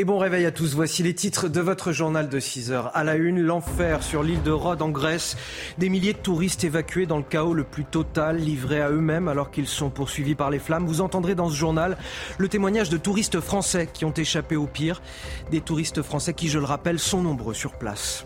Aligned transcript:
Et 0.00 0.04
bon 0.04 0.16
réveil 0.16 0.46
à 0.46 0.50
tous. 0.50 0.74
Voici 0.74 1.02
les 1.02 1.12
titres 1.12 1.48
de 1.48 1.60
votre 1.60 1.92
journal 1.92 2.30
de 2.30 2.40
6 2.40 2.72
heures. 2.72 2.90
À 2.96 3.04
la 3.04 3.16
une, 3.16 3.42
l'enfer 3.42 4.02
sur 4.02 4.22
l'île 4.22 4.42
de 4.42 4.50
Rhodes 4.50 4.80
en 4.80 4.88
Grèce. 4.88 5.36
Des 5.76 5.90
milliers 5.90 6.14
de 6.14 6.18
touristes 6.18 6.64
évacués 6.64 7.04
dans 7.04 7.18
le 7.18 7.22
chaos 7.22 7.52
le 7.52 7.64
plus 7.64 7.84
total, 7.84 8.38
livrés 8.38 8.80
à 8.80 8.88
eux-mêmes 8.88 9.28
alors 9.28 9.50
qu'ils 9.50 9.66
sont 9.66 9.90
poursuivis 9.90 10.34
par 10.34 10.48
les 10.48 10.58
flammes. 10.58 10.86
Vous 10.86 11.02
entendrez 11.02 11.34
dans 11.34 11.50
ce 11.50 11.54
journal 11.54 11.98
le 12.38 12.48
témoignage 12.48 12.88
de 12.88 12.96
touristes 12.96 13.40
français 13.40 13.90
qui 13.92 14.06
ont 14.06 14.14
échappé 14.14 14.56
au 14.56 14.66
pire. 14.66 15.02
Des 15.50 15.60
touristes 15.60 16.00
français 16.00 16.32
qui, 16.32 16.48
je 16.48 16.58
le 16.58 16.64
rappelle, 16.64 16.98
sont 16.98 17.20
nombreux 17.20 17.52
sur 17.52 17.72
place. 17.74 18.24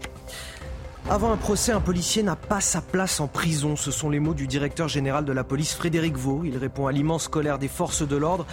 Avant 1.10 1.32
un 1.32 1.36
procès, 1.36 1.70
un 1.70 1.82
policier 1.82 2.22
n'a 2.22 2.34
pas 2.34 2.62
sa 2.62 2.80
place 2.80 3.20
en 3.20 3.26
prison. 3.26 3.76
Ce 3.76 3.90
sont 3.90 4.08
les 4.08 4.20
mots 4.20 4.32
du 4.32 4.46
directeur 4.46 4.88
général 4.88 5.26
de 5.26 5.32
la 5.32 5.44
police, 5.44 5.74
Frédéric 5.74 6.16
Vaux. 6.16 6.44
Il 6.44 6.56
répond 6.56 6.86
à 6.86 6.92
l'immense 6.92 7.28
colère 7.28 7.58
des 7.58 7.68
forces 7.68 8.08
de 8.08 8.16
l'ordre. 8.16 8.46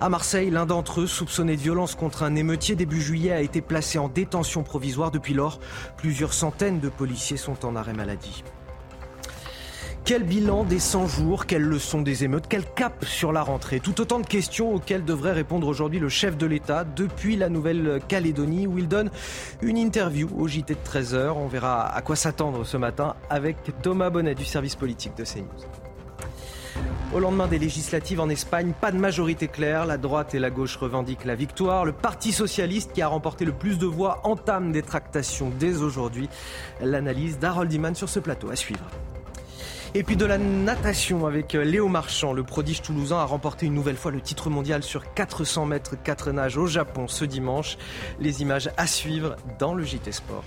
À 0.00 0.08
Marseille, 0.08 0.50
l'un 0.50 0.66
d'entre 0.66 1.00
eux, 1.00 1.08
soupçonné 1.08 1.56
de 1.56 1.60
violence 1.60 1.96
contre 1.96 2.22
un 2.22 2.36
émeutier 2.36 2.76
début 2.76 3.00
juillet, 3.00 3.32
a 3.32 3.40
été 3.40 3.60
placé 3.60 3.98
en 3.98 4.08
détention 4.08 4.62
provisoire. 4.62 5.10
Depuis 5.10 5.34
lors, 5.34 5.58
plusieurs 5.96 6.32
centaines 6.32 6.78
de 6.78 6.88
policiers 6.88 7.36
sont 7.36 7.66
en 7.66 7.74
arrêt 7.74 7.92
maladie. 7.92 8.44
Quel 10.06 10.22
bilan 10.22 10.62
des 10.62 10.78
100 10.78 11.08
jours 11.08 11.46
Quelles 11.46 11.64
leçons 11.64 12.00
des 12.00 12.22
émeutes 12.22 12.44
Quel 12.48 12.64
cap 12.64 13.04
sur 13.04 13.32
la 13.32 13.42
rentrée? 13.42 13.80
Tout 13.80 14.00
autant 14.00 14.20
de 14.20 14.26
questions 14.26 14.72
auxquelles 14.72 15.04
devrait 15.04 15.32
répondre 15.32 15.66
aujourd'hui 15.66 15.98
le 15.98 16.08
chef 16.08 16.36
de 16.36 16.46
l'État 16.46 16.84
depuis 16.84 17.34
la 17.34 17.48
Nouvelle-Calédonie 17.48 18.68
où 18.68 18.78
il 18.78 18.86
donne 18.86 19.10
une 19.62 19.76
interview 19.76 20.28
au 20.38 20.46
JT 20.46 20.74
de 20.74 20.78
13h. 20.88 21.32
On 21.32 21.48
verra 21.48 21.92
à 21.92 22.02
quoi 22.02 22.14
s'attendre 22.14 22.62
ce 22.62 22.76
matin 22.76 23.16
avec 23.30 23.56
Thomas 23.82 24.10
Bonnet 24.10 24.36
du 24.36 24.44
service 24.44 24.76
politique 24.76 25.16
de 25.16 25.24
CNews. 25.24 25.48
Au 27.12 27.18
lendemain 27.18 27.48
des 27.48 27.58
législatives 27.58 28.20
en 28.20 28.28
Espagne, 28.28 28.74
pas 28.80 28.92
de 28.92 28.98
majorité 28.98 29.48
claire. 29.48 29.86
La 29.86 29.98
droite 29.98 30.36
et 30.36 30.38
la 30.38 30.50
gauche 30.50 30.76
revendiquent 30.76 31.24
la 31.24 31.34
victoire. 31.34 31.84
Le 31.84 31.90
Parti 31.90 32.30
socialiste, 32.30 32.92
qui 32.92 33.02
a 33.02 33.08
remporté 33.08 33.44
le 33.44 33.52
plus 33.52 33.76
de 33.76 33.86
voix, 33.86 34.20
entame 34.22 34.70
des 34.70 34.82
tractations 34.82 35.50
dès 35.58 35.78
aujourd'hui. 35.78 36.28
L'analyse 36.80 37.40
d'Harold 37.40 37.72
Iman 37.72 37.96
sur 37.96 38.08
ce 38.08 38.20
plateau 38.20 38.50
à 38.50 38.54
suivre. 38.54 38.88
Et 39.96 40.02
puis 40.02 40.16
de 40.16 40.26
la 40.26 40.36
natation 40.36 41.24
avec 41.24 41.54
euh, 41.54 41.64
Léo 41.64 41.88
Marchand. 41.88 42.34
Le 42.34 42.42
prodige 42.42 42.82
toulousain 42.82 43.16
a 43.16 43.24
remporté 43.24 43.64
une 43.64 43.72
nouvelle 43.72 43.96
fois 43.96 44.10
le 44.10 44.20
titre 44.20 44.50
mondial 44.50 44.82
sur 44.82 45.14
400 45.14 45.64
mètres 45.64 45.94
4 45.96 46.32
nages 46.32 46.58
au 46.58 46.66
Japon 46.66 47.08
ce 47.08 47.24
dimanche. 47.24 47.78
Les 48.20 48.42
images 48.42 48.68
à 48.76 48.86
suivre 48.86 49.36
dans 49.58 49.72
le 49.72 49.84
JT 49.84 50.12
Sport. 50.12 50.44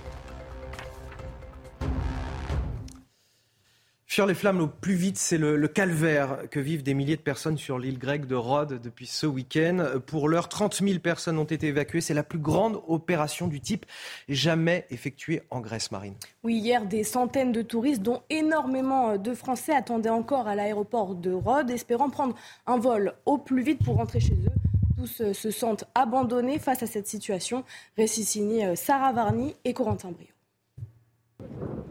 Fuir 4.10 4.26
les 4.26 4.34
flammes 4.34 4.60
au 4.60 4.66
plus 4.66 4.96
vite, 4.96 5.18
c'est 5.18 5.38
le, 5.38 5.68
calvaire 5.68 6.38
que 6.50 6.58
vivent 6.58 6.82
des 6.82 6.94
milliers 6.94 7.16
de 7.16 7.22
personnes 7.22 7.56
sur 7.56 7.78
l'île 7.78 7.96
grecque 7.96 8.26
de 8.26 8.34
Rhodes 8.34 8.80
depuis 8.82 9.06
ce 9.06 9.24
week-end. 9.24 9.86
Pour 10.04 10.28
l'heure, 10.28 10.48
30 10.48 10.82
000 10.82 10.98
personnes 10.98 11.38
ont 11.38 11.44
été 11.44 11.68
évacuées. 11.68 12.00
C'est 12.00 12.12
la 12.12 12.24
plus 12.24 12.40
grande 12.40 12.82
opération 12.88 13.46
du 13.46 13.60
type 13.60 13.86
jamais 14.28 14.84
effectuée 14.90 15.42
en 15.50 15.60
Grèce 15.60 15.92
marine. 15.92 16.14
Oui, 16.42 16.56
hier, 16.56 16.86
des 16.86 17.04
centaines 17.04 17.52
de 17.52 17.62
touristes, 17.62 18.02
dont 18.02 18.24
énormément 18.30 19.16
de 19.16 19.32
Français, 19.32 19.76
attendaient 19.76 20.08
encore 20.08 20.48
à 20.48 20.56
l'aéroport 20.56 21.14
de 21.14 21.30
Rhodes, 21.30 21.70
espérant 21.70 22.10
prendre 22.10 22.34
un 22.66 22.78
vol 22.78 23.14
au 23.26 23.38
plus 23.38 23.62
vite 23.62 23.84
pour 23.84 23.94
rentrer 23.94 24.18
chez 24.18 24.34
eux. 24.34 24.96
Tous 24.96 25.20
euh, 25.20 25.32
se 25.32 25.52
sentent 25.52 25.84
abandonnés 25.94 26.58
face 26.58 26.82
à 26.82 26.88
cette 26.88 27.06
situation. 27.06 27.62
Récit 27.96 28.24
signé 28.24 28.66
euh, 28.66 28.74
Sarah 28.74 29.12
Varny 29.12 29.54
et 29.64 29.72
Corentin 29.72 30.10
Brio. 30.10 30.26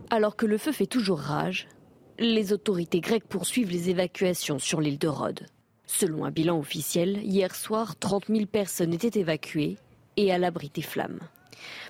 Alors 0.10 0.36
que 0.36 0.46
le 0.46 0.58
feu 0.58 0.74
fait 0.74 0.86
toujours 0.86 1.20
rage, 1.20 1.70
les 2.20 2.52
autorités 2.52 3.00
grecques 3.00 3.28
poursuivent 3.28 3.72
les 3.72 3.90
évacuations 3.90 4.60
sur 4.60 4.82
l'île 4.82 5.00
de 5.00 5.08
Rhodes. 5.08 5.46
Selon 5.86 6.26
un 6.26 6.32
bilan 6.32 6.60
officiel, 6.60 7.18
hier 7.24 7.56
soir, 7.56 7.98
30 7.98 8.26
000 8.28 8.46
personnes 8.46 8.94
étaient 8.94 9.20
évacuées 9.20 9.78
et 10.18 10.32
à 10.32 10.38
l'abri 10.38 10.70
des 10.74 10.82
flammes. 10.82 11.20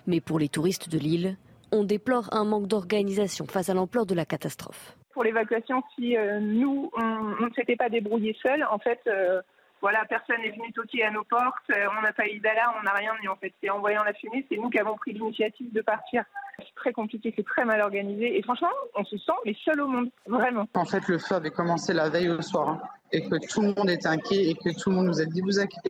Mais 0.05 0.21
pour 0.21 0.37
les 0.37 0.47
touristes 0.47 0.87
de 0.87 0.99
l'île, 0.99 1.35
on 1.71 1.83
déplore 1.83 2.29
un 2.31 2.45
manque 2.45 2.67
d'organisation 2.67 3.45
face 3.45 3.69
à 3.69 3.73
l'ampleur 3.73 4.05
de 4.05 4.13
la 4.13 4.25
catastrophe. 4.25 4.95
Pour 5.13 5.23
l'évacuation, 5.23 5.81
si 5.95 6.15
euh, 6.15 6.39
nous, 6.39 6.91
on 6.95 7.45
ne 7.45 7.53
s'était 7.55 7.75
pas 7.75 7.89
débrouillés 7.89 8.37
seuls, 8.41 8.65
en 8.71 8.77
fait, 8.77 8.99
euh, 9.07 9.41
voilà, 9.81 10.03
personne 10.05 10.41
n'est 10.41 10.51
venu 10.51 10.71
toquer 10.73 11.03
à 11.03 11.11
nos 11.11 11.23
portes, 11.23 11.69
euh, 11.71 11.87
on 11.97 12.01
n'a 12.01 12.11
pas 12.11 12.27
eu 12.27 12.39
d'alarme, 12.39 12.75
on 12.79 12.83
n'a 12.83 12.93
rien 12.93 13.13
eu 13.23 13.27
en 13.29 13.35
fait. 13.35 13.53
C'est 13.61 13.69
en 13.69 13.79
voyant 13.79 14.03
la 14.03 14.13
fumée, 14.13 14.45
c'est 14.49 14.57
nous 14.57 14.69
qui 14.69 14.79
avons 14.79 14.95
pris 14.95 15.13
l'initiative 15.13 15.71
de 15.71 15.81
partir. 15.81 16.23
C'est 16.57 16.75
très 16.75 16.91
compliqué, 16.91 17.33
c'est 17.35 17.45
très 17.45 17.63
mal 17.63 17.79
organisé 17.81 18.37
et 18.37 18.43
franchement, 18.43 18.69
on 18.95 19.05
se 19.05 19.17
sent 19.17 19.31
les 19.45 19.55
seuls 19.63 19.79
au 19.81 19.87
monde, 19.87 20.09
vraiment. 20.25 20.65
En 20.73 20.85
fait, 20.85 21.07
le 21.07 21.17
feu 21.17 21.35
avait 21.35 21.51
commencé 21.51 21.93
la 21.93 22.09
veille 22.09 22.29
au 22.29 22.41
soir 22.41 22.69
hein, 22.69 22.81
et 23.11 23.21
que 23.21 23.35
tout 23.47 23.61
le 23.61 23.73
monde 23.73 23.89
était 23.89 24.07
inquiet 24.07 24.49
et 24.49 24.55
que 24.55 24.77
tout 24.77 24.89
le 24.89 24.97
monde 24.97 25.07
nous 25.07 25.21
a 25.21 25.25
dit 25.25 25.41
vous 25.41 25.59
inquiétez 25.59 25.89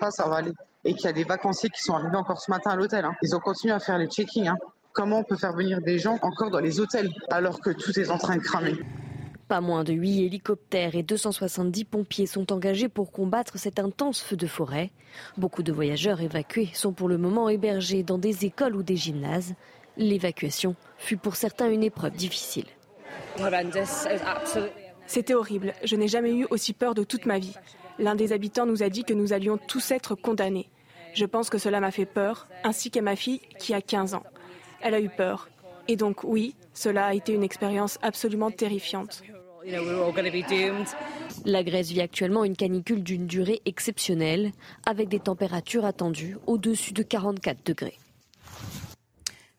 pas, 0.00 0.10
ça 0.10 0.28
va 0.28 0.36
aller. 0.36 0.52
Et 0.84 0.94
qu'il 0.94 1.04
y 1.04 1.08
a 1.08 1.12
des 1.12 1.24
vacanciers 1.24 1.70
qui 1.70 1.82
sont 1.82 1.94
arrivés 1.94 2.16
encore 2.16 2.40
ce 2.40 2.50
matin 2.50 2.70
à 2.70 2.76
l'hôtel. 2.76 3.04
Hein. 3.04 3.14
Ils 3.22 3.34
ont 3.36 3.40
continué 3.40 3.74
à 3.74 3.78
faire 3.78 3.98
les 3.98 4.06
check-ins. 4.06 4.52
Hein. 4.52 4.56
Comment 4.92 5.18
on 5.18 5.24
peut 5.24 5.36
faire 5.36 5.52
venir 5.52 5.80
des 5.80 5.98
gens 5.98 6.18
encore 6.22 6.50
dans 6.50 6.60
les 6.60 6.80
hôtels 6.80 7.10
alors 7.30 7.60
que 7.60 7.70
tout 7.70 7.98
est 7.98 8.10
en 8.10 8.18
train 8.18 8.36
de 8.36 8.42
cramer? 8.42 8.74
Pas 9.48 9.60
moins 9.60 9.82
de 9.82 9.94
8 9.94 10.26
hélicoptères 10.26 10.94
et 10.94 11.02
270 11.02 11.84
pompiers 11.86 12.26
sont 12.26 12.52
engagés 12.52 12.88
pour 12.88 13.10
combattre 13.10 13.58
cet 13.58 13.78
intense 13.78 14.20
feu 14.20 14.36
de 14.36 14.46
forêt. 14.46 14.90
Beaucoup 15.38 15.62
de 15.62 15.72
voyageurs 15.72 16.20
évacués 16.20 16.68
sont 16.74 16.92
pour 16.92 17.08
le 17.08 17.16
moment 17.16 17.48
hébergés 17.48 18.02
dans 18.02 18.18
des 18.18 18.44
écoles 18.44 18.76
ou 18.76 18.82
des 18.82 18.96
gymnases. 18.96 19.54
L'évacuation 19.96 20.76
fut 20.98 21.16
pour 21.16 21.34
certains 21.34 21.70
une 21.70 21.82
épreuve 21.82 22.14
difficile. 22.14 22.66
C'était 25.06 25.34
horrible. 25.34 25.72
Je 25.82 25.96
n'ai 25.96 26.08
jamais 26.08 26.34
eu 26.34 26.46
aussi 26.50 26.74
peur 26.74 26.94
de 26.94 27.02
toute 27.02 27.24
ma 27.24 27.38
vie. 27.38 27.54
L'un 27.98 28.14
des 28.14 28.32
habitants 28.32 28.66
nous 28.66 28.82
a 28.82 28.90
dit 28.90 29.04
que 29.04 29.14
nous 29.14 29.32
allions 29.32 29.56
tous 29.56 29.90
être 29.90 30.14
condamnés. 30.14 30.68
Je 31.14 31.24
pense 31.24 31.48
que 31.48 31.58
cela 31.58 31.80
m'a 31.80 31.90
fait 31.90 32.06
peur, 32.06 32.46
ainsi 32.62 32.90
qu'à 32.90 33.00
ma 33.00 33.16
fille 33.16 33.40
qui 33.58 33.72
a 33.72 33.80
15 33.80 34.14
ans. 34.14 34.24
Elle 34.82 34.94
a 34.94 35.00
eu 35.00 35.08
peur. 35.08 35.48
Et 35.88 35.96
donc 35.96 36.22
oui, 36.22 36.54
cela 36.74 37.06
a 37.06 37.14
été 37.14 37.32
une 37.32 37.42
expérience 37.42 37.98
absolument 38.02 38.50
terrifiante. 38.50 39.22
La 41.44 41.64
Grèce 41.64 41.90
vit 41.90 42.00
actuellement 42.00 42.44
une 42.44 42.56
canicule 42.56 43.02
d'une 43.02 43.26
durée 43.26 43.60
exceptionnelle, 43.64 44.52
avec 44.86 45.08
des 45.08 45.18
températures 45.18 45.84
attendues 45.84 46.36
au-dessus 46.46 46.92
de 46.92 47.02
44 47.02 47.66
degrés. 47.66 47.98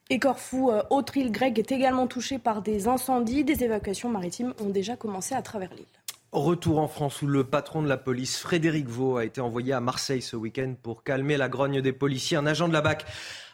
Et 0.09 0.19
Corfou, 0.19 0.71
euh, 0.71 0.81
autre 0.89 1.17
île 1.17 1.31
grecque, 1.31 1.59
est 1.59 1.71
également 1.71 2.07
touchée 2.07 2.39
par 2.39 2.61
des 2.61 2.87
incendies. 2.87 3.43
Des 3.43 3.63
évacuations 3.63 4.09
maritimes 4.09 4.53
ont 4.59 4.69
déjà 4.69 4.95
commencé 4.95 5.35
à 5.35 5.41
travers 5.41 5.73
l'île. 5.73 5.85
Retour 6.31 6.77
en 6.77 6.87
France 6.87 7.23
où 7.23 7.27
le 7.27 7.43
patron 7.43 7.81
de 7.81 7.89
la 7.89 7.97
police, 7.97 8.37
Frédéric 8.37 8.87
Vaux, 8.87 9.17
a 9.17 9.25
été 9.25 9.41
envoyé 9.41 9.73
à 9.73 9.81
Marseille 9.81 10.21
ce 10.21 10.35
week-end 10.35 10.75
pour 10.81 11.03
calmer 11.03 11.37
la 11.37 11.49
grogne 11.49 11.81
des 11.81 11.91
policiers. 11.91 12.37
Un 12.37 12.45
agent 12.45 12.67
de 12.67 12.73
la 12.73 12.81
BAC 12.81 13.05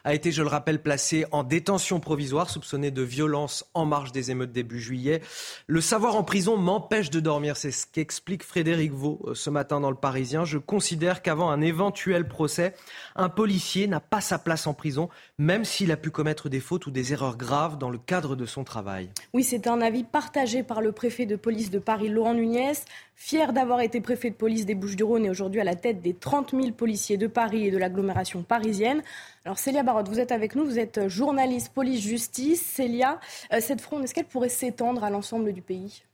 a 0.06 0.14
été, 0.14 0.30
je 0.30 0.40
le 0.40 0.48
rappelle, 0.48 0.80
placé 0.80 1.26
en 1.32 1.42
détention 1.42 1.98
provisoire, 1.98 2.48
soupçonné 2.48 2.92
de 2.92 3.02
violence 3.02 3.68
en 3.74 3.84
marge 3.84 4.12
des 4.12 4.30
émeutes 4.30 4.52
début 4.52 4.80
juillet. 4.80 5.20
Le 5.66 5.80
savoir 5.80 6.14
en 6.14 6.22
prison 6.22 6.56
m'empêche 6.56 7.10
de 7.10 7.18
dormir, 7.18 7.56
c'est 7.56 7.72
ce 7.72 7.86
qu'explique 7.90 8.44
Frédéric 8.44 8.92
Vaux 8.92 9.18
euh, 9.24 9.34
ce 9.34 9.50
matin 9.50 9.80
dans 9.80 9.90
le 9.90 9.96
Parisien. 9.96 10.44
Je 10.44 10.58
considère 10.58 11.22
qu'avant 11.22 11.50
un 11.50 11.60
éventuel 11.60 12.28
procès, 12.28 12.76
un 13.16 13.28
policier 13.28 13.88
n'a 13.88 13.98
pas 13.98 14.20
sa 14.20 14.38
place 14.38 14.68
en 14.68 14.74
prison, 14.74 15.08
même 15.38 15.64
s'il 15.64 15.90
a 15.90 15.96
pu 15.96 16.12
commettre 16.12 16.48
des 16.48 16.60
fautes 16.60 16.86
ou 16.86 16.92
des 16.92 17.12
erreurs 17.12 17.36
graves 17.36 17.76
dans 17.76 17.90
le 17.90 17.98
cadre 17.98 18.36
de 18.36 18.46
son 18.46 18.62
travail. 18.62 19.10
Oui, 19.34 19.42
c'est 19.42 19.66
un 19.66 19.80
avis 19.80 20.04
partagé 20.04 20.62
par 20.62 20.82
le 20.82 20.92
préfet 20.92 21.26
de 21.26 21.34
police 21.34 21.72
de 21.72 21.80
Paris, 21.80 22.10
Laurent 22.10 22.34
Nunez. 22.34 22.74
Fier 23.18 23.54
d'avoir 23.54 23.80
été 23.80 24.02
préfet 24.02 24.28
de 24.28 24.34
police 24.34 24.66
des 24.66 24.74
Bouches-du-Rhône 24.74 25.24
et 25.24 25.30
aujourd'hui 25.30 25.60
à 25.60 25.64
la 25.64 25.74
tête 25.74 26.02
des 26.02 26.12
30 26.12 26.50
000 26.50 26.72
policiers 26.72 27.16
de 27.16 27.26
Paris 27.26 27.66
et 27.66 27.70
de 27.70 27.78
l'agglomération 27.78 28.42
parisienne. 28.42 29.02
Alors 29.46 29.58
Célia 29.58 29.82
Barotte, 29.82 30.10
vous 30.10 30.20
êtes 30.20 30.32
avec 30.32 30.54
nous, 30.54 30.66
vous 30.66 30.78
êtes 30.78 31.08
journaliste 31.08 31.72
police-justice. 31.72 32.60
Célia, 32.60 33.18
euh, 33.54 33.60
cette 33.60 33.80
fronde, 33.80 34.04
est-ce 34.04 34.12
qu'elle 34.12 34.26
pourrait 34.26 34.50
s'étendre 34.50 35.02
à 35.02 35.08
l'ensemble 35.08 35.54
du 35.54 35.62
pays? 35.62 36.04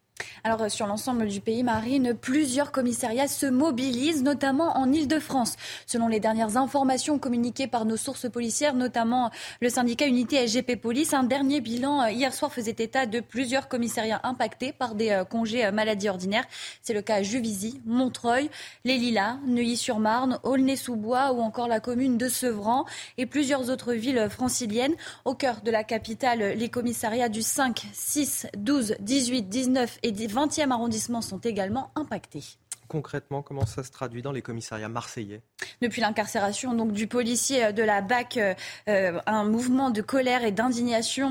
Alors 0.45 0.63
euh, 0.63 0.69
sur 0.69 0.87
l'ensemble 0.87 1.27
du 1.29 1.41
pays, 1.41 1.63
Marine, 1.63 2.15
plusieurs 2.15 2.73
commissariats 2.73 3.29
se 3.29 3.47
mobilisent, 3.47 4.23
notamment 4.23 4.77
en 4.77 4.93
Ile-de-France. 4.93 5.57
Selon 5.87 6.09
les 6.09 6.21
dernières 6.21 6.57
informations 6.57 7.19
communiquées 7.19 7.67
par 7.67 7.85
nos 7.85 7.97
sources 7.97 8.31
policières, 8.31 8.75
notamment 8.75 9.31
le 9.61 9.69
syndicat 9.69 10.07
Unité 10.07 10.47
SGP 10.47 10.77
Police, 10.81 11.15
un 11.15 11.25
dernier 11.25 11.61
bilan 11.61 12.03
euh, 12.03 12.11
hier 12.11 12.33
soir 12.33 12.53
faisait 12.53 12.77
état 12.79 13.07
de 13.07 13.21
plusieurs 13.21 13.69
commissariats 13.69 14.21
impactés 14.25 14.73
par 14.73 14.95
des 14.95 15.11
euh, 15.11 15.25
congés 15.25 15.71
maladies 15.71 16.09
ordinaires. 16.09 16.47
C'est 16.83 16.95
le 16.95 17.03
cas 17.03 17.17
à 17.17 17.23
Juvisy, 17.23 17.81
Montreuil, 17.87 18.51
Les 18.85 18.99
Lilas, 18.99 19.39
Neuilly-sur-Marne, 19.47 20.39
Aulnay-sous-Bois 20.43 21.33
ou 21.33 21.41
encore 21.41 21.69
la 21.69 21.81
commune 21.81 22.19
de 22.19 22.29
Sevran 22.29 22.85
et 23.19 23.27
plusieurs 23.27 23.71
autres 23.71 23.93
villes 23.93 24.29
franciliennes. 24.31 24.95
Au 25.25 25.35
cœur 25.35 25.61
de 25.63 25.71
la 25.71 25.85
capitale, 25.85 26.55
les 26.57 26.69
commissariats 26.69 27.29
du 27.29 27.43
5, 27.43 27.87
6, 27.93 28.47
12, 28.57 28.97
18, 29.01 29.49
19 29.49 29.99
et 30.03 30.12
des 30.13 30.29
20e 30.29 30.71
arrondissements 30.71 31.23
sont 31.23 31.39
également 31.39 31.91
impactés. 31.95 32.45
Concrètement 32.93 33.41
Comment 33.41 33.65
ça 33.65 33.83
se 33.83 33.91
traduit 33.91 34.21
dans 34.21 34.33
les 34.33 34.43
commissariats 34.43 34.91
marseillais 34.91 35.41
Depuis 35.81 36.03
l'incarcération 36.03 36.75
donc 36.75 36.93
du 36.93 37.07
policier 37.07 37.65
euh, 37.65 37.73
de 37.73 37.83
la 37.83 38.03
BAC, 38.03 38.37
euh, 38.37 39.21
un 39.27 39.45
mouvement 39.45 39.89
de 39.91 40.03
colère 40.03 40.45
et 40.45 40.53
d'indignation 40.53 41.31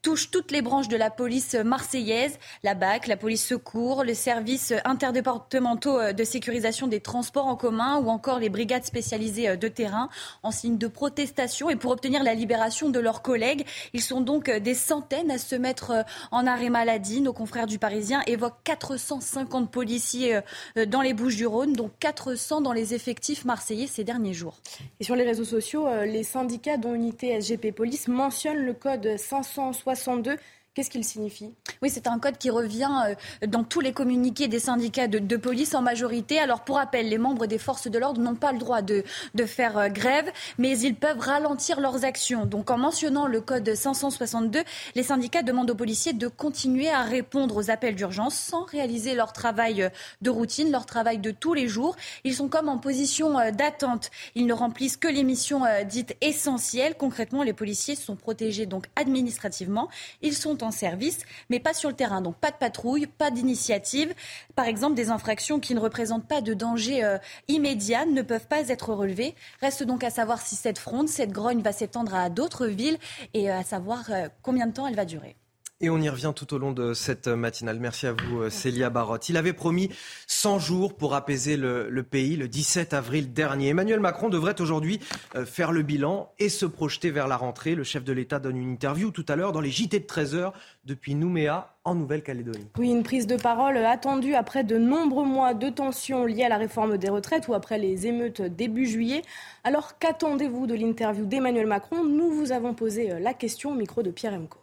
touche 0.00 0.30
toutes 0.30 0.50
les 0.50 0.62
branches 0.62 0.88
de 0.88 0.96
la 0.96 1.10
police 1.10 1.54
marseillaise, 1.54 2.38
la 2.62 2.74
BAC, 2.74 3.06
la 3.06 3.16
police 3.16 3.46
secours, 3.46 4.04
les 4.04 4.14
services 4.14 4.72
interdépartementaux 4.84 6.12
de 6.12 6.24
sécurisation 6.24 6.86
des 6.86 7.00
transports 7.00 7.46
en 7.46 7.56
commun 7.56 7.98
ou 7.98 8.08
encore 8.08 8.38
les 8.38 8.48
brigades 8.48 8.84
spécialisées 8.84 9.56
de 9.56 9.68
terrain 9.68 10.08
en 10.42 10.50
signe 10.50 10.78
de 10.78 10.86
protestation 10.86 11.68
et 11.68 11.76
pour 11.76 11.90
obtenir 11.90 12.22
la 12.22 12.34
libération 12.34 12.88
de 12.88 12.98
leurs 12.98 13.20
collègues. 13.20 13.66
Ils 13.92 14.02
sont 14.02 14.22
donc 14.22 14.50
des 14.50 14.74
centaines 14.74 15.30
à 15.30 15.38
se 15.38 15.56
mettre 15.56 16.04
en 16.30 16.46
arrêt 16.46 16.70
maladie. 16.70 17.20
Nos 17.20 17.34
confrères 17.34 17.66
du 17.66 17.78
Parisien 17.78 18.22
évoquent 18.26 18.62
450 18.64 19.70
policiers 19.70 20.40
euh, 20.76 20.86
dans 21.02 21.08
les 21.08 21.14
Bouches-du-Rhône, 21.14 21.72
dont 21.72 21.90
400 21.98 22.60
dans 22.60 22.72
les 22.72 22.94
effectifs 22.94 23.44
marseillais 23.44 23.88
ces 23.88 24.04
derniers 24.04 24.34
jours. 24.34 24.60
Et 25.00 25.04
sur 25.04 25.16
les 25.16 25.24
réseaux 25.24 25.42
sociaux, 25.44 25.88
euh, 25.88 26.04
les 26.04 26.22
syndicats 26.22 26.76
dont 26.76 26.94
Unité 26.94 27.40
SGP 27.40 27.72
Police 27.74 28.06
mentionnent 28.06 28.64
le 28.64 28.72
code 28.72 29.16
562 29.16 30.36
Qu'est-ce 30.74 30.88
qu'il 30.88 31.04
signifie? 31.04 31.52
Oui, 31.82 31.90
c'est 31.90 32.06
un 32.06 32.18
code 32.18 32.38
qui 32.38 32.48
revient 32.48 32.88
euh, 33.06 33.46
dans 33.46 33.62
tous 33.62 33.80
les 33.80 33.92
communiqués 33.92 34.48
des 34.48 34.58
syndicats 34.58 35.06
de, 35.06 35.36
police 35.36 35.74
en 35.74 35.82
majorité. 35.82 36.38
Alors, 36.38 36.64
pour 36.64 36.76
rappel, 36.76 37.10
les 37.10 37.18
membres 37.18 37.46
des 37.46 37.58
forces 37.58 37.88
de 37.88 37.98
l'ordre 37.98 38.22
n'ont 38.22 38.36
pas 38.36 38.52
le 38.52 38.58
droit 38.58 38.80
de, 38.80 39.04
de 39.34 39.44
faire 39.44 39.76
euh, 39.76 39.88
grève, 39.88 40.32
mais 40.56 40.78
ils 40.78 40.94
peuvent 40.94 41.18
ralentir 41.18 41.78
leurs 41.78 42.06
actions. 42.06 42.46
Donc, 42.46 42.70
en 42.70 42.78
mentionnant 42.78 43.26
le 43.26 43.42
code 43.42 43.74
562, 43.74 44.62
les 44.94 45.02
syndicats 45.02 45.42
demandent 45.42 45.70
aux 45.70 45.74
policiers 45.74 46.14
de 46.14 46.26
continuer 46.26 46.88
à 46.88 47.02
répondre 47.02 47.54
aux 47.54 47.70
appels 47.70 47.94
d'urgence 47.94 48.34
sans 48.34 48.64
réaliser 48.64 49.14
leur 49.14 49.34
travail 49.34 49.82
euh, 49.82 49.90
de 50.22 50.30
routine, 50.30 50.72
leur 50.72 50.86
travail 50.86 51.18
de 51.18 51.32
tous 51.32 51.52
les 51.52 51.68
jours. 51.68 51.96
Ils 52.24 52.34
sont 52.34 52.48
comme 52.48 52.70
en 52.70 52.78
position 52.78 53.34
d'attente. 53.50 54.10
Ils 54.34 54.46
ne 54.46 54.54
remplissent 54.54 54.96
que 54.96 55.08
les 55.08 55.22
missions 55.22 55.64
dites 55.86 56.16
essentielles. 56.22 56.94
Concrètement, 56.96 57.42
les 57.42 57.52
policiers 57.52 57.94
sont 57.94 58.16
protégés 58.16 58.64
donc 58.64 58.86
administrativement. 58.96 59.90
Ils 60.22 60.34
sont 60.34 60.61
en 60.62 60.70
service, 60.70 61.20
mais 61.50 61.60
pas 61.60 61.74
sur 61.74 61.88
le 61.88 61.96
terrain. 61.96 62.20
Donc 62.20 62.36
pas 62.36 62.50
de 62.50 62.56
patrouille, 62.56 63.06
pas 63.06 63.30
d'initiative. 63.30 64.14
Par 64.54 64.66
exemple, 64.66 64.94
des 64.94 65.10
infractions 65.10 65.60
qui 65.60 65.74
ne 65.74 65.80
représentent 65.80 66.26
pas 66.26 66.40
de 66.40 66.54
danger 66.54 67.04
euh, 67.04 67.18
immédiat 67.48 68.06
ne 68.06 68.22
peuvent 68.22 68.46
pas 68.46 68.68
être 68.68 68.92
relevées. 68.92 69.34
Reste 69.60 69.82
donc 69.82 70.04
à 70.04 70.10
savoir 70.10 70.40
si 70.40 70.56
cette 70.56 70.78
fronde, 70.78 71.08
cette 71.08 71.32
grogne 71.32 71.62
va 71.62 71.72
s'étendre 71.72 72.14
à 72.14 72.30
d'autres 72.30 72.66
villes 72.66 72.98
et 73.34 73.50
euh, 73.50 73.58
à 73.58 73.64
savoir 73.64 74.04
euh, 74.10 74.28
combien 74.42 74.66
de 74.66 74.72
temps 74.72 74.86
elle 74.86 74.96
va 74.96 75.04
durer. 75.04 75.36
Et 75.84 75.90
on 75.90 75.98
y 75.98 76.08
revient 76.08 76.32
tout 76.34 76.54
au 76.54 76.58
long 76.58 76.70
de 76.70 76.94
cette 76.94 77.26
matinale. 77.26 77.80
Merci 77.80 78.06
à 78.06 78.12
vous, 78.12 78.48
Célia 78.50 78.88
Barotte. 78.88 79.28
Il 79.28 79.36
avait 79.36 79.52
promis 79.52 79.90
100 80.28 80.60
jours 80.60 80.94
pour 80.94 81.16
apaiser 81.16 81.56
le, 81.56 82.02
pays 82.08 82.36
le 82.36 82.46
17 82.46 82.94
avril 82.94 83.32
dernier. 83.32 83.70
Emmanuel 83.70 83.98
Macron 83.98 84.28
devrait 84.28 84.60
aujourd'hui 84.60 85.00
euh, 85.34 85.44
faire 85.44 85.72
le 85.72 85.82
bilan 85.82 86.30
et 86.38 86.48
se 86.48 86.66
projeter 86.66 87.10
vers 87.10 87.26
la 87.26 87.36
rentrée. 87.36 87.74
Le 87.74 87.82
chef 87.82 88.04
de 88.04 88.12
l'État 88.12 88.38
donne 88.38 88.58
une 88.58 88.70
interview 88.70 89.10
tout 89.10 89.26
à 89.26 89.34
l'heure 89.34 89.50
dans 89.50 89.60
les 89.60 89.72
JT 89.72 89.98
de 89.98 90.04
13h 90.04 90.52
depuis 90.84 91.16
Nouméa 91.16 91.74
en 91.82 91.96
Nouvelle-Calédonie. 91.96 92.68
Oui, 92.78 92.90
une 92.90 93.02
prise 93.02 93.26
de 93.26 93.34
parole 93.34 93.76
attendue 93.78 94.36
après 94.36 94.62
de 94.62 94.78
nombreux 94.78 95.26
mois 95.26 95.52
de 95.52 95.68
tensions 95.68 96.26
liées 96.26 96.44
à 96.44 96.48
la 96.48 96.58
réforme 96.58 96.96
des 96.96 97.08
retraites 97.08 97.48
ou 97.48 97.54
après 97.54 97.78
les 97.78 98.06
émeutes 98.06 98.40
début 98.40 98.86
juillet. 98.86 99.22
Alors 99.64 99.98
qu'attendez-vous 99.98 100.68
de 100.68 100.74
l'interview 100.74 101.26
d'Emmanuel 101.26 101.66
Macron? 101.66 102.04
Nous 102.04 102.30
vous 102.30 102.52
avons 102.52 102.72
posé 102.72 103.10
euh, 103.10 103.18
la 103.18 103.34
question 103.34 103.72
au 103.72 103.74
micro 103.74 104.04
de 104.04 104.12
Pierre 104.12 104.34
Emco. 104.34 104.61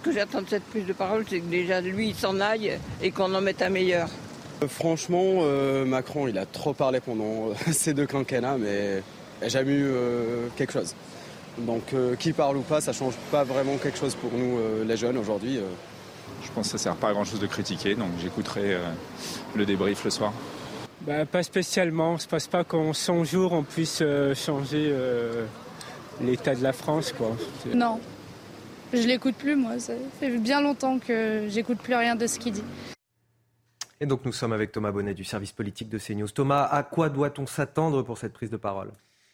Ce 0.00 0.04
que 0.08 0.12
j'attends 0.12 0.40
de 0.40 0.48
cette 0.48 0.64
prise 0.64 0.86
de 0.86 0.94
parole, 0.94 1.26
c'est 1.28 1.40
que 1.40 1.50
déjà 1.50 1.82
lui, 1.82 2.08
il 2.08 2.14
s'en 2.14 2.40
aille 2.40 2.78
et 3.02 3.10
qu'on 3.10 3.34
en 3.34 3.42
mette 3.42 3.60
un 3.60 3.68
meilleur. 3.68 4.08
Euh, 4.62 4.66
franchement, 4.66 5.40
euh, 5.42 5.84
Macron, 5.84 6.26
il 6.26 6.38
a 6.38 6.46
trop 6.46 6.72
parlé 6.72 7.00
pendant 7.00 7.50
euh, 7.50 7.54
ces 7.72 7.92
deux 7.92 8.06
quinquennats, 8.06 8.56
mais 8.56 9.02
il 9.40 9.42
n'a 9.42 9.48
jamais 9.50 9.72
eu 9.72 9.92
quelque 10.56 10.72
chose. 10.72 10.94
Donc, 11.58 11.94
qui 12.18 12.32
parle 12.32 12.56
ou 12.56 12.62
pas, 12.62 12.80
ça 12.80 12.94
change 12.94 13.12
pas 13.30 13.44
vraiment 13.44 13.76
quelque 13.76 13.98
chose 13.98 14.14
pour 14.14 14.32
nous, 14.32 14.58
les 14.86 14.96
jeunes, 14.96 15.18
aujourd'hui. 15.18 15.60
Je 16.42 16.50
pense 16.52 16.72
que 16.72 16.78
ça 16.78 16.82
sert 16.82 16.96
pas 16.96 17.08
à 17.08 17.12
grand 17.12 17.24
chose 17.24 17.40
de 17.40 17.46
critiquer, 17.46 17.94
donc 17.94 18.08
j'écouterai 18.22 18.78
le 19.54 19.66
débrief 19.66 20.04
le 20.04 20.10
soir. 20.10 20.32
Bah, 21.02 21.26
pas 21.26 21.42
spécialement. 21.42 22.16
Je 22.16 22.24
ne 22.24 22.30
pense 22.30 22.46
pas 22.46 22.64
qu'en 22.64 22.94
100 22.94 23.24
jours, 23.24 23.52
on 23.52 23.64
puisse 23.64 24.02
changer 24.34 24.94
l'état 26.22 26.54
de 26.54 26.62
la 26.62 26.72
France. 26.72 27.12
Quoi. 27.12 27.36
Non, 27.74 27.98
je 28.92 29.06
l'écoute 29.06 29.36
plus, 29.36 29.56
moi. 29.56 29.78
Ça 29.78 29.94
fait 30.18 30.36
bien 30.38 30.60
longtemps 30.60 30.98
que 30.98 31.46
j'écoute 31.48 31.78
plus 31.78 31.94
rien 31.94 32.16
de 32.16 32.26
ce 32.26 32.38
qu'il 32.38 32.54
dit. 32.54 32.64
Et 34.00 34.06
donc 34.06 34.24
nous 34.24 34.32
sommes 34.32 34.52
avec 34.52 34.72
Thomas 34.72 34.92
Bonnet 34.92 35.12
du 35.12 35.24
service 35.24 35.52
politique 35.52 35.90
de 35.90 35.98
CNews. 35.98 36.28
Thomas, 36.28 36.64
à 36.64 36.82
quoi 36.82 37.10
doit-on 37.10 37.46
s'attendre 37.46 38.02
pour 38.02 38.16
cette 38.16 38.32
prise 38.32 38.50
de 38.50 38.56
parole? 38.56 38.90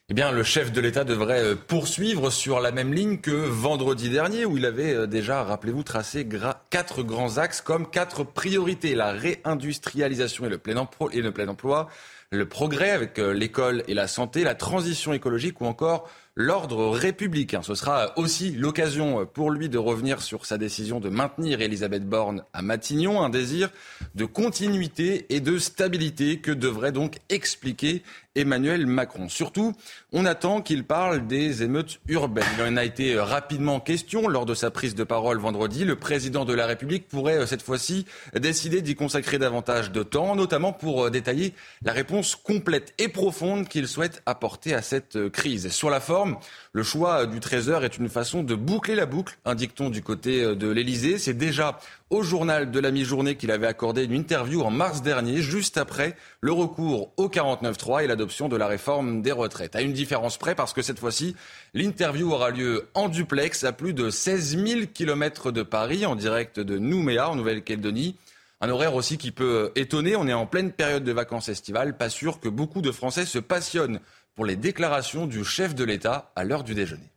Eh 0.09 0.15
bien, 0.15 0.31
le 0.31 0.45
chef 0.45 0.71
de 0.71 0.81
l'État 0.81 1.03
devrait 1.03 1.43
euh, 1.43 1.55
poursuivre 1.57 2.31
sur 2.31 2.61
la 2.61 2.71
même 2.71 2.95
ligne 2.95 3.19
que 3.19 3.33
vendredi 3.33 4.09
dernier, 4.09 4.45
où 4.45 4.57
il 4.57 4.65
avait 4.65 4.95
euh, 4.95 5.07
déjà, 5.09 5.43
rappelez-vous, 5.43 5.83
tracé 5.83 6.29
quatre 6.71 7.03
grands 7.03 7.39
axes 7.39 7.61
comme 7.61 7.91
quatre 7.91 8.23
priorités 8.23 8.95
la 8.95 9.11
réindustrialisation 9.11 10.47
et 10.47 10.49
le 10.49 10.59
plein 10.59 10.77
emploi, 10.77 11.11
et 11.13 11.23
le 11.23 11.33
plein 11.33 11.49
emploi 11.49 11.89
le 12.31 12.47
progrès 12.47 12.91
avec 12.91 13.19
euh, 13.19 13.33
l'école 13.33 13.83
et 13.89 13.95
la 13.95 14.09
santé, 14.09 14.45
la 14.45 14.55
transition 14.55 15.13
écologique 15.13 15.61
ou 15.61 15.67
encore 15.67 16.11
l'ordre 16.37 16.91
républicain. 16.91 17.63
Ce 17.63 17.75
sera 17.75 18.17
aussi 18.19 18.51
l'occasion 18.53 19.25
pour 19.27 19.51
lui 19.51 19.71
de 19.71 19.79
revenir 19.79 20.21
sur 20.21 20.45
sa 20.45 20.59
décision 20.59 21.01
de 21.01 21.09
maintenir 21.09 21.63
Elisabeth 21.63 22.07
Borne 22.07 22.45
à 22.53 22.61
Matignon, 22.61 23.23
un 23.23 23.31
désir 23.31 23.71
de 24.15 24.27
continuité 24.27 25.27
et 25.35 25.41
de 25.41 25.59
stabilité 25.59 26.39
que 26.39 26.53
devrait 26.53 26.93
donc 26.93 27.17
expliquer 27.31 28.03
Emmanuel 28.37 28.87
Macron. 28.87 29.29
Surtout, 29.29 29.73
on 30.13 30.25
attend 30.27 30.61
qu'il 30.61 30.85
parle 30.85 31.27
des 31.27 31.63
émeutes 31.63 32.01
urbaines. 32.09 32.45
Il 32.59 32.65
en 32.65 32.77
a 32.77 32.85
été 32.85 33.19
rapidement 33.19 33.81
question 33.81 34.29
lors 34.29 34.47
de 34.47 34.55
sa 34.55 34.71
prise 34.71 34.95
de 34.95 35.05
parole 35.05 35.39
vendredi. 35.39 35.85
Le 35.85 35.97
président 35.97 36.45
de 36.45 36.55
la 36.55 36.67
République 36.67 37.09
pourrait 37.09 37.39
euh, 37.39 37.47
cette 37.47 37.63
fois-ci 37.63 38.07
décider 38.35 38.83
d'y 38.83 38.95
consacrer 38.95 39.39
davantage 39.39 39.91
de 39.91 40.03
temps, 40.03 40.37
notamment 40.37 40.73
pour 40.73 41.07
euh, 41.07 41.11
détailler 41.11 41.55
la 41.83 41.93
réponse 41.93 42.37
complète 42.37 42.95
et 42.99 43.09
profonde 43.09 43.69
qu'il 43.69 43.89
souhaite 43.89 44.23
apporter 44.27 44.75
à 44.75 44.83
cette 44.83 45.17
euh, 45.17 45.31
crise. 45.31 45.71
Sur 45.71 45.91
la 45.91 46.01
forme, 46.01 46.37
le 46.77 46.83
choix 46.83 47.25
du 47.25 47.41
Trésor 47.41 47.85
est 47.85 47.97
une 47.97 48.11
façon 48.11 48.43
de 48.43 48.55
boucler 48.55 48.97
la 48.97 49.07
boucle, 49.07 49.39
indique-t-on 49.47 49.89
du 49.89 50.03
côté 50.03 50.45
euh, 50.45 50.55
de 50.55 50.69
l'Elysée. 50.69 51.17
C'est 51.17 51.33
déjà 51.33 51.81
au 52.11 52.23
journal 52.23 52.71
de 52.71 52.79
la 52.79 52.91
mi-journée 52.91 53.37
qu'il 53.37 53.51
avait 53.51 53.67
accordé 53.67 54.05
une 54.05 54.13
interview 54.13 54.61
en 54.61 54.71
mars 54.71 55.01
dernier, 55.01 55.39
juste 55.39 55.79
après 55.79 56.17
le 56.43 56.53
recours 56.53 57.15
au 57.17 57.29
49.3 57.31 58.05
et 58.05 58.07
l'adoption 58.07 58.51
de 58.51 58.57
la 58.59 58.67
réforme 58.67 59.23
des 59.23 59.33
retraites. 59.33 59.75
À 59.75 59.81
une 59.81 59.95
différence 59.95 60.37
près, 60.37 60.55
parce 60.55 60.75
que 60.75 60.83
cette 60.83 60.99
fois-ci, 60.99 61.35
l'interview 61.73 62.31
aura 62.31 62.51
lieu 62.51 62.91
en 62.93 63.09
duplex 63.09 63.65
à 63.65 63.73
plus 63.73 63.95
de 63.95 64.11
16 64.11 64.59
000 64.63 64.81
km 64.93 65.53
de 65.53 65.63
Paris, 65.63 66.05
en 66.05 66.15
direct 66.15 66.61
de 66.61 66.77
Nouméa, 66.77 67.31
en 67.31 67.37
Nouvelle-Calédonie. 67.37 68.17
Un 68.61 68.69
horaire 68.69 68.95
aussi 68.95 69.17
qui 69.17 69.33
peut 69.33 69.73
étonner. 69.77 70.15
On 70.15 70.29
est 70.29 70.35
en 70.35 70.47
pleine 70.47 70.73
période 70.73 71.05
de 71.05 71.13
vacances 71.13 71.49
estivales. 71.49 71.97
Pas 71.97 72.11
sûr 72.11 72.39
que 72.39 72.51
beaucoup 72.51 72.83
de 72.83 72.91
Français 72.91 73.25
se 73.25 73.39
passionnent 73.39 74.01
pour 74.37 74.45
les 74.45 74.55
déclarations 74.57 75.27
du 75.27 75.43
chef 75.45 75.75
de 75.75 75.83
l'État 75.83 76.31
à 76.37 76.45
l'heure 76.45 76.63
du 76.63 76.75
déjeuner. 76.75 77.11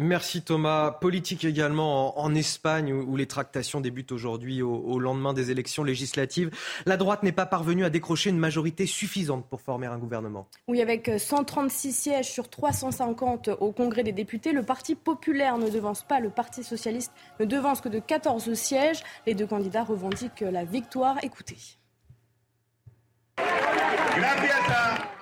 Merci 0.00 0.42
Thomas. 0.42 0.90
Politique 0.90 1.44
également 1.44 2.18
en, 2.18 2.34
Espagne 2.34 2.92
où, 2.92 3.16
les 3.16 3.26
tractations 3.26 3.80
débutent 3.80 4.10
aujourd'hui 4.10 4.60
au, 4.60 4.98
lendemain 4.98 5.32
des 5.32 5.52
élections 5.52 5.84
législatives. 5.84 6.50
La 6.84 6.96
droite 6.96 7.22
n'est 7.22 7.30
pas 7.30 7.46
parvenue 7.46 7.84
à 7.84 7.90
décrocher 7.90 8.30
une 8.30 8.38
majorité 8.38 8.86
suffisante 8.86 9.48
pour 9.48 9.60
former 9.60 9.86
un 9.86 9.98
gouvernement. 9.98 10.48
Oui, 10.66 10.82
avec 10.82 11.12
136 11.16 11.92
sièges 11.92 12.28
sur 12.28 12.50
350 12.50 13.50
au 13.60 13.70
Congrès 13.70 14.02
des 14.02 14.10
députés, 14.10 14.50
le 14.50 14.64
Parti 14.64 14.96
populaire 14.96 15.58
ne 15.58 15.70
devance 15.70 16.02
pas 16.02 16.18
le 16.18 16.30
Parti 16.30 16.64
socialiste, 16.64 17.12
ne 17.38 17.44
devance 17.44 17.80
que 17.80 17.88
de 17.88 18.00
14 18.00 18.52
sièges. 18.54 19.04
Les 19.28 19.34
deux 19.34 19.46
candidats 19.46 19.84
revendiquent 19.84 20.40
la 20.40 20.64
victoire. 20.64 21.18
Écoutez. 21.22 21.78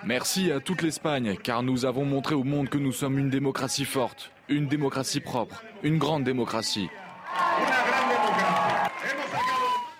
Merci 0.05 0.53
à 0.53 0.61
toute 0.61 0.83
l'Espagne, 0.83 1.37
car 1.43 1.63
nous 1.63 1.87
avons 1.87 2.05
montré 2.05 2.35
au 2.35 2.45
monde 2.45 2.69
que 2.69 2.79
nous 2.79 2.93
sommes 2.93 3.19
une 3.19 3.31
démocratie 3.31 3.85
forte, 3.85 4.31
une 4.49 4.67
démocratie 4.67 5.21
propre, 5.21 5.63
une 5.83 5.99
grande 5.99 6.25
démocratie. 6.25 6.91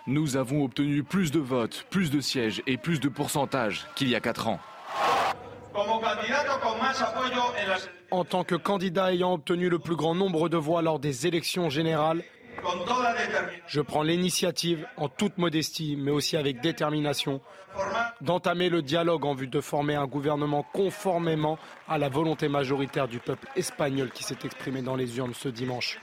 Nous 0.07 0.37
avons 0.37 0.65
obtenu 0.65 1.05
plus 1.05 1.31
de 1.31 1.39
votes, 1.39 1.87
plus 1.89 2.11
de 2.11 2.21
sièges 2.21 2.63
et 2.67 2.77
plus 2.77 3.01
de 3.01 3.09
pourcentages 3.09 3.87
qu'il 3.95 4.09
y 4.09 4.17
a 4.17 4.21
quatre 4.21 4.49
ans. 4.49 4.61
En 8.11 8.25
tant 8.25 8.45
que 8.45 8.57
candidat 8.57 9.13
ayant 9.13 9.35
obtenu 9.35 9.69
le 9.69 9.79
plus 9.79 9.97
grand 9.97 10.15
nombre 10.15 10.49
de 10.49 10.57
voix 10.57 10.83
lors 10.83 10.99
des 10.99 11.27
élections 11.27 11.71
générales, 11.71 12.23
je 13.67 13.81
prends 13.81 14.03
l'initiative, 14.03 14.87
en 14.97 15.09
toute 15.09 15.39
modestie, 15.39 15.97
mais 15.97 16.11
aussi 16.11 16.37
avec 16.37 16.61
détermination, 16.61 17.41
d'entamer 18.21 18.69
le 18.69 18.83
dialogue 18.83 19.25
en 19.25 19.35
vue 19.35 19.47
de 19.49 19.61
former 19.61 19.95
un 19.95 20.07
gouvernement 20.07 20.63
conformément 20.73 21.59
à 21.89 21.99
la 21.99 22.09
volonté 22.09 22.49
majoritaire 22.49 23.09
du 23.09 23.19
peuple 23.19 23.49
espagnol 23.57 24.11
qui 24.11 24.23
s'est 24.23 24.39
exprimé 24.45 24.83
dans 24.83 24.97
les 24.97 25.17
urnes 25.19 25.35
ce 25.35 25.49
dimanche. 25.49 25.99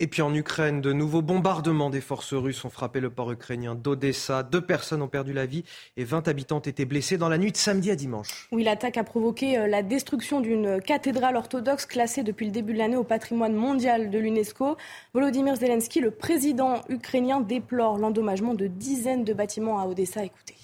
Et 0.00 0.08
puis 0.08 0.22
en 0.22 0.34
Ukraine, 0.34 0.80
de 0.80 0.92
nouveaux 0.92 1.22
bombardements 1.22 1.88
des 1.88 2.00
forces 2.00 2.34
russes 2.34 2.64
ont 2.64 2.70
frappé 2.70 2.98
le 2.98 3.10
port 3.10 3.30
ukrainien 3.30 3.76
d'Odessa. 3.76 4.42
Deux 4.42 4.60
personnes 4.60 5.02
ont 5.02 5.08
perdu 5.08 5.32
la 5.32 5.46
vie 5.46 5.62
et 5.96 6.02
20 6.02 6.26
habitants 6.26 6.56
ont 6.56 6.58
été 6.58 6.84
blessés 6.84 7.16
dans 7.16 7.28
la 7.28 7.38
nuit 7.38 7.52
de 7.52 7.56
samedi 7.56 7.92
à 7.92 7.94
dimanche. 7.94 8.48
Oui, 8.50 8.64
l'attaque 8.64 8.96
a 8.96 9.04
provoqué 9.04 9.56
euh, 9.56 9.68
la 9.68 9.84
destruction 9.84 10.40
d'une 10.40 10.80
cathédrale 10.80 11.36
orthodoxe 11.36 11.86
classée 11.86 12.24
depuis 12.24 12.46
le 12.46 12.50
début 12.50 12.72
de 12.72 12.78
l'année 12.78 12.96
au 12.96 13.04
patrimoine 13.04 13.54
mondial 13.54 14.10
de 14.10 14.18
l'UNESCO. 14.18 14.76
Volodymyr 15.14 15.54
Zelensky, 15.54 16.00
le 16.00 16.10
président 16.10 16.80
ukrainien, 16.88 17.40
déplore 17.40 17.96
l'endommagement 17.96 18.54
de 18.54 18.66
dizaines 18.66 19.22
de 19.22 19.32
bâtiments 19.32 19.78
à 19.78 19.86
Odessa. 19.86 20.24
Écoutez. 20.24 20.56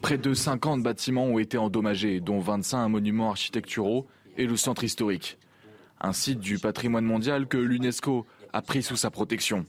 Près 0.00 0.16
de 0.16 0.32
50 0.32 0.84
bâtiments 0.84 1.24
ont 1.24 1.40
été 1.40 1.58
endommagés, 1.58 2.20
dont 2.20 2.38
25 2.38 2.88
monuments 2.88 3.30
architecturaux 3.30 4.06
et 4.36 4.46
le 4.46 4.56
centre 4.56 4.84
historique 4.84 5.38
un 6.00 6.12
site 6.12 6.40
du 6.40 6.58
patrimoine 6.58 7.04
mondial 7.04 7.46
que 7.46 7.56
l'UNESCO 7.56 8.26
a 8.52 8.62
pris 8.62 8.82
sous 8.82 8.96
sa 8.96 9.10
protection. 9.10 9.66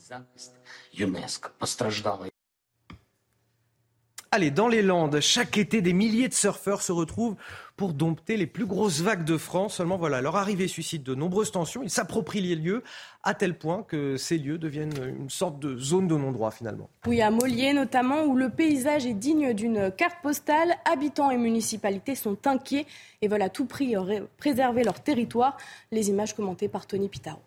Allez, 4.31 4.51
dans 4.51 4.67
les 4.67 4.83
Landes, 4.83 5.19
chaque 5.21 5.57
été, 5.57 5.81
des 5.81 5.93
milliers 5.93 6.27
de 6.27 6.33
surfeurs 6.36 6.83
se 6.83 6.91
retrouvent 6.91 7.36
pour 7.79 7.93
dompter 7.93 8.36
les 8.36 8.45
plus 8.45 8.65
grosses 8.65 9.00
vagues 9.00 9.24
de 9.24 9.38
France. 9.38 9.75
Seulement, 9.75 9.95
voilà, 9.95 10.19
leur 10.19 10.36
arrivée 10.36 10.67
suscite 10.67 11.01
de 11.01 11.15
nombreuses 11.15 11.53
tensions. 11.53 11.81
Ils 11.81 11.89
s'approprient 11.89 12.41
les 12.41 12.57
lieux 12.57 12.83
à 13.24 13.33
tel 13.33 13.57
point 13.57 13.83
que 13.83 14.17
ces 14.17 14.38
lieux 14.38 14.57
deviennent 14.57 15.15
une 15.17 15.29
sorte 15.29 15.59
de 15.59 15.77
zone 15.77 16.05
de 16.05 16.17
non-droit 16.17 16.51
finalement. 16.51 16.89
Oui, 17.07 17.21
à 17.21 17.31
Mollier 17.31 17.71
notamment, 17.71 18.25
où 18.25 18.36
le 18.36 18.50
paysage 18.50 19.05
est 19.05 19.13
digne 19.13 19.53
d'une 19.53 19.93
carte 19.95 20.17
postale. 20.21 20.75
Habitants 20.83 21.31
et 21.31 21.38
municipalités 21.38 22.15
sont 22.15 22.48
inquiets 22.48 22.86
et 23.21 23.29
veulent 23.29 23.41
à 23.41 23.50
tout 23.50 23.65
prix 23.65 23.95
préserver 24.38 24.83
leur 24.83 25.01
territoire. 25.01 25.55
Les 25.93 26.09
images 26.09 26.36
commentées 26.36 26.67
par 26.67 26.86
Tony 26.86 27.07
Pitaro. 27.07 27.39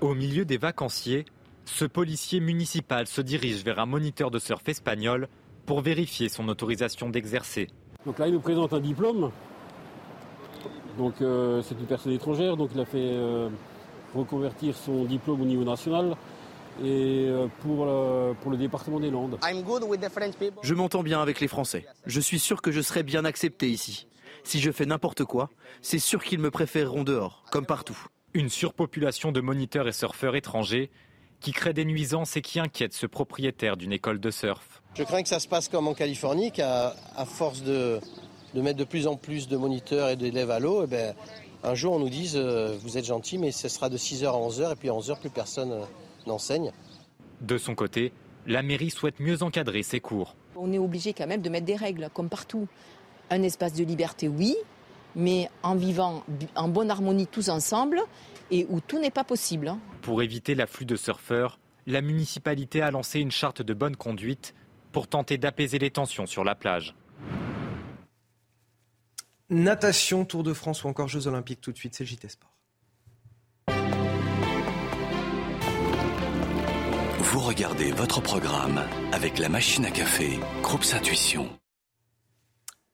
Au 0.00 0.14
milieu 0.14 0.44
des 0.44 0.58
vacanciers, 0.58 1.26
ce 1.64 1.84
policier 1.84 2.40
municipal 2.40 3.06
se 3.06 3.20
dirige 3.20 3.62
vers 3.62 3.78
un 3.78 3.86
moniteur 3.86 4.32
de 4.32 4.40
surf 4.40 4.68
espagnol 4.68 5.28
pour 5.68 5.82
vérifier 5.82 6.30
son 6.30 6.48
autorisation 6.48 7.10
d'exercer. 7.10 7.68
Donc 8.06 8.18
là, 8.18 8.26
il 8.26 8.32
nous 8.32 8.40
présente 8.40 8.72
un 8.72 8.80
diplôme. 8.80 9.30
Donc 10.96 11.20
euh, 11.20 11.60
c'est 11.62 11.78
une 11.78 11.86
personne 11.86 12.12
étrangère, 12.12 12.56
donc 12.56 12.70
il 12.74 12.80
a 12.80 12.86
fait 12.86 12.96
euh, 12.96 13.50
reconvertir 14.14 14.74
son 14.74 15.04
diplôme 15.04 15.42
au 15.42 15.44
niveau 15.44 15.64
national 15.64 16.16
et 16.82 17.26
euh, 17.28 17.48
pour, 17.60 17.86
pour 18.40 18.50
le 18.50 18.56
département 18.56 18.98
des 18.98 19.10
Landes. 19.10 19.38
Je 20.62 20.74
m'entends 20.74 21.02
bien 21.02 21.20
avec 21.20 21.38
les 21.38 21.48
Français. 21.48 21.84
Je 22.06 22.20
suis 22.20 22.38
sûr 22.38 22.62
que 22.62 22.72
je 22.72 22.80
serai 22.80 23.02
bien 23.02 23.26
accepté 23.26 23.68
ici. 23.68 24.06
Si 24.44 24.60
je 24.60 24.72
fais 24.72 24.86
n'importe 24.86 25.24
quoi, 25.24 25.50
c'est 25.82 25.98
sûr 25.98 26.24
qu'ils 26.24 26.38
me 26.38 26.50
préféreront 26.50 27.04
dehors, 27.04 27.44
comme 27.52 27.66
partout. 27.66 27.98
Une 28.32 28.48
surpopulation 28.48 29.32
de 29.32 29.42
moniteurs 29.42 29.86
et 29.86 29.92
surfeurs 29.92 30.34
étrangers 30.34 30.90
qui 31.40 31.52
crée 31.52 31.72
des 31.72 31.84
nuisances 31.84 32.36
et 32.36 32.42
qui 32.42 32.58
inquiète 32.58 32.94
ce 32.94 33.06
propriétaire 33.06 33.76
d'une 33.76 33.92
école 33.92 34.18
de 34.18 34.30
surf. 34.30 34.82
Je 34.98 35.04
crains 35.04 35.22
que 35.22 35.28
ça 35.28 35.38
se 35.38 35.46
passe 35.46 35.68
comme 35.68 35.86
en 35.86 35.94
Californie, 35.94 36.50
qu'à 36.50 36.92
force 37.24 37.62
de, 37.62 38.00
mettre 38.52 38.78
de 38.78 38.84
plus 38.84 39.06
en 39.06 39.14
plus 39.14 39.46
de 39.46 39.56
moniteurs 39.56 40.08
et 40.08 40.16
d'élèves 40.16 40.50
à 40.50 40.58
l'eau, 40.58 40.82
eh 40.82 40.86
ben, 40.88 41.14
un 41.62 41.76
jour 41.76 41.92
on 41.92 42.00
nous 42.00 42.08
dise 42.08 42.34
euh, 42.34 42.76
vous 42.82 42.98
êtes 42.98 43.04
gentil, 43.04 43.38
mais 43.38 43.52
ce 43.52 43.68
sera 43.68 43.90
de 43.90 43.96
6h 43.96 44.26
à 44.26 44.32
11h, 44.32 44.72
et 44.72 44.74
puis 44.74 44.88
à 44.88 44.92
11h 44.92 45.20
plus 45.20 45.30
personne 45.30 45.70
euh, 45.70 45.84
n'enseigne. 46.26 46.72
De 47.40 47.58
son 47.58 47.76
côté, 47.76 48.12
la 48.44 48.64
mairie 48.64 48.90
souhaite 48.90 49.20
mieux 49.20 49.44
encadrer 49.44 49.84
ses 49.84 50.00
cours. 50.00 50.34
On 50.56 50.72
est 50.72 50.78
obligé 50.78 51.12
quand 51.12 51.28
même 51.28 51.42
de 51.42 51.48
mettre 51.48 51.66
des 51.66 51.76
règles, 51.76 52.08
comme 52.12 52.28
partout. 52.28 52.66
Un 53.30 53.44
espace 53.44 53.74
de 53.74 53.84
liberté, 53.84 54.26
oui, 54.26 54.56
mais 55.14 55.48
en 55.62 55.76
vivant 55.76 56.24
en 56.56 56.66
bonne 56.66 56.90
harmonie 56.90 57.28
tous 57.28 57.50
ensemble 57.50 58.00
et 58.50 58.66
où 58.68 58.80
tout 58.80 58.98
n'est 58.98 59.12
pas 59.12 59.22
possible. 59.22 59.68
Hein. 59.68 59.78
Pour 60.02 60.22
éviter 60.22 60.56
l'afflux 60.56 60.86
de 60.86 60.96
surfeurs, 60.96 61.60
la 61.86 62.00
municipalité 62.00 62.82
a 62.82 62.90
lancé 62.90 63.20
une 63.20 63.30
charte 63.30 63.62
de 63.62 63.74
bonne 63.74 63.94
conduite 63.94 64.54
pour 64.92 65.08
tenter 65.08 65.38
d'apaiser 65.38 65.78
les 65.78 65.90
tensions 65.90 66.26
sur 66.26 66.44
la 66.44 66.54
plage. 66.54 66.94
Natation, 69.50 70.24
Tour 70.24 70.42
de 70.42 70.52
France 70.52 70.84
ou 70.84 70.88
encore 70.88 71.08
Jeux 71.08 71.26
Olympiques 71.26 71.60
tout 71.60 71.72
de 71.72 71.78
suite, 71.78 71.94
c'est 71.94 72.04
JT 72.04 72.28
Sport. 72.28 72.54
Vous 77.20 77.40
regardez 77.40 77.92
votre 77.92 78.20
programme 78.20 78.82
avec 79.12 79.38
la 79.38 79.48
machine 79.48 79.84
à 79.84 79.90
café, 79.90 80.38
Groupe 80.62 80.84
Intuition. 80.94 81.48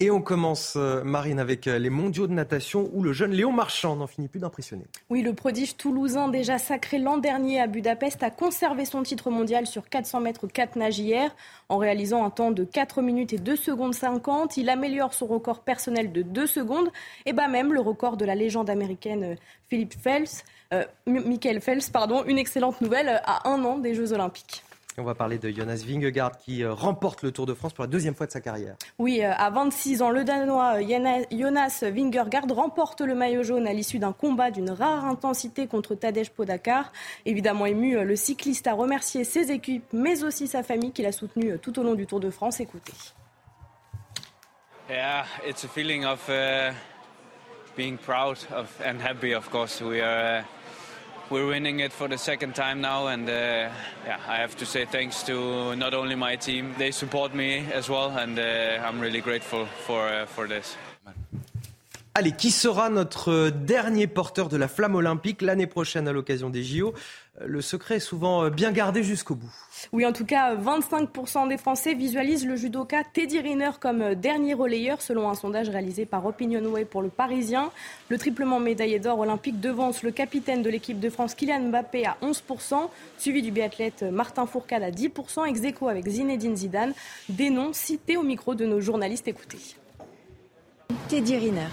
Et 0.04 0.10
on 0.10 0.20
commence, 0.20 0.74
euh, 0.76 1.02
Marine, 1.02 1.38
avec 1.38 1.66
euh, 1.66 1.78
les 1.78 1.88
mondiaux 1.88 2.26
de 2.26 2.34
natation 2.34 2.90
où 2.92 3.02
le 3.02 3.14
jeune 3.14 3.32
Léon 3.32 3.52
Marchand 3.52 3.96
n'en 3.96 4.06
finit 4.06 4.28
plus 4.28 4.38
d'impressionner. 4.38 4.84
Oui, 5.08 5.22
le 5.22 5.32
prodige 5.32 5.78
toulousain, 5.78 6.28
déjà 6.28 6.58
sacré 6.58 6.98
l'an 6.98 7.16
dernier 7.16 7.58
à 7.58 7.66
Budapest, 7.66 8.22
a 8.22 8.28
conservé 8.28 8.84
son 8.84 9.02
titre 9.02 9.30
mondial 9.30 9.66
sur 9.66 9.88
400 9.88 10.20
mètres 10.20 10.46
4 10.46 10.76
nages 10.76 10.98
hier. 10.98 11.34
En 11.70 11.78
réalisant 11.78 12.22
un 12.22 12.28
temps 12.28 12.50
de 12.50 12.64
4 12.64 13.00
minutes 13.00 13.32
et 13.32 13.38
2 13.38 13.56
secondes 13.56 13.94
50, 13.94 14.58
il 14.58 14.68
améliore 14.68 15.14
son 15.14 15.24
record 15.24 15.60
personnel 15.60 16.12
de 16.12 16.20
2 16.20 16.46
secondes 16.46 16.90
et 17.24 17.32
bat 17.32 17.48
même 17.48 17.72
le 17.72 17.80
record 17.80 18.18
de 18.18 18.26
la 18.26 18.34
légende 18.34 18.68
américaine 18.68 19.24
euh, 19.24 19.34
Philippe 19.70 19.94
Phelps, 19.94 20.44
Michael 21.06 21.62
Phelps. 21.62 21.88
Pardon, 21.88 22.24
une 22.26 22.36
excellente 22.36 22.82
nouvelle 22.82 23.22
à 23.24 23.48
un 23.48 23.64
an 23.64 23.78
des 23.78 23.94
Jeux 23.94 24.12
Olympiques. 24.12 24.64
On 24.96 25.02
va 25.02 25.14
parler 25.16 25.38
de 25.38 25.50
Jonas 25.50 25.82
Vingegaard 25.84 26.38
qui 26.38 26.62
euh, 26.62 26.72
remporte 26.72 27.22
le 27.22 27.32
Tour 27.32 27.46
de 27.46 27.54
France 27.54 27.72
pour 27.72 27.82
la 27.82 27.88
deuxième 27.88 28.14
fois 28.14 28.26
de 28.26 28.30
sa 28.30 28.40
carrière. 28.40 28.76
Oui, 28.98 29.24
euh, 29.24 29.32
à 29.36 29.50
26 29.50 30.02
ans, 30.02 30.10
le 30.10 30.22
Danois 30.22 30.76
euh, 30.80 31.24
Jonas 31.32 31.82
Vingegaard 31.82 32.44
remporte 32.50 33.00
le 33.00 33.16
maillot 33.16 33.42
jaune 33.42 33.66
à 33.66 33.72
l'issue 33.72 33.98
d'un 33.98 34.12
combat 34.12 34.52
d'une 34.52 34.70
rare 34.70 35.04
intensité 35.04 35.66
contre 35.66 35.96
Tadej 35.96 36.30
Podakar. 36.30 36.92
Évidemment 37.26 37.66
ému, 37.66 38.04
le 38.04 38.14
cycliste 38.14 38.68
a 38.68 38.74
remercié 38.74 39.24
ses 39.24 39.50
équipes, 39.50 39.84
mais 39.92 40.22
aussi 40.22 40.46
sa 40.46 40.62
famille 40.62 40.92
qui 40.92 41.02
l'a 41.02 41.12
soutenu 41.12 41.58
tout 41.58 41.76
au 41.80 41.82
long 41.82 41.94
du 41.94 42.06
Tour 42.06 42.20
de 42.20 42.30
France. 42.30 42.60
Écoutez. 42.60 42.92
Yeah, 44.88 45.24
it's 45.44 45.64
a 45.64 45.68
feeling 45.68 46.04
of 46.04 46.20
uh, 46.28 46.72
being 47.76 47.96
proud 47.96 48.36
of 48.54 48.68
and 48.84 49.00
happy. 49.00 49.34
Of 49.34 49.50
course, 49.50 49.80
we 49.80 50.00
are. 50.00 50.40
Uh, 50.40 50.53
we're 51.34 51.48
winning 51.48 51.80
it 51.80 51.92
for 51.92 52.08
the 52.08 52.16
second 52.16 52.54
time 52.54 52.80
now, 52.80 53.08
and 53.08 53.28
uh, 53.28 53.68
yeah, 54.06 54.18
I 54.28 54.36
have 54.36 54.54
to 54.56 54.64
say 54.64 54.86
thanks 54.86 55.24
to 55.24 55.74
not 55.74 55.92
only 55.92 56.14
my 56.14 56.36
team, 56.36 56.74
they 56.78 56.92
support 56.92 57.34
me 57.34 57.66
as 57.72 57.90
well, 57.90 58.16
and 58.16 58.38
uh, 58.38 58.86
I'm 58.86 59.00
really 59.00 59.20
grateful 59.20 59.66
for 59.86 60.06
uh, 60.08 60.46
this. 60.46 60.76
Allez, 62.16 62.30
qui 62.30 62.52
sera 62.52 62.90
notre 62.90 63.50
dernier 63.50 64.06
porteur 64.06 64.48
de 64.48 64.56
la 64.56 64.68
flamme 64.68 64.94
olympique 64.94 65.42
l'année 65.42 65.66
prochaine 65.66 66.06
à 66.06 66.12
l'occasion 66.12 66.48
des 66.48 66.62
JO 66.62 66.94
Le 67.40 67.60
secret 67.60 67.96
est 67.96 68.00
souvent 68.00 68.48
bien 68.48 68.70
gardé 68.70 69.02
jusqu'au 69.02 69.34
bout. 69.34 69.52
Oui, 69.92 70.06
en 70.06 70.12
tout 70.12 70.24
cas, 70.24 70.54
25% 70.54 71.48
des 71.48 71.56
Français 71.56 71.94
visualisent 71.94 72.46
le 72.46 72.54
judoka 72.54 73.02
Teddy 73.12 73.40
Riner 73.40 73.72
comme 73.80 74.14
dernier 74.14 74.54
relayeur, 74.54 75.02
selon 75.02 75.28
un 75.28 75.34
sondage 75.34 75.68
réalisé 75.68 76.06
par 76.06 76.24
Opinionway 76.24 76.84
pour 76.84 77.02
le 77.02 77.08
Parisien. 77.08 77.72
Le 78.08 78.18
triplement 78.18 78.60
médaillé 78.60 79.00
d'or 79.00 79.18
olympique 79.18 79.60
devance 79.60 80.04
le 80.04 80.12
capitaine 80.12 80.62
de 80.62 80.70
l'équipe 80.70 81.00
de 81.00 81.10
France, 81.10 81.34
Kylian 81.34 81.68
Mbappé, 81.70 82.06
à 82.06 82.16
11%, 82.22 82.88
suivi 83.18 83.42
du 83.42 83.50
biathlète 83.50 84.04
Martin 84.04 84.46
Fourcade 84.46 84.84
à 84.84 84.90
10%, 84.92 85.46
ex 85.46 85.64
aequo 85.64 85.88
avec 85.88 86.06
Zinedine 86.06 86.56
Zidane. 86.56 86.92
Des 87.28 87.50
noms 87.50 87.72
cités 87.72 88.16
au 88.16 88.22
micro 88.22 88.54
de 88.54 88.64
nos 88.64 88.80
journalistes 88.80 89.26
écoutés. 89.26 89.76
Teddy 91.08 91.36
Riner. 91.36 91.68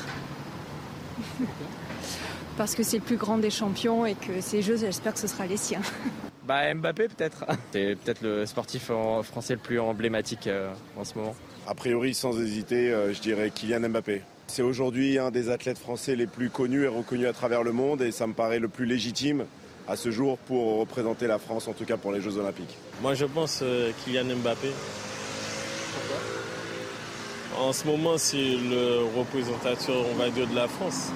Parce 2.61 2.75
que 2.75 2.83
c'est 2.83 2.97
le 2.97 3.03
plus 3.03 3.17
grand 3.17 3.39
des 3.39 3.49
champions 3.49 4.05
et 4.05 4.13
que 4.13 4.39
ces 4.39 4.61
jeux, 4.61 4.77
j'espère 4.77 5.15
que 5.15 5.19
ce 5.19 5.25
sera 5.25 5.47
les 5.47 5.57
siens. 5.57 5.81
Bah 6.43 6.71
Mbappé 6.71 7.07
peut-être. 7.07 7.43
C'est 7.71 7.95
peut-être 7.95 8.21
le 8.21 8.45
sportif 8.45 8.91
français 9.23 9.53
le 9.53 9.59
plus 9.59 9.79
emblématique 9.79 10.45
euh, 10.45 10.71
en 10.95 11.03
ce 11.03 11.17
moment. 11.17 11.35
A 11.65 11.73
priori, 11.73 12.13
sans 12.13 12.39
hésiter, 12.39 12.91
euh, 12.91 13.13
je 13.13 13.19
dirais 13.19 13.49
Kylian 13.49 13.89
Mbappé. 13.89 14.21
C'est 14.45 14.61
aujourd'hui 14.61 15.17
un 15.17 15.31
des 15.31 15.49
athlètes 15.49 15.79
français 15.79 16.15
les 16.15 16.27
plus 16.27 16.51
connus 16.51 16.83
et 16.83 16.87
reconnus 16.87 17.27
à 17.27 17.33
travers 17.33 17.63
le 17.63 17.71
monde 17.71 18.03
et 18.03 18.11
ça 18.11 18.27
me 18.27 18.33
paraît 18.33 18.59
le 18.59 18.67
plus 18.67 18.85
légitime 18.85 19.45
à 19.87 19.95
ce 19.95 20.11
jour 20.11 20.37
pour 20.37 20.77
représenter 20.79 21.25
la 21.25 21.39
France, 21.39 21.67
en 21.67 21.73
tout 21.73 21.85
cas 21.85 21.97
pour 21.97 22.11
les 22.11 22.21
Jeux 22.21 22.37
Olympiques. 22.37 22.77
Moi 23.01 23.15
je 23.15 23.25
pense 23.25 23.61
euh, 23.63 23.89
Kylian 24.05 24.35
Mbappé. 24.35 24.69
En 27.59 27.73
ce 27.73 27.87
moment, 27.87 28.19
c'est 28.19 28.37
le 28.37 28.99
représentateur, 29.17 30.05
on 30.11 30.15
va 30.15 30.29
dire, 30.29 30.47
de 30.47 30.55
la 30.55 30.67
France. 30.67 31.11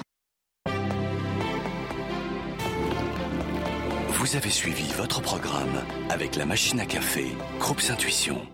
Vous 4.26 4.34
avez 4.34 4.50
suivi 4.50 4.92
votre 4.94 5.22
programme 5.22 5.84
avec 6.10 6.34
la 6.34 6.46
machine 6.46 6.80
à 6.80 6.84
café, 6.84 7.26
Groupe 7.60 7.80
Intuition. 7.88 8.44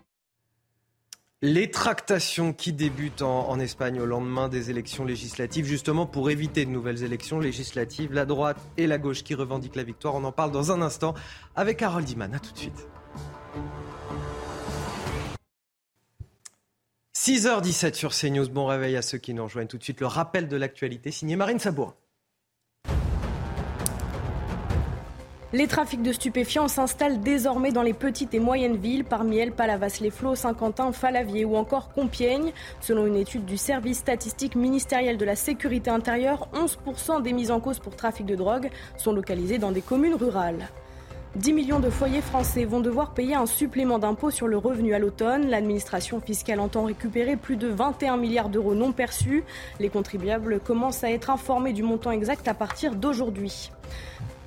Les 1.40 1.70
tractations 1.70 2.52
qui 2.52 2.74
débutent 2.74 3.22
en, 3.22 3.58
Espagne 3.58 3.98
au 3.98 4.04
lendemain 4.04 4.50
des 4.50 4.68
élections 4.68 5.06
législatives, 5.06 5.64
justement 5.64 6.04
pour 6.04 6.28
éviter 6.28 6.66
de 6.66 6.70
nouvelles 6.70 7.04
élections 7.04 7.40
législatives, 7.40 8.12
la 8.12 8.26
droite 8.26 8.58
et 8.76 8.86
la 8.86 8.98
gauche 8.98 9.22
qui 9.22 9.34
revendiquent 9.34 9.76
la 9.76 9.82
victoire. 9.82 10.14
On 10.14 10.24
en 10.24 10.32
parle 10.32 10.52
dans 10.52 10.72
un 10.72 10.82
instant 10.82 11.14
avec 11.56 11.80
Harold 11.80 12.06
Iman. 12.10 12.34
A 12.34 12.38
tout 12.38 12.52
de 12.52 12.58
suite. 12.58 12.86
6h17 17.16 17.94
sur 17.94 18.10
CNews. 18.12 18.50
Bon 18.50 18.66
réveil 18.66 18.94
à 18.96 19.00
ceux 19.00 19.16
qui 19.16 19.32
nous 19.32 19.44
rejoignent 19.44 19.68
tout 19.68 19.78
de 19.78 19.84
suite. 19.84 20.00
Le 20.00 20.06
rappel 20.06 20.48
de 20.48 20.56
l'actualité 20.58 21.10
signé 21.10 21.34
Marine 21.34 21.60
Sabourin. 21.60 21.94
Les 25.54 25.66
trafics 25.66 26.02
de 26.02 26.14
stupéfiants 26.14 26.66
s'installent 26.66 27.20
désormais 27.20 27.72
dans 27.72 27.82
les 27.82 27.92
petites 27.92 28.32
et 28.32 28.40
moyennes 28.40 28.78
villes, 28.78 29.04
parmi 29.04 29.36
elles 29.36 29.52
Palavas-les-Flots, 29.52 30.34
Saint-Quentin, 30.34 30.92
Falavier 30.92 31.44
ou 31.44 31.56
encore 31.56 31.90
Compiègne. 31.92 32.52
Selon 32.80 33.06
une 33.06 33.16
étude 33.16 33.44
du 33.44 33.58
service 33.58 33.98
statistique 33.98 34.56
ministériel 34.56 35.18
de 35.18 35.26
la 35.26 35.36
sécurité 35.36 35.90
intérieure, 35.90 36.48
11% 36.54 37.20
des 37.20 37.34
mises 37.34 37.50
en 37.50 37.60
cause 37.60 37.80
pour 37.80 37.96
trafic 37.96 38.24
de 38.24 38.34
drogue 38.34 38.70
sont 38.96 39.12
localisées 39.12 39.58
dans 39.58 39.72
des 39.72 39.82
communes 39.82 40.14
rurales. 40.14 40.68
10 41.36 41.52
millions 41.52 41.80
de 41.80 41.90
foyers 41.90 42.22
français 42.22 42.64
vont 42.64 42.80
devoir 42.80 43.12
payer 43.12 43.34
un 43.34 43.46
supplément 43.46 43.98
d'impôt 43.98 44.30
sur 44.30 44.48
le 44.48 44.56
revenu 44.56 44.94
à 44.94 44.98
l'automne. 44.98 45.50
L'administration 45.50 46.22
fiscale 46.22 46.60
entend 46.60 46.84
récupérer 46.84 47.36
plus 47.36 47.56
de 47.56 47.68
21 47.68 48.16
milliards 48.16 48.48
d'euros 48.48 48.74
non 48.74 48.92
perçus. 48.92 49.44
Les 49.80 49.90
contribuables 49.90 50.60
commencent 50.60 51.04
à 51.04 51.10
être 51.10 51.28
informés 51.28 51.74
du 51.74 51.82
montant 51.82 52.10
exact 52.10 52.48
à 52.48 52.54
partir 52.54 52.94
d'aujourd'hui. 52.94 53.70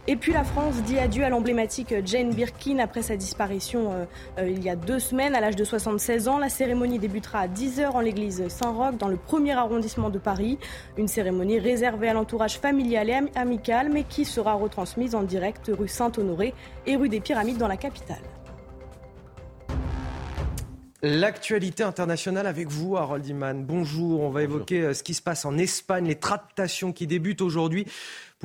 Et 0.08 0.18
puis 0.18 0.34
la 0.34 0.44
France 0.44 0.76
dit 0.84 1.00
adieu 1.00 1.24
à 1.24 1.30
l'emblématique 1.30 1.96
Jane 2.06 2.32
Birkin 2.32 2.78
après 2.78 3.02
sa 3.02 3.16
disparition 3.18 3.92
euh, 3.92 4.06
euh, 4.38 4.48
il 4.48 4.64
y 4.64 4.70
a 4.70 4.76
deux 4.76 5.00
semaines 5.00 5.34
à 5.34 5.42
l'âge 5.42 5.56
de 5.56 5.64
76 5.64 6.28
ans. 6.28 6.38
La 6.38 6.50
cérémonie 6.50 7.00
débutera 7.00 7.40
à 7.40 7.48
10h 7.48 7.90
en 7.90 8.02
l'église 8.02 8.48
Saint-Roch 8.48 8.98
dans 9.00 9.08
le 9.08 9.18
premier 9.18 9.54
arrondissement 9.54 10.12
de 10.12 10.20
Paris. 10.20 10.60
Une 10.98 11.08
cérémonie 11.08 11.58
réservée 11.58 12.08
à 12.08 12.14
l'entourage 12.14 12.60
familial 12.60 13.10
et 13.10 13.20
amical 13.36 13.90
mais 13.90 14.04
qui 14.04 14.26
sera 14.26 14.54
retransmise 14.54 15.16
en 15.16 15.24
direct 15.24 15.72
rue 15.76 15.88
Saint-Honoré 15.88 16.54
et 16.86 16.96
rue 16.96 17.10
des 17.10 17.20
Pyramides 17.20 17.58
dans 17.58 17.68
la 17.68 17.78
capitale. 17.78 18.22
L'actualité 21.08 21.84
internationale 21.84 22.48
avec 22.48 22.68
vous, 22.68 22.98
Harold 22.98 23.28
Iman. 23.28 23.64
Bonjour, 23.64 24.22
on 24.22 24.32
va 24.32 24.42
évoquer 24.42 24.82
euh, 24.82 24.94
ce 24.96 25.04
qui 25.04 25.14
se 25.14 25.22
passe 25.22 25.46
en 25.46 25.56
Espagne, 25.56 26.08
les 26.08 26.16
tractations 26.16 26.94
qui 26.94 27.06
débutent 27.06 27.44
aujourd'hui 27.44 27.86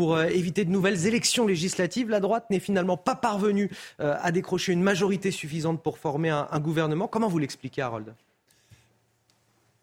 pour 0.00 0.16
euh, 0.16 0.28
éviter 0.28 0.64
de 0.64 0.70
nouvelles 0.70 1.06
élections 1.06 1.46
législatives. 1.46 2.08
La 2.08 2.20
droite 2.20 2.48
n'est 2.48 2.58
finalement 2.58 2.96
pas 2.96 3.14
parvenue 3.14 3.70
euh, 4.00 4.16
à 4.22 4.32
décrocher 4.32 4.72
une 4.72 4.82
majorité 4.82 5.30
suffisante 5.30 5.82
pour 5.82 5.98
former 5.98 6.30
un, 6.30 6.58
gouvernement. 6.58 7.06
Comment 7.06 7.28
vous 7.28 7.38
l'expliquez, 7.38 7.82
Harold? 7.82 8.14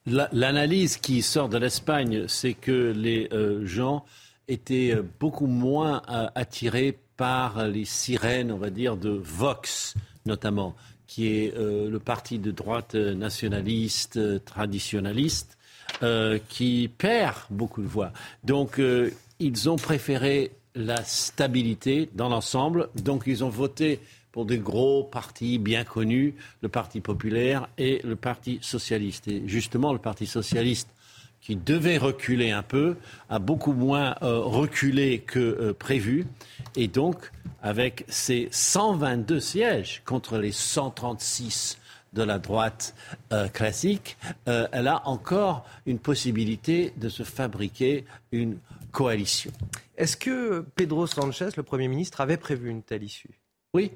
L'analyse 0.08 0.98
qui 0.98 1.22
sort 1.22 1.50
de 1.50 1.60
l'Espagne, 1.60 2.28
c'est 2.28 2.56
que 2.56 2.92
les 2.98 3.30
euh, 3.32 3.64
gens 3.68 4.06
étaient 4.48 4.98
beaucoup 5.20 5.46
moins 5.46 6.02
attirés 6.34 6.98
par 7.16 7.68
les 7.68 7.86
sirènes, 7.86 8.52
on 8.52 8.58
va 8.58 8.72
dire, 8.72 8.98
de 8.98 9.12
Vox, 9.12 9.94
notamment, 10.26 10.74
qui 11.06 11.28
est 11.28 11.54
le 11.56 12.00
parti 12.00 12.40
de 12.40 12.50
droite 12.50 12.96
nationaliste, 12.96 14.44
traditionnaliste, 14.46 15.58
qui 16.48 16.90
perd 16.98 17.36
beaucoup 17.50 17.82
de 17.82 17.88
voix. 17.88 18.14
Donc, 18.46 18.80
ils 19.39 19.70
ont 19.70 19.75
préféré 19.75 20.51
la 20.75 21.03
stabilité 21.03 22.10
dans 22.13 22.29
l'ensemble, 22.29 22.89
donc 22.96 23.24
ils 23.25 23.44
ont 23.44 23.50
voté 23.50 24.00
pour 24.32 24.46
des 24.46 24.60
gros 24.60 25.03
partis 25.03 25.58
bien 25.58 25.84
connus, 25.84 26.36
le 26.62 26.70
Parti 26.70 27.01
populaire 27.01 27.67
et 27.77 28.01
le 28.03 28.15
Parti 28.15 28.60
socialiste. 28.62 29.27
Et 29.27 29.41
justement, 29.48 29.94
le 29.94 30.00
Parti 30.00 30.27
socialiste, 30.27 30.89
qui 31.41 31.56
devait 31.56 31.98
reculer 31.98 32.51
un 32.51 32.62
peu, 32.62 32.98
a 33.29 33.39
beaucoup 33.39 33.74
moins 33.74 34.15
euh, 34.22 34.39
reculé 34.39 35.20
que 35.20 35.39
euh, 35.39 35.74
prévu. 35.74 36.27
Et 36.75 36.88
donc, 36.88 37.32
avec 37.62 38.06
ses 38.10 38.48
122 38.51 39.39
sièges 39.39 40.01
contre 40.06 40.38
les 40.38 40.51
136 40.51 41.79
de 42.13 42.24
la 42.24 42.38
droite 42.38 42.96
euh, 43.32 43.48
classique, 43.48 44.17
elle 44.46 44.88
a 44.88 45.08
encore 45.08 45.65
une 45.86 46.00
possibilité 46.00 46.94
de 46.98 47.10
se 47.10 47.24
fabriquer 47.24 48.06
une 48.32 48.58
coalition. 48.91 49.51
Est-ce 49.98 50.17
que 50.17 50.65
Pedro 50.75 51.08
Sanchez, 51.08 51.50
le 51.58 51.63
Premier 51.63 51.88
ministre, 51.88 52.22
avait 52.22 52.38
prévu 52.38 52.70
une 52.70 52.84
telle 52.84 53.03
issue? 53.03 53.39
Oui. 53.74 53.91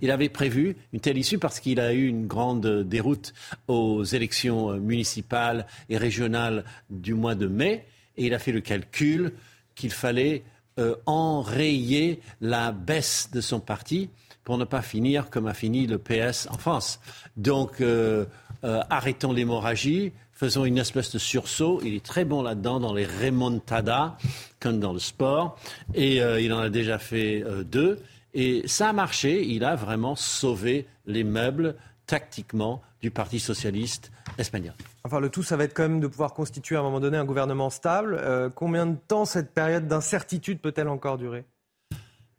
Il 0.00 0.10
avait 0.10 0.28
prévu 0.28 0.76
une 0.92 1.00
telle 1.00 1.18
issue 1.18 1.38
parce 1.38 1.60
qu'il 1.60 1.80
a 1.80 1.92
eu 1.92 2.06
une 2.06 2.26
grande 2.26 2.84
déroute 2.84 3.32
aux 3.68 4.02
élections 4.02 4.72
municipales 4.78 5.66
et 5.88 5.96
régionales 5.96 6.64
du 6.90 7.14
mois 7.14 7.34
de 7.34 7.46
mai 7.46 7.86
et 8.16 8.26
il 8.26 8.34
a 8.34 8.38
fait 8.38 8.52
le 8.52 8.60
calcul 8.60 9.32
qu'il 9.74 9.92
fallait 9.92 10.42
euh, 10.78 10.96
enrayer 11.06 12.20
la 12.40 12.72
baisse 12.72 13.30
de 13.32 13.40
son 13.40 13.60
parti 13.60 14.10
pour 14.44 14.58
ne 14.58 14.64
pas 14.64 14.82
finir 14.82 15.30
comme 15.30 15.46
a 15.46 15.54
fini 15.54 15.86
le 15.86 15.98
PS 15.98 16.48
en 16.50 16.58
France. 16.58 17.00
Donc, 17.36 17.80
euh, 17.80 18.24
euh, 18.64 18.80
arrêtons 18.90 19.32
l'hémorragie, 19.32 20.12
faisons 20.38 20.64
une 20.64 20.78
espèce 20.78 21.12
de 21.12 21.18
sursaut. 21.18 21.80
Il 21.82 21.94
est 21.94 22.04
très 22.04 22.24
bon 22.24 22.42
là-dedans, 22.42 22.78
dans 22.78 22.94
les 22.94 23.04
remontadas, 23.04 24.16
comme 24.60 24.78
dans 24.78 24.92
le 24.92 25.00
sport. 25.00 25.58
Et 25.94 26.22
euh, 26.22 26.40
il 26.40 26.52
en 26.52 26.60
a 26.60 26.70
déjà 26.70 26.98
fait 26.98 27.42
euh, 27.42 27.64
deux. 27.64 28.00
Et 28.34 28.62
ça 28.68 28.90
a 28.90 28.92
marché. 28.92 29.44
Il 29.44 29.64
a 29.64 29.74
vraiment 29.74 30.14
sauvé 30.14 30.86
les 31.06 31.24
meubles 31.24 31.74
tactiquement 32.06 32.82
du 33.02 33.10
Parti 33.10 33.40
socialiste 33.40 34.12
espagnol. 34.38 34.74
Enfin, 35.02 35.18
le 35.18 35.28
tout, 35.28 35.42
ça 35.42 35.56
va 35.56 35.64
être 35.64 35.74
quand 35.74 35.82
même 35.82 36.00
de 36.00 36.06
pouvoir 36.06 36.34
constituer 36.34 36.76
à 36.76 36.80
un 36.80 36.82
moment 36.82 37.00
donné 37.00 37.16
un 37.16 37.24
gouvernement 37.24 37.70
stable. 37.70 38.16
Euh, 38.20 38.48
combien 38.48 38.86
de 38.86 38.96
temps 38.96 39.24
cette 39.24 39.52
période 39.52 39.88
d'incertitude 39.88 40.60
peut-elle 40.60 40.88
encore 40.88 41.18
durer? 41.18 41.44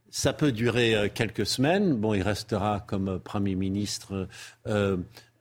Ça 0.09 0.33
peut 0.33 0.51
durer 0.51 1.11
quelques 1.13 1.45
semaines. 1.45 1.95
Bon, 1.95 2.15
il 2.15 2.23
restera 2.23 2.79
comme 2.79 3.19
Premier 3.19 3.53
ministre 3.53 4.27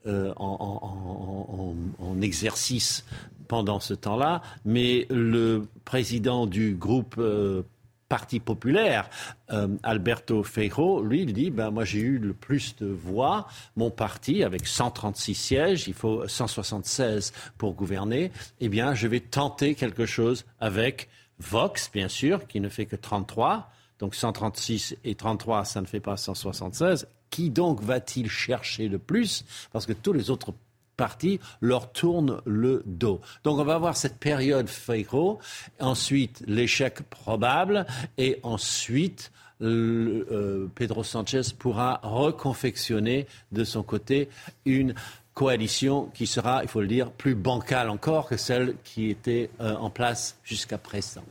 euh, 0.06 0.32
en, 0.36 1.74
exercice 2.22 3.04
pendant 3.46 3.80
ce 3.80 3.94
temps-là, 3.94 4.42
mais 4.64 5.06
le 5.08 5.68
président 5.84 6.46
du 6.46 6.74
groupe 6.74 7.14
euh, 7.18 7.62
Parti 8.08 8.40
populaire, 8.40 9.10
euh, 9.50 9.68
Alberto 9.82 10.42
Feijó, 10.42 11.02
lui, 11.02 11.22
il 11.22 11.34
dit 11.34 11.50
ben, 11.50 11.70
Moi, 11.70 11.84
j'ai 11.84 12.00
eu 12.00 12.18
le 12.18 12.32
plus 12.32 12.74
de 12.76 12.86
voix. 12.86 13.46
Mon 13.76 13.90
parti, 13.90 14.42
avec 14.42 14.66
136 14.66 15.34
sièges, 15.34 15.88
il 15.88 15.94
faut 15.94 16.26
176 16.26 17.34
pour 17.58 17.74
gouverner. 17.74 18.32
Eh 18.60 18.70
bien, 18.70 18.94
je 18.94 19.06
vais 19.08 19.20
tenter 19.20 19.74
quelque 19.74 20.06
chose 20.06 20.46
avec 20.58 21.10
Vox, 21.38 21.90
bien 21.92 22.08
sûr, 22.08 22.46
qui 22.46 22.60
ne 22.60 22.70
fait 22.70 22.86
que 22.86 22.96
33. 22.96 23.70
Donc 23.98 24.14
136 24.14 24.96
et 25.04 25.14
33, 25.14 25.66
ça 25.66 25.82
ne 25.82 25.86
fait 25.86 26.00
pas 26.00 26.16
176. 26.16 27.08
Qui 27.30 27.50
donc 27.50 27.82
va-t-il 27.82 28.28
chercher 28.28 28.88
le 28.88 28.98
plus? 28.98 29.44
Parce 29.72 29.86
que 29.86 29.92
tous 29.92 30.12
les 30.12 30.30
autres 30.30 30.54
partis 30.96 31.40
leur 31.62 31.92
tournent 31.92 32.42
le 32.44 32.82
dos. 32.84 33.20
Donc 33.44 33.58
on 33.58 33.64
va 33.64 33.74
avoir 33.74 33.96
cette 33.96 34.18
période 34.18 34.68
Feiro, 34.68 35.38
ensuite 35.80 36.42
l'échec 36.46 37.02
probable, 37.08 37.86
et 38.18 38.38
ensuite 38.42 39.30
euh, 39.62 40.68
Pedro 40.74 41.02
Sanchez 41.02 41.42
pourra 41.58 42.00
reconfectionner 42.02 43.26
de 43.52 43.64
son 43.64 43.82
côté 43.82 44.28
une 44.66 44.94
coalition 45.34 46.06
qui 46.14 46.26
sera, 46.26 46.62
il 46.62 46.68
faut 46.68 46.80
le 46.80 46.88
dire, 46.88 47.12
plus 47.12 47.34
bancale 47.34 47.90
encore 47.90 48.28
que 48.28 48.36
celle 48.36 48.74
qui 48.84 49.08
était 49.08 49.50
euh, 49.60 49.76
en 49.76 49.88
place 49.88 50.36
jusqu'à 50.42 50.78
présent. 50.78 51.22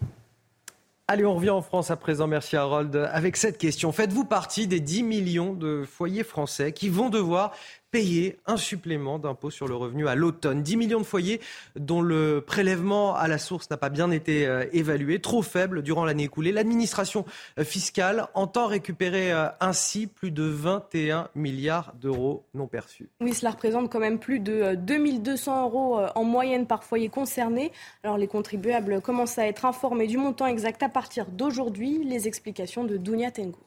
Allez, 1.10 1.24
on 1.24 1.36
revient 1.36 1.52
en 1.52 1.62
France 1.62 1.90
à 1.90 1.96
présent, 1.96 2.28
merci 2.28 2.58
Harold, 2.58 2.94
avec 3.14 3.38
cette 3.38 3.58
question. 3.58 3.94
Faites-vous 3.94 4.26
partie 4.26 4.68
des 4.68 4.82
10 4.82 5.04
millions 5.04 5.54
de 5.54 5.86
foyers 5.90 6.26
français 6.26 6.74
qui 6.74 6.90
vont 6.90 7.10
devoir 7.10 7.54
payer 7.92 8.38
un 8.46 8.58
supplément 8.58 9.20
d'impôt 9.20 9.50
sur 9.50 9.68
le 9.68 9.76
revenu 9.76 10.08
à 10.08 10.16
l'automne. 10.16 10.62
10 10.62 10.78
millions 10.78 11.00
de 11.00 11.06
foyers 11.06 11.40
dont 11.76 12.02
le 12.02 12.42
prélèvement 12.42 13.16
à 13.16 13.28
la 13.28 13.38
source 13.38 13.70
n'a 13.70 13.78
pas 13.78 13.90
bien 13.90 14.12
été 14.12 14.46
euh, 14.46 14.66
évalué, 14.74 15.20
trop 15.20 15.42
faible 15.42 15.82
durant 15.82 16.04
l'année 16.04 16.24
écoulée. 16.24 16.52
L'administration 16.52 17.26
euh, 17.58 17.64
fiscale 17.64 18.28
entend 18.34 18.68
récupérer 18.68 19.32
euh, 19.32 19.48
ainsi 19.60 20.08
plus 20.08 20.32
de 20.32 20.44
21 20.44 21.30
milliards 21.36 21.94
d'euros 22.00 22.46
non 22.54 22.68
perçus. 22.68 23.10
Oui, 23.22 23.34
cela 23.34 23.52
représente 23.52 23.92
quand 23.92 24.00
même 24.00 24.20
plus 24.20 24.40
de 24.40 24.76
2200 24.76 25.64
euros 25.64 26.00
en 26.16 26.24
moyenne 26.24 26.68
par 26.68 26.84
foyer 26.84 27.10
concerné. 27.10 27.72
Alors 28.04 28.18
les 28.18 28.28
contribuables 28.28 29.02
commencent 29.02 29.38
à 29.38 29.48
être 29.48 29.66
informés 29.66 30.08
du 30.08 30.18
montant 30.18 30.48
exact 30.48 30.84
à 30.84 30.90
partir 30.90 31.26
d'aujourd'hui. 31.28 32.04
Les 32.04 32.28
explications 32.28 32.84
de 32.84 32.98
Dounia 32.98 33.32
Tengour. 33.32 33.67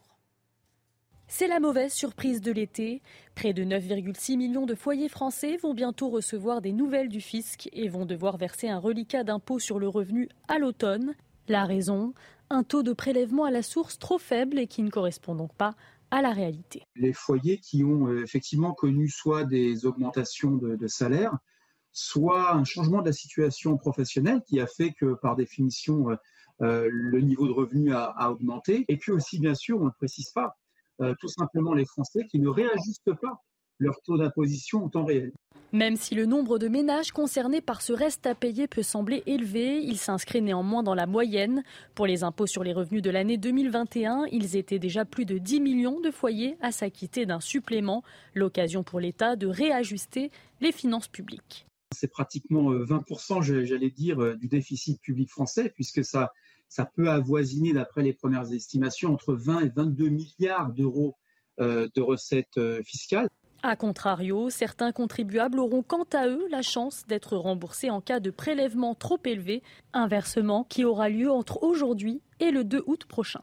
C'est 1.32 1.46
la 1.46 1.60
mauvaise 1.60 1.92
surprise 1.92 2.40
de 2.40 2.50
l'été. 2.50 3.02
Près 3.36 3.52
de 3.52 3.62
9,6 3.62 4.36
millions 4.36 4.66
de 4.66 4.74
foyers 4.74 5.08
français 5.08 5.56
vont 5.58 5.74
bientôt 5.74 6.08
recevoir 6.08 6.60
des 6.60 6.72
nouvelles 6.72 7.08
du 7.08 7.20
fisc 7.20 7.68
et 7.72 7.88
vont 7.88 8.04
devoir 8.04 8.36
verser 8.36 8.68
un 8.68 8.80
reliquat 8.80 9.22
d'impôt 9.22 9.60
sur 9.60 9.78
le 9.78 9.86
revenu 9.86 10.28
à 10.48 10.58
l'automne. 10.58 11.14
La 11.46 11.66
raison 11.66 12.14
Un 12.50 12.64
taux 12.64 12.82
de 12.82 12.92
prélèvement 12.92 13.44
à 13.44 13.52
la 13.52 13.62
source 13.62 13.96
trop 13.96 14.18
faible 14.18 14.58
et 14.58 14.66
qui 14.66 14.82
ne 14.82 14.90
correspond 14.90 15.36
donc 15.36 15.54
pas 15.54 15.76
à 16.10 16.20
la 16.20 16.32
réalité. 16.32 16.82
Les 16.96 17.12
foyers 17.12 17.58
qui 17.58 17.84
ont 17.84 18.08
euh, 18.08 18.24
effectivement 18.24 18.74
connu 18.74 19.08
soit 19.08 19.44
des 19.44 19.86
augmentations 19.86 20.56
de, 20.56 20.86
salaire, 20.88 21.38
soit 21.92 22.54
un 22.54 22.64
changement 22.64 23.02
de 23.02 23.06
la 23.06 23.12
situation 23.12 23.76
professionnelle 23.76 24.42
qui 24.48 24.58
a 24.58 24.66
fait 24.66 24.92
que 24.94 25.14
par 25.14 25.36
définition 25.36 26.10
euh, 26.10 26.16
euh, 26.62 26.88
le 26.90 27.20
niveau 27.20 27.46
de 27.46 27.52
revenu 27.52 27.94
a, 27.94 28.06
a, 28.06 28.30
augmenté, 28.32 28.84
et 28.88 28.96
puis 28.96 29.12
aussi 29.12 29.38
bien 29.38 29.54
sûr, 29.54 29.80
on 29.80 29.86
ne 29.86 29.90
précise 29.90 30.30
pas, 30.30 30.56
euh, 31.00 31.14
tout 31.20 31.28
simplement 31.28 31.74
les 31.74 31.86
Français 31.86 32.26
qui 32.30 32.38
ne 32.38 32.48
réajustent 32.48 33.14
pas 33.20 33.42
leur 33.80 34.00
taux 34.02 34.18
d'imposition 34.18 34.84
en 34.84 34.88
temps 34.88 35.04
réel. 35.04 35.32
Même 35.72 35.96
si 35.96 36.14
le 36.14 36.26
nombre 36.26 36.58
de 36.58 36.68
ménages 36.68 37.12
concernés 37.12 37.60
par 37.60 37.80
ce 37.80 37.92
reste 37.92 38.26
à 38.26 38.34
payer 38.34 38.66
peut 38.66 38.82
sembler 38.82 39.22
élevé, 39.26 39.80
il 39.82 39.98
s'inscrit 39.98 40.42
néanmoins 40.42 40.82
dans 40.82 40.94
la 40.94 41.06
moyenne. 41.06 41.62
Pour 41.94 42.06
les 42.06 42.24
impôts 42.24 42.46
sur 42.46 42.64
les 42.64 42.72
revenus 42.72 43.02
de 43.02 43.10
l'année 43.10 43.36
2021, 43.36 44.26
ils 44.32 44.56
étaient 44.56 44.80
déjà 44.80 45.04
plus 45.04 45.24
de 45.24 45.38
10 45.38 45.60
millions 45.60 46.00
de 46.00 46.10
foyers 46.10 46.56
à 46.60 46.72
s'acquitter 46.72 47.24
d'un 47.24 47.40
supplément, 47.40 48.02
l'occasion 48.34 48.82
pour 48.82 49.00
l'État 49.00 49.36
de 49.36 49.46
réajuster 49.46 50.30
les 50.60 50.72
finances 50.72 51.08
publiques. 51.08 51.66
C'est 51.94 52.10
pratiquement 52.10 52.72
20%, 52.72 53.50
euh, 53.50 53.64
j'allais 53.64 53.90
dire, 53.90 54.22
euh, 54.22 54.36
du 54.36 54.48
déficit 54.48 55.00
public 55.00 55.30
français, 55.30 55.72
puisque 55.74 56.04
ça, 56.04 56.32
ça 56.70 56.86
peut 56.86 57.10
avoisiner, 57.10 57.74
d'après 57.74 58.02
les 58.02 58.14
premières 58.14 58.50
estimations, 58.52 59.12
entre 59.12 59.34
20 59.34 59.60
et 59.60 59.68
22 59.68 60.08
milliards 60.08 60.72
d'euros 60.72 61.16
euh, 61.60 61.88
de 61.94 62.00
recettes 62.00 62.58
fiscales. 62.82 63.28
A 63.62 63.76
contrario, 63.76 64.48
certains 64.48 64.90
contribuables 64.90 65.58
auront 65.58 65.82
quant 65.82 66.06
à 66.14 66.28
eux 66.28 66.46
la 66.50 66.62
chance 66.62 67.02
d'être 67.06 67.36
remboursés 67.36 67.90
en 67.90 68.00
cas 68.00 68.18
de 68.18 68.30
prélèvement 68.30 68.94
trop 68.94 69.18
élevé, 69.26 69.62
un 69.92 70.08
versement 70.08 70.64
qui 70.64 70.84
aura 70.84 71.10
lieu 71.10 71.30
entre 71.30 71.62
aujourd'hui 71.62 72.22
et 72.38 72.52
le 72.52 72.64
2 72.64 72.82
août 72.86 73.04
prochain. 73.04 73.42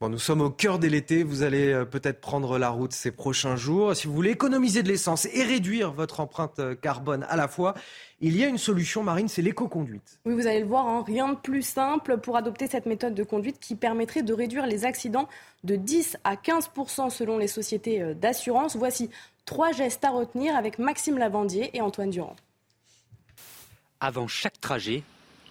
Bon, 0.00 0.08
nous 0.08 0.18
sommes 0.18 0.40
au 0.40 0.48
cœur 0.48 0.78
de 0.78 0.86
l'été, 0.86 1.22
vous 1.24 1.42
allez 1.42 1.74
euh, 1.74 1.84
peut-être 1.84 2.22
prendre 2.22 2.56
la 2.56 2.70
route 2.70 2.94
ces 2.94 3.10
prochains 3.10 3.56
jours. 3.56 3.94
Si 3.94 4.06
vous 4.06 4.14
voulez 4.14 4.30
économiser 4.30 4.82
de 4.82 4.88
l'essence 4.88 5.26
et 5.26 5.42
réduire 5.42 5.92
votre 5.92 6.20
empreinte 6.20 6.58
euh, 6.58 6.74
carbone 6.74 7.26
à 7.28 7.36
la 7.36 7.48
fois, 7.48 7.74
il 8.22 8.34
y 8.34 8.42
a 8.42 8.46
une 8.46 8.56
solution 8.56 9.02
marine, 9.02 9.28
c'est 9.28 9.42
l'éco-conduite. 9.42 10.18
Oui, 10.24 10.32
vous 10.32 10.46
allez 10.46 10.60
le 10.60 10.66
voir, 10.66 10.88
hein, 10.88 11.04
rien 11.06 11.28
de 11.28 11.36
plus 11.36 11.60
simple 11.60 12.16
pour 12.16 12.38
adopter 12.38 12.66
cette 12.66 12.86
méthode 12.86 13.12
de 13.12 13.22
conduite 13.22 13.58
qui 13.60 13.74
permettrait 13.74 14.22
de 14.22 14.32
réduire 14.32 14.66
les 14.66 14.86
accidents 14.86 15.28
de 15.64 15.76
10 15.76 16.16
à 16.24 16.36
15% 16.36 17.10
selon 17.10 17.36
les 17.36 17.46
sociétés 17.46 18.00
euh, 18.00 18.14
d'assurance. 18.14 18.76
Voici 18.76 19.10
trois 19.44 19.72
gestes 19.72 20.06
à 20.06 20.12
retenir 20.12 20.56
avec 20.56 20.78
Maxime 20.78 21.18
Lavandier 21.18 21.76
et 21.76 21.82
Antoine 21.82 22.08
Durand. 22.08 22.36
Avant 24.00 24.28
chaque 24.28 24.62
trajet, 24.62 25.02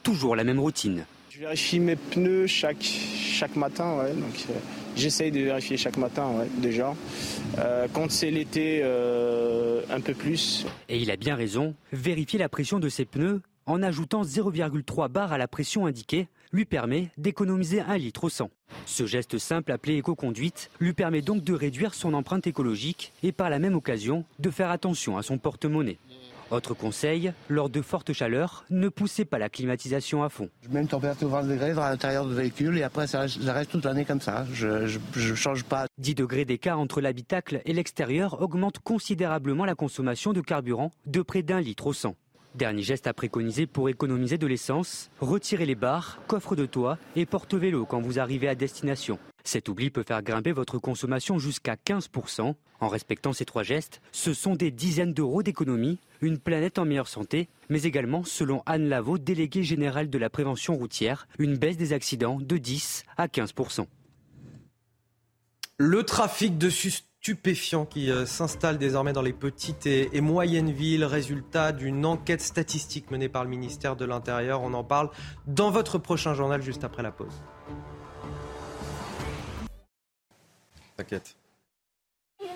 toujours 0.01 0.35
la 0.35 0.43
même 0.43 0.59
routine. 0.59 1.05
Je 1.39 1.45
vérifie 1.45 1.79
mes 1.79 1.95
pneus 1.95 2.47
chaque, 2.47 2.83
chaque 2.83 3.55
matin, 3.55 3.95
ouais, 3.97 4.13
donc 4.13 4.45
euh, 4.49 4.53
j'essaye 4.97 5.31
de 5.31 5.39
vérifier 5.39 5.77
chaque 5.77 5.95
matin, 5.95 6.27
ouais, 6.31 6.49
déjà. 6.57 6.93
Euh, 7.59 7.87
quand 7.93 8.11
c'est 8.11 8.29
l'été, 8.29 8.81
euh, 8.83 9.81
un 9.89 10.01
peu 10.01 10.13
plus. 10.13 10.65
Et 10.89 10.97
il 10.97 11.09
a 11.11 11.15
bien 11.15 11.35
raison, 11.35 11.75
vérifier 11.93 12.39
la 12.39 12.49
pression 12.49 12.77
de 12.77 12.89
ses 12.89 13.05
pneus 13.05 13.41
en 13.67 13.81
ajoutant 13.81 14.23
0,3 14.23 15.07
bar 15.07 15.31
à 15.31 15.37
la 15.37 15.47
pression 15.47 15.85
indiquée 15.85 16.27
lui 16.51 16.65
permet 16.65 17.09
d'économiser 17.17 17.79
un 17.79 17.97
litre 17.97 18.25
au 18.25 18.29
100. 18.29 18.49
Ce 18.85 19.05
geste 19.05 19.37
simple 19.37 19.71
appelé 19.71 19.95
éco-conduite 19.95 20.69
lui 20.81 20.91
permet 20.91 21.21
donc 21.21 21.45
de 21.45 21.53
réduire 21.53 21.93
son 21.93 22.15
empreinte 22.15 22.47
écologique 22.47 23.13
et 23.23 23.31
par 23.31 23.49
la 23.49 23.59
même 23.59 23.75
occasion 23.75 24.25
de 24.39 24.49
faire 24.49 24.71
attention 24.71 25.17
à 25.17 25.23
son 25.23 25.37
porte-monnaie. 25.37 25.99
Autre 26.51 26.73
conseil, 26.73 27.31
lors 27.47 27.69
de 27.69 27.79
fortes 27.81 28.11
chaleurs, 28.11 28.65
ne 28.71 28.89
poussez 28.89 29.23
pas 29.23 29.37
la 29.37 29.49
climatisation 29.49 30.23
à 30.23 30.29
fond. 30.29 30.49
Je 30.63 30.69
mets 30.69 30.81
une 30.81 30.87
température 30.87 31.29
20 31.29 31.43
degrés 31.43 31.73
dans 31.73 31.83
l'intérieur 31.83 32.25
du 32.25 32.33
véhicule 32.33 32.77
et 32.79 32.83
après 32.83 33.05
ça 33.05 33.25
reste, 33.45 33.71
toute 33.71 33.85
l'année 33.85 34.03
comme 34.03 34.19
ça. 34.21 34.45
Je 34.51 34.97
ne 35.15 35.35
change 35.35 35.63
pas. 35.63 35.85
10 35.99 36.15
degrés 36.15 36.45
d'écart 36.45 36.79
entre 36.79 37.01
l'habitacle 37.01 37.61
et 37.65 37.73
l'extérieur 37.73 38.41
augmente 38.41 38.79
considérablement 38.79 39.65
la 39.65 39.75
consommation 39.75 40.33
de 40.33 40.41
carburant 40.41 40.91
de 41.05 41.21
près 41.21 41.43
d'un 41.43 41.61
litre 41.61 41.85
au 41.85 41.93
100. 41.93 42.15
Dernier 42.55 42.81
geste 42.81 43.05
à 43.05 43.13
préconiser 43.13 43.67
pour 43.67 43.89
économiser 43.89 44.39
de 44.39 44.47
l'essence, 44.47 45.11
retirez 45.19 45.67
les 45.67 45.75
barres, 45.75 46.19
coffres 46.27 46.55
de 46.55 46.65
toit 46.65 46.97
et 47.15 47.27
porte-vélo 47.27 47.85
quand 47.85 48.01
vous 48.01 48.19
arrivez 48.19 48.47
à 48.47 48.55
destination. 48.55 49.19
Cet 49.43 49.69
oubli 49.69 49.91
peut 49.91 50.03
faire 50.03 50.23
grimper 50.23 50.51
votre 50.51 50.79
consommation 50.79 51.37
jusqu'à 51.37 51.75
15%. 51.75 52.55
En 52.81 52.87
respectant 52.87 53.33
ces 53.33 53.45
trois 53.45 53.63
gestes, 53.63 54.01
ce 54.11 54.33
sont 54.33 54.55
des 54.55 54.71
dizaines 54.71 55.13
d'euros 55.13 55.43
d'économie, 55.43 55.99
une 56.21 56.39
planète 56.39 56.79
en 56.79 56.85
meilleure 56.85 57.07
santé, 57.07 57.49
mais 57.69 57.83
également, 57.83 58.23
selon 58.23 58.63
Anne 58.65 58.89
Lavaux, 58.89 59.19
déléguée 59.19 59.63
générale 59.63 60.09
de 60.09 60.17
la 60.17 60.29
prévention 60.29 60.75
routière, 60.75 61.27
une 61.37 61.57
baisse 61.57 61.77
des 61.77 61.93
accidents 61.93 62.39
de 62.39 62.57
10 62.57 63.03
à 63.17 63.27
15%. 63.27 63.85
Le 65.77 66.03
trafic 66.03 66.57
de 66.57 66.69
stupéfiants 67.21 67.85
qui 67.85 68.11
euh, 68.11 68.25
s'installe 68.25 68.77
désormais 68.77 69.13
dans 69.13 69.21
les 69.21 69.33
petites 69.33 69.85
et, 69.85 70.21
moyennes 70.21 70.71
villes, 70.71 71.03
résultat 71.03 71.71
d'une 71.71 72.05
enquête 72.05 72.41
statistique 72.41 73.11
menée 73.11 73.29
par 73.29 73.43
le 73.43 73.49
ministère 73.49 73.95
de 73.95 74.05
l'Intérieur. 74.05 74.61
On 74.61 74.73
en 74.73 74.83
parle 74.83 75.09
dans 75.45 75.71
votre 75.71 75.97
prochain 75.97 76.33
journal 76.33 76.61
juste 76.61 76.83
après 76.83 77.03
la 77.03 77.11
pause. 77.11 77.43
T'inquiète. 80.97 81.35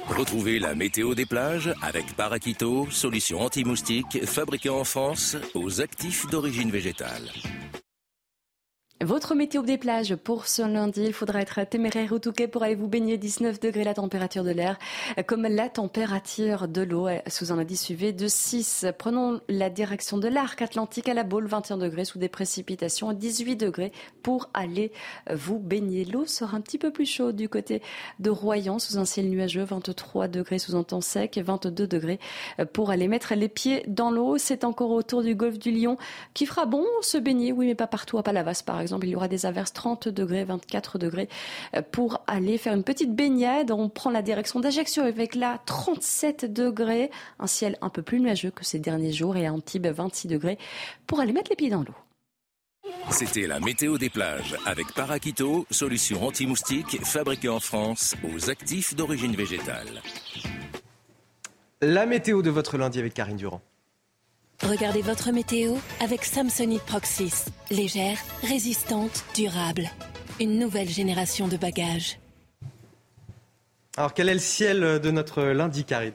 Retrouvez 0.08 0.60
la 0.60 0.76
météo 0.76 1.16
des 1.16 1.26
plages 1.26 1.74
avec 1.82 2.16
Paraquito, 2.16 2.88
solution 2.90 3.40
anti-moustique 3.42 4.26
fabriquée 4.26 4.70
en 4.70 4.84
France 4.84 5.38
aux 5.54 5.82
actifs 5.82 6.28
d'origine 6.30 6.70
végétale. 6.72 7.30
Votre 9.04 9.36
météo 9.36 9.64
des 9.64 9.78
plages 9.78 10.16
pour 10.16 10.48
ce 10.48 10.62
lundi, 10.62 11.04
il 11.04 11.12
faudra 11.12 11.42
être 11.42 11.60
téméraire 11.68 12.14
ou 12.14 12.20
touquet 12.20 12.48
pour 12.48 12.64
aller 12.64 12.76
vous 12.76 12.88
baigner 12.88 13.18
19 13.18 13.60
degrés 13.60 13.84
la 13.84 13.94
température 13.94 14.46
de 14.46 14.52
l'air, 14.52 14.80
comme 15.28 15.42
la 15.42 15.68
température 15.68 16.70
de 16.70 16.84
l'eau 16.84 17.10
sous 17.28 17.52
un 17.52 17.60
indice 17.60 17.90
UV 17.90 18.14
de 18.14 18.30
6. 18.30 18.86
Prenons 18.98 19.42
la 19.50 19.70
direction 19.70 20.18
de 20.18 20.30
l'arc 20.30 20.62
atlantique 20.62 21.10
à 21.10 21.14
la 21.14 21.24
Baule, 21.24 21.48
21 21.48 21.80
degrés 21.80 22.06
sous 22.06 22.18
des 22.18 22.30
précipitations, 22.30 23.12
18 23.12 23.58
degrés 23.58 23.92
pour 24.22 24.50
aller 24.54 24.94
vous 25.30 25.60
baigner. 25.60 26.06
L'eau 26.06 26.26
sera 26.26 26.56
un 26.56 26.62
petit 26.62 26.78
peu 26.78 26.94
plus 26.94 27.06
chaude 27.06 27.36
du 27.36 27.50
côté 27.50 27.82
de 28.20 28.30
Royan 28.30 28.80
sous 28.80 28.98
un 28.98 29.06
ciel 29.06 29.30
nuageux, 29.30 29.66
23 29.66 30.30
degrés 30.30 30.60
sous 30.60 30.78
un 30.78 30.84
temps 30.84 31.02
sec 31.02 31.38
et 31.38 31.42
22 31.42 31.88
degrés 31.88 32.20
pour 32.72 32.90
aller 32.90 33.10
mettre 33.10 33.36
les 33.36 33.50
pieds 33.50 33.84
dans 33.86 34.12
l'eau. 34.12 34.38
C'est 34.38 34.64
encore 34.64 34.92
autour 34.92 35.24
du 35.24 35.36
golfe 35.36 35.60
du 35.60 35.72
Lion 35.72 35.98
qui 36.34 36.46
fera 36.46 36.66
bon 36.66 36.86
se 37.02 37.18
baigner, 37.18 37.52
oui 37.52 37.66
mais 37.66 37.76
pas 37.76 37.88
partout 37.88 38.18
à 38.18 38.24
Palavas 38.24 38.64
par 38.66 38.80
exemple 38.80 38.93
il 39.02 39.10
y 39.10 39.16
aura 39.16 39.28
des 39.28 39.46
averses 39.46 39.74
30 39.74 40.08
degrés, 40.08 40.44
24 40.44 40.98
degrés 41.00 41.30
euh, 41.76 41.82
pour 41.82 42.22
aller 42.28 42.58
faire 42.58 42.74
une 42.74 42.84
petite 42.84 43.16
baignade. 43.16 43.72
On 43.72 43.90
prend 43.90 44.10
la 44.10 44.22
direction 44.22 44.60
d'Ajaccio 44.60 45.04
avec 45.04 45.36
là 45.36 45.60
37 45.66 46.52
degrés, 46.52 47.12
un 47.40 47.48
ciel 47.48 47.78
un 47.82 47.90
peu 47.90 48.02
plus 48.02 48.20
nuageux 48.20 48.52
que 48.52 48.66
ces 48.66 48.80
derniers 48.80 49.12
jours 49.14 49.38
et 49.38 49.46
à 49.46 49.54
Antibes 49.54 49.88
26 49.88 50.28
degrés 50.28 50.58
pour 51.08 51.20
aller 51.20 51.34
mettre 51.34 51.50
les 51.50 51.56
pieds 51.56 51.70
dans 51.70 51.82
l'eau. 51.82 51.96
C'était 53.10 53.48
la 53.48 53.60
météo 53.60 53.98
des 53.98 54.10
plages 54.10 54.56
avec 54.66 54.94
Paraquito, 54.94 55.66
solution 55.72 56.26
anti-moustique 56.26 57.04
fabriquée 57.04 57.50
en 57.50 57.60
France 57.60 58.16
aux 58.24 58.50
actifs 58.50 58.96
d'origine 58.96 59.36
végétale. 59.36 60.02
La 61.82 62.06
météo 62.06 62.42
de 62.42 62.50
votre 62.50 62.78
lundi 62.78 63.00
avec 63.00 63.14
Karine 63.14 63.38
Durand. 63.38 63.62
Regardez 64.70 65.02
votre 65.02 65.32
météo 65.32 65.76
avec 66.00 66.24
Samsonite 66.24 66.84
Proxys. 66.84 67.46
Légère, 67.70 68.18
résistante, 68.44 69.26
durable. 69.36 69.90
Une 70.40 70.58
nouvelle 70.58 70.88
génération 70.88 71.50
de 71.50 71.58
bagages. 71.58 72.18
Alors 73.98 74.14
quel 74.14 74.30
est 74.30 74.34
le 74.34 74.40
ciel 74.40 74.80
de 75.02 75.12
notre 75.12 75.44
lundi, 75.44 75.84
Karine? 75.84 76.14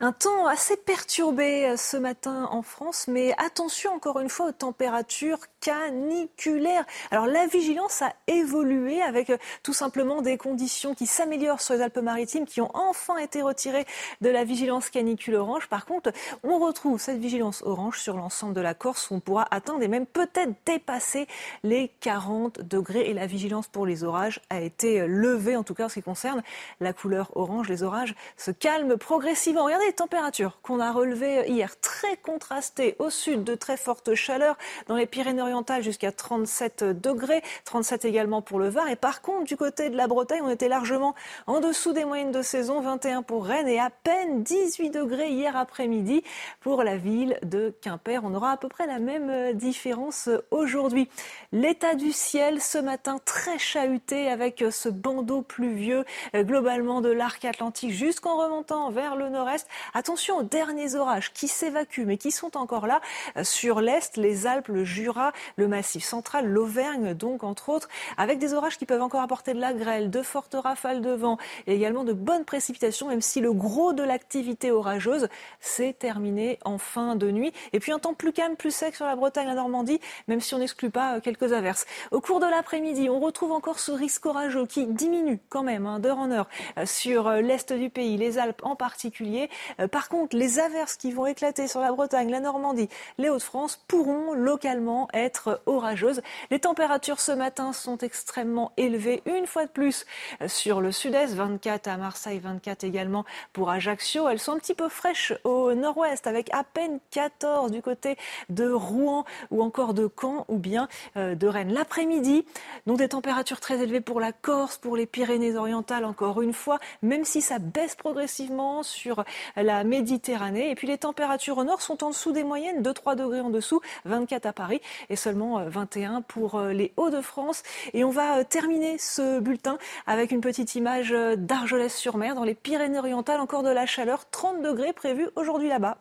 Un 0.00 0.12
temps 0.12 0.46
assez 0.46 0.76
perturbé 0.76 1.66
euh, 1.66 1.76
ce 1.76 1.96
matin 1.96 2.48
en 2.52 2.62
France, 2.62 3.06
mais 3.08 3.34
attention 3.36 3.92
encore 3.92 4.20
une 4.20 4.28
fois 4.28 4.46
aux 4.46 4.52
températures 4.52 5.40
caniculaires. 5.60 6.84
Alors 7.10 7.26
la 7.26 7.46
vigilance 7.46 8.02
a 8.02 8.12
évolué 8.28 9.02
avec 9.02 9.30
euh, 9.30 9.38
tout 9.64 9.72
simplement 9.72 10.22
des 10.22 10.36
conditions 10.36 10.94
qui 10.94 11.06
s'améliorent 11.06 11.60
sur 11.60 11.74
les 11.74 11.80
Alpes-Maritimes, 11.80 12.46
qui 12.46 12.60
ont 12.60 12.70
enfin 12.74 13.16
été 13.16 13.42
retirées 13.42 13.86
de 14.20 14.28
la 14.28 14.44
vigilance 14.44 14.88
canicule 14.88 15.34
orange. 15.34 15.66
Par 15.66 15.84
contre, 15.84 16.12
on 16.44 16.60
retrouve 16.60 17.00
cette 17.00 17.18
vigilance 17.18 17.62
orange 17.62 17.98
sur 17.98 18.16
l'ensemble 18.16 18.54
de 18.54 18.60
la 18.60 18.74
Corse 18.74 19.10
où 19.10 19.14
on 19.14 19.20
pourra 19.20 19.48
atteindre 19.50 19.82
et 19.82 19.88
même 19.88 20.06
peut-être 20.06 20.52
dépasser 20.64 21.26
les 21.64 21.90
40 22.00 22.60
degrés. 22.60 23.10
Et 23.10 23.14
la 23.14 23.26
vigilance 23.26 23.66
pour 23.66 23.84
les 23.84 24.04
orages 24.04 24.40
a 24.48 24.60
été 24.60 25.06
levée, 25.08 25.56
en 25.56 25.64
tout 25.64 25.74
cas 25.74 25.86
en 25.86 25.88
ce 25.88 25.94
qui 25.94 26.02
concerne 26.02 26.42
la 26.80 26.92
couleur 26.92 27.32
orange. 27.36 27.68
Les 27.68 27.82
orages 27.82 28.14
se 28.36 28.52
calment 28.52 28.96
progressivement. 28.96 29.68
Les 29.88 29.94
températures 29.94 30.60
qu'on 30.60 30.80
a 30.80 30.92
relevées 30.92 31.48
hier, 31.48 31.80
très 31.80 32.18
contrastées. 32.18 32.94
Au 32.98 33.08
sud, 33.08 33.42
de 33.42 33.54
très 33.54 33.78
fortes 33.78 34.14
chaleurs. 34.14 34.58
Dans 34.86 34.96
les 34.96 35.06
Pyrénées-Orientales, 35.06 35.82
jusqu'à 35.82 36.12
37 36.12 36.84
degrés. 36.84 37.42
37 37.64 38.04
également 38.04 38.42
pour 38.42 38.58
le 38.58 38.68
Var. 38.68 38.86
Et 38.88 38.96
par 38.96 39.22
contre, 39.22 39.44
du 39.44 39.56
côté 39.56 39.88
de 39.88 39.96
la 39.96 40.06
Bretagne, 40.06 40.42
on 40.44 40.50
était 40.50 40.68
largement 40.68 41.14
en 41.46 41.60
dessous 41.60 41.94
des 41.94 42.04
moyennes 42.04 42.32
de 42.32 42.42
saison. 42.42 42.82
21 42.82 43.22
pour 43.22 43.46
Rennes 43.46 43.66
et 43.66 43.80
à 43.80 43.88
peine 43.88 44.42
18 44.42 44.90
degrés 44.90 45.30
hier 45.30 45.56
après-midi 45.56 46.22
pour 46.60 46.82
la 46.82 46.98
ville 46.98 47.38
de 47.42 47.72
Quimper. 47.80 48.20
On 48.24 48.34
aura 48.34 48.52
à 48.52 48.56
peu 48.58 48.68
près 48.68 48.86
la 48.86 48.98
même 48.98 49.54
différence 49.54 50.28
aujourd'hui. 50.50 51.08
L'état 51.50 51.94
du 51.94 52.12
ciel 52.12 52.60
ce 52.60 52.76
matin 52.76 53.20
très 53.24 53.58
chahuté 53.58 54.28
avec 54.28 54.62
ce 54.70 54.90
bandeau 54.90 55.40
pluvieux 55.40 56.04
globalement 56.34 57.00
de 57.00 57.08
l'arc 57.08 57.42
atlantique 57.46 57.92
jusqu'en 57.92 58.36
remontant 58.36 58.90
vers 58.90 59.16
le 59.16 59.30
nord-est 59.30 59.66
Attention 59.94 60.38
aux 60.38 60.42
derniers 60.42 60.94
orages 60.94 61.32
qui 61.32 61.48
s'évacuent, 61.48 62.04
mais 62.06 62.16
qui 62.16 62.30
sont 62.30 62.56
encore 62.56 62.86
là 62.86 63.00
euh, 63.36 63.44
sur 63.44 63.80
l'Est, 63.80 64.16
les 64.16 64.46
Alpes, 64.46 64.68
le 64.68 64.84
Jura, 64.84 65.32
le 65.56 65.68
Massif 65.68 66.04
central, 66.04 66.46
l'Auvergne, 66.46 67.14
donc, 67.14 67.44
entre 67.44 67.68
autres, 67.68 67.88
avec 68.16 68.38
des 68.38 68.54
orages 68.54 68.78
qui 68.78 68.86
peuvent 68.86 69.02
encore 69.02 69.22
apporter 69.22 69.54
de 69.54 69.60
la 69.60 69.72
grêle, 69.72 70.10
de 70.10 70.22
fortes 70.22 70.54
rafales 70.54 71.00
de 71.00 71.10
vent 71.10 71.38
et 71.66 71.74
également 71.74 72.04
de 72.04 72.12
bonnes 72.12 72.44
précipitations, 72.44 73.08
même 73.08 73.20
si 73.20 73.40
le 73.40 73.52
gros 73.52 73.92
de 73.92 74.02
l'activité 74.02 74.70
orageuse 74.70 75.28
s'est 75.60 75.94
terminé 75.98 76.58
en 76.64 76.78
fin 76.78 77.16
de 77.16 77.30
nuit. 77.30 77.52
Et 77.72 77.80
puis 77.80 77.92
un 77.92 77.98
temps 77.98 78.14
plus 78.14 78.32
calme, 78.32 78.56
plus 78.56 78.74
sec 78.74 78.94
sur 78.94 79.06
la 79.06 79.16
Bretagne, 79.16 79.46
la 79.46 79.54
Normandie, 79.54 80.00
même 80.28 80.40
si 80.40 80.54
on 80.54 80.58
n'exclut 80.58 80.90
pas 80.90 81.16
euh, 81.16 81.20
quelques 81.20 81.52
averses. 81.52 81.86
Au 82.10 82.20
cours 82.20 82.40
de 82.40 82.46
l'après-midi, 82.46 83.08
on 83.10 83.20
retrouve 83.20 83.52
encore 83.52 83.78
ce 83.78 83.92
risque 83.92 84.26
orageux 84.26 84.66
qui 84.66 84.86
diminue 84.86 85.40
quand 85.48 85.62
même 85.62 85.86
hein, 85.86 85.98
d'heure 85.98 86.18
en 86.18 86.30
heure 86.30 86.48
euh, 86.78 86.86
sur 86.86 87.30
l'est 87.30 87.72
du 87.72 87.90
pays, 87.90 88.16
les 88.16 88.38
Alpes 88.38 88.62
en 88.64 88.76
particulier. 88.76 89.50
Par 89.90 90.08
contre, 90.08 90.36
les 90.36 90.58
averses 90.58 90.96
qui 90.96 91.12
vont 91.12 91.26
éclater 91.26 91.68
sur 91.68 91.80
la 91.80 91.92
Bretagne, 91.92 92.30
la 92.30 92.40
Normandie, 92.40 92.88
les 93.18 93.28
Hauts-de-France 93.28 93.84
pourront 93.88 94.32
localement 94.34 95.08
être 95.12 95.60
orageuses. 95.66 96.22
Les 96.50 96.58
températures 96.58 97.20
ce 97.20 97.32
matin 97.32 97.72
sont 97.72 97.98
extrêmement 97.98 98.72
élevées, 98.76 99.22
une 99.26 99.46
fois 99.46 99.66
de 99.66 99.70
plus 99.70 100.06
sur 100.46 100.80
le 100.80 100.92
sud-est, 100.92 101.34
24 101.34 101.88
à 101.88 101.96
Marseille, 101.96 102.38
24 102.38 102.84
également 102.84 103.24
pour 103.52 103.70
Ajaccio. 103.70 104.28
Elles 104.28 104.38
sont 104.38 104.52
un 104.52 104.58
petit 104.58 104.74
peu 104.74 104.88
fraîches 104.88 105.32
au 105.44 105.74
nord-ouest 105.74 106.26
avec 106.26 106.52
à 106.54 106.64
peine 106.64 107.00
14 107.10 107.70
du 107.70 107.82
côté 107.82 108.16
de 108.48 108.70
Rouen 108.70 109.24
ou 109.50 109.62
encore 109.62 109.94
de 109.94 110.10
Caen 110.20 110.44
ou 110.48 110.58
bien 110.58 110.88
euh, 111.16 111.34
de 111.34 111.46
Rennes. 111.46 111.72
L'après-midi, 111.72 112.44
donc 112.86 112.98
des 112.98 113.08
températures 113.08 113.60
très 113.60 113.80
élevées 113.82 114.00
pour 114.00 114.20
la 114.20 114.32
Corse, 114.32 114.78
pour 114.78 114.96
les 114.96 115.06
Pyrénées-Orientales 115.06 116.04
encore 116.04 116.42
une 116.42 116.52
fois, 116.52 116.78
même 117.02 117.24
si 117.24 117.40
ça 117.40 117.58
baisse 117.58 117.94
progressivement 117.94 118.82
sur 118.82 119.24
la 119.62 119.84
Méditerranée. 119.84 120.70
Et 120.70 120.74
puis 120.74 120.86
les 120.86 120.98
températures 120.98 121.58
au 121.58 121.64
nord 121.64 121.82
sont 121.82 122.04
en 122.04 122.10
dessous 122.10 122.32
des 122.32 122.44
moyennes, 122.44 122.82
2-3 122.82 123.16
degrés 123.16 123.40
en 123.40 123.50
dessous, 123.50 123.80
24 124.04 124.46
à 124.46 124.52
Paris 124.52 124.80
et 125.10 125.16
seulement 125.16 125.64
21 125.68 126.16
euh, 126.16 126.20
pour 126.26 126.56
euh, 126.56 126.72
les 126.72 126.92
Hauts-de-France. 126.96 127.62
Et 127.94 128.04
on 128.04 128.10
va 128.10 128.44
terminer 128.44 128.98
ce 128.98 129.40
bulletin 129.40 129.78
avec 130.06 130.30
une 130.30 130.40
petite 130.40 130.74
image 130.74 131.14
d'Argelès-sur-Mer 131.36 132.34
dans 132.34 132.44
les 132.44 132.54
Pyrénées-Orientales, 132.54 133.40
encore 133.40 133.62
de 133.62 133.70
la 133.70 133.86
chaleur, 133.86 134.28
30 134.30 134.62
degrés 134.62 134.92
prévus 134.92 135.28
aujourd'hui 135.36 135.68
là-bas. 135.68 135.98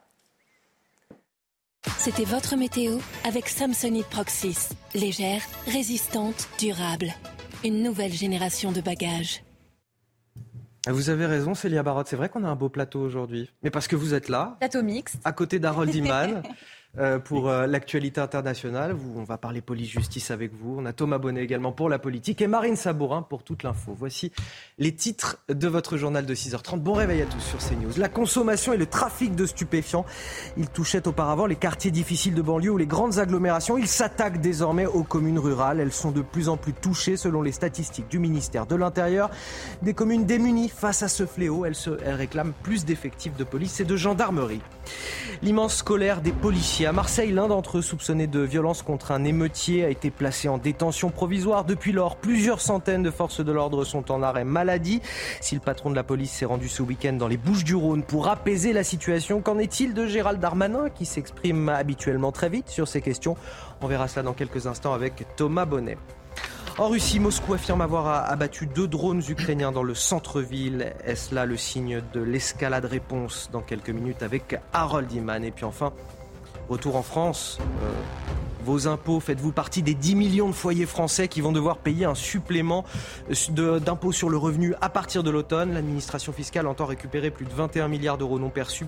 C'était 1.98 2.26
votre 2.26 2.56
météo 2.56 2.98
avec 3.24 3.48
Samsonite 3.48 4.08
Proxys. 4.08 4.70
Légère, 4.94 5.42
résistante, 5.68 6.48
durable. 6.60 7.14
Une 7.64 7.82
nouvelle 7.82 8.14
génération 8.14 8.72
de 8.72 8.82
bagages. 8.82 9.42
Vous 10.92 11.10
avez 11.10 11.26
raison, 11.26 11.54
Célia 11.54 11.84
Barotte. 11.84 12.08
C'est 12.08 12.16
vrai 12.16 12.30
qu'on 12.30 12.44
a 12.44 12.48
un 12.48 12.56
beau 12.56 12.70
plateau 12.70 13.02
aujourd'hui. 13.02 13.50
Mais 13.64 13.70
parce 13.70 13.88
que 13.88 13.96
vous 13.96 14.14
êtes 14.14 14.30
là. 14.30 14.56
Plateau 14.60 14.84
mixte. 14.84 15.18
À 15.26 15.32
côté 15.32 15.60
d'Harold 15.60 15.94
Iman. 15.94 16.44
Euh, 17.00 17.20
pour 17.20 17.48
euh, 17.48 17.68
l'actualité 17.68 18.20
internationale. 18.22 18.96
on 19.16 19.24
va 19.24 19.38
parler 19.38 19.62
police-justice 19.62 20.32
avec 20.32 20.52
vous. 20.56 20.78
On 20.80 20.86
a 20.88 20.94
Thomas 20.94 21.20
Bonnet 21.20 21.44
également 21.44 21.72
pour 21.72 21.90
la 21.90 22.00
politique 22.00 22.42
et 22.42 22.48
Marine 22.48 22.76
Sabourin 22.76 23.22
pour 23.22 23.44
toute 23.44 23.62
l'info. 23.62 23.96
Voici 23.96 24.32
les 24.80 24.96
titres 24.96 25.38
de 25.48 25.68
votre 25.68 25.98
journal 25.98 26.26
de 26.26 26.34
6h30. 26.34 26.80
Bon 26.80 26.94
réveil 26.94 27.22
à 27.22 27.26
tous 27.28 27.40
sur 27.40 27.60
CNews. 27.60 27.92
La 27.98 28.10
consommation 28.10 28.74
et 28.74 28.78
le 28.78 28.88
trafic 28.88 29.36
de 29.36 29.46
stupéfiants. 29.46 30.06
Ils 30.58 30.70
touchaient 30.70 31.08
auparavant 31.08 31.46
les 31.46 31.56
quartiers 31.56 31.92
difficiles 31.92 32.34
de 32.34 32.42
banlieue 32.42 32.72
ou 32.72 32.78
les 32.78 32.88
grandes 32.88 33.20
agglomérations. 33.20 33.78
Ils 33.78 33.88
s'attaquent 33.88 34.42
désormais 34.42 34.88
aux 34.88 35.04
communes 35.04 35.40
rurales. 35.40 35.80
Elles 35.80 35.94
sont 35.94 36.12
de 36.12 36.22
plus 36.22 36.50
en 36.50 36.58
plus 36.58 36.74
touchées 36.74 37.16
selon 37.16 37.44
les 37.44 37.52
statistiques 37.52 38.08
du 38.08 38.18
ministère 38.18 38.66
de 38.66 38.76
l'Intérieur. 38.76 39.30
Des 39.84 39.94
communes 39.94 40.26
démunies 40.26 40.70
face 40.70 41.04
à 41.04 41.10
ce 41.10 41.28
fléau. 41.28 41.64
Elles, 41.64 41.76
elles 42.04 42.16
réclament 42.16 42.54
plus 42.64 42.86
d'effectifs 42.86 43.36
de 43.36 43.44
police 43.44 43.80
et 43.82 43.86
de 43.86 43.96
gendarmerie. 43.96 44.62
L'immense 45.44 45.84
colère 45.84 46.22
des 46.22 46.32
policiers. 46.32 46.87
À 46.88 46.94
Marseille, 46.94 47.34
l'un 47.34 47.50
d'entre 47.50 47.80
eux 47.80 47.82
soupçonné 47.82 48.28
de 48.28 48.40
violence 48.40 48.82
contre 48.82 49.12
un 49.12 49.26
émeutier 49.26 49.84
a 49.84 49.90
été 49.90 50.10
placé 50.10 50.48
en 50.48 50.58
détention 50.58 51.10
provisoire. 51.10 51.66
Depuis 51.66 51.92
lors, 51.92 52.16
plusieurs 52.16 52.62
centaines 52.62 53.04
de 53.04 53.12
forces 53.12 53.44
de 53.44 53.52
l'ordre 53.52 53.84
sont 53.84 54.10
en 54.10 54.24
arrêt 54.24 54.46
maladie. 54.46 55.02
Si 55.42 55.54
le 55.54 55.60
patron 55.60 55.90
de 55.90 55.96
la 55.96 56.06
police 56.06 56.32
s'est 56.32 56.46
rendu 56.46 56.70
ce 56.70 56.82
week-end 56.82 57.12
dans 57.12 57.28
les 57.28 57.36
Bouches 57.36 57.66
du 57.66 57.76
Rhône 57.76 58.04
pour 58.04 58.30
apaiser 58.30 58.72
la 58.72 58.86
situation, 58.86 59.42
qu'en 59.42 59.58
est-il 59.58 59.94
de 59.94 60.08
Gérald 60.08 60.40
Darmanin 60.40 60.90
qui 60.90 61.06
s'exprime 61.06 61.68
habituellement 61.68 62.32
très 62.32 62.48
vite 62.48 62.70
sur 62.70 62.88
ces 62.88 63.02
questions? 63.02 63.36
On 63.82 63.88
verra 63.88 64.08
cela 64.08 64.24
dans 64.24 64.34
quelques 64.34 64.66
instants 64.66 64.94
avec 64.94 65.26
Thomas 65.36 65.66
Bonnet. 65.66 65.98
En 66.78 66.88
Russie, 66.88 67.20
Moscou 67.20 67.54
affirme 67.56 67.82
avoir 67.82 68.32
abattu 68.32 68.66
deux 68.66 68.88
drones 68.88 69.24
ukrainiens 69.28 69.74
dans 69.74 69.84
le 69.84 69.94
centre-ville. 69.94 70.94
Est-ce 71.04 71.36
là 71.36 71.46
le 71.46 71.58
signe 71.58 72.02
de 72.14 72.22
l'escalade? 72.22 72.86
Réponse 72.86 73.50
dans 73.52 73.62
quelques 73.62 73.90
minutes 73.90 74.24
avec 74.24 74.58
Harold 74.72 75.12
Iman 75.12 75.44
Et 75.44 75.52
puis 75.52 75.66
enfin, 75.66 75.92
retour 76.70 76.96
en 76.96 77.04
France. 77.04 77.60
Euh, 77.84 77.92
vos 78.68 78.88
impôts, 78.90 79.22
faites-vous 79.22 79.54
partie 79.54 79.82
des 79.82 79.94
10 79.94 80.16
millions 80.16 80.50
de 80.50 80.54
foyers 80.54 80.86
français 80.86 81.30
qui 81.30 81.40
vont 81.40 81.54
devoir 81.54 81.78
payer 81.78 82.04
un 82.04 82.16
supplément 82.16 82.84
d'impôt 83.50 84.12
sur 84.12 84.30
le 84.30 84.36
revenu 84.36 84.74
à 84.82 84.90
partir 84.90 85.24
de 85.24 85.30
l'automne? 85.30 85.74
L'administration 85.74 86.34
fiscale 86.34 86.68
entend 86.68 86.86
récupérer 86.86 87.32
plus 87.32 87.46
de 87.46 87.54
21 87.54 87.88
milliards 87.88 88.18
d'euros 88.18 88.40
non 88.40 88.50
perçus. 88.50 88.88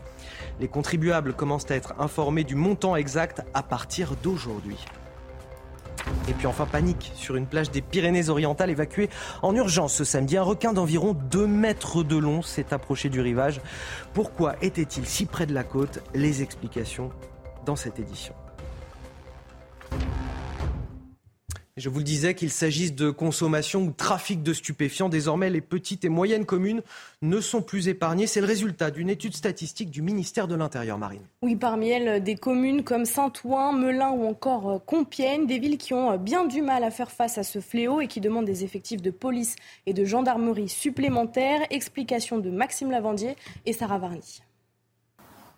Les 0.60 0.68
contribuables 0.68 1.34
commencent 1.34 1.72
à 1.72 1.76
être 1.76 1.94
informés 1.98 2.44
du 2.44 2.56
montant 2.56 2.98
exact 2.98 3.42
à 3.54 3.63
partir 3.63 4.15
d'aujourd'hui. 4.22 4.78
Et 6.28 6.34
puis 6.34 6.48
enfin, 6.48 6.65
panique 6.65 7.13
sur 7.15 7.38
une 7.38 7.46
plage 7.46 7.72
des 7.72 7.82
Pyrénées-Orientales 7.82 8.70
évacuée 8.70 9.10
en 9.42 9.56
urgence 9.56 9.94
ce 9.94 10.04
samedi. 10.04 10.36
Un 10.36 10.44
requin 10.44 10.74
d'environ 10.74 11.15
2 11.32 11.48
mètres 11.48 12.04
de 12.04 12.18
long 12.18 12.42
s'est 12.42 12.74
approché 12.74 13.08
du 13.08 13.22
rivage. 13.22 13.62
Pourquoi 14.13 14.56
était-il 14.62 15.06
si 15.06 15.26
près 15.26 15.46
de 15.46 15.54
la 15.54 15.63
côte? 15.63 16.00
Les 16.13 16.42
explications 16.42 17.12
dans 17.65 17.76
cette 17.76 18.00
édition. 18.00 18.34
Je 21.80 21.88
vous 21.88 22.00
le 22.00 22.04
disais, 22.04 22.34
qu'il 22.34 22.50
s'agisse 22.50 22.93
de 22.93 23.10
consommation 23.10 23.84
ou 23.84 23.91
trafic 23.91 24.43
de 24.43 24.52
stupéfiants, 24.52 25.08
désormais 25.08 25.50
les 25.50 25.62
petites 25.62 26.04
et 26.04 26.10
moyennes 26.10 26.45
communes 26.45 26.82
ne 27.22 27.39
sont 27.39 27.62
plus 27.62 27.88
épargnées. 27.88 28.28
C'est 28.28 28.41
le 28.41 28.48
résultat 28.48 28.91
d'une 28.91 29.10
étude 29.10 29.34
statistique 29.34 29.89
du 29.89 30.02
ministère 30.02 30.50
de 30.50 30.56
l'Intérieur, 30.56 30.98
Marine. 30.98 31.22
Oui, 31.41 31.56
parmi 31.56 31.88
elles, 31.88 32.22
des 32.22 32.36
communes 32.36 32.84
comme 32.84 33.06
Saint-Ouen, 33.06 33.72
Melun 33.72 34.10
ou 34.10 34.28
encore 34.28 34.69
euh, 34.69 34.80
Compiègne, 34.80 35.48
des 35.48 35.58
villes 35.58 35.78
qui 35.78 35.93
ont 35.93 36.12
euh, 36.12 36.17
bien 36.17 36.45
du 36.45 36.62
mal 36.62 36.84
à 36.84 36.91
faire 36.91 37.12
face 37.12 37.38
à 37.38 37.43
ce 37.43 37.62
fléau 37.62 38.02
et 38.02 38.08
qui 38.08 38.19
demandent 38.19 38.45
des 38.45 38.65
effectifs 38.65 39.02
de 39.02 39.12
police 39.12 39.56
et 39.86 39.93
de 39.93 40.04
gendarmerie 40.04 40.67
supplémentaires. 40.67 41.62
Explication 41.69 42.39
de 42.39 42.50
Maxime 42.50 42.91
Lavandier 42.91 43.38
et 43.65 43.72
Sarah 43.72 44.00
Varny. 44.00 44.41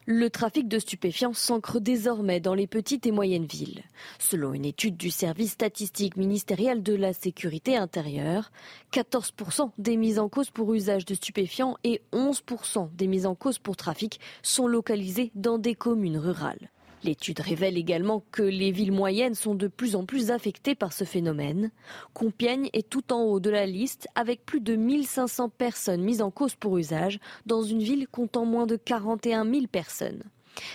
Le 0.07 0.31
trafic 0.31 0.67
de 0.67 0.79
stupéfiants 0.79 1.33
s'ancre 1.33 1.79
désormais 1.79 2.39
dans 2.39 2.55
les 2.55 2.65
petites 2.65 3.05
et 3.05 3.11
moyennes 3.11 3.45
villes. 3.45 3.83
Selon 4.17 4.53
une 4.53 4.65
étude 4.65 4.97
du 4.97 5.11
service 5.11 5.51
statistique 5.51 6.17
ministériel 6.17 6.81
de 6.81 6.95
la 6.95 7.13
sécurité 7.13 7.77
intérieure, 7.77 8.51
14% 8.93 9.69
des 9.77 9.97
mises 9.97 10.17
en 10.17 10.27
cause 10.27 10.49
pour 10.49 10.73
usage 10.73 11.05
de 11.05 11.13
stupéfiants 11.13 11.77
et 11.83 12.01
11% 12.13 12.89
des 12.95 13.05
mises 13.05 13.27
en 13.27 13.35
cause 13.35 13.59
pour 13.59 13.77
trafic 13.77 14.19
sont 14.41 14.65
localisées 14.65 15.31
dans 15.35 15.59
des 15.59 15.75
communes 15.75 16.17
rurales. 16.17 16.71
L'étude 17.03 17.39
révèle 17.39 17.77
également 17.77 18.23
que 18.31 18.43
les 18.43 18.71
villes 18.71 18.91
moyennes 18.91 19.33
sont 19.33 19.55
de 19.55 19.67
plus 19.67 19.95
en 19.95 20.05
plus 20.05 20.29
affectées 20.29 20.75
par 20.75 20.93
ce 20.93 21.03
phénomène. 21.03 21.71
Compiègne 22.13 22.69
est 22.73 22.87
tout 22.87 23.11
en 23.11 23.23
haut 23.23 23.39
de 23.39 23.49
la 23.49 23.65
liste 23.65 24.07
avec 24.13 24.45
plus 24.45 24.61
de 24.61 24.75
1500 24.75 25.49
personnes 25.49 26.03
mises 26.03 26.21
en 26.21 26.29
cause 26.29 26.53
pour 26.53 26.77
usage 26.77 27.19
dans 27.47 27.63
une 27.63 27.81
ville 27.81 28.07
comptant 28.07 28.45
moins 28.45 28.67
de 28.67 28.75
41 28.75 29.51
000 29.51 29.65
personnes. 29.67 30.23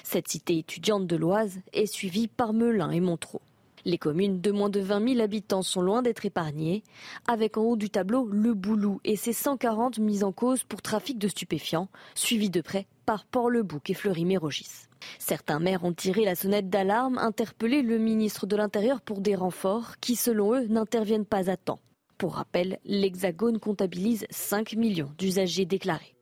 Cette 0.02 0.28
cité 0.28 0.58
étudiante 0.58 1.06
de 1.06 1.16
l'Oise 1.16 1.60
est 1.72 1.86
suivie 1.86 2.28
par 2.28 2.52
Melun 2.52 2.90
et 2.90 3.00
Montreux. 3.00 3.40
Les 3.84 3.98
communes 3.98 4.40
de 4.40 4.50
moins 4.50 4.68
de 4.68 4.80
20 4.80 5.14
000 5.14 5.20
habitants 5.20 5.62
sont 5.62 5.80
loin 5.80 6.02
d'être 6.02 6.26
épargnées, 6.26 6.82
avec 7.28 7.56
en 7.56 7.62
haut 7.62 7.76
du 7.76 7.88
tableau 7.88 8.26
le 8.26 8.52
Boulou 8.52 9.00
et 9.04 9.14
ses 9.14 9.32
140 9.32 10.00
mises 10.00 10.24
en 10.24 10.32
cause 10.32 10.64
pour 10.64 10.82
trafic 10.82 11.18
de 11.18 11.28
stupéfiants, 11.28 11.88
suivis 12.16 12.50
de 12.50 12.62
près 12.62 12.88
par 13.04 13.24
Port-le-Bouc 13.26 13.88
et 13.90 13.94
Fleury-Mérogis. 13.94 14.85
Certains 15.18 15.58
maires 15.58 15.84
ont 15.84 15.92
tiré 15.92 16.24
la 16.24 16.34
sonnette 16.34 16.68
d'alarme, 16.68 17.18
interpellé 17.18 17.82
le 17.82 17.98
ministre 17.98 18.46
de 18.46 18.56
l'Intérieur 18.56 19.00
pour 19.00 19.20
des 19.20 19.34
renforts 19.34 19.98
qui, 20.00 20.16
selon 20.16 20.54
eux, 20.54 20.66
n'interviennent 20.66 21.26
pas 21.26 21.50
à 21.50 21.56
temps. 21.56 21.80
Pour 22.18 22.36
rappel, 22.36 22.78
l'Hexagone 22.84 23.58
comptabilise 23.58 24.26
5 24.30 24.74
millions 24.74 25.12
d'usagers 25.18 25.66
déclarés. 25.66 26.16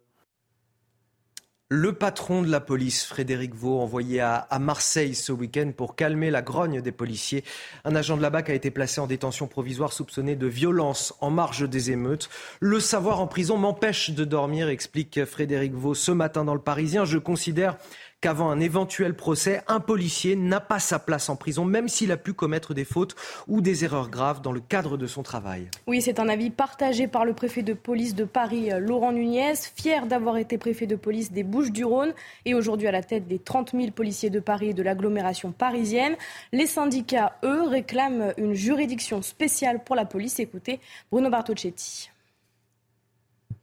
Le 1.70 1.94
patron 1.94 2.42
de 2.42 2.50
la 2.50 2.60
police, 2.60 3.04
Frédéric 3.04 3.54
Vaux, 3.54 3.80
envoyé 3.80 4.20
à, 4.20 4.46
Marseille 4.60 5.14
ce 5.14 5.32
week-end 5.32 5.72
pour 5.76 5.96
calmer 5.96 6.30
la 6.30 6.42
grogne 6.42 6.82
des 6.82 6.92
policiers. 6.92 7.42
Un 7.84 7.96
agent 7.96 8.18
de 8.18 8.22
la 8.22 8.28
BAC 8.28 8.50
a 8.50 8.54
été 8.54 8.70
placé 8.70 9.00
en 9.00 9.06
détention 9.06 9.48
provisoire 9.48 9.92
soupçonné 9.92 10.37
de 10.37 10.46
violence 10.46 11.14
en 11.20 11.30
marge 11.30 11.68
des 11.68 11.90
émeutes. 11.90 12.28
Le 12.60 12.80
savoir 12.80 13.20
en 13.20 13.26
prison 13.26 13.56
m'empêche 13.56 14.10
de 14.10 14.24
dormir, 14.24 14.68
explique 14.68 15.24
Frédéric 15.24 15.72
Vaux 15.72 15.94
ce 15.94 16.12
matin 16.12 16.44
dans 16.44 16.54
le 16.54 16.60
Parisien. 16.60 17.06
Je 17.06 17.16
considère 17.16 17.78
qu'avant 18.24 18.48
un 18.48 18.58
éventuel 18.58 19.12
procès, 19.12 19.60
un 19.68 19.80
policier 19.80 20.34
n'a 20.34 20.58
pas 20.58 20.78
sa 20.78 20.98
place 20.98 21.28
en 21.28 21.37
prison, 21.37 21.66
même 21.66 21.90
s'il 21.90 22.10
a 22.10 22.16
pu 22.16 22.32
commettre 22.32 22.72
des 22.72 22.87
fautes 22.87 23.14
ou 23.48 23.60
des 23.60 23.84
erreurs 23.84 24.08
graves 24.08 24.40
dans 24.40 24.50
le 24.50 24.60
cadre 24.60 24.96
de 24.96 25.06
son 25.06 25.22
travail. 25.22 25.68
Oui, 25.87 26.00
c'est 26.00 26.18
un 26.18 26.30
avis 26.30 26.48
partagé 26.48 27.06
par 27.06 27.26
le 27.26 27.34
préfet 27.34 27.60
de 27.60 27.74
police 27.74 28.14
de 28.14 28.24
Paris, 28.24 28.70
Laurent 28.78 29.12
Nunez, 29.12 29.52
fier 29.76 30.06
d'avoir 30.06 30.38
été 30.38 30.56
préfet 30.56 30.87
de 30.87 30.96
police 30.96 31.32
des 31.32 31.42
Bouches-du-Rhône 31.42 32.14
et 32.46 32.54
aujourd'hui 32.54 32.87
à 32.87 32.92
la 32.92 33.02
tête 33.02 33.28
des 33.28 33.38
30 33.38 33.72
000 33.72 33.90
policiers 33.90 34.30
de 34.30 34.40
Paris 34.40 34.70
et 34.70 34.74
de 34.74 34.82
l'agglomération 34.82 35.52
parisienne. 35.52 36.16
Les 36.50 36.66
syndicats, 36.66 37.37
eux, 37.44 37.68
réclament 37.68 38.32
une 38.38 38.54
juridiction 38.54 39.20
spéciale 39.20 39.84
pour 39.84 39.96
la 39.96 40.06
police. 40.06 40.40
Écoutez 40.40 40.80
Bruno 41.12 41.28
Bartocchetti. 41.28 42.08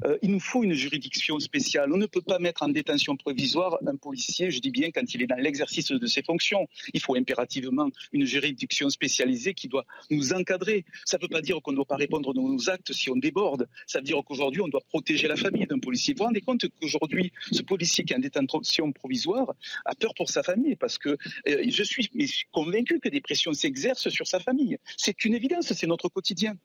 Euh, 0.06 0.18
il 0.22 0.32
nous 0.32 0.40
faut 0.40 0.64
une 0.64 0.74
juridiction 0.74 1.40
spéciale. 1.40 1.92
On 1.94 1.98
ne 1.98 2.06
peut 2.06 2.22
pas 2.22 2.40
mettre 2.40 2.64
en 2.64 2.70
détention 2.70 3.16
provisoire 3.16 3.78
un 3.86 3.96
policier, 3.96 4.52
je 4.52 4.60
dis 4.60 4.72
bien, 4.72 4.92
quand 4.92 5.14
il 5.14 5.22
est 5.22 5.28
dans 5.28 5.36
l'exercice 5.36 5.92
de 5.92 6.08
ses 6.08 6.24
fonctions. 6.24 6.68
Il 6.94 7.00
faut 7.00 7.16
impérativement 7.16 7.90
une 8.12 8.26
juridiction 8.26 8.90
spécialisée 8.90 9.54
qui 9.54 9.68
doit 9.68 9.86
nous 10.10 10.34
encadrer. 10.34 10.86
Ça 11.06 11.18
ne 11.18 11.24
veut 11.24 11.28
pas 11.28 11.42
dire 11.42 11.62
qu'on 11.62 11.72
ne 11.72 11.78
doit 11.78 11.86
pas 11.86 11.96
répondre 11.96 12.32
à 12.32 12.34
nos 12.34 12.70
actes 12.70 12.94
si 12.94 13.10
on 13.10 13.16
déborde. 13.16 13.68
Ça 13.88 14.00
veut 14.00 14.06
dire 14.06 14.22
qu'aujourd'hui, 14.26 14.62
on 14.62 14.68
doit 14.68 14.82
protéger 14.90 15.28
la 15.28 15.36
famille 15.36 15.68
d'un 15.68 15.80
policier. 15.80 16.14
Vous 16.14 16.20
vous 16.20 16.26
rendez 16.26 16.42
compte 16.42 16.66
qu'aujourd'hui, 16.80 17.32
ce 17.52 17.62
policier 17.62 18.04
qui 18.04 18.14
est 18.14 18.16
en 18.16 18.20
détention 18.20 18.92
provisoire 18.92 19.54
a 19.86 19.96
peur 19.96 20.14
pour 20.16 20.30
sa 20.30 20.44
famille 20.44 20.76
parce 20.76 20.98
que 20.98 21.10
euh, 21.10 21.64
je 21.68 21.84
suis 21.84 22.10
convaincu 22.52 23.00
que 23.00 23.10
des 23.10 23.22
pressions 23.22 23.54
s'exercent 23.54 24.10
sur 24.10 24.28
sa 24.28 24.40
famille. 24.40 24.78
C'est 24.98 25.26
une 25.26 25.34
évidence, 25.34 25.72
c'est 25.74 25.88
notre 25.88 26.10
quotidien. 26.10 26.56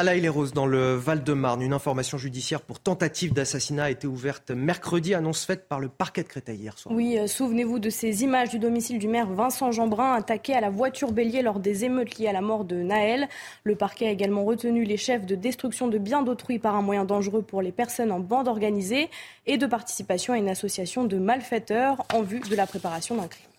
À 0.00 0.02
La 0.02 0.30
roses 0.30 0.54
dans 0.54 0.64
le 0.64 0.94
Val-de-Marne, 0.94 1.60
une 1.60 1.74
information 1.74 2.16
judiciaire 2.16 2.62
pour 2.62 2.80
tentative 2.80 3.34
d'assassinat 3.34 3.84
a 3.84 3.90
été 3.90 4.06
ouverte 4.06 4.50
mercredi, 4.50 5.12
annonce 5.12 5.44
faite 5.44 5.68
par 5.68 5.78
le 5.78 5.90
parquet 5.90 6.22
de 6.22 6.28
Créteil 6.28 6.56
hier 6.56 6.78
soir. 6.78 6.94
Oui, 6.94 7.18
euh, 7.18 7.26
souvenez-vous 7.26 7.78
de 7.78 7.90
ces 7.90 8.22
images 8.22 8.48
du 8.48 8.58
domicile 8.58 8.98
du 8.98 9.08
maire 9.08 9.26
Vincent 9.26 9.72
Jeanbrun 9.72 10.14
attaqué 10.14 10.54
à 10.54 10.62
la 10.62 10.70
voiture 10.70 11.12
bélier 11.12 11.42
lors 11.42 11.58
des 11.58 11.84
émeutes 11.84 12.16
liées 12.16 12.28
à 12.28 12.32
la 12.32 12.40
mort 12.40 12.64
de 12.64 12.76
Naël. 12.76 13.28
Le 13.64 13.74
parquet 13.74 14.06
a 14.06 14.10
également 14.10 14.42
retenu 14.42 14.84
les 14.84 14.96
chefs 14.96 15.26
de 15.26 15.34
destruction 15.34 15.86
de 15.88 15.98
biens 15.98 16.22
d'autrui 16.22 16.58
par 16.58 16.76
un 16.76 16.82
moyen 16.82 17.04
dangereux 17.04 17.42
pour 17.42 17.60
les 17.60 17.70
personnes 17.70 18.10
en 18.10 18.20
bande 18.20 18.48
organisée 18.48 19.10
et 19.44 19.58
de 19.58 19.66
participation 19.66 20.32
à 20.32 20.38
une 20.38 20.48
association 20.48 21.04
de 21.04 21.18
malfaiteurs 21.18 22.06
en 22.14 22.22
vue 22.22 22.40
de 22.40 22.56
la 22.56 22.66
préparation 22.66 23.16
d'un 23.16 23.28
crime. 23.28 23.49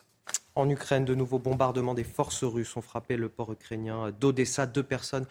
En 0.61 0.69
Ukraine, 0.69 1.05
de 1.05 1.15
nouveaux 1.15 1.39
bombardements 1.39 1.95
des 1.95 2.03
forces 2.03 2.43
russes 2.43 2.77
ont 2.77 2.83
frappé 2.83 3.17
le 3.17 3.29
port 3.29 3.51
ukrainien 3.51 4.11
d'Odessa. 4.11 4.67
Deux 4.67 4.83
personnes 4.83 5.25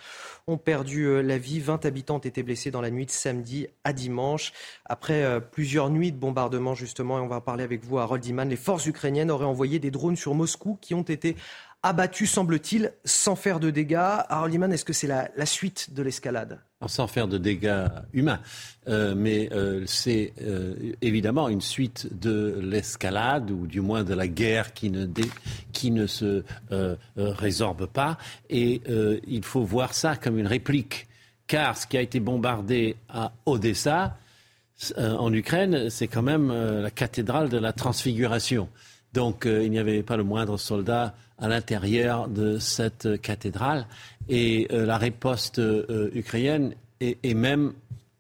ont 0.49 0.59
perdu 0.59 1.05
euh, 1.05 1.23
la 1.23 1.39
vie. 1.39 1.61
20 1.61 1.87
habitants 1.87 2.17
ont 2.17 2.19
été 2.19 2.43
blessés 2.43 2.73
dans 2.73 2.81
la 2.81 2.91
nuit 2.91 3.07
de 3.07 3.13
samedi 3.13 3.69
à 3.85 3.93
dimanche. 3.93 4.53
Après 4.87 5.23
euh, 5.23 5.39
plusieurs 5.39 5.89
nuits 5.89 6.11
de 6.11 6.17
bombardements, 6.17 6.75
justement, 6.75 7.19
et 7.19 7.21
on 7.21 7.29
va 7.29 7.41
parler 7.41 7.63
avec 7.63 7.85
vous, 7.85 7.99
Harold 7.99 8.27
Iman, 8.27 8.49
les 8.49 8.57
forces 8.57 8.87
ukrainiennes 8.87 9.31
auraient 9.31 9.45
envoyé 9.45 9.79
des 9.79 9.93
drones 9.93 10.17
sur 10.17 10.35
Moscou 10.35 10.77
qui 10.81 10.95
ont 10.95 11.03
été 11.03 11.37
abattu, 11.83 12.27
semble-t-il, 12.27 12.93
sans 13.05 13.37
faire 13.37 13.61
de 13.61 13.71
dégâts. 13.71 13.95
Alors, 14.29 14.47
Liman, 14.47 14.73
est-ce 14.73 14.85
que 14.85 14.93
c'est 14.93 15.07
la, 15.07 15.47
suite 15.47 15.95
de 15.95 16.03
l'escalade? 16.03 16.61
Sans 16.87 17.07
faire 17.07 17.27
de 17.27 17.39
dégâts 17.39 17.87
humains. 18.13 18.41
Euh, 18.89 19.15
mais 19.15 19.49
euh, 19.53 19.85
c'est 19.87 20.33
euh, 20.43 20.75
évidemment 21.01 21.49
une 21.49 21.61
suite 21.61 22.09
de 22.19 22.59
l'escalade, 22.63 23.51
ou 23.51 23.67
du 23.67 23.81
moins 23.81 24.05
de 24.05 24.15
la 24.15 24.29
guerre 24.29 24.75
qui 24.75 24.91
ne, 24.91 25.07
qui 25.73 25.91
ne 25.91 26.07
se 26.07 26.45
résorbe 27.17 27.87
pas. 27.87 28.19
Et 28.49 28.83
il 29.27 29.45
faut 29.45 29.65
voir 29.65 29.95
ça 29.95 30.17
comme 30.17 30.39
une 30.39 30.47
réplique. 30.47 31.07
Car 31.47 31.77
ce 31.77 31.87
qui 31.87 31.97
a 31.97 32.01
été 32.01 32.21
bombardé 32.21 32.97
à 33.09 33.33
Odessa, 33.47 34.17
en 34.97 35.33
Ukraine, 35.33 35.91
c'est 35.91 36.09
quand 36.09 36.23
même 36.23 36.53
la 36.53 36.91
cathédrale 36.91 37.49
de 37.49 37.59
la 37.59 37.73
transfiguration. 37.73 38.69
Donc 39.13 39.45
il 39.45 39.71
n'y 39.71 39.79
avait 39.79 40.03
pas 40.03 40.17
le 40.17 40.25
moindre 40.25 40.57
soldat 40.57 41.15
à 41.41 41.49
l'intérieur 41.49 42.29
de 42.29 42.59
cette 42.59 43.21
cathédrale. 43.21 43.87
Et 44.29 44.69
euh, 44.73 44.87
la 44.87 44.99
riposte 44.99 45.59
euh, 45.59 46.11
ukrainienne 46.15 46.75
est, 47.01 47.35
même 47.35 47.73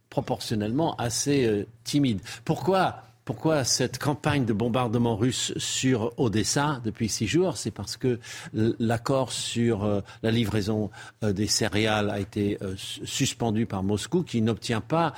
proportionnellement 0.09 0.97
assez 0.97 1.47
euh, 1.47 1.67
timide. 1.85 2.21
Pourquoi 2.45 3.03
pourquoi 3.25 3.65
cette 3.65 3.99
campagne 3.99 4.45
de 4.45 4.53
bombardement 4.53 5.17
russe 5.17 5.53
sur 5.57 6.13
Odessa 6.19 6.81
depuis 6.85 7.09
six 7.09 7.27
jours? 7.27 7.57
C'est 7.57 7.71
parce 7.71 7.97
que 7.97 8.19
l'accord 8.53 9.31
sur 9.31 9.85
euh, 9.85 10.01
la 10.23 10.31
livraison 10.31 10.91
euh, 11.23 11.33
des 11.33 11.47
céréales 11.47 12.11
a 12.11 12.19
été 12.19 12.59
euh, 12.63 12.75
suspendu 12.77 13.67
par 13.67 13.83
Moscou, 13.83 14.23
qui 14.23 14.43
n'obtient 14.43 14.81
pas 14.81 15.13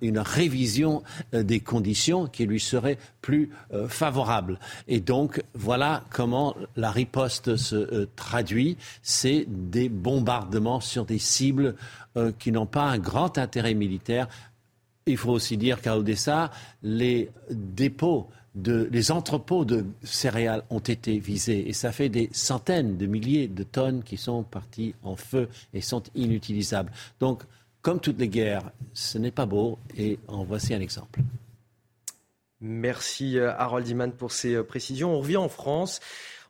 une 0.00 0.18
révision 0.18 1.02
des 1.32 1.60
conditions 1.60 2.26
qui 2.26 2.46
lui 2.46 2.60
seraient 2.60 2.98
plus 3.20 3.50
favorables. 3.88 4.58
Et 4.88 5.00
donc, 5.00 5.42
voilà 5.54 6.04
comment 6.10 6.54
la 6.76 6.90
riposte 6.90 7.56
se 7.56 8.04
traduit. 8.16 8.76
C'est 9.02 9.46
des 9.48 9.88
bombardements 9.88 10.80
sur 10.80 11.04
des 11.04 11.18
cibles 11.18 11.74
qui 12.38 12.52
n'ont 12.52 12.66
pas 12.66 12.84
un 12.84 12.98
grand 12.98 13.38
intérêt 13.38 13.74
militaire, 13.74 14.28
il 15.06 15.16
faut 15.16 15.30
aussi 15.30 15.56
dire 15.56 15.80
qu'à 15.80 15.96
Odessa, 15.96 16.50
les 16.82 17.30
dépôts 17.50 18.28
de, 18.56 18.88
les 18.90 19.12
entrepôts 19.12 19.64
de 19.64 19.84
céréales 20.02 20.64
ont 20.70 20.80
été 20.80 21.18
visés 21.18 21.68
et 21.68 21.72
ça 21.72 21.92
fait 21.92 22.08
des 22.08 22.28
centaines 22.32 22.96
de 22.96 23.06
milliers 23.06 23.48
de 23.48 23.62
tonnes 23.62 24.02
qui 24.02 24.16
sont 24.16 24.42
parties 24.42 24.94
en 25.02 25.14
feu 25.14 25.48
et 25.74 25.80
sont 25.80 26.02
inutilisables. 26.14 26.90
Donc, 27.20 27.42
comme 27.82 28.00
toutes 28.00 28.18
les 28.18 28.28
guerres, 28.28 28.72
ce 28.94 29.18
n'est 29.18 29.30
pas 29.30 29.46
beau 29.46 29.78
et 29.96 30.18
en 30.26 30.42
voici 30.42 30.74
un 30.74 30.80
exemple. 30.80 31.20
Merci 32.60 33.38
euh, 33.38 33.52
Harold 33.56 33.86
Iman 33.86 34.10
pour 34.10 34.32
ces 34.32 34.54
euh, 34.54 34.64
précisions. 34.64 35.14
On 35.14 35.20
revient 35.20 35.36
en 35.36 35.50
France. 35.50 36.00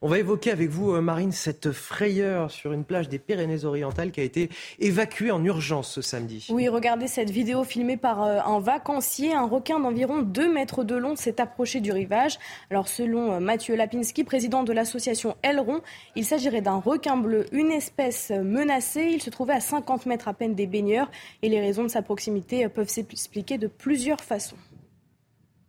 On 0.03 0.09
va 0.09 0.19
évoquer 0.19 0.51
avec 0.51 0.69
vous, 0.69 0.93
euh, 0.93 1.01
Marine, 1.01 1.33
cette 1.33 1.73
frayeur 1.73 2.51
sur 2.51 2.73
une 2.73 2.85
plage 2.85 3.09
des 3.09 3.19
Pyrénées-Orientales 3.19 4.11
qui 4.11 4.21
a 4.21 4.25
été 4.25 4.51
évacuée 4.79 5.31
en 5.31 5.43
urgence 5.43 5.91
ce 5.91 6.03
samedi. 6.03 6.47
Oui, 6.51 6.69
regardez 6.69 7.07
cette 7.07 7.31
vidéo 7.31 7.65
filmée 7.65 7.97
par 7.97 8.23
euh, 8.23 8.41
un 8.45 8.61
vacancier. 8.61 9.33
Un 9.33 9.47
requin 9.47 9.81
d'environ 9.81 10.21
2 10.21 10.53
mètres 10.53 10.85
de 10.85 10.97
long 10.97 11.17
s'est 11.17 11.41
approché 11.41 11.81
du 11.81 11.93
rivage. 11.93 12.39
Alors, 12.71 12.89
selon 12.89 13.33
euh, 13.33 13.41
Mathieu 13.41 13.75
Lapinski, 13.75 14.23
président 14.25 14.65
de 14.65 14.73
l'association 14.75 15.35
Aileron, 15.43 15.81
il 16.15 16.27
s'agirait 16.27 16.61
d'un 16.61 16.77
requin 16.77 17.17
bleu, 17.17 17.47
une 17.53 17.71
espèce 17.71 18.31
menacée. 18.31 19.09
Il 19.13 19.23
se 19.23 19.31
trouvait 19.31 19.55
à 19.55 19.61
50 19.61 20.05
mètres 20.05 20.29
à 20.29 20.35
peine 20.35 20.55
des 20.55 20.67
baigneurs 20.67 21.11
et 21.43 21.49
les 21.49 21.61
raisons 21.61 21.85
de 21.85 21.89
sa 21.89 22.03
proximité 22.03 22.69
peuvent 22.69 22.89
s'expliquer 22.89 23.57
de 23.57 23.67
plusieurs 23.67 24.21
façons. 24.21 24.57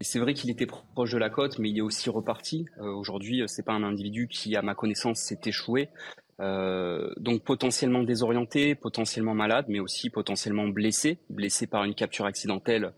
C'est 0.01 0.19
vrai 0.19 0.33
qu'il 0.33 0.49
était 0.49 0.67
proche 0.67 1.11
de 1.11 1.17
la 1.17 1.29
côte, 1.29 1.57
mais 1.57 1.69
il 1.69 1.77
est 1.77 1.81
aussi 1.81 2.09
reparti. 2.09 2.65
Euh, 2.79 2.91
aujourd'hui, 2.91 3.41
c'est 3.47 3.65
pas 3.65 3.73
un 3.73 3.83
individu 3.83 4.27
qui, 4.27 4.55
à 4.55 4.61
ma 4.61 4.75
connaissance, 4.75 5.19
s'est 5.19 5.39
échoué. 5.45 5.89
Euh, 6.39 7.11
donc 7.17 7.43
potentiellement 7.43 8.03
désorienté, 8.03 8.75
potentiellement 8.75 9.33
malade, 9.33 9.65
mais 9.69 9.79
aussi 9.79 10.11
potentiellement 10.11 10.67
blessé, 10.67 11.17
blessé 11.31 11.65
par 11.65 11.83
une 11.83 11.95
capture 11.95 12.25
accidentelle, 12.25 12.93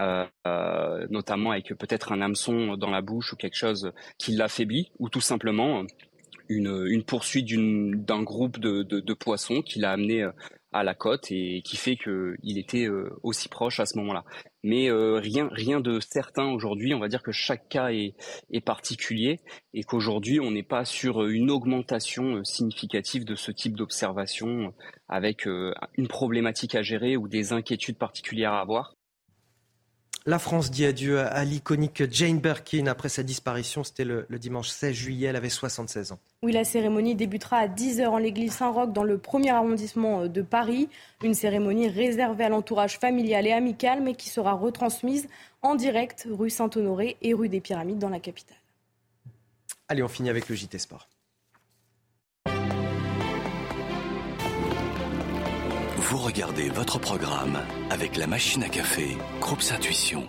euh, 0.00 1.06
notamment 1.08 1.52
avec 1.52 1.68
peut-être 1.74 2.10
un 2.10 2.20
hameçon 2.20 2.76
dans 2.76 2.90
la 2.90 3.00
bouche 3.00 3.32
ou 3.32 3.36
quelque 3.36 3.56
chose 3.56 3.92
qui 4.18 4.32
l'affaiblit, 4.32 4.90
ou 4.98 5.08
tout 5.08 5.20
simplement 5.20 5.84
une, 6.48 7.04
poursuite 7.04 7.46
d'un 7.48 8.24
groupe 8.24 8.58
de, 8.58 8.82
de, 8.82 9.14
poissons 9.14 9.62
qui 9.62 9.78
l'a 9.78 9.92
amené 9.92 10.28
à 10.72 10.84
la 10.84 10.94
côte 10.94 11.30
et 11.30 11.62
qui 11.62 11.76
fait 11.76 11.96
qu'il 11.96 12.58
était 12.58 12.86
euh, 12.86 13.10
aussi 13.22 13.48
proche 13.48 13.80
à 13.80 13.86
ce 13.86 13.98
moment-là. 13.98 14.24
Mais 14.62 14.90
euh, 14.90 15.14
rien, 15.14 15.48
rien 15.52 15.80
de 15.80 16.00
certain 16.00 16.52
aujourd'hui. 16.52 16.94
On 16.94 16.98
va 16.98 17.08
dire 17.08 17.22
que 17.22 17.32
chaque 17.32 17.68
cas 17.68 17.90
est, 17.90 18.14
particulier 18.64 19.40
et 19.72 19.82
qu'aujourd'hui 19.84 20.38
on 20.38 20.50
n'est 20.50 20.62
pas 20.62 20.84
sur 20.84 21.26
une 21.26 21.50
augmentation 21.50 22.36
euh, 22.36 22.44
significative 22.44 23.24
de 23.24 23.34
ce 23.34 23.50
type 23.50 23.74
d'observation 23.74 24.74
avec 25.08 25.46
une 25.46 26.08
problématique 26.08 26.74
à 26.74 26.82
gérer 26.82 27.16
ou 27.16 27.26
des 27.26 27.52
inquiétudes 27.52 27.96
particulières 27.96 28.52
à 28.52 28.60
avoir. 28.60 28.94
La 30.26 30.38
France 30.38 30.70
dit 30.70 30.84
adieu 30.84 31.18
à 31.18 31.44
l'iconique 31.44 32.02
Jane 32.10 32.38
Birkin 32.38 32.86
après 32.86 33.08
sa 33.08 33.22
disparition. 33.22 33.84
C'était 33.84 34.04
le, 34.04 34.26
dimanche 34.38 34.68
16 34.68 34.94
juillet. 34.94 35.28
Elle 35.28 35.36
avait 35.36 35.48
76 35.48 36.12
ans. 36.12 36.18
Oui, 36.42 36.52
la 36.52 36.64
cérémonie 36.64 37.14
débutera 37.14 37.56
à 37.56 37.68
10h 37.68 38.06
en 38.06 38.18
l'église 38.18 38.52
Saint-Roch 38.52 38.92
dans 38.92 39.02
le 39.02 39.16
premier 39.16 39.50
arrondissement 39.50 40.22
euh, 40.22 40.28
de 40.28 40.42
Paris. 40.42 40.90
Une 41.24 41.32
cérémonie 41.32 41.88
réservée 41.88 42.44
à 42.44 42.48
l'entourage 42.50 42.98
familial 42.98 43.46
et 43.46 43.52
amical, 43.52 44.02
mais 44.02 44.14
qui 44.14 44.28
sera 44.28 44.52
retransmise 44.52 45.26
en 45.62 45.74
direct 45.74 46.28
rue 46.30 46.50
Saint-Honoré 46.50 47.16
et 47.22 47.32
rue 47.32 47.48
des 47.48 47.60
Pyramides 47.60 47.98
dans 47.98 48.10
la 48.10 48.20
capitale. 48.20 48.58
Allez, 49.88 50.02
on 50.02 50.08
finit 50.08 50.28
avec 50.28 50.48
le 50.48 50.54
JT 50.54 50.78
Sport. 50.78 51.08
Vous 56.10 56.18
regardez 56.18 56.70
votre 56.70 56.98
programme 56.98 57.56
avec 57.88 58.16
la 58.16 58.26
machine 58.26 58.64
à 58.64 58.68
café, 58.68 59.16
Groupe 59.40 59.62
Intuition. 59.72 60.26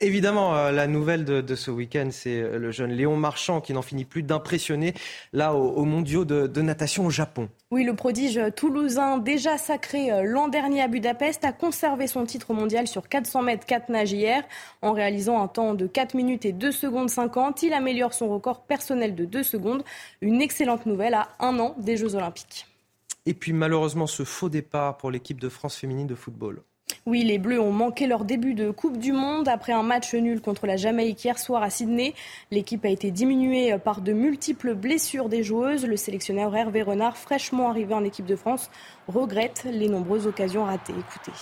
Évidemment, 0.00 0.56
euh, 0.56 0.72
la 0.72 0.88
nouvelle 0.88 1.24
de, 1.24 1.54
ce 1.54 1.70
week-end, 1.70 2.08
c'est 2.10 2.40
euh, 2.40 2.58
le 2.58 2.72
jeune 2.72 2.90
Léon 2.90 3.16
Marchand 3.16 3.60
qui 3.60 3.72
n'en 3.72 3.82
finit 3.82 4.04
plus 4.04 4.24
d'impressionner 4.24 4.94
là 5.32 5.54
aux, 5.54 5.84
mondiaux 5.84 6.24
de, 6.24 6.48
de, 6.48 6.62
natation 6.62 7.06
au 7.06 7.10
Japon. 7.10 7.48
Oui, 7.70 7.84
le 7.84 7.94
prodige 7.94 8.40
toulousain, 8.56 9.18
déjà 9.18 9.56
sacré 9.56 10.10
euh, 10.10 10.24
l'an 10.24 10.48
dernier 10.48 10.82
à 10.82 10.88
Budapest, 10.88 11.44
a 11.44 11.52
conservé 11.52 12.08
son 12.08 12.26
titre 12.26 12.52
mondial 12.54 12.88
sur 12.88 13.08
400 13.08 13.42
mètres 13.42 13.66
4 13.66 13.88
nages 13.88 14.10
hier. 14.10 14.42
En 14.82 14.94
réalisant 14.94 15.40
un 15.40 15.46
temps 15.46 15.74
de 15.74 15.86
4 15.86 16.14
minutes 16.14 16.44
et 16.44 16.52
2 16.52 16.72
secondes 16.72 17.08
50, 17.08 17.62
il 17.62 17.72
améliore 17.72 18.14
son 18.14 18.28
record 18.28 18.62
personnel 18.62 19.14
de 19.14 19.24
2 19.24 19.44
secondes. 19.44 19.84
Une 20.22 20.42
excellente 20.42 20.86
nouvelle 20.86 21.14
à 21.14 21.28
un 21.38 21.60
an 21.60 21.76
des 21.78 21.96
Jeux 21.96 22.16
Olympiques. 22.16 22.67
Et 23.26 23.34
puis 23.34 23.52
malheureusement, 23.52 24.06
ce 24.06 24.24
faux 24.24 24.48
départ 24.48 24.96
pour 24.96 25.10
l'équipe 25.10 25.40
de 25.40 25.48
France 25.48 25.76
féminine 25.76 26.06
de 26.06 26.14
football. 26.14 26.62
Oui, 27.06 27.24
les 27.24 27.38
Bleus 27.38 27.60
ont 27.60 27.72
manqué 27.72 28.06
leur 28.06 28.24
début 28.24 28.54
de 28.54 28.70
Coupe 28.70 28.98
du 28.98 29.12
Monde 29.12 29.48
après 29.48 29.72
un 29.72 29.82
match 29.82 30.14
nul 30.14 30.40
contre 30.40 30.66
la 30.66 30.76
Jamaïque 30.76 31.24
hier 31.24 31.38
soir 31.38 31.62
à 31.62 31.70
Sydney. 31.70 32.14
L'équipe 32.50 32.84
a 32.84 32.88
été 32.88 33.10
diminuée 33.10 33.78
par 33.78 34.00
de 34.00 34.12
multiples 34.12 34.74
blessures 34.74 35.28
des 35.28 35.42
joueuses. 35.42 35.86
Le 35.86 35.96
sélectionneur 35.96 36.54
Hervé 36.54 36.82
Renard, 36.82 37.16
fraîchement 37.16 37.70
arrivé 37.70 37.94
en 37.94 38.04
équipe 38.04 38.26
de 38.26 38.36
France, 38.36 38.70
regrette 39.06 39.66
les 39.70 39.88
nombreuses 39.88 40.26
occasions 40.26 40.64
ratées. 40.64 40.92
Écoutez. 40.92 41.32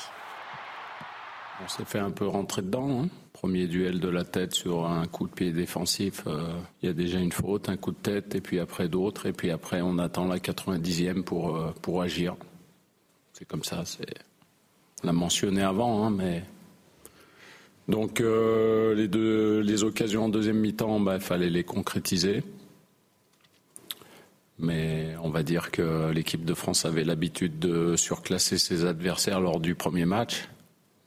On 1.64 1.68
s'est 1.68 1.84
fait 1.84 1.98
un 1.98 2.10
peu 2.10 2.26
rentrer 2.26 2.62
dedans. 2.62 3.02
Hein. 3.02 3.08
Premier 3.36 3.66
duel 3.66 4.00
de 4.00 4.08
la 4.08 4.24
tête 4.24 4.54
sur 4.54 4.86
un 4.86 5.06
coup 5.06 5.26
de 5.26 5.32
pied 5.32 5.52
défensif. 5.52 6.22
Euh, 6.26 6.58
il 6.80 6.86
y 6.86 6.88
a 6.88 6.94
déjà 6.94 7.18
une 7.18 7.32
faute, 7.32 7.68
un 7.68 7.76
coup 7.76 7.90
de 7.90 7.98
tête, 7.98 8.34
et 8.34 8.40
puis 8.40 8.58
après 8.58 8.88
d'autres. 8.88 9.26
Et 9.26 9.34
puis 9.34 9.50
après, 9.50 9.82
on 9.82 9.98
attend 9.98 10.26
la 10.26 10.38
90e 10.38 11.22
pour, 11.22 11.54
euh, 11.54 11.70
pour 11.82 12.00
agir. 12.00 12.34
C'est 13.34 13.44
comme 13.44 13.62
ça. 13.62 13.84
C'est 13.84 14.06
on 15.04 15.06
l'a 15.06 15.12
mentionné 15.12 15.60
avant, 15.60 16.06
hein, 16.06 16.10
mais. 16.10 16.44
Donc 17.88 18.22
euh, 18.22 18.94
les, 18.94 19.06
deux, 19.06 19.60
les 19.60 19.84
occasions 19.84 20.24
en 20.24 20.28
deuxième 20.30 20.58
mi-temps, 20.58 20.98
bah, 21.00 21.16
il 21.16 21.20
fallait 21.20 21.50
les 21.50 21.62
concrétiser. 21.62 22.42
Mais 24.58 25.14
on 25.22 25.28
va 25.28 25.42
dire 25.42 25.70
que 25.70 26.10
l'équipe 26.10 26.46
de 26.46 26.54
France 26.54 26.86
avait 26.86 27.04
l'habitude 27.04 27.58
de 27.58 27.96
surclasser 27.96 28.56
ses 28.56 28.86
adversaires 28.86 29.40
lors 29.40 29.60
du 29.60 29.74
premier 29.74 30.06
match. 30.06 30.48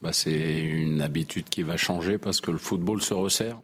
Bah, 0.01 0.13
c'est 0.13 0.59
une 0.61 1.01
habitude 1.01 1.49
qui 1.49 1.63
va 1.63 1.77
changer 1.77 2.17
parce 2.17 2.39
que 2.41 2.51
le 2.51 2.57
football 2.57 3.01
se 3.01 3.13
resserre. 3.13 3.61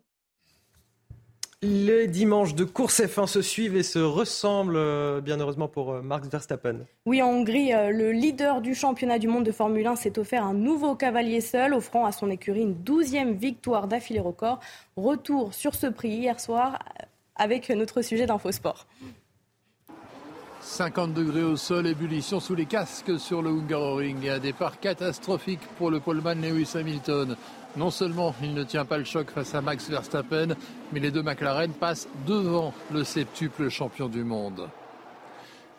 Les 1.61 2.07
dimanches 2.07 2.53
de 2.53 2.63
course 2.63 2.99
F1 2.99 3.27
se 3.27 3.41
suivent 3.41 3.75
et 3.75 3.81
se 3.81 3.97
ressemblent, 3.97 4.75
euh, 4.75 5.21
bien 5.21 5.39
heureusement 5.39 5.67
pour 5.67 5.93
euh, 5.93 6.01
Max 6.01 6.27
Verstappen. 6.27 6.81
Oui, 7.05 7.23
en 7.23 7.29
Hongrie, 7.29 7.73
euh, 7.73 7.89
le 7.89 8.11
leader 8.11 8.61
du 8.61 8.75
championnat 8.75 9.17
du 9.17 9.27
monde 9.27 9.45
de 9.45 9.51
Formule 9.51 9.87
1 9.87 9.95
s'est 9.95 10.19
offert 10.19 10.43
un 10.43 10.53
nouveau 10.53 10.95
cavalier 10.95 11.41
seul, 11.41 11.73
offrant 11.73 12.05
à 12.05 12.11
son 12.11 12.29
écurie 12.29 12.61
une 12.61 12.75
douzième 12.75 13.33
victoire 13.33 13.87
d'affilée 13.87 14.19
record. 14.19 14.59
Retour 14.97 15.53
sur 15.53 15.73
ce 15.73 15.87
prix 15.87 16.09
hier 16.09 16.39
soir 16.39 16.79
avec 17.35 17.69
notre 17.69 18.01
sujet 18.01 18.25
d'Infosport. 18.25 18.85
50 20.65 21.13
degrés 21.13 21.43
au 21.43 21.57
sol, 21.57 21.85
ébullition 21.85 22.39
sous 22.39 22.55
les 22.55 22.65
casques 22.65 23.19
sur 23.19 23.43
le 23.43 23.51
Hungaroring 23.51 24.27
un 24.29 24.39
départ 24.39 24.79
catastrophique 24.79 25.61
pour 25.77 25.91
le 25.91 25.99
poleman 25.99 26.41
Lewis 26.41 26.71
Hamilton. 26.73 27.37
Non 27.77 27.91
seulement 27.91 28.33
il 28.41 28.55
ne 28.55 28.63
tient 28.63 28.83
pas 28.83 28.97
le 28.97 29.03
choc 29.03 29.29
face 29.29 29.53
à 29.53 29.61
Max 29.61 29.87
Verstappen, 29.89 30.55
mais 30.91 30.99
les 30.99 31.11
deux 31.11 31.21
McLaren 31.21 31.71
passent 31.71 32.07
devant 32.25 32.73
le 32.91 33.03
septuple 33.03 33.69
champion 33.69 34.09
du 34.09 34.23
monde. 34.23 34.67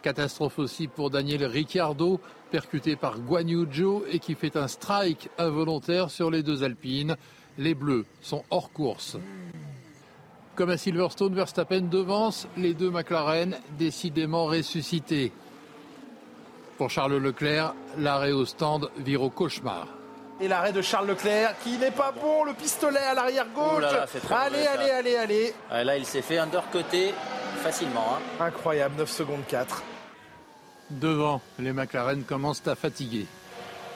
Catastrophe 0.03 0.61
aussi 0.61 0.87
pour 0.87 1.11
Daniel 1.11 1.45
Ricciardo, 1.45 2.21
percuté 2.53 2.95
par 2.95 3.19
Guan 3.19 3.49
Yu 3.49 3.67
Zhou 3.71 4.05
et 4.09 4.21
qui 4.21 4.37
fait 4.37 4.57
un 4.57 4.69
strike 4.69 5.29
involontaire 5.37 6.11
sur 6.11 6.31
les 6.31 6.45
deux 6.45 6.63
Alpines. 6.63 7.17
Les 7.59 7.75
Bleus 7.75 8.07
sont 8.23 8.45
hors 8.51 8.71
course. 8.71 9.19
Comme 10.57 10.71
à 10.71 10.79
Silverstone, 10.79 11.35
Verstappen 11.35 11.83
devance 11.83 12.49
les 12.57 12.73
deux 12.73 12.91
McLaren 12.91 13.59
décidément 13.79 14.47
ressuscités. 14.47 15.31
Pour 16.79 16.89
Charles 16.89 17.19
Leclerc, 17.19 17.75
l'arrêt 17.99 18.33
au 18.33 18.47
stand 18.47 18.89
vire 18.97 19.21
au 19.21 19.29
cauchemar. 19.29 19.87
Et 20.41 20.49
l'arrêt 20.49 20.73
de 20.73 20.81
Charles 20.81 21.09
Leclerc 21.09 21.57
qui 21.63 21.77
n'est 21.77 21.91
pas 21.91 22.11
bon, 22.11 22.45
le 22.45 22.55
pistolet 22.55 23.01
à 23.01 23.13
l'arrière 23.13 23.47
gauche. 23.55 23.85
allez, 24.31 24.67
allez, 24.67 24.91
allez, 24.91 25.17
allez, 25.17 25.55
ah, 25.71 25.85
Là, 25.85 25.99
il 25.99 26.07
s'est 26.07 26.23
fait 26.23 26.39
undercuter 26.39 27.13
facilement. 27.63 28.17
Hein. 28.17 28.45
Incroyable, 28.47 28.95
9 28.97 29.11
secondes 29.11 29.47
4. 29.49 29.83
Devant, 30.91 31.43
les 31.59 31.75
McLaren 31.75 32.23
commencent 32.23 32.67
à 32.67 32.77
fatiguer. 32.77 33.27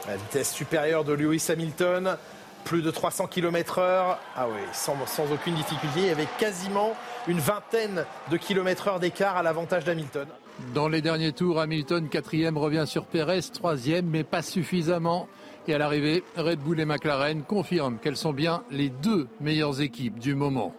La 0.07 0.17
vitesse 0.17 0.53
supérieure 0.53 1.05
de 1.05 1.15
Lewis 1.15 1.47
Hamilton, 1.49 2.17
plus 2.65 2.83
de 2.83 2.91
300 2.91 3.27
km/h. 3.27 4.17
Ah 4.37 4.47
oui, 4.49 4.61
sans, 4.73 4.97
sans 5.07 5.31
aucune 5.33 5.55
difficulté. 5.55 6.01
Il 6.01 6.07
y 6.07 6.11
avait 6.11 6.29
quasiment 6.39 6.95
une 7.27 7.39
vingtaine 7.39 8.05
de 8.31 8.37
km/h 8.37 9.01
d'écart 9.01 9.37
à 9.37 9.43
l'avantage 9.43 9.85
d'Hamilton. 9.85 10.27
Dans 10.75 10.89
les 10.89 11.01
derniers 11.03 11.33
tours, 11.33 11.59
Hamilton, 11.59 12.09
quatrième, 12.09 12.59
revient 12.59 12.85
sur 12.87 13.07
Pérez, 13.07 13.41
troisième, 13.53 14.07
mais 14.07 14.25
pas 14.25 14.43
suffisamment. 14.43 15.27
Et 15.67 15.75
à 15.75 15.79
l'arrivée, 15.79 16.25
Red 16.37 16.61
Bull 16.61 16.81
et 16.81 16.85
McLaren 16.85 17.43
confirment 17.43 17.99
qu'elles 17.99 18.17
sont 18.17 18.33
bien 18.33 18.63
les 18.71 18.89
deux 18.89 19.29
meilleures 19.41 19.81
équipes 19.81 20.19
du 20.19 20.35
moment. 20.35 20.75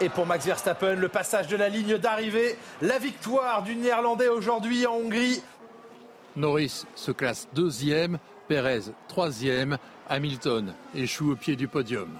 Et 0.00 0.08
pour 0.08 0.26
Max 0.26 0.44
Verstappen, 0.44 0.96
le 0.96 1.08
passage 1.08 1.46
de 1.46 1.56
la 1.56 1.68
ligne 1.68 1.98
d'arrivée, 1.98 2.56
la 2.82 2.98
victoire 2.98 3.62
du 3.62 3.76
Néerlandais 3.76 4.28
aujourd'hui 4.28 4.86
en 4.86 4.94
Hongrie. 4.94 5.40
Norris 6.36 6.84
se 6.96 7.12
classe 7.12 7.48
deuxième, 7.54 8.18
Perez 8.48 8.80
troisième, 9.08 9.78
Hamilton 10.08 10.74
échoue 10.94 11.32
au 11.32 11.36
pied 11.36 11.56
du 11.56 11.66
podium. 11.66 12.10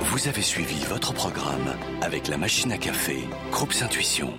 Vous 0.00 0.28
avez 0.28 0.42
suivi 0.42 0.84
votre 0.84 1.12
programme 1.12 1.74
avec 2.02 2.28
la 2.28 2.38
machine 2.38 2.70
à 2.70 2.78
café, 2.78 3.18
Groupe 3.50 3.74
Intuition. 3.82 4.32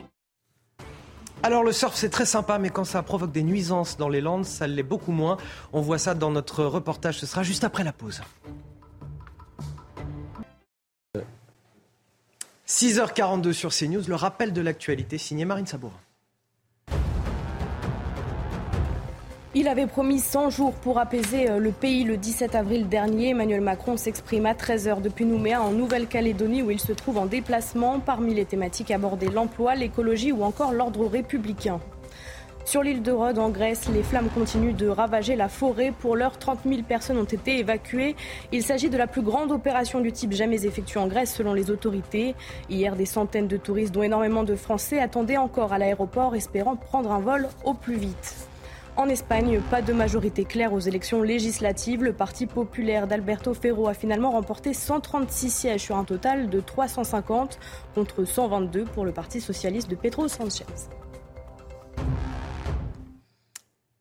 Alors 1.44 1.64
le 1.64 1.72
surf 1.72 1.96
c'est 1.96 2.10
très 2.10 2.26
sympa 2.26 2.58
mais 2.58 2.70
quand 2.70 2.86
ça 2.86 3.04
provoque 3.04 3.32
des 3.32 3.44
nuisances 3.44 3.98
dans 3.98 4.10
les 4.10 4.22
Landes, 4.22 4.46
ça 4.46 4.68
l'est 4.68 4.84
beaucoup 4.84 5.12
moins. 5.12 5.38
On 5.74 5.82
voit 5.82 6.00
ça 6.00 6.16
dans 6.16 6.32
notre 6.32 6.64
reportage, 6.64 7.20
ce 7.20 7.26
sera 7.26 7.44
juste 7.44 7.66
après 7.66 7.84
la 7.84 7.94
pause. 7.94 8.22
6h42 12.68 13.53
sur 13.53 13.74
CNews, 13.74 14.03
le 14.09 14.15
rappel 14.15 14.51
de 14.51 14.59
l'actualité 14.59 15.18
signé 15.18 15.45
Marine 15.45 15.65
Sabourin. 15.65 15.93
Il 19.55 19.70
avait 19.70 19.88
promis 19.88 20.20
100 20.20 20.49
jours 20.49 20.74
pour 20.74 20.99
apaiser 20.99 21.49
euh, 21.49 21.59
le 21.59 21.72
pays 21.72 22.03
le 22.03 22.18
17 22.18 22.53
avril 22.55 22.89
dernier. 22.89 23.30
Emmanuel 23.30 23.61
Macron 23.61 23.95
s'exprime 23.95 24.45
à 24.45 24.53
13h 24.53 25.01
depuis 25.01 25.26
Nouméa 25.26 25.61
en 25.61 25.72
Nouvelle-Calédonie 25.72 26.61
où 26.61 26.70
il 26.70 26.80
se 26.80 26.91
trouve 26.91 27.18
en 27.18 27.26
déplacement. 27.26 27.99
Parmi 28.01 28.34
les 28.34 28.45
thématiques 28.45 28.91
abordées, 28.91 29.30
l'emploi, 29.30 29.74
l'écologie 29.74 30.34
ou 30.34 30.43
encore 30.43 30.74
l'ordre 30.74 31.07
républicain. 31.07 31.80
Sur 32.68 32.84
l'île 32.84 33.01
de 33.01 33.13
Rhodes, 33.13 33.39
en 33.39 33.49
Grèce, 33.49 33.88
les 33.93 34.03
flammes 34.03 34.28
continuent 34.28 34.76
de 34.76 34.89
ravager 34.89 35.38
la 35.38 35.47
forêt. 35.47 35.93
Pour 35.97 36.18
l'heure, 36.18 36.38
30 36.38 36.59
000 36.65 36.82
personnes 36.82 37.18
ont 37.18 37.24
été 37.24 37.59
évacuées. 37.59 38.18
Il 38.51 38.61
s'agit 38.61 38.89
de 38.89 38.97
la 38.97 39.07
plus 39.07 39.22
grande 39.22 39.53
opération 39.53 40.01
du 40.01 40.11
type 40.11 40.34
jamais 40.34 40.65
effectuée 40.65 40.99
en 40.99 41.07
Grèce 41.07 41.34
selon 41.34 41.53
les 41.53 41.72
autorités. 41.72 42.36
Hier, 42.70 42.97
des 42.97 43.05
centaines 43.05 43.47
de 43.47 43.55
touristes, 43.55 43.93
dont 43.93 44.03
énormément 44.03 44.43
de 44.43 44.57
Français, 44.57 44.99
attendaient 44.99 45.38
encore 45.38 45.72
à 45.72 45.78
l'aéroport, 45.78 46.36
espérant 46.36 46.76
prendre 46.76 47.09
un 47.13 47.22
vol 47.22 47.47
au 47.63 47.74
plus 47.74 47.95
vite. 47.95 48.36
En 48.97 49.07
Espagne, 49.07 49.61
pas 49.72 49.82
de 49.82 49.93
majorité 49.93 50.43
claire 50.43 50.74
aux 50.74 50.82
élections 50.82 51.22
législatives. 51.22 52.03
Le 52.03 52.11
Parti 52.11 52.47
populaire 52.47 53.07
d'Alberto 53.07 53.53
Ferro 53.53 53.88
a 53.88 53.93
finalement 53.93 54.32
remporté 54.32 54.74
136 54.74 55.49
sièges 55.51 55.84
sur 55.84 55.95
un 55.95 56.03
total 56.03 56.49
de 56.49 56.59
350 56.59 57.59
contre 57.95 58.26
122 58.26 58.84
pour 58.84 59.05
le 59.05 59.13
Parti 59.13 59.39
socialiste 59.39 59.89
de 59.89 59.95
Pedro 59.95 60.28
Sanchez. 60.28 60.65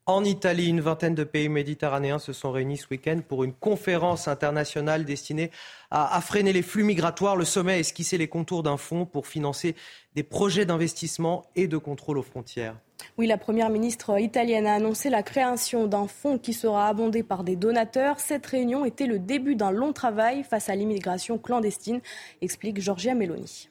En 0.09 0.23
Italie, 0.23 0.69
une 0.69 0.81
vingtaine 0.81 1.17
de 1.17 1.25
pays 1.25 1.49
méditerranéens 1.49 2.21
se 2.21 2.33
sont 2.33 2.53
réunis 2.53 2.77
ce 2.77 2.87
week-end 2.93 3.23
pour 3.27 3.43
une 3.43 3.53
conférence 3.53 4.29
internationale 4.29 5.05
destinée 5.05 5.51
à, 5.91 6.21
freiner 6.21 6.53
les 6.53 6.63
flux 6.63 6.85
migratoires. 6.85 7.35
Le 7.35 7.45
sommet 7.45 7.73
a 7.73 7.79
esquissé 7.81 8.17
les 8.17 8.29
contours 8.29 8.63
d'un 8.63 8.77
fonds 8.77 9.05
pour 9.05 9.27
financer 9.27 9.75
des 10.15 10.23
projets 10.23 10.65
d'investissement 10.65 11.45
et 11.57 11.67
de 11.67 11.77
contrôle 11.77 12.19
aux 12.19 12.23
frontières. 12.23 12.77
Oui, 13.19 13.27
la 13.27 13.37
première 13.37 13.69
ministre 13.69 14.21
italienne 14.21 14.69
a 14.69 14.75
annoncé 14.75 15.11
la 15.11 15.25
création 15.25 15.89
d'un 15.89 16.07
fonds 16.07 16.39
qui 16.39 16.53
sera 16.53 16.87
abondé 16.87 17.25
par 17.25 17.43
des 17.43 17.57
donateurs. 17.57 18.21
Cette 18.21 18.47
réunion 18.47 18.85
était 18.85 19.07
le 19.07 19.19
début 19.19 19.57
d'un 19.57 19.73
long 19.73 19.93
travail 19.93 20.45
face 20.45 20.69
à 20.69 20.77
l'immigration 20.77 21.37
clandestine, 21.37 22.01
explique 22.41 22.81
Giorgia 22.81 23.17
Meloni. 23.17 23.71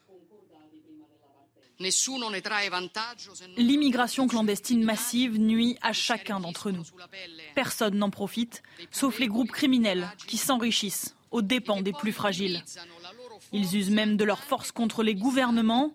L'immigration 3.57 4.27
clandestine 4.27 4.83
massive 4.83 5.37
nuit 5.39 5.77
à 5.81 5.93
chacun 5.93 6.39
d'entre 6.39 6.71
nous. 6.71 6.83
Personne 7.53 7.95
n'en 7.97 8.09
profite, 8.09 8.63
sauf 8.91 9.19
les 9.19 9.27
groupes 9.27 9.51
criminels 9.51 10.09
qui 10.27 10.37
s'enrichissent 10.37 11.15
aux 11.31 11.41
dépens 11.41 11.81
des 11.81 11.91
plus 11.91 12.13
fragiles. 12.13 12.63
Ils 13.51 13.75
usent 13.75 13.91
même 13.91 14.15
de 14.15 14.23
leur 14.23 14.43
force 14.43 14.71
contre 14.71 15.03
les 15.03 15.15
gouvernements. 15.15 15.93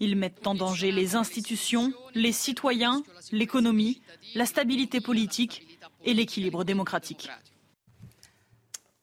Ils 0.00 0.16
mettent 0.16 0.46
en 0.46 0.54
danger 0.54 0.90
les 0.90 1.14
institutions, 1.14 1.92
les 2.14 2.32
citoyens, 2.32 3.02
l'économie, 3.30 4.00
la 4.34 4.46
stabilité 4.46 5.00
politique 5.00 5.78
et 6.04 6.14
l'équilibre 6.14 6.64
démocratique. 6.64 7.28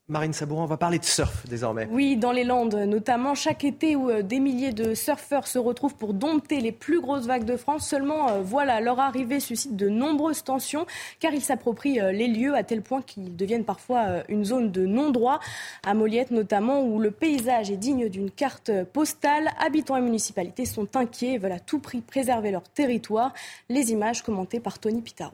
Marine 0.09 0.31
Sabourin, 0.31 0.63
on 0.63 0.67
va 0.67 0.77
parler 0.77 0.99
de 0.99 1.03
surf 1.03 1.45
désormais. 1.49 1.85
Oui, 1.91 2.15
dans 2.15 2.31
les 2.31 2.45
Landes 2.45 2.75
notamment, 2.75 3.35
chaque 3.35 3.65
été 3.65 3.97
où 3.97 4.09
euh, 4.09 4.21
des 4.21 4.39
milliers 4.39 4.71
de 4.71 4.93
surfeurs 4.93 5.47
se 5.47 5.59
retrouvent 5.59 5.95
pour 5.95 6.13
dompter 6.13 6.61
les 6.61 6.71
plus 6.71 7.01
grosses 7.01 7.25
vagues 7.25 7.43
de 7.43 7.57
France. 7.57 7.89
Seulement, 7.89 8.29
euh, 8.29 8.41
voilà, 8.41 8.79
leur 8.79 9.01
arrivée 9.01 9.41
suscite 9.41 9.75
de 9.75 9.89
nombreuses 9.89 10.45
tensions 10.45 10.85
car 11.19 11.33
ils 11.33 11.41
s'approprient 11.41 11.99
euh, 11.99 12.13
les 12.13 12.29
lieux 12.29 12.55
à 12.55 12.63
tel 12.63 12.83
point 12.83 13.01
qu'ils 13.01 13.35
deviennent 13.35 13.65
parfois 13.65 14.23
une 14.29 14.45
zone 14.45 14.71
de 14.71 14.85
non-droit. 14.85 15.41
À 15.85 15.93
Moliette 15.93 16.31
notamment, 16.31 16.83
où 16.83 17.01
le 17.01 17.11
paysage 17.11 17.69
est 17.69 17.75
digne 17.75 18.07
d'une 18.07 18.31
carte 18.31 18.71
postale, 18.93 19.49
habitants 19.59 19.97
et 19.97 20.01
municipalités 20.01 20.63
sont 20.63 20.95
inquiets 20.95 21.33
et 21.33 21.37
veulent 21.37 21.51
à 21.51 21.59
tout 21.59 21.79
prix 21.79 21.99
préserver 21.99 22.51
leur 22.51 22.63
territoire. 22.63 23.33
Les 23.67 23.91
images 23.91 24.21
commentées 24.21 24.61
par 24.61 24.79
Tony 24.79 25.01
Pitaro. 25.01 25.33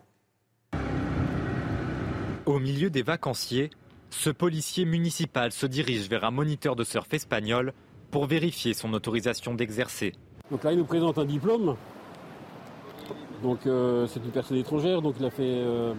Au 2.48 2.58
milieu 2.58 2.90
des 2.90 3.04
vacanciers, 3.04 3.70
ce 4.14 4.30
policier 4.30 4.86
municipal 4.86 5.52
se 5.52 5.66
dirige 5.66 6.08
vers 6.08 6.24
un 6.24 6.32
moniteur 6.32 6.76
de 6.76 6.84
surf 6.84 7.12
espagnol 7.14 7.74
pour 8.12 8.28
vérifier 8.28 8.74
son 8.74 8.94
autorisation 8.94 9.56
d'exercer. 9.56 10.14
Donc 10.52 10.64
là, 10.64 10.72
il 10.72 10.78
nous 10.78 10.86
présente 10.86 11.18
un 11.18 11.26
diplôme. 11.26 11.76
Donc 13.42 13.66
euh, 13.66 14.08
c'est 14.08 14.24
une 14.24 14.32
personne 14.32 14.58
étrangère, 14.58 15.02
donc 15.02 15.16
il 15.20 15.26
a 15.26 15.32
fait 15.32 15.42
euh, 15.42 15.94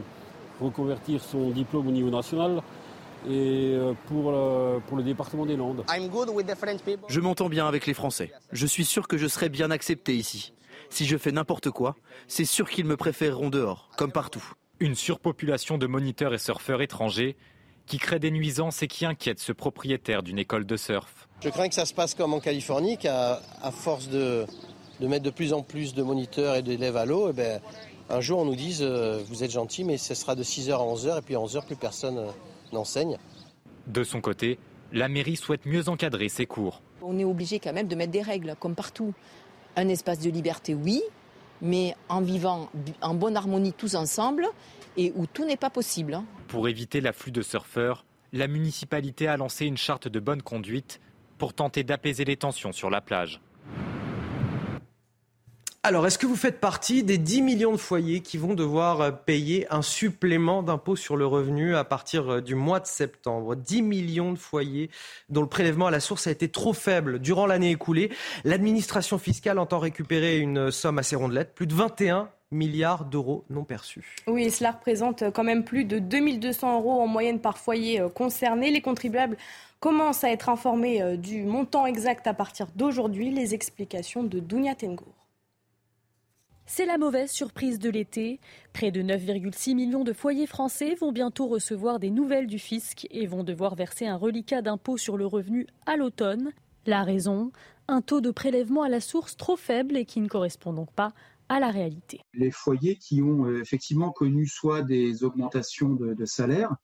reconvertir 0.60 1.22
son 1.22 1.50
diplôme 1.50 1.88
au 1.88 1.90
niveau 1.90 2.08
national 2.08 2.62
et 3.28 3.74
euh, 3.74 3.92
pour, 4.06 4.32
pour 4.86 4.96
le 4.96 5.02
département 5.02 5.44
des 5.44 5.56
Landes. 5.56 5.84
Je 7.08 7.20
m'entends 7.20 7.48
bien 7.48 7.66
avec 7.66 7.86
les 7.86 7.94
Français. 7.94 8.32
Je 8.52 8.66
suis 8.66 8.84
sûr 8.84 9.08
que 9.08 9.18
je 9.18 9.26
serai 9.26 9.48
bien 9.48 9.70
accepté 9.70 10.14
ici. 10.14 10.54
Si 10.88 11.04
je 11.04 11.18
fais 11.18 11.32
n'importe 11.32 11.70
quoi, 11.70 11.96
c'est 12.28 12.44
sûr 12.44 12.70
qu'ils 12.70 12.86
me 12.86 12.96
préféreront 12.96 13.50
dehors, 13.50 13.90
comme 13.98 14.12
partout. 14.12 14.44
Une 14.80 14.94
surpopulation 14.94 15.78
de 15.78 15.86
moniteurs 15.86 16.32
et 16.32 16.38
surfeurs 16.38 16.80
étrangers 16.80 17.36
qui 17.87 17.99
crée 17.99 18.18
des 18.18 18.30
nuisances 18.30 18.82
et 18.82 18.89
qui 18.89 19.05
inquiète 19.05 19.39
ce 19.39 19.53
propriétaire 19.53 20.22
d'une 20.22 20.39
école 20.39 20.66
de 20.66 20.76
surf. 20.76 21.28
Je 21.43 21.49
crains 21.51 21.68
que 21.68 21.74
ça 21.74 21.85
se 21.85 21.95
passe 21.95 22.14
comme 22.14 22.32
en 22.32 22.41
Californie, 22.41 22.97
qu'à 22.97 23.41
force 23.72 24.09
de, 24.09 24.47
mettre 25.01 25.24
de 25.24 25.30
plus 25.30 25.53
en 25.53 25.62
plus 25.62 25.95
de 25.95 26.03
moniteurs 26.03 26.57
et 26.57 26.62
d'élèves 26.62 26.97
à 26.97 27.05
l'eau, 27.05 27.28
eh 27.30 27.32
ben, 27.32 27.61
un 28.09 28.20
jour 28.20 28.39
on 28.41 28.45
nous 28.45 28.57
dise 28.57 28.80
euh, 28.82 29.22
vous 29.28 29.45
êtes 29.45 29.51
gentil, 29.51 29.85
mais 29.85 29.99
ce 29.99 30.14
sera 30.14 30.35
de 30.35 30.43
6h 30.43 30.72
à 30.72 30.78
11h, 30.78 31.18
et 31.18 31.22
puis 31.22 31.35
à 31.35 31.39
11h 31.39 31.66
plus 31.66 31.76
personne 31.76 32.18
euh, 32.18 32.30
n'enseigne. 32.72 33.18
De 33.87 34.05
son 34.05 34.20
côté, 34.20 34.59
la 34.93 35.09
mairie 35.09 35.37
souhaite 35.37 35.66
mieux 35.66 35.89
encadrer 35.89 36.28
ses 36.28 36.47
cours. 36.47 36.80
On 37.03 37.18
est 37.18 37.24
obligé 37.24 37.59
quand 37.59 37.72
même 37.72 37.89
de 37.89 37.95
mettre 37.95 38.12
des 38.12 38.22
règles, 38.22 38.55
comme 38.59 38.74
partout. 38.74 39.12
Un 39.76 39.89
espace 39.89 40.20
de 40.20 40.30
liberté, 40.30 40.74
oui, 40.74 41.03
mais 41.61 41.95
en 42.09 42.20
vivant 42.20 42.68
en 43.03 43.14
bonne 43.14 43.37
harmonie 43.37 43.72
tous 43.72 43.95
ensemble 43.95 44.47
et 44.97 45.12
où 45.16 45.26
tout 45.26 45.45
n'est 45.45 45.57
pas 45.57 45.70
possible. 45.70 46.14
Hein. 46.14 46.24
Pour 46.49 46.68
éviter 46.68 47.01
l'afflux 47.01 47.32
de 47.32 47.42
surfeurs, 47.42 48.05
la 48.32 48.49
municipalité 48.49 49.28
a 49.28 49.36
lancé 49.36 49.66
une 49.66 49.76
charte 49.76 50.09
de 50.09 50.20
bonne 50.20 50.42
conduite 50.42 51.01
pour 51.38 51.55
tenter 51.55 51.84
d'apaiser 51.84 52.24
les 52.24 52.36
tensions 52.36 52.72
sur 52.72 52.90
la 52.90 53.01
plage. 53.01 53.40
Alors, 55.86 56.07
est-ce 56.07 56.16
que 56.16 56.24
vous 56.24 56.34
faites 56.34 56.61
partie 56.61 57.03
des 57.03 57.18
10 57.18 57.42
millions 57.42 57.72
de 57.72 57.76
foyers 57.76 58.20
qui 58.20 58.38
vont 58.38 58.55
devoir 58.55 59.03
euh, 59.03 59.11
payer 59.11 59.66
un 59.70 59.82
supplément 59.82 60.62
d'impôt 60.62 60.97
sur 60.97 61.14
le 61.14 61.26
revenu 61.26 61.76
à 61.76 61.84
partir 61.84 62.36
euh, 62.36 62.40
du 62.40 62.55
mois 62.55 62.80
de 62.80 62.86
septembre? 62.86 63.55
10 63.55 63.82
millions 63.82 64.32
de 64.32 64.38
foyers 64.38 64.88
dont 65.28 65.42
le 65.42 65.47
prélèvement 65.47 65.88
à 65.88 65.90
la 65.90 66.01
source 66.01 66.26
a 66.26 66.30
été 66.30 66.49
trop 66.49 66.72
faible 66.72 67.18
durant 67.18 67.45
l'année 67.45 67.70
écoulée. 67.70 68.11
L'administration 68.45 69.18
fiscale 69.18 69.59
entend 69.59 69.78
récupérer 69.78 70.38
une 70.38 70.70
somme 70.70 70.99
assez 70.99 71.16
rondelette, 71.16 71.55
plus 71.55 71.66
de 71.66 71.74
21 71.74 72.30
milliards 72.55 73.05
d'euros 73.05 73.44
non 73.50 73.64
perçus. 73.64 74.16
Oui, 74.26 74.50
cela 74.50 74.72
représente 74.72 75.30
quand 75.32 75.44
même 75.44 75.64
plus 75.64 75.84
de 75.84 75.98
2200 75.98 76.80
euros 76.80 77.00
en 77.00 77.07
moyenne 77.07 77.40
par 77.40 77.59
foyer 77.59 78.00
euh, 78.00 78.09
concerné. 78.09 78.70
Les 78.70 78.80
contribuables 78.80 79.36
commencent 79.80 80.24
à 80.24 80.30
être 80.30 80.48
informés 80.48 81.18
du 81.18 81.42
montant 81.42 81.84
exact 81.84 82.26
à 82.26 82.32
partir 82.32 82.68
d'aujourd'hui. 82.74 83.30
Les 83.30 83.52
explications 83.52 84.22
de 84.22 84.40
Dounia 84.40 84.74
Tengour. 84.74 85.24
C'est 86.66 86.86
la 86.86 86.96
mauvaise 86.96 87.30
surprise 87.30 87.78
de 87.78 87.90
l'été. 87.90 88.40
Près 88.72 88.90
de 88.90 89.02
9,6 89.02 89.74
millions 89.74 90.02
de 90.02 90.14
foyers 90.14 90.46
français 90.46 90.94
vont 90.94 91.12
bientôt 91.12 91.46
recevoir 91.46 91.98
des 91.98 92.09
nouvelles 92.09 92.46
du 92.46 92.59
fisc 92.59 93.07
et 93.11 93.26
vont 93.26 93.44
devoir 93.44 93.74
verser 93.74 94.07
un 94.07 94.16
reliquat 94.16 94.62
d'impôt 94.62 94.96
sur 94.96 95.18
le 95.18 95.26
revenu 95.26 95.66
à 95.84 95.96
l'automne. 95.96 96.52
La 96.86 97.02
raison 97.02 97.52
Un 97.86 98.00
taux 98.00 98.22
de 98.22 98.30
prélèvement 98.30 98.82
à 98.82 98.88
la 98.88 99.00
source 99.00 99.36
trop 99.36 99.57
faible 99.57 99.96
et 99.96 100.07
qui 100.07 100.20
ne 100.20 100.28
correspond 100.28 100.72
donc 100.72 100.90
pas 100.92 101.12
Les 102.32 102.51
foyers 102.51 102.97
qui 102.97 103.22
ont 103.22 103.47
euh, 103.47 103.61
effectivement 103.61 104.11
connu 104.11 104.47
soit 104.47 104.82
des 104.82 105.24
augmentations 105.24 105.90
de, 105.90 106.24
salaire, 106.24 106.74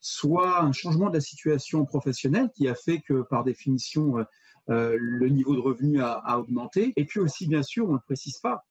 soit 0.00 0.62
un 0.62 0.72
changement 0.72 1.08
de 1.08 1.14
la 1.14 1.20
situation 1.20 1.84
professionnelle 1.84 2.50
qui 2.54 2.68
a 2.68 2.74
fait 2.74 3.00
que 3.00 3.22
par 3.22 3.44
définition 3.44 4.18
euh, 4.18 4.24
euh, 4.70 4.96
le 4.98 5.28
niveau 5.28 5.54
de 5.54 5.60
revenu 5.60 6.00
a, 6.00 6.38
augmenté, 6.38 6.92
et 6.96 7.04
puis 7.04 7.20
aussi 7.20 7.46
bien 7.46 7.62
sûr, 7.62 7.88
on 7.88 7.94
ne 7.94 7.98
précise 7.98 8.38
pas, 8.38 8.64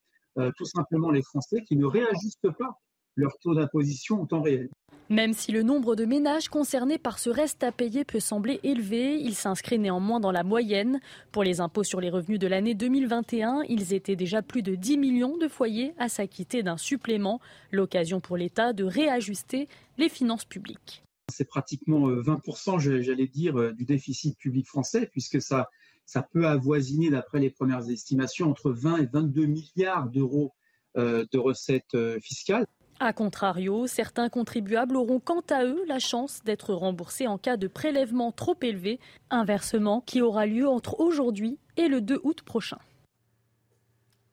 tout 0.57 0.65
simplement 0.65 1.11
les 1.11 1.21
Français 1.21 1.61
qui 1.61 1.75
ne 1.75 1.85
réajustent 1.85 2.49
pas 2.57 2.79
leur 3.15 3.37
taux 3.39 3.55
d'imposition 3.55 4.21
au 4.21 4.25
temps 4.25 4.41
réel. 4.41 4.69
Même 5.09 5.33
si 5.33 5.51
le 5.51 5.63
nombre 5.63 5.95
de 5.95 6.05
ménages 6.05 6.47
concernés 6.47 6.97
par 6.97 7.19
ce 7.19 7.29
reste 7.29 7.63
à 7.63 7.71
payer 7.71 8.05
peut 8.05 8.21
sembler 8.21 8.59
élevé, 8.63 9.19
il 9.19 9.35
s'inscrit 9.35 9.77
néanmoins 9.77 10.19
dans 10.19 10.31
la 10.31 10.43
moyenne. 10.43 11.01
Pour 11.31 11.43
les 11.43 11.59
impôts 11.59 11.83
sur 11.83 11.99
les 11.99 12.09
revenus 12.09 12.39
de 12.39 12.47
l'année 12.47 12.73
2021, 12.73 13.63
ils 13.67 13.93
étaient 13.93 14.15
déjà 14.15 14.41
plus 14.41 14.63
de 14.63 14.75
10 14.75 14.97
millions 14.97 15.37
de 15.37 15.47
foyers 15.47 15.93
à 15.97 16.07
s'acquitter 16.07 16.63
d'un 16.63 16.77
supplément, 16.77 17.41
l'occasion 17.71 18.21
pour 18.21 18.37
l'État 18.37 18.71
de 18.71 18.85
réajuster 18.85 19.67
les 19.97 20.09
finances 20.09 20.45
publiques. 20.45 21.03
C'est 21.29 21.47
pratiquement 21.47 22.09
20%, 22.09 22.87
euh, 22.87 23.01
j'allais 23.01 23.27
dire, 23.27 23.59
euh, 23.59 23.73
du 23.73 23.85
déficit 23.85 24.37
public 24.37 24.67
français, 24.67 25.07
puisque 25.11 25.41
ça 25.41 25.69
ça 26.05 26.21
peut 26.21 26.47
avoisiner, 26.47 27.09
d'après 27.09 27.39
les 27.39 27.49
premières 27.49 27.89
estimations, 27.89 28.49
entre 28.49 28.71
20 28.71 28.97
et 28.97 29.05
22 29.05 29.45
milliards 29.45 30.09
d'euros 30.09 30.53
euh, 30.97 31.25
de 31.31 31.37
recettes 31.37 31.95
fiscales. 32.19 32.67
A 33.05 33.11
contrario, 33.11 33.85
certains 33.85 34.29
contribuables 34.29 34.95
auront 34.95 35.19
quant 35.19 35.43
à 35.49 35.65
eux 35.65 35.83
la 35.89 35.99
chance 35.99 36.39
d'être 36.45 36.73
remboursés 36.73 37.27
en 37.27 37.37
cas 37.37 37.57
de 37.57 37.67
prélèvement 37.67 38.31
trop 38.31 38.55
élevé, 38.61 38.97
un 39.29 39.43
versement 39.43 39.99
qui 39.99 40.21
aura 40.21 40.45
lieu 40.45 40.69
entre 40.69 41.01
aujourd'hui 41.01 41.57
et 41.75 41.89
le 41.89 41.99
2 41.99 42.21
août 42.23 42.43
prochain 42.43 42.77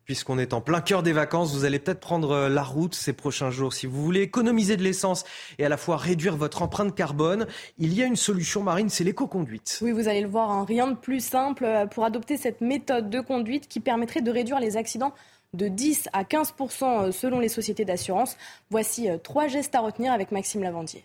puisqu'on 0.05 0.39
est 0.39 0.53
en 0.53 0.59
plein 0.59 0.81
cœur 0.81 1.03
des 1.03 1.13
vacances, 1.13 1.53
vous 1.53 1.63
allez 1.63 1.79
peut-être 1.79 2.01
prendre 2.01 2.31
euh, 2.31 2.49
la 2.49 2.63
route 2.63 2.95
ces 2.95 3.13
prochains 3.13 3.49
jours. 3.49 3.71
Si 3.71 3.85
vous 3.85 4.03
voulez 4.03 4.19
économiser 4.19 4.75
de 4.75 4.83
l'essence 4.83 5.23
et 5.57 5.65
à 5.65 5.69
la 5.69 5.77
fois 5.77 5.95
réduire 5.95 6.35
votre 6.35 6.61
empreinte 6.61 6.93
carbone, 6.95 7.47
il 7.77 7.93
y 7.93 8.03
a 8.03 8.05
une 8.07 8.17
solution 8.17 8.61
marine, 8.61 8.89
c'est 8.89 9.05
l'éco-conduite. 9.05 9.79
Oui, 9.81 9.91
vous 9.91 10.09
allez 10.09 10.19
le 10.19 10.27
voir, 10.27 10.51
hein. 10.51 10.65
rien 10.67 10.87
de 10.87 10.97
plus 10.97 11.23
simple 11.23 11.63
euh, 11.63 11.85
pour 11.85 12.03
adopter 12.03 12.35
cette 12.35 12.59
méthode 12.59 13.09
de 13.09 13.21
conduite 13.21 13.69
qui 13.69 13.79
permettrait 13.79 14.21
de 14.21 14.31
réduire 14.31 14.59
les 14.59 14.75
accidents 14.75 15.13
de 15.53 15.67
10 15.67 16.09
à 16.13 16.23
15% 16.23 16.83
euh, 16.83 17.11
selon 17.11 17.39
les 17.39 17.49
sociétés 17.49 17.85
d'assurance. 17.85 18.37
Voici 18.69 19.07
trois 19.23 19.47
gestes 19.47 19.75
à 19.75 19.81
retenir 19.81 20.13
avec 20.13 20.31
Maxime 20.31 20.63
Lavandier. 20.63 21.03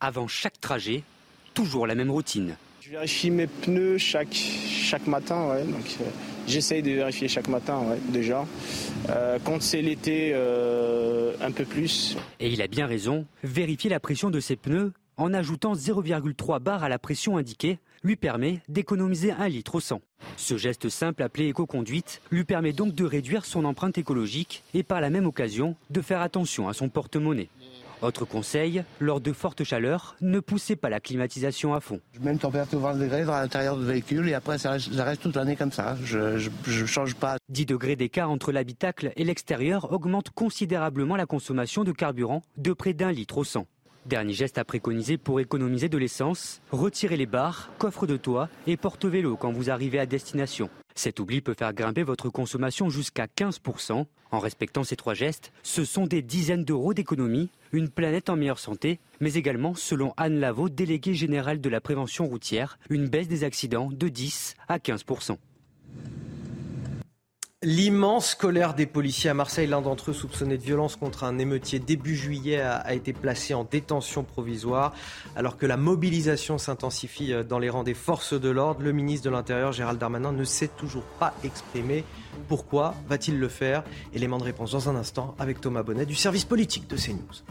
Avant 0.00 0.28
chaque 0.28 0.60
trajet, 0.60 1.02
toujours 1.54 1.86
la 1.86 1.94
même 1.94 2.10
routine. 2.10 2.56
Je 2.80 2.90
vérifie 2.90 3.30
mes 3.30 3.46
pneus 3.46 3.98
chaque, 3.98 4.32
chaque 4.34 5.06
matin, 5.06 5.48
ouais, 5.48 5.64
donc 5.64 5.98
J'essaye 6.48 6.80
de 6.80 6.92
vérifier 6.92 7.28
chaque 7.28 7.48
matin, 7.48 7.84
déjà. 8.08 8.46
Euh, 9.10 9.38
quand 9.44 9.60
c'est 9.60 9.82
l'été, 9.82 10.30
euh, 10.32 11.34
un 11.42 11.52
peu 11.52 11.66
plus. 11.66 12.16
Et 12.40 12.48
il 12.48 12.62
a 12.62 12.66
bien 12.66 12.86
raison. 12.86 13.26
Vérifier 13.44 13.90
la 13.90 14.00
pression 14.00 14.30
de 14.30 14.40
ses 14.40 14.56
pneus 14.56 14.94
en 15.18 15.34
ajoutant 15.34 15.74
0,3 15.74 16.58
bar 16.58 16.82
à 16.82 16.88
la 16.88 16.98
pression 16.98 17.36
indiquée 17.36 17.78
lui 18.02 18.16
permet 18.16 18.60
d'économiser 18.68 19.32
un 19.32 19.48
litre 19.48 19.76
au 19.76 19.80
100. 19.80 20.00
Ce 20.36 20.56
geste 20.56 20.88
simple 20.88 21.22
appelé 21.22 21.48
éco-conduite 21.48 22.20
lui 22.30 22.44
permet 22.44 22.72
donc 22.72 22.94
de 22.94 23.04
réduire 23.04 23.44
son 23.44 23.64
empreinte 23.64 23.98
écologique 23.98 24.62
et 24.74 24.82
par 24.82 25.00
la 25.00 25.10
même 25.10 25.26
occasion 25.26 25.76
de 25.90 26.00
faire 26.00 26.20
attention 26.20 26.68
à 26.68 26.72
son 26.72 26.88
porte-monnaie. 26.88 27.48
Autre 28.00 28.24
conseil, 28.24 28.84
lors 29.00 29.20
de 29.20 29.32
fortes 29.32 29.64
chaleurs, 29.64 30.14
ne 30.20 30.38
poussez 30.38 30.76
pas 30.76 30.88
la 30.88 31.00
climatisation 31.00 31.74
à 31.74 31.80
fond. 31.80 32.00
Je 32.12 32.20
mets 32.20 32.30
une 32.30 32.38
température 32.38 32.78
20 32.78 32.94
degrés 32.94 33.24
dans 33.24 33.32
l'intérieur 33.32 33.76
du 33.76 33.84
véhicule 33.84 34.28
et 34.28 34.34
après 34.34 34.56
ça 34.56 34.70
reste, 34.70 35.22
toute 35.22 35.34
l'année 35.34 35.56
comme 35.56 35.72
ça. 35.72 35.96
Je 36.04 36.48
ne 36.80 36.86
change 36.86 37.16
pas. 37.16 37.38
10 37.48 37.66
degrés 37.66 37.96
d'écart 37.96 38.30
entre 38.30 38.52
l'habitacle 38.52 39.12
et 39.16 39.24
l'extérieur 39.24 39.92
augmente 39.92 40.30
considérablement 40.30 41.16
la 41.16 41.26
consommation 41.26 41.82
de 41.82 41.90
carburant 41.90 42.42
de 42.56 42.72
près 42.72 42.92
d'un 42.92 43.10
litre 43.10 43.38
au 43.38 43.44
100. 43.44 43.66
Dernier 44.08 44.32
geste 44.32 44.56
à 44.56 44.64
préconiser 44.64 45.18
pour 45.18 45.38
économiser 45.38 45.90
de 45.90 45.98
l'essence, 45.98 46.62
retirez 46.70 47.18
les 47.18 47.26
barres, 47.26 47.70
coffres 47.76 48.06
de 48.06 48.16
toit 48.16 48.48
et 48.66 48.78
porte-vélo 48.78 49.36
quand 49.36 49.52
vous 49.52 49.68
arrivez 49.68 49.98
à 49.98 50.06
destination. 50.06 50.70
Cet 50.94 51.20
oubli 51.20 51.42
peut 51.42 51.52
faire 51.52 51.74
grimper 51.74 52.04
votre 52.04 52.30
consommation 52.30 52.88
jusqu'à 52.88 53.26
15%. 53.26 54.06
En 54.30 54.38
respectant 54.38 54.82
ces 54.82 54.96
trois 54.96 55.12
gestes, 55.12 55.52
ce 55.62 55.84
sont 55.84 56.06
des 56.06 56.22
dizaines 56.22 56.64
d'euros 56.64 56.94
d'économie, 56.94 57.50
une 57.72 57.90
planète 57.90 58.30
en 58.30 58.36
meilleure 58.36 58.58
santé, 58.58 58.98
mais 59.20 59.34
également, 59.34 59.74
selon 59.74 60.14
Anne 60.16 60.40
Lavaux, 60.40 60.70
déléguée 60.70 61.12
générale 61.12 61.60
de 61.60 61.68
la 61.68 61.82
prévention 61.82 62.24
routière, 62.24 62.78
une 62.88 63.08
baisse 63.08 63.28
des 63.28 63.44
accidents 63.44 63.90
de 63.92 64.08
10 64.08 64.54
à 64.68 64.78
15%. 64.78 65.36
L'immense 67.64 68.36
colère 68.36 68.72
des 68.74 68.86
policiers 68.86 69.30
à 69.30 69.34
Marseille, 69.34 69.66
l'un 69.66 69.82
d'entre 69.82 70.12
eux 70.12 70.14
soupçonné 70.14 70.56
de 70.56 70.62
violence 70.62 70.94
contre 70.94 71.24
un 71.24 71.38
émeutier 71.38 71.80
début 71.80 72.14
juillet 72.14 72.60
a, 72.60 72.94
été 72.94 73.12
placé 73.12 73.52
en 73.52 73.64
détention 73.64 74.22
provisoire. 74.22 74.94
Alors 75.34 75.56
que 75.56 75.66
la 75.66 75.76
mobilisation 75.76 76.56
s'intensifie 76.56 77.32
euh, 77.32 77.42
dans 77.42 77.58
les 77.58 77.68
rangs 77.68 77.82
des 77.82 77.94
forces 77.94 78.40
de 78.40 78.48
l'ordre, 78.48 78.82
le 78.82 78.92
ministre 78.92 79.24
de 79.24 79.30
l'Intérieur 79.30 79.72
Gérald 79.72 79.98
Darmanin 79.98 80.30
ne 80.30 80.44
s'est 80.44 80.68
toujours 80.68 81.02
pas 81.18 81.34
exprimé. 81.42 82.04
Pourquoi 82.46 82.94
va-t-il 83.08 83.40
le 83.40 83.48
faire? 83.48 83.82
Élément 84.14 84.38
de 84.38 84.44
réponse 84.44 84.70
dans 84.70 84.88
un 84.88 84.94
instant 84.94 85.34
avec 85.40 85.60
Thomas 85.60 85.82
Bonnet 85.82 86.06
du 86.06 86.14
service 86.14 86.44
politique 86.44 86.86
de 86.86 86.96
CNews. 86.96 87.42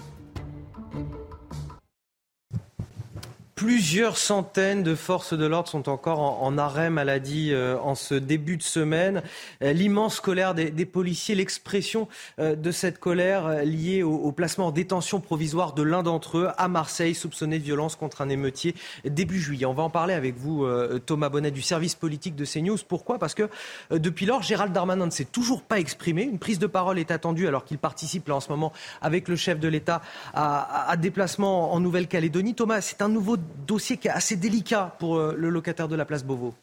Plusieurs 3.57 4.17
centaines 4.17 4.83
de 4.83 4.93
forces 4.93 5.33
de 5.33 5.43
l'ordre 5.47 5.67
sont 5.67 5.89
encore 5.89 6.19
en, 6.43 6.57
arrêt 6.59 6.91
maladie 6.91 7.49
euh, 7.51 7.75
en 7.79 7.95
ce 7.95 8.13
début 8.13 8.55
de 8.55 8.61
semaine. 8.61 9.23
Euh, 9.63 9.73
l'immense 9.73 10.19
colère 10.19 10.53
des, 10.53 10.85
policiers, 10.85 11.33
l'expression 11.33 12.07
euh, 12.37 12.55
de 12.55 12.69
cette 12.69 12.99
colère 12.99 13.65
liée 13.65 14.03
au, 14.03 14.31
placement 14.31 14.67
en 14.67 14.71
détention 14.71 15.21
provisoire 15.21 15.73
de 15.73 15.81
l'un 15.81 16.03
d'entre 16.03 16.37
eux 16.37 16.49
à 16.55 16.67
Marseille, 16.67 17.15
soupçonné 17.15 17.57
de 17.57 17.63
violence 17.63 17.95
contre 17.95 18.21
un 18.21 18.29
émeutier 18.29 18.75
début 19.05 19.39
juillet. 19.39 19.65
On 19.65 19.73
va 19.73 19.81
en 19.81 19.89
parler 19.89 20.13
avec 20.13 20.37
vous, 20.37 20.67
Thomas 21.07 21.29
Bonnet, 21.29 21.49
du 21.49 21.63
service 21.63 21.95
politique 21.95 22.35
de 22.35 22.45
CNews. 22.45 22.77
Pourquoi? 22.87 23.17
Parce 23.17 23.33
que 23.33 23.49
depuis 23.89 24.27
lors, 24.27 24.43
Gérald 24.43 24.71
Darmanin 24.71 25.07
ne 25.07 25.11
s'est 25.11 25.25
toujours 25.25 25.63
pas 25.63 25.79
exprimé. 25.79 26.21
Une 26.21 26.37
prise 26.37 26.59
de 26.59 26.67
parole 26.67 26.99
est 26.99 27.09
attendue 27.09 27.47
alors 27.47 27.65
qu'il 27.65 27.79
participe 27.79 28.27
là 28.27 28.35
en 28.35 28.39
ce 28.39 28.49
moment 28.49 28.71
avec 29.01 29.27
le 29.27 29.35
chef 29.35 29.59
de 29.59 29.67
l'État 29.67 30.03
à, 30.35 30.91
à 30.91 30.95
déplacement 30.95 31.73
en 31.73 31.79
Nouvelle-Calédonie. 31.79 32.53
Thomas, 32.53 32.81
c'est 32.81 33.01
un 33.01 33.09
nouveau 33.09 33.37
dossier 33.65 33.97
qui 33.97 34.07
est 34.07 34.11
assez 34.11 34.35
délicat 34.35 34.95
pour 34.99 35.17
euh, 35.17 35.35
le 35.37 35.49
locataire 35.49 35.87
de 35.87 35.95
la 35.95 36.05
place 36.05 36.23
Beauvau. 36.23 36.53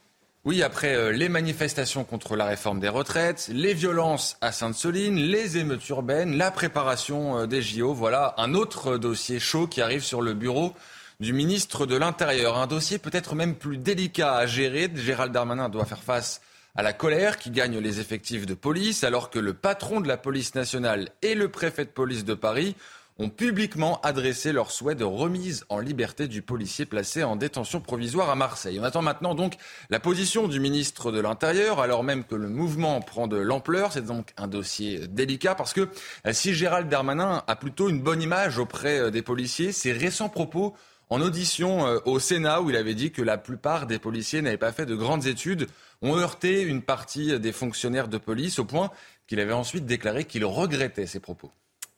Oui, 0.45 0.63
après 0.63 0.95
euh, 0.95 1.11
les 1.11 1.31
manifestations 1.31 2.05
contre 2.05 2.37
la 2.37 2.45
réforme 2.45 2.79
des 2.79 2.91
retraites, 2.91 3.49
les 3.51 3.73
violences 3.73 4.37
à 4.43 4.53
Sainte-Soline, 4.53 5.17
les 5.17 5.57
émeutes 5.57 5.89
urbaines, 5.89 6.37
la 6.37 6.51
préparation 6.51 7.39
euh, 7.39 7.47
des 7.47 7.63
JO, 7.63 7.95
voilà 7.95 8.35
un 8.37 8.53
autre 8.53 8.99
dossier 8.99 9.41
chaud 9.41 9.67
qui 9.67 9.81
arrive 9.81 10.05
sur 10.05 10.21
le 10.21 10.35
bureau 10.35 10.75
du 11.19 11.33
ministre 11.33 11.87
de 11.87 11.97
l'Intérieur. 11.97 12.59
Un 12.59 12.67
dossier 12.67 12.99
peut-être 12.99 13.35
même 13.35 13.55
plus 13.55 13.79
délicat 13.79 14.35
à 14.37 14.47
gérer. 14.47 14.91
Gérald 14.95 15.33
Darmanin 15.33 15.71
doit 15.71 15.87
faire 15.87 16.03
face 16.03 16.43
à 16.75 16.83
la 16.83 16.93
colère 16.93 17.39
qui 17.39 17.51
gagne 17.51 17.79
les 17.79 18.01
effectifs 18.01 18.45
de 18.45 18.55
police 18.55 19.03
alors 19.03 19.31
que 19.31 19.39
le 19.39 19.55
patron 19.55 20.03
de 20.03 20.09
la 20.09 20.19
police 20.19 20.55
nationale 20.55 21.09
et 21.23 21.35
le 21.35 21.49
préfet 21.49 21.87
de 21.87 21.91
police 21.91 22.27
de 22.27 22.35
Paris 22.35 22.77
ont 23.19 23.29
publiquement 23.29 24.01
adressé 24.01 24.53
leur 24.53 24.71
souhait 24.73 24.97
de 24.97 25.05
remise 25.05 25.65
en 25.69 25.79
liberté 25.79 26.27
du 26.27 26.43
policier 26.43 26.85
placé 26.85 27.23
en 27.23 27.37
détention 27.37 27.81
provisoire 27.81 28.29
à 28.29 28.35
Marseille. 28.35 28.79
On 28.81 28.85
attend 28.85 29.03
maintenant 29.03 29.35
donc 29.35 29.55
la 29.89 30.01
position 30.01 30.49
du 30.49 30.59
ministre 30.59 31.13
de 31.13 31.21
l'Intérieur, 31.21 31.81
alors 31.81 32.03
même 32.03 32.25
que 32.25 32.35
le 32.35 32.49
mouvement 32.49 33.01
prend 33.01 33.29
de 33.29 33.37
l'ampleur. 33.37 33.93
C'est 33.93 34.05
donc 34.05 34.33
un 34.37 34.49
dossier 34.49 35.07
délicat 35.07 35.55
parce 35.55 35.73
que 35.73 35.89
euh, 36.27 36.33
si 36.33 36.55
Gérald 36.55 36.89
Darmanin 36.89 37.45
a 37.47 37.57
plutôt 37.57 37.89
une 37.89 38.01
bonne 38.01 38.23
image 38.23 38.59
auprès 38.59 38.99
euh, 38.99 39.11
des 39.11 39.23
policiers, 39.23 39.71
ses 39.71 39.93
récents 39.93 40.29
propos 40.29 40.75
en 41.09 41.21
audition 41.21 41.87
euh, 41.87 42.01
au 42.07 42.19
Sénat 42.19 42.63
où 42.63 42.71
il 42.71 42.77
avait 42.77 42.95
dit 42.95 43.13
que 43.13 43.23
la 43.23 43.39
plupart 43.39 43.87
des 43.87 44.01
policiers 44.01 44.43
n'avaient 44.43 44.57
pas 44.57 44.73
fait 44.73 44.87
de 44.87 44.97
grandes 44.97 45.27
études 45.27 45.69
ont 46.03 46.17
heurté 46.17 46.63
une 46.63 46.83
partie 46.83 47.39
des 47.39 47.53
fonctionnaires 47.53 48.09
de 48.09 48.19
police 48.19 48.59
au 48.59 48.65
point 48.65 48.91
qu'il 49.29 49.39
avait 49.39 49.53
ensuite 49.53 49.87
déclaré 49.87 50.25
qu'il 50.25 50.45
regrettait 50.45 51.07
ses 51.07 51.21
propos. 51.21 51.53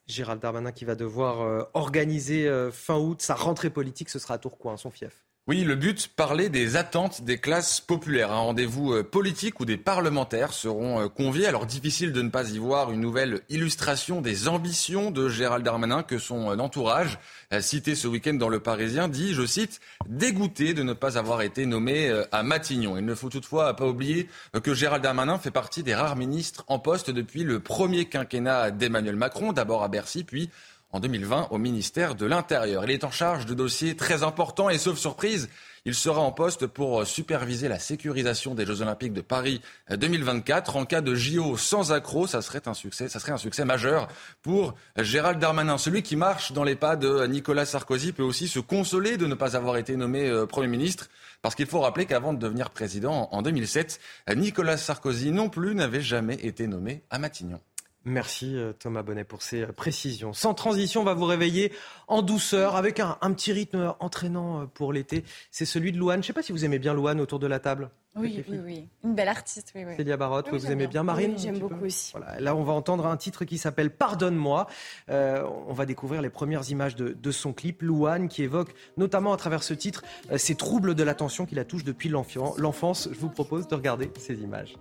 Gérald 0.07 0.41
Darmanin 0.41 0.73
qui 0.73 0.85
va 0.85 0.95
devoir 0.95 1.43
euh, 1.43 1.65
organiser 1.75 2.49
euh, 2.49 2.71
fin 2.71 2.97
août 2.97 3.21
sa 3.23 3.35
rentrée 3.35 3.71
politique, 3.71 4.09
ce 4.09 4.19
sera 4.19 4.35
à 4.35 4.39
Tourcoing, 4.39 4.77
son 4.77 4.91
fief. 4.91 5.27
Oui, 5.49 5.63
le 5.63 5.77
but, 5.77 6.09
parler 6.09 6.49
des 6.49 6.75
attentes 6.75 7.23
des 7.23 7.39
classes 7.39 7.81
populaires. 7.81 8.33
Un 8.33 8.39
rendez-vous 8.39 8.95
euh, 8.95 9.05
politique 9.05 9.61
où 9.61 9.65
des 9.65 9.77
parlementaires 9.77 10.53
seront 10.53 11.03
euh, 11.03 11.09
conviés. 11.09 11.47
Alors 11.47 11.67
difficile 11.67 12.11
de 12.11 12.21
ne 12.21 12.31
pas 12.31 12.51
y 12.51 12.59
voir 12.59 12.91
une 12.91 12.99
nouvelle 12.99 13.43
illustration 13.49 14.21
des 14.21 14.49
ambitions 14.49 15.13
de 15.13 15.29
Gérald 15.29 15.65
Darmanin 15.65 16.03
que 16.03 16.19
son 16.19 16.51
euh, 16.51 16.57
entourage, 16.57 17.21
cité 17.61 17.95
ce 17.95 18.09
week-end 18.09 18.35
dans 18.35 18.49
Le 18.49 18.59
Parisien, 18.59 19.07
dit, 19.07 19.35
je 19.35 19.47
cite, 19.47 19.81
dégoûté 20.09 20.75
de 20.75 20.83
ne 20.83 20.95
pas 20.95 21.17
avoir 21.17 21.43
été 21.43 21.65
nommé 21.65 22.11
à 22.33 22.43
Matignon. 22.43 22.99
Il 22.99 23.05
ne 23.05 23.15
faut 23.15 23.29
toutefois 23.29 23.77
pas 23.77 23.87
oublier 23.87 24.29
que 24.65 24.75
Gérald 24.75 25.05
Darmanin 25.05 25.39
fait 25.39 25.53
partie 25.53 25.85
des 25.85 25.95
rares 25.95 26.17
ministres 26.17 26.65
en 26.67 26.81
poste 26.81 27.13
depuis 27.13 27.45
le 27.45 27.61
premier 27.61 28.07
quinquennat 28.07 28.73
d'Emmanuel 28.73 29.15
Macron, 29.15 29.53
d'abord 29.53 29.85
à 29.85 29.89
Bercy, 29.89 30.25
puis 30.25 30.51
en 30.93 31.01
2020 31.01 31.49
au 31.51 31.59
ministère 31.59 32.15
de 32.15 32.27
l'Intérieur. 32.27 32.85
Il 32.85 32.91
est 32.91 33.05
en 33.05 33.11
charge 33.11 33.47
de 33.47 33.55
dossiers 33.55 33.97
très 33.97 34.23
importants 34.23 34.71
et 34.71 34.79
sauf 34.79 34.99
surprise, 34.99 35.49
il 35.85 35.95
sera 35.95 36.21
en 36.21 36.33
poste 36.33 36.67
pour 36.67 37.07
superviser 37.07 37.69
la 37.69 37.79
sécurisation 37.79 38.55
des 38.55 38.67
Jeux 38.67 38.83
Olympiques 38.83 39.13
de 39.13 39.21
Paris 39.21 39.61
2024. 39.91 40.75
En 40.77 40.85
cas 40.85 41.01
de 41.01 41.15
JO 41.15 41.57
sans 41.57 41.93
accroc, 41.93 42.27
ça 42.27 42.43
serait 42.43 42.67
un 42.67 42.75
succès, 42.75 43.09
ça 43.09 43.21
serait 43.21 43.33
un 43.33 43.39
succès 43.39 43.65
majeur 43.65 44.09
pour 44.43 44.75
Gérald 44.97 45.39
Darmanin. 45.39 45.79
Celui 45.79 46.03
qui 46.03 46.17
marche 46.17 46.53
dans 46.53 46.65
les 46.65 46.75
pas 46.75 46.97
de 46.97 47.27
Nicolas 47.27 47.67
Sarkozy 47.67 48.13
peut 48.13 48.25
aussi 48.25 48.49
se 48.49 48.59
consoler 48.59 49.17
de 49.17 49.27
ne 49.27 49.35
pas 49.35 49.57
avoir 49.57 49.77
été 49.77 49.97
nommé 49.97 50.29
euh, 50.29 50.47
Premier 50.47 50.69
ministre. 50.69 51.09
Parce 51.43 51.55
qu'il 51.55 51.67
faut 51.67 51.81
rappeler 51.81 52.07
qu'avant 52.07 52.33
de 52.33 52.39
devenir 52.39 52.71
président 52.71 53.29
en 53.31 53.43
2007, 53.43 54.01
Nicolas 54.35 54.77
Sarkozy 54.77 55.31
non 55.31 55.49
plus 55.49 55.77
n'avait 55.77 56.01
jamais 56.01 56.35
été 56.35 56.67
nommé 56.67 57.05
à 57.11 57.21
Matignon. 57.21 57.61
Merci 58.09 58.57
euh, 58.57 58.73
Thomas 58.73 59.03
Bonnet 59.03 59.25
pour 59.25 59.43
ces 59.43 59.63
euh, 59.63 59.73
précisions. 59.73 60.33
Sans 60.33 60.55
transition, 60.55 61.01
on 61.01 61.05
va 61.05 61.15
vous 61.15 61.25
réveiller 61.25 61.73
en 62.07 62.23
douceur 62.23 62.77
avec 62.77 63.01
un, 63.01 63.17
petit 63.33 63.53
rythme 63.53 63.95
entraînant 63.99 64.63
euh, 64.63 64.67
pour 64.67 64.93
l'été. 64.93 65.25
C'est 65.51 65.65
celui 65.65 65.91
de 65.91 65.99
Louane. 65.99 66.19
Je 66.19 66.19
ne 66.21 66.27
sais 66.29 66.33
pas 66.33 66.45
si 66.45 66.53
vous 66.53 66.65
aimez 66.65 66.79
bien 66.79 66.95
Louane 66.95 67.21
autour 67.21 67.41
de 67.41 67.49
la 67.49 67.59
table. 67.59 67.91
Oui, 68.15 68.45
oui, 68.49 68.59
oui. 68.65 68.89
Une 69.03 69.17
belle 69.17 69.29
artiste. 69.29 69.73
Oui, 69.75 69.83
oui. 69.85 69.97
Célia 69.97 70.17
Barotte, 70.17 70.49
vous 70.51 70.71
aimez 70.71 70.87
bien, 70.87 71.03
Marine 71.03 71.33
Oui, 71.33 71.39
j'aime 71.43 71.59
beaucoup 71.59 71.85
aussi. 71.85 72.13
Voilà. 72.17 72.39
Là, 72.39 72.55
on 72.55 72.63
va 72.63 72.73
entendre 72.75 73.07
un 73.07 73.17
titre 73.17 73.45
qui 73.45 73.59
s'appelle 73.59 73.91
Pardonne-moi. 73.91 74.69
on 75.09 75.73
va 75.73 75.85
découvrir 75.85 76.23
les 76.23 76.31
premières 76.31 76.71
images 76.71 76.95
de, 76.95 77.31
son 77.33 77.53
clip, 77.53 77.83
Louane, 77.83 78.29
qui 78.29 78.45
évoque 78.45 78.73
notamment 78.97 79.35
à 79.35 79.37
travers 79.37 79.65
ce 79.65 79.75
titre 79.75 80.03
ces 80.37 80.55
troubles 80.55 80.95
de 80.95 81.03
l'attention 81.03 81.45
qui 81.45 81.57
la 81.57 81.65
touchent 81.65 81.85
depuis 81.85 82.09
l'enfance. 82.09 83.09
Je 83.13 83.19
vous 83.19 83.29
propose 83.31 83.69
de 83.69 83.75
regarder 83.75 84.11
ces 84.19 84.41
images. 84.41 84.77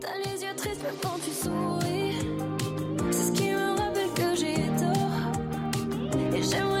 T'as 0.00 0.18
les 0.18 0.42
yeux 0.42 0.54
tristes 0.54 0.84
quand 1.00 1.18
tu 1.24 1.30
souris. 1.30 1.97
J'aimerais 6.40 6.40
te 6.40 6.50
dire 6.50 6.77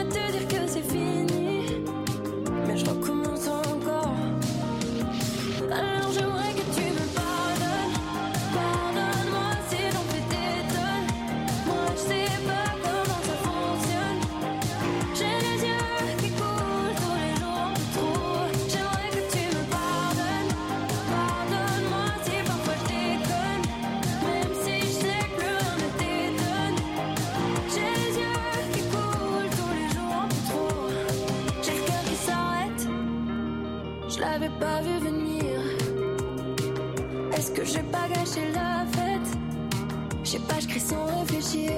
gâché 38.28 38.52
la 38.52 38.84
fête? 38.92 39.38
Je 40.24 40.30
sais 40.30 40.38
pas, 40.40 40.60
je 40.60 40.68
crie 40.68 40.80
sans 40.80 41.04
réfléchir. 41.20 41.72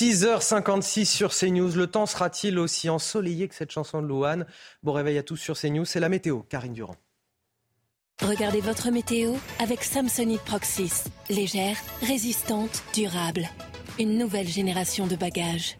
6h56 0.00 1.04
sur 1.04 1.34
CNews. 1.34 1.76
Le 1.76 1.86
temps 1.86 2.06
sera-t-il 2.06 2.58
aussi 2.58 2.88
ensoleillé 2.88 3.48
que 3.48 3.54
cette 3.54 3.70
chanson 3.70 4.00
de 4.00 4.06
Louane? 4.06 4.46
Bon 4.82 4.94
réveil 4.94 5.18
à 5.18 5.22
tous 5.22 5.36
sur 5.36 5.58
CNews. 5.58 5.84
C'est 5.84 6.00
la 6.00 6.08
météo. 6.08 6.40
Karine 6.40 6.72
Durand. 6.72 6.96
Regardez 8.22 8.62
votre 8.62 8.90
météo 8.90 9.34
avec 9.58 9.84
Samsonite 9.84 10.40
Proxys. 10.40 11.04
Légère, 11.28 11.76
résistante, 12.00 12.82
durable. 12.94 13.46
Une 13.98 14.16
nouvelle 14.16 14.48
génération 14.48 15.06
de 15.06 15.16
bagages. 15.16 15.76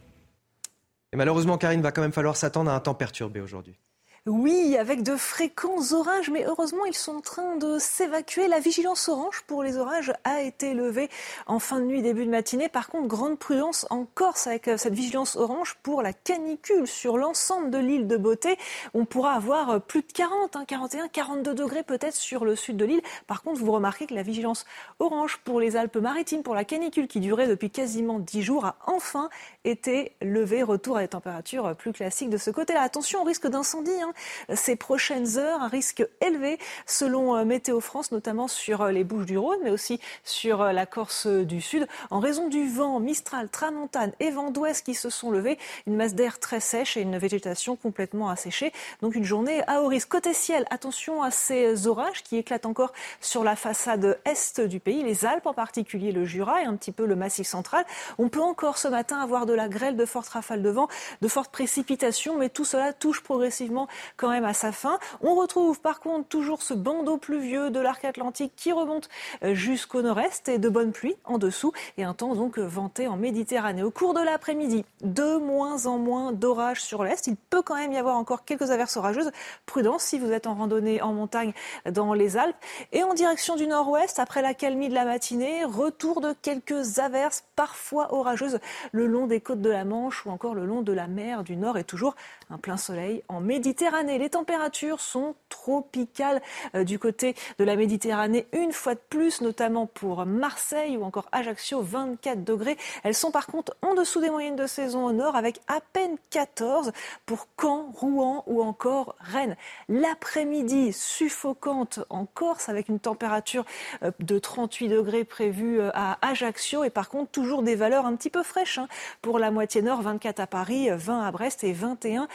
Et 1.13 1.17
malheureusement, 1.17 1.57
Karine, 1.57 1.81
va 1.81 1.91
quand 1.91 2.03
même 2.03 2.13
falloir 2.13 2.37
s'attendre 2.37 2.69
à 2.69 2.75
un 2.75 2.79
temps 2.79 2.93
perturbé 2.93 3.41
aujourd'hui. 3.41 3.79
Oui, 4.27 4.77
avec 4.77 5.01
de 5.01 5.17
fréquents 5.17 5.93
orages, 5.93 6.29
mais 6.29 6.45
heureusement, 6.45 6.85
ils 6.85 6.93
sont 6.93 7.15
en 7.15 7.21
train 7.21 7.55
de 7.55 7.79
s'évacuer. 7.79 8.47
La 8.47 8.59
vigilance 8.59 9.09
orange 9.09 9.41
pour 9.47 9.63
les 9.63 9.77
orages 9.77 10.13
a 10.23 10.43
été 10.43 10.75
levée 10.75 11.09
en 11.47 11.57
fin 11.57 11.79
de 11.79 11.85
nuit, 11.85 12.03
début 12.03 12.27
de 12.27 12.29
matinée. 12.29 12.69
Par 12.69 12.89
contre, 12.89 13.07
grande 13.07 13.39
prudence 13.39 13.87
en 13.89 14.05
Corse 14.05 14.45
avec 14.45 14.67
euh, 14.67 14.77
cette 14.77 14.93
vigilance 14.93 15.35
orange 15.37 15.75
pour 15.81 16.03
la 16.03 16.13
canicule 16.13 16.85
sur 16.85 17.17
l'ensemble 17.17 17.71
de 17.71 17.79
l'île 17.79 18.05
de 18.05 18.15
Beauté. 18.15 18.59
On 18.93 19.05
pourra 19.05 19.33
avoir 19.33 19.71
euh, 19.71 19.79
plus 19.79 20.03
de 20.03 20.11
40, 20.13 20.55
41, 20.67 21.07
42 21.07 21.55
degrés 21.55 21.81
peut-être 21.81 22.13
sur 22.13 22.45
le 22.45 22.55
sud 22.55 22.77
de 22.77 22.85
l'île. 22.85 23.01
Par 23.25 23.41
contre, 23.41 23.59
vous 23.59 23.71
remarquez 23.71 24.05
que 24.05 24.13
la 24.13 24.21
vigilance 24.21 24.67
orange 24.99 25.39
pour 25.43 25.59
les 25.59 25.77
Alpes-Maritimes, 25.77 26.43
pour 26.43 26.53
la 26.53 26.63
canicule 26.63 27.07
qui 27.07 27.21
durait 27.21 27.47
depuis 27.47 27.71
quasiment 27.71 28.19
10 28.19 28.43
jours, 28.43 28.65
a 28.65 28.75
enfin 28.85 29.31
été 29.63 30.15
levée. 30.21 30.61
Retour 30.61 30.97
à 30.97 31.01
des 31.01 31.07
températures 31.07 31.65
euh, 31.65 31.73
plus 31.73 31.91
classiques 31.91 32.29
de 32.29 32.37
ce 32.37 32.51
côté-là. 32.51 32.83
Attention 32.83 33.21
au 33.21 33.23
risque 33.23 33.47
d'incendie. 33.47 33.89
Hein 33.99 34.10
ces 34.53 34.75
prochaines 34.75 35.37
heures. 35.37 35.61
Un 35.61 35.67
risque 35.67 36.05
élevé 36.21 36.57
selon 36.85 37.35
euh, 37.35 37.45
Météo 37.45 37.79
France, 37.79 38.11
notamment 38.11 38.47
sur 38.47 38.81
euh, 38.81 38.91
les 38.91 39.03
Bouches 39.03 39.25
du 39.25 39.37
Rhône, 39.37 39.59
mais 39.63 39.71
aussi 39.71 39.99
sur 40.23 40.61
euh, 40.61 40.71
la 40.71 40.85
Corse 40.85 41.27
du 41.27 41.61
Sud. 41.61 41.87
En 42.09 42.19
raison 42.19 42.47
du 42.47 42.67
vent, 42.67 42.99
Mistral, 42.99 43.49
Tramontane 43.49 44.11
et 44.19 44.31
vent 44.31 44.51
d'ouest 44.51 44.85
qui 44.85 44.93
se 44.93 45.09
sont 45.09 45.31
levés, 45.31 45.57
une 45.87 45.95
masse 45.95 46.15
d'air 46.15 46.39
très 46.39 46.59
sèche 46.59 46.97
et 46.97 47.01
une 47.01 47.17
végétation 47.17 47.75
complètement 47.75 48.29
asséchée. 48.29 48.71
Donc 49.01 49.15
une 49.15 49.23
journée 49.23 49.63
à 49.67 49.81
haut 49.81 49.87
risque. 49.87 50.09
Côté 50.09 50.33
ciel, 50.33 50.65
attention 50.69 51.23
à 51.23 51.31
ces 51.31 51.87
orages 51.87 52.23
qui 52.23 52.37
éclatent 52.37 52.65
encore 52.65 52.93
sur 53.21 53.43
la 53.43 53.55
façade 53.55 54.19
est 54.25 54.59
du 54.59 54.79
pays, 54.79 55.03
les 55.03 55.25
Alpes 55.25 55.45
en 55.45 55.53
particulier, 55.53 56.11
le 56.11 56.25
Jura 56.25 56.61
et 56.61 56.65
un 56.65 56.75
petit 56.75 56.91
peu 56.91 57.05
le 57.05 57.15
Massif 57.15 57.47
central. 57.47 57.85
On 58.17 58.29
peut 58.29 58.41
encore 58.41 58.77
ce 58.77 58.87
matin 58.87 59.19
avoir 59.19 59.45
de 59.45 59.53
la 59.53 59.69
grêle, 59.69 59.95
de 59.95 60.05
fortes 60.05 60.29
rafales 60.29 60.61
de 60.61 60.69
vent, 60.69 60.87
de 61.21 61.27
fortes 61.27 61.51
précipitations, 61.51 62.37
mais 62.37 62.49
tout 62.49 62.65
cela 62.65 62.93
touche 62.93 63.21
progressivement 63.21 63.87
quand 64.17 64.29
même 64.29 64.45
à 64.45 64.53
sa 64.53 64.71
fin. 64.71 64.99
On 65.21 65.35
retrouve 65.35 65.79
par 65.79 65.99
contre 65.99 66.27
toujours 66.27 66.61
ce 66.61 66.73
bandeau 66.73 67.17
pluvieux 67.17 67.69
de 67.69 67.79
l'arc 67.79 68.03
atlantique 68.05 68.53
qui 68.55 68.71
remonte 68.71 69.09
euh, 69.43 69.53
jusqu'au 69.53 70.01
nord-est 70.01 70.49
et 70.49 70.57
de 70.57 70.69
bonnes 70.69 70.91
pluies 70.91 71.15
en 71.25 71.37
dessous 71.37 71.71
et 71.97 72.03
un 72.03 72.13
temps 72.13 72.35
donc 72.35 72.57
venté 72.57 73.07
en 73.07 73.17
Méditerranée. 73.17 73.83
Au 73.83 73.91
cours 73.91 74.13
de 74.13 74.21
l'après-midi, 74.21 74.85
de 75.01 75.37
moins 75.37 75.85
en 75.85 75.97
moins 75.97 76.31
d'orages 76.31 76.81
sur 76.81 77.03
l'est. 77.03 77.27
Il 77.27 77.35
peut 77.35 77.61
quand 77.61 77.75
même 77.75 77.93
y 77.93 77.97
avoir 77.97 78.17
encore 78.17 78.45
quelques 78.45 78.71
averses 78.71 78.97
orageuses. 78.97 79.31
Prudence 79.65 80.03
si 80.03 80.19
vous 80.19 80.31
êtes 80.31 80.47
en 80.47 80.55
randonnée 80.55 81.01
en 81.01 81.13
montagne 81.13 81.53
dans 81.89 82.13
les 82.13 82.37
Alpes. 82.37 82.55
Et 82.91 83.03
en 83.03 83.13
direction 83.13 83.55
du 83.55 83.67
nord-ouest, 83.67 84.19
après 84.19 84.41
la 84.41 84.53
calmie 84.53 84.89
de 84.89 84.93
la 84.93 85.05
matinée, 85.05 85.63
retour 85.65 86.21
de 86.21 86.33
quelques 86.41 86.99
averses 86.99 87.43
parfois 87.55 88.13
orageuses 88.13 88.59
le 88.91 89.07
long 89.07 89.27
des 89.27 89.41
côtes 89.41 89.61
de 89.61 89.69
la 89.69 89.85
Manche 89.85 90.25
ou 90.25 90.29
encore 90.29 90.55
le 90.55 90.65
long 90.65 90.81
de 90.81 90.93
la 90.93 91.07
mer 91.07 91.43
du 91.43 91.55
Nord 91.55 91.77
et 91.77 91.83
toujours 91.83 92.15
un 92.49 92.57
plein 92.57 92.77
soleil 92.77 93.23
en 93.27 93.39
Méditerranée. 93.39 93.90
Les 93.91 94.29
températures 94.29 95.01
sont 95.01 95.35
tropicales 95.49 96.41
euh, 96.75 96.85
du 96.85 96.97
côté 96.97 97.35
de 97.59 97.65
la 97.65 97.75
Méditerranée 97.75 98.47
une 98.53 98.71
fois 98.71 98.95
de 98.95 99.01
plus, 99.09 99.41
notamment 99.41 99.85
pour 99.85 100.25
Marseille 100.25 100.95
ou 100.95 101.03
encore 101.03 101.27
Ajaccio, 101.33 101.81
24 101.81 102.43
degrés. 102.43 102.77
Elles 103.03 103.13
sont 103.13 103.31
par 103.31 103.47
contre 103.47 103.75
en 103.81 103.93
dessous 103.93 104.21
des 104.21 104.29
moyennes 104.29 104.55
de 104.55 104.65
saison 104.65 105.05
au 105.05 105.11
nord 105.11 105.35
avec 105.35 105.59
à 105.67 105.81
peine 105.93 106.15
14 106.29 106.93
pour 107.25 107.47
Caen, 107.59 107.91
Rouen 107.93 108.43
ou 108.47 108.63
encore 108.63 109.15
Rennes. 109.19 109.57
L'après-midi 109.89 110.93
suffocante 110.93 111.99
en 112.09 112.25
Corse 112.25 112.69
avec 112.69 112.87
une 112.87 112.99
température 112.99 113.65
euh, 114.03 114.11
de 114.19 114.39
38 114.39 114.87
degrés 114.87 115.25
prévue 115.25 115.81
euh, 115.81 115.91
à 115.93 116.17
Ajaccio 116.25 116.85
et 116.85 116.89
par 116.89 117.09
contre 117.09 117.31
toujours 117.31 117.61
des 117.61 117.75
valeurs 117.75 118.05
un 118.05 118.15
petit 118.15 118.29
peu 118.29 118.41
fraîches 118.41 118.77
hein, 118.77 118.87
pour 119.21 119.37
la 119.37 119.51
moitié 119.51 119.81
nord, 119.81 120.01
24 120.01 120.39
à 120.39 120.47
Paris, 120.47 120.89
20 120.89 121.23
à 121.23 121.31
Brest 121.31 121.65
et 121.65 121.73
21 121.73 122.29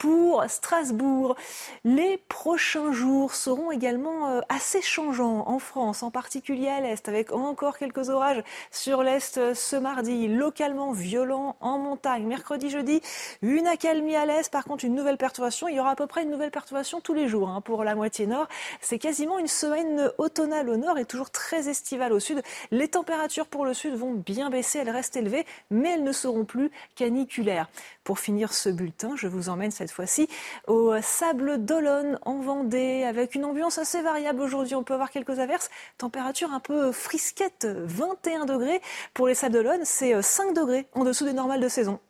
pour 0.00 0.42
Strasbourg. 0.48 1.36
Les 1.84 2.16
prochains 2.16 2.90
jours 2.90 3.34
seront 3.34 3.70
également 3.70 4.28
euh, 4.28 4.40
assez 4.48 4.80
changeants 4.80 5.44
en 5.46 5.58
France, 5.58 6.02
en 6.02 6.10
particulier 6.10 6.68
à 6.68 6.80
l'Est, 6.80 7.06
avec 7.06 7.32
encore 7.32 7.76
quelques 7.76 8.08
orages 8.08 8.42
sur 8.70 9.02
l'Est 9.02 9.36
euh, 9.36 9.54
ce 9.54 9.76
mardi, 9.76 10.26
localement 10.26 10.92
violents 10.92 11.56
en 11.60 11.78
montagne. 11.78 12.26
Mercredi, 12.26 12.70
jeudi, 12.70 13.02
une 13.42 13.66
accalmie 13.66 14.16
à 14.16 14.24
l'Est, 14.24 14.50
par 14.50 14.64
contre 14.64 14.86
une 14.86 14.94
nouvelle 14.94 15.18
perturbation. 15.18 15.68
Il 15.68 15.76
y 15.76 15.80
aura 15.80 15.90
à 15.90 15.96
peu 15.96 16.06
près 16.06 16.22
une 16.22 16.30
nouvelle 16.30 16.50
perturbation 16.50 17.02
tous 17.02 17.14
les 17.14 17.28
jours 17.28 17.50
hein, 17.50 17.60
pour 17.60 17.84
la 17.84 17.94
moitié 17.94 18.26
nord. 18.26 18.48
C'est 18.80 18.98
quasiment 18.98 19.38
une 19.38 19.48
semaine 19.48 20.10
automnale 20.16 20.70
au 20.70 20.78
nord 20.78 20.96
et 20.96 21.04
toujours 21.04 21.30
très 21.30 21.68
estivale 21.68 22.14
au 22.14 22.20
sud. 22.20 22.42
Les 22.70 22.88
températures 22.88 23.46
pour 23.46 23.66
le 23.66 23.74
sud 23.74 23.94
vont 23.96 24.14
bien 24.14 24.48
baisser, 24.48 24.78
elles 24.78 24.88
restent 24.88 25.16
élevées, 25.16 25.44
mais 25.70 25.90
elles 25.90 26.04
ne 26.04 26.12
seront 26.12 26.46
plus 26.46 26.70
caniculaires. 26.96 27.68
Pour 28.10 28.18
finir 28.18 28.52
ce 28.52 28.68
bulletin, 28.68 29.12
je 29.14 29.28
vous 29.28 29.50
emmène 29.50 29.70
cette 29.70 29.92
fois-ci 29.92 30.28
au 30.66 30.92
Sable 31.00 31.64
d'Olonne 31.64 32.18
en 32.22 32.40
Vendée 32.40 33.04
avec 33.04 33.36
une 33.36 33.44
ambiance 33.44 33.78
assez 33.78 34.02
variable 34.02 34.40
aujourd'hui. 34.40 34.74
On 34.74 34.82
peut 34.82 34.94
avoir 34.94 35.12
quelques 35.12 35.38
averses, 35.38 35.70
température 35.96 36.50
un 36.52 36.58
peu 36.58 36.90
frisquette, 36.90 37.68
21 37.68 38.46
degrés. 38.46 38.80
Pour 39.14 39.28
les 39.28 39.34
Sables 39.36 39.54
d'Olonne, 39.54 39.82
c'est 39.84 40.20
5 40.20 40.54
degrés 40.54 40.88
en 40.92 41.04
dessous 41.04 41.24
des 41.24 41.34
normales 41.34 41.60
de 41.60 41.68
saison. 41.68 42.00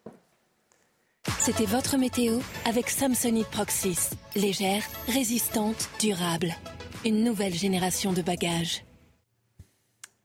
C'était 1.39 1.67
votre 1.67 1.99
météo 1.99 2.39
avec 2.65 2.89
Samsonite 2.89 3.49
Proxys. 3.49 4.09
Légère, 4.35 4.85
résistante, 5.07 5.91
durable. 6.01 6.55
Une 7.05 7.25
nouvelle 7.25 7.53
génération 7.53 8.15
de 8.15 8.23
bagages. 8.23 8.85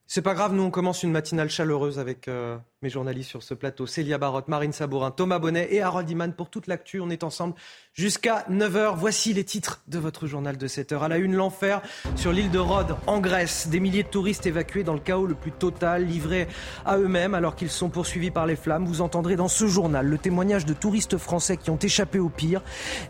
C'est 0.07 0.21
pas 0.21 0.35
grave, 0.35 0.53
nous 0.53 0.61
on 0.61 0.69
commence 0.69 1.01
une 1.01 1.11
matinale 1.11 1.49
chaleureuse 1.49 1.97
avec 1.97 2.27
euh, 2.27 2.57
mes 2.83 2.91
journalistes 2.91 3.31
sur 3.31 3.41
ce 3.41 3.55
plateau. 3.55 3.87
Célia 3.87 4.19
Barotte, 4.19 4.47
Marine 4.47 4.71
Sabourin, 4.71 5.09
Thomas 5.09 5.39
Bonnet 5.39 5.67
et 5.71 5.81
Harold 5.81 6.07
Iman 6.07 6.31
pour 6.31 6.51
toute 6.51 6.67
l'actu. 6.67 7.01
On 7.01 7.09
est 7.09 7.23
ensemble 7.23 7.55
jusqu'à 7.91 8.45
9h. 8.51 8.93
Voici 8.97 9.33
les 9.33 9.43
titres 9.43 9.81
de 9.87 9.97
votre 9.97 10.27
journal 10.27 10.57
de 10.57 10.67
7h. 10.67 10.99
À 10.99 11.07
la 11.07 11.17
une, 11.17 11.33
l'enfer 11.33 11.81
sur 12.15 12.31
l'île 12.31 12.51
de 12.51 12.59
Rhodes 12.59 12.95
en 13.07 13.19
Grèce. 13.19 13.67
Des 13.67 13.79
milliers 13.79 14.03
de 14.03 14.07
touristes 14.07 14.45
évacués 14.45 14.83
dans 14.83 14.93
le 14.93 14.99
chaos 14.99 15.25
le 15.25 15.33
plus 15.33 15.51
total, 15.51 16.05
livrés 16.05 16.47
à 16.85 16.99
eux-mêmes 16.99 17.33
alors 17.33 17.55
qu'ils 17.55 17.71
sont 17.71 17.89
poursuivis 17.89 18.29
par 18.29 18.45
les 18.45 18.55
flammes. 18.55 18.85
Vous 18.85 19.01
entendrez 19.01 19.35
dans 19.35 19.47
ce 19.47 19.65
journal 19.65 20.05
le 20.05 20.19
témoignage 20.19 20.67
de 20.67 20.73
touristes 20.75 21.17
français 21.17 21.57
qui 21.57 21.71
ont 21.71 21.79
échappé 21.79 22.19
au 22.19 22.29
pire. 22.29 22.61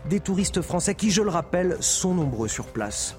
Des 0.08 0.20
touristes 0.20 0.62
français 0.62 0.94
qui, 0.94 1.10
je 1.10 1.20
le 1.20 1.30
rappelle, 1.30 1.76
sont 1.80 2.14
nombreux 2.14 2.48
sur 2.48 2.68
place. 2.68 3.16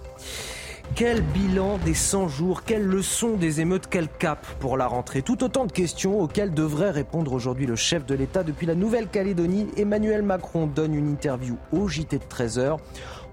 Quel 0.95 1.21
bilan 1.21 1.77
des 1.85 1.93
100 1.93 2.27
jours 2.27 2.63
Quelle 2.63 2.83
leçon 2.83 3.35
des 3.35 3.61
émeutes 3.61 3.87
Quel 3.89 4.07
cap 4.07 4.45
pour 4.59 4.77
la 4.77 4.87
rentrée? 4.87 5.21
Tout 5.21 5.43
autant 5.43 5.65
de 5.65 5.71
questions 5.71 6.19
auxquelles 6.19 6.53
devrait 6.53 6.91
répondre 6.91 7.33
aujourd'hui 7.33 7.65
le 7.65 7.75
chef 7.75 8.05
de 8.05 8.15
l'État. 8.15 8.43
Depuis 8.43 8.65
la 8.65 8.75
Nouvelle-Calédonie, 8.75 9.67
Emmanuel 9.77 10.23
Macron 10.23 10.65
donne 10.65 10.95
une 10.95 11.09
interview 11.09 11.57
au 11.71 11.87
JT 11.87 12.17
de 12.17 12.23
13h. 12.23 12.77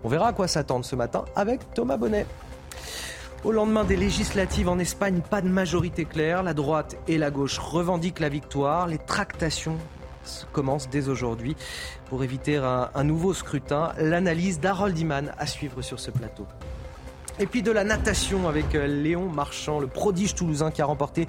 On 0.02 0.09
verra 0.09 0.28
à 0.28 0.32
quoi 0.32 0.46
s'attendre 0.48 0.84
ce 0.84 0.96
matin 0.96 1.24
avec 1.36 1.72
Thomas 1.72 1.96
Bonnet. 1.96 2.26
Au 3.44 3.52
lendemain 3.52 3.84
des 3.84 3.96
législatives 3.96 4.68
en 4.68 4.78
Espagne, 4.78 5.20
pas 5.28 5.40
de 5.40 5.48
majorité 5.48 6.05
claire. 6.05 6.42
La 6.42 6.55
droite 6.55 6.96
et 7.09 7.18
la 7.18 7.30
gauche 7.30 7.59
revendiquent 7.59 8.20
la 8.20 8.28
victoire. 8.28 8.86
Les 8.86 8.98
tractations 8.98 9.76
commencent 10.52 10.88
dès 10.88 11.09
aujourd'hui 11.09 11.57
pour 12.07 12.24
éviter 12.24 12.57
un, 12.57 13.05
nouveau 13.05 13.34
scrutin. 13.34 13.92
L'analyse 13.98 14.61
d'Harold 14.61 14.98
Iman 14.98 15.32
à 15.38 15.46
suivre 15.46 15.82
sur 15.82 16.00
ce 16.00 16.11
plateau. 16.11 16.46
Et 17.41 17.47
puis 17.47 17.62
de 17.62 17.72
la 17.72 17.82
natation 17.82 18.49
avec 18.49 18.76
euh, 18.76 18.87
Léon 18.87 19.28
Marchand, 19.28 19.80
le 19.80 19.89
prodige 19.89 20.37
toulousain 20.37 20.70
qui 20.70 20.82
a 20.82 20.85
remporté 20.85 21.26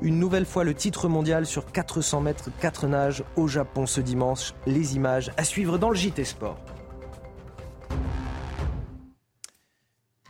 une 0.00 0.20
nouvelle 0.20 0.46
fois 0.46 0.62
le 0.62 0.72
titre 0.72 1.08
mondial 1.08 1.46
sur 1.46 1.72
400 1.72 2.20
mètres 2.20 2.50
4 2.60 2.86
nages 2.86 3.24
au 3.34 3.48
Japon 3.48 3.86
ce 3.86 4.00
dimanche. 4.00 4.54
Les 4.66 4.94
images 4.94 5.32
à 5.36 5.42
suivre 5.42 5.76
dans 5.76 5.90
le 5.90 5.96
JT 5.96 6.24
Sport. 6.24 6.58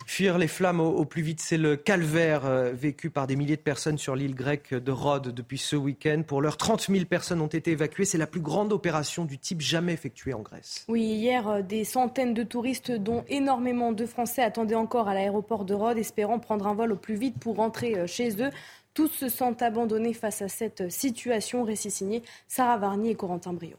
Fuir 0.08 0.38
les 0.38 0.48
flammes 0.48 0.80
au, 0.80 1.04
plus 1.04 1.20
vite, 1.20 1.42
c'est 1.42 1.58
le 1.58 1.76
calvaire 1.76 2.46
euh, 2.46 2.72
vécu 2.72 3.10
par 3.10 3.26
des 3.26 3.36
milliers 3.36 3.58
de 3.58 3.60
personnes 3.60 3.98
sur 3.98 4.16
l'île 4.16 4.34
grecque 4.34 4.72
de 4.72 4.90
Rhodes 4.90 5.28
depuis 5.28 5.58
ce 5.58 5.76
week-end. 5.76 6.22
Pour 6.26 6.40
l'heure, 6.40 6.56
30 6.56 6.86
000 6.88 7.04
personnes 7.04 7.42
ont 7.42 7.46
été 7.46 7.72
évacuées. 7.72 8.06
C'est 8.06 8.16
la 8.16 8.26
plus 8.26 8.40
grande 8.40 8.72
opération 8.72 9.26
du 9.26 9.38
type 9.38 9.60
jamais 9.60 9.92
effectuée 9.92 10.32
en 10.32 10.40
Grèce. 10.40 10.86
Oui, 10.88 11.02
hier, 11.02 11.46
euh, 11.46 11.60
des 11.60 11.84
centaines 11.84 12.32
de 12.32 12.42
touristes, 12.42 12.90
dont 12.90 13.22
énormément 13.28 13.92
de 13.92 14.06
Français, 14.06 14.42
attendaient 14.42 14.74
encore 14.74 15.08
à 15.08 15.14
l'aéroport 15.14 15.66
de 15.66 15.74
Rhodes, 15.74 15.98
espérant 15.98 16.38
prendre 16.38 16.66
un 16.66 16.74
vol 16.74 16.92
au 16.92 16.96
plus 16.96 17.16
vite 17.16 17.38
pour 17.38 17.56
rentrer 17.56 17.98
euh, 17.98 18.06
chez 18.06 18.42
eux. 18.42 18.50
Tous 18.94 19.08
se 19.08 19.28
sentent 19.28 19.60
abandonnés 19.60 20.14
face 20.14 20.40
à 20.40 20.48
cette 20.48 20.90
situation. 20.90 21.64
Récit 21.64 21.90
signé 21.90 22.22
Sarah 22.48 22.78
Varny 22.78 23.10
et 23.10 23.14
Corentin 23.14 23.52
Brio. 23.52 23.76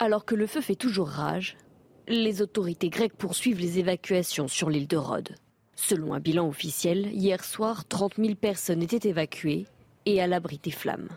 Alors 0.00 0.24
que 0.24 0.34
le 0.34 0.48
feu 0.48 0.60
fait 0.60 0.74
toujours 0.74 1.06
rage, 1.06 1.56
les 2.08 2.42
autorités 2.42 2.88
grecques 2.88 3.16
poursuivent 3.16 3.60
les 3.60 3.78
évacuations 3.78 4.48
sur 4.48 4.70
l'île 4.70 4.88
de 4.88 4.96
Rhodes. 4.96 5.34
Selon 5.74 6.14
un 6.14 6.20
bilan 6.20 6.46
officiel, 6.46 7.06
hier 7.12 7.42
soir, 7.44 7.86
30 7.86 8.16
000 8.16 8.34
personnes 8.34 8.82
étaient 8.82 9.08
évacuées 9.08 9.66
et 10.06 10.20
à 10.20 10.26
l'abri 10.26 10.58
des 10.62 10.70
flammes. 10.70 11.08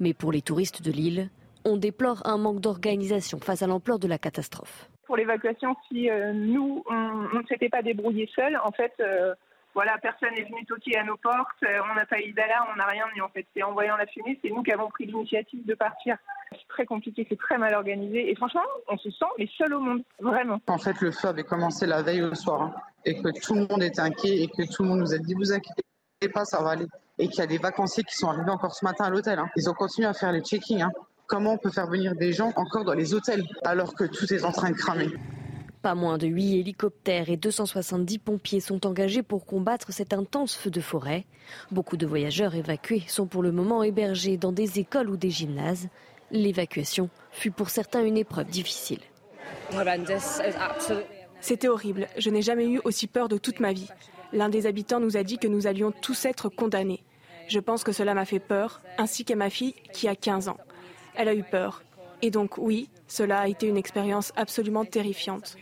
Mais 0.00 0.14
pour 0.14 0.32
les 0.32 0.42
touristes 0.42 0.82
de 0.82 0.90
l'île, 0.90 1.30
on 1.64 1.76
déplore 1.76 2.22
un 2.26 2.38
manque 2.38 2.60
d'organisation 2.60 3.38
face 3.38 3.62
à 3.62 3.66
l'ampleur 3.66 3.98
de 3.98 4.08
la 4.08 4.18
catastrophe. 4.18 4.88
Pour 5.06 5.16
l'évacuation, 5.16 5.76
si 5.88 6.10
euh, 6.10 6.32
nous, 6.32 6.82
on 6.88 7.38
ne 7.38 7.46
s'était 7.48 7.68
pas 7.68 7.82
débrouillé 7.82 8.28
seuls, 8.34 8.58
en 8.64 8.72
fait, 8.72 8.92
euh, 9.00 9.34
voilà, 9.76 9.98
personne 9.98 10.30
n'est 10.34 10.44
venu 10.44 10.64
toquer 10.64 10.96
à 10.96 11.04
nos 11.04 11.18
portes, 11.18 11.62
euh, 11.62 11.80
on 11.90 11.94
n'a 11.94 12.06
pas 12.06 12.18
eu 12.18 12.32
d'alarme, 12.32 12.68
on 12.72 12.76
n'a 12.76 12.86
rien 12.86 13.04
eu 13.14 13.20
en 13.20 13.28
fait. 13.28 13.46
C'est 13.54 13.62
en 13.62 13.74
voyant 13.74 13.94
la 13.98 14.06
fumée, 14.06 14.40
c'est 14.42 14.48
nous 14.48 14.62
qui 14.62 14.72
avons 14.72 14.88
pris 14.88 15.04
l'initiative 15.04 15.66
de 15.66 15.74
partir. 15.74 16.16
C'est 16.50 16.66
très 16.66 16.86
compliqué, 16.86 17.26
c'est 17.28 17.38
très 17.38 17.58
mal 17.58 17.74
organisé 17.74 18.30
et 18.30 18.34
franchement, 18.36 18.62
on 18.88 18.96
se 18.96 19.10
sent 19.10 19.26
les 19.36 19.50
seuls 19.58 19.74
au 19.74 19.80
monde, 19.80 20.02
vraiment. 20.18 20.62
En 20.66 20.78
fait, 20.78 20.98
le 21.02 21.10
feu 21.10 21.28
avait 21.28 21.44
commencé 21.44 21.84
la 21.84 22.00
veille 22.00 22.22
au 22.22 22.34
soir 22.34 22.62
hein, 22.62 22.74
et 23.04 23.20
que 23.20 23.28
tout 23.38 23.54
le 23.54 23.66
monde 23.66 23.82
était 23.82 24.00
inquiet 24.00 24.44
et 24.44 24.48
que 24.48 24.62
tout 24.74 24.82
le 24.82 24.88
monde 24.88 25.00
nous 25.00 25.12
a 25.12 25.18
dit 25.18 25.34
vous 25.34 25.52
inquiétez 25.52 25.82
pas, 26.32 26.46
ça 26.46 26.62
va 26.62 26.70
aller. 26.70 26.86
Et 27.18 27.28
qu'il 27.28 27.40
y 27.40 27.42
a 27.42 27.46
des 27.46 27.58
vacanciers 27.58 28.04
qui 28.04 28.16
sont 28.16 28.30
arrivés 28.30 28.50
encore 28.50 28.74
ce 28.74 28.82
matin 28.82 29.04
à 29.04 29.10
l'hôtel. 29.10 29.38
Hein. 29.38 29.50
Ils 29.56 29.68
ont 29.68 29.74
continué 29.74 30.08
à 30.08 30.14
faire 30.14 30.32
les 30.32 30.40
check-ins. 30.40 30.86
Hein. 30.86 30.92
Comment 31.26 31.52
on 31.52 31.58
peut 31.58 31.70
faire 31.70 31.86
venir 31.86 32.14
des 32.14 32.32
gens 32.32 32.50
encore 32.56 32.84
dans 32.84 32.94
les 32.94 33.12
hôtels 33.12 33.44
alors 33.62 33.94
que 33.94 34.04
tout 34.04 34.32
est 34.32 34.42
en 34.42 34.52
train 34.52 34.70
de 34.70 34.76
cramer? 34.76 35.10
Pas 35.86 35.94
moins 35.94 36.18
de 36.18 36.26
8 36.26 36.58
hélicoptères 36.58 37.30
et 37.30 37.36
270 37.36 38.18
pompiers 38.18 38.58
sont 38.58 38.88
engagés 38.88 39.22
pour 39.22 39.46
combattre 39.46 39.92
cet 39.92 40.12
intense 40.12 40.56
feu 40.56 40.68
de 40.68 40.80
forêt. 40.80 41.26
Beaucoup 41.70 41.96
de 41.96 42.04
voyageurs 42.04 42.56
évacués 42.56 43.04
sont 43.06 43.28
pour 43.28 43.40
le 43.40 43.52
moment 43.52 43.84
hébergés 43.84 44.36
dans 44.36 44.50
des 44.50 44.80
écoles 44.80 45.08
ou 45.08 45.16
des 45.16 45.30
gymnases. 45.30 45.86
L'évacuation 46.32 47.08
fut 47.30 47.52
pour 47.52 47.70
certains 47.70 48.04
une 48.04 48.16
épreuve 48.16 48.48
difficile. 48.48 48.98
C'était 51.40 51.68
horrible. 51.68 52.08
Je 52.18 52.30
n'ai 52.30 52.42
jamais 52.42 52.66
eu 52.66 52.80
aussi 52.82 53.06
peur 53.06 53.28
de 53.28 53.38
toute 53.38 53.60
ma 53.60 53.72
vie. 53.72 53.86
L'un 54.32 54.48
des 54.48 54.66
habitants 54.66 54.98
nous 54.98 55.16
a 55.16 55.22
dit 55.22 55.38
que 55.38 55.46
nous 55.46 55.68
allions 55.68 55.92
tous 55.92 56.24
être 56.24 56.48
condamnés. 56.48 57.04
Je 57.46 57.60
pense 57.60 57.84
que 57.84 57.92
cela 57.92 58.12
m'a 58.12 58.24
fait 58.24 58.40
peur, 58.40 58.82
ainsi 58.98 59.24
qu'à 59.24 59.36
ma 59.36 59.50
fille 59.50 59.76
qui 59.92 60.08
a 60.08 60.16
15 60.16 60.48
ans. 60.48 60.58
Elle 61.14 61.28
a 61.28 61.34
eu 61.36 61.44
peur. 61.44 61.84
Et 62.22 62.32
donc 62.32 62.58
oui, 62.58 62.90
cela 63.06 63.38
a 63.38 63.46
été 63.46 63.68
une 63.68 63.76
expérience 63.76 64.32
absolument 64.34 64.84
terrifiante. 64.84 65.56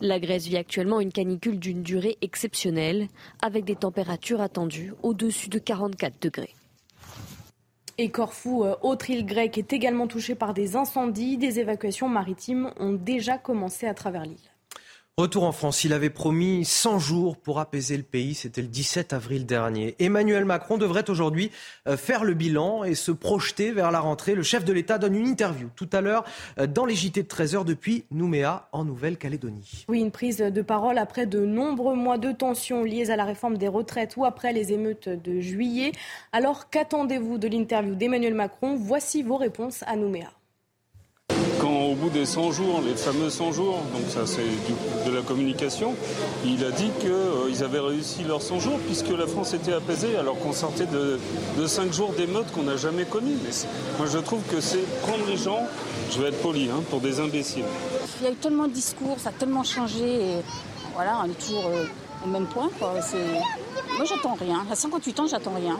La 0.00 0.18
Grèce 0.18 0.46
vit 0.46 0.56
actuellement 0.56 1.00
une 1.00 1.12
canicule 1.12 1.58
d'une 1.58 1.82
durée 1.82 2.18
exceptionnelle, 2.20 3.08
avec 3.42 3.64
des 3.64 3.76
températures 3.76 4.40
attendues 4.40 4.92
au-dessus 5.02 5.48
de 5.48 5.58
44 5.58 6.20
degrés. 6.20 6.54
Et 7.96 8.10
Corfou, 8.10 8.64
euh, 8.64 8.76
autre 8.82 9.10
île 9.10 9.26
grecque, 9.26 9.58
est 9.58 9.72
également 9.72 10.06
touchée 10.06 10.36
par 10.36 10.54
des 10.54 10.76
incendies. 10.76 11.36
Des 11.36 11.58
évacuations 11.58 12.08
maritimes 12.08 12.72
ont 12.78 12.92
déjà 12.92 13.38
commencé 13.38 13.86
à 13.86 13.94
travers 13.94 14.22
l'île. 14.22 14.36
Retour 15.18 15.42
en 15.42 15.50
France, 15.50 15.82
il 15.82 15.92
avait 15.92 16.10
promis 16.10 16.64
100 16.64 17.00
jours 17.00 17.36
pour 17.36 17.58
apaiser 17.58 17.96
le 17.96 18.04
pays, 18.04 18.36
c'était 18.36 18.62
le 18.62 18.68
17 18.68 19.12
avril 19.12 19.46
dernier. 19.46 19.96
Emmanuel 19.98 20.44
Macron 20.44 20.78
devrait 20.78 21.10
aujourd'hui 21.10 21.50
euh, 21.88 21.96
faire 21.96 22.22
le 22.22 22.34
bilan 22.34 22.84
et 22.84 22.94
se 22.94 23.10
projeter 23.10 23.72
vers 23.72 23.90
la 23.90 23.98
rentrée. 23.98 24.36
Le 24.36 24.44
chef 24.44 24.64
de 24.64 24.72
l'État 24.72 24.96
donne 24.96 25.16
une 25.16 25.26
interview 25.26 25.70
tout 25.74 25.90
à 25.92 26.02
l'heure 26.02 26.22
euh, 26.60 26.68
dans 26.68 26.84
les 26.84 26.94
JT 26.94 27.24
de 27.24 27.28
13h 27.28 27.64
depuis 27.64 28.04
Nouméa 28.12 28.68
en 28.70 28.84
Nouvelle-Calédonie. 28.84 29.86
Oui, 29.88 29.98
une 29.98 30.12
prise 30.12 30.38
de 30.38 30.62
parole 30.62 30.98
après 30.98 31.26
de 31.26 31.44
nombreux 31.44 31.96
mois 31.96 32.18
de 32.18 32.30
tensions 32.30 32.84
liées 32.84 33.10
à 33.10 33.16
la 33.16 33.24
réforme 33.24 33.58
des 33.58 33.66
retraites 33.66 34.16
ou 34.16 34.24
après 34.24 34.52
les 34.52 34.72
émeutes 34.72 35.08
de 35.08 35.40
juillet. 35.40 35.90
Alors 36.30 36.70
qu'attendez-vous 36.70 37.38
de 37.38 37.48
l'interview 37.48 37.96
d'Emmanuel 37.96 38.34
Macron? 38.34 38.76
Voici 38.76 39.24
vos 39.24 39.36
réponses 39.36 39.82
à 39.88 39.96
Nouméa 39.96 40.30
au 41.68 41.94
bout 41.94 42.10
des 42.10 42.26
100 42.26 42.52
jours, 42.52 42.82
les 42.84 42.94
fameux 42.94 43.30
100 43.30 43.52
jours, 43.52 43.78
donc 43.92 44.02
ça 44.08 44.26
c'est 44.26 45.08
de 45.08 45.14
la 45.14 45.22
communication, 45.22 45.94
il 46.44 46.64
a 46.64 46.70
dit 46.70 46.90
qu'ils 47.00 47.10
euh, 47.10 47.64
avaient 47.64 47.80
réussi 47.80 48.24
leurs 48.24 48.42
100 48.42 48.60
jours 48.60 48.78
puisque 48.86 49.10
la 49.10 49.26
France 49.26 49.54
était 49.54 49.72
apaisée 49.72 50.16
alors 50.16 50.38
qu'on 50.38 50.52
sortait 50.52 50.86
de, 50.86 51.18
de 51.58 51.66
5 51.66 51.92
jours 51.92 52.12
d'émeutes 52.16 52.50
qu'on 52.52 52.64
n'a 52.64 52.76
jamais 52.76 53.04
connues. 53.04 53.36
Moi 53.98 54.06
je 54.10 54.18
trouve 54.18 54.42
que 54.50 54.60
c'est 54.60 54.84
prendre 55.02 55.24
les 55.28 55.36
gens, 55.36 55.60
je 56.10 56.20
vais 56.20 56.28
être 56.28 56.42
poli, 56.42 56.68
hein, 56.70 56.82
pour 56.90 57.00
des 57.00 57.20
imbéciles. 57.20 57.64
Il 58.20 58.24
y 58.24 58.28
a 58.28 58.32
eu 58.32 58.36
tellement 58.36 58.66
de 58.66 58.72
discours, 58.72 59.18
ça 59.18 59.30
a 59.30 59.32
tellement 59.32 59.64
changé 59.64 60.42
voilà, 60.98 61.20
on 61.22 61.30
est 61.30 61.38
toujours 61.38 61.66
euh, 61.68 61.84
au 62.24 62.28
même 62.28 62.46
point. 62.46 62.68
Moi 62.80 64.04
j'attends 64.04 64.34
rien. 64.34 64.66
À 64.68 64.74
58 64.74 65.20
ans, 65.20 65.26
j'attends 65.28 65.54
rien. 65.54 65.78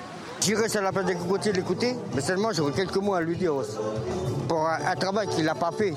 J'irai 0.49 0.71
sur 0.71 0.81
la 0.81 0.93
place 0.93 1.05
des 1.05 1.15
cocotiers 1.15 1.53
l'écouter, 1.53 1.95
mais 2.15 2.23
seulement 2.23 2.51
j'aurai 2.55 2.73
quelques 2.73 2.97
mots 2.97 3.13
à 3.13 3.21
lui 3.21 3.37
dire 3.37 3.53
pour 4.49 4.67
un, 4.67 4.97
travail 4.97 5.29
qu'il 5.29 5.45
n'a 5.45 5.55
pas 5.55 5.71
fait. 5.73 5.93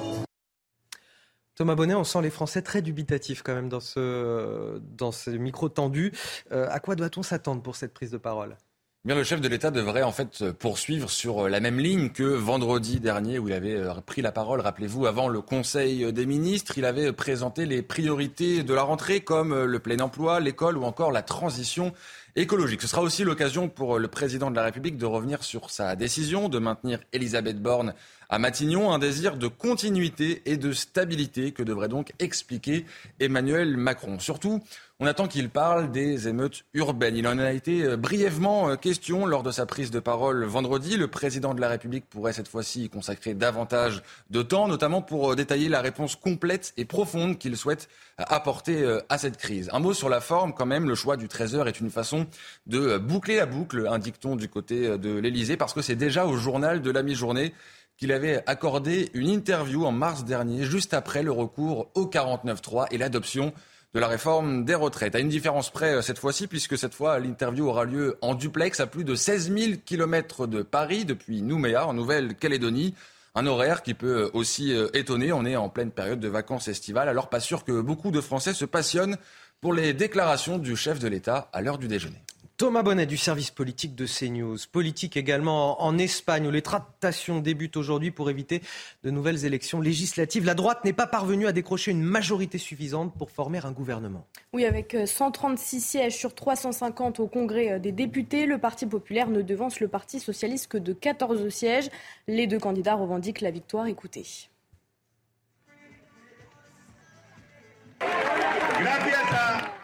Thomas 1.55 1.75
Bonnet, 1.75 1.93
on 1.93 2.03
sent 2.03 2.21
les 2.21 2.29
Français 2.29 2.61
très 2.61 2.81
dubitatifs 2.81 3.43
quand 3.43 3.55
même 3.55 3.69
dans 3.69 3.79
ce, 3.79 4.77
dans 4.79 5.13
ce 5.13 5.29
micro 5.29 5.69
tendu. 5.69 6.11
Euh, 6.51 6.67
à 6.69 6.81
quoi 6.81 6.97
doit-on 6.97 7.23
s'attendre 7.23 7.61
pour 7.61 7.77
cette 7.77 7.93
prise 7.93 8.11
de 8.11 8.17
parole? 8.17 8.57
Eh 9.05 9.07
Bien, 9.07 9.15
le 9.15 9.23
chef 9.23 9.39
de 9.39 9.47
l'État 9.47 9.71
devrait 9.71 10.03
en 10.03 10.11
fait 10.11 10.51
poursuivre 10.51 11.09
sur 11.09 11.47
la 11.47 11.61
même 11.61 11.79
ligne 11.79 12.09
que 12.09 12.23
vendredi 12.23 12.99
dernier 12.99 13.39
où 13.39 13.47
il 13.47 13.53
avait 13.53 13.77
euh, 13.77 13.93
pris 14.05 14.21
la 14.21 14.33
parole. 14.33 14.59
Rappelez-vous, 14.59 15.05
avant 15.05 15.29
le 15.29 15.39
Conseil 15.39 16.11
des 16.11 16.25
ministres, 16.25 16.77
il 16.77 16.83
avait 16.83 17.13
présenté 17.13 17.65
les 17.65 17.83
priorités 17.83 18.63
de 18.63 18.73
la 18.73 18.83
rentrée 18.83 19.21
comme 19.21 19.63
le 19.63 19.79
plein 19.79 20.01
emploi, 20.01 20.41
l'école 20.41 20.77
ou 20.77 20.83
encore 20.83 21.13
la 21.13 21.23
transition 21.23 21.93
écologique. 22.35 22.81
Ce 22.81 22.87
sera 22.87 23.01
aussi 23.01 23.23
l'occasion 23.23 23.69
pour 23.69 23.99
le 23.99 24.07
président 24.07 24.51
de 24.51 24.55
la 24.55 24.63
République 24.63 24.97
de 24.97 25.05
revenir 25.05 25.43
sur 25.43 25.69
sa 25.69 25.95
décision 25.95 26.49
de 26.49 26.59
maintenir 26.59 26.99
Elisabeth 27.13 27.61
Borne 27.61 27.93
à 28.29 28.39
Matignon, 28.39 28.93
un 28.93 28.99
désir 28.99 29.35
de 29.35 29.47
continuité 29.47 30.41
et 30.45 30.55
de 30.55 30.71
stabilité 30.71 31.51
que 31.51 31.63
devrait 31.63 31.89
donc 31.89 32.13
expliquer 32.19 32.85
Emmanuel 33.19 33.75
Macron. 33.75 34.19
Surtout, 34.19 34.61
on 35.01 35.07
attend 35.07 35.27
qu'il 35.27 35.49
parle 35.49 35.91
des 35.91 36.27
émeutes 36.27 36.63
urbaines. 36.75 37.17
Il 37.17 37.27
en 37.27 37.39
a 37.39 37.51
été 37.51 37.83
euh, 37.83 37.97
brièvement 37.97 38.69
euh, 38.69 38.75
question 38.75 39.25
lors 39.25 39.41
de 39.41 39.49
sa 39.49 39.65
prise 39.65 39.89
de 39.89 39.99
parole 39.99 40.43
vendredi. 40.45 40.95
Le 40.95 41.07
président 41.07 41.55
de 41.55 41.59
la 41.59 41.69
République 41.69 42.07
pourrait 42.07 42.33
cette 42.33 42.47
fois-ci 42.47 42.87
consacrer 42.87 43.33
davantage 43.33 44.03
de 44.29 44.43
temps, 44.43 44.67
notamment 44.67 45.01
pour 45.01 45.31
euh, 45.31 45.35
détailler 45.35 45.69
la 45.69 45.81
réponse 45.81 46.15
complète 46.15 46.73
et 46.77 46.85
profonde 46.85 47.39
qu'il 47.39 47.57
souhaite 47.57 47.89
apporter 48.17 48.99
à 49.09 49.17
cette 49.17 49.37
crise. 49.37 49.71
Un 49.73 49.79
mot 49.79 49.95
sur 49.95 50.07
la 50.07 50.21
forme 50.21 50.53
quand 50.53 50.67
même. 50.67 50.87
Le 50.87 50.93
choix 50.93 51.17
du 51.17 51.25
13h 51.25 51.65
est 51.67 51.79
une 51.79 51.89
façon 51.89 52.27
de 52.67 52.99
boucler 52.99 53.37
la 53.37 53.47
boucle, 53.47 53.87
un 53.89 53.97
dicton 53.97 54.35
du 54.35 54.47
côté 54.47 54.99
de 54.99 55.17
l'Elysée, 55.17 55.57
parce 55.57 55.73
que 55.73 55.81
c'est 55.81 55.95
déjà 55.95 56.27
au 56.27 56.37
journal 56.37 56.83
de 56.83 56.91
la 56.91 57.01
mi-journée 57.01 57.53
qu'il 57.97 58.11
avait 58.11 58.43
accordé 58.45 59.09
une 59.15 59.29
interview 59.29 59.85
en 59.85 59.91
mars 59.91 60.23
dernier, 60.23 60.63
juste 60.65 60.93
après 60.93 61.23
le 61.23 61.31
recours 61.31 61.89
au 61.95 62.05
49.3 62.05 62.87
et 62.91 62.99
l'adoption 62.99 63.53
de 63.93 63.99
la 63.99 64.07
réforme 64.07 64.63
des 64.63 64.75
retraites. 64.75 65.15
À 65.15 65.19
une 65.19 65.29
différence 65.29 65.69
près 65.69 65.95
euh, 65.95 66.01
cette 66.01 66.19
fois-ci, 66.19 66.47
puisque 66.47 66.77
cette 66.77 66.93
fois, 66.93 67.19
l'interview 67.19 67.67
aura 67.67 67.85
lieu 67.85 68.17
en 68.21 68.35
duplex 68.35 68.79
à 68.79 68.87
plus 68.87 69.03
de 69.03 69.15
16 69.15 69.53
000 69.53 69.73
kilomètres 69.85 70.47
de 70.47 70.61
Paris, 70.61 71.05
depuis 71.05 71.41
Nouméa, 71.41 71.87
en 71.87 71.93
Nouvelle-Calédonie. 71.93 72.95
Un 73.35 73.47
horaire 73.47 73.81
qui 73.81 73.93
peut 73.93 74.29
aussi 74.33 74.73
euh, 74.73 74.87
étonner. 74.93 75.31
On 75.33 75.45
est 75.45 75.55
en 75.55 75.69
pleine 75.69 75.91
période 75.91 76.19
de 76.19 76.27
vacances 76.27 76.67
estivales, 76.67 77.09
alors 77.09 77.29
pas 77.29 77.39
sûr 77.39 77.63
que 77.63 77.81
beaucoup 77.81 78.11
de 78.11 78.21
Français 78.21 78.53
se 78.53 78.65
passionnent 78.65 79.17
pour 79.59 79.73
les 79.73 79.93
déclarations 79.93 80.57
du 80.57 80.75
chef 80.75 80.99
de 80.99 81.07
l'État 81.07 81.49
à 81.53 81.61
l'heure 81.61 81.77
du 81.77 81.87
déjeuner. 81.87 82.21
Thomas 82.61 82.83
Bonnet 82.83 83.07
du 83.07 83.17
service 83.17 83.49
politique 83.49 83.95
de 83.95 84.05
CNews. 84.05 84.55
Politique 84.71 85.17
également 85.17 85.81
en 85.81 85.97
Espagne 85.97 86.45
où 86.45 86.51
les 86.51 86.61
tractations 86.61 87.39
débutent 87.39 87.75
aujourd'hui 87.75 88.11
pour 88.11 88.29
éviter 88.29 88.61
de 89.03 89.09
nouvelles 89.09 89.45
élections 89.45 89.81
législatives. 89.81 90.45
La 90.45 90.53
droite 90.53 90.85
n'est 90.85 90.93
pas 90.93 91.07
parvenue 91.07 91.47
à 91.47 91.53
décrocher 91.53 91.89
une 91.89 92.03
majorité 92.03 92.59
suffisante 92.59 93.15
pour 93.17 93.31
former 93.31 93.65
un 93.65 93.71
gouvernement. 93.71 94.27
Oui, 94.53 94.65
avec 94.65 94.95
136 95.07 95.75
euh, 95.75 95.79
sièges 95.79 96.15
sur 96.15 96.35
350 96.35 97.19
au 97.19 97.25
Congrès 97.25 97.71
euh, 97.71 97.79
des 97.79 97.91
députés, 97.91 98.45
le 98.45 98.59
Parti 98.59 98.85
populaire 98.85 99.31
ne 99.31 99.41
devance 99.41 99.79
le 99.79 99.87
Parti 99.87 100.19
socialiste 100.19 100.67
que 100.67 100.77
de 100.77 100.93
14 100.93 101.49
sièges. 101.49 101.89
Les 102.27 102.45
deux 102.45 102.59
candidats 102.59 102.93
revendiquent 102.93 103.41
la 103.41 103.49
victoire. 103.49 103.87
Écoutez. 103.87 104.23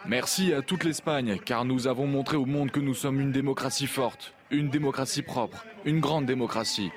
Merci 0.08 0.54
à 0.54 0.62
toute 0.62 0.84
l'Espagne, 0.84 1.38
car 1.44 1.66
nous 1.66 1.86
avons 1.86 2.06
montré 2.06 2.38
au 2.38 2.46
monde 2.46 2.70
que 2.70 2.80
nous 2.80 2.94
sommes 2.94 3.20
une 3.20 3.30
démocratie 3.30 3.86
forte, 3.86 4.32
une 4.50 4.70
démocratie 4.70 5.20
propre, 5.20 5.66
une 5.84 6.00
grande 6.00 6.24
démocratie. 6.24 6.90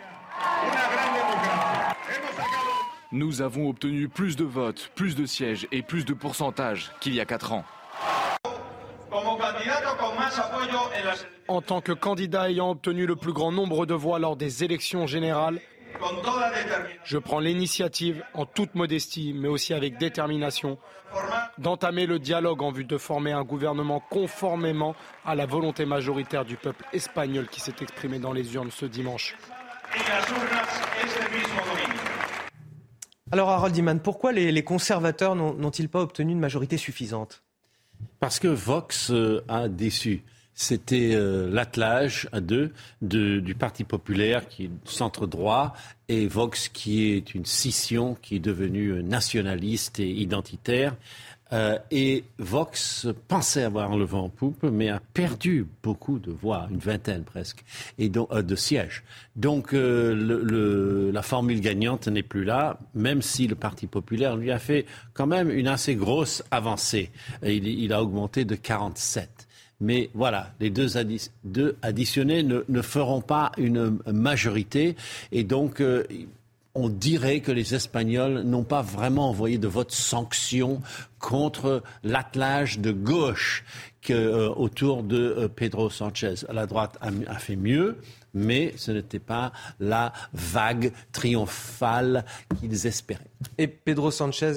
Nous 3.11 3.41
avons 3.41 3.67
obtenu 3.67 4.07
plus 4.07 4.37
de 4.37 4.45
votes, 4.45 4.91
plus 4.95 5.17
de 5.17 5.25
sièges 5.25 5.67
et 5.73 5.81
plus 5.81 6.05
de 6.05 6.13
pourcentages 6.13 6.93
qu'il 7.01 7.13
y 7.13 7.19
a 7.19 7.25
quatre 7.25 7.51
ans. 7.51 7.65
En 11.49 11.61
tant 11.61 11.81
que 11.81 11.91
candidat 11.91 12.49
ayant 12.49 12.69
obtenu 12.69 13.05
le 13.05 13.17
plus 13.17 13.33
grand 13.33 13.51
nombre 13.51 13.85
de 13.85 13.93
voix 13.93 14.19
lors 14.19 14.37
des 14.37 14.63
élections 14.63 15.05
générales, 15.05 15.59
je 17.03 17.17
prends 17.17 17.39
l'initiative, 17.39 18.23
en 18.33 18.45
toute 18.45 18.75
modestie, 18.75 19.33
mais 19.33 19.47
aussi 19.47 19.73
avec 19.73 19.97
détermination, 19.97 20.77
d'entamer 21.57 22.05
le 22.05 22.19
dialogue 22.19 22.61
en 22.61 22.71
vue 22.71 22.85
de 22.85 22.97
former 22.97 23.31
un 23.31 23.43
gouvernement 23.43 24.01
conformément 24.09 24.95
à 25.25 25.35
la 25.35 25.45
volonté 25.45 25.85
majoritaire 25.85 26.45
du 26.45 26.57
peuple 26.57 26.85
espagnol 26.93 27.47
qui 27.47 27.59
s'est 27.59 27.75
exprimé 27.81 28.19
dans 28.19 28.33
les 28.33 28.53
urnes 28.53 28.71
ce 28.71 28.85
dimanche. 28.85 29.35
Alors 33.31 33.49
Harold 33.49 33.75
Iman, 33.77 33.99
pourquoi 33.99 34.31
les, 34.31 34.63
conservateurs 34.63 35.35
n'ont-ils 35.35 35.89
pas 35.89 36.01
obtenu 36.01 36.33
une 36.33 36.39
majorité 36.39 36.77
suffisante? 36.77 37.43
Parce 38.19 38.39
que 38.39 38.47
Vox 38.47 39.11
euh, 39.11 39.43
a 39.47 39.67
déçu. 39.67 40.23
C'était 40.53 41.11
euh, 41.13 41.49
l'attelage 41.51 42.27
à 42.31 42.39
deux 42.41 42.71
du 43.01 43.55
Parti 43.55 43.83
populaire 43.83 44.47
qui 44.47 44.65
est 44.65 44.71
centre 44.85 45.25
droit 45.25 45.73
et 46.07 46.27
Vox 46.27 46.67
qui 46.67 47.11
est 47.11 47.33
une 47.33 47.45
scission 47.45 48.15
qui 48.21 48.35
est 48.35 48.39
devenue 48.39 48.89
euh, 48.89 49.01
nationaliste 49.01 49.99
et 49.99 50.09
identitaire. 50.09 50.95
Euh, 51.53 51.77
et 51.89 52.23
Vox 52.37 53.07
pensait 53.27 53.63
avoir 53.63 53.97
le 53.97 54.05
vent 54.05 54.25
en 54.25 54.29
poupe, 54.29 54.63
mais 54.63 54.87
a 54.89 55.01
perdu 55.13 55.67
beaucoup 55.83 56.17
de 56.17 56.31
voix, 56.31 56.67
une 56.71 56.77
vingtaine 56.77 57.23
presque, 57.25 57.65
et 57.97 58.07
donc, 58.07 58.33
de 58.33 58.55
sièges. 58.55 59.03
Donc 59.35 59.73
la 59.73 61.21
formule 61.23 61.59
gagnante 61.59 62.07
n'est 62.07 62.23
plus 62.23 62.45
là, 62.45 62.79
même 62.93 63.21
si 63.21 63.47
le 63.47 63.55
Parti 63.55 63.87
populaire 63.87 64.37
lui 64.37 64.49
a 64.49 64.59
fait 64.59 64.85
quand 65.13 65.27
même 65.27 65.49
une 65.49 65.67
assez 65.67 65.95
grosse 65.95 66.41
avancée. 66.51 67.11
Il, 67.43 67.67
il 67.67 67.91
a 67.91 68.01
augmenté 68.01 68.45
de 68.45 68.55
47. 68.55 69.49
Mais 69.81 70.11
voilà, 70.13 70.53
les 70.59 70.69
deux, 70.69 70.95
additionnés 71.81 72.43
ne, 72.43 72.81
feront 72.81 73.21
pas 73.21 73.51
une 73.57 73.97
majorité. 74.05 74.95
Et 75.31 75.43
donc, 75.43 75.81
euh, 75.81 76.03
on 76.75 76.87
dirait 76.87 77.41
que 77.41 77.51
les 77.51 77.73
Espagnols 77.73 78.43
n'ont 78.43 78.63
pas 78.63 78.83
vraiment 78.83 79.29
envoyé 79.29 79.57
de 79.57 79.67
vote 79.67 79.91
sanction 79.91 80.81
contre 81.19 81.81
l'attelage 82.03 82.79
de 82.79 82.91
gauche 82.91 83.65
euh, 84.11 84.49
autour 84.49 85.01
de 85.01 85.17
euh, 85.17 85.47
Pedro 85.47 85.89
Sanchez. 85.89 86.35
La 86.53 86.67
droite 86.67 86.99
a, 87.01 87.39
fait 87.39 87.55
mieux, 87.55 87.97
mais 88.35 88.75
ce 88.77 88.91
n'était 88.91 89.19
pas 89.19 89.51
la 89.79 90.13
vague 90.33 90.91
triomphale 91.11 92.23
qu'ils 92.59 92.85
espéraient. 92.85 93.31
Et 93.57 93.65
Pedro 93.65 94.11
Sanchez, 94.11 94.53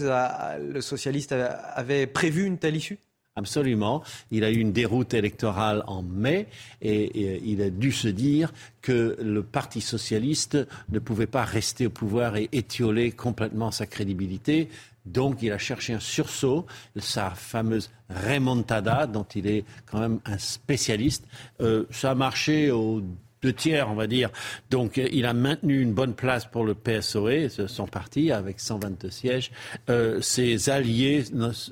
le 0.61 0.81
socialiste, 0.83 1.33
avait 1.33 2.07
prévu 2.07 2.45
une 2.45 2.59
telle 2.59 2.77
issue? 2.77 2.99
Absolument. 3.37 4.05
Il 4.30 4.45
a 4.45 4.51
eu 4.53 4.59
une 4.59 4.72
déroute 4.72 5.12
électorale 5.12 5.82
en 5.89 6.03
mai 6.03 6.47
et, 6.80 7.41
il 7.45 7.62
a 7.62 7.70
dû 7.70 7.91
se 7.91 8.07
dire 8.07 8.53
que 8.80 9.16
le 9.20 9.43
Parti 9.43 9.80
socialiste 9.80 10.57
ne 10.91 11.01
pouvait 11.01 11.26
pas 11.26 11.45
rester 11.45 11.87
au 11.87 11.91
pouvoir 11.91 12.37
et 12.37 12.49
étioler 12.53 13.11
complètement 13.11 13.72
sa 13.72 13.87
crédibilité. 13.87 14.68
Donc 15.05 15.43
il 15.43 15.51
a 15.51 15.59
cherché 15.59 15.93
un 15.93 16.01
sursaut, 16.01 16.64
sa 16.97 17.30
fameuse 17.30 17.91
remontada, 18.09 19.09
dont 19.09 19.26
il 19.35 19.49
est 19.49 19.64
quand 19.87 19.99
même 19.99 20.20
un 20.26 20.39
spécialiste. 20.39 21.26
Euh, 21.61 21.87
ça 21.91 22.12
a 22.12 22.14
marché 22.14 22.70
au 22.70 23.03
deux 23.45 23.53
tiers, 23.53 23.90
on 23.90 23.95
va 23.95 24.07
dire. 24.07 24.30
Donc 24.70 24.97
il 24.97 25.26
a 25.26 25.34
maintenu 25.34 25.80
une 25.80 25.92
bonne 25.92 26.14
place 26.14 26.47
pour 26.47 26.64
le 26.64 26.74
PSOE, 26.74 27.49
son 27.66 27.86
parti, 27.86 28.32
avec 28.32 28.59
122 28.59 29.11
sièges. 29.11 29.51
Euh, 29.90 30.20
ses 30.22 30.70
alliés 30.70 31.24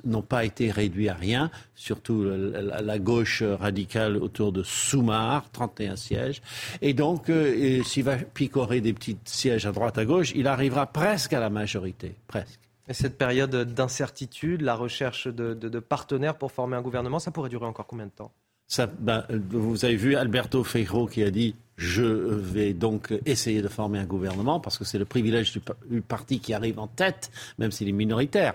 n'ont 0.03 0.21
pas 0.21 0.45
été 0.45 0.69
réduits 0.69 1.09
à 1.09 1.15
rien, 1.15 1.49
surtout 1.73 2.23
la, 2.23 2.99
gauche 2.99 3.41
radicale 3.41 4.17
autour 4.17 4.51
de 4.51 4.61
Soumar, 4.61 5.49
31 5.51 5.95
sièges. 5.95 6.41
Et 6.81 6.93
donc, 6.93 7.29
euh, 7.29 7.81
s'il 7.83 8.03
va 8.03 8.17
picorer 8.17 8.79
des 8.79 8.93
petits 8.93 9.17
sièges 9.25 9.65
à 9.65 9.71
droite 9.71 9.97
à 9.97 10.05
gauche, 10.05 10.31
il 10.35 10.47
arrivera 10.47 10.85
presque 10.85 11.33
à 11.33 11.39
la 11.39 11.49
majorité, 11.49 12.15
presque. 12.27 12.59
Et 12.87 12.93
cette 12.93 13.17
période 13.17 13.55
d'incertitude, 13.73 14.61
la 14.61 14.75
recherche 14.75 15.27
de 15.27 15.79
partenaires 15.79 16.37
pour 16.37 16.51
former 16.51 16.77
un 16.77 16.81
gouvernement, 16.81 17.17
ça 17.17 17.31
pourrait 17.31 17.49
durer 17.49 17.65
encore 17.65 17.87
combien 17.87 18.05
de 18.05 18.11
temps? 18.11 18.31
Ben, 18.99 19.25
vous 19.49 19.85
avez 19.85 19.95
vu 19.95 20.15
Alberto 20.15 20.63
Feijó 20.63 21.07
qui 21.07 21.23
a 21.23 21.31
dit 21.31 21.55
je 21.75 22.03
vais 22.03 22.73
donc 22.73 23.13
essayer 23.25 23.61
de 23.61 23.67
former 23.67 23.99
un 23.99 24.05
gouvernement 24.05 24.59
parce 24.59 24.77
que 24.77 24.85
c'est 24.85 24.99
le 24.99 25.05
privilège 25.05 25.53
du, 25.89 26.01
parti 26.01 26.39
qui 26.39 26.53
arrive 26.53 26.79
en 26.79 26.87
tête, 26.87 27.31
même 27.57 27.71
s'il 27.71 27.89
est 27.89 27.93
minoritaire. 27.93 28.53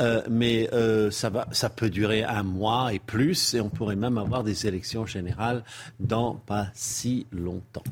Euh, 0.00 0.22
mais 0.30 0.68
euh, 0.72 1.10
ça 1.10 1.70
peut 1.74 1.90
durer 1.90 2.22
un 2.22 2.42
mois 2.42 2.94
et 2.94 2.98
plus 2.98 3.54
et 3.54 3.60
on 3.60 3.70
pourrait 3.70 3.96
même 3.96 4.18
avoir 4.18 4.44
des 4.44 4.66
élections 4.66 5.04
générales 5.04 5.64
dans 5.98 6.34
pas 6.34 6.68
si 6.74 7.26
longtemps. 7.32 7.82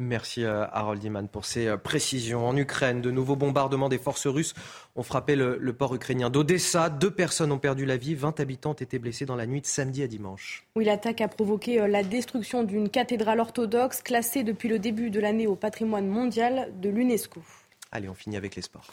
Merci 0.00 0.44
euh, 0.44 0.64
Harold 0.70 1.02
Iman 1.02 1.26
pour 1.26 1.44
ces 1.44 1.66
euh, 1.66 1.76
précisions. 1.76 2.46
En 2.46 2.56
Ukraine, 2.56 3.00
de 3.00 3.10
nouveaux 3.10 3.34
bombardements 3.34 3.88
des 3.88 3.98
forces 3.98 4.28
russes 4.28 4.54
ont 4.94 5.02
frappé 5.02 5.34
le, 5.34 5.72
port 5.72 5.92
ukrainien 5.92 6.30
d'Odessa. 6.30 6.88
Deux 6.88 7.10
personnes 7.10 7.50
ont 7.50 7.58
perdu 7.58 7.84
la 7.84 7.96
vie, 7.96 8.14
20 8.14 8.38
habitants 8.38 8.70
ont 8.70 8.74
été 8.74 9.00
blessés 9.00 9.26
dans 9.26 9.34
la 9.34 9.46
nuit 9.46 9.60
de 9.60 9.66
samedi 9.66 10.04
à 10.04 10.06
dimanche. 10.06 10.64
Oui, 10.76 10.84
l'attaque 10.84 11.20
a 11.20 11.26
provoqué 11.26 11.80
euh, 11.80 11.88
la 11.88 12.04
destruction 12.04 12.62
d'une 12.62 12.88
cathédrale 12.88 13.40
orthodoxe 13.40 14.00
classée 14.00 14.44
depuis 14.44 14.68
le 14.68 14.78
début 14.78 15.10
de 15.10 15.18
l'année 15.18 15.48
au 15.48 15.56
patrimoine 15.56 16.06
mondial 16.06 16.72
de 16.80 16.90
l'UNESCO. 16.90 17.42
Allez, 17.90 18.08
on 18.08 18.14
finit 18.14 18.36
avec 18.36 18.54
les 18.54 18.62
sports. 18.62 18.86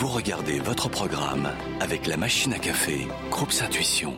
Vous 0.00 0.08
regardez 0.08 0.60
votre 0.60 0.88
programme 0.88 1.50
avec 1.78 2.06
la 2.06 2.16
machine 2.16 2.54
à 2.54 2.58
café, 2.58 3.06
Groupe 3.30 3.52
Intuition. 3.60 4.16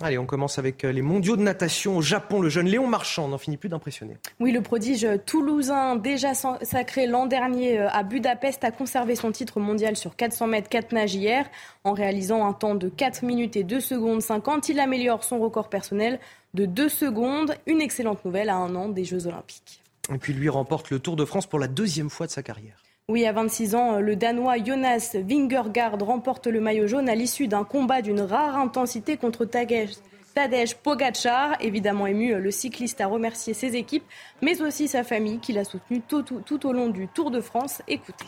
Allez, 0.00 0.18
on 0.18 0.24
commence 0.24 0.56
avec 0.60 0.84
euh, 0.84 0.92
les 0.92 1.02
mondiaux 1.02 1.36
de 1.36 1.42
natation 1.42 1.96
au 1.96 2.00
Japon. 2.00 2.40
Le 2.40 2.48
jeune 2.48 2.68
Léon 2.68 2.86
Marchand 2.86 3.26
n'en 3.26 3.38
finit 3.38 3.56
plus 3.56 3.68
d'impressionner. 3.68 4.16
Oui, 4.38 4.52
le 4.52 4.60
prodige 4.60 5.04
toulousain, 5.26 5.96
déjà 5.96 6.32
sacré 6.32 7.08
l'an 7.08 7.26
dernier 7.26 7.80
euh, 7.80 7.88
à 7.90 8.04
Budapest, 8.04 8.62
a 8.62 8.70
conservé 8.70 9.16
son 9.16 9.32
titre 9.32 9.58
mondial 9.58 9.96
sur 9.96 10.14
400 10.14 10.46
mètres 10.46 10.68
4 10.68 10.92
nages 10.92 11.16
hier. 11.16 11.50
En 11.82 11.92
réalisant 11.92 12.46
un 12.46 12.52
temps 12.52 12.76
de 12.76 12.88
4 12.88 13.24
minutes 13.24 13.56
et 13.56 13.64
2 13.64 13.80
secondes 13.80 14.22
50, 14.22 14.68
il 14.68 14.78
améliore 14.78 15.24
son 15.24 15.40
record 15.40 15.68
personnel 15.68 16.20
de 16.54 16.66
2 16.66 16.88
secondes. 16.88 17.56
Une 17.66 17.80
excellente 17.80 18.24
nouvelle 18.24 18.48
à 18.48 18.54
un 18.54 18.76
an 18.76 18.88
des 18.88 19.04
Jeux 19.04 19.26
Olympiques. 19.26 19.82
Et 20.14 20.18
puis 20.18 20.34
lui 20.34 20.50
remporte 20.50 20.90
le 20.90 21.00
Tour 21.00 21.16
de 21.16 21.24
France 21.24 21.48
pour 21.48 21.58
la 21.58 21.66
deuxième 21.66 22.10
fois 22.10 22.28
de 22.28 22.30
sa 22.30 22.44
carrière. 22.44 22.83
Oui, 23.10 23.26
à 23.26 23.32
26 23.32 23.74
ans, 23.74 24.00
le 24.00 24.16
Danois 24.16 24.56
Jonas 24.64 25.14
Vingegaard 25.14 25.98
remporte 26.00 26.46
le 26.46 26.58
maillot 26.58 26.86
jaune 26.86 27.10
à 27.10 27.14
l'issue 27.14 27.48
d'un 27.48 27.62
combat 27.62 28.00
d'une 28.00 28.22
rare 28.22 28.56
intensité 28.56 29.18
contre 29.18 29.44
Tadej 29.44 30.74
Pogacar. 30.82 31.54
Évidemment 31.60 32.06
ému, 32.06 32.34
le 32.34 32.50
cycliste 32.50 33.02
a 33.02 33.06
remercié 33.06 33.52
ses 33.52 33.76
équipes, 33.76 34.06
mais 34.40 34.62
aussi 34.62 34.88
sa 34.88 35.04
famille 35.04 35.38
qui 35.38 35.52
l'a 35.52 35.64
soutenu 35.64 36.00
tout, 36.00 36.66
au 36.66 36.72
long 36.72 36.88
du 36.88 37.06
Tour 37.08 37.30
de 37.30 37.42
France. 37.42 37.82
Écoutez. 37.88 38.24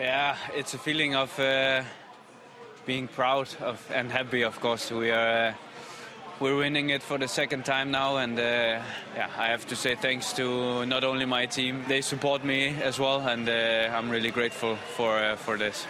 Yeah, 0.00 0.34
it's 0.58 0.74
a 0.74 0.78
feeling 0.78 1.14
of 1.14 1.30
uh, 1.38 1.84
being 2.88 3.06
proud 3.06 3.46
and 3.94 4.10
happy, 4.12 4.42
of 4.42 4.58
course. 4.58 4.90
We 4.90 5.12
are. 5.12 5.50
Uh, 5.50 5.73
we're 6.40 6.56
winning 6.56 6.90
it 6.90 7.02
for 7.02 7.18
the 7.18 7.28
second 7.28 7.64
time 7.64 7.90
now, 7.90 8.16
and 8.16 8.38
uh, 8.38 8.42
yeah, 9.16 9.28
I 9.38 9.46
have 9.46 9.66
to 9.66 9.76
say 9.76 9.94
thanks 9.94 10.32
to 10.34 10.84
not 10.86 11.04
only 11.04 11.26
my 11.26 11.46
team, 11.46 11.84
they 11.88 12.00
support 12.00 12.44
me 12.44 12.74
as 12.82 12.98
well, 12.98 13.20
and 13.20 13.48
uh, 13.48 13.96
I'm 13.96 14.10
really 14.10 14.30
grateful 14.30 14.76
for 14.96 15.18
uh, 15.18 15.36
for 15.36 15.56
this. 15.58 15.86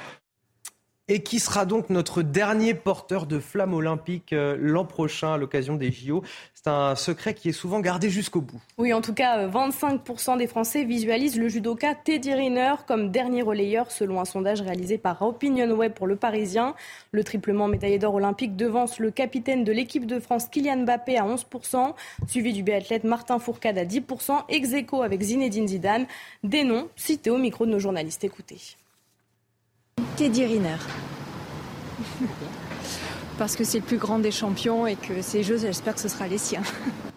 Et 1.06 1.22
qui 1.22 1.38
sera 1.38 1.66
donc 1.66 1.90
notre 1.90 2.22
dernier 2.22 2.72
porteur 2.72 3.26
de 3.26 3.38
flamme 3.38 3.74
olympique 3.74 4.32
euh, 4.32 4.56
l'an 4.58 4.86
prochain 4.86 5.34
à 5.34 5.36
l'occasion 5.36 5.76
des 5.76 5.92
JO 5.92 6.22
C'est 6.64 6.70
un 6.70 6.94
secret 6.94 7.34
qui 7.34 7.50
est 7.50 7.52
souvent 7.52 7.80
gardé 7.80 8.08
jusqu'au 8.08 8.40
bout. 8.40 8.58
Oui, 8.78 8.94
en 8.94 9.02
tout 9.02 9.12
cas, 9.12 9.46
25% 9.46 10.32
euh, 10.32 10.36
des 10.38 10.46
Français 10.46 10.84
visualisent 10.84 11.36
le 11.36 11.48
judoka 11.48 11.94
Teddy 11.94 12.32
Riner 12.32 12.72
comme 12.86 13.10
dernier 13.10 13.42
relayeur, 13.42 13.90
selon 13.90 14.18
un 14.18 14.24
sondage 14.24 14.62
réalisé 14.62 14.96
par 14.96 15.20
Opinionway 15.20 15.90
pour 15.90 16.06
le 16.06 16.16
Parisien. 16.16 16.74
Le 17.12 17.22
triplement 17.22 17.68
médaillé 17.68 17.98
d'or 17.98 18.14
olympique 18.14 18.56
devance 18.56 18.98
le 18.98 19.10
capitaine 19.10 19.62
de 19.62 19.72
l'équipe 19.72 20.06
de 20.06 20.18
France, 20.18 20.46
Kylian 20.48 20.84
Mbappé, 20.84 21.18
à 21.18 21.26
11%, 21.26 21.92
suivi 22.28 22.54
du 22.54 22.62
biathlète 22.62 23.04
Martin 23.04 23.38
Fourcade 23.38 23.76
à 23.76 23.84
10%, 23.84 24.44
ex 24.48 24.72
aequo 24.72 25.02
avec 25.02 25.20
Zinedine 25.20 25.68
Zidane. 25.68 26.06
Des 26.44 26.64
noms 26.64 26.88
cités 26.96 27.28
au 27.28 27.36
micro 27.36 27.66
de 27.66 27.72
nos 27.72 27.78
journalistes. 27.78 28.24
Écoutez. 28.24 28.56
Teddy 30.16 30.46
Riner. 30.46 30.78
Parce 33.38 33.56
que 33.56 33.64
c'est 33.64 33.78
le 33.78 33.84
plus 33.84 33.98
grand 33.98 34.18
des 34.18 34.30
champions 34.30 34.86
et 34.86 34.96
que 34.96 35.20
ces 35.20 35.42
jeux, 35.42 35.58
j'espère 35.58 35.94
que 35.94 36.00
ce 36.00 36.08
sera 36.08 36.28
les 36.28 36.38
siens. 36.38 36.62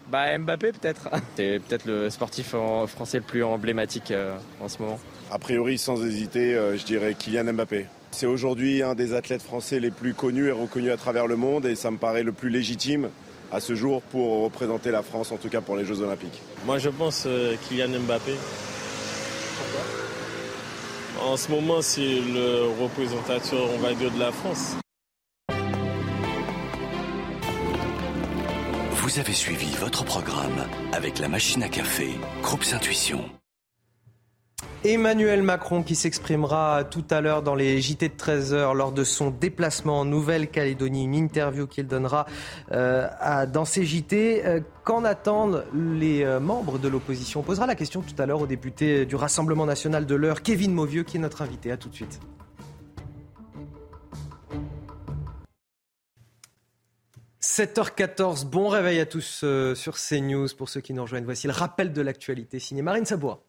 Bah 0.09 0.37
Mbappé 0.37 0.71
peut-être. 0.71 1.09
C'est 1.35 1.59
peut-être 1.67 1.85
le 1.85 2.09
sportif 2.09 2.55
français 2.87 3.17
le 3.17 3.23
plus 3.23 3.43
emblématique 3.43 4.11
euh, 4.11 4.37
en 4.61 4.69
ce 4.69 4.81
moment. 4.81 4.99
A 5.31 5.37
priori, 5.37 5.77
sans 5.77 6.01
hésiter, 6.01 6.55
euh, 6.55 6.77
je 6.77 6.85
dirais 6.85 7.13
Kylian 7.13 7.51
Mbappé. 7.51 7.87
C'est 8.11 8.25
aujourd'hui 8.25 8.81
un 8.83 8.95
des 8.95 9.13
athlètes 9.13 9.41
français 9.41 9.81
les 9.81 9.91
plus 9.91 10.13
connus 10.13 10.47
et 10.47 10.51
reconnus 10.51 10.93
à 10.93 10.97
travers 10.97 11.27
le 11.27 11.35
monde 11.35 11.65
et 11.65 11.75
ça 11.75 11.91
me 11.91 11.97
paraît 11.97 12.23
le 12.23 12.31
plus 12.31 12.49
légitime 12.49 13.09
à 13.51 13.59
ce 13.59 13.75
jour 13.75 14.01
pour 14.01 14.43
représenter 14.43 14.91
la 14.91 15.03
France, 15.03 15.33
en 15.33 15.37
tout 15.37 15.49
cas 15.49 15.59
pour 15.59 15.75
les 15.75 15.83
Jeux 15.83 15.99
Olympiques. 15.99 16.41
Moi 16.65 16.77
je 16.77 16.87
pense 16.87 17.25
euh, 17.27 17.55
Kylian 17.67 17.99
Mbappé. 17.99 18.31
En 21.21 21.35
ce 21.35 21.51
moment, 21.51 21.81
c'est 21.81 21.99
le 21.99 22.81
représentateur, 22.81 23.67
on 23.75 23.79
va 23.79 23.93
dire, 23.93 24.11
de 24.11 24.19
la 24.19 24.31
France. 24.31 24.75
Vous 29.07 29.19
avez 29.19 29.31
suivi 29.31 29.73
votre 29.77 30.03
programme 30.03 30.65
avec 30.91 31.19
la 31.19 31.29
machine 31.29 31.63
à 31.63 31.69
café, 31.69 32.09
Groupe 32.41 32.65
Intuition. 32.73 33.23
Emmanuel 34.83 35.43
Macron 35.43 35.81
qui 35.81 35.95
s'exprimera 35.95 36.83
tout 36.83 37.05
à 37.09 37.21
l'heure 37.21 37.41
dans 37.41 37.55
les 37.55 37.79
JT 37.79 38.09
de 38.09 38.13
13h 38.15 38.75
lors 38.75 38.91
de 38.91 39.05
son 39.05 39.29
déplacement 39.29 40.01
en 40.01 40.03
Nouvelle-Calédonie, 40.03 41.05
une 41.05 41.15
interview 41.15 41.67
qu'il 41.67 41.87
donnera 41.87 42.25
euh, 42.73 43.07
dans 43.45 43.63
ces 43.63 43.85
JT. 43.85 44.45
Euh, 44.45 44.59
qu'en 44.83 45.05
attendent 45.05 45.63
les 45.73 46.25
euh, 46.25 46.41
membres 46.41 46.77
de 46.77 46.89
l'opposition? 46.89 47.39
On 47.39 47.43
posera 47.43 47.65
la 47.65 47.75
question 47.75 48.01
tout 48.01 48.21
à 48.21 48.25
l'heure 48.25 48.41
au 48.41 48.47
député 48.47 49.05
du 49.05 49.15
Rassemblement 49.15 49.65
national 49.65 50.05
de 50.05 50.15
l'heure, 50.15 50.41
Kevin 50.41 50.73
Mauvieux, 50.73 51.03
qui 51.03 51.15
est 51.15 51.21
notre 51.21 51.41
invité. 51.41 51.71
À 51.71 51.77
tout 51.77 51.87
de 51.87 51.95
suite. 51.95 52.19
«7h14, 57.47 58.45
bon 58.45 58.67
réveil 58.67 58.99
à 58.99 59.05
tous 59.05 59.45
sur 59.73 59.95
CNews. 59.95 60.49
Pour 60.57 60.67
ceux 60.67 60.81
qui 60.81 60.93
nous 60.93 61.01
rejoignent, 61.01 61.23
voici 61.23 61.47
le 61.47 61.53
rappel 61.53 61.93
de 61.93 62.01
l'actualité 62.01 62.59
signé 62.59 62.81
Marine 62.81 63.05
Sabois. 63.05 63.41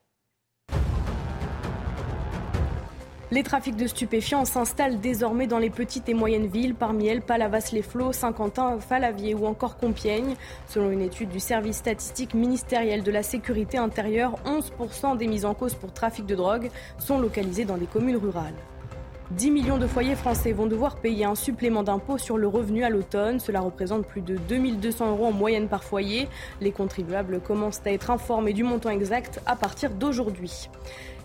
Les 3.33 3.43
trafics 3.43 3.77
de 3.77 3.89
stupéfiants 3.89 4.45
s'installent 4.45 5.01
désormais 5.01 5.49
dans 5.49 5.59
les 5.59 5.69
petites 5.69 6.09
et 6.09 6.15
moyennes 6.15 6.47
villes, 6.47 6.77
parmi 6.77 7.09
elles 7.09 7.23
Palavas-les-Flots, 7.23 8.13
Saint-Quentin, 8.13 8.79
Falavier 8.79 9.35
ou 9.35 9.47
encore 9.47 9.77
Compiègne. 9.77 10.37
Selon 10.69 10.91
une 10.91 11.03
étude 11.03 11.29
du 11.29 11.41
service 11.41 11.79
statistique 11.79 12.35
ministériel 12.35 13.03
de 13.03 13.11
la 13.11 13.25
sécurité 13.25 13.79
intérieure, 13.79 14.37
11% 14.47 15.19
des 15.19 15.27
mises 15.27 15.45
en 15.45 15.55
cause 15.55 15.75
pour 15.75 15.93
trafic 15.93 16.25
de 16.25 16.37
drogue 16.37 16.71
sont 16.99 17.19
localisées 17.19 17.65
dans 17.65 17.77
des 17.77 17.87
communes 17.87 18.17
rurales. 18.17 18.55
10 19.31 19.51
millions 19.51 19.77
de 19.77 19.87
foyers 19.87 20.15
français 20.15 20.53
vont 20.53 20.67
devoir 20.67 20.97
payer 20.97 21.27
un 21.27 21.35
supplément 21.35 21.83
d'impôt 21.83 22.17
sur 22.17 22.39
le 22.39 22.49
revenu 22.49 22.83
à 22.83 22.89
l'automne. 22.89 23.41
Cela 23.41 23.61
représente 23.61 24.07
plus 24.07 24.23
de 24.23 24.37
2200 24.49 25.11
euros 25.11 25.27
en 25.27 25.33
moyenne 25.33 25.69
par 25.69 25.85
foyer. 25.85 26.29
Les 26.63 26.73
contribuables 26.73 27.39
commencent 27.41 27.83
à 27.85 27.93
être 27.93 28.11
informés 28.11 28.55
du 28.55 28.63
montant 28.63 28.89
exact 28.89 29.41
à 29.45 29.55
partir 29.55 29.91
d'aujourd'hui. 29.91 30.71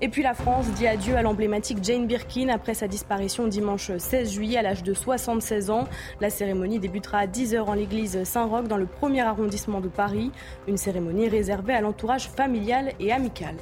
Et 0.01 0.09
puis 0.09 0.21
la 0.21 0.33
France 0.33 0.67
dit 0.71 0.85
adieu 0.85 1.15
à 1.15 1.21
l'emblématique 1.21 1.81
Jane 1.81 2.05
Birkin 2.05 2.49
après 2.49 2.73
sa 2.73 2.89
disparition 2.89 3.47
dimanche 3.47 3.89
16 3.95 4.33
juillet 4.33 4.57
à 4.57 4.63
l'âge 4.63 4.83
de 4.83 4.93
76 4.93 5.69
ans. 5.69 5.87
La 6.19 6.29
cérémonie 6.29 6.79
débutera 6.79 7.19
à 7.19 7.25
10h 7.25 7.61
en 7.61 7.73
l'église 7.73 8.21
Saint-Roch 8.25 8.67
dans 8.67 8.77
le 8.77 8.85
premier 8.85 9.21
arrondissement 9.21 9.79
de 9.79 9.87
Paris. 9.87 10.33
Une 10.67 10.77
cérémonie 10.77 11.29
réservée 11.29 11.73
à 11.73 11.79
l'entourage 11.79 12.27
familial 12.27 12.91
et 12.99 13.13
amical. 13.13 13.55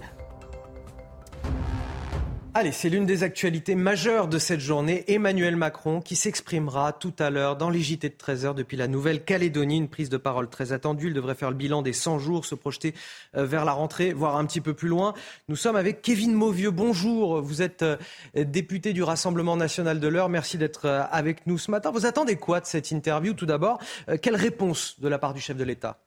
Allez, 2.54 2.74
c'est 2.74 2.90
l'une 2.90 3.06
des 3.06 3.24
actualités 3.24 3.76
majeures 3.76 4.28
de 4.28 4.38
cette 4.38 4.60
journée. 4.60 5.06
Emmanuel 5.08 5.56
Macron 5.56 6.02
qui 6.02 6.18
s'exprimera 6.18 6.92
tout 6.92 7.14
à 7.18 7.30
l'heure 7.30 7.56
dans 7.56 7.70
les 7.70 7.80
JT 7.80 8.10
de 8.10 8.14
13h 8.14 8.56
depuis 8.56 8.76
la 8.76 8.90
Nouvelle-Calédonie. 8.90 9.78
Une 9.78 9.88
prise 9.88 10.10
de 10.10 10.18
parole 10.18 10.50
très 10.50 10.74
attendue. 10.74 11.08
Il 11.08 11.14
devrait 11.14 11.36
faire 11.36 11.50
le 11.50 11.56
bilan 11.56 11.82
des 11.82 11.94
100 11.94 12.20
jours, 12.20 12.44
se 12.44 12.54
projeter 12.54 12.94
euh, 13.38 13.46
vers 13.46 13.64
la 13.64 13.72
rentrée, 13.72 14.12
voire 14.12 14.36
un 14.36 14.46
petit 14.46 14.60
peu 14.60 14.74
plus 14.74 14.90
loin. 14.90 15.14
Nous 15.48 15.56
sommes 15.56 15.78
avec 15.78 16.02
Kevin 16.02 16.34
Mauvieux. 16.34 16.72
Bonjour. 16.72 17.42
Vous 17.42 17.62
êtes 17.62 17.84
euh, 17.84 17.96
député 18.36 18.92
du 18.92 19.02
Rassemblement 19.02 19.56
national 19.56 20.02
de 20.02 20.08
l'heure. 20.10 20.28
Merci 20.28 20.58
d'être 20.58 20.88
euh, 20.88 21.04
avec 21.10 21.48
nous 21.48 21.58
ce 21.58 21.72
matin. 21.72 21.90
Vous 21.92 22.06
attendez 22.06 22.36
quoi 22.36 22.60
de 22.60 22.66
cette 22.66 22.92
interview? 22.92 23.34
Tout 23.34 23.46
d'abord, 23.46 23.80
quelle 24.22 24.36
réponse 24.36 25.00
de 25.00 25.08
la 25.08 25.20
part 25.20 25.34
du 25.34 25.40
chef 25.40 25.56
de 25.56 25.64
l'État? 25.64 26.02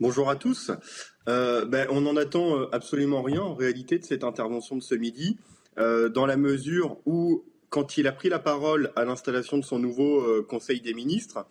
Bonjour 0.00 0.30
à 0.30 0.36
tous. 0.36 0.70
Euh, 1.28 1.64
ben, 1.64 1.86
on 1.90 2.02
n'en 2.02 2.16
attend 2.16 2.58
euh, 2.58 2.66
absolument 2.72 3.22
rien 3.22 3.40
en 3.40 3.54
réalité 3.54 3.98
de 3.98 4.04
cette 4.04 4.24
intervention 4.24 4.76
de 4.76 4.82
ce 4.82 4.94
midi, 4.94 5.38
euh, 5.78 6.08
dans 6.08 6.26
la 6.26 6.36
mesure 6.36 6.98
où, 7.06 7.44
quand 7.70 7.96
il 7.96 8.06
a 8.06 8.12
pris 8.12 8.28
la 8.28 8.38
parole 8.38 8.92
à 8.94 9.04
l'installation 9.04 9.58
de 9.58 9.64
son 9.64 9.78
nouveau 9.78 10.44
Conseil 10.44 10.80
des 10.80 10.94
ministres, 10.94 11.44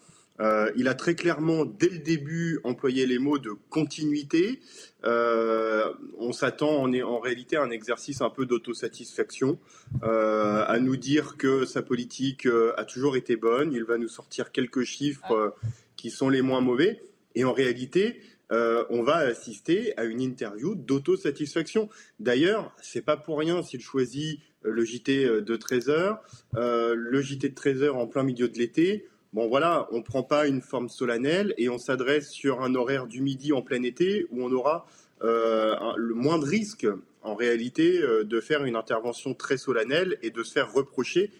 il 0.77 0.87
a 0.87 0.93
très 0.93 1.15
clairement, 1.15 1.65
dès 1.65 1.89
le 1.89 1.99
début, 1.99 2.61
employé 2.63 3.05
les 3.05 3.19
mots 3.19 3.39
de 3.39 3.51
continuité. 3.69 4.61
on 5.03 6.31
s'attend 6.31 6.83
en, 6.83 6.93
en, 6.93 7.19
réalité 7.19 7.57
à 7.57 7.63
un 7.63 7.71
exercice 7.71 8.21
un 8.21 8.29
peu 8.29 8.45
d'autosatisfaction, 8.45 9.59
à 10.01 10.79
nous 10.79 10.95
dire 10.95 11.35
que 11.35 11.65
sa 11.65 11.81
politique 11.81 12.47
a 12.77 12.85
toujours 12.85 13.17
été 13.17 13.35
bonne. 13.35 13.73
Il 13.73 13.83
va 13.83 13.97
nous 13.97 14.07
sortir 14.07 14.53
quelques 14.53 14.83
chiffres 14.83 15.53
qui 15.97 16.09
sont 16.09 16.29
les 16.29 16.41
moins 16.41 16.61
mauvais. 16.61 17.01
Et 17.35 17.43
en 17.43 17.51
réalité, 17.51 18.21
euh, 18.51 18.83
on 18.89 19.03
va 19.03 19.17
assister 19.17 19.97
à 19.97 20.03
une 20.03 20.21
interview 20.21 20.75
d'autosatisfaction. 20.75 21.89
D'ailleurs, 22.19 22.75
c'est 22.81 23.01
pas 23.01 23.17
pour 23.17 23.39
rien 23.39 23.63
s'il 23.63 23.81
choisit 23.81 24.39
euh, 24.65 24.71
le 24.71 24.85
JT 24.85 25.25
euh, 25.25 25.41
de 25.41 25.55
13 25.55 25.89
heures, 25.89 26.21
le 26.53 27.21
JT 27.21 27.49
de 27.49 27.55
13 27.55 27.83
heures 27.83 27.97
en 27.97 28.07
plein 28.07 28.23
milieu 28.23 28.49
de 28.49 28.57
l'été. 28.57 29.07
Bon 29.31 29.47
voilà, 29.47 29.87
on 29.91 29.97
ne 29.97 30.03
prend 30.03 30.23
pas 30.23 30.47
une 30.47 30.61
forme 30.61 30.89
solennelle 30.89 31.55
et 31.57 31.69
on 31.69 31.79
s'adresse 31.79 32.29
sur 32.29 32.61
un 32.61 32.75
horaire 32.75 33.07
du 33.07 33.21
midi 33.21 33.51
en 33.51 33.63
plein 33.63 33.81
été 33.81 34.27
où 34.29 34.43
on 34.43 34.51
aura 34.51 34.85
le 35.21 36.13
moins 36.13 36.37
de 36.37 36.45
risque 36.45 36.85
en 37.23 37.33
réalité 37.33 37.99
de 38.23 38.41
faire 38.41 38.65
une 38.65 38.75
intervention 38.75 39.33
très 39.33 39.57
solennelle 39.57 40.19
et 40.21 40.29
de 40.29 40.43
se 40.43 40.51
faire 40.51 40.71
reprocher 40.71 41.31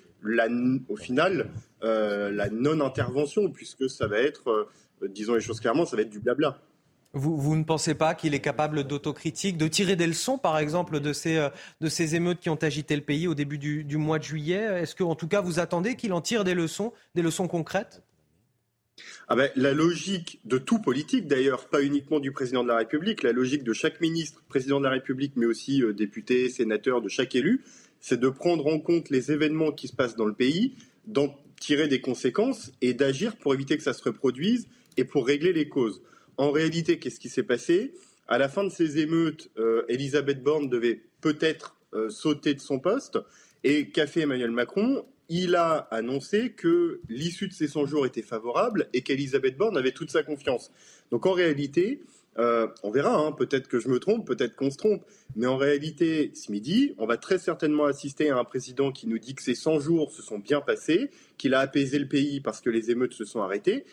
au 0.89 0.95
final 0.95 1.51
la 1.83 2.49
non-intervention 2.49 3.51
puisque 3.51 3.87
ça 3.87 4.07
va 4.07 4.17
être, 4.17 4.69
disons 5.09 5.35
les 5.35 5.41
choses 5.41 5.59
clairement, 5.59 5.85
ça 5.85 5.95
va 5.95 6.01
être 6.01 6.09
du 6.09 6.19
blabla. 6.19 6.59
Vous, 7.15 7.55
ne 7.55 7.63
pensez 7.63 7.93
pas 7.93 8.15
qu'il 8.15 8.33
est 8.33 8.39
capable 8.39 8.85
d'autocritique, 8.85 9.55
de 9.55 9.67
tirer 9.67 9.95
des 9.95 10.07
leçons, 10.07 10.39
par 10.39 10.57
exemple, 10.57 10.99
de 10.99 11.13
ces, 11.13 11.37
euh, 11.37 12.07
émeutes 12.11 12.39
qui 12.39 12.49
ont 12.49 12.55
agité 12.55 12.95
le 12.95 13.03
pays 13.03 13.27
au 13.27 13.35
début 13.35 13.59
du, 13.59 13.97
mois 13.97 14.17
de 14.17 14.23
juillet? 14.23 14.81
Est-ce 14.81 14.95
qu'en 14.95 15.13
tout 15.13 15.27
cas, 15.27 15.39
vous 15.39 15.59
attendez 15.59 15.95
qu'il 15.95 16.11
en 16.13 16.21
tire 16.21 16.43
des 16.43 16.55
leçons, 16.55 16.91
des 17.13 17.21
leçons 17.21 17.47
concrètes? 17.47 18.01
Ah 19.27 19.35
ben, 19.35 19.51
la 19.55 19.73
logique 19.73 20.39
de 20.45 20.57
tout 20.57 20.79
politique, 20.79 21.27
d'ailleurs, 21.27 21.67
pas 21.67 21.83
uniquement 21.83 22.19
du 22.19 22.31
président 22.31 22.63
de 22.63 22.69
la 22.69 22.77
République, 22.77 23.21
la 23.21 23.31
logique 23.31 23.63
de 23.63 23.73
chaque 23.73 24.01
ministre, 24.01 24.43
président 24.49 24.79
de 24.79 24.85
la 24.85 24.91
République, 24.91 25.33
mais 25.35 25.45
aussi 25.45 25.83
euh, 25.83 25.93
député, 25.93 26.49
sénateur, 26.49 26.99
de 26.99 27.09
chaque 27.09 27.35
élu, 27.35 27.63
c'est 27.99 28.19
de 28.19 28.29
prendre 28.29 28.65
en 28.65 28.79
compte 28.79 29.11
les 29.11 29.31
événements 29.31 29.71
qui 29.71 29.87
se 29.87 29.95
passent 29.95 30.15
dans 30.15 30.25
le 30.25 30.33
pays, 30.33 30.73
d'en 31.05 31.35
tirer 31.59 31.87
des 31.87 32.01
conséquences 32.01 32.71
et 32.81 32.95
d'agir 32.95 33.35
pour 33.35 33.53
éviter 33.53 33.77
que 33.77 33.83
ça 33.83 33.93
se 33.93 34.03
reproduise 34.03 34.67
et 34.97 35.03
pour 35.05 35.27
régler 35.27 35.53
les 35.53 35.69
causes. 35.69 36.01
En 36.37 36.51
réalité, 36.51 36.99
qu'est-ce 36.99 37.19
qui 37.19 37.29
s'est 37.29 37.43
passé? 37.43 37.93
À 38.27 38.37
la 38.37 38.49
fin 38.49 38.63
de 38.63 38.69
ces 38.69 38.99
émeutes, 38.99 39.49
euh, 39.57 39.83
Elisabeth 39.89 40.41
Borne 40.41 40.69
devait 40.69 41.01
peut-être 41.21 41.75
euh, 41.93 42.09
sauter 42.09 42.53
de 42.53 42.59
son 42.59 42.79
poste. 42.79 43.19
Et 43.63 43.89
qu'a 43.89 44.07
fait 44.07 44.21
Emmanuel 44.21 44.51
Macron? 44.51 45.05
Il 45.29 45.55
a 45.55 45.87
annoncé 45.91 46.51
que 46.51 47.01
l'issue 47.07 47.47
de 47.47 47.53
ces 47.53 47.67
100 47.67 47.85
jours 47.85 48.05
était 48.05 48.21
favorable 48.21 48.89
et 48.93 49.01
qu'Elisabeth 49.01 49.57
Borne 49.57 49.77
avait 49.77 49.91
toute 49.91 50.11
sa 50.11 50.23
confiance. 50.23 50.71
Donc 51.11 51.25
en 51.25 51.31
réalité, 51.31 52.01
euh, 52.39 52.67
on 52.81 52.91
verra, 52.91 53.15
hein, 53.15 53.31
peut-être 53.31 53.67
que 53.67 53.79
je 53.79 53.87
me 53.87 53.99
trompe, 53.99 54.25
peut-être 54.25 54.55
qu'on 54.55 54.71
se 54.71 54.77
trompe, 54.77 55.05
mais 55.35 55.45
en 55.45 55.57
réalité, 55.57 56.31
ce 56.33 56.51
midi, 56.51 56.93
on 56.97 57.05
va 57.05 57.17
très 57.17 57.37
certainement 57.37 57.85
assister 57.85 58.29
à 58.31 58.37
un 58.37 58.43
président 58.43 58.91
qui 58.91 59.07
nous 59.07 59.19
dit 59.19 59.35
que 59.35 59.43
ces 59.43 59.55
100 59.55 59.79
jours 59.79 60.11
se 60.11 60.21
sont 60.21 60.39
bien 60.39 60.59
passés, 60.59 61.09
qu'il 61.37 61.53
a 61.53 61.59
apaisé 61.59 61.99
le 61.99 62.07
pays 62.07 62.41
parce 62.41 62.59
que 62.59 62.69
les 62.69 62.91
émeutes 62.91 63.13
se 63.13 63.25
sont 63.25 63.41
arrêtées. 63.41 63.85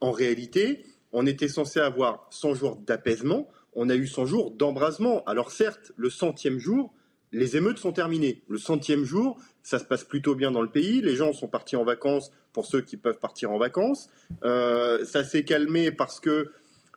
En 0.00 0.12
réalité, 0.12 0.84
on 1.12 1.26
était 1.26 1.48
censé 1.48 1.80
avoir 1.80 2.26
100 2.30 2.54
jours 2.54 2.76
d'apaisement, 2.76 3.48
on 3.74 3.88
a 3.88 3.94
eu 3.94 4.06
100 4.06 4.26
jours 4.26 4.50
d'embrasement. 4.50 5.24
Alors 5.24 5.50
certes, 5.50 5.92
le 5.96 6.10
centième 6.10 6.58
jour, 6.58 6.92
les 7.32 7.56
émeutes 7.56 7.78
sont 7.78 7.92
terminées. 7.92 8.42
Le 8.48 8.58
centième 8.58 9.04
jour, 9.04 9.38
ça 9.62 9.78
se 9.78 9.84
passe 9.84 10.04
plutôt 10.04 10.34
bien 10.34 10.50
dans 10.50 10.62
le 10.62 10.70
pays. 10.70 11.00
Les 11.00 11.14
gens 11.14 11.32
sont 11.32 11.48
partis 11.48 11.76
en 11.76 11.84
vacances 11.84 12.32
pour 12.52 12.66
ceux 12.66 12.80
qui 12.80 12.96
peuvent 12.96 13.18
partir 13.18 13.50
en 13.50 13.58
vacances. 13.58 14.08
Euh, 14.44 15.04
ça 15.04 15.24
s'est 15.24 15.44
calmé 15.44 15.92
parce 15.92 16.20
que 16.20 16.50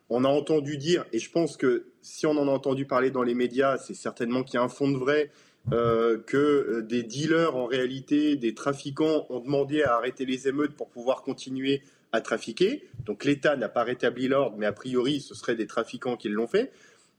on 0.08 0.24
a 0.24 0.28
entendu 0.28 0.76
dire, 0.76 1.06
et 1.12 1.18
je 1.18 1.30
pense 1.30 1.56
que 1.56 1.86
si 2.02 2.26
on 2.26 2.32
en 2.32 2.48
a 2.48 2.50
entendu 2.50 2.84
parler 2.84 3.10
dans 3.10 3.22
les 3.22 3.34
médias, 3.34 3.78
c'est 3.78 3.94
certainement 3.94 4.42
qu'il 4.42 4.54
y 4.54 4.58
a 4.58 4.62
un 4.62 4.68
fond 4.68 4.90
de 4.90 4.98
vrai, 4.98 5.30
euh, 5.70 6.18
que 6.26 6.36
euh, 6.36 6.82
des 6.82 7.02
dealers, 7.02 7.56
en 7.56 7.66
réalité, 7.66 8.36
des 8.36 8.52
trafiquants 8.52 9.26
ont 9.30 9.40
demandé 9.40 9.82
à 9.82 9.94
arrêter 9.94 10.26
les 10.26 10.48
émeutes 10.48 10.74
pour 10.74 10.88
pouvoir 10.88 11.22
continuer 11.22 11.82
à 12.12 12.20
trafiquer. 12.20 12.88
Donc 13.04 13.24
l'État 13.24 13.56
n'a 13.56 13.68
pas 13.68 13.82
rétabli 13.82 14.28
l'ordre, 14.28 14.56
mais 14.58 14.66
a 14.66 14.72
priori, 14.72 15.20
ce 15.20 15.34
seraient 15.34 15.56
des 15.56 15.66
trafiquants 15.66 16.16
qui 16.16 16.28
l'ont 16.28 16.46
fait. 16.46 16.72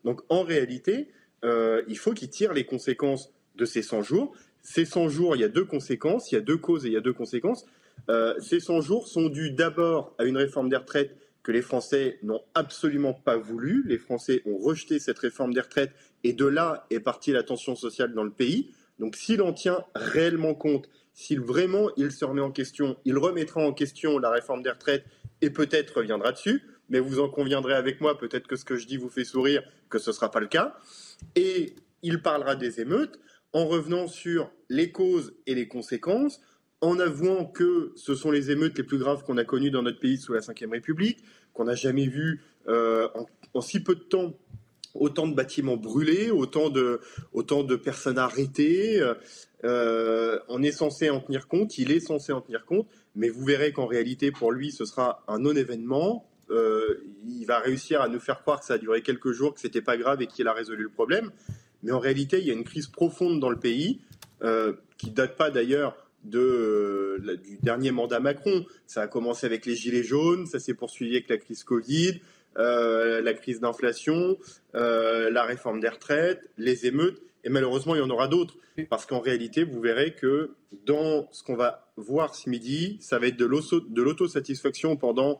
Donc 0.04 0.22
en 0.30 0.44
réalité, 0.44 1.10
euh, 1.44 1.82
il 1.88 1.98
faut 1.98 2.14
qu'ils 2.14 2.30
tirent 2.30 2.54
les 2.54 2.66
conséquences 2.66 3.34
de 3.56 3.66
ces 3.66 3.82
100 3.82 4.04
jours. 4.04 4.36
Ces 4.62 4.86
100 4.86 5.10
jours, 5.10 5.36
il 5.36 5.42
y 5.42 5.46
a 5.46 5.50
deux 5.50 5.66
conséquences, 5.66 6.32
il 6.32 6.36
y 6.36 6.38
a 6.38 6.42
deux 6.42 6.58
causes 6.58 6.86
et 6.86 6.90
il 6.90 6.94
y 6.94 6.98
a 6.98 7.02
deux 7.02 7.14
conséquences. 7.14 7.66
Euh, 8.10 8.34
ces 8.40 8.60
100 8.60 8.82
jours 8.82 9.08
sont 9.08 9.30
dus 9.30 9.52
d'abord 9.52 10.16
à 10.18 10.24
une 10.24 10.38
réforme 10.38 10.70
des 10.70 10.78
retraites 10.78 11.18
que 11.42 11.52
les 11.52 11.62
Français 11.62 12.20
n'ont 12.24 12.42
absolument 12.54 13.14
pas 13.14 13.38
voulu. 13.38 13.84
Les 13.86 13.98
Français 13.98 14.42
ont 14.46 14.58
rejeté 14.58 15.00
cette 15.00 15.20
réforme 15.20 15.54
des 15.54 15.60
retraites 15.60 15.92
et 16.24 16.34
de 16.34 16.46
là 16.46 16.86
est 16.90 17.02
partie 17.02 17.32
la 17.32 17.44
tension 17.44 17.76
sociale 17.76 18.14
dans 18.14 18.24
le 18.24 18.32
pays. 18.32 18.72
Donc 19.00 19.16
s'il 19.16 19.42
en 19.42 19.52
tient 19.52 19.84
réellement 19.96 20.56
compte, 20.56 20.90
s'il 21.14 21.40
vraiment 21.40 21.90
il 21.96 22.12
se 22.12 22.26
remet 22.26 22.42
en 22.42 22.52
question, 22.52 22.98
il 23.06 23.18
remettra 23.18 23.62
en 23.62 23.74
question 23.74 24.18
la 24.20 24.30
réforme 24.30 24.64
des 24.64 24.72
retraites 24.72 25.06
et 25.42 25.50
peut-être 25.50 25.98
reviendra 25.98 26.32
dessus. 26.32 26.64
Mais 26.90 27.00
vous 27.00 27.20
en 27.20 27.30
conviendrez 27.30 27.74
avec 27.74 28.02
moi, 28.02 28.18
peut-être 28.18 28.48
que 28.48 28.56
ce 28.56 28.66
que 28.66 28.76
je 28.76 28.86
dis 28.86 28.98
vous 28.98 29.10
fait 29.10 29.24
sourire, 29.24 29.64
que 29.90 30.00
ce 30.00 30.10
ne 30.10 30.16
sera 30.16 30.30
pas 30.30 30.40
le 30.40 30.48
cas. 30.48 30.76
Et 31.36 31.76
il 32.02 32.22
parlera 32.22 32.56
des 32.56 32.82
émeutes 32.82 33.20
en 33.54 33.66
revenant 33.66 34.08
sur 34.08 34.52
les 34.70 34.92
causes 34.92 35.36
et 35.46 35.56
les 35.56 35.68
conséquences, 35.68 36.42
en 36.82 37.00
avouant 37.00 37.46
que 37.46 37.94
ce 37.96 38.14
sont 38.16 38.32
les 38.32 38.52
émeutes 38.52 38.78
les 38.78 38.84
plus 38.84 38.98
graves 38.98 39.24
qu'on 39.24 39.38
a 39.38 39.46
connues 39.46 39.72
dans 39.72 39.84
notre 39.84 40.00
pays 40.00 40.18
sous 40.18 40.34
la 40.34 40.42
Ve 40.42 40.72
République, 40.72 41.24
qu'on 41.54 41.66
n'a 41.66 41.76
jamais 41.76 42.08
vues 42.08 42.42
euh, 42.68 43.08
en, 43.54 43.62
si 43.62 43.82
peu 43.82 43.96
de 43.96 44.02
temps 44.02 44.34
autant 44.94 45.28
de 45.28 45.36
bâtiments 45.36 45.78
brûlés, 45.78 46.32
autant 46.32 46.70
de, 46.70 47.00
autant 47.34 47.64
de 47.64 47.76
personnes 47.76 48.18
arrêtées. 48.18 49.02
Euh, 49.64 50.40
on 50.50 50.62
est 50.62 50.72
censé 50.72 51.10
en 51.10 51.20
tenir 51.20 51.48
compte, 51.48 51.78
il 51.78 51.92
est 51.92 52.02
censé 52.02 52.34
en 52.34 52.42
tenir 52.42 52.66
compte, 52.66 52.88
mais 53.16 53.30
vous 53.30 53.46
verrez 53.46 53.72
qu'en 53.72 53.86
réalité, 53.86 54.32
pour 54.32 54.52
lui, 54.52 54.72
ce 54.72 54.86
sera 54.86 55.24
un 55.28 55.40
non-événement. 55.40 56.30
Euh, 56.50 57.04
il 57.26 57.46
va 57.46 57.60
réussir 57.60 58.02
à 58.02 58.10
nous 58.10 58.20
faire 58.20 58.42
croire 58.42 58.60
que 58.60 58.66
ça 58.66 58.74
a 58.74 58.78
duré 58.78 59.02
quelques 59.02 59.32
jours, 59.32 59.54
que 59.54 59.62
c'était 59.62 59.82
pas 59.82 59.98
grave 59.98 60.22
et 60.22 60.28
qu'il 60.28 60.48
a 60.48 60.54
résolu 60.54 60.84
le 60.84 60.90
problème. 60.90 61.32
Mais 61.82 61.92
en 61.92 62.00
réalité, 62.00 62.40
il 62.40 62.46
y 62.46 62.52
a 62.52 62.54
une 62.54 62.64
crise 62.64 62.88
profonde 62.88 63.40
dans 63.40 63.50
le 63.50 63.60
pays, 63.60 64.02
euh, 64.44 64.74
qui 64.98 65.12
date 65.12 65.38
pas 65.38 65.50
d'ailleurs 65.50 65.96
de, 66.26 67.40
du 67.44 67.58
dernier 67.62 67.92
mandat 67.92 68.20
Macron. 68.20 68.66
Ça 68.88 69.02
a 69.02 69.08
commencé 69.08 69.46
avec 69.46 69.66
les 69.66 69.76
gilets 69.76 70.04
jaunes, 70.04 70.46
ça 70.46 70.60
s'est 70.60 70.74
poursuivi 70.74 71.16
avec 71.16 71.30
la 71.30 71.38
crise 71.38 71.64
Covid, 71.64 72.20
la 72.56 73.34
crise 73.34 73.60
d'inflation, 73.60 74.38
la 74.74 75.44
réforme 75.44 75.80
des 75.80 75.90
retraites, 75.90 76.42
les 76.58 76.86
émeutes. 76.86 77.22
Et 77.44 77.50
malheureusement, 77.50 77.96
il 77.96 78.00
y 78.00 78.02
en 78.02 78.10
aura 78.10 78.28
d'autres. 78.28 78.56
Parce 78.90 79.06
qu'en 79.06 79.20
réalité, 79.20 79.64
vous 79.64 79.80
verrez 79.82 80.16
que 80.16 80.52
dans 80.86 81.28
ce 81.32 81.44
qu'on 81.44 81.56
va 81.56 81.92
voir 81.98 82.34
ce 82.34 82.50
midi, 82.50 82.98
ça 83.02 83.20
va 83.20 83.28
être 83.28 83.38
de 83.38 84.02
l'autosatisfaction 84.02 84.96
pendant 84.96 85.40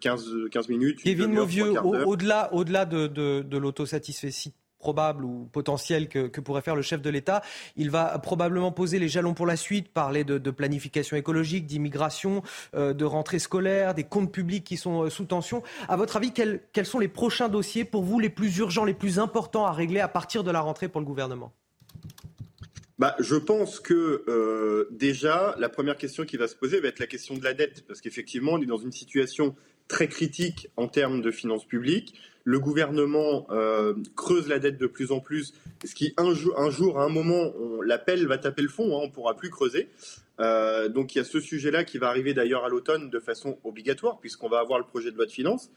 15, 0.00 0.28
euh, 0.28 0.48
15 0.48 0.68
minutes. 0.68 1.02
Kevin 1.02 1.32
Mauvieux, 1.32 1.72
au-delà 2.04 2.52
au 2.52 2.64
de, 2.64 3.06
de, 3.06 3.42
de 3.42 3.58
l'autosatisfaction 3.58 4.52
probable 4.86 5.24
ou 5.24 5.48
potentiel 5.50 6.08
que, 6.08 6.40
pourrait 6.40 6.62
faire 6.62 6.76
le 6.76 6.82
chef 6.82 7.02
de 7.02 7.10
l'État. 7.10 7.42
Il 7.74 7.90
va 7.90 8.16
probablement 8.20 8.70
poser 8.70 9.00
les 9.00 9.08
jalons 9.08 9.34
pour 9.34 9.44
la 9.44 9.56
suite, 9.56 9.88
parler 9.88 10.22
de, 10.22 10.50
planification 10.52 11.16
écologique, 11.16 11.66
d'immigration, 11.66 12.44
euh, 12.76 12.94
de 12.94 13.04
rentrée 13.04 13.40
scolaire, 13.40 13.94
des 13.94 14.04
comptes 14.04 14.30
publics 14.30 14.62
qui 14.62 14.76
sont 14.76 15.02
euh, 15.02 15.10
sous 15.10 15.24
tension. 15.24 15.64
À 15.88 15.96
votre 15.96 16.14
avis, 16.16 16.30
quels, 16.30 16.60
sont 16.84 17.00
les 17.00 17.08
prochains 17.08 17.48
dossiers 17.48 17.84
pour 17.84 18.04
vous 18.04 18.20
les 18.20 18.30
plus 18.30 18.58
urgents, 18.58 18.84
les 18.84 18.94
plus 18.94 19.18
importants 19.18 19.66
à 19.66 19.72
régler 19.72 19.98
à 19.98 20.06
partir 20.06 20.44
de 20.44 20.52
la 20.52 20.60
rentrée 20.60 20.88
pour 20.88 21.00
le 21.00 21.06
gouvernement? 21.06 21.52
Bah, 23.00 23.16
je 23.18 23.34
pense 23.34 23.80
que 23.80 24.22
euh, 24.28 24.86
déjà, 24.92 25.56
la 25.58 25.68
première 25.68 25.96
question 25.96 26.24
qui 26.24 26.36
va 26.36 26.46
se 26.46 26.54
poser 26.54 26.78
va 26.78 26.86
être 26.86 27.00
la 27.00 27.08
question 27.08 27.34
de 27.34 27.42
la 27.42 27.54
dette, 27.54 27.84
parce 27.88 28.00
qu'effectivement, 28.00 28.52
on 28.52 28.62
est 28.62 28.66
dans 28.66 28.78
une 28.78 28.92
situation 28.92 29.56
très 29.88 30.06
critique 30.06 30.68
en 30.76 30.86
termes 30.86 31.22
de 31.22 31.32
finances 31.32 31.64
publiques. 31.64 32.14
Le 32.48 32.60
gouvernement 32.60 33.48
euh, 33.50 33.92
creuse 34.14 34.46
la 34.46 34.60
dette 34.60 34.78
de 34.78 34.86
plus 34.86 35.10
en 35.10 35.18
plus, 35.18 35.52
ce 35.84 35.96
qui 35.96 36.14
un 36.16 36.32
jour, 36.32 37.00
à 37.00 37.02
un 37.02 37.08
moment, 37.08 37.52
l'appel 37.84 38.28
va 38.28 38.38
taper 38.38 38.62
le 38.62 38.68
fond, 38.68 38.96
hein, 38.96 39.00
on 39.02 39.06
ne 39.08 39.12
pourra 39.12 39.34
plus 39.34 39.50
creuser. 39.50 39.88
Euh, 40.38 40.88
donc 40.88 41.14
il 41.14 41.18
y 41.18 41.20
a 41.20 41.24
ce 41.24 41.40
sujet-là 41.40 41.82
qui 41.82 41.98
va 41.98 42.08
arriver 42.08 42.34
d'ailleurs 42.34 42.64
à 42.64 42.68
l'automne 42.68 43.10
de 43.10 43.18
façon 43.18 43.58
obligatoire, 43.64 44.20
puisqu'on 44.20 44.48
va 44.48 44.60
avoir 44.60 44.78
le 44.78 44.84
projet 44.84 45.10
de 45.10 45.16
loi 45.16 45.26
de 45.26 45.32
finances. 45.32 45.70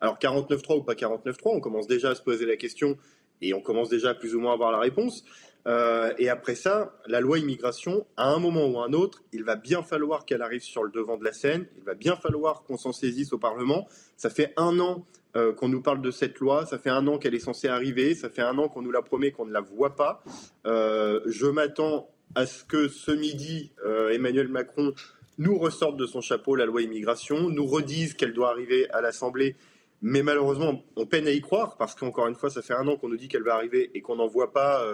Alors 0.00 0.18
49.3 0.18 0.78
ou 0.78 0.82
pas 0.82 0.94
49.3, 0.94 1.36
on 1.44 1.60
commence 1.60 1.86
déjà 1.86 2.10
à 2.10 2.14
se 2.16 2.22
poser 2.22 2.44
la 2.44 2.56
question 2.56 2.96
et 3.40 3.54
on 3.54 3.60
commence 3.60 3.88
déjà 3.88 4.10
à 4.10 4.14
plus 4.14 4.34
ou 4.34 4.40
moins 4.40 4.52
avoir 4.52 4.72
la 4.72 4.80
réponse. 4.80 5.24
Euh, 5.66 6.12
et 6.18 6.28
après 6.28 6.54
ça, 6.54 6.96
la 7.06 7.20
loi 7.20 7.38
immigration, 7.38 8.06
à 8.16 8.28
un 8.28 8.38
moment 8.38 8.66
ou 8.66 8.78
à 8.78 8.86
un 8.86 8.92
autre, 8.92 9.22
il 9.32 9.42
va 9.42 9.56
bien 9.56 9.82
falloir 9.82 10.24
qu'elle 10.24 10.42
arrive 10.42 10.62
sur 10.62 10.84
le 10.84 10.90
devant 10.92 11.16
de 11.16 11.24
la 11.24 11.32
scène, 11.32 11.66
il 11.76 11.82
va 11.82 11.94
bien 11.94 12.16
falloir 12.16 12.62
qu'on 12.62 12.76
s'en 12.76 12.92
saisisse 12.92 13.32
au 13.32 13.38
Parlement. 13.38 13.88
Ça 14.16 14.30
fait 14.30 14.52
un 14.56 14.78
an 14.78 15.04
euh, 15.34 15.52
qu'on 15.52 15.68
nous 15.68 15.82
parle 15.82 16.00
de 16.02 16.10
cette 16.12 16.38
loi, 16.38 16.66
ça 16.66 16.78
fait 16.78 16.90
un 16.90 17.06
an 17.08 17.18
qu'elle 17.18 17.34
est 17.34 17.40
censée 17.40 17.66
arriver, 17.66 18.14
ça 18.14 18.30
fait 18.30 18.42
un 18.42 18.56
an 18.58 18.68
qu'on 18.68 18.82
nous 18.82 18.92
la 18.92 19.02
promet, 19.02 19.32
qu'on 19.32 19.46
ne 19.46 19.52
la 19.52 19.60
voit 19.60 19.96
pas. 19.96 20.22
Euh, 20.66 21.20
je 21.26 21.46
m'attends 21.46 22.10
à 22.36 22.46
ce 22.46 22.64
que 22.64 22.88
ce 22.88 23.10
midi, 23.10 23.72
Emmanuel 24.10 24.48
Macron 24.48 24.92
nous 25.38 25.58
ressorte 25.58 25.96
de 25.96 26.06
son 26.06 26.20
chapeau 26.20 26.54
la 26.54 26.66
loi 26.66 26.82
immigration, 26.82 27.48
nous 27.48 27.66
redise 27.66 28.14
qu'elle 28.14 28.34
doit 28.34 28.50
arriver 28.50 28.90
à 28.90 29.00
l'Assemblée 29.00 29.56
mais 30.02 30.22
malheureusement, 30.22 30.84
on 30.96 31.06
peine 31.06 31.26
à 31.26 31.30
y 31.30 31.40
croire 31.40 31.78
parce 31.78 31.94
qu'encore 31.94 32.26
une 32.26 32.34
fois, 32.34 32.50
ça 32.50 32.60
fait 32.60 32.74
un 32.74 32.86
an 32.86 32.96
qu'on 32.96 33.08
nous 33.08 33.16
dit 33.16 33.28
qu'elle 33.28 33.42
va 33.42 33.54
arriver 33.54 33.90
et 33.94 34.02
qu'on 34.02 34.16
n'en 34.16 34.26
voit 34.26 34.52
pas 34.52 34.84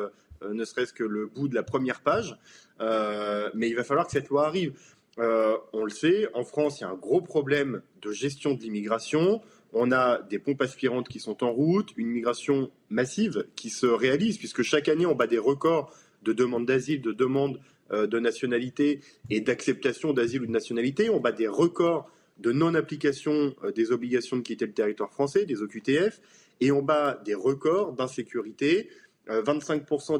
ne 0.52 0.64
serait-ce 0.64 0.93
que 0.93 1.05
le 1.05 1.27
bout 1.27 1.48
de 1.48 1.55
la 1.55 1.62
première 1.62 2.01
page. 2.01 2.36
Euh, 2.81 3.51
mais 3.55 3.69
il 3.69 3.77
va 3.77 3.85
falloir 3.85 4.06
que 4.06 4.12
cette 4.12 4.28
loi 4.28 4.47
arrive. 4.47 4.73
Euh, 5.19 5.56
on 5.73 5.85
le 5.85 5.90
sait, 5.90 6.28
en 6.35 6.44
France, 6.44 6.81
il 6.81 6.82
y 6.82 6.85
a 6.85 6.90
un 6.90 6.97
gros 6.97 7.20
problème 7.20 7.82
de 8.01 8.12
gestion 8.12 8.55
de 8.55 8.60
l'immigration. 8.60 9.43
On 9.73 9.93
a 9.93 10.23
des 10.23 10.39
pompes 10.39 10.62
aspirantes 10.62 11.09
qui 11.09 11.20
sont 11.20 11.44
en 11.44 11.52
route, 11.52 11.90
une 11.97 12.09
migration 12.09 12.70
massive 12.90 13.47
qui 13.56 13.70
se 13.70 13.86
réalise, 13.86 14.39
puisque 14.39 14.62
chaque 14.62 14.89
année, 14.89 15.06
on 15.06 15.14
bat 15.14 15.27
des 15.27 15.39
records 15.39 15.94
de 16.23 16.32
demandes 16.32 16.66
d'asile, 16.66 17.01
de 17.01 17.12
demandes 17.12 17.59
de 17.90 18.19
nationalité 18.19 19.01
et 19.28 19.43
d'acceptation 19.43 20.14
d'asile 20.14 20.43
ou 20.43 20.47
de 20.47 20.51
nationalité. 20.51 21.10
On 21.10 21.20
bat 21.20 21.32
des 21.32 21.48
records 21.48 22.09
de 22.39 22.51
non-application 22.51 23.55
des 23.74 23.93
obligations 23.93 24.36
de 24.36 24.43
quitter 24.43 24.64
le 24.64 24.73
territoire 24.73 25.10
français, 25.10 25.44
des 25.44 25.60
OQTF, 25.60 26.20
et 26.62 26.70
on 26.70 26.81
bat 26.81 27.20
des 27.24 27.35
records 27.35 27.93
d'insécurité, 27.93 28.89
25% 29.28 30.15
euh, 30.15 30.19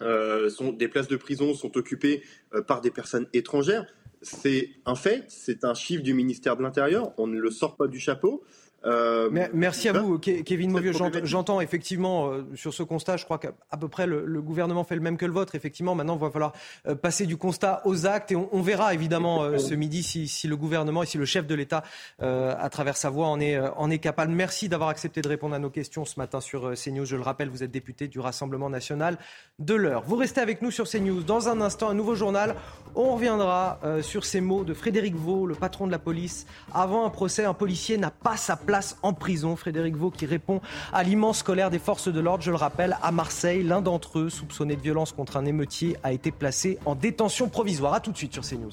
euh, 0.00 0.72
des 0.72 0.88
places 0.88 1.08
de 1.08 1.16
prison 1.16 1.54
sont 1.54 1.76
occupées 1.76 2.22
euh, 2.54 2.62
par 2.62 2.80
des 2.80 2.90
personnes 2.90 3.28
étrangères. 3.32 3.86
C'est 4.22 4.70
un 4.84 4.94
fait, 4.94 5.24
c'est 5.28 5.64
un 5.64 5.74
chiffre 5.74 6.02
du 6.02 6.14
ministère 6.14 6.56
de 6.56 6.62
l'Intérieur, 6.62 7.12
on 7.18 7.26
ne 7.26 7.38
le 7.38 7.50
sort 7.50 7.76
pas 7.76 7.86
du 7.86 8.00
chapeau. 8.00 8.42
Euh, 8.84 9.28
Merci 9.52 9.88
à 9.88 9.92
vous, 9.92 10.18
Kevin 10.18 10.70
Mauvieux. 10.70 10.92
J'entends 11.24 11.60
effectivement 11.60 12.28
euh, 12.28 12.44
sur 12.54 12.72
ce 12.72 12.82
constat, 12.82 13.16
je 13.16 13.24
crois 13.24 13.38
qu'à 13.38 13.52
peu 13.78 13.88
près 13.88 14.06
le, 14.06 14.40
gouvernement 14.40 14.84
fait 14.84 14.94
le 14.94 15.00
même 15.00 15.16
que 15.16 15.26
le 15.26 15.32
vôtre. 15.32 15.54
Effectivement, 15.54 15.94
maintenant, 15.94 16.16
il 16.16 16.20
va 16.20 16.30
falloir 16.30 16.52
euh, 16.86 16.94
passer 16.94 17.26
du 17.26 17.36
constat 17.36 17.82
aux 17.84 18.06
actes 18.06 18.32
et 18.32 18.36
on, 18.36 18.62
verra 18.62 18.92
évidemment 18.92 19.58
ce 19.58 19.74
midi 19.74 20.02
si, 20.02 20.48
le 20.48 20.56
gouvernement 20.56 21.02
et 21.02 21.06
si 21.06 21.16
le 21.16 21.24
chef 21.24 21.46
de 21.46 21.54
l'État, 21.54 21.82
à 22.20 22.68
travers 22.70 22.96
sa 22.96 23.08
voix, 23.08 23.28
en 23.28 23.40
est, 23.40 23.58
en 23.58 23.90
est 23.90 23.98
capable. 23.98 24.32
Merci 24.32 24.68
d'avoir 24.68 24.90
accepté 24.90 25.22
de 25.22 25.28
répondre 25.28 25.54
à 25.54 25.58
nos 25.58 25.70
questions 25.70 26.04
ce 26.04 26.18
matin 26.18 26.40
sur 26.40 26.72
CNews. 26.74 27.04
Je 27.04 27.16
le 27.16 27.22
rappelle, 27.22 27.48
vous 27.48 27.62
êtes 27.62 27.70
député 27.70 28.08
du 28.08 28.20
Rassemblement 28.20 28.68
national 28.68 29.16
de 29.58 29.74
l'heure. 29.74 30.02
Vous 30.06 30.16
restez 30.16 30.40
avec 30.40 30.60
nous 30.60 30.70
sur 30.70 30.88
CNews. 30.88 31.22
Dans 31.22 31.48
un 31.48 31.60
instant, 31.60 31.88
un 31.88 31.94
nouveau 31.94 32.14
journal. 32.14 32.56
On 32.94 33.14
reviendra 33.14 33.80
sur 34.02 34.24
ces 34.24 34.40
mots 34.40 34.64
de 34.64 34.74
Frédéric 34.74 35.14
Vaux, 35.14 35.46
le 35.46 35.54
patron 35.54 35.86
de 35.86 35.92
la 35.92 35.98
police. 35.98 36.46
Avant 36.74 37.06
un 37.06 37.10
procès, 37.10 37.44
un 37.44 37.54
policier 37.54 37.96
n'a 37.96 38.10
pas 38.10 38.36
sa 38.36 38.56
place 38.68 38.98
en 39.02 39.14
prison. 39.14 39.56
Frédéric 39.56 39.96
Vaux 39.96 40.10
qui 40.10 40.26
répond 40.26 40.60
à 40.92 41.02
l'immense 41.02 41.42
colère 41.42 41.70
des 41.70 41.78
forces 41.78 42.08
de 42.08 42.20
l'ordre. 42.20 42.44
Je 42.44 42.50
le 42.50 42.56
rappelle, 42.56 42.98
à 43.00 43.10
Marseille, 43.10 43.62
l'un 43.62 43.80
d'entre 43.80 44.18
eux, 44.18 44.28
soupçonné 44.28 44.76
de 44.76 44.82
violence 44.82 45.12
contre 45.12 45.38
un 45.38 45.46
émeutier, 45.46 45.96
a 46.02 46.12
été 46.12 46.30
placé 46.30 46.78
en 46.84 46.94
détention 46.94 47.48
provisoire. 47.48 47.94
A 47.94 48.00
tout 48.00 48.12
de 48.12 48.18
suite 48.18 48.34
sur 48.34 48.42
CNews. 48.42 48.72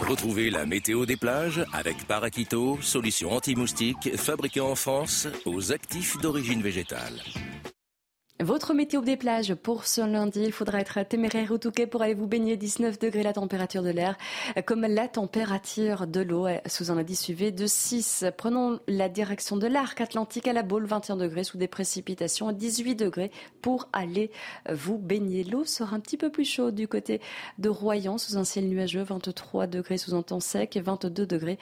Retrouvez 0.00 0.50
la 0.50 0.66
météo 0.66 1.06
des 1.06 1.16
plages 1.16 1.64
avec 1.72 2.04
Paraquito, 2.08 2.78
solution 2.82 3.30
anti-moustique 3.30 4.16
fabriquée 4.16 4.60
en 4.60 4.74
France 4.74 5.28
aux 5.44 5.70
actifs 5.70 6.18
d'origine 6.20 6.62
végétale. 6.62 7.20
Votre 8.40 8.74
météo 8.74 9.00
des 9.00 9.16
plages 9.16 9.54
pour 9.54 9.86
ce 9.86 10.00
lundi, 10.00 10.40
il 10.42 10.50
faudra 10.50 10.80
être 10.80 10.98
téméraire 11.08 11.52
au 11.52 11.58
Touquet 11.58 11.86
pour 11.86 12.02
aller 12.02 12.14
vous 12.14 12.26
baigner 12.26 12.56
19 12.56 12.98
degrés 12.98 13.22
la 13.22 13.32
température 13.32 13.84
de 13.84 13.90
l'air, 13.90 14.18
comme 14.66 14.80
la 14.80 15.06
température 15.06 16.08
de 16.08 16.20
l'eau 16.20 16.48
sous 16.66 16.90
un 16.90 16.98
indice 16.98 17.28
UV 17.28 17.52
de 17.52 17.68
6. 17.68 18.24
Prenons 18.36 18.80
la 18.88 19.08
direction 19.08 19.56
de 19.56 19.68
l'arc 19.68 20.00
atlantique 20.00 20.48
à 20.48 20.52
la 20.52 20.64
boule, 20.64 20.84
21 20.84 21.16
degrés 21.16 21.44
sous 21.44 21.58
des 21.58 21.68
précipitations, 21.68 22.50
18 22.50 22.96
degrés 22.96 23.30
pour 23.62 23.88
aller 23.92 24.32
vous 24.68 24.98
baigner. 24.98 25.44
L'eau 25.44 25.64
sera 25.64 25.94
un 25.94 26.00
petit 26.00 26.16
peu 26.16 26.28
plus 26.28 26.44
chaude 26.44 26.74
du 26.74 26.88
côté 26.88 27.20
de 27.58 27.68
Royan 27.68 28.18
sous 28.18 28.36
un 28.36 28.44
ciel 28.44 28.68
nuageux, 28.68 29.04
23 29.04 29.68
degrés 29.68 29.96
sous 29.96 30.12
un 30.12 30.22
temps 30.22 30.40
sec 30.40 30.76
et 30.76 30.80
22 30.80 31.24
degrés 31.24 31.58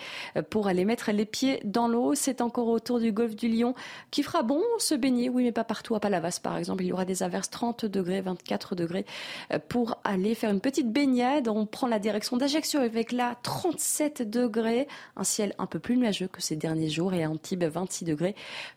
pour 0.48 0.68
aller 0.68 0.86
mettre 0.86 1.12
les 1.12 1.26
pieds 1.26 1.60
dans 1.64 1.86
l'eau. 1.86 2.14
C'est 2.14 2.40
encore 2.40 2.68
autour 2.68 2.98
du 2.98 3.12
golfe 3.12 3.36
du 3.36 3.48
Lion 3.48 3.74
qui 4.10 4.22
fera 4.22 4.42
bon 4.42 4.62
se 4.78 4.94
baigner, 4.94 5.28
oui 5.28 5.42
mais 5.44 5.52
pas 5.52 5.64
partout 5.64 5.94
à 5.94 6.00
Palavas 6.00 6.40
par 6.42 6.56
exemple 6.56 6.71
il 6.80 6.86
y 6.86 6.92
aura 6.92 7.04
des 7.04 7.22
averses 7.22 7.50
30 7.50 7.84
degrés, 7.84 8.20
24 8.20 8.74
degrés 8.74 9.04
euh, 9.52 9.58
pour 9.68 9.98
aller 10.04 10.34
faire 10.34 10.50
une 10.50 10.60
petite 10.60 10.90
baignade. 10.92 11.48
On 11.48 11.66
prend 11.66 11.86
la 11.86 11.98
direction 11.98 12.36
d'Ajaccio 12.36 12.80
avec 12.80 13.12
là 13.12 13.36
37 13.42 14.28
degrés, 14.28 14.88
un 15.16 15.24
ciel 15.24 15.54
un 15.58 15.66
peu 15.66 15.78
plus 15.78 15.96
nuageux 15.96 16.28
que 16.28 16.40
ces 16.40 16.56
derniers 16.56 16.90
jours 16.90 17.14
et 17.14 17.26
Antibes 17.26 17.64
26 17.64 18.04
degrés 18.04 18.34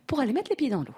pour 0.07 0.19
aller 0.19 0.33
mettre 0.33 0.49
les 0.49 0.55
pieds 0.55 0.69
dans 0.69 0.83
l'eau. 0.83 0.95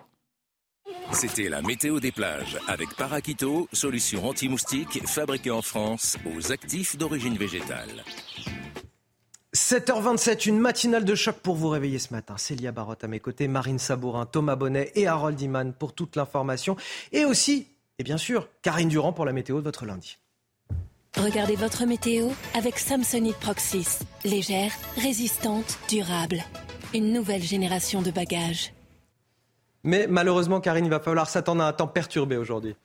C'était 1.12 1.50
la 1.50 1.62
météo 1.62 2.00
des 2.00 2.12
plages 2.12 2.58
avec 2.68 2.94
Paraquito, 2.96 3.68
solution 3.72 4.28
anti-moustique 4.28 5.06
fabriquée 5.08 5.52
en 5.52 5.62
France 5.62 6.18
aux 6.26 6.52
actifs 6.52 6.98
d'origine 6.98 7.38
végétale. 7.38 8.04
7h27, 9.58 10.48
une 10.48 10.60
matinale 10.60 11.04
de 11.04 11.16
choc 11.16 11.38
pour 11.38 11.56
vous 11.56 11.70
réveiller 11.70 11.98
ce 11.98 12.14
matin. 12.14 12.38
Célia 12.38 12.72
Barotte 12.72 13.04
à 13.04 13.08
mes 13.08 13.20
côtés, 13.20 13.48
Marine 13.48 13.80
Sabourin, 13.80 14.28
Thomas 14.28 14.56
Bonnet 14.56 14.92
et 14.94 15.08
Harold 15.08 15.42
Iman 15.42 15.74
pour 15.74 15.94
toute 15.94 16.16
l'information. 16.16 16.78
Et 17.12 17.26
aussi, 17.26 17.68
et 17.98 18.04
bien 18.04 18.18
sûr, 18.18 18.48
Karine 18.62 18.88
Durand 18.88 19.14
pour 19.14 19.26
la 19.26 19.34
météo 19.34 19.58
de 19.58 19.64
votre 19.64 19.86
lundi. 19.86 20.20
Regardez 21.18 21.56
votre 21.56 21.86
météo 21.86 22.30
avec 22.54 22.78
Samsonite 22.78 23.38
Proxys. 23.38 24.00
Légère, 24.24 24.72
résistante, 24.96 25.80
durable. 25.90 26.44
Une 26.94 27.12
nouvelle 27.12 27.42
génération 27.42 28.04
de 28.04 28.12
bagages. 28.12 28.74
Mais 29.84 30.06
malheureusement, 30.08 30.62
Karine, 30.62 30.86
il 30.86 30.92
va 30.92 31.00
falloir 31.00 31.30
s'attendre 31.30 31.64
à 31.64 31.68
un 31.68 31.74
temps 31.74 31.88
perturbé 31.88 32.38
aujourd'hui. 32.38 32.76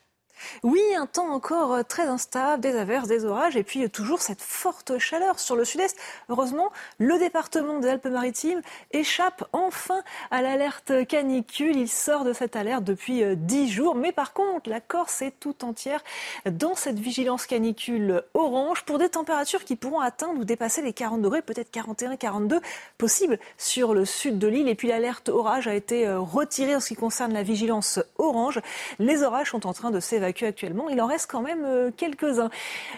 Oui, 0.62 0.82
un 0.96 1.06
temps 1.06 1.32
encore 1.32 1.72
euh, 1.72 1.82
très 1.82 2.06
instable, 2.06 2.62
des 2.62 2.76
averses, 2.76 3.08
des 3.08 3.24
orages 3.24 3.56
et 3.56 3.62
puis 3.62 3.84
euh, 3.84 3.88
toujours 3.88 4.20
cette 4.20 4.40
forte 4.40 4.98
chaleur 4.98 5.38
sur 5.38 5.56
le 5.56 5.64
sud-est. 5.64 5.96
Heureusement, 6.28 6.70
le 6.98 7.18
département 7.18 7.78
des 7.78 7.88
Alpes-Maritimes 7.88 8.60
échappe 8.92 9.44
enfin 9.52 10.02
à 10.30 10.42
l'alerte 10.42 11.06
canicule. 11.06 11.76
Il 11.76 11.88
sort 11.88 12.24
de 12.24 12.32
cette 12.32 12.56
alerte 12.56 12.84
depuis 12.84 13.22
euh, 13.22 13.34
dix 13.36 13.70
jours. 13.70 13.94
Mais 13.94 14.12
par 14.12 14.32
contre, 14.32 14.68
la 14.68 14.80
Corse 14.80 15.22
est 15.22 15.38
tout 15.40 15.64
entière 15.64 16.02
dans 16.50 16.74
cette 16.74 16.98
vigilance 16.98 17.46
canicule 17.46 18.22
orange 18.34 18.84
pour 18.84 18.98
des 18.98 19.08
températures 19.08 19.64
qui 19.64 19.76
pourront 19.76 20.00
atteindre 20.00 20.40
ou 20.40 20.44
dépasser 20.44 20.82
les 20.82 20.92
40 20.92 21.22
degrés, 21.22 21.42
peut-être 21.42 21.70
41, 21.70 22.16
42 22.16 22.60
possible 22.98 23.38
sur 23.58 23.94
le 23.94 24.04
sud 24.04 24.38
de 24.38 24.48
l'île. 24.48 24.68
Et 24.68 24.74
puis 24.74 24.88
l'alerte 24.88 25.28
orage 25.28 25.66
a 25.66 25.74
été 25.74 26.08
retirée 26.12 26.76
en 26.76 26.80
ce 26.80 26.88
qui 26.88 26.96
concerne 26.96 27.32
la 27.32 27.42
vigilance 27.42 28.00
orange. 28.18 28.60
Les 28.98 29.22
orages 29.22 29.50
sont 29.50 29.66
en 29.66 29.72
train 29.72 29.90
de 29.90 30.00
actuellement. 30.22 30.88
Il 30.88 31.00
en 31.00 31.06
reste 31.06 31.30
quand 31.30 31.42
même 31.42 31.64
euh, 31.64 31.90
quelques-uns. 31.96 32.50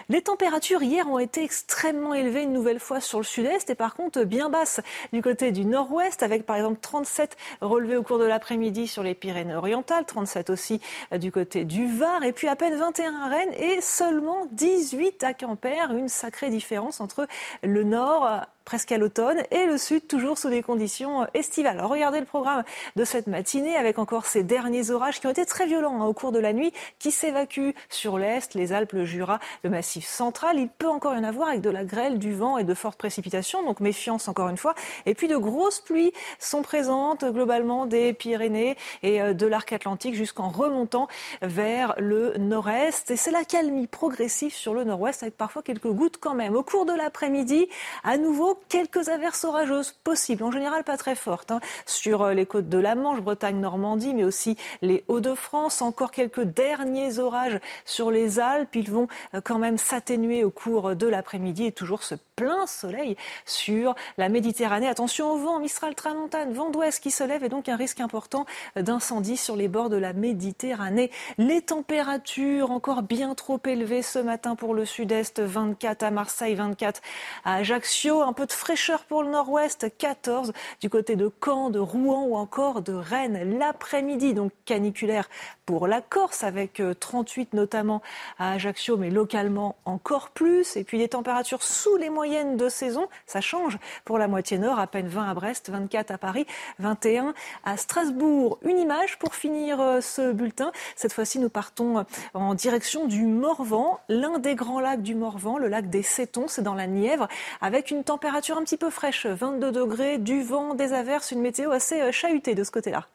Les 0.09 0.21
températures 0.21 0.83
hier 0.83 1.07
ont 1.09 1.19
été 1.19 1.43
extrêmement 1.43 2.13
élevées 2.13 2.43
une 2.43 2.53
nouvelle 2.53 2.79
fois 2.79 3.01
sur 3.01 3.19
le 3.19 3.23
sud-est 3.23 3.69
et 3.69 3.75
par 3.75 3.95
contre 3.95 4.23
bien 4.23 4.49
basses 4.49 4.81
du 5.13 5.21
côté 5.21 5.51
du 5.51 5.65
nord-ouest 5.65 6.23
avec 6.23 6.45
par 6.45 6.55
exemple 6.55 6.79
37 6.81 7.37
relevés 7.61 7.97
au 7.97 8.03
cours 8.03 8.19
de 8.19 8.25
l'après-midi 8.25 8.87
sur 8.87 9.03
les 9.03 9.15
Pyrénées-Orientales, 9.15 10.05
37 10.05 10.49
aussi 10.49 10.81
euh, 11.13 11.17
du 11.17 11.31
côté 11.31 11.65
du 11.65 11.87
Var 11.87 12.23
et 12.23 12.31
puis 12.31 12.47
à 12.47 12.55
peine 12.55 12.75
21 12.75 13.13
à 13.15 13.27
Rennes 13.27 13.53
et 13.57 13.81
seulement 13.81 14.47
18 14.51 15.23
à 15.23 15.33
Quimper. 15.33 15.91
Une 15.91 16.09
sacrée 16.09 16.49
différence 16.49 17.01
entre 17.01 17.27
le 17.63 17.83
nord 17.83 18.45
presque 18.65 18.91
à 18.91 18.97
l'automne, 18.97 19.43
et 19.51 19.65
le 19.65 19.77
sud 19.77 20.07
toujours 20.07 20.37
sous 20.37 20.49
des 20.49 20.63
conditions 20.63 21.21
euh, 21.21 21.25
estivales. 21.33 21.77
Alors 21.77 21.91
regardez 21.91 22.19
le 22.19 22.25
programme 22.25 22.63
de 22.95 23.05
cette 23.05 23.27
matinée 23.27 23.77
avec 23.77 23.99
encore 23.99 24.25
ces 24.25 24.43
derniers 24.43 24.89
orages 24.89 25.19
qui 25.19 25.27
ont 25.27 25.31
été 25.31 25.45
très 25.45 25.67
violents 25.67 26.01
hein, 26.01 26.05
au 26.05 26.13
cours 26.13 26.31
de 26.31 26.39
la 26.39 26.51
nuit, 26.51 26.73
qui 26.99 27.11
s'évacuent 27.11 27.75
sur 27.89 28.17
l'est, 28.17 28.53
les 28.55 28.73
Alpes, 28.73 28.93
le 28.93 29.05
Jura, 29.05 29.39
le 29.63 29.69
Massif 29.69 30.05
central. 30.05 30.57
Il 30.57 30.67
peut 30.67 30.89
encore 30.89 31.13
y 31.13 31.17
en 31.17 31.23
avoir 31.23 31.49
avec 31.49 31.61
de 31.61 31.69
la 31.69 31.85
grêle, 31.85 32.17
du 32.17 32.33
vent 32.33 32.57
et 32.57 32.63
de 32.63 32.73
fortes 32.73 32.97
précipitations, 32.97 33.63
donc 33.63 33.79
méfiance 33.79 34.27
encore 34.27 34.49
une 34.49 34.57
fois. 34.57 34.73
Et 35.05 35.13
puis 35.13 35.27
de 35.27 35.37
grosses 35.37 35.79
pluies 35.79 36.11
sont 36.39 36.63
présentes 36.63 37.23
globalement 37.23 37.85
des 37.85 38.13
Pyrénées 38.13 38.77
et 39.03 39.21
euh, 39.21 39.33
de 39.33 39.45
l'arc 39.45 39.71
atlantique 39.73 40.15
jusqu'en 40.15 40.49
remontant 40.49 41.07
vers 41.41 41.93
le 41.97 42.33
nord-est. 42.37 43.11
Et 43.11 43.15
c'est 43.15 43.31
la 43.31 43.45
calmie 43.45 43.87
progressive 43.87 44.53
sur 44.53 44.73
le 44.73 44.83
nord-ouest 44.83 45.21
avec 45.21 45.37
parfois 45.37 45.61
quelques 45.61 45.91
gouttes 45.91 46.17
quand 46.17 46.33
même. 46.33 46.55
Au 46.55 46.63
cours 46.63 46.85
de 46.85 46.93
l'après-midi, 46.93 47.67
à 48.03 48.17
nouveau 48.17 48.54
quelques 48.69 49.09
averses 49.09 49.43
orageuses 49.43 49.91
possibles, 50.03 50.43
en 50.43 50.51
général 50.51 50.83
pas 50.83 50.97
très 50.97 51.15
fortes, 51.15 51.51
hein, 51.51 51.59
sur 51.85 52.23
euh, 52.23 52.33
les 52.33 52.45
côtes 52.45 52.69
de 52.69 52.77
la 52.77 52.95
Manche, 52.95 53.21
Bretagne, 53.21 53.59
Normandie, 53.59 54.13
mais 54.13 54.23
aussi 54.23 54.57
les 54.81 55.03
Hauts-de-France. 55.07 55.81
Encore 55.81 56.11
quelques 56.11 56.43
derniers 56.43 57.19
orages 57.19 57.59
sur 57.85 58.11
les 58.11 58.39
Alpes. 58.39 58.75
Ils 58.75 58.91
vont 58.91 59.07
euh, 59.33 59.41
quand 59.41 59.59
même 59.59 59.77
s'atténuer 59.77 60.43
au 60.43 60.51
cours 60.51 60.95
de 60.95 61.07
l'après-midi 61.07 61.65
et 61.65 61.71
toujours 61.71 62.03
ce 62.03 62.15
plein 62.35 62.67
soleil 62.67 63.15
sur 63.45 63.95
la 64.17 64.29
Méditerranée. 64.29 64.87
Attention 64.87 65.31
au 65.31 65.37
vent, 65.37 65.59
Mistral 65.59 65.95
Tramontane, 65.95 66.53
vent 66.53 66.69
d'ouest 66.69 67.01
qui 67.01 67.11
se 67.11 67.23
lève 67.23 67.43
et 67.43 67.49
donc 67.49 67.69
un 67.69 67.75
risque 67.75 68.01
important 68.01 68.45
d'incendie 68.75 69.37
sur 69.37 69.55
les 69.55 69.67
bords 69.67 69.89
de 69.89 69.97
la 69.97 70.13
Méditerranée. 70.13 71.11
Les 71.37 71.61
températures 71.61 72.71
encore 72.71 73.03
bien 73.03 73.35
trop 73.35 73.59
élevées 73.65 74.01
ce 74.01 74.19
matin 74.19 74.55
pour 74.55 74.73
le 74.73 74.85
sud-est, 74.85 75.39
24 75.39 76.03
à 76.03 76.11
Marseille, 76.11 76.55
24 76.55 77.01
à 77.45 77.55
Ajaccio, 77.55 78.21
un 78.21 78.33
peu 78.33 78.45
de 78.45 78.51
fraîcheur 78.51 79.05
pour 79.05 79.23
le 79.23 79.29
nord-ouest, 79.29 79.97
14 79.97 80.51
du 80.81 80.89
côté 80.89 81.15
de 81.15 81.31
Caen, 81.43 81.69
de 81.69 81.79
Rouen 81.79 82.25
ou 82.25 82.35
encore 82.35 82.81
de 82.81 82.93
Rennes. 82.93 83.57
L'après-midi, 83.57 84.33
donc 84.33 84.51
caniculaire 84.65 85.29
pour 85.65 85.87
la 85.87 86.01
Corse, 86.01 86.43
avec 86.43 86.81
38 86.99 87.49
euh, 87.53 87.57
notamment 87.57 88.01
à 88.37 88.53
Ajaccio, 88.53 88.97
mais 88.97 89.09
localement 89.09 89.75
encore 89.85 90.29
plus. 90.29 90.75
Et 90.75 90.83
puis 90.83 90.97
des 90.97 91.09
températures 91.09 91.63
sous 91.63 91.95
les 91.97 92.09
moyennes 92.25 92.57
de 92.57 92.69
saison, 92.69 93.07
ça 93.27 93.39
change 93.39 93.77
pour 94.03 94.17
la 94.17 94.27
moitié 94.27 94.57
nord, 94.57 94.79
à 94.79 94.87
peine 94.87 95.07
20 95.07 95.29
à 95.29 95.33
Brest, 95.33 95.69
24 95.69 96.11
à 96.11 96.17
Paris, 96.17 96.45
21 96.79 97.33
à 97.63 97.77
Strasbourg. 97.77 98.57
Une 98.63 98.79
image 98.79 99.17
pour 99.19 99.35
finir 99.35 99.79
euh, 99.79 100.01
ce 100.01 100.31
bulletin. 100.31 100.71
Cette 100.95 101.13
fois-ci, 101.13 101.39
nous 101.39 101.49
partons 101.49 101.99
euh, 101.99 102.03
en 102.33 102.53
direction 102.55 103.05
du 103.05 103.25
Morvan, 103.25 103.99
l'un 104.09 104.39
des 104.39 104.55
grands 104.55 104.79
lacs 104.79 105.03
du 105.03 105.13
Morvan, 105.13 105.57
le 105.57 105.67
lac 105.67 105.89
des 105.89 106.03
Sétons, 106.03 106.47
c'est 106.47 106.63
dans 106.63 106.73
la 106.73 106.87
Nièvre, 106.87 107.27
avec 107.61 107.91
une 107.91 108.03
température 108.03 108.25
température 108.25 108.57
un 108.57 108.63
petit 108.63 108.77
peu 108.77 108.89
fraîche, 108.89 109.27
22 109.27 109.71
degrés, 109.71 110.17
du 110.17 110.41
vent, 110.41 110.73
des 110.73 110.93
averses, 110.93 111.31
une 111.31 111.41
météo 111.41 111.69
assez 111.69 112.01
euh, 112.01 112.11
chahutée 112.11 112.55
de 112.55 112.63
ce 112.63 112.71
côté-là. 112.71 113.07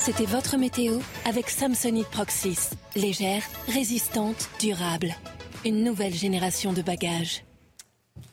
C'était 0.00 0.24
votre 0.24 0.56
météo 0.56 0.98
avec 1.24 1.48
Samsonite 1.48 2.08
Proxys. 2.08 2.70
Légère, 2.96 3.42
résistante, 3.68 4.50
durable. 4.58 5.14
Une 5.64 5.84
nouvelle 5.84 6.12
génération 6.12 6.72
de 6.72 6.82
bagages. 6.82 7.44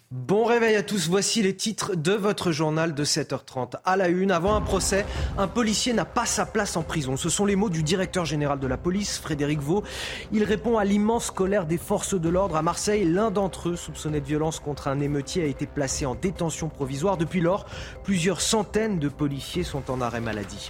Bon 0.09 0.45
réveil 0.45 0.77
à 0.77 0.83
tous, 0.83 1.09
voici 1.09 1.41
les 1.41 1.53
titres 1.53 1.93
de 1.93 2.13
votre 2.13 2.53
journal 2.53 2.95
de 2.95 3.03
7h30. 3.03 3.73
À 3.83 3.97
la 3.97 4.07
une, 4.07 4.31
avant 4.31 4.55
un 4.55 4.61
procès, 4.61 5.05
un 5.37 5.49
policier 5.49 5.91
n'a 5.91 6.05
pas 6.05 6.25
sa 6.25 6.45
place 6.45 6.77
en 6.77 6.83
prison. 6.83 7.17
Ce 7.17 7.27
sont 7.27 7.45
les 7.45 7.57
mots 7.57 7.69
du 7.69 7.83
directeur 7.83 8.23
général 8.23 8.57
de 8.57 8.67
la 8.67 8.77
police, 8.77 9.19
Frédéric 9.19 9.59
Vaux. 9.59 9.83
Il 10.31 10.45
répond 10.45 10.77
à 10.77 10.85
l'immense 10.85 11.29
colère 11.29 11.65
des 11.65 11.77
forces 11.77 12.13
de 12.13 12.29
l'ordre 12.29 12.55
à 12.55 12.61
Marseille. 12.61 13.03
L'un 13.03 13.31
d'entre 13.31 13.67
eux, 13.67 13.75
soupçonné 13.75 14.21
de 14.21 14.25
violence 14.25 14.61
contre 14.61 14.87
un 14.87 15.01
émeutier, 15.01 15.43
a 15.43 15.47
été 15.47 15.65
placé 15.65 16.05
en 16.05 16.15
détention 16.15 16.69
provisoire. 16.69 17.17
Depuis 17.17 17.41
lors, 17.41 17.65
plusieurs 18.05 18.39
centaines 18.39 18.99
de 18.99 19.09
policiers 19.09 19.63
sont 19.65 19.91
en 19.91 19.99
arrêt 19.99 20.21
maladie 20.21 20.69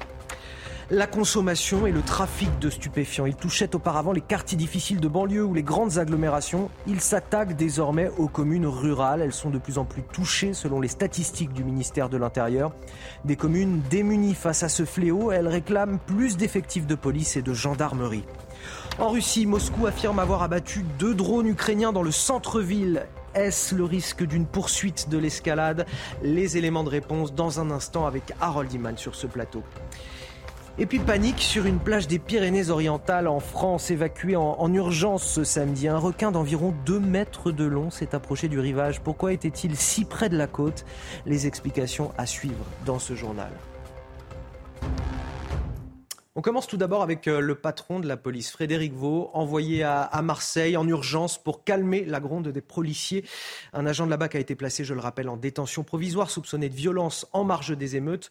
la 0.90 1.06
consommation 1.06 1.86
et 1.86 1.92
le 1.92 2.02
trafic 2.02 2.60
de 2.60 2.70
stupéfiants. 2.70 3.26
Il 3.26 3.36
touchait 3.36 3.76
auparavant 3.76 4.14
les 4.14 4.22
quartiers 4.22 4.58
difficiles 4.58 5.02
de 5.02 5.08
banlieue 5.08 5.44
ou 5.44 5.54
les 5.54 5.64
grandes 5.64 5.98
agglomérations. 5.98 6.70
Il 6.88 7.02
s'attaque 7.02 7.58
désormais 7.58 8.10
aux 8.18 8.30
communes 8.30 8.68
rurales. 8.68 9.22
Elles 9.22 9.34
sont 9.34 9.50
de 9.50 9.58
plus 9.58 9.78
en 9.78 9.86
plus 9.86 10.02
touchées 10.02 10.54
selon 10.54 10.80
les 10.80 10.88
statistiques 10.88 11.52
du 11.52 11.66
ministère 11.66 12.08
de 12.08 12.18
l'Intérieur. 12.18 12.72
Des 13.26 13.36
communes 13.36 13.82
démunies 13.90 14.36
face 14.36 14.64
à 14.64 14.70
ce 14.70 14.86
fléau, 14.86 15.32
elles 15.32 15.48
réclament 15.48 16.00
plus 16.00 16.38
d'effectifs 16.38 16.88
de 16.88 16.96
police 16.96 17.36
et 17.36 17.42
de 17.42 17.54
gendarmerie. 17.54 18.24
En 18.98 19.10
Russie, 19.10 19.46
Moscou 19.46 19.88
affirme 19.88 20.20
avoir 20.20 20.42
abattu 20.42 20.84
deux 20.98 21.14
drones 21.14 21.48
ukrainiens 21.48 21.92
dans 21.92 22.02
le 22.02 22.12
centre-ville. 22.12 23.06
Est-ce 23.36 23.76
le 23.76 23.84
risque 23.84 24.24
d'une 24.24 24.46
poursuite 24.46 25.10
de 25.10 25.18
l'escalade? 25.18 25.86
Les 26.24 26.58
éléments 26.58 26.84
de 26.84 26.90
réponse 26.90 27.34
dans 27.34 27.60
un 27.60 27.70
instant 27.70 28.08
avec 28.08 28.34
Harold 28.40 28.72
Iman 28.74 28.98
sur 28.98 29.14
ce 29.14 29.28
plateau. 29.28 29.62
Et 30.80 30.86
puis 30.86 31.00
panique 31.00 31.40
sur 31.40 31.66
une 31.66 31.80
plage 31.80 32.08
des 32.08 32.20
Pyrénées-Orientales 32.20 33.28
en 33.28 33.40
France, 33.40 33.90
évacuée 33.90 34.36
en, 34.36 34.72
urgence 34.72 35.24
ce 35.24 35.44
samedi. 35.44 35.88
Un 35.88 35.98
requin 35.98 36.32
d'environ 36.32 36.72
2 36.86 37.00
mètres 37.00 37.52
de 37.52 37.64
long 37.64 37.90
s'est 37.90 38.14
approché 38.14 38.48
du 38.48 38.60
rivage. 38.60 39.02
Pourquoi 39.02 39.34
était-il 39.34 39.76
si 39.76 40.06
près 40.06 40.30
de 40.30 40.38
la 40.38 40.46
côte? 40.46 40.86
Les 41.26 41.48
explications 41.48 42.12
à 42.20 42.28
suivre 42.28 42.64
dans 42.86 43.00
ce 43.00 43.16
journal. 43.16 43.50
On 46.36 46.42
commence 46.42 46.68
tout 46.68 46.78
d'abord 46.78 47.02
avec 47.02 47.28
euh, 47.28 47.40
le 47.40 47.56
patron 47.56 48.00
de 48.00 48.08
la 48.08 48.16
police, 48.16 48.52
Frédéric 48.52 48.94
Vaux, 48.94 49.32
envoyé 49.34 49.82
à, 49.82 50.22
Marseille 50.22 50.78
en 50.78 50.88
urgence 50.88 51.40
pour 51.40 51.64
calmer 51.64 52.06
la 52.06 52.20
gronde 52.20 52.50
des 52.50 52.62
policiers. 52.62 53.26
Un 53.74 53.88
agent 53.88 54.06
de 54.06 54.12
la 54.12 54.18
BAC 54.18 54.36
a 54.36 54.40
été 54.40 54.54
placé, 54.54 54.84
je 54.84 54.94
le 54.94 55.00
rappelle, 55.00 55.30
en 55.30 55.38
détention 55.38 55.84
provisoire, 55.84 56.30
soupçonné 56.30 56.70
de 56.70 56.76
violence 56.76 57.26
en 57.34 57.44
marge 57.44 57.76
des 57.76 57.96
émeutes. 57.96 58.30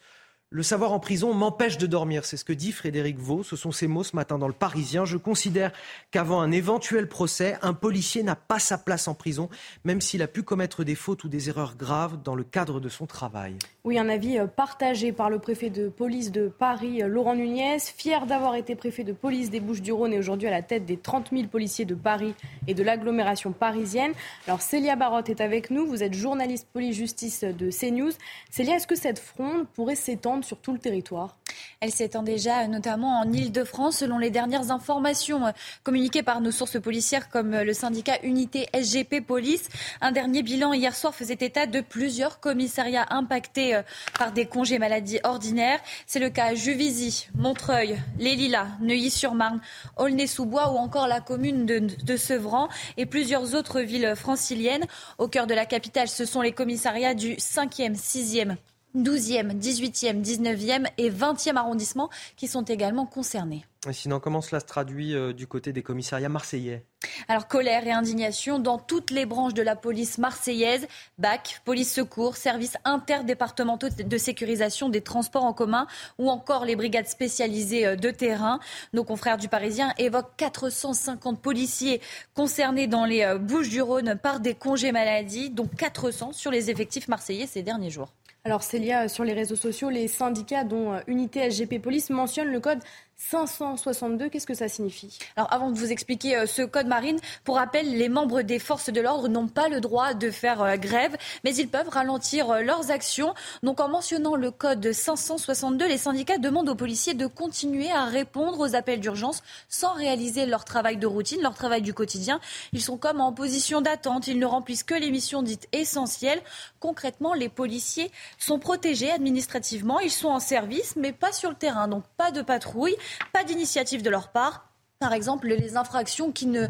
Le 0.51 0.63
savoir 0.63 0.93
en 0.93 1.01
prison 1.01 1.35
m'empêche 1.35 1.77
de 1.77 1.89
dormir, 1.89 2.25
c'est 2.25 2.37
ce 2.37 2.45
que 2.45 2.53
dit 2.53 2.71
Frédéric 2.71 3.19
Vaux. 3.19 3.43
Ce 3.43 3.57
sont 3.57 3.73
ses 3.73 3.89
mots 3.89 4.05
ce 4.05 4.15
matin 4.15 4.39
dans 4.39 4.47
le 4.47 4.53
Parisien. 4.55 5.05
Je 5.05 5.17
considère 5.17 5.73
qu'avant 6.13 6.41
un 6.41 6.53
éventuel 6.53 7.09
procès, 7.09 7.59
un 7.63 7.73
policier 7.73 8.23
n'a 8.23 8.37
pas 8.37 8.61
sa 8.61 8.79
place 8.79 9.09
en 9.09 9.15
prison, 9.15 9.49
même 9.83 10.01
s'il 10.01 10.23
a 10.23 10.29
pu 10.29 10.45
commettre 10.45 10.85
des 10.85 10.95
fautes 10.95 11.25
ou 11.25 11.29
des 11.29 11.49
erreurs 11.49 11.75
graves 11.77 12.23
dans 12.23 12.37
le 12.37 12.45
cadre 12.45 12.79
de 12.79 12.89
son 12.89 13.07
travail. 13.07 13.57
Oui, 13.83 13.99
un 13.99 14.09
avis 14.09 14.39
euh, 14.39 14.47
partagé 14.47 15.11
par 15.11 15.31
le 15.31 15.41
préfet 15.41 15.69
de 15.69 15.89
police 15.89 16.31
de 16.31 16.47
Paris, 16.47 17.03
euh, 17.03 17.09
Laurent 17.09 17.35
Nunez, 17.35 17.79
fier 17.81 18.25
d'avoir 18.27 18.55
été 18.55 18.77
préfet 18.77 19.03
de 19.03 19.13
police 19.13 19.51
des 19.51 19.59
Bouches-du-Rhône 19.59 20.13
et 20.13 20.19
aujourd'hui 20.19 20.47
à 20.47 20.53
la 20.53 20.63
tête 20.63 20.87
des 20.87 20.97
30 20.97 21.31
000 21.33 21.49
policiers 21.49 21.87
de 21.87 21.97
Paris 21.97 22.35
et 22.69 22.75
de 22.75 22.85
l'agglomération 22.85 23.51
parisienne. 23.51 24.13
Alors 24.47 24.63
Célia 24.63 24.95
Barotte 24.95 25.29
est 25.29 25.41
avec 25.41 25.71
nous, 25.71 25.89
vous 25.89 26.05
êtes 26.05 26.15
journaliste 26.15 26.69
police-justice 26.73 27.43
de 27.43 27.69
CNews. 27.73 28.13
Célia, 28.49 28.77
est-ce 28.77 28.87
que 28.87 28.95
cette 28.95 29.19
fronde 29.19 29.67
pourrait 29.75 29.97
s'étendre 29.97 30.36
sur 30.45 30.59
tout 30.59 30.73
le 30.73 30.79
territoire 30.79 31.37
Elle 31.81 31.93
s'étend 31.93 32.23
déjà 32.23 32.63
euh, 32.63 32.67
notamment 32.67 33.21
en 33.21 33.33
Ile-de-France, 33.33 33.99
selon 33.99 34.19
les 34.19 34.31
dernières 34.31 34.71
informations 34.71 35.47
euh, 35.47 35.51
communiquées 35.83 36.23
par 36.23 36.41
nos 36.41 36.51
sources 36.51 36.81
policières 36.81 37.29
comme 37.29 37.55
euh, 37.55 37.65
le 37.65 37.73
syndicat 37.73 38.19
Unité 38.23 38.69
SGP 38.75 39.21
Police. 39.27 39.69
Un 40.01 40.13
dernier 40.13 40.43
bilan 40.43 40.73
hier 40.73 40.95
soir 40.95 41.15
faisait 41.15 41.39
état 41.41 41.67
de 41.67 41.81
plusieurs 41.81 42.41
commissariats 42.41 43.07
impactés 43.11 43.81
par 44.19 44.33
des 44.33 44.47
congés 44.47 44.79
maladie 44.79 45.19
ordinaires. 45.25 45.81
C'est 46.07 46.19
le 46.19 46.31
cas 46.31 46.47
à 46.47 46.55
Juvisy, 46.55 47.29
Montreuil, 47.35 47.99
Les 48.19 48.37
Lilas, 48.37 48.69
Neuilly-sur-Marne, 48.81 49.61
Aulnay-sous-Bois 49.97 50.73
ou 50.73 50.77
encore 50.77 51.09
la 51.09 51.21
commune 51.21 51.67
de, 51.67 51.79
de 51.79 52.17
Sevran 52.17 52.69
et 52.97 53.07
plusieurs 53.07 53.55
autres 53.55 53.81
villes 53.81 54.15
franciliennes. 54.17 54.87
Au 55.19 55.29
cœur 55.29 55.47
de 55.47 55.55
la 55.55 55.67
capitale, 55.67 56.09
ce 56.09 56.25
sont 56.25 56.41
les 56.41 56.53
commissariats 56.53 57.15
du 57.15 57.35
5e, 57.35 57.97
6e 57.97 58.57
12e, 58.97 59.59
18e, 59.59 60.23
19e 60.23 60.87
et 60.99 61.11
20e 61.11 61.57
arrondissement 61.57 62.11
qui 62.37 62.49
sont 62.49 62.63
également 62.63 63.07
concernés. 63.07 63.65
Sinon, 63.93 64.21
comment 64.21 64.41
cela 64.41 64.61
se 64.61 64.65
traduit 64.65 65.15
euh, 65.15 65.33
du 65.33 65.47
côté 65.47 65.73
des 65.73 65.83
commissariats 65.83 66.29
marseillais? 66.29 66.85
Alors, 67.29 67.47
colère 67.47 67.87
et 67.87 67.93
indignation 67.93 68.59
dans 68.59 68.79
toutes 68.79 69.11
les 69.11 69.27
branches 69.27 69.55
de 69.55 69.63
la 69.63 69.77
police 69.77 70.19
marseillaise, 70.19 70.87
BAC, 71.19 71.61
police 71.65 71.93
secours, 71.93 72.37
services 72.37 72.77
interdépartementaux 72.85 73.89
de 73.89 74.19
sécurisation 74.19 74.89
des 74.89 75.03
transports 75.03 75.45
en 75.45 75.53
commun 75.53 75.87
ou 76.19 76.31
encore 76.31 76.65
les 76.65 76.75
brigades 76.75 77.07
spécialisées 77.07 77.87
euh, 77.87 77.97
de 77.97 78.11
terrain. 78.11 78.59
Nos 78.93 79.05
confrères 79.05 79.39
du 79.39 79.49
Parisien 79.49 79.93
évoquent 79.99 80.37
450 80.37 81.41
policiers 81.41 82.01
concernés 82.35 82.87
dans 82.87 83.05
les 83.05 83.23
euh, 83.23 83.39
Bouches-du-Rhône 83.39 84.19
par 84.21 84.41
des 84.41 84.55
congés 84.55 84.93
maladie, 84.93 85.51
dont 85.51 85.69
400 85.69 86.33
sur 86.33 86.51
les 86.51 86.71
effectifs 86.71 87.09
marseillais 87.09 87.47
ces 87.47 87.63
derniers 87.63 87.91
jours. 87.91 88.13
Alors 88.47 88.63
Célia, 88.63 89.09
sur 89.09 89.25
les 89.25 89.33
réseaux 89.33 89.57
sociaux, 89.57 89.91
les 89.91 90.07
syndicats 90.07 90.63
dont 90.63 91.01
Unité 91.09 91.51
SGP 91.51 91.83
Police 91.83 92.11
mentionnent 92.11 92.53
le 92.53 92.61
code 92.61 92.79
562, 93.19 94.29
qu'est-ce 94.29 94.47
que 94.47 94.55
ça 94.55 94.69
signifie? 94.69 95.19
Alors 95.37 95.51
avant 95.51 95.71
de 95.71 95.79
vous 95.79 95.91
expliquer 95.91 96.37
euh, 96.37 96.47
ce 96.47 96.61
code 96.61 96.87
marine, 96.87 97.19
pour 97.45 97.57
rappel, 97.57 97.97
les 97.97 98.11
membres 98.11 98.43
des 98.43 98.59
forces 98.59 98.91
de 98.91 99.01
l'ordre 99.01 99.29
n'ont 99.29 99.49
pas 99.49 99.69
le 99.69 99.81
droit 99.81 100.13
de 100.13 100.31
faire 100.31 100.63
euh, 100.63 100.77
grève, 100.77 101.17
mais 101.43 101.55
ils 101.57 101.67
peuvent 101.67 101.89
ralentir 101.89 102.51
euh, 102.51 102.61
leurs 102.61 102.91
actions. 102.91 103.35
Donc 103.63 103.81
en 103.81 103.89
mentionnant 103.89 104.37
le 104.37 104.51
code 104.51 104.93
562, 104.93 105.89
les 105.89 105.97
syndicats 105.97 106.37
demandent 106.37 106.69
aux 106.69 106.75
policiers 106.75 107.15
de 107.15 107.27
continuer 107.27 107.91
à 107.91 108.05
répondre 108.05 108.61
aux 108.61 108.75
appels 108.75 109.01
d'urgence 109.01 109.43
sans 109.71 109.95
réaliser 109.95 110.45
leur 110.45 110.67
travail 110.67 110.99
de 110.99 111.07
routine, 111.07 111.41
leur 111.41 111.55
travail 111.55 111.81
du 111.81 111.95
quotidien. 111.95 112.39
Ils 112.75 112.83
sont 112.83 112.99
comme 112.99 113.23
en 113.23 113.33
position 113.33 113.81
d'attente, 113.81 114.29
ils 114.29 114.39
ne 114.39 114.47
remplissent 114.47 114.85
que 114.85 114.95
les 114.95 115.11
missions 115.11 115.43
dites 115.43 115.69
essentielles. 115.73 116.43
Concrètement, 116.81 117.33
les 117.33 117.49
policiers 117.49 118.11
sont 118.39 118.59
protégés 118.59 119.11
administrativement, 119.11 120.01
ils 120.01 120.11
sont 120.11 120.29
en 120.29 120.41
service, 120.41 120.97
mais 120.97 121.13
pas 121.13 121.33
sur 121.33 121.49
le 121.49 121.57
terrain, 121.57 121.89
donc 121.89 122.05
pas 122.19 122.31
de 122.31 122.43
patrouille. 122.43 122.95
Pas 123.33 123.45
d'initiative 123.45 124.03
de 124.03 124.11
leur 124.11 124.29
part. 124.29 124.71
Par 124.99 125.13
exemple, 125.13 125.49
les 125.49 125.77
infractions 125.77 126.33
qui 126.33 126.47
ne, 126.47 126.67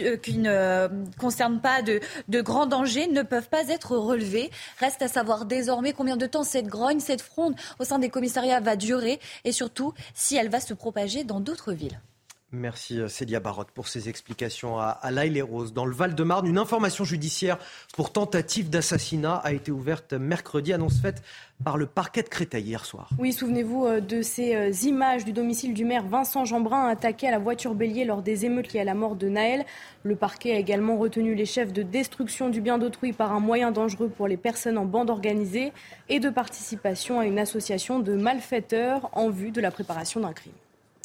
euh, 0.00 0.16
ne 0.26 0.88
concernent 1.18 1.60
pas 1.60 1.80
de 1.82 2.40
grands 2.40 2.66
dangers 2.66 3.06
ne 3.06 3.22
peuvent 3.22 3.48
pas 3.48 3.68
être 3.68 3.96
relevées. 3.96 4.50
Reste 4.80 5.00
à 5.02 5.08
savoir 5.08 5.44
désormais 5.44 5.92
combien 5.92 6.16
de 6.16 6.26
temps 6.26 6.42
cette 6.42 6.66
grogne, 6.66 6.98
cette 6.98 7.22
fronde 7.22 7.54
au 7.78 7.84
sein 7.84 8.00
des 8.00 8.08
commissariats 8.08 8.60
va 8.60 8.74
durer 8.74 9.20
et 9.44 9.52
surtout 9.52 9.94
si 10.14 10.34
elle 10.34 10.48
va 10.48 10.58
se 10.58 10.74
propager 10.74 11.22
dans 11.22 11.38
d'autres 11.38 11.72
villes. 11.72 12.00
Merci 12.50 12.98
euh, 12.98 13.08
Célia 13.08 13.40
Barotte 13.40 13.70
pour 13.72 13.88
ces 13.88 14.08
explications 14.08 14.78
à, 14.78 14.86
à 14.86 15.10
les 15.10 15.42
Roses. 15.42 15.74
Dans 15.74 15.84
le 15.84 15.94
Val-de-Marne, 15.94 16.46
une 16.46 16.56
information 16.56 17.04
judiciaire 17.04 17.58
pour 17.92 18.10
tentative 18.10 18.70
d'assassinat 18.70 19.34
a 19.34 19.52
été 19.52 19.70
ouverte 19.70 20.14
mercredi, 20.14 20.72
annonce 20.72 20.98
faite 20.98 21.22
par 21.62 21.76
le 21.76 21.84
parquet 21.84 22.22
de 22.22 22.28
Créteil 22.30 22.64
hier 22.64 22.86
soir. 22.86 23.10
Oui, 23.18 23.34
souvenez-vous 23.34 23.84
euh, 23.84 24.00
de 24.00 24.22
ces 24.22 24.54
euh, 24.54 24.70
images 24.84 25.26
du 25.26 25.32
domicile 25.32 25.74
du 25.74 25.84
maire 25.84 26.06
Vincent 26.06 26.46
Jeanbrun 26.46 26.88
attaqué 26.88 27.28
à 27.28 27.32
la 27.32 27.38
voiture 27.38 27.74
bélier 27.74 28.06
lors 28.06 28.22
des 28.22 28.46
émeutes 28.46 28.72
liées 28.72 28.80
à 28.80 28.84
la 28.84 28.94
mort 28.94 29.16
de 29.16 29.28
Naël. 29.28 29.66
Le 30.02 30.16
parquet 30.16 30.52
a 30.52 30.58
également 30.58 30.96
retenu 30.96 31.34
les 31.34 31.44
chefs 31.44 31.74
de 31.74 31.82
destruction 31.82 32.48
du 32.48 32.62
bien 32.62 32.78
d'autrui 32.78 33.12
par 33.12 33.32
un 33.32 33.40
moyen 33.40 33.72
dangereux 33.72 34.08
pour 34.08 34.26
les 34.26 34.38
personnes 34.38 34.78
en 34.78 34.86
bande 34.86 35.10
organisée 35.10 35.74
et 36.08 36.18
de 36.18 36.30
participation 36.30 37.20
à 37.20 37.26
une 37.26 37.38
association 37.38 37.98
de 37.98 38.14
malfaiteurs 38.14 39.10
en 39.12 39.28
vue 39.28 39.50
de 39.50 39.60
la 39.60 39.70
préparation 39.70 40.20
d'un 40.20 40.32
crime. 40.32 40.54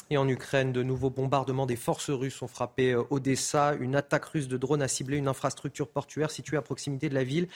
Et 0.10 0.18
en 0.18 0.28
Ukraine, 0.28 0.72
de 0.72 0.84
nouveaux 0.84 1.10
bombardements 1.10 1.66
des 1.66 1.76
forces 1.76 2.10
russes 2.10 2.42
ont 2.42 2.48
frappé 2.48 2.92
euh, 2.92 3.04
Odessa. 3.10 3.76
Une 3.80 3.96
attaque 3.96 4.26
russe 4.26 4.48
de 4.48 4.58
drones 4.58 4.82
a 4.82 4.88
ciblé 4.88 5.18
une 5.18 5.28
infrastructure 5.28 5.88
portuaire 5.88 6.32
située 6.32 6.58
à 6.58 6.62
proximité 6.62 7.10
de 7.10 7.16
la 7.16 7.24
ville 7.24 7.48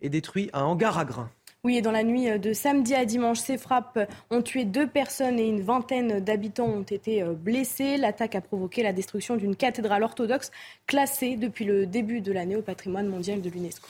et 0.00 0.08
détruit 0.08 0.50
un 0.52 0.62
hangar 0.62 0.98
à 0.98 1.04
grains. 1.04 1.30
Oui, 1.64 1.78
et 1.78 1.82
dans 1.82 1.92
la 1.92 2.02
nuit 2.02 2.28
euh, 2.28 2.36
de 2.36 2.52
samedi 2.52 2.94
à 2.94 3.06
dimanche, 3.06 3.38
ces 3.38 3.56
frappes 3.56 3.98
ont 4.30 4.42
tué 4.42 4.66
deux 4.66 4.86
personnes 4.86 5.38
et 5.38 5.48
une 5.48 5.62
vingtaine 5.62 6.20
d'habitants 6.20 6.68
ont 6.68 6.82
été 6.82 7.22
euh, 7.22 7.32
blessés. 7.32 7.96
L'attaque 7.96 8.34
a 8.34 8.42
provoqué 8.42 8.82
la 8.82 8.92
destruction 8.92 9.36
d'une 9.36 9.56
cathédrale 9.56 10.02
orthodoxe 10.02 10.50
classée 10.86 11.36
depuis 11.36 11.64
le 11.64 11.86
début 11.86 12.20
de 12.20 12.32
l'année 12.32 12.56
au 12.56 12.62
patrimoine 12.62 13.06
mondial 13.06 13.40
de 13.40 13.48
l'UNESCO. 13.48 13.88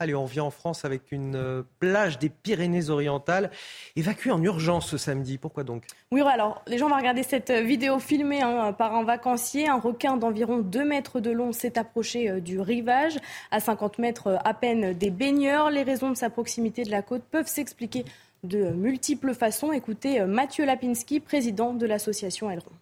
Allez, 0.00 0.16
on 0.16 0.24
vient 0.24 0.42
en 0.42 0.50
France 0.50 0.84
avec 0.84 1.12
une 1.12 1.36
euh, 1.36 1.62
plage 1.78 2.18
des 2.18 2.28
Pyrénées-Orientales 2.28 3.52
évacuée 3.94 4.32
en 4.32 4.42
urgence 4.42 4.88
ce 4.88 4.98
samedi. 4.98 5.38
Pourquoi 5.38 5.62
donc? 5.62 5.84
Oui, 6.10 6.20
alors 6.20 6.64
les 6.66 6.78
gens 6.78 6.88
vont 6.88 6.96
regarder 6.96 7.22
cette 7.22 7.50
euh, 7.50 7.60
vidéo 7.60 8.00
filmée 8.00 8.42
hein, 8.42 8.72
par 8.72 8.96
un 8.96 9.04
vacancier. 9.04 9.68
Un 9.68 9.78
requin 9.78 10.16
d'environ 10.16 10.58
2 10.58 10.84
mètres 10.84 11.20
de 11.20 11.30
long 11.30 11.52
s'est 11.52 11.78
approché 11.78 12.28
euh, 12.28 12.40
du 12.40 12.58
rivage, 12.58 13.18
à 13.52 13.60
50 13.60 13.98
mètres 13.98 14.36
à 14.44 14.52
peine 14.52 14.94
des 14.94 15.10
baigneurs. 15.10 15.70
Les 15.70 15.84
raisons 15.84 16.10
de 16.10 16.16
sa 16.16 16.28
proximité 16.28 16.82
de 16.82 16.90
la 16.90 17.02
côte 17.02 17.22
peuvent 17.30 17.46
s'expliquer 17.46 18.04
de 18.42 18.70
multiples 18.70 19.32
façons. 19.32 19.70
Écoutez 19.70 20.20
Mathieu 20.24 20.66
Lapinski, 20.66 21.20
président 21.20 21.72
de 21.72 21.86
l'association 21.86 22.50
Aileron 22.50 22.72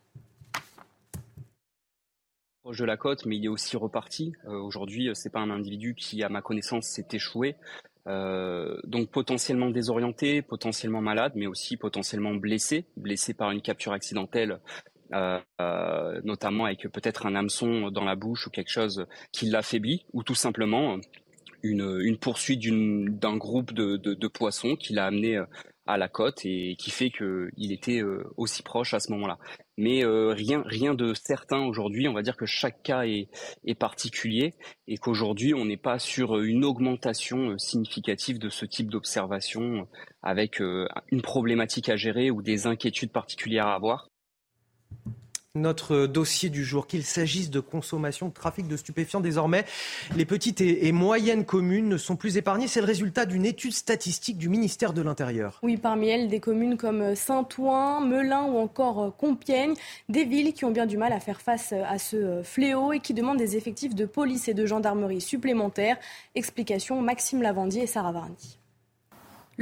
proche 2.63 2.79
de 2.79 2.85
la 2.85 2.97
côte, 2.97 3.27
mais 3.27 3.37
il 3.37 3.45
est 3.45 3.49
aussi 3.49 3.77
reparti. 3.77 4.33
Euh, 4.47 4.53
aujourd'hui, 4.53 5.09
euh, 5.09 5.15
c'est 5.15 5.33
pas 5.33 5.41
un 5.41 5.51
individu 5.51 5.95
qui, 5.95 6.23
à 6.23 6.29
ma 6.29 6.43
connaissance, 6.43 6.87
s'est 6.87 7.09
échoué. 7.13 7.57
Euh, 8.07 8.79
donc 8.85 9.11
potentiellement 9.11 9.71
désorienté, 9.71 10.43
potentiellement 10.43 11.01
malade, 11.01 11.33
mais 11.35 11.47
aussi 11.47 11.77
potentiellement 11.77 12.35
blessé, 12.35 12.85
blessé 12.97 13.35
par 13.35 13.51
une 13.51 13.63
capture 13.63 13.93
accidentelle, 13.93 14.61
notamment 16.25 16.65
avec 16.65 16.89
peut-être 16.89 17.27
un 17.27 17.35
hameçon 17.35 17.91
dans 17.91 18.05
la 18.05 18.17
bouche 18.17 18.47
ou 18.47 18.51
quelque 18.51 18.71
chose 18.71 19.07
qui 19.31 19.47
l'affaiblit, 19.47 20.07
ou 20.15 20.23
tout 20.23 20.35
simplement 20.35 20.99
une, 21.63 22.17
poursuite 22.19 22.61
d'un 23.21 23.37
groupe 23.37 23.73
de, 23.75 24.27
poissons 24.27 24.75
qui 24.75 24.95
l'a 24.95 25.05
amené 25.05 25.41
à 25.87 25.99
la 25.99 26.09
côte 26.09 26.41
et 26.45 26.77
qui 26.77 26.91
fait 26.91 27.11
qu'il 27.11 27.73
était 27.73 28.03
aussi 28.39 28.63
proche 28.63 28.95
à 28.95 29.01
ce 29.01 29.13
moment-là 29.13 29.39
mais 29.77 30.05
euh, 30.05 30.33
rien, 30.33 30.63
rien 30.67 30.95
de 30.95 31.15
certain 31.15 31.65
aujourd'hui. 31.65 32.09
On 32.09 32.13
va 32.13 32.23
dire 32.23 32.37
que 32.37 32.47
chaque 32.47 32.83
cas 32.83 33.05
est, 33.05 33.29
particulier 33.79 34.55
et 34.87 34.99
qu'aujourd'hui 34.99 35.55
on 35.55 35.65
n'est 35.65 35.79
pas 35.79 35.99
sur 35.99 36.37
euh, 36.37 36.45
une 36.45 36.65
augmentation 36.65 37.51
euh, 37.51 37.59
significative 37.59 38.39
de 38.39 38.49
ce 38.49 38.65
type 38.67 38.91
d'observation 38.91 39.89
avec 40.23 40.61
une 40.61 41.23
problématique 41.23 41.89
à 41.89 41.97
gérer 41.97 42.31
ou 42.31 42.43
des 42.43 42.67
inquiétudes 42.67 43.11
particulières 43.11 43.67
à 43.67 43.75
avoir 43.75 44.09
notre 45.55 46.07
dossier 46.07 46.49
du 46.49 46.65
jour, 46.65 46.87
qu'il 46.87 47.05
s'agisse 47.05 47.51
de 47.51 47.61
consommation, 47.61 48.29
de 48.29 48.33
trafic 48.33 48.67
de 48.69 48.77
stupéfiants. 48.79 49.21
Désormais, 49.21 49.67
les 50.17 50.25
petites 50.25 50.63
et, 50.63 50.93
moyennes 50.93 51.45
communes 51.45 51.91
ne 51.91 51.99
sont 51.99 52.17
plus 52.17 52.39
épargnées. 52.39 52.69
C'est 52.69 52.81
le 52.81 52.87
résultat 52.87 53.27
d'une 53.27 53.45
étude 53.45 53.73
statistique 53.73 54.39
du 54.39 54.49
ministère 54.49 54.95
de 54.95 55.03
l'Intérieur. 55.03 55.59
Oui, 55.63 55.77
parmi 55.77 56.09
elles, 56.09 56.29
des 56.31 56.41
communes 56.41 56.79
comme 56.79 57.15
Saint-Ouen, 57.15 58.01
Melun 58.01 58.45
ou 58.45 58.57
encore 58.57 59.15
Compiègne, 59.19 59.75
des 60.09 60.25
villes 60.25 60.55
qui 60.55 60.65
ont 60.65 60.71
bien 60.71 60.87
du 60.87 60.97
mal 60.97 61.13
à 61.13 61.21
faire 61.21 61.43
face 61.43 61.75
à 61.75 61.99
ce 61.99 62.41
fléau 62.43 62.95
et 62.95 63.01
qui 63.01 63.13
demandent 63.13 63.37
des 63.37 63.59
effectifs 63.59 63.95
de 63.95 64.07
police 64.07 64.49
et 64.49 64.55
de 64.55 64.65
gendarmerie 64.65 65.21
supplémentaires. 65.21 65.99
Explication 66.35 67.03
Maxime 67.03 67.43
Lavandier 67.43 67.83
et 67.83 67.87
Sarah 67.87 68.13
Varni. 68.13 68.62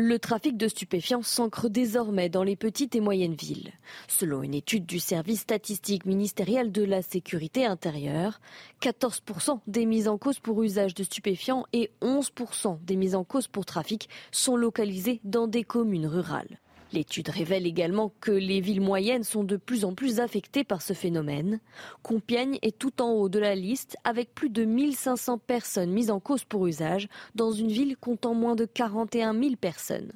Le 0.03 0.19
trafic 0.19 0.57
de 0.57 0.67
stupéfiants 0.67 1.21
s'ancre 1.21 1.69
désormais 1.69 2.31
dans 2.31 2.43
les 2.43 2.57
petites 2.57 2.95
et 2.95 3.01
moyennes 3.01 3.35
villes. 3.35 3.71
Selon 4.09 4.43
une 4.43 4.55
étude 4.55 4.87
du 4.87 4.99
service 4.99 5.41
statistique 5.41 6.07
ministériel 6.07 6.73
de 6.73 6.83
la 6.83 7.03
sécurité 7.03 7.67
intérieure, 7.67 8.41
14% 8.81 9.61
des 9.67 9.85
mises 9.85 10.09
en 10.09 10.17
cause 10.17 10.39
pour 10.39 10.63
usage 10.63 10.95
de 10.95 11.03
stupéfiants 11.03 11.67
et 11.75 11.91
11% 12.01 12.83
des 12.83 12.97
mises 12.97 13.15
en 13.15 13.25
cause 13.25 13.47
pour 13.47 13.67
trafic 13.67 14.09
sont 14.33 14.57
localisées 14.57 15.21
dans 15.25 15.47
des 15.47 15.65
communes 15.65 16.07
rurales. 16.07 16.59
L'étude 16.93 17.29
révèle 17.29 17.67
également 17.67 18.13
que 18.21 18.33
les 18.33 18.61
villes 18.61 18.81
moyennes 18.81 19.23
sont 19.23 19.45
de 19.45 19.57
plus 19.57 19.85
en 19.85 19.95
plus 19.95 20.19
affectées 20.19 20.65
par 20.65 20.83
ce 20.83 20.93
phénomène. 20.93 21.61
Compiègne 22.03 22.59
est 22.63 22.77
tout 22.77 23.01
en 23.01 23.13
haut 23.13 23.29
de 23.29 23.39
la 23.39 23.55
liste 23.55 23.97
avec 24.03 24.35
plus 24.35 24.51
de 24.51 24.65
1500 24.65 25.39
personnes 25.39 25.93
mises 25.93 26.11
en 26.11 26.19
cause 26.19 26.43
pour 26.43 26.67
usage 26.67 27.09
dans 27.37 27.53
une 27.53 27.71
ville 27.71 27.97
comptant 27.97 28.35
moins 28.35 28.57
de 28.57 28.65
41 28.65 29.39
000 29.41 29.55
personnes. 29.57 30.13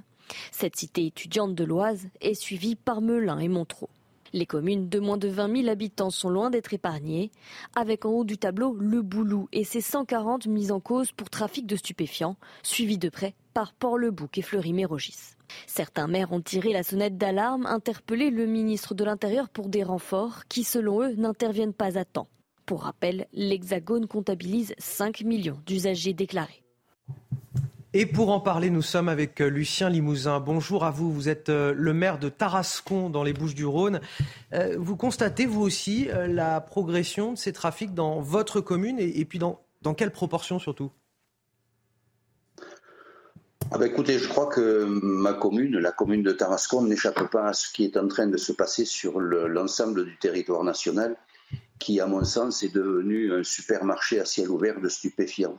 Cette 0.51 0.77
cité 0.77 1.07
étudiante 1.07 1.55
de 1.55 1.65
l'Oise 1.65 2.09
est 2.21 2.35
suivie 2.35 2.75
par 2.75 3.01
Melun 3.01 3.39
et 3.39 3.49
Montreux. 3.49 3.89
Les 4.33 4.47
communes 4.47 4.89
de 4.89 4.99
moins 4.99 5.17
de 5.17 5.29
20 5.29 5.59
000 5.59 5.69
habitants 5.69 6.11
sont 6.11 6.29
loin 6.29 6.51
d'être 6.51 6.75
épargnées, 6.75 7.31
avec 7.77 8.05
en 8.05 8.11
haut 8.11 8.25
du 8.25 8.37
tableau 8.37 8.75
le 8.75 9.01
Boulou 9.01 9.49
et 9.53 9.63
ses 9.63 9.81
140 9.81 10.49
mises 10.49 10.73
en 10.73 10.81
cause 10.81 11.13
pour 11.13 11.31
trafic 11.31 11.67
de 11.67 11.77
stupéfiants, 11.77 12.37
suivis 12.65 12.99
de 12.99 13.11
près 13.11 13.37
par 13.53 13.73
Port-le-Bouc 13.75 14.37
et 14.39 14.43
Fleury-Mérogis. 14.43 15.34
Certains 15.67 16.07
maires 16.07 16.33
ont 16.33 16.41
tiré 16.41 16.73
la 16.73 16.83
sonnette 16.83 17.17
d'alarme, 17.17 17.67
interpellé 17.67 18.31
le 18.31 18.47
ministre 18.47 18.95
de 18.95 19.05
l'Intérieur 19.05 19.49
pour 19.49 19.69
des 19.69 19.83
renforts 19.83 20.47
qui, 20.49 20.65
selon 20.65 21.03
eux, 21.03 21.15
n'interviennent 21.15 21.73
pas 21.73 21.99
à 21.99 22.05
temps. 22.05 22.29
Pour 22.67 22.83
rappel, 22.83 23.27
l'Hexagone 23.33 24.07
comptabilise 24.07 24.75
5 24.79 25.23
millions 25.23 25.59
d'usagers 25.67 26.15
déclarés. 26.15 26.63
Et 27.97 28.07
pour 28.07 28.31
en 28.31 28.41
parler, 28.41 28.71
nous 28.71 28.83
sommes 28.83 29.09
avec 29.09 29.41
euh, 29.41 29.49
Lucien 29.49 29.89
Limousin. 29.89 30.41
Bonjour 30.41 30.85
à 30.85 30.91
vous. 30.91 31.13
Vous 31.13 31.29
êtes 31.29 31.49
euh, 31.49 31.73
le 31.77 31.95
maire 31.95 32.19
de 32.19 32.29
Tarascon 32.29 33.09
dans 33.09 33.23
les 33.23 33.33
Bouches-du-Rhône. 33.33 34.01
Euh, 34.53 34.75
vous 34.79 34.97
constatez, 34.97 35.47
vous 35.47 35.61
aussi, 35.63 36.09
la 36.27 36.61
progression 36.61 37.35
de 37.35 37.39
ces 37.39 37.53
trafics 37.53 37.95
dans 37.95 38.21
votre 38.21 38.61
commune 38.61 38.99
et 38.99 39.25
puis 39.25 39.39
dans, 39.39 39.61
dans 39.83 39.95
quelle 39.95 40.11
proportion 40.11 40.59
surtout? 40.59 40.91
Ah 43.71 43.79
ben 43.79 43.87
écoutez, 43.87 44.19
je 44.19 44.29
crois 44.29 44.47
que 44.47 44.85
ma 44.85 45.33
commune, 45.33 45.79
la 45.79 45.93
commune 45.93 46.23
de 46.23 46.33
Tarascon, 46.33 46.83
n'échappe 46.83 47.31
pas 47.31 47.49
à 47.49 47.53
ce 47.53 47.73
qui 47.73 47.85
est 47.85 47.97
en 47.97 48.09
train 48.09 48.27
de 48.27 48.37
se 48.37 48.53
passer 48.53 48.85
sur 48.85 49.21
l'ensemble 49.21 50.05
du 50.05 50.17
territoire 50.19 50.65
national, 50.65 51.17
qui, 51.79 52.01
à 52.01 52.07
mon 52.07 52.25
sens, 52.25 52.63
est 52.63 52.75
devenu 52.75 53.33
un 53.33 53.43
supermarché 53.43 54.21
à 54.21 54.25
ciel 54.25 54.51
ouvert 54.51 54.81
de 54.81 54.89
stupéfiants. 54.89 55.59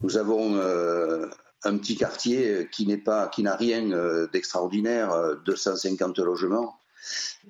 Nous 0.00 0.16
avons 0.16 0.56
euh, 0.56 1.26
un 1.62 1.78
petit 1.78 1.96
quartier 1.96 2.68
qui 2.70 2.86
n'est 2.86 2.98
pas, 2.98 3.28
qui 3.28 3.42
n'a 3.42 3.54
rien 3.54 3.92
euh, 3.92 4.26
d'extraordinaire, 4.32 5.36
250 5.44 6.18
euh, 6.18 6.24
logements, 6.24 6.78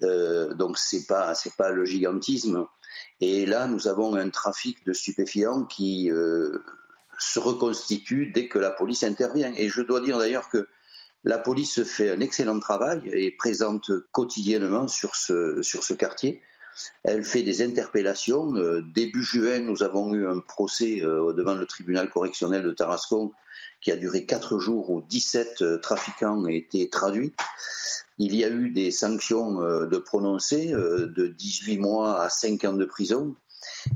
donc 0.01 0.79
c'est 0.79 1.07
pas, 1.07 1.35
c'est 1.35 1.55
pas 1.55 1.71
le 1.71 1.85
gigantisme. 1.85 2.67
Et 3.21 3.47
là, 3.47 3.67
nous 3.67 3.87
avons 3.87 4.15
un 4.17 4.29
trafic 4.31 4.85
de 4.85 4.93
stupéfiants 4.93 5.65
qui 5.65 6.11
se 7.25 7.39
reconstitue 7.39 8.27
dès 8.27 8.49
que 8.49 8.59
la 8.59 8.71
police 8.71 9.03
intervient. 9.03 9.53
Et 9.57 9.69
je 9.69 9.83
dois 9.83 10.01
dire 10.01 10.19
d'ailleurs 10.19 10.49
que 10.49 10.69
la 11.25 11.39
police 11.39 11.83
fait 11.85 12.11
un 12.11 12.21
excellent 12.21 12.61
travail 12.61 13.01
et 13.13 13.27
est 13.27 13.37
présente 13.37 13.91
quotidiennement 14.13 14.89
sur 14.89 15.17
ce, 15.17 15.63
sur 15.63 15.83
ce 15.83 15.95
quartier. 15.95 16.43
Elle 17.03 17.25
fait 17.25 17.43
des 17.43 17.63
interpellations. 17.63 18.55
Euh, 18.57 18.83
début 18.95 19.23
juin, 19.23 19.61
nous 19.61 19.83
avons 19.83 20.13
eu 20.15 20.27
un 20.27 20.41
procès 20.41 21.03
euh, 21.03 21.33
devant 21.33 21.55
le 21.55 21.67
tribunal 21.67 22.11
correctionnel 22.11 22.63
de 22.63 22.73
Tarascon 22.73 23.33
qui 23.81 23.93
a 23.93 23.97
duré 23.97 24.27
quatre 24.27 24.59
jours 24.59 24.91
où 24.91 25.03
17 25.03 25.63
euh, 25.63 25.79
trafiquants 25.79 26.39
ont 26.39 26.49
été 26.49 26.89
traduits. 26.91 27.33
Il 28.19 28.35
y 28.35 28.45
a 28.45 28.49
eu 28.49 28.71
des 28.71 28.91
sanctions 28.91 29.61
de 29.61 29.99
prononcées 29.99 30.69
de 30.69 31.27
18 31.27 31.79
mois 31.79 32.23
à 32.23 32.29
5 32.29 32.65
ans 32.65 32.73
de 32.73 32.85
prison. 32.85 33.35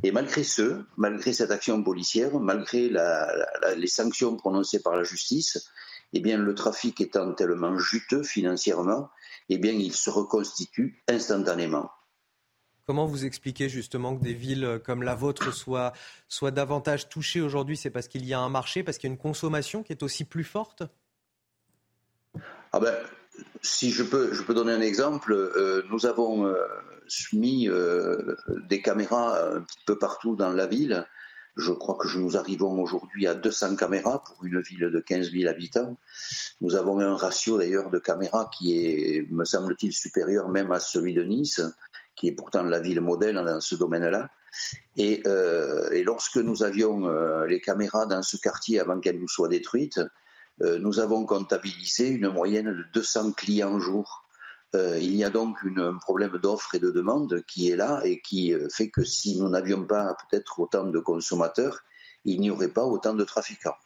Et 0.03 0.13
malgré 0.13 0.45
ce, 0.45 0.85
malgré 0.97 1.33
cette 1.33 1.51
action 1.51 1.83
policière, 1.83 2.39
malgré 2.39 2.91
les 3.77 3.87
sanctions 3.87 4.37
prononcées 4.37 4.83
par 4.83 4.97
la 4.97 5.05
justice, 5.05 5.71
eh 6.13 6.21
bien, 6.21 6.39
le 6.39 6.55
trafic 6.55 7.01
étant 7.01 7.35
tellement 7.35 7.79
juteux 7.79 8.23
financièrement, 8.23 9.11
eh 9.49 9.59
bien, 9.59 9.73
il 9.73 9.93
se 9.95 10.11
reconstitue 10.11 11.03
instantanément. 11.09 11.91
Comment 12.87 13.05
vous 13.05 13.27
expliquez 13.27 13.69
justement 13.69 14.17
que 14.17 14.23
des 14.25 14.33
villes 14.33 14.81
comme 14.83 15.03
la 15.03 15.15
vôtre 15.15 15.53
soient, 15.53 15.93
soient 16.27 16.51
davantage 16.51 17.11
touchées 17.11 17.43
aujourd'hui? 17.43 17.77
C'est 17.77 17.91
parce 17.91 18.09
qu'il 18.09 18.25
y 18.25 18.33
a 18.33 18.41
un 18.41 18.49
marché, 18.49 18.83
parce 18.83 18.97
qu'il 18.97 19.11
y 19.11 19.13
a 19.13 19.15
une 19.15 19.21
consommation 19.21 19.83
qui 19.83 19.93
est 19.93 20.03
aussi 20.03 20.25
plus 20.25 20.45
forte? 20.45 20.83
Ah 22.73 22.81
ben, 22.81 22.95
Si 23.61 23.91
je 23.91 24.03
peux, 24.03 24.33
je 24.33 24.43
peux 24.43 24.55
donner 24.55 24.73
un 24.73 24.81
exemple, 24.81 25.33
euh, 25.35 25.83
nous 25.91 26.07
avons 26.07 26.47
euh, 26.47 26.57
mis 27.33 27.69
euh, 27.69 28.37
des 28.69 28.83
caméras 28.83 29.55
un 29.57 29.61
petit 29.63 29.79
peu 29.87 29.99
partout 29.99 30.37
dans 30.37 30.51
la 30.53 30.67
ville. 30.67 31.07
Je 31.57 31.73
crois 31.73 31.97
que 31.97 32.17
nous 32.17 32.37
arrivons 32.37 32.81
aujourd'hui 32.81 33.27
à 33.27 33.35
200 33.35 33.77
caméras 33.77 34.23
pour 34.23 34.45
une 34.45 34.61
ville 34.61 34.91
de 34.91 35.01
15 35.01 35.33
000 35.33 35.49
habitants. 35.51 35.97
Nous 36.61 36.77
avons 36.77 37.01
un 37.01 37.17
ratio 37.17 37.59
d'ailleurs 37.59 37.91
de 37.91 37.99
caméras 37.99 38.49
qui 38.57 38.79
est, 38.79 39.27
me 39.31 39.45
semble-t-il, 39.45 39.93
supérieur 39.93 40.49
même 40.49 40.71
à 40.71 40.79
celui 40.79 41.15
de 41.15 41.25
Nice, 41.25 41.61
qui 42.15 42.29
est 42.29 42.33
pourtant 42.33 42.63
la 42.63 42.79
ville 42.79 43.01
modèle 43.01 43.35
dans 43.35 43.61
ce 43.61 43.75
domaine-là. 43.75 44.31
Et, 44.97 45.23
euh, 45.27 46.03
lorsque 46.05 46.37
nous 46.37 46.63
avions 46.63 47.09
euh, 47.09 47.47
les 47.47 47.61
caméras 47.61 48.07
dans 48.07 48.23
ce 48.23 48.37
quartier 48.37 48.79
avant 48.79 49.01
qu'elles 49.01 49.19
nous 49.19 49.29
soient 49.29 49.49
détruites, 49.49 50.01
nous 50.61 50.99
avons 50.99 51.25
comptabilisé 51.25 52.09
une 52.09 52.31
moyenne 52.31 52.75
de 52.75 52.85
200 52.93 53.31
clients 53.35 53.79
jour. 53.79 54.28
Euh, 54.75 54.99
il 55.01 55.15
y 55.17 55.25
a 55.25 55.31
donc 55.31 55.57
un 55.77 55.97
problème 55.97 56.39
d'offre 56.39 56.75
et 56.75 56.79
de 56.79 56.91
demande 56.91 57.43
qui 57.47 57.71
est 57.71 57.77
là 57.77 58.03
et 58.05 58.21
qui 58.21 58.53
euh, 58.53 58.69
fait 58.71 58.91
que 58.91 59.03
si 59.03 59.39
nous 59.39 59.49
n'avions 59.49 59.85
pas 59.87 60.15
peut-être 60.29 60.61
autant 60.61 60.85
de 60.85 60.99
consommateurs, 60.99 61.85
il 62.25 62.41
n'y 62.41 62.51
aurait 62.51 62.69
pas 62.69 62.85
autant 62.85 63.15
de 63.15 63.25
trafiquants. 63.25 63.77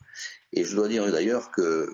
Et 0.52 0.64
je 0.64 0.74
dois 0.74 0.88
dire 0.88 1.10
d'ailleurs 1.12 1.52
que 1.52 1.92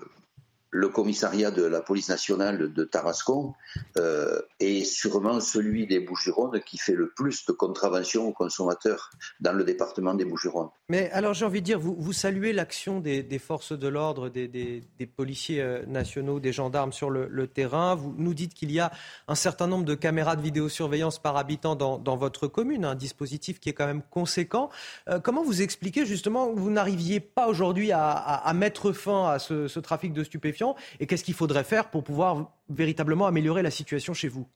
le 0.71 0.89
commissariat 0.89 1.51
de 1.51 1.63
la 1.63 1.81
police 1.81 2.09
nationale 2.09 2.71
de 2.71 2.83
Tarascon 2.83 3.53
euh, 3.97 4.39
est 4.59 4.83
sûrement 4.83 5.39
celui 5.39 5.87
des 5.87 5.99
Bouches-du-Rhône 5.99 6.61
qui 6.61 6.77
fait 6.77 6.93
le 6.93 7.09
plus 7.09 7.45
de 7.45 7.51
contraventions 7.51 8.27
aux 8.27 8.33
consommateurs 8.33 9.09
dans 9.39 9.53
le 9.53 9.63
département 9.63 10.13
des 10.13 10.25
Bouches-du-Rhône. 10.25 10.69
Mais 10.89 11.09
alors 11.11 11.33
j'ai 11.33 11.45
envie 11.45 11.61
de 11.61 11.65
dire, 11.65 11.79
vous, 11.79 11.95
vous 11.97 12.13
saluez 12.13 12.53
l'action 12.53 12.99
des, 12.99 13.39
forces 13.39 13.77
de 13.77 13.87
l'ordre, 13.87 14.29
des, 14.29 14.83
policiers 15.15 15.61
euh, 15.61 15.83
nationaux, 15.87 16.39
des 16.39 16.53
gendarmes 16.53 16.93
sur 16.93 17.09
le, 17.09 17.47
terrain. 17.47 17.95
Vous 17.95 18.13
nous 18.17 18.35
dites 18.35 18.53
qu'il 18.53 18.71
y 18.71 18.79
a 18.79 18.91
un 19.27 19.35
certain 19.35 19.65
nombre 19.65 19.85
de 19.85 19.95
caméras 19.95 20.35
de 20.35 20.41
vidéosurveillance 20.41 21.17
par 21.17 21.35
habitant 21.37 21.75
dans, 21.75 22.17
votre 22.17 22.47
commune, 22.47 22.85
un 22.85 22.95
dispositif 22.95 23.59
qui 23.59 23.69
est 23.69 23.73
quand 23.73 23.87
même 23.87 24.03
conséquent. 24.11 24.69
Euh, 25.07 25.19
comment 25.19 25.43
vous 25.43 25.61
expliquez 25.61 26.05
justement 26.05 26.53
que 26.53 26.59
vous 26.59 26.69
n'arriviez 26.69 27.19
pas 27.19 27.47
aujourd'hui 27.47 27.91
à, 27.91 28.51
mettre 28.53 28.91
fin 28.91 29.29
à 29.29 29.39
ce, 29.39 29.67
ce 29.67 29.79
trafic 29.79 30.13
de 30.13 30.23
stupéfiants? 30.23 30.58
Et 30.99 31.07
qu'est-ce 31.07 31.23
qu'il 31.23 31.33
faudrait 31.33 31.63
faire 31.63 31.89
pour 31.89 32.03
pouvoir 32.03 32.51
véritablement 32.69 33.27
améliorer 33.27 33.61
la 33.61 33.71
situation 33.71 34.13
chez 34.13 34.27
vous? 34.27 34.47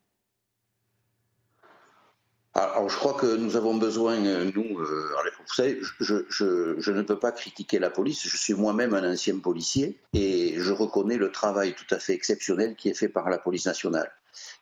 Alors, 2.55 2.87
je 2.87 2.95
crois 2.97 3.13
que 3.13 3.35
nous 3.35 3.55
avons 3.55 3.75
besoin, 3.75 4.15
nous, 4.15 4.79
euh, 4.79 5.09
vous 5.47 5.53
savez, 5.55 5.79
je, 5.99 6.91
ne 6.91 7.01
peux 7.01 7.17
pas 7.17 7.31
critiquer 7.31 7.79
la 7.79 7.89
police, 7.89 8.27
je 8.27 8.37
suis 8.37 8.53
moi-même 8.53 8.93
un 8.93 9.11
ancien 9.11 9.39
policier 9.39 9.99
et 10.13 10.53
je 10.59 10.71
reconnais 10.71 11.17
le 11.17 11.31
travail 11.31 11.73
tout 11.73 11.95
à 11.95 11.97
fait 11.97 12.13
exceptionnel 12.13 12.75
qui 12.75 12.89
est 12.89 12.93
fait 12.93 13.09
par 13.09 13.31
la 13.31 13.39
police 13.39 13.65
nationale. 13.65 14.11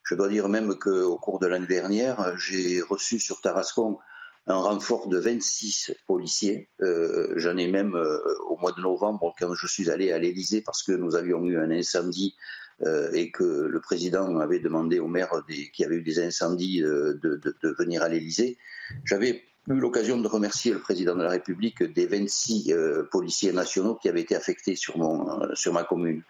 Je 0.04 0.16
dois 0.16 0.30
dire 0.30 0.48
même 0.48 0.76
qu'au 0.76 1.18
cours 1.18 1.40
de 1.40 1.48
l'année 1.48 1.68
dernière, 1.68 2.38
j'ai 2.38 2.82
reçu 2.82 3.20
sur 3.20 3.42
Tarascon 3.42 4.00
un 4.48 4.56
renfort 4.56 5.08
de 5.08 5.18
26 5.18 5.94
policiers. 6.08 6.70
Euh, 6.82 7.34
j'en 7.38 7.58
ai 7.58 7.68
même 7.68 7.96
euh, 7.96 8.18
au 8.50 8.58
mois 8.58 8.72
de 8.72 8.82
novembre 8.82 9.34
quand 9.40 9.54
je 9.54 9.68
suis 9.68 9.90
allé 9.90 10.12
à 10.12 10.20
l'Élysée 10.20 10.62
parce 10.62 10.84
que 10.84 10.92
nous 10.92 11.16
avions 11.16 11.44
eu 11.46 11.58
un 11.58 11.70
incendie 11.70 12.36
euh, 12.82 13.12
et 13.14 13.32
que 13.32 13.44
le 13.44 13.82
président 13.82 14.40
avait 14.40 14.60
demandé 14.60 15.00
aux 15.00 15.08
maires 15.08 15.44
qui 15.74 15.86
avaient 15.86 15.98
eu 15.98 16.02
des 16.02 16.20
incendies 16.20 16.82
de, 16.82 17.20
de 17.22 17.76
venir 17.78 18.02
à 18.02 18.10
l'Élysée. 18.10 18.58
Eu 19.68 19.80
l'occasion 19.80 20.18
de 20.18 20.28
remercier 20.28 20.74
le 20.74 20.80
président 20.80 21.16
de 21.16 21.24
la 21.24 21.30
République 21.30 21.84
des 21.84 22.08
26 22.08 22.74
euh, 22.74 23.04
policiers 23.12 23.52
nationaux 23.52 23.96
qui 23.96 24.10
avaient 24.10 24.22
été 24.22 24.36
affectés 24.36 24.76
sur, 24.76 24.98
mon, 24.98 25.42
euh, 25.42 25.54
sur 25.54 25.72
ma 25.72 25.84
commune. 25.84 26.24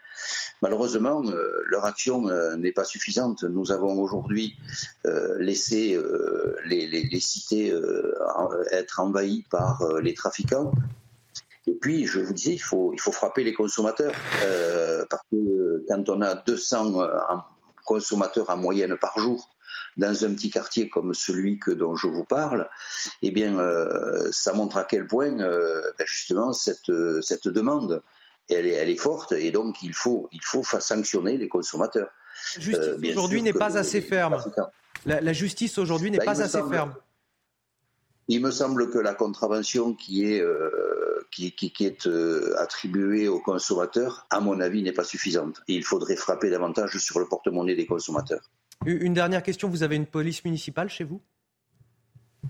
Malheureusement, 0.61 1.23
euh, 1.25 1.63
leur 1.67 1.85
action 1.85 2.27
n'est 2.57 2.73
pas 2.73 2.83
suffisante. 2.83 3.43
Nous 3.43 3.71
avons 3.71 3.99
aujourd'hui 3.99 4.57
laissé 5.39 5.99
les, 6.65 7.19
cités 7.19 7.73
être 8.71 8.99
envahies 8.99 9.45
par 9.49 9.83
les 10.01 10.13
trafiquants. 10.13 10.71
Et 11.65 11.73
puis, 11.73 12.05
je 12.05 12.19
vous 12.19 12.33
disais, 12.33 12.53
il 12.53 12.61
faut, 12.61 12.91
il 12.93 12.99
faut 12.99 13.11
frapper 13.11 13.43
les 13.43 13.53
consommateurs. 13.53 14.13
parce 15.09 15.23
que 15.31 15.83
quand 15.87 16.09
on 16.09 16.21
a 16.21 16.35
200 16.35 17.01
consommateurs 17.85 18.49
en 18.49 18.57
moyenne 18.57 18.95
par 18.97 19.17
jour, 19.17 19.49
dans 19.97 20.25
un 20.25 20.33
petit 20.33 20.49
quartier 20.49 20.89
comme 20.89 21.13
celui 21.13 21.59
que, 21.59 21.71
dont 21.71 21.95
je 21.95 22.07
vous 22.07 22.23
parle, 22.23 22.69
eh 23.21 23.31
bien, 23.31 23.59
euh, 23.59 24.29
ça 24.31 24.53
montre 24.53 24.77
à 24.77 24.83
quel 24.83 25.07
point, 25.07 25.39
euh, 25.39 25.81
ben, 25.97 26.05
justement, 26.07 26.53
cette, 26.53 26.91
cette 27.21 27.47
demande, 27.47 28.01
elle 28.49 28.65
est, 28.65 28.73
elle 28.73 28.89
est 28.89 28.97
forte 28.97 29.31
et 29.33 29.51
donc 29.51 29.81
il 29.83 29.93
faut, 29.93 30.29
il 30.31 30.43
faut 30.43 30.63
sanctionner 30.63 31.37
les 31.37 31.47
consommateurs. 31.47 32.09
La 32.55 32.61
justice 32.61 32.87
euh, 32.87 33.11
aujourd'hui 33.11 33.41
n'est 33.41 33.53
pas 33.53 33.77
assez 33.77 34.01
ferme. 34.01 34.41
La, 35.05 35.33
justice 35.33 35.77
aujourd'hui 35.77 36.11
n'est 36.11 36.19
ben, 36.19 36.25
pas 36.25 36.41
assez 36.41 36.61
ferme. 36.69 36.95
Il 38.27 38.41
me 38.41 38.51
semble 38.51 38.89
que 38.91 38.99
la 38.99 39.13
contravention 39.13 39.93
qui 39.93 40.25
est, 40.25 40.43
qui, 41.31 41.51
qui, 41.51 41.73
qui, 41.73 41.85
est 41.85 42.07
attribuée 42.57 43.27
aux 43.27 43.41
consommateurs, 43.41 44.25
à 44.29 44.39
mon 44.39 44.61
avis, 44.61 44.83
n'est 44.83 44.93
pas 44.93 45.03
suffisante. 45.03 45.61
il 45.67 45.83
faudrait 45.83 46.15
frapper 46.15 46.49
davantage 46.49 46.97
sur 46.97 47.19
le 47.19 47.27
porte-monnaie 47.27 47.75
des 47.75 47.85
consommateurs. 47.85 48.49
Une 48.85 49.13
dernière 49.13 49.43
question, 49.43 49.69
vous 49.69 49.83
avez 49.83 49.95
une 49.95 50.07
police 50.07 50.43
municipale 50.43 50.89
chez 50.89 51.03
vous? 51.03 51.21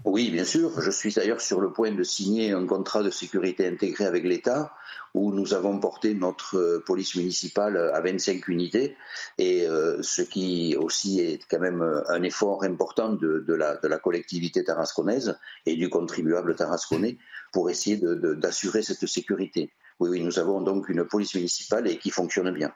Oui, 0.05 0.31
bien 0.31 0.45
sûr. 0.45 0.81
Je 0.81 0.89
suis 0.89 1.13
d'ailleurs 1.13 1.41
sur 1.41 1.59
le 1.59 1.73
point 1.73 1.91
de 1.91 2.03
signer 2.03 2.51
un 2.53 2.65
contrat 2.65 3.03
de 3.03 3.09
sécurité 3.09 3.67
intégré 3.67 4.05
avec 4.05 4.23
l'État 4.23 4.73
où 5.13 5.33
nous 5.33 5.53
avons 5.53 5.77
porté 5.79 6.13
notre 6.13 6.57
euh, 6.57 6.83
police 6.85 7.15
municipale 7.15 7.77
à 7.93 7.99
25 7.99 8.47
unités 8.47 8.95
et 9.37 9.67
euh, 9.67 10.01
ce 10.01 10.21
qui 10.21 10.77
aussi 10.77 11.19
est 11.19 11.45
quand 11.49 11.59
même 11.59 11.81
euh, 11.81 12.01
un 12.07 12.23
effort 12.23 12.63
important 12.63 13.11
de, 13.11 13.43
la, 13.53 13.75
de 13.75 13.87
la, 13.89 13.99
collectivité 13.99 14.63
tarasconnaise 14.63 15.37
et 15.65 15.75
du 15.75 15.89
contribuable 15.89 16.55
tarasconnais 16.55 17.17
pour 17.51 17.69
essayer 17.69 17.97
d'assurer 17.97 18.83
cette 18.83 19.05
sécurité. 19.05 19.73
Oui, 19.99 20.09
oui, 20.09 20.21
nous 20.21 20.39
avons 20.39 20.61
donc 20.61 20.87
une 20.87 21.03
police 21.03 21.35
municipale 21.35 21.87
et 21.87 21.97
qui 21.97 22.09
fonctionne 22.09 22.51
bien. 22.51 22.71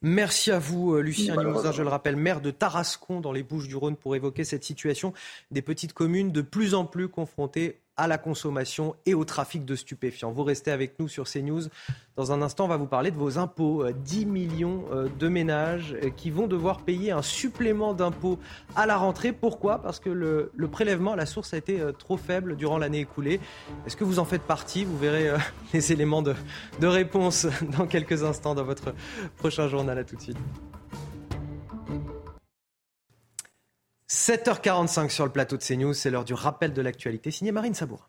Merci 0.00 0.52
à 0.52 0.60
vous, 0.60 0.94
euh, 0.94 1.00
Lucien 1.00 1.36
Limousin, 1.36 1.72
je 1.72 1.82
le 1.82 1.88
rappelle, 1.88 2.14
maire 2.14 2.40
de 2.40 2.52
Tarascon 2.52 3.20
dans 3.20 3.32
les 3.32 3.42
Bouches 3.42 3.66
du 3.66 3.74
Rhône 3.74 3.96
pour 3.96 4.14
évoquer 4.14 4.44
cette 4.44 4.62
situation 4.62 5.12
des 5.50 5.60
petites 5.60 5.92
communes 5.92 6.30
de 6.30 6.40
plus 6.40 6.74
en 6.74 6.84
plus 6.84 7.08
confrontées 7.08 7.80
à 7.98 8.06
la 8.06 8.16
consommation 8.16 8.94
et 9.04 9.12
au 9.12 9.24
trafic 9.24 9.66
de 9.66 9.74
stupéfiants. 9.74 10.32
Vous 10.32 10.44
restez 10.44 10.70
avec 10.70 10.98
nous 10.98 11.08
sur 11.08 11.24
CNews. 11.24 11.64
Dans 12.16 12.32
un 12.32 12.40
instant, 12.40 12.64
on 12.64 12.68
va 12.68 12.78
vous 12.78 12.86
parler 12.86 13.10
de 13.10 13.16
vos 13.16 13.38
impôts. 13.38 13.84
10 13.90 14.26
millions 14.26 14.84
de 15.18 15.28
ménages 15.28 15.96
qui 16.16 16.30
vont 16.30 16.46
devoir 16.46 16.82
payer 16.82 17.10
un 17.10 17.22
supplément 17.22 17.94
d'impôts 17.94 18.38
à 18.74 18.86
la 18.86 18.96
rentrée. 18.96 19.32
Pourquoi? 19.32 19.82
Parce 19.82 20.00
que 20.00 20.10
le, 20.10 20.50
le, 20.56 20.68
prélèvement 20.68 21.12
à 21.12 21.16
la 21.16 21.26
source 21.26 21.54
a 21.54 21.58
été 21.58 21.80
trop 21.98 22.16
faible 22.16 22.56
durant 22.56 22.78
l'année 22.78 23.00
écoulée. 23.00 23.40
Est-ce 23.86 23.96
que 23.96 24.04
vous 24.04 24.18
en 24.18 24.24
faites 24.24 24.42
partie? 24.42 24.84
Vous 24.84 24.98
verrez 24.98 25.32
les 25.72 25.92
éléments 25.92 26.22
de, 26.22 26.34
de 26.80 26.86
réponse 26.86 27.46
dans 27.78 27.86
quelques 27.86 28.22
instants 28.24 28.54
dans 28.54 28.64
votre 28.64 28.94
prochain 29.36 29.68
journal. 29.68 29.98
À 29.98 30.04
tout 30.04 30.16
de 30.16 30.22
suite. 30.22 30.38
7h45 34.10 35.10
sur 35.10 35.26
le 35.26 35.30
plateau 35.30 35.58
de 35.58 35.62
CNews, 35.62 35.92
c'est 35.92 36.08
l'heure 36.10 36.24
du 36.24 36.32
rappel 36.32 36.72
de 36.72 36.80
l'actualité, 36.80 37.30
signé 37.30 37.52
Marine 37.52 37.74
Sabour. 37.74 38.08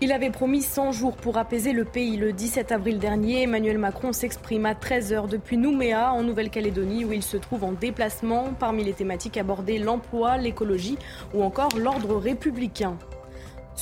Il 0.00 0.10
avait 0.10 0.30
promis 0.30 0.62
100 0.62 0.90
jours 0.92 1.16
pour 1.16 1.36
apaiser 1.36 1.72
le 1.72 1.84
pays. 1.84 2.16
Le 2.16 2.32
17 2.32 2.72
avril 2.72 2.98
dernier, 2.98 3.42
Emmanuel 3.42 3.78
Macron 3.78 4.12
s'exprime 4.12 4.66
à 4.66 4.72
13h 4.72 5.28
depuis 5.28 5.58
Nouméa, 5.58 6.12
en 6.12 6.22
Nouvelle-Calédonie, 6.22 7.04
où 7.04 7.12
il 7.12 7.22
se 7.22 7.36
trouve 7.36 7.62
en 7.62 7.72
déplacement. 7.72 8.52
Parmi 8.58 8.82
les 8.82 8.94
thématiques 8.94 9.36
abordées, 9.36 9.78
l'emploi, 9.78 10.38
l'écologie 10.38 10.98
ou 11.34 11.44
encore 11.44 11.76
l'ordre 11.78 12.16
républicain. 12.16 12.96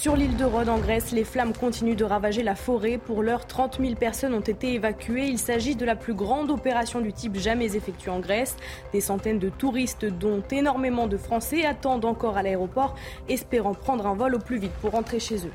Sur 0.00 0.16
l'île 0.16 0.38
de 0.38 0.46
Rhodes, 0.46 0.70
en 0.70 0.78
Grèce, 0.78 1.12
les 1.12 1.24
flammes 1.24 1.52
continuent 1.52 1.94
de 1.94 2.06
ravager 2.06 2.42
la 2.42 2.54
forêt. 2.54 2.96
Pour 2.96 3.22
l'heure, 3.22 3.46
30 3.46 3.80
000 3.82 3.96
personnes 3.96 4.32
ont 4.32 4.40
été 4.40 4.72
évacuées. 4.72 5.26
Il 5.26 5.38
s'agit 5.38 5.76
de 5.76 5.84
la 5.84 5.94
plus 5.94 6.14
grande 6.14 6.50
opération 6.50 7.02
du 7.02 7.12
type 7.12 7.36
jamais 7.36 7.76
effectuée 7.76 8.10
en 8.10 8.18
Grèce. 8.18 8.56
Des 8.94 9.02
centaines 9.02 9.38
de 9.38 9.50
touristes, 9.50 10.06
dont 10.06 10.42
énormément 10.50 11.06
de 11.06 11.18
Français, 11.18 11.66
attendent 11.66 12.06
encore 12.06 12.38
à 12.38 12.42
l'aéroport, 12.42 12.94
espérant 13.28 13.74
prendre 13.74 14.06
un 14.06 14.14
vol 14.14 14.34
au 14.36 14.38
plus 14.38 14.56
vite 14.56 14.72
pour 14.80 14.92
rentrer 14.92 15.20
chez 15.20 15.36
eux. 15.46 15.52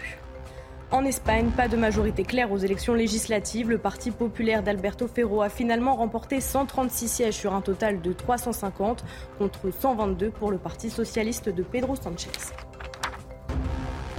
En 0.92 1.06
Espagne, 1.06 1.50
pas 1.50 1.68
de 1.68 1.76
majorité 1.76 2.22
claire 2.22 2.52
aux 2.52 2.60
élections 2.60 2.94
législatives. 2.94 3.72
Le 3.72 3.80
Parti 3.80 4.12
populaire 4.12 4.62
d'Alberto 4.62 5.08
Ferro 5.08 5.42
a 5.42 5.50
finalement 5.50 5.96
remporté 5.96 6.40
136 6.40 7.08
sièges 7.08 7.34
sur 7.34 7.56
un 7.56 7.62
total 7.62 8.00
de 8.00 8.14
350 8.14 9.06
contre 9.40 9.72
122 9.72 10.30
pour 10.30 10.52
le 10.52 10.60
Parti 10.60 10.92
socialiste 10.92 11.50
de 11.50 11.64
Pedro 11.64 11.96
Sanchez. 11.96 12.30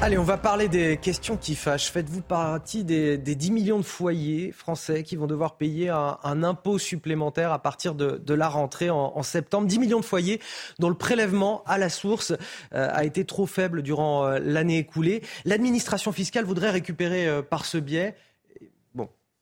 Allez, 0.02 0.18
on 0.18 0.24
va 0.24 0.36
parler 0.36 0.68
des 0.68 0.98
questions 0.98 1.38
qui 1.38 1.54
fâchent. 1.54 1.90
Faites-vous 1.90 2.20
partie 2.20 2.84
des, 2.84 3.16
10 3.16 3.50
millions 3.50 3.78
de 3.78 3.84
foyers 3.84 4.52
français 4.52 5.02
qui 5.02 5.16
vont 5.16 5.26
devoir 5.26 5.56
payer 5.56 5.88
un, 5.88 6.42
impôt 6.42 6.78
supplémentaire 6.78 7.50
à 7.50 7.58
partir 7.58 7.94
de, 7.94 8.34
la 8.34 8.48
rentrée 8.48 8.90
en, 8.90 9.22
septembre? 9.22 9.66
10 9.66 9.78
millions 9.78 10.00
de 10.00 10.04
foyers 10.04 10.38
dont 10.78 10.90
le 10.90 10.94
prélèvement 10.94 11.62
à 11.64 11.78
la 11.78 11.88
source 11.88 12.32
euh, 12.74 12.90
a 12.92 13.04
été 13.04 13.24
trop 13.24 13.46
faible 13.46 13.80
durant 13.82 14.26
euh, 14.26 14.38
l'année 14.38 14.76
écoulée. 14.78 15.22
L'administration 15.46 16.12
fiscale 16.12 16.44
voudrait 16.44 16.70
récupérer 16.70 17.26
euh, 17.26 17.40
par 17.40 17.64
ce 17.64 17.78
biais 17.78 18.14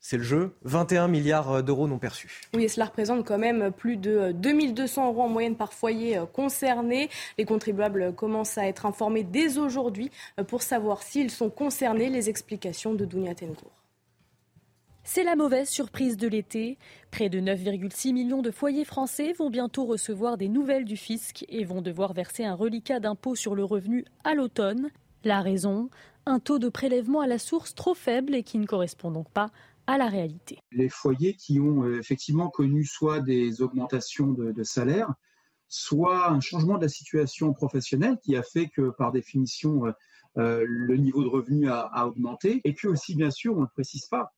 c'est 0.06 0.18
le 0.18 0.22
jeu. 0.22 0.52
21 0.64 1.09
milliards 1.09 1.62
d'euros 1.62 1.89
non 1.89 1.98
perçus. 1.98 2.43
Oui, 2.52 2.64
et 2.64 2.68
cela 2.68 2.85
représente 2.85 3.26
quand 3.26 3.39
même 3.39 3.72
plus 3.72 3.97
de 3.97 4.32
2200 4.32 5.09
euros 5.09 5.22
en 5.22 5.28
moyenne 5.31 5.56
par 5.56 5.72
foyer 5.72 6.18
euh, 6.18 6.26
concerné. 6.26 7.09
Les 7.39 7.47
contribuables 7.47 8.12
commencent 8.14 8.59
à 8.59 8.66
être 8.66 8.85
informés 8.85 9.24
dès 9.24 9.56
aujourd'hui 9.56 10.10
euh, 10.39 10.44
pour 10.44 10.60
savoir 10.60 11.02
s'ils 11.02 11.31
sont 11.31 11.48
concernés. 11.48 12.10
Les 12.10 12.28
explications 12.28 12.93
de 12.93 13.06
Dounia 13.06 13.35
Tencourt. 13.35 13.72
C'est 15.05 15.24
la 15.24 15.36
mauvaise 15.36 15.70
surprise 15.70 16.18
de 16.18 16.28
l'été. 16.28 16.76
Près 17.10 17.31
de 17.31 17.40
9,6 17.40 18.12
millions 18.12 18.43
de 18.43 18.51
foyers 18.51 18.85
français 18.85 19.32
vont 19.32 19.48
bientôt 19.48 19.86
recevoir 19.86 20.36
des 20.36 20.48
nouvelles 20.48 20.85
du 20.85 20.98
fisc 20.98 21.47
et 21.48 21.64
vont 21.64 21.81
devoir 21.81 22.12
verser 22.12 22.44
un 22.44 22.55
reliquat 22.55 23.01
d'impôt 23.01 23.36
sur 23.36 23.55
le 23.55 23.64
revenu 23.64 24.05
à 24.22 24.35
l'automne. 24.35 24.90
La 25.24 25.40
raison 25.40 25.89
Un 26.26 26.40
taux 26.40 26.59
de 26.59 26.68
prélèvement 26.68 27.20
à 27.20 27.26
la 27.26 27.39
source 27.39 27.74
trop 27.74 27.94
faible 27.94 28.35
et 28.35 28.43
qui 28.43 28.59
ne 28.59 28.66
correspond 28.66 29.10
donc 29.10 29.31
pas 29.31 29.51
Les 30.73 30.89
foyers 30.89 31.35
qui 31.35 31.61
ont 31.61 31.85
euh, 31.85 31.98
effectivement 31.98 32.48
connu 32.48 32.85
soit 32.85 33.20
des 33.20 33.62
augmentations 33.62 34.32
de, 34.32 34.62
salaire, 34.62 35.12
soit 35.69 36.31
un 36.31 36.40
changement 36.40 36.77
de 36.77 36.82
la 36.82 36.89
situation 36.89 37.52
professionnelle 37.52 38.19
qui 38.23 38.36
a 38.36 38.43
fait 38.43 38.69
que 38.69 38.90
par 38.90 39.12
définition 39.12 39.86
euh, 39.86 39.93
euh, 40.36 40.65
le 40.66 40.97
niveau 40.97 41.23
de 41.23 41.28
revenu 41.28 41.69
a, 41.69 42.06
augmenté, 42.06 42.61
et 42.65 42.73
puis 42.73 42.89
aussi 42.89 43.15
bien 43.15 43.31
sûr, 43.31 43.56
on 43.56 43.62
ne 43.62 43.66
précise 43.66 44.06
pas, 44.06 44.32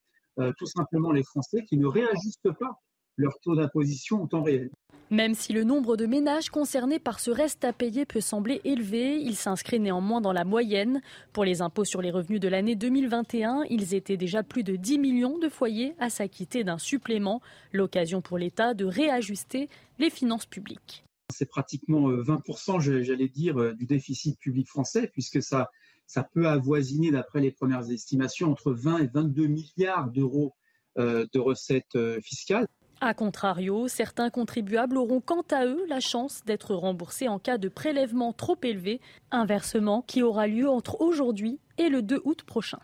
tout 0.59 0.66
simplement 0.66 1.12
les 1.12 1.23
Français 1.23 1.64
qui 1.64 1.78
ne 1.78 1.86
réajustent 1.86 2.52
pas 2.59 2.78
leur 3.16 3.39
taux 3.40 3.56
d'imposition 3.56 4.23
en 4.23 4.27
temps 4.27 4.43
réel. 4.43 4.70
Même 5.10 5.34
si 5.34 5.52
le 5.52 5.62
nombre 5.62 5.96
de 5.96 6.04
ménages 6.04 6.50
concernés 6.50 6.98
par 6.98 7.20
ce 7.20 7.30
reste 7.30 7.64
à 7.64 7.72
payer 7.72 8.04
peut 8.04 8.20
sembler 8.20 8.60
élevé, 8.64 9.20
il 9.20 9.36
s'inscrit 9.36 9.78
néanmoins 9.78 10.20
dans 10.20 10.32
la 10.32 10.44
moyenne. 10.44 11.00
Pour 11.32 11.44
les 11.44 11.62
impôts 11.62 11.84
sur 11.84 12.02
les 12.02 12.10
revenus 12.10 12.40
de 12.40 12.48
l'année 12.48 12.74
2021, 12.74 13.62
ils 13.70 13.94
étaient 13.94 14.16
déjà 14.16 14.42
plus 14.42 14.64
de 14.64 14.74
10 14.74 14.98
millions 14.98 15.38
de 15.38 15.48
foyers 15.48 15.94
à 16.00 16.10
s'acquitter 16.10 16.64
d'un 16.64 16.78
supplément, 16.78 17.40
l'occasion 17.72 18.20
pour 18.20 18.36
l'État 18.36 18.74
de 18.74 18.84
réajuster 18.84 19.68
les 20.00 20.10
finances 20.10 20.46
publiques. 20.46 21.04
C'est 21.32 21.48
pratiquement 21.48 22.10
20%, 22.10 22.88
euh, 22.88 23.02
j'allais 23.02 23.28
dire, 23.28 23.60
euh, 23.60 23.74
du 23.74 23.86
déficit 23.86 24.40
public 24.40 24.66
français, 24.66 25.08
puisque 25.12 25.40
ça, 25.40 25.70
ça 26.08 26.24
peut 26.24 26.48
avoisiner, 26.48 27.12
d'après 27.12 27.40
les 27.40 27.52
premières 27.52 27.90
estimations, 27.92 28.50
entre 28.50 28.72
20 28.72 28.98
et 28.98 29.06
22 29.06 29.46
milliards 29.46 30.10
d'euros 30.10 30.54
euh, 30.98 31.26
de 31.32 31.38
recettes 31.38 31.96
fiscales. 32.22 32.66
A 33.02 33.12
contrario, 33.12 33.89
certains 33.89 34.31
contribuables 34.31 34.97
auront 34.97 35.20
quant 35.20 35.44
à 35.51 35.66
eux 35.66 35.85
la 35.86 36.01
chance 36.01 36.43
d'être 36.47 36.74
remboursés 36.74 37.28
en 37.28 37.39
cas 37.39 37.59
de 37.59 37.68
prélèvement 37.68 38.32
trop 38.32 38.56
élevé, 38.62 39.02
un 39.31 39.44
versement 39.44 40.01
qui 40.01 40.23
aura 40.23 40.47
lieu 40.47 40.66
entre 40.66 41.01
aujourd'hui 41.02 41.60
et 41.77 41.90
le 41.90 42.01
2 42.01 42.23
août 42.24 42.43
prochain. 42.44 42.78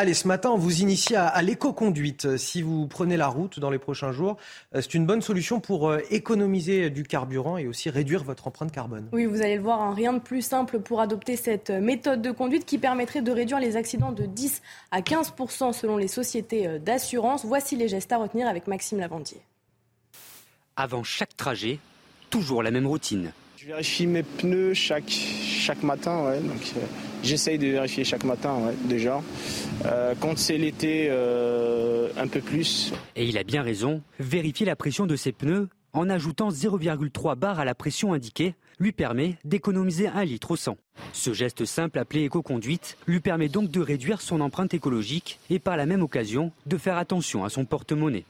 Allez, 0.00 0.14
ce 0.14 0.28
matin, 0.28 0.50
on 0.50 0.56
vous 0.56 0.80
initie 0.80 1.16
à, 1.16 1.42
l'éco-conduite. 1.42 2.36
Si 2.36 2.62
vous 2.62 2.86
prenez 2.86 3.16
la 3.16 3.26
route 3.26 3.58
dans 3.58 3.68
les 3.68 3.80
prochains 3.80 4.12
jours, 4.12 4.36
euh, 4.72 4.80
c'est 4.80 4.94
une 4.94 5.06
bonne 5.06 5.22
solution 5.22 5.58
pour 5.58 5.88
euh, 5.88 5.98
économiser 6.10 6.88
du 6.88 7.02
carburant 7.02 7.56
et 7.58 7.66
aussi 7.66 7.90
réduire 7.90 8.22
votre 8.22 8.46
empreinte 8.46 8.70
carbone. 8.70 9.08
Oui, 9.10 9.26
vous 9.26 9.42
allez 9.42 9.56
le 9.56 9.62
voir, 9.62 9.80
hein, 9.80 9.94
rien 9.94 10.12
de 10.12 10.20
plus 10.20 10.40
simple 10.40 10.78
pour 10.78 11.00
adopter 11.00 11.34
cette 11.34 11.70
méthode 11.70 12.22
de 12.22 12.30
conduite 12.30 12.64
qui 12.64 12.78
permettrait 12.78 13.22
de 13.22 13.32
réduire 13.32 13.58
les 13.58 13.74
accidents 13.74 14.12
de 14.12 14.24
10 14.24 14.62
à 14.92 15.02
15 15.02 15.34
selon 15.72 15.96
les 15.96 16.06
sociétés 16.06 16.68
euh, 16.68 16.78
d'assurance. 16.78 17.44
Voici 17.44 17.74
les 17.74 17.88
gestes 17.88 18.12
à 18.12 18.18
retenir 18.18 18.46
avec 18.46 18.68
Maxime 18.68 19.00
Lavandier. 19.00 19.40
Avant 20.76 21.02
chaque 21.02 21.36
trajet, 21.36 21.80
toujours 22.30 22.62
la 22.62 22.70
même 22.70 22.86
routine. 22.86 23.32
Je 23.56 23.66
vérifie 23.66 24.06
mes 24.06 24.22
pneus 24.22 24.74
chaque, 24.74 25.10
chaque 25.10 25.82
matin, 25.82 26.24
ouais, 26.24 26.38
donc 26.38 26.72
j'essaye 27.22 27.58
de 27.58 27.66
vérifier 27.66 28.04
chaque 28.04 28.24
matin 28.24 28.72
déjà. 28.84 29.22
Euh, 29.84 30.14
quand 30.18 30.38
c'est 30.38 30.58
l'été, 30.58 31.08
euh, 31.10 32.08
un 32.16 32.28
peu 32.28 32.40
plus. 32.40 32.92
Et 33.16 33.26
il 33.26 33.38
a 33.38 33.44
bien 33.44 33.62
raison, 33.62 34.02
vérifier 34.18 34.66
la 34.66 34.76
pression 34.76 35.06
de 35.06 35.16
ses 35.16 35.32
pneus 35.32 35.68
en 35.92 36.08
ajoutant 36.10 36.50
0,3 36.50 37.36
bar 37.36 37.58
à 37.58 37.64
la 37.64 37.74
pression 37.74 38.12
indiquée 38.12 38.54
lui 38.80 38.92
permet 38.92 39.36
d'économiser 39.44 40.06
un 40.06 40.24
litre 40.24 40.52
au 40.52 40.56
100. 40.56 40.76
Ce 41.12 41.32
geste 41.32 41.64
simple 41.64 41.98
appelé 41.98 42.24
éco-conduite 42.24 42.96
lui 43.06 43.20
permet 43.20 43.48
donc 43.48 43.70
de 43.70 43.80
réduire 43.80 44.20
son 44.20 44.40
empreinte 44.40 44.74
écologique 44.74 45.38
et 45.50 45.58
par 45.58 45.76
la 45.76 45.86
même 45.86 46.02
occasion 46.02 46.52
de 46.66 46.76
faire 46.76 46.96
attention 46.96 47.44
à 47.44 47.48
son 47.48 47.64
porte-monnaie. 47.64 48.24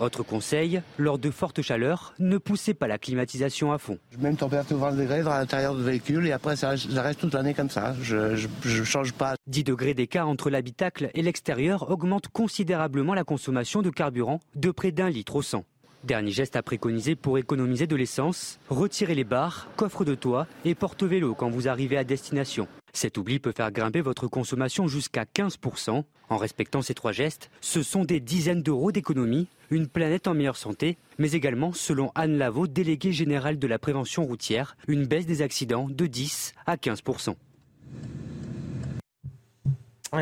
Autre 0.00 0.22
conseil, 0.22 0.80
lors 0.98 1.18
de 1.18 1.30
fortes 1.30 1.60
chaleurs, 1.60 2.14
ne 2.18 2.38
poussez 2.38 2.72
pas 2.72 2.86
la 2.86 2.96
climatisation 2.96 3.70
à 3.70 3.76
fond. 3.76 3.98
Même 4.18 4.34
température 4.34 4.78
20 4.78 4.92
degrés 4.92 5.22
dans 5.22 5.34
l'intérieur 5.34 5.74
du 5.74 5.82
véhicule 5.82 6.26
et 6.26 6.32
après 6.32 6.56
ça, 6.56 6.70
reste 6.70 7.20
toute 7.20 7.34
l'année 7.34 7.52
comme 7.52 7.68
ça. 7.68 7.94
Je 8.00 8.16
ne 8.34 8.84
change 8.84 9.12
pas. 9.12 9.34
10 9.46 9.64
degrés 9.64 9.92
d'écart 9.92 10.26
entre 10.26 10.48
l'habitacle 10.48 11.10
et 11.12 11.20
l'extérieur 11.20 11.90
augmente 11.90 12.28
considérablement 12.28 13.12
la 13.12 13.24
consommation 13.24 13.82
de 13.82 13.90
carburant 13.90 14.40
de 14.54 14.70
près 14.70 14.90
d'un 14.90 15.10
litre 15.10 15.36
au 15.36 15.42
100. 15.42 15.64
Dernier 16.04 16.30
geste 16.30 16.56
à 16.56 16.62
préconiser 16.62 17.14
pour 17.14 17.36
économiser 17.36 17.86
de 17.86 17.94
l'essence, 17.94 18.58
retirez 18.70 19.14
les 19.14 19.24
barres, 19.24 19.68
coffres 19.76 20.06
de 20.06 20.14
toit 20.14 20.46
et 20.64 20.74
porte-vélo 20.74 21.34
quand 21.34 21.50
vous 21.50 21.68
arrivez 21.68 21.98
à 21.98 22.04
destination. 22.04 22.68
Cet 22.94 23.18
oubli 23.18 23.38
peut 23.38 23.52
faire 23.54 23.70
grimper 23.70 24.00
votre 24.00 24.26
consommation 24.26 24.88
jusqu'à 24.88 25.24
15%. 25.24 26.02
En 26.30 26.36
respectant 26.38 26.80
ces 26.80 26.94
trois 26.94 27.12
gestes, 27.12 27.50
ce 27.60 27.82
sont 27.82 28.04
des 28.04 28.18
dizaines 28.18 28.62
d'euros 28.62 28.92
d'économie, 28.92 29.46
une 29.70 29.88
planète 29.88 30.26
en 30.26 30.32
meilleure 30.32 30.56
santé, 30.56 30.96
mais 31.18 31.32
également, 31.32 31.72
selon 31.72 32.12
Anne 32.14 32.38
Lavaux, 32.38 32.66
déléguée 32.66 33.12
générale 33.12 33.58
de 33.58 33.66
la 33.66 33.78
prévention 33.78 34.24
routière, 34.24 34.76
une 34.88 35.06
baisse 35.06 35.26
des 35.26 35.42
accidents 35.42 35.88
de 35.90 36.06
10 36.06 36.54
à 36.66 36.76
15%. 36.76 37.34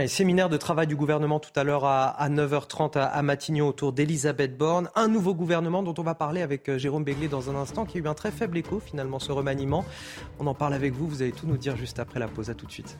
Séminaire 0.06 0.50
de 0.50 0.58
travail 0.58 0.86
du 0.86 0.96
gouvernement 0.96 1.40
tout 1.40 1.50
à 1.56 1.64
l'heure 1.64 1.86
à, 1.86 2.28
9h30 2.28 2.98
à, 2.98 3.22
Matignon 3.22 3.68
autour 3.68 3.94
d'Elisabeth 3.94 4.56
Borne. 4.56 4.90
Un 4.94 5.08
nouveau 5.08 5.34
gouvernement 5.34 5.82
dont 5.82 5.94
on 5.96 6.02
va 6.02 6.14
parler 6.14 6.42
avec 6.42 6.68
euh, 6.68 6.76
Jérôme 6.76 7.04
Béglé 7.04 7.26
dans 7.26 7.48
un 7.48 7.54
instant, 7.54 7.86
qui 7.86 7.96
a 7.96 8.00
eu 8.02 8.06
un 8.06 8.14
très 8.14 8.30
faible 8.30 8.58
écho 8.58 8.80
finalement 8.80 9.18
ce 9.18 9.32
remaniement. 9.32 9.86
On 10.38 10.46
en 10.46 10.54
parle 10.54 10.74
avec 10.74 10.92
vous, 10.92 11.08
vous 11.08 11.22
allez 11.22 11.32
tout 11.32 11.46
nous 11.46 11.56
dire 11.56 11.74
juste 11.76 11.98
après 11.98 12.20
la 12.20 12.28
pause. 12.28 12.50
À 12.50 12.54
tout 12.54 12.66
de 12.66 12.72
suite. 12.72 12.98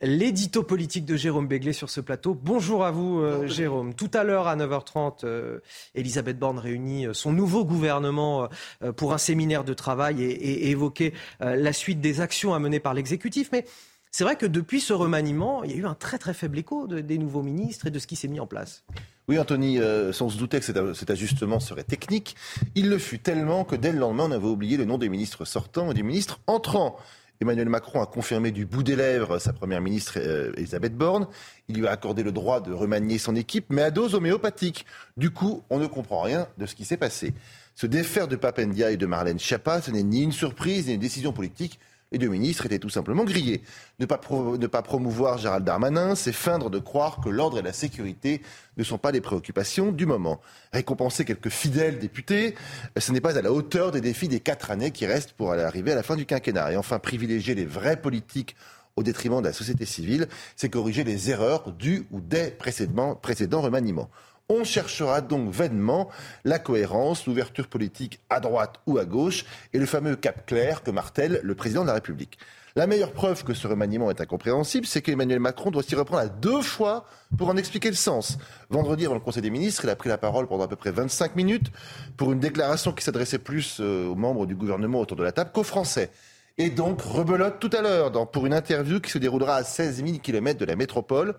L'édito 0.00 0.62
politique 0.62 1.04
de 1.04 1.16
Jérôme 1.16 1.48
Béglé 1.48 1.72
sur 1.72 1.90
ce 1.90 2.00
plateau. 2.00 2.34
Bonjour 2.34 2.84
à 2.84 2.90
vous, 2.90 3.20
euh, 3.20 3.46
Jérôme. 3.48 3.94
Tout 3.94 4.10
à 4.14 4.22
l'heure, 4.22 4.46
à 4.46 4.56
9h30, 4.56 5.24
euh, 5.24 5.58
Elisabeth 5.94 6.38
Borne 6.38 6.58
réunit 6.58 7.06
euh, 7.06 7.14
son 7.14 7.32
nouveau 7.32 7.64
gouvernement 7.64 8.48
pour 8.96 9.12
un 9.12 9.18
séminaire 9.18 9.64
de 9.64 9.74
travail 9.74 10.22
et, 10.22 10.30
et 10.30 10.70
évoquer 10.70 11.12
la 11.40 11.72
suite 11.72 12.00
des 12.00 12.20
actions 12.20 12.54
à 12.54 12.58
mener 12.58 12.80
par 12.80 12.94
l'exécutif. 12.94 13.50
Mais 13.52 13.64
c'est 14.10 14.24
vrai 14.24 14.36
que 14.36 14.46
depuis 14.46 14.80
ce 14.80 14.92
remaniement, 14.92 15.64
il 15.64 15.70
y 15.70 15.74
a 15.74 15.76
eu 15.76 15.86
un 15.86 15.94
très 15.94 16.18
très 16.18 16.34
faible 16.34 16.58
écho 16.58 16.86
des 16.86 17.18
nouveaux 17.18 17.42
ministres 17.42 17.86
et 17.86 17.90
de 17.90 17.98
ce 17.98 18.06
qui 18.06 18.16
s'est 18.16 18.28
mis 18.28 18.40
en 18.40 18.46
place. 18.46 18.84
Oui, 19.28 19.38
Anthony, 19.38 19.78
sans 20.12 20.28
se 20.28 20.38
douter 20.38 20.60
que 20.60 20.94
cet, 20.94 21.10
ajustement 21.10 21.60
serait 21.60 21.84
technique, 21.84 22.36
il 22.74 22.88
le 22.88 22.98
fut 22.98 23.18
tellement 23.18 23.64
que 23.64 23.76
dès 23.76 23.92
le 23.92 23.98
lendemain, 23.98 24.24
on 24.24 24.32
avait 24.32 24.46
oublié 24.46 24.76
le 24.76 24.84
nom 24.84 24.98
des 24.98 25.08
ministres 25.08 25.44
sortants 25.44 25.90
et 25.90 25.94
des 25.94 26.02
ministres 26.02 26.40
entrants. 26.46 26.96
Emmanuel 27.40 27.68
Macron 27.68 28.02
a 28.02 28.06
confirmé 28.06 28.50
du 28.50 28.66
bout 28.66 28.82
des 28.82 28.96
lèvres 28.96 29.38
sa 29.38 29.52
première 29.52 29.80
ministre 29.80 30.14
euh, 30.16 30.52
Elisabeth 30.56 30.96
Borne. 30.96 31.28
Il 31.68 31.76
lui 31.78 31.86
a 31.86 31.92
accordé 31.92 32.24
le 32.24 32.32
droit 32.32 32.60
de 32.60 32.72
remanier 32.72 33.18
son 33.18 33.36
équipe, 33.36 33.66
mais 33.70 33.82
à 33.82 33.90
dose 33.92 34.14
homéopathique. 34.14 34.86
Du 35.16 35.30
coup, 35.30 35.62
on 35.70 35.78
ne 35.78 35.86
comprend 35.86 36.22
rien 36.22 36.48
de 36.58 36.66
ce 36.66 36.74
qui 36.74 36.84
s'est 36.84 36.96
passé. 36.96 37.34
Se 37.76 37.86
défaire 37.86 38.26
de 38.26 38.34
Papendia 38.34 38.90
et 38.90 38.96
de 38.96 39.06
Marlène 39.06 39.38
Schiappa, 39.38 39.80
ce 39.80 39.92
n'est 39.92 40.02
ni 40.02 40.22
une 40.22 40.32
surprise 40.32 40.88
ni 40.88 40.94
une 40.94 41.00
décision 41.00 41.32
politique. 41.32 41.78
Les 42.10 42.18
deux 42.18 42.28
ministres 42.28 42.64
étaient 42.64 42.78
tout 42.78 42.88
simplement 42.88 43.24
grillés. 43.24 43.62
Ne 43.98 44.06
pas, 44.06 44.82
promouvoir 44.82 45.36
Gérald 45.36 45.64
Darmanin, 45.64 46.14
c'est 46.14 46.32
feindre 46.32 46.70
de 46.70 46.78
croire 46.78 47.20
que 47.20 47.28
l'ordre 47.28 47.58
et 47.58 47.62
la 47.62 47.74
sécurité 47.74 48.40
ne 48.78 48.84
sont 48.84 48.96
pas 48.96 49.10
les 49.10 49.20
préoccupations 49.20 49.92
du 49.92 50.06
moment. 50.06 50.40
Récompenser 50.72 51.26
quelques 51.26 51.50
fidèles 51.50 51.98
députés, 51.98 52.54
ce 52.96 53.12
n'est 53.12 53.20
pas 53.20 53.36
à 53.36 53.42
la 53.42 53.52
hauteur 53.52 53.90
des 53.90 54.00
défis 54.00 54.28
des 54.28 54.40
quatre 54.40 54.70
années 54.70 54.90
qui 54.90 55.04
restent 55.04 55.32
pour 55.32 55.52
arriver 55.52 55.92
à 55.92 55.96
la 55.96 56.02
fin 56.02 56.16
du 56.16 56.24
quinquennat. 56.24 56.72
Et 56.72 56.76
enfin, 56.76 56.98
privilégier 56.98 57.54
les 57.54 57.66
vrais 57.66 58.00
politiques 58.00 58.56
au 58.96 59.02
détriment 59.02 59.40
de 59.40 59.46
la 59.46 59.52
société 59.52 59.84
civile, 59.84 60.28
c'est 60.56 60.70
corriger 60.70 61.04
les 61.04 61.30
erreurs 61.30 61.72
du 61.72 62.06
ou 62.10 62.20
des 62.20 62.50
précédents 62.50 63.60
remaniements. 63.60 64.08
On 64.50 64.64
cherchera 64.64 65.20
donc 65.20 65.50
vainement 65.50 66.08
la 66.44 66.58
cohérence, 66.58 67.26
l'ouverture 67.26 67.68
politique 67.68 68.20
à 68.30 68.40
droite 68.40 68.76
ou 68.86 68.96
à 68.96 69.04
gauche 69.04 69.44
et 69.74 69.78
le 69.78 69.84
fameux 69.84 70.16
cap 70.16 70.46
clair 70.46 70.82
que 70.82 70.90
martèle 70.90 71.40
le 71.42 71.54
président 71.54 71.82
de 71.82 71.88
la 71.88 71.92
République. 71.92 72.38
La 72.74 72.86
meilleure 72.86 73.12
preuve 73.12 73.44
que 73.44 73.52
ce 73.52 73.66
remaniement 73.66 74.10
est 74.10 74.22
incompréhensible, 74.22 74.86
c'est 74.86 75.02
qu'Emmanuel 75.02 75.38
Macron 75.38 75.70
doit 75.70 75.82
s'y 75.82 75.94
reprendre 75.94 76.22
à 76.22 76.28
deux 76.28 76.62
fois 76.62 77.04
pour 77.36 77.50
en 77.50 77.58
expliquer 77.58 77.90
le 77.90 77.96
sens. 77.96 78.38
Vendredi, 78.70 79.04
avant 79.04 79.16
le 79.16 79.20
Conseil 79.20 79.42
des 79.42 79.50
ministres, 79.50 79.84
il 79.84 79.90
a 79.90 79.96
pris 79.96 80.08
la 80.08 80.16
parole 80.16 80.46
pendant 80.46 80.64
à 80.64 80.68
peu 80.68 80.76
près 80.76 80.92
25 80.92 81.36
minutes 81.36 81.70
pour 82.16 82.32
une 82.32 82.40
déclaration 82.40 82.92
qui 82.92 83.04
s'adressait 83.04 83.38
plus 83.38 83.78
euh, 83.80 84.06
aux 84.06 84.14
membres 84.14 84.46
du 84.46 84.54
gouvernement 84.54 85.00
autour 85.00 85.18
de 85.18 85.24
la 85.24 85.32
table 85.32 85.50
qu'aux 85.52 85.62
Français. 85.62 86.10
Et 86.56 86.70
donc, 86.70 87.02
rebelote 87.02 87.60
tout 87.60 87.70
à 87.76 87.82
l'heure 87.82 88.10
pour 88.30 88.46
une 88.46 88.54
interview 88.54 88.98
qui 88.98 89.10
se 89.10 89.18
déroulera 89.18 89.56
à 89.56 89.64
16 89.64 90.04
000 90.04 90.18
km 90.20 90.58
de 90.58 90.64
la 90.64 90.74
métropole 90.74 91.34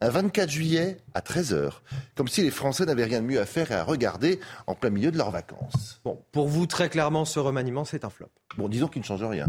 un 0.00 0.10
24 0.10 0.50
juillet 0.50 0.98
à 1.14 1.20
13h, 1.20 1.70
comme 2.14 2.28
si 2.28 2.42
les 2.42 2.50
Français 2.50 2.84
n'avaient 2.84 3.04
rien 3.04 3.22
de 3.22 3.26
mieux 3.26 3.40
à 3.40 3.46
faire 3.46 3.70
et 3.70 3.74
à 3.74 3.82
regarder 3.82 4.40
en 4.66 4.74
plein 4.74 4.90
milieu 4.90 5.10
de 5.10 5.16
leurs 5.16 5.30
vacances. 5.30 6.00
Bon, 6.04 6.22
pour 6.32 6.48
vous, 6.48 6.66
très 6.66 6.90
clairement, 6.90 7.24
ce 7.24 7.38
remaniement, 7.38 7.84
c'est 7.86 8.04
un 8.04 8.10
flop. 8.10 8.28
Bon, 8.58 8.68
disons 8.68 8.88
qu'il 8.88 9.00
ne 9.00 9.06
change 9.06 9.24
rien. 9.24 9.46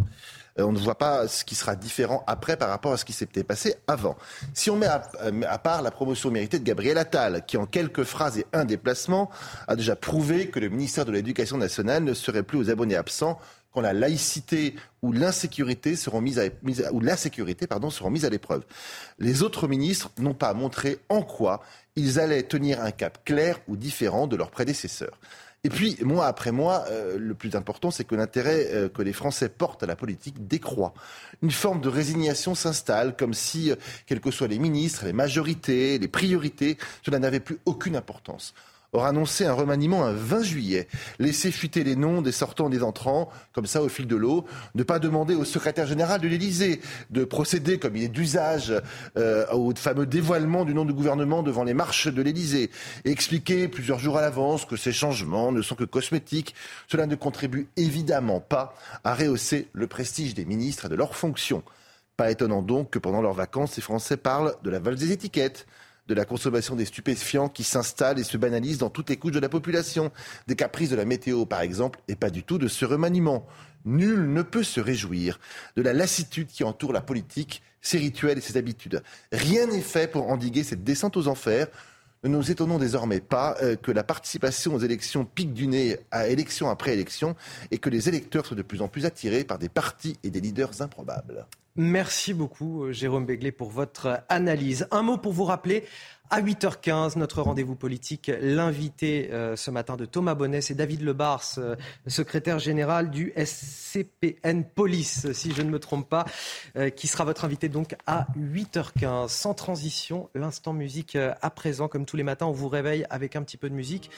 Euh, 0.60 0.64
on 0.64 0.72
ne 0.72 0.78
voit 0.78 0.98
pas 0.98 1.28
ce 1.28 1.44
qui 1.44 1.56
sera 1.56 1.76
différent 1.76 2.24
après 2.28 2.58
par 2.58 2.70
rapport 2.70 2.94
à 2.94 2.98
ce 2.98 3.06
qui 3.06 3.14
s'était 3.14 3.44
passé 3.44 3.76
avant. 3.88 4.16
Si 4.54 4.70
on 4.70 4.78
met 4.78 4.88
à, 4.88 5.04
euh, 5.22 5.42
à, 5.48 5.58
part 5.58 5.82
la 5.82 5.92
promotion 5.92 6.32
méritée 6.32 6.60
de 6.60 6.64
Gabriel 6.64 6.98
Attal, 6.98 7.44
qui 7.46 7.58
en 7.58 7.66
quelques 7.66 8.04
phrases 8.04 8.40
et 8.40 8.46
un 8.54 8.66
déplacement 8.66 9.30
a 9.68 9.76
déjà 9.76 9.96
prouvé 9.96 10.48
que 10.50 10.60
le 10.60 10.70
ministère 10.70 11.06
de 11.06 11.12
l'Éducation 11.12 11.58
nationale 11.58 12.04
ne 12.04 12.14
serait 12.14 12.44
plus 12.44 12.58
aux 12.58 12.70
abonnés 12.70 12.96
absents 12.96 13.38
quand 13.78 13.84
la 13.84 13.94
laïcité 13.94 14.74
ou 15.04 15.12
l'insécurité 15.12 15.96
seront 15.96 16.20
mises 16.20 16.40
à, 16.40 16.46
ou 16.92 17.02
pardon 17.70 17.92
seront 17.92 18.10
mises 18.10 18.26
à 18.26 18.30
l'épreuve. 18.32 18.64
Les 19.20 19.44
autres 19.44 19.68
ministres 19.68 20.10
n'ont 20.18 20.34
pas 20.34 20.52
montré 20.56 20.98
en 21.10 21.22
quoi 21.22 21.62
ils 21.96 22.20
allaient 22.20 22.42
tenir 22.42 22.82
un 22.82 22.90
cap 22.90 23.24
clair 23.24 23.60
ou 23.68 23.78
différent 23.78 24.26
de 24.26 24.36
leurs 24.36 24.50
prédécesseurs. 24.50 25.20
Et 25.64 25.70
puis, 25.70 25.96
mois 26.02 26.26
après 26.26 26.52
mois, 26.52 26.86
euh, 26.90 27.20
le 27.20 27.36
plus 27.36 27.56
important, 27.56 27.92
c'est 27.92 28.04
que 28.04 28.16
l'intérêt 28.16 28.68
euh, 28.74 28.90
que 28.90 29.04
les 29.04 29.14
Français 29.14 29.48
portent 29.48 29.84
à 29.84 29.86
la 29.86 29.96
politique 29.96 30.48
décroît. 30.48 30.96
Une 31.44 31.52
forme 31.52 31.80
de 31.80 31.90
résignation 31.90 32.56
s'installe, 32.56 33.16
comme 33.16 33.36
si, 33.36 33.70
euh, 33.70 33.76
quels 34.08 34.22
que 34.22 34.32
soient 34.32 34.48
les 34.48 34.58
ministres, 34.58 35.06
les 35.06 35.14
majorités, 35.14 36.00
les 36.00 36.08
priorités, 36.08 36.80
cela 37.06 37.20
n'avait 37.20 37.42
plus 37.42 37.60
aucune 37.66 37.96
importance 37.96 38.56
aura 38.94 39.10
annoncé 39.10 39.46
un 39.46 39.54
remaniement 39.54 40.06
un 40.06 40.14
20 40.14 40.44
juillet. 40.44 40.88
Laisser 41.20 41.52
fuiter 41.52 41.84
les 41.84 41.96
noms 41.96 42.22
des 42.22 42.32
sortants 42.32 42.68
et 42.68 42.72
des 42.72 42.84
entrants, 42.84 43.30
comme 43.54 43.66
ça 43.66 43.82
au 43.82 43.90
fil 43.90 44.08
de 44.08 44.16
l'eau. 44.16 44.46
Ne 44.76 44.84
pas 44.84 45.00
demander 45.00 45.36
au 45.36 45.46
secrétaire 45.46 45.86
général 45.86 46.22
de 46.22 46.28
l'Élysée 46.28 46.82
de 47.10 47.24
procéder, 47.24 47.80
comme 47.80 47.96
il 47.96 48.04
est 48.04 48.08
d'usage, 48.08 48.74
euh, 49.18 49.46
au 49.52 49.74
fameux 49.76 50.06
dévoilement 50.06 50.66
du 50.66 50.74
nom 50.74 50.86
du 50.86 50.94
gouvernement 50.94 51.44
devant 51.44 51.64
les 51.64 51.74
marches 51.74 52.08
de 52.08 52.22
l'Élysée. 52.22 52.72
Et 53.06 53.12
expliquer 53.12 53.68
plusieurs 53.68 54.00
jours 54.00 54.18
à 54.18 54.22
l'avance 54.22 54.66
que 54.66 54.78
ces 54.78 54.92
changements 54.92 55.52
ne 55.52 55.62
sont 55.62 55.76
que 55.76 55.84
cosmétiques. 55.84 56.56
Cela 56.88 57.06
ne 57.06 57.16
contribue 57.16 57.68
évidemment 57.76 58.40
pas 58.40 58.74
à 59.04 59.14
rehausser 59.14 59.68
le 59.74 59.88
prestige 59.88 60.34
des 60.34 60.46
ministres 60.46 60.86
et 60.86 60.90
de 60.90 60.96
leurs 60.96 61.16
fonctions. 61.16 61.64
Pas 62.16 62.32
étonnant 62.32 62.64
donc 62.64 62.90
que 62.90 63.00
pendant 63.00 63.22
leurs 63.22 63.34
vacances, 63.34 63.74
ces 63.74 63.82
Français 63.82 64.18
parlent 64.18 64.56
de 64.64 64.70
la 64.70 64.80
valse 64.80 65.00
des 65.00 65.12
étiquettes 65.12 65.68
de 66.08 66.14
la 66.14 66.26
consommation 66.26 66.76
des 66.76 66.86
stupéfiants 66.86 67.50
qui 67.50 67.64
s'installe 67.64 68.20
et 68.20 68.24
se 68.24 68.38
banalise 68.38 68.78
dans 68.78 68.90
toutes 68.90 69.10
les 69.10 69.18
couches 69.18 69.34
de 69.34 69.40
la 69.40 69.50
population, 69.50 70.12
des 70.48 70.56
caprices 70.56 70.90
de 70.90 70.96
la 70.96 71.06
météo 71.06 71.46
par 71.46 71.62
exemple, 71.62 72.00
et 72.08 72.16
pas 72.16 72.30
du 72.30 72.44
tout 72.44 72.58
de 72.58 72.68
ce 72.68 72.86
remaniement. 72.86 73.46
Nul 73.86 74.34
ne 74.34 74.42
peut 74.42 74.64
se 74.64 74.80
réjouir 74.80 75.40
de 75.76 75.82
la 75.82 75.94
lassitude 75.94 76.48
qui 76.48 76.64
entoure 76.64 76.94
la 76.94 77.02
politique, 77.02 77.62
ses 77.82 77.98
rituels 77.98 78.38
et 78.38 78.42
ses 78.42 78.58
habitudes. 78.58 79.02
Rien 79.32 79.68
n'est 79.68 79.82
fait 79.82 80.12
pour 80.12 80.30
endiguer 80.30 80.64
cette 80.64 80.84
descente 80.84 81.18
aux 81.18 81.28
enfers. 81.28 81.68
Ne 82.24 82.30
nous 82.30 82.52
étonnons 82.52 82.80
désormais 82.80 83.22
pas 83.22 83.56
euh, 83.62 83.76
que 83.76 83.92
la 83.92 84.04
participation 84.04 84.74
aux 84.74 84.80
élections 84.80 85.24
pique 85.24 85.54
du 85.54 85.68
nez 85.68 86.00
à 86.12 86.28
élection 86.28 86.70
après 86.70 86.94
élection 86.94 87.36
et 87.72 87.78
que 87.78 87.90
les 87.90 88.10
électeurs 88.10 88.46
soient 88.46 88.58
de 88.58 88.64
plus 88.64 88.82
en 88.82 88.88
plus 88.88 89.06
attirés 89.06 89.44
par 89.44 89.60
des 89.60 89.70
partis 89.70 90.18
et 90.24 90.32
des 90.32 90.42
leaders 90.42 90.82
improbables. 90.82 91.46
Merci 91.80 92.34
beaucoup, 92.34 92.86
euh, 92.86 92.92
Jérôme 92.92 93.28
Béglé, 93.28 93.52
pour 93.52 93.70
votre 93.70 94.24
analyse. 94.30 94.88
Un 94.90 95.04
mot 95.04 95.18
pour 95.18 95.32
vous 95.32 95.44
rappeler. 95.44 95.84
À 96.32 96.42
8h15, 96.42 97.20
notre 97.20 97.44
rendez-vous 97.44 97.76
politique, 97.76 98.32
l'invité 98.42 99.30
euh, 99.32 99.56
ce 99.56 99.70
matin 99.70 99.96
de 99.96 100.06
Thomas 100.06 100.34
Bonnet, 100.34 100.60
c'est 100.60 100.74
David 100.74 101.02
Lebars, 101.04 101.44
euh, 101.60 101.76
secrétaire 102.08 102.58
général 102.58 103.12
du 103.12 103.32
SCPN 103.38 104.66
Police, 104.66 105.32
si 105.34 105.54
je 105.54 105.62
ne 105.62 105.70
me 105.70 105.80
trompe 105.80 106.10
pas, 106.10 106.26
qui 106.96 107.08
sera 107.08 107.24
votre 107.24 107.46
invité 107.46 107.70
donc 107.70 107.96
à 108.08 108.28
8h15. 108.38 109.30
Sans 109.30 109.54
transition, 109.54 110.30
l'instant 110.34 110.74
musique 110.74 111.16
à 111.16 111.50
présent, 111.52 111.88
comme 111.88 112.06
tous 112.06 112.18
les 112.18 112.24
matins, 112.24 112.48
on 112.48 112.52
vous 112.52 112.70
réveille 112.70 113.06
avec 113.10 113.36
un 113.36 113.44
petit 113.44 113.58
peu 113.58 113.70
de 113.70 113.76
musique 113.76 114.10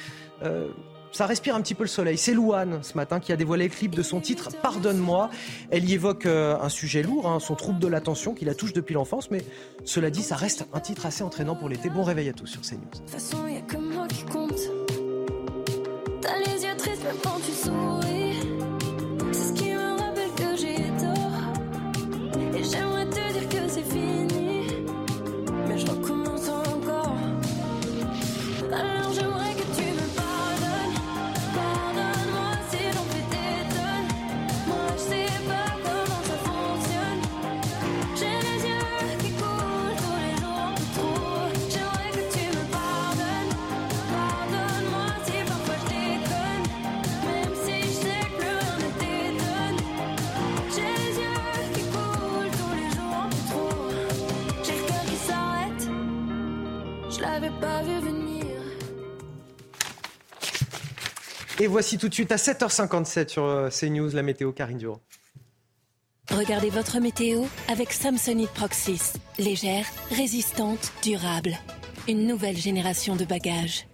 ça 1.11 1.25
respire 1.25 1.55
un 1.55 1.61
petit 1.61 1.75
peu 1.75 1.83
le 1.83 1.89
soleil. 1.89 2.17
C'est 2.17 2.33
Louane 2.33 2.79
ce 2.81 2.95
matin 2.95 3.19
qui 3.19 3.31
a 3.31 3.35
dévoilé 3.35 3.65
le 3.65 3.73
clip 3.73 3.95
de 3.95 4.03
son 4.03 4.19
titre 4.19 4.49
Pardonne-moi. 4.61 5.29
Elle 5.71 5.89
y 5.89 5.93
évoque 5.93 6.25
euh, 6.25 6.57
un 6.61 6.69
sujet 6.69 7.03
lourd, 7.03 7.27
hein, 7.29 7.39
son 7.39 7.55
trouble 7.55 7.79
de 7.79 7.87
l'attention 7.87 8.33
qui 8.33 8.45
la 8.45 8.55
touche 8.55 8.73
depuis 8.73 8.93
l'enfance, 8.93 9.31
mais 9.31 9.43
cela 9.85 10.09
dit, 10.09 10.21
ça 10.21 10.35
reste 10.35 10.65
un 10.73 10.79
titre 10.79 11.05
assez 11.05 11.23
entraînant 11.23 11.55
pour 11.55 11.69
l'été. 11.69 11.89
Bon 11.89 12.03
réveil 12.03 12.29
à 12.29 12.33
tous 12.33 12.47
sur 12.47 12.61
CNews. 12.61 12.79
De 12.91 12.97
toute 12.97 13.09
façon, 13.09 13.47
il 13.47 13.57
a 13.57 13.61
que 13.61 13.77
moi 13.77 14.07
qui 14.07 14.23
compte. 14.23 14.59
T'as 16.21 16.37
les 16.39 16.63
yeux 16.63 16.75
tristes 16.77 17.03
même 17.03 17.15
quand 17.23 17.39
tu. 17.39 18.18
Et 61.61 61.67
voici 61.67 61.97
tout 61.97 62.07
de 62.07 62.13
suite 62.13 62.31
à 62.31 62.37
7h57 62.37 63.27
sur 63.27 63.43
euh, 63.43 63.69
CNews, 63.69 64.09
la 64.13 64.23
météo 64.23 64.53
Karine 64.53 64.77
Durand. 64.77 65.01
Regardez 66.31 66.69
votre 66.69 66.99
météo 66.99 67.43
avec 67.67 67.91
Samsonite 67.91 68.51
Proxys. 68.51 69.13
Légère, 69.37 69.85
résistante, 70.11 70.93
durable. 71.03 71.57
Une 72.07 72.27
nouvelle 72.27 72.55
génération 72.55 73.17
de 73.17 73.25
bagages. 73.25 73.87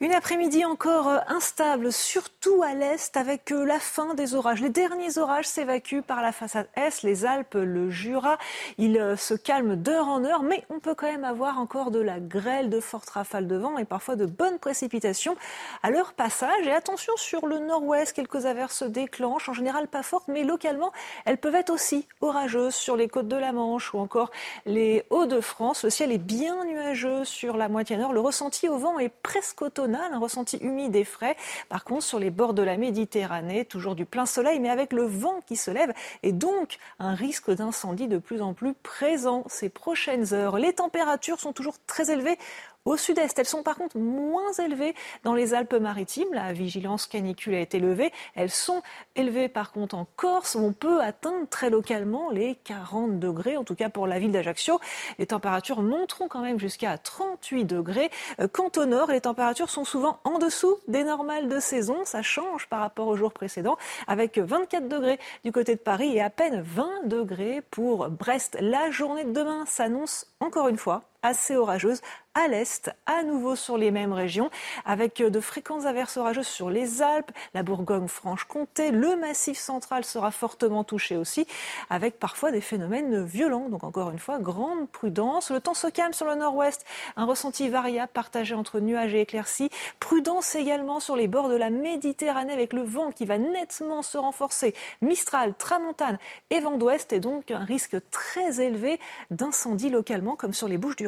Une 0.00 0.14
après-midi 0.14 0.64
encore 0.64 1.08
euh, 1.08 1.18
instable, 1.26 1.92
surtout 1.92 2.62
à 2.62 2.72
l'est, 2.72 3.16
avec 3.16 3.50
euh, 3.50 3.64
la 3.64 3.80
fin 3.80 4.14
des 4.14 4.36
orages. 4.36 4.60
Les 4.60 4.68
derniers 4.68 5.18
orages 5.18 5.48
s'évacuent 5.48 6.02
par 6.02 6.22
la 6.22 6.30
façade 6.30 6.68
est, 6.76 7.02
les 7.02 7.24
Alpes, 7.24 7.54
le 7.54 7.90
Jura. 7.90 8.38
Ils 8.78 8.96
euh, 8.96 9.16
se 9.16 9.34
calment 9.34 9.74
d'heure 9.74 10.06
en 10.06 10.22
heure, 10.22 10.44
mais 10.44 10.64
on 10.70 10.78
peut 10.78 10.94
quand 10.94 11.10
même 11.10 11.24
avoir 11.24 11.58
encore 11.58 11.90
de 11.90 11.98
la 11.98 12.20
grêle, 12.20 12.70
de 12.70 12.78
fortes 12.78 13.10
rafales 13.10 13.48
de 13.48 13.56
vent 13.56 13.76
et 13.76 13.84
parfois 13.84 14.14
de 14.14 14.24
bonnes 14.24 14.60
précipitations 14.60 15.34
à 15.82 15.90
leur 15.90 16.12
passage. 16.12 16.64
Et 16.64 16.70
attention 16.70 17.14
sur 17.16 17.48
le 17.48 17.58
nord-ouest, 17.58 18.12
quelques 18.12 18.46
averses 18.46 18.76
se 18.76 18.84
déclenchent, 18.84 19.48
en 19.48 19.52
général 19.52 19.88
pas 19.88 20.04
fortes, 20.04 20.28
mais 20.28 20.44
localement, 20.44 20.92
elles 21.24 21.38
peuvent 21.38 21.56
être 21.56 21.70
aussi 21.70 22.06
orageuses 22.20 22.76
sur 22.76 22.94
les 22.94 23.08
côtes 23.08 23.26
de 23.26 23.34
la 23.34 23.50
Manche 23.50 23.92
ou 23.94 23.98
encore 23.98 24.30
les 24.64 25.04
Hauts-de-France. 25.10 25.82
Le 25.82 25.90
ciel 25.90 26.12
est 26.12 26.18
bien 26.18 26.64
nuageux 26.66 27.24
sur 27.24 27.56
la 27.56 27.68
moitié 27.68 27.96
nord. 27.96 28.12
Le 28.12 28.20
ressenti 28.20 28.68
au 28.68 28.78
vent 28.78 29.00
est 29.00 29.08
presque 29.08 29.64
un 29.96 30.18
ressenti 30.18 30.56
humide 30.58 30.96
et 30.96 31.04
frais. 31.04 31.36
Par 31.68 31.84
contre, 31.84 32.04
sur 32.04 32.18
les 32.18 32.30
bords 32.30 32.54
de 32.54 32.62
la 32.62 32.76
Méditerranée, 32.76 33.64
toujours 33.64 33.94
du 33.94 34.04
plein 34.04 34.26
soleil, 34.26 34.60
mais 34.60 34.70
avec 34.70 34.92
le 34.92 35.04
vent 35.04 35.40
qui 35.46 35.56
se 35.56 35.70
lève 35.70 35.92
et 36.22 36.32
donc 36.32 36.78
un 36.98 37.14
risque 37.14 37.50
d'incendie 37.50 38.08
de 38.08 38.18
plus 38.18 38.42
en 38.42 38.54
plus 38.54 38.74
présent 38.74 39.44
ces 39.48 39.68
prochaines 39.68 40.34
heures. 40.34 40.58
Les 40.58 40.72
températures 40.72 41.40
sont 41.40 41.52
toujours 41.52 41.76
très 41.86 42.10
élevées 42.10 42.38
au 42.84 42.96
sud-est. 42.96 43.38
Elles 43.38 43.46
sont 43.46 43.62
par 43.62 43.76
contre 43.76 43.98
moins 43.98 44.52
élevées 44.52 44.94
dans 45.24 45.34
les 45.34 45.54
Alpes-Maritimes. 45.54 46.28
La 46.32 46.52
vigilance 46.52 47.06
canicule 47.06 47.54
a 47.54 47.60
été 47.60 47.78
levée. 47.78 48.12
Elles 48.34 48.50
sont 48.50 48.82
élevées 49.14 49.48
par 49.48 49.72
contre 49.72 49.94
en 49.94 50.06
Corse 50.16 50.56
on 50.56 50.72
peut 50.72 51.00
atteindre 51.00 51.46
très 51.48 51.70
localement 51.70 52.30
les 52.30 52.56
40 52.64 53.18
degrés, 53.18 53.56
en 53.56 53.64
tout 53.64 53.74
cas 53.74 53.88
pour 53.88 54.06
la 54.06 54.18
ville 54.18 54.32
d'Ajaccio. 54.32 54.80
Les 55.18 55.26
températures 55.26 55.82
monteront 55.82 56.28
quand 56.28 56.40
même 56.40 56.58
jusqu'à 56.58 56.98
38 56.98 57.64
degrés. 57.64 58.10
Euh, 58.40 58.48
quant 58.48 58.70
au 58.76 58.84
nord, 58.84 59.10
les 59.10 59.20
températures 59.20 59.70
sont 59.70 59.84
souvent 59.84 60.18
en 60.24 60.38
dessous 60.38 60.76
des 60.88 61.04
normales 61.04 61.48
de 61.48 61.60
saison. 61.60 62.04
Ça 62.04 62.22
change 62.22 62.66
par 62.68 62.80
rapport 62.80 63.06
aux 63.06 63.16
jours 63.16 63.32
précédents 63.32 63.78
avec 64.06 64.38
24 64.38 64.88
degrés 64.88 65.18
du 65.44 65.52
côté 65.52 65.74
de 65.74 65.80
Paris 65.80 66.16
et 66.16 66.20
à 66.20 66.30
peine 66.30 66.60
20 66.60 67.06
degrés 67.06 67.62
pour 67.70 68.08
Brest. 68.08 68.56
La 68.60 68.90
journée 68.90 69.24
de 69.24 69.32
demain 69.32 69.64
s'annonce 69.66 70.26
encore 70.40 70.68
une 70.68 70.78
fois 70.78 71.02
assez 71.22 71.56
orageuse 71.56 72.00
à 72.34 72.46
l'est, 72.46 72.90
à 73.06 73.24
nouveau 73.24 73.56
sur 73.56 73.76
les 73.76 73.90
mêmes 73.90 74.12
régions, 74.12 74.48
avec 74.84 75.20
de 75.20 75.40
fréquentes 75.40 75.86
averses 75.86 76.16
orageuses 76.16 76.46
sur 76.46 76.70
les 76.70 77.02
Alpes, 77.02 77.32
la 77.52 77.64
Bourgogne-Franche-Comté, 77.64 78.92
le 78.92 79.16
Massif 79.16 79.58
central 79.58 80.04
sera 80.04 80.30
fortement 80.30 80.84
touché 80.84 81.16
aussi, 81.16 81.48
avec 81.90 82.20
parfois 82.20 82.52
des 82.52 82.60
phénomènes 82.60 83.24
violents. 83.24 83.68
Donc 83.68 83.82
encore 83.82 84.10
une 84.10 84.20
fois, 84.20 84.38
grande 84.38 84.88
prudence. 84.88 85.50
Le 85.50 85.60
temps 85.60 85.74
se 85.74 85.88
calme 85.88 86.12
sur 86.12 86.26
le 86.26 86.36
nord-ouest, 86.36 86.84
un 87.16 87.24
ressenti 87.24 87.68
variable 87.68 88.12
partagé 88.12 88.54
entre 88.54 88.78
nuages 88.78 89.14
et 89.14 89.22
éclaircies. 89.22 89.70
Prudence 89.98 90.54
également 90.54 91.00
sur 91.00 91.16
les 91.16 91.26
bords 91.26 91.48
de 91.48 91.56
la 91.56 91.70
Méditerranée 91.70 92.52
avec 92.52 92.72
le 92.72 92.82
vent 92.82 93.10
qui 93.10 93.24
va 93.24 93.38
nettement 93.38 94.02
se 94.02 94.16
renforcer. 94.16 94.74
Mistral, 95.02 95.54
Tramontane 95.58 96.18
et 96.50 96.60
vent 96.60 96.76
d'ouest 96.76 97.12
et 97.12 97.20
donc 97.20 97.50
un 97.50 97.64
risque 97.64 97.96
très 98.10 98.60
élevé 98.60 99.00
d'incendie 99.32 99.90
localement 99.90 100.36
comme 100.36 100.52
sur 100.52 100.68
les 100.68 100.78
Bouches 100.78 100.96
du 100.96 101.07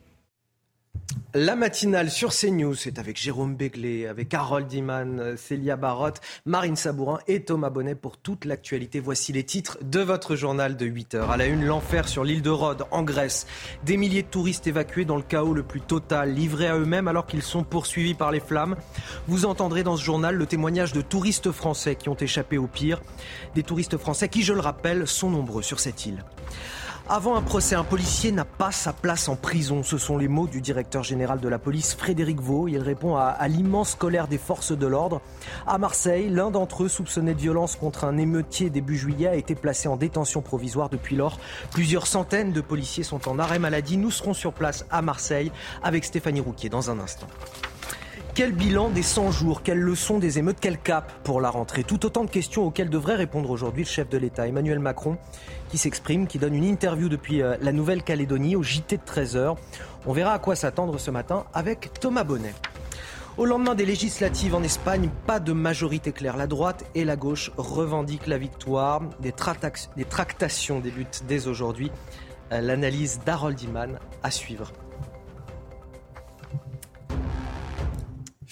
La 1.33 1.55
matinale 1.55 2.11
sur 2.11 2.33
CNews, 2.33 2.75
c'est 2.75 2.99
avec 2.99 3.17
Jérôme 3.17 3.55
Béglé, 3.55 4.05
avec 4.05 4.33
Harold 4.33 4.71
Iman, 4.73 5.37
Célia 5.37 5.77
Barotte, 5.77 6.19
Marine 6.45 6.75
Sabourin 6.75 7.19
et 7.29 7.43
Thomas 7.43 7.69
Bonnet 7.69 7.95
pour 7.95 8.17
toute 8.17 8.43
l'actualité. 8.43 8.99
Voici 8.99 9.31
les 9.31 9.45
titres 9.45 9.77
de 9.81 10.01
votre 10.01 10.35
journal 10.35 10.75
de 10.75 10.85
8 10.85 11.15
heures. 11.15 11.31
À 11.31 11.37
la 11.37 11.45
une, 11.45 11.63
l'enfer 11.63 12.09
sur 12.09 12.25
l'île 12.25 12.41
de 12.41 12.49
Rhodes, 12.49 12.85
en 12.91 13.03
Grèce. 13.03 13.47
Des 13.85 13.95
milliers 13.95 14.23
de 14.23 14.27
touristes 14.27 14.67
évacués 14.67 15.05
dans 15.05 15.15
le 15.15 15.21
chaos 15.21 15.53
le 15.53 15.63
plus 15.63 15.79
total, 15.79 16.33
livrés 16.33 16.67
à 16.67 16.77
eux-mêmes 16.77 17.07
alors 17.07 17.25
qu'ils 17.25 17.43
sont 17.43 17.63
poursuivis 17.63 18.13
par 18.13 18.31
les 18.31 18.41
flammes. 18.41 18.75
Vous 19.27 19.45
entendrez 19.45 19.83
dans 19.83 19.95
ce 19.95 20.03
journal 20.03 20.35
le 20.35 20.45
témoignage 20.45 20.91
de 20.91 21.01
touristes 21.01 21.53
français 21.53 21.95
qui 21.95 22.09
ont 22.09 22.15
échappé 22.15 22.57
au 22.57 22.67
pire. 22.67 23.01
Des 23.55 23.63
touristes 23.63 23.97
français 23.97 24.27
qui, 24.27 24.43
je 24.43 24.51
le 24.51 24.59
rappelle, 24.59 25.07
sont 25.07 25.29
nombreux 25.29 25.63
sur 25.63 25.79
cette 25.79 26.05
île. 26.05 26.25
Avant 27.13 27.35
un 27.35 27.41
procès, 27.41 27.75
un 27.75 27.83
policier 27.83 28.31
n'a 28.31 28.45
pas 28.45 28.71
sa 28.71 28.93
place 28.93 29.27
en 29.27 29.35
prison. 29.35 29.83
Ce 29.83 29.97
sont 29.97 30.17
les 30.17 30.29
mots 30.29 30.47
du 30.47 30.61
directeur 30.61 31.03
général 31.03 31.41
de 31.41 31.49
la 31.49 31.59
police, 31.59 31.93
Frédéric 31.93 32.39
Vaux. 32.39 32.69
Il 32.69 32.77
répond 32.77 33.17
à, 33.17 33.45
l'immense 33.49 33.95
colère 33.95 34.29
des 34.29 34.37
forces 34.37 34.71
de 34.71 34.87
l'ordre. 34.87 35.19
À 35.67 35.77
Marseille, 35.77 36.29
l'un 36.29 36.51
d'entre 36.51 36.83
eux, 36.83 36.87
soupçonné 36.87 37.33
de 37.33 37.39
violence 37.41 37.75
contre 37.75 38.05
un 38.05 38.17
émeutier 38.17 38.69
début 38.69 38.97
juillet, 38.97 39.27
a 39.27 39.35
été 39.35 39.55
placé 39.55 39.89
en 39.89 39.97
détention 39.97 40.41
provisoire 40.41 40.87
depuis 40.87 41.17
lors. 41.17 41.37
Plusieurs 41.71 42.07
centaines 42.07 42.53
de 42.53 42.61
policiers 42.61 43.03
sont 43.03 43.27
en 43.27 43.39
arrêt 43.39 43.59
maladie. 43.59 43.97
Nous 43.97 44.09
serons 44.09 44.33
sur 44.33 44.53
place 44.53 44.85
à 44.89 45.01
Marseille 45.01 45.51
avec 45.83 46.05
Stéphanie 46.05 46.39
Rouquier 46.39 46.69
dans 46.69 46.91
un 46.91 46.99
instant. 46.99 47.27
Quel 48.33 48.53
bilan 48.53 48.87
des 48.87 49.03
100 49.03 49.31
jours? 49.31 49.61
Quelle 49.61 49.79
leçon 49.79 50.17
des 50.17 50.39
émeutes? 50.39 50.59
Quel 50.61 50.77
cap 50.77 51.11
pour 51.25 51.41
la 51.41 51.49
rentrée? 51.49 51.83
Tout 51.83 52.05
autant 52.05 52.23
de 52.23 52.29
questions 52.29 52.65
auxquelles 52.65 52.89
devrait 52.89 53.17
répondre 53.17 53.49
aujourd'hui 53.49 53.83
le 53.83 53.89
chef 53.89 54.07
de 54.07 54.17
l'État, 54.17 54.47
Emmanuel 54.47 54.79
Macron, 54.79 55.17
qui 55.71 55.77
s'exprime, 55.77 56.27
qui 56.27 56.37
donne 56.37 56.53
une 56.53 56.65
interview 56.65 57.07
depuis 57.07 57.41
euh, 57.41 57.55
la 57.61 57.71
Nouvelle-Calédonie 57.71 58.57
au 58.57 58.61
JT 58.61 58.97
de 58.97 59.01
13h. 59.01 59.55
On 60.05 60.11
verra 60.11 60.33
à 60.33 60.39
quoi 60.39 60.55
s'attendre 60.55 60.99
ce 60.99 61.09
matin 61.11 61.45
avec 61.53 61.93
Thomas 61.99 62.25
Bonnet. 62.25 62.53
Au 63.37 63.45
lendemain 63.45 63.73
des 63.73 63.85
législatives 63.85 64.53
en 64.53 64.61
Espagne, 64.61 65.09
pas 65.25 65.39
de 65.39 65.53
majorité 65.53 66.11
claire. 66.11 66.35
La 66.35 66.47
droite 66.47 66.83
et 66.93 67.05
la 67.05 67.15
gauche 67.15 67.51
revendiquent 67.55 68.27
la 68.27 68.37
victoire. 68.37 69.01
Des, 69.21 69.31
tractations 69.31 70.79
débutent 70.81 71.23
dès 71.29 71.47
aujourd'hui. 71.47 71.89
Euh, 72.51 72.59
l'analyse 72.59 73.21
d'Harold 73.25 73.59
Iman 73.61 73.97
à 74.23 74.29
suivre. 74.29 74.73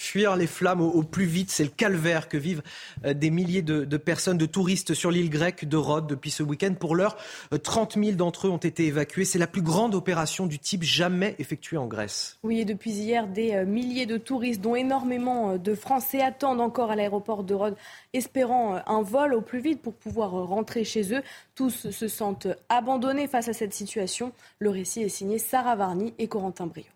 Fuir 0.00 0.36
les 0.36 0.46
flammes 0.46 0.80
au, 0.80 1.02
plus 1.02 1.26
vite. 1.26 1.50
C'est 1.50 1.64
le 1.64 1.70
calvaire 1.70 2.28
que 2.28 2.36
vivent 2.36 2.62
euh, 3.04 3.14
des 3.14 3.30
milliers 3.30 3.62
de, 3.62 3.84
personnes, 3.96 4.38
de 4.38 4.46
touristes 4.46 4.94
sur 4.94 5.10
l'île 5.10 5.30
grecque 5.30 5.66
de 5.66 5.76
Rhodes 5.76 6.06
depuis 6.06 6.30
ce 6.30 6.42
week-end. 6.42 6.74
Pour 6.78 6.96
l'heure, 6.96 7.16
30 7.62 7.96
euh, 7.96 8.04
000 8.04 8.16
d'entre 8.16 8.46
eux 8.46 8.50
ont 8.50 8.56
été 8.56 8.86
évacués. 8.86 9.24
C'est 9.24 9.38
la 9.38 9.46
plus 9.46 9.62
grande 9.62 9.94
opération 9.94 10.46
du 10.46 10.58
type 10.58 10.82
jamais 10.82 11.34
effectuée 11.38 11.76
en 11.76 11.86
Grèce. 11.86 12.38
Oui, 12.42 12.60
et 12.60 12.64
depuis 12.64 12.90
hier, 12.90 13.28
des 13.28 13.52
euh, 13.54 13.66
milliers 13.66 14.06
de 14.06 14.16
touristes, 14.16 14.60
dont 14.60 14.74
énormément 14.74 15.56
de 15.56 15.74
Français, 15.74 16.22
attendent 16.22 16.60
encore 16.60 16.90
à 16.90 16.96
l'aéroport 16.96 17.44
de 17.44 17.54
Rhodes, 17.54 17.76
espérant 18.12 18.80
un 18.86 19.02
vol 19.02 19.34
au 19.34 19.42
plus 19.42 19.60
vite 19.60 19.82
pour 19.82 19.94
pouvoir 19.94 20.30
rentrer 20.30 20.84
chez 20.84 21.14
eux. 21.14 21.22
Tous 21.54 21.90
se 21.90 22.08
sentent 22.08 22.48
abandonnés 22.68 23.28
face 23.28 23.48
à 23.48 23.52
cette 23.52 23.74
situation. 23.74 24.32
Le 24.58 24.70
récit 24.70 25.02
est 25.02 25.08
signé 25.08 25.38
Sarah 25.38 25.76
Varny 25.76 26.14
et 26.18 26.26
Corentin 26.26 26.66
Brio. 26.66 26.86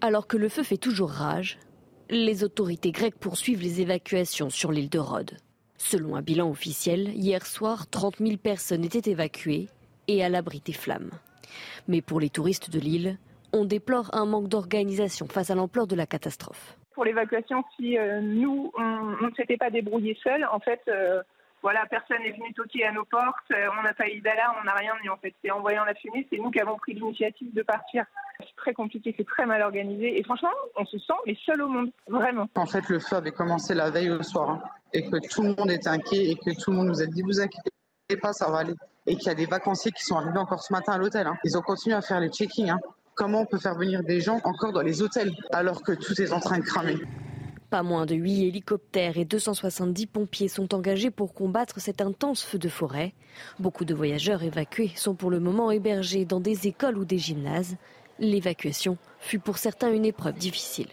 Alors 0.00 0.26
que 0.26 0.36
le 0.36 0.48
feu 0.48 0.62
fait 0.62 0.76
toujours 0.76 1.10
rage, 1.10 1.58
les 2.10 2.44
autorités 2.44 2.92
grecques 2.92 3.18
poursuivent 3.18 3.62
les 3.62 3.80
évacuations 3.80 4.50
sur 4.50 4.70
l'île 4.70 4.90
de 4.90 4.98
Rhodes. 4.98 5.36
Selon 5.78 6.16
un 6.16 6.22
bilan 6.22 6.48
officiel, 6.48 7.08
hier 7.14 7.44
soir, 7.44 7.88
30 7.88 8.18
000 8.18 8.36
personnes 8.36 8.84
étaient 8.84 9.10
évacuées 9.10 9.68
et 10.08 10.24
à 10.24 10.28
l'abri 10.28 10.62
des 10.64 10.72
flammes. 10.72 11.10
Mais 11.88 12.02
pour 12.02 12.20
les 12.20 12.30
touristes 12.30 12.70
de 12.70 12.78
l'île, 12.78 13.18
on 13.52 13.64
déplore 13.64 14.10
un 14.12 14.26
manque 14.26 14.48
d'organisation 14.48 15.26
face 15.26 15.50
à 15.50 15.54
l'ampleur 15.54 15.86
de 15.86 15.96
la 15.96 16.06
catastrophe. 16.06 16.76
Pour 16.94 17.04
l'évacuation, 17.04 17.64
si 17.76 17.98
euh, 17.98 18.20
nous, 18.20 18.72
ne 18.78 19.56
pas 19.56 19.70
seuls, 20.22 20.46
en 20.50 20.60
fait, 20.60 20.80
euh, 20.88 21.22
voilà, 21.66 21.84
personne 21.90 22.22
n'est 22.22 22.30
venu 22.30 22.54
toquer 22.54 22.86
à 22.86 22.92
nos 22.92 23.04
portes, 23.04 23.50
euh, 23.50 23.66
on 23.76 23.82
n'a 23.82 23.92
pas 23.92 24.06
eu 24.08 24.20
d'alarme, 24.20 24.54
on 24.60 24.64
n'a 24.66 24.74
rien 24.74 24.92
mais 25.02 25.08
en 25.08 25.16
fait. 25.16 25.34
C'est 25.42 25.50
en 25.50 25.60
voyant 25.60 25.84
la 25.84 25.96
fumée, 25.96 26.24
c'est 26.30 26.38
nous 26.38 26.52
qui 26.52 26.60
avons 26.60 26.76
pris 26.76 26.94
l'initiative 26.94 27.52
de 27.52 27.62
partir. 27.62 28.04
C'est 28.38 28.54
très 28.54 28.72
compliqué, 28.72 29.12
c'est 29.18 29.26
très 29.26 29.46
mal 29.46 29.62
organisé 29.62 30.16
et 30.16 30.22
franchement, 30.22 30.52
on 30.76 30.84
se 30.86 30.96
sent 30.96 31.18
les 31.26 31.36
seuls 31.44 31.60
au 31.62 31.66
monde, 31.66 31.90
vraiment. 32.06 32.48
En 32.54 32.66
fait, 32.66 32.88
le 32.88 33.00
feu 33.00 33.16
avait 33.16 33.32
commencé 33.32 33.74
la 33.74 33.90
veille 33.90 34.12
au 34.12 34.22
soir 34.22 34.50
hein, 34.50 34.62
et 34.92 35.10
que 35.10 35.16
tout 35.28 35.42
le 35.42 35.56
monde 35.56 35.72
était 35.72 35.88
inquiet 35.88 36.30
et 36.30 36.36
que 36.36 36.54
tout 36.56 36.70
le 36.70 36.76
monde 36.76 36.86
nous 36.86 37.02
a 37.02 37.06
dit 37.06 37.22
vous 37.22 37.40
inquiétez 37.40 37.72
pas, 38.22 38.32
ça 38.32 38.48
va 38.48 38.58
aller. 38.58 38.74
Et 39.08 39.16
qu'il 39.16 39.26
y 39.26 39.30
a 39.30 39.34
des 39.34 39.46
vacanciers 39.46 39.90
qui 39.90 40.04
sont 40.04 40.18
arrivés 40.18 40.38
encore 40.38 40.62
ce 40.62 40.72
matin 40.72 40.92
à 40.92 40.98
l'hôtel. 40.98 41.26
Hein. 41.26 41.34
Ils 41.42 41.58
ont 41.58 41.62
continué 41.62 41.96
à 41.96 42.00
faire 42.00 42.20
les 42.20 42.28
check-ins. 42.28 42.74
Hein. 42.74 42.78
Comment 43.16 43.40
on 43.40 43.46
peut 43.46 43.58
faire 43.58 43.74
venir 43.74 44.04
des 44.04 44.20
gens 44.20 44.38
encore 44.44 44.72
dans 44.72 44.82
les 44.82 45.02
hôtels 45.02 45.32
alors 45.50 45.82
que 45.82 45.90
tout 45.90 46.14
est 46.22 46.32
en 46.32 46.38
train 46.38 46.58
de 46.58 46.64
cramer? 46.64 46.94
Pas 47.66 47.82
moins 47.82 48.06
de 48.06 48.14
8 48.14 48.48
hélicoptères 48.48 49.18
et 49.18 49.24
270 49.24 50.06
pompiers 50.06 50.48
sont 50.48 50.74
engagés 50.74 51.10
pour 51.10 51.34
combattre 51.34 51.80
cet 51.80 52.00
intense 52.00 52.42
feu 52.42 52.58
de 52.58 52.68
forêt. 52.68 53.12
Beaucoup 53.58 53.84
de 53.84 53.94
voyageurs 53.94 54.42
évacués 54.42 54.92
sont 54.96 55.14
pour 55.14 55.30
le 55.30 55.40
moment 55.40 55.70
hébergés 55.70 56.24
dans 56.24 56.40
des 56.40 56.66
écoles 56.66 56.96
ou 56.96 57.04
des 57.04 57.18
gymnases. 57.18 57.76
L'évacuation 58.18 58.96
fut 59.20 59.38
pour 59.38 59.58
certains 59.58 59.92
une 59.92 60.04
épreuve 60.04 60.34
difficile. 60.34 60.88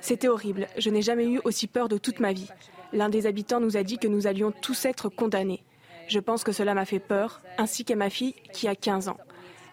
C'était 0.00 0.28
horrible. 0.28 0.66
Je 0.78 0.90
n'ai 0.90 1.02
jamais 1.02 1.26
eu 1.26 1.40
aussi 1.44 1.66
peur 1.66 1.88
de 1.88 1.98
toute 1.98 2.20
ma 2.20 2.32
vie. 2.32 2.48
L'un 2.92 3.08
des 3.08 3.26
habitants 3.26 3.60
nous 3.60 3.76
a 3.76 3.82
dit 3.82 3.98
que 3.98 4.08
nous 4.08 4.26
allions 4.26 4.52
tous 4.52 4.84
être 4.84 5.08
condamnés. 5.08 5.62
Je 6.06 6.20
pense 6.20 6.44
que 6.44 6.52
cela 6.52 6.72
m'a 6.72 6.86
fait 6.86 7.00
peur, 7.00 7.42
ainsi 7.58 7.84
qu'à 7.84 7.96
ma 7.96 8.08
fille 8.08 8.34
qui 8.52 8.66
a 8.66 8.74
15 8.74 9.08
ans. 9.08 9.18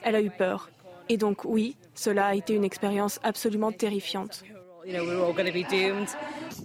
Elle 0.02 0.16
a 0.16 0.22
eu 0.22 0.32
peur. 0.32 0.70
Et 1.08 1.18
donc 1.18 1.46
oui, 1.46 1.78
cela 1.94 2.28
a 2.28 2.36
été 2.36 2.54
une 2.54 2.64
expérience 2.64 3.20
absolument 3.24 3.72
terrifiante. 3.72 4.44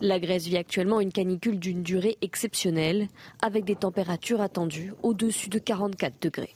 La 0.01 0.19
Grèce 0.21 0.47
vit 0.47 0.57
actuellement 0.57 1.01
une 1.01 1.13
canicule 1.13 1.59
d'une 1.59 1.83
durée 1.83 2.19
exceptionnelle, 2.21 3.09
avec 3.41 3.65
des 3.65 3.77
températures 3.77 4.41
attendues 4.41 4.93
au-dessus 5.03 5.49
de 5.49 5.59
44 5.59 6.21
degrés. 6.21 6.55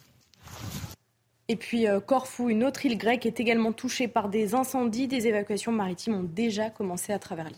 Et 1.49 1.57
puis 1.57 1.87
euh, 1.87 2.01
Corfou, 2.01 2.49
une 2.49 2.65
autre 2.65 2.87
île 2.87 2.97
grecque, 2.97 3.27
est 3.27 3.41
également 3.41 3.73
touchée 3.73 4.09
par 4.09 4.29
des 4.29 4.55
incendies. 4.55 5.09
Des 5.09 5.27
évacuations 5.27 5.73
maritimes 5.73 6.15
ont 6.15 6.23
déjà 6.23 6.71
commencé 6.71 7.13
à 7.13 7.19
travers 7.19 7.47
l'île. 7.47 7.57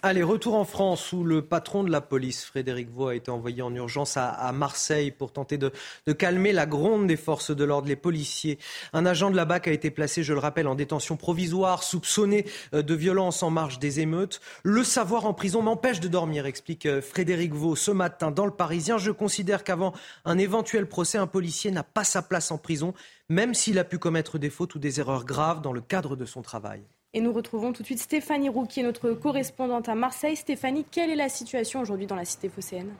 Allez, 0.00 0.22
retour 0.22 0.54
en 0.54 0.64
France 0.64 1.12
où 1.12 1.24
le 1.24 1.42
patron 1.42 1.82
de 1.82 1.90
la 1.90 2.00
police, 2.00 2.44
Frédéric 2.44 2.88
Vaux, 2.88 3.08
a 3.08 3.16
été 3.16 3.32
envoyé 3.32 3.62
en 3.62 3.74
urgence 3.74 4.16
à, 4.16 4.52
Marseille 4.52 5.10
pour 5.10 5.32
tenter 5.32 5.58
de, 5.58 5.72
calmer 6.12 6.52
la 6.52 6.66
gronde 6.66 7.08
des 7.08 7.16
forces 7.16 7.50
de 7.50 7.64
l'ordre, 7.64 7.88
les 7.88 7.96
policiers. 7.96 8.60
Un 8.92 9.06
agent 9.06 9.28
de 9.28 9.34
la 9.34 9.44
BAC 9.44 9.66
a 9.66 9.72
été 9.72 9.90
placé, 9.90 10.22
je 10.22 10.32
le 10.32 10.38
rappelle, 10.38 10.68
en 10.68 10.76
détention 10.76 11.16
provisoire, 11.16 11.82
soupçonné 11.82 12.46
euh, 12.74 12.82
de 12.82 12.94
violence 12.94 13.42
en 13.42 13.50
marge 13.50 13.80
des 13.80 13.98
émeutes. 13.98 14.40
Le 14.62 14.84
savoir 14.84 15.26
en 15.26 15.34
prison 15.34 15.62
m'empêche 15.62 15.98
de 15.98 16.06
dormir, 16.06 16.46
explique 16.46 16.86
euh, 16.86 17.02
Frédéric 17.02 17.52
Vaux 17.52 17.74
ce 17.74 17.90
matin 17.90 18.30
dans 18.30 18.46
le 18.46 18.52
Parisien. 18.52 18.98
Je 18.98 19.10
considère 19.10 19.64
qu'avant 19.64 19.94
un 20.24 20.38
éventuel 20.38 20.86
procès, 20.86 21.18
un 21.18 21.26
policier 21.26 21.72
n'a 21.72 21.82
pas 21.82 22.04
sa 22.04 22.22
place 22.22 22.52
en 22.52 22.58
prison, 22.58 22.94
même 23.28 23.52
s'il 23.52 23.80
a 23.80 23.84
pu 23.84 23.98
commettre 23.98 24.38
des 24.38 24.50
fautes 24.50 24.76
ou 24.76 24.78
des 24.78 25.00
erreurs 25.00 25.24
graves 25.24 25.60
dans 25.60 25.72
le 25.72 25.80
cadre 25.80 26.14
de 26.14 26.24
son 26.24 26.42
travail. 26.42 26.84
Et 27.14 27.22
nous 27.22 27.32
retrouvons 27.32 27.72
tout 27.72 27.80
de 27.80 27.86
suite 27.86 28.00
Stéphanie 28.00 28.50
Roux, 28.50 28.66
qui 28.66 28.80
est 28.80 28.82
notre 28.82 29.12
correspondante 29.12 29.88
à 29.88 29.94
Marseille. 29.94 30.36
Stéphanie, 30.36 30.84
quelle 30.90 31.08
est 31.08 31.16
la 31.16 31.30
situation 31.30 31.80
aujourd'hui 31.80 32.06
dans 32.06 32.16
la 32.16 32.26
cité 32.26 32.50
phocéenne? 32.50 32.92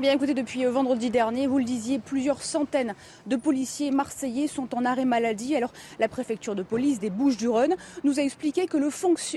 Bien 0.00 0.12
écoutez, 0.12 0.32
depuis 0.32 0.64
vendredi 0.64 1.10
dernier, 1.10 1.46
vous 1.46 1.58
le 1.58 1.64
disiez, 1.64 1.98
plusieurs 1.98 2.42
centaines 2.42 2.94
de 3.26 3.36
policiers 3.36 3.90
marseillais 3.90 4.46
sont 4.46 4.74
en 4.74 4.86
arrêt 4.86 5.04
maladie. 5.04 5.54
Alors 5.54 5.70
la 6.00 6.08
préfecture 6.08 6.54
de 6.54 6.62
police 6.62 6.98
des 6.98 7.10
Bouches-du-Rhône 7.10 7.74
nous 8.02 8.18
a 8.18 8.22
expliqué 8.22 8.66
que 8.66 8.78
le, 8.78 8.88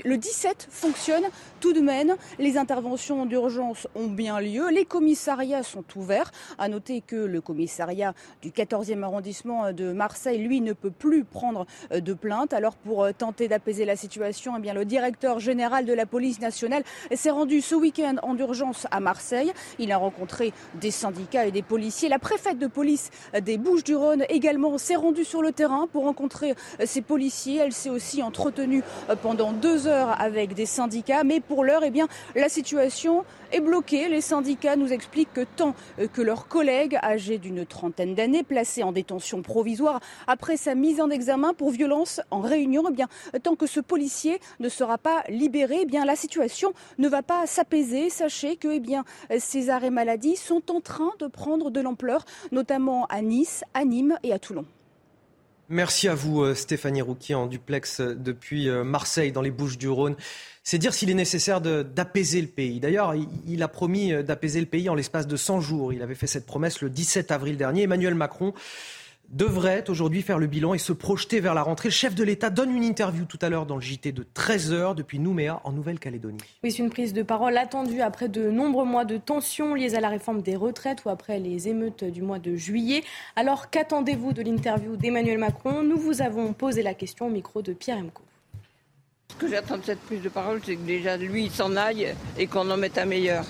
le 0.04 0.16
17 0.16 0.68
fonctionne 0.70 1.24
tout 1.60 1.74
de 1.74 1.80
même. 1.80 2.16
Les 2.38 2.56
interventions 2.56 3.26
d'urgence 3.26 3.86
ont 3.94 4.06
bien 4.06 4.40
lieu. 4.40 4.70
Les 4.70 4.86
commissariats 4.86 5.62
sont 5.62 5.84
ouverts. 5.94 6.32
À 6.56 6.68
noter 6.68 7.02
que 7.02 7.16
le 7.16 7.42
commissariat 7.42 8.14
du 8.40 8.50
14e 8.50 9.02
arrondissement 9.02 9.74
de 9.74 9.92
Marseille, 9.92 10.38
lui, 10.38 10.62
ne 10.62 10.72
peut 10.72 10.90
plus 10.90 11.24
prendre 11.24 11.66
euh, 11.92 12.00
de 12.00 12.14
plainte. 12.14 12.54
Alors 12.54 12.76
pour 12.76 13.04
euh, 13.04 13.12
tenter 13.12 13.46
d'apaiser 13.46 13.84
la 13.84 13.94
situation, 13.94 14.54
eh 14.56 14.60
bien, 14.60 14.72
le 14.72 14.86
directeur 14.86 15.38
général 15.38 15.84
de 15.84 15.92
la 15.92 16.06
police 16.06 16.40
nationale 16.40 16.82
s'est 17.14 17.30
rendu 17.30 17.60
ce 17.60 17.74
week-end 17.74 18.16
en 18.22 18.38
urgence 18.38 18.86
à 18.90 19.00
Marseille. 19.00 19.52
Il 19.78 19.92
a 19.92 19.98
rencontré 19.98 20.45
des 20.74 20.90
syndicats 20.90 21.46
et 21.46 21.50
des 21.50 21.62
policiers. 21.62 22.08
La 22.08 22.18
préfète 22.18 22.58
de 22.58 22.66
police 22.66 23.10
des 23.42 23.58
Bouches-du-Rhône 23.58 24.24
également 24.28 24.78
s'est 24.78 24.96
rendue 24.96 25.24
sur 25.24 25.42
le 25.42 25.52
terrain 25.52 25.86
pour 25.90 26.04
rencontrer 26.04 26.54
ces 26.84 27.02
policiers. 27.02 27.56
Elle 27.56 27.72
s'est 27.72 27.90
aussi 27.90 28.22
entretenue 28.22 28.82
pendant 29.22 29.52
deux 29.52 29.86
heures 29.86 30.20
avec 30.20 30.54
des 30.54 30.66
syndicats. 30.66 31.24
Mais 31.24 31.40
pour 31.40 31.64
l'heure, 31.64 31.82
eh 31.84 31.90
bien, 31.90 32.08
la 32.34 32.48
situation 32.48 33.24
est 33.52 33.60
bloquée. 33.60 34.08
Les 34.08 34.20
syndicats 34.20 34.76
nous 34.76 34.92
expliquent 34.92 35.32
que 35.32 35.44
tant 35.56 35.74
que 36.12 36.22
leurs 36.22 36.48
collègues 36.48 36.98
âgés 37.02 37.38
d'une 37.38 37.64
trentaine 37.66 38.14
d'années, 38.14 38.42
placés 38.42 38.82
en 38.82 38.92
détention 38.92 39.42
provisoire 39.42 40.00
après 40.26 40.56
sa 40.56 40.74
mise 40.74 41.00
en 41.00 41.10
examen 41.10 41.54
pour 41.54 41.70
violence 41.70 42.20
en 42.30 42.40
réunion, 42.40 42.84
eh 42.88 42.92
bien, 42.92 43.08
tant 43.42 43.56
que 43.56 43.66
ce 43.66 43.80
policier 43.80 44.40
ne 44.60 44.68
sera 44.68 44.98
pas 44.98 45.22
libéré, 45.28 45.78
eh 45.82 45.86
bien, 45.86 46.04
la 46.04 46.16
situation 46.16 46.72
ne 46.98 47.08
va 47.08 47.22
pas 47.22 47.46
s'apaiser. 47.46 48.10
Sachez 48.10 48.56
que 48.56 48.68
eh 48.68 48.80
bien, 48.80 49.04
ces 49.38 49.70
arrêts 49.70 49.90
maladie 49.90 50.35
sont 50.36 50.70
en 50.70 50.80
train 50.80 51.12
de 51.18 51.26
prendre 51.26 51.70
de 51.70 51.80
l'ampleur, 51.80 52.24
notamment 52.52 53.06
à 53.06 53.22
Nice, 53.22 53.64
à 53.74 53.84
Nîmes 53.84 54.18
et 54.22 54.32
à 54.32 54.38
Toulon. 54.38 54.64
Merci 55.68 56.06
à 56.06 56.14
vous, 56.14 56.42
euh, 56.42 56.54
Stéphanie 56.54 57.02
Rouquier, 57.02 57.34
en 57.34 57.46
duplex 57.48 57.98
euh, 57.98 58.14
depuis 58.14 58.68
euh, 58.68 58.84
Marseille, 58.84 59.32
dans 59.32 59.42
les 59.42 59.50
Bouches 59.50 59.78
du 59.78 59.88
Rhône. 59.88 60.14
C'est 60.62 60.78
dire 60.78 60.94
s'il 60.94 61.10
est 61.10 61.14
nécessaire 61.14 61.60
d'apaiser 61.60 62.40
le 62.40 62.46
pays. 62.46 62.78
D'ailleurs, 62.78 63.14
il, 63.46 63.62
a 63.62 63.68
promis 63.68 64.12
d'apaiser 64.24 64.60
le 64.60 64.66
pays 64.66 64.88
en 64.88 64.94
l'espace 64.94 65.26
de 65.28 65.36
100 65.36 65.60
jours. 65.60 65.92
Il 65.92 66.02
avait 66.02 66.16
fait 66.16 66.26
cette 66.26 66.44
promesse 66.44 66.80
le 66.80 66.90
17 66.90 67.30
avril 67.30 67.56
dernier. 67.56 67.82
Emmanuel 67.82 68.16
Macron 68.16 68.52
devrait 69.30 69.88
aujourd'hui 69.88 70.22
faire 70.22 70.38
le 70.38 70.46
bilan 70.46 70.74
et 70.74 70.78
se 70.78 70.92
projeter 70.92 71.40
vers 71.40 71.54
la 71.54 71.62
rentrée. 71.62 71.88
Le 71.88 71.94
chef 71.94 72.14
de 72.14 72.24
l'État 72.24 72.50
donne 72.50 72.74
une 72.74 72.84
interview 72.84 73.24
tout 73.24 73.38
à 73.42 73.48
l'heure 73.48 73.66
dans 73.66 73.76
le 73.76 73.80
JT 73.80 74.12
de 74.12 74.24
13h 74.34 74.94
depuis 74.94 75.18
Nouméa 75.18 75.60
en 75.64 75.72
Nouvelle-Calédonie. 75.72 76.38
Oui, 76.62 76.72
c'est 76.72 76.82
une 76.82 76.90
prise 76.90 77.12
de 77.12 77.22
parole 77.22 77.56
attendue 77.56 78.00
après 78.00 78.28
de 78.28 78.50
nombreux 78.50 78.84
mois 78.84 79.04
de 79.04 79.16
tensions 79.16 79.74
liées 79.74 79.94
à 79.94 80.00
la 80.00 80.08
réforme 80.08 80.42
des 80.42 80.56
retraites 80.56 81.04
ou 81.04 81.10
après 81.10 81.38
les 81.38 81.68
émeutes 81.68 82.04
du 82.04 82.22
mois 82.22 82.38
de 82.38 82.56
juillet. 82.56 83.02
Alors 83.34 83.70
qu'attendez-vous 83.70 84.32
de 84.32 84.42
l'interview 84.42 84.96
d'Emmanuel 84.96 85.38
Macron? 85.38 85.82
Nous 85.82 85.98
vous 85.98 86.22
avons 86.22 86.52
posé 86.52 86.82
la 86.82 86.94
question 86.94 87.26
au 87.26 87.30
micro 87.30 87.62
de 87.62 87.72
Pierre 87.72 87.98
Emco. 87.98 88.22
Ce 89.30 89.36
que 89.36 89.48
j'attends 89.48 89.76
de 89.76 89.84
cette 89.84 90.00
prise 90.00 90.22
de 90.22 90.28
parole, 90.28 90.60
c'est 90.64 90.76
que 90.76 90.86
déjà 90.86 91.16
lui, 91.16 91.44
il 91.44 91.50
s'en 91.50 91.76
aille 91.76 92.14
et 92.38 92.46
qu'on 92.46 92.70
en 92.70 92.76
mette 92.76 92.96
un 92.96 93.04
meilleur. 93.04 93.44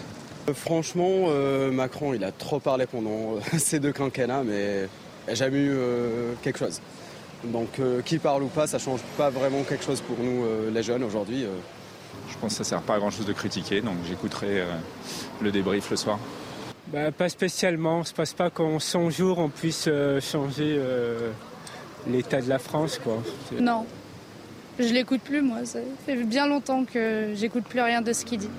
Euh, 0.49 0.55
franchement, 0.55 1.27
euh, 1.29 1.71
Macron, 1.71 2.15
il 2.15 2.25
a 2.25 2.33
trop 2.33 2.59
parlé 2.59 2.87
pendant 2.87 3.37
euh, 3.37 3.41
ces 3.59 3.79
deux 3.79 3.93
quinquennats, 3.93 4.43
mais 4.45 4.89
il 5.27 5.31
n'y 5.31 5.33
a 5.33 5.45
jamais 5.45 5.59
eu 5.59 5.71
euh, 5.71 6.35
quelque 6.43 6.59
chose. 6.59 6.81
Donc 7.45 7.81
euh, 7.81 8.01
qui 8.03 8.19
parle 8.19 8.45
ou 8.45 8.49
pas, 8.49 8.67
ça 8.67 8.79
change 8.79 9.01
pas 9.17 9.29
vraiment 9.31 9.63
quelque 9.65 9.85
chose 9.85 10.01
pour 10.01 10.19
nous 10.19 10.45
euh, 10.45 10.71
les 10.71 10.83
jeunes 10.83 11.03
aujourd'hui. 11.03 11.47
Je 12.29 12.39
pense 12.39 12.53
que 12.53 12.59
ça 12.59 12.65
sert 12.65 12.83
pas 12.83 12.95
à 12.95 12.99
grand 12.99 13.11
chose 13.11 13.27
de 13.27 13.33
critiquer, 13.33 13.81
donc 13.81 13.97
j'écouterai 14.09 14.65
le 15.43 15.53
débrief 15.53 15.91
le 15.91 15.97
soir. 15.97 16.19
Bah, 16.89 17.13
pas 17.13 17.29
spécialement, 17.29 18.03
je 18.05 18.13
pense 18.13 18.33
pas 18.33 18.51
qu'en 18.51 18.79
100 18.79 19.11
jours 19.11 19.39
on 19.39 19.49
puisse 19.49 19.89
changer 20.21 20.81
l'état 22.09 22.41
de 22.41 22.49
la 22.49 22.59
France. 22.59 22.99
Quoi. 23.03 23.23
Non, 23.61 23.85
je 24.79 24.93
l'écoute 24.93 25.21
plus 25.21 25.43
moi, 25.43 25.65
ça 25.65 25.81
fait 26.07 26.17
bien 26.25 26.47
longtemps 26.49 26.85
que 26.85 27.33
j'écoute 27.35 27.65
plus 27.65 27.83
rien 27.83 28.01
de 28.01 28.13
ce 28.13 28.25
qu'il 28.25 28.39
dit 28.39 28.51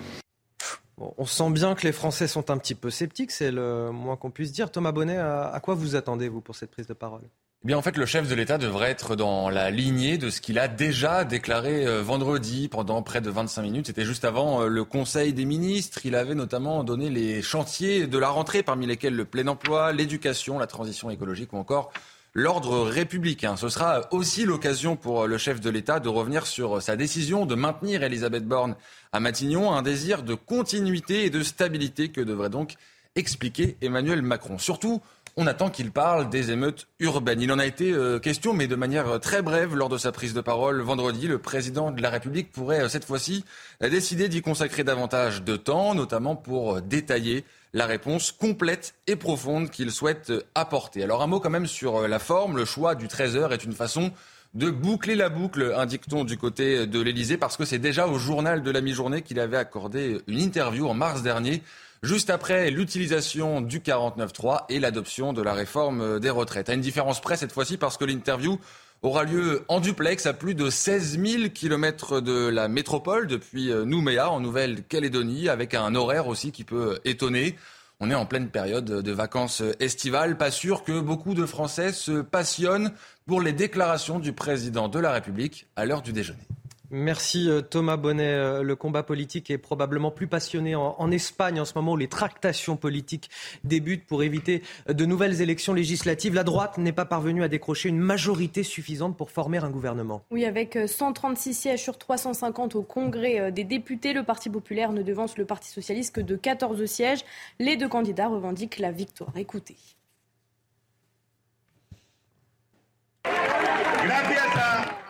on 0.98 1.26
sent 1.26 1.52
bien 1.52 1.76
que 1.76 1.86
les 1.86 1.92
Français 1.92 2.28
sont 2.28 2.50
un 2.50 2.58
petit 2.58 2.76
peu 2.76 2.90
sceptiques, 2.90 3.32
c'est 3.32 3.52
le 3.52 3.92
moins 3.92 4.16
qu'on 4.16 4.32
puisse 4.32 4.52
dire. 4.52 4.72
Thomas 4.72 4.92
Bonnet, 4.92 5.18
à, 5.18 5.60
quoi 5.62 5.76
vous 5.76 5.96
attendez, 5.96 6.28
vous, 6.28 6.42
pour 6.42 6.56
cette 6.56 6.72
prise 6.72 6.88
de 6.88 6.94
parole? 6.94 7.22
Eh 7.64 7.68
Bien, 7.68 7.78
en 7.78 7.82
fait, 7.82 7.98
le 7.98 8.06
chef 8.06 8.28
de 8.28 8.36
l'État 8.36 8.58
devrait 8.58 8.92
être 8.92 9.16
dans 9.16 9.50
la 9.50 9.72
lignée 9.72 10.18
de 10.18 10.30
ce 10.30 10.42
qu'il 10.42 10.58
a 10.60 10.68
déjà 10.68 11.24
déclaré 11.24 11.86
euh, 11.86 12.02
vendredi 12.02 12.68
pendant 12.68 13.02
près 13.02 13.22
de 13.22 13.30
25 13.30 13.62
minutes. 13.64 13.88
C'était 13.88 14.06
juste 14.06 14.26
avant 14.26 14.62
euh, 14.62 14.68
le 14.68 14.84
Conseil 14.84 15.34
des 15.34 15.46
ministres. 15.46 16.02
Il 16.06 16.16
avait 16.16 16.36
notamment 16.36 16.84
donné 16.84 17.10
les 17.10 17.42
chantiers 17.42 18.08
de 18.08 18.18
la 18.18 18.30
rentrée, 18.30 18.64
parmi 18.64 18.86
lesquels 18.86 19.16
le 19.16 19.26
plein 19.26 19.48
emploi, 19.48 19.92
l'éducation, 19.92 20.60
la 20.60 20.68
transition 20.68 21.10
écologique 21.10 21.54
ou 21.54 21.58
encore 21.58 21.92
l'ordre 22.38 22.84
républicain. 22.84 23.58
Ce 23.58 23.68
sera 23.68 24.02
aussi 24.12 24.46
l'occasion 24.46 24.96
pour 24.96 25.26
le 25.26 25.40
chef 25.40 25.60
de 25.60 25.72
l'État 25.72 26.00
de 26.00 26.08
revenir 26.08 26.46
sur 26.46 26.84
sa 26.84 26.96
décision 26.96 27.48
de 27.48 27.56
maintenir 27.56 28.04
Elisabeth 28.04 28.48
Borne 28.48 28.76
à 29.12 29.20
Matignon, 29.20 29.74
un 29.74 29.82
désir 29.82 30.22
de 30.22 30.36
continuité 30.36 31.26
et 31.26 31.32
de 31.32 31.42
stabilité 31.42 32.10
que 32.10 32.22
devrait 32.22 32.52
donc 32.52 32.76
expliquer 33.16 33.76
Emmanuel 33.82 34.22
Macron. 34.22 34.60
Surtout, 34.60 35.02
on 35.36 35.48
attend 35.48 35.72
qu'il 35.72 35.90
parle 35.90 36.30
des 36.30 36.52
émeutes 36.52 36.88
urbaines. 37.00 37.42
Il 37.42 37.52
en 37.52 37.58
a 37.58 37.66
été 37.66 37.92
euh, 37.92 38.20
question, 38.20 38.54
mais 38.54 38.68
de 38.68 38.76
manière 38.76 39.20
très 39.20 39.42
brève, 39.42 39.76
lors 39.76 39.90
de 39.90 39.98
sa 39.98 40.12
prise 40.12 40.36
de 40.36 40.42
parole 40.42 40.80
vendredi. 40.82 41.28
Le 41.28 41.40
président 41.40 41.90
de 41.90 42.04
la 42.04 42.12
République 42.12 42.52
pourrait 42.52 42.82
euh, 42.82 42.88
cette 42.88 43.06
fois-ci 43.06 43.46
décider 43.82 44.30
d'y 44.30 44.44
consacrer 44.44 44.84
davantage 44.84 45.42
de 45.42 45.56
temps, 45.56 45.96
notamment 45.96 46.36
pour 46.36 46.84
détailler 46.84 47.46
la 47.74 47.86
réponse 47.86 48.32
complète 48.32 48.96
et 49.08 49.16
profonde 49.16 49.70
qu'il 49.70 49.92
souhaite 49.92 50.32
apporter. 50.56 51.04
Alors 51.04 51.22
un 51.22 51.28
mot 51.28 51.40
quand 51.40 51.50
même 51.50 51.68
sur 51.68 51.98
euh, 51.98 52.08
la 52.08 52.20
forme. 52.20 52.58
Le 52.58 52.66
choix 52.66 52.96
du 52.96 53.08
13h 53.08 53.52
est 53.52 53.64
une 53.64 53.74
façon 53.74 54.12
de 54.54 54.70
boucler 54.70 55.16
la 55.16 55.30
boucle, 55.30 55.74
indique-t-on 55.76 56.24
du 56.24 56.38
côté 56.38 56.88
de 56.88 57.00
l'Elysée, 57.00 57.38
parce 57.38 57.58
que 57.58 57.66
c'est 57.66 57.80
déjà 57.80 58.08
au 58.08 58.18
journal 58.18 58.64
de 58.64 58.72
la 58.72 58.82
mi-journée 58.82 59.22
qu'il 59.22 59.40
avait 59.40 59.58
accordé 59.58 60.20
une 60.26 60.40
interview 60.40 60.88
en 60.88 60.94
mars 60.94 61.22
dernier, 61.22 61.62
juste 62.02 62.30
après 62.30 62.72
l'utilisation 62.72 63.62
du 63.62 63.82
49.3 63.82 64.62
et 64.70 64.80
l'adoption 64.80 65.34
de 65.34 65.42
la 65.42 65.54
réforme 65.54 66.20
des 66.20 66.30
retraites. 66.30 66.70
À 66.70 66.74
une 66.74 66.82
différence 66.82 67.22
près 67.22 67.38
cette 67.38 67.52
fois-ci, 67.52 67.78
parce 67.78 67.98
que 67.98 68.06
l'interview 68.06 68.58
aura 69.02 69.24
lieu 69.24 69.64
en 69.68 69.80
duplex 69.80 70.26
à 70.26 70.34
plus 70.34 70.56
de 70.56 70.70
16 70.70 71.20
000 71.20 71.50
kilomètres 71.50 72.22
de 72.22 72.48
la 72.48 72.68
métropole 72.68 73.28
depuis 73.28 73.72
euh, 73.72 73.86
Nouméa 73.86 74.30
en 74.30 74.40
Nouvelle-Calédonie 74.40 75.50
avec 75.50 75.74
un 75.74 75.96
horaire 75.96 76.28
aussi 76.28 76.52
qui 76.52 76.64
peut 76.64 77.00
étonner. 77.06 77.56
On 78.00 78.12
est 78.12 78.16
en 78.16 78.26
pleine 78.26 78.50
période 78.50 78.86
de 78.86 79.12
vacances 79.12 79.64
estivales, 79.80 80.38
pas 80.38 80.52
sûr 80.52 80.84
que 80.84 81.00
beaucoup 81.00 81.34
de 81.34 81.46
Français 81.46 81.92
se 81.92 82.22
passionnent 82.22 82.92
pour 83.26 83.42
les 83.42 83.54
déclarations 83.54 84.20
du 84.20 84.34
président 84.34 84.88
de 84.88 85.00
la 85.00 85.12
République 85.12 85.68
à 85.76 85.86
l'heure 85.86 86.04
du 86.04 86.14
déjeuner. 86.14 86.48
Merci 86.90 87.50
euh, 87.50 87.62
Thomas 87.62 87.98
Bonnet. 87.98 88.24
Euh, 88.24 88.64
le 88.64 88.76
combat 88.76 89.04
politique 89.04 89.52
est 89.52 89.58
probablement 89.58 90.10
plus 90.10 90.28
passionné 90.28 90.76
en, 90.76 91.12
Espagne 91.12 91.60
en 91.60 91.66
ce 91.66 91.74
moment 91.76 91.94
où 91.94 91.98
les 91.98 92.08
tractations 92.08 92.78
politiques 92.78 93.30
débutent 93.64 94.06
pour 94.06 94.24
éviter 94.24 94.62
euh, 94.90 94.94
de 94.94 95.06
nouvelles 95.06 95.42
élections 95.42 95.74
législatives. 95.74 96.34
La 96.34 96.44
droite 96.44 96.78
n'est 96.78 96.94
pas 96.94 97.06
parvenue 97.06 97.44
à 97.44 97.50
décrocher 97.50 97.90
une 97.90 98.00
majorité 98.00 98.64
suffisante 98.64 99.18
pour 99.18 99.32
former 99.32 99.58
un 99.58 99.70
gouvernement. 99.70 100.24
Oui, 100.32 100.46
avec 100.46 100.78
136 100.86 101.54
sièges 101.54 101.84
sur 101.84 101.98
350 101.98 102.76
au 102.76 102.84
Congrès 102.84 103.52
des 103.52 103.64
députés, 103.64 104.14
le 104.14 104.24
Parti 104.24 104.50
populaire 104.50 104.92
ne 104.94 105.02
devance 105.02 105.38
le 105.38 105.46
Parti 105.46 105.70
socialiste 105.70 106.16
que 106.16 106.22
de 106.22 106.36
14 106.36 106.86
sièges. 106.86 107.26
Les 107.60 107.76
deux 107.76 107.90
candidats 107.90 108.28
revendiquent 108.28 108.80
la 108.80 108.92
victoire. 108.92 109.32
Écoutez. 109.36 109.76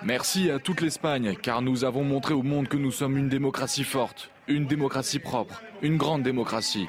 Merci 0.07 0.49
à 0.51 0.57
toute 0.57 0.79
l'Espagne, 0.79 1.35
car 1.35 1.61
nous 1.61 1.83
avons 1.83 2.05
montré 2.05 2.33
au 2.33 2.41
monde 2.41 2.69
que 2.69 2.77
nous 2.77 2.93
sommes 2.93 3.17
une 3.17 3.27
démocratie 3.27 3.83
forte, 3.83 4.29
une 4.47 4.65
démocratie 4.65 5.19
propre, 5.19 5.61
une 5.81 5.97
grande 5.97 6.23
démocratie. 6.23 6.87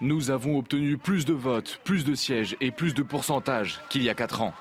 Nous 0.00 0.32
avons 0.32 0.58
obtenu 0.58 0.98
plus 0.98 1.24
de 1.24 1.32
votes, 1.32 1.78
plus 1.84 2.04
de 2.04 2.16
sièges 2.16 2.56
et 2.60 2.72
plus 2.72 2.94
de 2.94 3.04
pourcentages 3.04 3.80
qu'il 3.90 4.02
y 4.02 4.10
a 4.10 4.14
quatre 4.14 4.42
ans. 4.42 4.52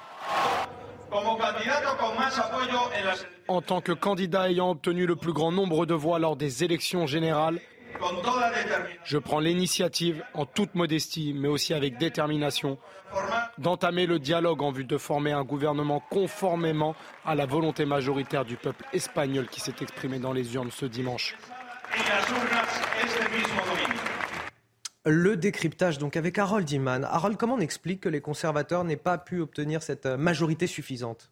En 3.47 3.61
tant 3.63 3.81
que 3.81 3.93
candidat 3.93 4.51
ayant 4.51 4.69
obtenu 4.69 5.07
le 5.07 5.15
plus 5.15 5.34
grand 5.34 5.51
nombre 5.51 5.88
de 5.88 5.95
voix 5.95 6.19
lors 6.19 6.35
des 6.35 6.63
élections 6.63 7.07
générales, 7.07 7.59
je 9.03 9.18
prends 9.18 9.40
l'initiative, 9.40 10.23
en 10.34 10.45
toute 10.45 10.76
modestie, 10.76 11.34
mais 11.34 11.48
aussi 11.48 11.73
avec 11.73 11.98
détermination, 11.98 12.78
d'entamer 13.57 14.06
le 14.06 14.19
dialogue 14.19 14.61
en 14.61 14.72
vue 14.72 14.86
de 14.86 14.98
former 14.98 15.32
un 15.32 15.44
gouvernement 15.44 16.02
conformément 16.10 16.95
à 17.26 17.36
la 17.36 17.45
volonté 17.45 17.86
majoritaire 17.86 18.45
du 18.45 18.56
peuple 18.56 18.86
espagnol 18.94 19.48
qui 19.48 19.60
s'est 19.60 19.76
exprimé 19.82 20.19
dans 20.19 20.34
les 20.34 20.53
urnes 20.56 20.72
ce 20.72 20.86
dimanche. 20.86 21.36
Le 25.06 25.36
décryptage 25.36 25.98
donc 25.98 26.15
avec 26.15 26.38
Harold 26.38 26.69
Iman. 26.69 27.03
Harold, 27.06 27.36
comment 27.36 27.56
on 27.56 27.60
explique 27.60 28.02
que 28.02 28.10
les 28.10 28.22
conservateurs 28.22 28.84
n'aient 28.84 28.98
pas 28.98 29.18
pu 29.18 29.41
obtenir 29.41 29.82
cette 29.82 30.06
majorité 30.06 30.68
suffisante? 30.68 31.32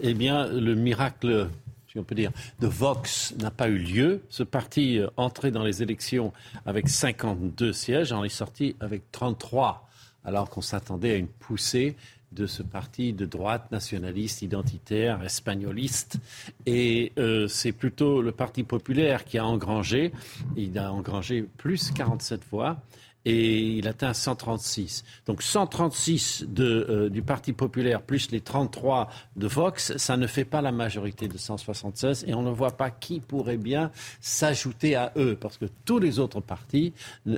Eh 0.00 0.14
bien, 0.14 0.46
le 0.46 0.74
miracle, 0.74 1.50
si 1.92 1.98
on 1.98 2.04
peut 2.04 2.14
dire, 2.14 2.32
de 2.58 2.66
Vox 2.66 3.34
n'a 3.38 3.50
pas 3.50 3.68
eu 3.68 3.76
lieu. 3.76 4.22
Ce 4.30 4.42
parti 4.42 4.98
euh, 4.98 5.08
entré 5.18 5.50
dans 5.50 5.62
les 5.62 5.82
élections 5.82 6.32
avec 6.64 6.88
52 6.88 7.74
sièges 7.74 8.12
en 8.12 8.24
est 8.24 8.30
sorti 8.30 8.76
avec 8.80 9.12
33, 9.12 9.86
alors 10.24 10.48
qu'on 10.48 10.62
s'attendait 10.62 11.12
à 11.12 11.16
une 11.16 11.28
poussée 11.28 11.96
de 12.32 12.46
ce 12.46 12.62
parti 12.62 13.12
de 13.12 13.26
droite 13.26 13.70
nationaliste, 13.70 14.40
identitaire, 14.40 15.22
espagnoliste. 15.22 16.16
Et 16.64 17.12
euh, 17.18 17.46
c'est 17.46 17.72
plutôt 17.72 18.22
le 18.22 18.32
Parti 18.32 18.62
populaire 18.62 19.26
qui 19.26 19.36
a 19.36 19.44
engrangé, 19.44 20.12
il 20.56 20.78
a 20.78 20.90
engrangé 20.90 21.42
plus 21.58 21.90
47 21.90 22.40
voix 22.50 22.78
et 23.24 23.60
il 23.78 23.88
atteint 23.88 24.12
136. 24.12 25.04
Donc 25.26 25.42
136 25.42 26.46
de, 26.48 26.86
euh, 26.88 27.08
du 27.08 27.22
Parti 27.22 27.52
populaire 27.52 28.02
plus 28.02 28.30
les 28.30 28.40
33 28.40 29.08
de 29.36 29.46
Vox, 29.46 29.96
ça 29.96 30.16
ne 30.16 30.26
fait 30.26 30.44
pas 30.44 30.62
la 30.62 30.72
majorité 30.72 31.28
de 31.28 31.38
176 31.38 32.24
et 32.26 32.34
on 32.34 32.42
ne 32.42 32.50
voit 32.50 32.76
pas 32.76 32.90
qui 32.90 33.20
pourrait 33.20 33.56
bien 33.56 33.90
s'ajouter 34.20 34.96
à 34.96 35.12
eux 35.16 35.36
parce 35.40 35.58
que 35.58 35.66
tous 35.84 35.98
les 35.98 36.18
autres 36.18 36.40
partis 36.40 36.92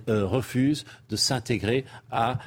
euh, 0.08 0.26
refusent 0.26 0.84
de 1.10 1.16
s'intégrer 1.16 1.84
à 2.10 2.38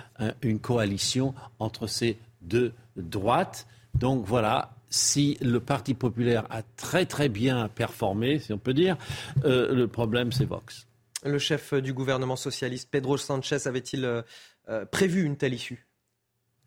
une 0.42 0.60
coalition 0.60 1.34
entre 1.60 1.88
ces 1.88 2.18
de 2.42 2.74
droite. 2.96 3.68
Donc 3.96 4.26
voilà, 4.26 4.72
si 4.90 5.38
le 5.42 5.60
Parti 5.60 5.94
populaire 5.94 6.46
a 6.50 6.62
très 6.76 7.06
très 7.06 7.30
bien 7.30 7.68
performé, 7.68 8.40
si 8.40 8.54
on 8.54 8.58
peut 8.58 8.74
dire, 8.74 8.98
euh, 9.46 9.74
le 9.74 9.88
problème 9.88 10.32
c'est 10.32 10.46
Vox. 10.46 10.87
Le 11.28 11.40
chef 11.40 11.74
du 11.74 11.94
gouvernement 11.94 12.38
socialiste, 12.38 12.90
Pedro 12.90 13.18
Sanchez, 13.18 13.68
avait-il 13.68 14.06
euh, 14.06 14.22
euh, 14.70 14.86
prévu 14.86 15.24
une 15.24 15.36
telle 15.36 15.54
issue? 15.54 15.86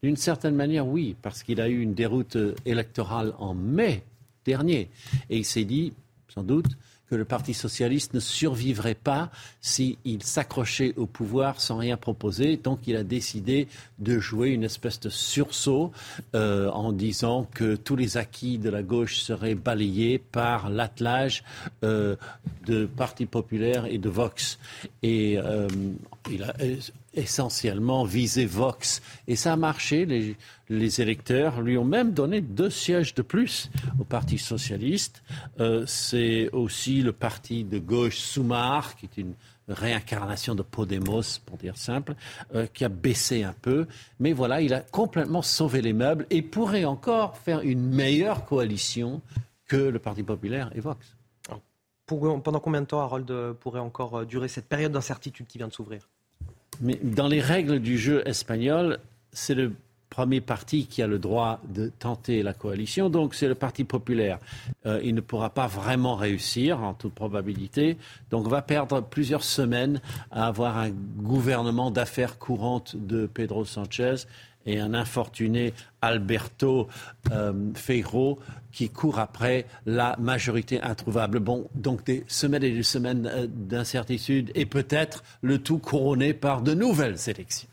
D'une 0.02 0.16
certaine 0.16 0.54
manière, 0.54 0.86
oui, 0.86 1.16
parce 1.22 1.42
qu'il 1.42 1.60
a 1.60 1.68
eu 1.68 1.80
une 1.80 1.94
déroute 1.94 2.36
électorale 2.66 3.34
en 3.38 3.54
mai 3.54 4.04
dernier. 4.44 4.90
Et 5.30 5.38
il 5.38 5.44
s'est 5.44 5.64
dit, 5.64 5.94
sans 6.28 6.42
doute, 6.42 6.76
que 7.10 7.16
le 7.16 7.24
Parti 7.24 7.54
socialiste 7.54 8.14
ne 8.14 8.20
survivrait 8.20 8.94
pas 8.94 9.30
s'il 9.60 10.22
s'accrochait 10.22 10.94
au 10.96 11.06
pouvoir 11.06 11.60
sans 11.60 11.76
rien 11.76 11.96
proposer. 11.96 12.56
Donc 12.56 12.80
il 12.86 12.96
a 12.96 13.02
décidé 13.02 13.66
de 13.98 14.20
jouer 14.20 14.50
une 14.50 14.62
espèce 14.62 15.00
de 15.00 15.08
sursaut 15.08 15.90
euh, 16.34 16.70
en 16.70 16.92
disant 16.92 17.48
que 17.52 17.74
tous 17.74 17.96
les 17.96 18.16
acquis 18.16 18.58
de 18.58 18.70
la 18.70 18.82
gauche 18.82 19.16
seraient 19.16 19.56
balayés 19.56 20.18
par 20.18 20.70
l'attelage 20.70 21.42
euh, 21.82 22.14
de 22.66 22.86
Parti 22.86 23.26
populaire 23.26 23.86
et 23.86 23.98
de 23.98 24.08
Vox. 24.08 24.58
Et 25.02 25.36
euh, 25.36 25.66
il 26.30 26.44
a 26.44 26.54
essentiellement 27.14 28.04
visé 28.04 28.46
Vox. 28.46 29.02
Et 29.26 29.34
ça 29.34 29.54
a 29.54 29.56
marché. 29.56 30.36
Les 30.70 31.00
électeurs 31.00 31.60
lui 31.60 31.76
ont 31.76 31.84
même 31.84 32.12
donné 32.12 32.40
deux 32.40 32.70
sièges 32.70 33.12
de 33.14 33.22
plus 33.22 33.70
au 33.98 34.04
Parti 34.04 34.38
socialiste. 34.38 35.22
Euh, 35.58 35.84
c'est 35.86 36.48
aussi 36.52 37.02
le 37.02 37.12
parti 37.12 37.64
de 37.64 37.78
gauche 37.78 38.18
Soumar, 38.18 38.96
qui 38.96 39.06
est 39.06 39.20
une 39.20 39.34
réincarnation 39.68 40.54
de 40.54 40.62
Podemos, 40.62 41.40
pour 41.44 41.58
dire 41.58 41.76
simple, 41.76 42.14
euh, 42.54 42.66
qui 42.72 42.84
a 42.84 42.88
baissé 42.88 43.42
un 43.42 43.52
peu. 43.52 43.86
Mais 44.20 44.32
voilà, 44.32 44.60
il 44.60 44.72
a 44.72 44.80
complètement 44.80 45.42
sauvé 45.42 45.82
les 45.82 45.92
meubles 45.92 46.26
et 46.30 46.40
pourrait 46.40 46.84
encore 46.84 47.36
faire 47.36 47.60
une 47.60 47.88
meilleure 47.90 48.44
coalition 48.46 49.20
que 49.66 49.76
le 49.76 49.98
Parti 49.98 50.22
populaire 50.22 50.70
et 50.76 50.80
Vox. 50.80 51.16
pendant 52.06 52.60
combien 52.60 52.80
de 52.80 52.86
temps, 52.86 53.00
Harold, 53.00 53.54
pourrait 53.54 53.80
encore 53.80 54.20
euh, 54.20 54.24
durer 54.24 54.46
cette 54.46 54.66
période 54.66 54.92
d'incertitude 54.92 55.48
qui 55.48 55.58
vient 55.58 55.68
de 55.68 55.72
s'ouvrir? 55.72 56.08
Mais 56.80 56.94
dans 57.02 57.26
les 57.26 57.40
règles 57.40 57.80
du 57.80 57.98
jeu 57.98 58.22
espagnol, 58.26 59.00
c'est 59.32 59.54
le 59.54 59.72
premier 60.10 60.40
parti 60.40 60.86
qui 60.86 61.02
a 61.02 61.06
le 61.06 61.18
droit 61.18 61.60
de 61.68 61.90
tenter 61.98 62.42
la 62.42 62.52
coalition, 62.52 63.08
donc 63.08 63.34
c'est 63.34 63.48
le 63.48 63.54
Parti 63.54 63.84
populaire. 63.84 64.38
Euh, 64.84 65.00
il 65.02 65.14
ne 65.14 65.20
pourra 65.20 65.50
pas 65.50 65.68
vraiment 65.68 66.16
réussir, 66.16 66.82
en 66.82 66.94
toute 66.94 67.14
probabilité, 67.14 67.96
donc 68.30 68.46
on 68.46 68.50
va 68.50 68.60
perdre 68.60 69.00
plusieurs 69.00 69.44
semaines 69.44 70.00
à 70.30 70.48
avoir 70.48 70.76
un 70.76 70.90
gouvernement 70.90 71.90
d'affaires 71.90 72.38
courantes 72.38 72.96
de 72.96 73.26
Pedro 73.26 73.64
Sanchez 73.64 74.26
et 74.66 74.78
un 74.78 74.92
infortuné 74.94 75.72
Alberto 76.02 76.88
euh, 77.30 77.52
qui 78.72 78.88
court 78.90 79.18
après 79.18 79.66
la 79.86 80.16
majorité 80.18 80.80
introuvable. 80.82 81.40
Bon, 81.40 81.68
donc 81.74 82.04
des 82.04 82.24
semaines 82.28 82.64
et 82.64 82.70
des 82.70 82.82
semaines 82.82 83.26
euh, 83.26 83.46
d'incertitude 83.48 84.50
et 84.54 84.66
peut-être 84.66 85.22
le 85.40 85.58
tout 85.58 85.78
couronné 85.78 86.34
par 86.34 86.62
de 86.62 86.74
nouvelles 86.74 87.18
élections. 87.26 87.69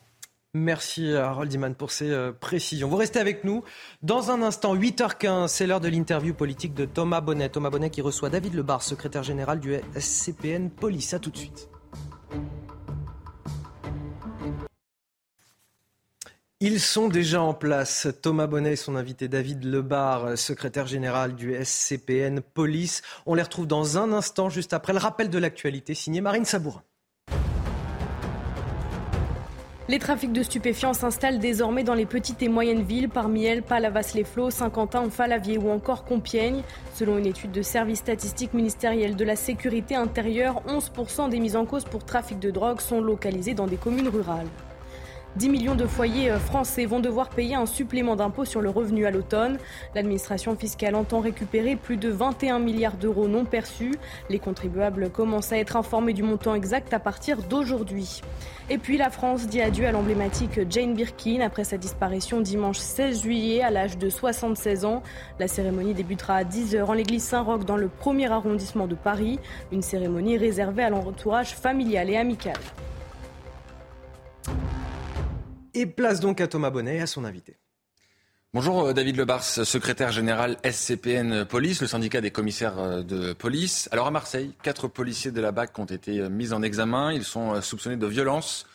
Merci 0.58 1.14
à 1.14 1.30
Harold 1.30 1.54
Iman 1.54 1.76
pour 1.76 1.92
ces 1.92 2.10
euh, 2.10 2.32
précisions. 2.32 2.88
Vous 2.88 2.96
restez 2.96 3.20
avec 3.20 3.44
nous. 3.44 3.64
Dans 4.02 4.32
un 4.32 4.42
instant, 4.42 4.76
8h15, 4.76 5.50
c'est 5.50 5.68
l'heure 5.68 5.80
de 5.80 5.88
l'interview 5.88 6.34
politique 6.34 6.74
de 6.74 6.86
Thomas 6.86 7.22
Bonnet. 7.22 7.50
Thomas 7.50 7.70
Bonnet 7.70 7.92
qui 7.92 8.02
reçoit 8.02 8.32
David 8.32 8.56
Lebar, 8.56 8.82
secrétaire 8.82 9.22
général 9.22 9.60
du 9.60 9.76
SCPN 9.96 10.72
Police. 10.72 11.14
A 11.14 11.20
tout 11.20 11.30
de 11.30 11.38
suite. 11.38 11.70
Ils 16.60 16.80
sont 16.80 17.08
déjà 17.08 17.40
en 17.40 17.54
place. 17.54 18.08
Thomas 18.24 18.48
Bonnet 18.48 18.74
et 18.74 18.78
son 18.78 18.96
invité 18.96 19.28
David 19.28 19.64
Lebar, 19.64 20.36
secrétaire 20.40 20.88
général 20.88 21.36
du 21.36 21.54
SCPN 21.64 22.42
Police. 22.42 23.04
On 23.28 23.36
les 23.36 23.44
retrouve 23.44 23.68
dans 23.68 24.00
un 24.00 24.12
instant, 24.12 24.50
juste 24.50 24.74
après 24.74 24.94
le 24.94 25.00
rappel 25.00 25.30
de 25.30 25.38
l'actualité, 25.38 25.94
signé 25.94 26.20
Marine 26.20 26.46
Sabourin. 26.46 26.82
Les 29.90 30.00
trafics 30.00 30.34
de 30.34 30.44
stupéfiants 30.44 30.94
s'installent 30.94 31.40
désormais 31.40 31.86
dans 31.86 31.94
les 31.94 32.06
petites 32.06 32.42
et 32.44 32.50
moyennes 32.50 32.82
villes, 32.82 33.08
parmi 33.08 33.46
elles 33.46 33.64
Palavas-les-Flots, 33.64 34.52
Saint-Quentin, 34.52 35.10
Falavier 35.10 35.58
ou 35.58 35.70
encore 35.70 36.04
Compiègne. 36.04 36.62
Selon 36.94 37.18
une 37.18 37.26
étude 37.26 37.54
de 37.54 37.62
service 37.62 38.00
statistique 38.00 38.54
ministériel 38.54 39.16
de 39.16 39.24
la 39.24 39.38
sécurité 39.38 39.96
intérieure, 39.96 40.62
11% 40.68 41.30
des 41.30 41.40
mises 41.40 41.56
en 41.56 41.66
cause 41.66 41.86
pour 41.86 42.04
trafic 42.04 42.38
de 42.38 42.52
drogue 42.52 42.82
sont 42.82 43.00
localisées 43.00 43.54
dans 43.54 43.68
des 43.68 43.78
communes 43.78 44.10
rurales. 44.10 44.48
10 45.36 45.50
millions 45.50 45.76
de 45.76 45.86
foyers 45.86 46.32
euh, 46.32 46.40
français 46.40 46.86
vont 46.86 47.00
devoir 47.00 47.30
payer 47.30 47.56
un 47.56 47.66
supplément 47.66 48.16
d'impôt 48.16 48.46
sur 48.46 48.62
le 48.62 48.70
revenu 48.70 49.06
à 49.06 49.12
l'automne. 49.12 49.60
L'administration 49.94 50.56
fiscale 50.56 50.96
entend 50.96 51.20
récupérer 51.20 51.76
plus 51.76 51.98
de 51.98 52.10
21 52.10 52.60
milliards 52.60 52.98
d'euros 52.98 53.28
non 53.28 53.46
perçus. 53.46 53.94
Les 54.30 54.40
contribuables 54.40 55.12
commencent 55.12 55.52
à 55.52 55.58
être 55.58 55.76
informés 55.76 56.14
du 56.14 56.24
montant 56.24 56.56
exact 56.56 56.94
à 56.94 57.00
partir 57.00 57.44
d'aujourd'hui. 57.44 58.22
Et 58.70 58.78
puis 58.80 58.98
la 58.98 59.10
France 59.10 59.48
dit 59.48 59.62
adieu 59.62 59.86
à 59.86 59.92
l'emblématique 59.92 60.60
Jane 60.70 60.96
Birkin 60.96 61.42
après 61.42 61.64
sa 61.64 61.78
disparition 61.78 62.42
dimanche 62.42 62.80
16 62.80 63.22
juillet 63.22 63.62
à 63.62 63.70
l'âge 63.70 63.98
de 63.98 64.10
76 64.10 64.86
ans. 64.86 65.04
La 65.40 65.48
cérémonie 65.48 65.94
débutera 65.94 66.36
à 66.36 66.44
10h 66.44 66.84
en 66.84 66.94
l'église 66.94 67.24
Saint-Roch 67.24 67.64
dans 67.64 67.78
le 67.78 67.90
premier 67.90 68.32
arrondissement 68.32 68.88
de 68.88 68.96
Paris. 68.96 69.40
Une 69.72 69.84
cérémonie 69.84 70.38
réservée 70.38 70.84
à 70.84 70.90
l'entourage 70.90 71.54
familial 71.54 72.10
et 72.10 72.18
amical. 72.18 72.58
Et 75.78 75.86
place 75.86 76.20
donc 76.20 76.42
à 76.42 76.48
Thomas 76.48 76.72
Bonnet 76.72 76.96
et 76.96 77.02
à 77.02 77.06
son 77.06 77.24
invité. 77.24 77.56
Bonjour 78.52 78.88
euh, 78.88 78.94
David 78.94 79.16
Lebars, 79.16 79.44
secrétaire 79.44 80.12
général 80.12 80.58
SCPN 80.68 81.46
Police, 81.46 81.82
le 81.82 81.88
syndicat 81.88 82.20
des 82.20 82.32
commissaires 82.32 82.80
euh, 82.80 83.04
de 83.04 83.34
police. 83.34 83.88
Alors 83.92 84.08
à 84.08 84.12
Marseille, 84.12 84.56
quatre 84.64 84.88
policiers 84.88 85.30
de 85.30 85.40
la 85.40 85.52
BAC 85.52 85.78
ont 85.78 85.86
été 85.86 86.20
euh, 86.20 86.30
mis 86.30 86.52
en 86.52 86.64
examen. 86.64 87.14
Ils 87.14 87.24
sont 87.24 87.62
soupçonnés 87.62 87.96
de 87.96 88.08
violence 88.08 88.66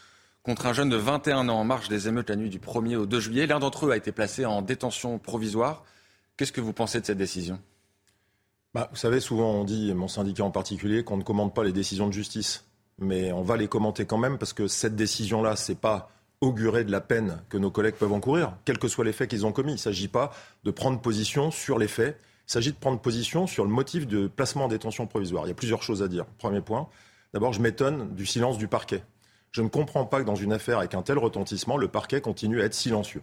contre 0.44 0.66
un 0.66 0.72
jeune 0.72 0.90
de 0.90 0.96
21 0.96 1.48
ans 1.48 1.58
en 1.58 1.64
marge 1.64 1.88
des 1.88 2.06
émeutes 2.06 2.30
la 2.30 2.36
nuit 2.36 2.50
du 2.50 2.60
1er 2.60 2.94
au 2.94 3.06
2 3.06 3.18
juillet. 3.18 3.48
L'un 3.48 3.58
d'entre 3.58 3.86
eux 3.86 3.90
a 3.90 3.96
été 3.96 4.12
placé 4.12 4.44
en 4.44 4.62
détention 4.62 5.18
provisoire. 5.18 5.82
Qu'est-ce 6.36 6.52
que 6.52 6.60
vous 6.60 6.72
pensez 6.72 7.00
de 7.00 7.06
cette 7.06 7.18
décision? 7.18 7.58
Bah, 8.74 8.88
Vous 8.92 8.96
savez, 8.96 9.18
souvent 9.18 9.50
on 9.54 9.64
dit, 9.64 9.92
mon 9.92 10.06
syndicat 10.06 10.44
en 10.44 10.52
particulier, 10.52 11.02
qu'on 11.02 11.16
ne 11.16 11.24
commande 11.24 11.52
pas 11.52 11.64
les 11.64 11.72
décisions 11.72 12.06
de 12.06 12.12
justice. 12.12 12.64
Mais 13.00 13.32
on 13.32 13.42
va 13.42 13.56
les 13.56 13.66
commenter 13.66 14.06
quand 14.06 14.18
même 14.18 14.38
parce 14.38 14.52
que 14.52 14.68
cette 14.68 14.94
décision-là, 14.94 15.56
c'est 15.56 15.74
pas 15.74 16.08
augurer 16.42 16.84
de 16.84 16.90
la 16.90 17.00
peine 17.00 17.40
que 17.48 17.56
nos 17.56 17.70
collègues 17.70 17.94
peuvent 17.94 18.12
encourir, 18.12 18.54
quels 18.64 18.78
que 18.78 18.88
soient 18.88 19.04
les 19.04 19.12
faits 19.12 19.30
qu'ils 19.30 19.46
ont 19.46 19.52
commis. 19.52 19.72
Il 19.72 19.76
ne 19.76 19.80
s'agit 19.80 20.08
pas 20.08 20.32
de 20.64 20.70
prendre 20.70 21.00
position 21.00 21.50
sur 21.50 21.78
les 21.78 21.88
faits, 21.88 22.18
il 22.48 22.52
s'agit 22.52 22.72
de 22.72 22.76
prendre 22.76 22.98
position 23.00 23.46
sur 23.46 23.64
le 23.64 23.70
motif 23.70 24.06
de 24.06 24.26
placement 24.26 24.64
en 24.64 24.68
détention 24.68 25.06
provisoire. 25.06 25.46
Il 25.46 25.48
y 25.48 25.52
a 25.52 25.54
plusieurs 25.54 25.82
choses 25.82 26.02
à 26.02 26.08
dire. 26.08 26.26
Premier 26.38 26.60
point, 26.60 26.88
d'abord, 27.32 27.52
je 27.52 27.60
m'étonne 27.60 28.12
du 28.14 28.26
silence 28.26 28.58
du 28.58 28.66
parquet. 28.66 29.04
Je 29.52 29.62
ne 29.62 29.68
comprends 29.68 30.04
pas 30.04 30.20
que 30.20 30.26
dans 30.26 30.34
une 30.34 30.52
affaire 30.52 30.78
avec 30.78 30.94
un 30.94 31.02
tel 31.02 31.16
retentissement, 31.16 31.76
le 31.76 31.86
parquet 31.86 32.20
continue 32.20 32.60
à 32.60 32.64
être 32.64 32.74
silencieux. 32.74 33.22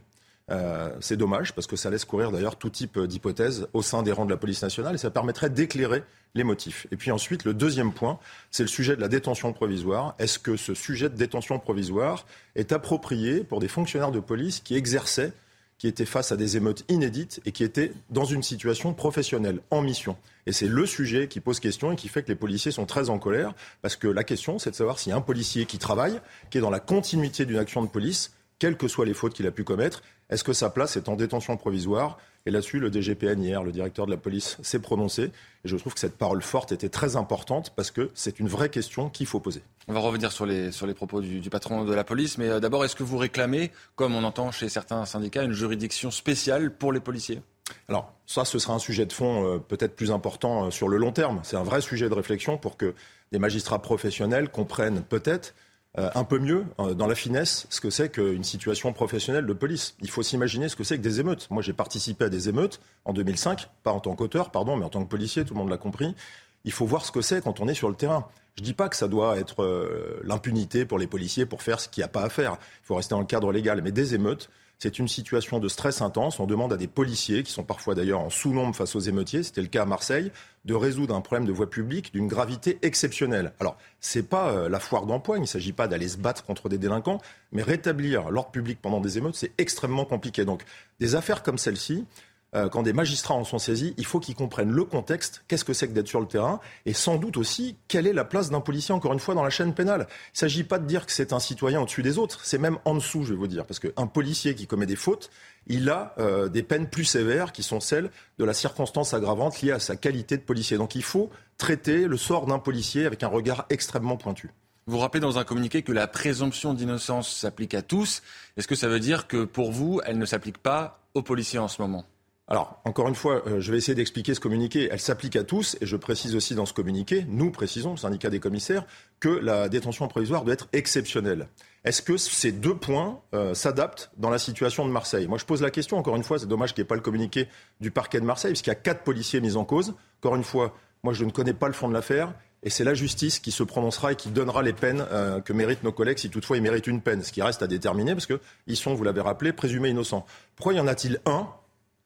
Euh, 0.52 0.90
c'est 1.00 1.18
dommage 1.18 1.54
parce 1.54 1.68
que 1.68 1.76
ça 1.76 1.90
laisse 1.90 2.06
courir 2.06 2.32
d'ailleurs 2.32 2.56
tout 2.56 2.70
type 2.70 3.00
d'hypothèses 3.00 3.68
au 3.74 3.82
sein 3.82 4.02
des 4.02 4.12
rangs 4.12 4.26
de 4.26 4.32
la 4.32 4.38
police 4.38 4.62
nationale 4.62 4.96
et 4.96 4.98
ça 4.98 5.12
permettrait 5.12 5.50
d'éclairer 5.50 6.04
les 6.36 6.44
motifs. 6.44 6.88
Et 6.92 6.96
puis 6.96 7.12
ensuite, 7.12 7.44
le 7.44 7.54
deuxième 7.54 7.94
point, 7.94 8.20
c'est 8.52 8.64
le 8.64 8.70
sujet 8.70 8.96
de 8.96 9.02
la 9.02 9.08
détention 9.08 9.54
provisoire. 9.54 10.16
Est-ce 10.20 10.40
que 10.40 10.58
ce 10.58 10.74
sujet 10.74 11.10
de 11.10 11.16
détention 11.16 11.60
provisoire 11.60 12.26
est 12.56 12.72
approprié 12.72 13.44
pour 13.44 13.60
des 13.60 13.68
fonctionnaires 13.68 14.12
de 14.12 14.20
police 14.20 14.60
qui 14.60 14.76
exerçaient, 14.76 15.34
qui 15.78 15.88
étaient 15.88 16.06
face 16.06 16.32
à 16.32 16.38
des 16.38 16.58
émeutes 16.58 16.84
inédites 16.90 17.42
et 17.46 17.52
qui 17.52 17.64
étaient 17.64 17.94
dans 18.10 18.26
une 18.26 18.44
situation 18.44 18.94
professionnelle, 18.94 19.60
en 19.72 19.82
mission? 19.82 20.18
Et 20.46 20.52
c'est 20.52 20.68
le 20.68 20.86
sujet 20.86 21.28
qui 21.28 21.40
pose 21.40 21.60
question 21.60 21.92
et 21.92 21.96
qui 21.96 22.08
fait 22.08 22.24
que 22.24 22.28
les 22.28 22.36
policiers 22.36 22.72
sont 22.72 22.86
très 22.86 23.10
en 23.10 23.20
colère 23.20 23.54
parce 23.82 23.96
que 23.96 24.08
la 24.08 24.24
question, 24.24 24.58
c'est 24.60 24.72
de 24.72 24.76
savoir 24.76 25.00
si 25.00 25.12
un 25.12 25.22
policier 25.22 25.66
qui 25.66 25.78
travaille, 25.78 26.20
qui 26.50 26.58
est 26.58 26.62
dans 26.62 26.70
la 26.70 26.80
continuité 26.80 27.46
d'une 27.46 27.58
action 27.58 27.84
de 27.84 27.88
police, 27.88 28.34
quelles 28.58 28.78
que 28.78 28.88
soient 28.88 29.06
les 29.06 29.14
fautes 29.14 29.34
qu'il 29.34 29.48
a 29.48 29.52
pu 29.52 29.64
commettre, 29.64 30.04
est-ce 30.30 30.44
que 30.44 30.54
sa 30.54 30.70
place 30.70 30.96
est 30.96 31.10
en 31.10 31.16
détention 31.16 31.58
provisoire? 31.58 32.18
Et 32.46 32.52
là-dessus, 32.52 32.80
le 32.80 32.90
DGPN 32.90 33.42
hier, 33.42 33.64
le 33.64 33.72
directeur 33.72 34.06
de 34.06 34.12
la 34.12 34.18
police, 34.18 34.58
s'est 34.62 34.80
prononcé. 34.80 35.24
Et 35.24 35.32
je 35.66 35.76
trouve 35.76 35.94
que 35.94 36.00
cette 36.00 36.18
parole 36.18 36.42
forte 36.42 36.72
était 36.72 36.90
très 36.90 37.16
importante 37.16 37.74
parce 37.76 37.92
que 37.92 38.12
c'est 38.14 38.40
une 38.40 38.48
vraie 38.48 38.70
question 38.70 39.10
qu'il 39.10 39.26
faut 39.26 39.40
poser. 39.40 39.62
On 39.88 39.94
va 39.94 40.00
revenir 40.00 40.32
sur 40.32 40.46
les, 40.46 40.72
sur 40.72 40.88
les 40.88 40.94
propos 40.94 41.22
du, 41.22 41.40
du 41.40 41.50
patron 41.50 41.84
de 41.84 41.94
la 41.94 42.04
police. 42.04 42.38
Mais 42.38 42.48
euh, 42.48 42.60
d'abord, 42.60 42.86
est-ce 42.86 42.96
que 42.96 43.04
vous 43.04 43.18
réclamez, 43.18 43.72
comme 43.96 44.16
on 44.16 44.24
entend 44.24 44.52
chez 44.52 44.70
certains 44.70 45.04
syndicats, 45.06 45.44
une 45.44 45.54
juridiction 45.54 46.12
spéciale 46.12 46.72
pour 46.72 46.94
les 46.94 47.00
policiers? 47.00 47.42
Alors 47.88 48.14
ça, 48.26 48.46
ce 48.46 48.60
sera 48.60 48.74
un 48.74 48.80
sujet 48.80 49.06
de 49.06 49.14
fond 49.14 49.46
euh, 49.46 49.58
peut-être 49.60 49.96
plus 49.96 50.12
important 50.12 50.68
euh, 50.68 50.72
sur 50.72 50.88
le 50.88 50.98
long 50.98 51.12
terme. 51.12 51.40
C'est 51.44 51.58
un 51.58 51.64
vrai 51.64 51.82
sujet 51.82 52.10
de 52.10 52.14
réflexion 52.14 52.58
pour 52.58 52.78
que 52.78 52.94
des 53.32 53.40
magistrats 53.40 53.82
professionnels 53.82 54.50
comprennent 54.50 55.04
peut-être 55.04 55.54
euh, 55.98 56.10
un 56.14 56.24
peu 56.24 56.38
mieux, 56.38 56.66
euh, 56.80 56.94
dans 56.94 57.07
la 57.07 57.16
finesse, 57.16 57.66
ce 57.72 57.82
que 57.82 57.90
c'est 57.90 58.10
qu'une 58.10 58.44
situation 58.44 58.94
professionnelle 58.94 59.48
de 59.48 59.53
police. 59.53 59.95
Il 60.02 60.10
faut 60.10 60.22
s'imaginer 60.22 60.70
ce 60.70 60.76
que 60.76 60.84
c'est 60.84 60.98
que 60.98 61.02
des 61.02 61.20
émeutes. 61.20 61.48
Moi, 61.49 61.64
j'ai 61.64 61.74
participé 61.74 62.26
à 62.26 62.30
des 62.30 62.48
émeutes 62.48 62.80
en 63.06 63.14
2005, 63.14 63.68
pas 63.82 63.91
en 63.91 63.99
tant 63.99 64.16
qu'auteur, 64.16 64.52
pardon, 64.52 64.78
mais 64.78 64.86
en 64.86 64.90
tant 64.90 65.03
que 65.03 65.10
policier, 65.10 65.45
tout 65.45 65.56
le 65.56 65.60
monde 65.60 65.70
l'a 65.70 65.78
compris. 65.78 66.16
Il 66.64 66.72
faut 66.72 66.86
voir 66.86 67.06
ce 67.06 67.11
que 67.11 67.22
c'est 67.22 67.44
quand 67.44 67.60
on 67.60 67.68
est 67.68 67.74
sur 67.74 67.90
le 67.90 67.95
terrain. 67.95 68.28
Je 68.56 68.61
ne 68.61 68.66
dis 68.66 68.74
pas 68.74 68.88
que 68.88 68.95
ça 68.95 69.07
doit 69.07 69.40
être 69.40 69.64
euh, 69.64 70.20
l'impunité 70.24 70.86
pour 70.86 70.99
les 70.99 71.07
policiers 71.07 71.48
pour 71.48 71.64
faire 71.64 71.80
ce 71.80 71.90
qu'il 71.90 72.02
n'y 72.02 72.06
a 72.06 72.10
pas 72.10 72.24
à 72.24 72.30
faire. 72.30 72.57
Il 72.84 72.86
faut 72.86 72.95
rester 72.95 73.16
dans 73.16 73.22
le 73.22 73.26
cadre 73.26 73.52
légal. 73.52 73.82
Mais 73.82 73.91
des 73.91 74.14
émeutes, 74.14 74.49
c'est 74.80 74.98
une 74.98 75.10
situation 75.10 75.60
de 75.60 75.68
stress 75.68 76.02
intense. 76.02 76.40
On 76.40 76.48
demande 76.48 76.72
à 76.72 76.78
des 76.78 76.88
policiers, 76.88 77.44
qui 77.44 77.52
sont 77.52 77.64
parfois 77.64 77.96
d'ailleurs 77.96 78.22
en 78.22 78.30
sous-nombre 78.30 78.76
face 78.76 78.96
aux 78.96 79.00
émeutiers, 79.00 79.44
c'était 79.44 79.62
le 79.62 79.68
cas 79.68 79.84
à 79.84 79.86
Marseille, 79.86 80.32
de 80.64 80.74
résoudre 80.74 81.16
un 81.16 81.22
problème 81.22 81.46
de 81.46 81.52
voie 81.52 81.70
publique 81.70 82.14
d'une 82.14 82.28
gravité 82.28 82.80
exceptionnelle. 82.82 83.52
Alors, 83.60 83.78
c'est 84.00 84.24
pas 84.24 84.52
euh, 84.52 84.70
la 84.70 84.80
foire 84.80 85.06
d'empoigne, 85.06 85.40
il 85.40 85.44
ne 85.44 85.48
s'agit 85.48 85.74
pas 85.74 85.88
d'aller 85.88 86.08
se 86.08 86.18
battre 86.18 86.46
contre 86.46 86.70
des 86.70 86.78
délinquants, 86.78 87.20
mais 87.52 87.62
rétablir 87.62 88.30
l'ordre 88.32 88.52
public 88.52 88.80
pendant 88.82 89.02
des 89.02 89.18
émeutes, 89.18 89.36
c'est 89.36 89.52
extrêmement 89.58 90.06
compliqué. 90.06 90.46
Donc, 90.46 90.64
des 91.00 91.16
affaires 91.16 91.44
comme 91.44 91.58
celle-ci, 91.58 92.06
euh, 92.56 92.70
quand 92.70 92.84
des 92.84 92.94
magistrats 92.94 93.36
en 93.36 93.44
sont 93.44 93.60
saisis, 93.60 93.94
il 93.98 94.06
faut 94.06 94.20
qu'ils 94.20 94.36
comprennent 94.36 94.72
le 94.72 94.84
contexte, 94.84 95.44
qu'est-ce 95.48 95.66
que 95.66 95.74
c'est 95.74 95.88
que 95.88 95.94
d'être 95.94 96.08
sur 96.08 96.20
le 96.20 96.28
terrain, 96.28 96.60
et 96.86 96.94
sans 96.94 97.18
doute 97.18 97.38
aussi 97.38 97.76
quelle 97.88 98.08
est 98.08 98.14
la 98.14 98.26
place 98.26 98.50
d'un 98.50 98.62
policier, 98.62 98.94
encore 98.94 99.14
une 99.14 99.20
fois, 99.20 99.36
dans 99.36 99.44
la 99.44 99.50
chaîne 99.50 99.74
pénale. 99.74 100.08
Il 100.10 100.36
ne 100.36 100.40
s'agit 100.40 100.64
pas 100.64 100.80
de 100.80 100.86
dire 100.86 101.06
que 101.06 101.12
c'est 101.12 101.34
un 101.34 101.40
citoyen 101.40 101.82
au-dessus 101.82 102.04
des 102.04 102.18
autres, 102.18 102.40
c'est 102.44 102.58
même 102.58 102.80
en 102.86 102.96
dessous, 102.96 103.24
je 103.24 103.34
vais 103.34 103.40
vous 103.40 103.48
dire, 103.48 103.66
parce 103.66 103.80
qu'un 103.80 104.08
policier 104.08 104.56
qui 104.56 104.68
commet 104.68 104.86
des 104.86 104.96
fautes, 104.96 105.30
il 105.68 105.90
a 105.90 106.16
euh, 106.18 106.50
des 106.50 106.64
peines 106.64 106.88
plus 106.88 107.06
sévères 107.06 107.52
qui 107.52 107.64
sont 107.64 107.80
celles 107.80 108.10
de 108.40 108.46
la 108.46 108.54
circonstance 108.54 109.14
aggravante 109.14 109.62
liée 109.62 109.72
à 109.72 109.80
sa 109.80 109.96
qualité 109.96 110.38
de 110.38 110.42
policier. 110.42 110.78
Donc 110.78 110.96
il 110.96 111.04
faut 111.04 111.30
traiter 111.58 112.08
le 112.08 112.18
sort 112.18 112.48
d'un 112.48 112.60
policier 112.60 113.06
avec 113.06 113.22
un 113.24 113.28
regard 113.28 113.66
extrêmement 113.70 114.18
pointu. 114.18 114.50
Vous 114.88 114.98
rappelez 114.98 115.22
dans 115.22 115.38
un 115.38 115.44
communiqué 115.44 115.84
que 115.84 115.92
la 115.92 116.08
présomption 116.08 116.74
d'innocence 116.74 117.32
s'applique 117.32 117.76
à 117.76 117.84
tous. 117.84 118.24
Est-ce 118.58 118.68
que 118.68 118.74
ça 118.74 118.88
veut 118.88 119.00
dire 119.00 119.28
que 119.28 119.44
pour 119.44 119.72
vous, 119.72 120.02
elle 120.04 120.18
ne 120.18 120.26
s'applique 120.26 120.58
pas 120.58 121.04
aux 121.14 121.22
policiers 121.22 121.60
en 121.60 121.68
ce 121.68 121.80
moment? 121.80 122.06
Alors, 122.52 122.82
encore 122.84 123.08
une 123.08 123.16
fois, 123.16 123.44
euh, 123.46 123.62
je 123.62 123.72
vais 123.72 123.78
essayer 123.78 123.94
d'expliquer 123.94 124.34
ce 124.34 124.40
communiqué. 124.40 124.90
Elle 124.92 125.00
s'applique 125.00 125.36
à 125.36 125.44
tous, 125.44 125.78
et 125.82 125.86
je 125.86 125.96
précise 125.96 126.36
aussi 126.36 126.56
dans 126.56 126.66
ce 126.66 126.74
communiqué, 126.74 127.28
nous 127.30 127.52
précisons, 127.52 127.92
le 127.92 127.98
syndicat 127.98 128.32
des 128.32 128.40
commissaires, 128.40 128.86
que 129.20 129.30
la 129.30 129.70
détention 129.70 130.08
provisoire 130.08 130.44
doit 130.44 130.56
être 130.56 130.68
exceptionnelle. 130.74 131.48
Est-ce 131.86 132.02
que 132.02 132.18
ces 132.18 132.52
deux 132.52 132.74
points 132.74 133.22
euh, 133.36 133.54
s'adaptent 133.54 134.10
dans 134.18 134.32
la 134.32 134.40
situation 134.40 134.88
de 134.88 134.92
Marseille? 134.92 135.28
Moi, 135.28 135.38
je 135.38 135.46
pose 135.46 135.62
la 135.62 135.70
question, 135.70 135.98
encore 135.98 136.16
une 136.16 136.24
fois, 136.24 136.40
c'est 136.40 136.48
dommage 136.48 136.74
qu'il 136.74 136.82
n'y 136.82 136.88
ait 136.88 136.90
pas 136.90 136.96
le 136.96 137.02
communiqué 137.02 137.48
du 137.82 137.92
parquet 137.92 138.20
de 138.20 138.26
Marseille, 138.26 138.52
puisqu'il 138.54 138.72
y 138.72 138.74
a 138.74 138.76
quatre 138.76 139.04
policiers 139.04 139.42
mis 139.42 139.56
en 139.56 139.64
cause. 139.64 139.94
Encore 140.20 140.36
une 140.36 140.44
fois, 140.44 140.76
moi, 141.04 141.14
je 141.14 141.26
ne 141.26 141.30
connais 141.32 141.54
pas 141.54 141.68
le 141.68 141.74
fond 141.74 141.88
de 141.88 141.94
l'affaire, 141.94 142.34
et 142.64 142.72
c'est 142.72 142.84
la 142.84 142.96
justice 142.96 143.38
qui 143.38 143.52
se 143.52 143.62
prononcera 143.62 144.14
et 144.14 144.16
qui 144.16 144.30
donnera 144.30 144.64
les 144.64 144.74
peines 144.74 145.06
euh, 145.12 145.40
que 145.40 145.54
méritent 145.54 145.84
nos 145.84 145.92
collègues, 145.92 146.18
si 146.18 146.32
toutefois 146.32 146.58
ils 146.58 146.64
méritent 146.64 146.88
une 146.88 147.02
peine, 147.02 147.22
ce 147.22 147.32
qui 147.32 147.44
reste 147.44 147.62
à 147.62 147.68
déterminer, 147.68 148.14
parce 148.14 148.26
qu'ils 148.26 148.76
sont, 148.76 148.96
vous 148.96 149.04
l'avez 149.04 149.22
rappelé, 149.22 149.54
présumés 149.54 149.90
innocents. 149.90 150.26
Pourquoi 150.56 150.74
y 150.74 150.80
en 150.80 150.88
a-t-il 150.88 151.22
un 151.28 151.48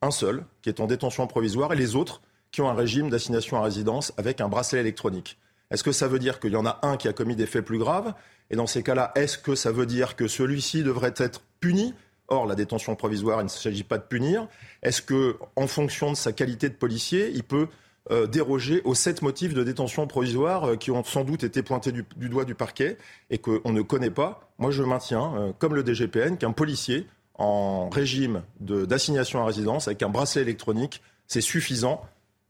un 0.03 0.11
seul 0.11 0.45
qui 0.61 0.69
est 0.69 0.79
en 0.79 0.87
détention 0.87 1.25
provisoire 1.27 1.73
et 1.73 1.75
les 1.75 1.95
autres 1.95 2.21
qui 2.51 2.61
ont 2.61 2.69
un 2.69 2.73
régime 2.73 3.09
d'assignation 3.09 3.57
à 3.57 3.63
résidence 3.63 4.13
avec 4.17 4.39
un 4.41 4.47
bracelet 4.47 4.79
électronique. 4.79 5.39
Est-ce 5.71 5.83
que 5.83 5.91
ça 5.91 6.07
veut 6.07 6.19
dire 6.19 6.39
qu'il 6.39 6.51
y 6.51 6.55
en 6.55 6.65
a 6.65 6.79
un 6.83 6.97
qui 6.97 7.07
a 7.07 7.13
commis 7.13 7.35
des 7.35 7.47
faits 7.47 7.65
plus 7.65 7.79
graves? 7.79 8.13
Et 8.51 8.55
dans 8.55 8.67
ces 8.67 8.83
cas-là, 8.83 9.11
est-ce 9.15 9.39
que 9.39 9.55
ça 9.55 9.71
veut 9.71 9.87
dire 9.87 10.15
que 10.15 10.27
celui-ci 10.27 10.83
devrait 10.83 11.15
être 11.17 11.41
puni? 11.59 11.95
Or, 12.27 12.45
la 12.45 12.55
détention 12.55 12.95
provisoire, 12.95 13.41
il 13.41 13.45
ne 13.45 13.49
s'agit 13.49 13.83
pas 13.83 13.97
de 13.97 14.03
punir. 14.03 14.47
Est-ce 14.83 15.01
que, 15.01 15.37
en 15.55 15.67
fonction 15.67 16.11
de 16.11 16.15
sa 16.15 16.31
qualité 16.31 16.69
de 16.69 16.75
policier, 16.75 17.31
il 17.33 17.43
peut 17.43 17.67
euh, 18.11 18.27
déroger 18.27 18.81
aux 18.83 18.95
sept 18.95 19.21
motifs 19.21 19.53
de 19.53 19.63
détention 19.63 20.05
provisoire 20.07 20.65
euh, 20.65 20.75
qui 20.75 20.91
ont 20.91 21.03
sans 21.03 21.23
doute 21.23 21.43
été 21.43 21.63
pointés 21.63 21.91
du, 21.91 22.05
doigt 22.29 22.45
du 22.45 22.53
parquet 22.53 22.97
et 23.29 23.39
qu'on 23.39 23.71
ne 23.71 23.81
connaît 23.81 24.11
pas? 24.11 24.51
Moi, 24.59 24.71
je 24.71 24.83
maintiens, 24.83 25.33
euh, 25.35 25.51
comme 25.57 25.73
le 25.73 25.83
DGPN, 25.83 26.37
qu'un 26.37 26.51
policier 26.51 27.07
en 27.35 27.89
régime 27.89 28.43
d'assignation 28.59 29.41
à 29.41 29.45
résidence 29.45 29.87
avec 29.87 30.03
un 30.03 30.09
bracelet 30.09 30.43
électronique, 30.43 31.01
c'est 31.27 31.41
suffisant 31.41 32.01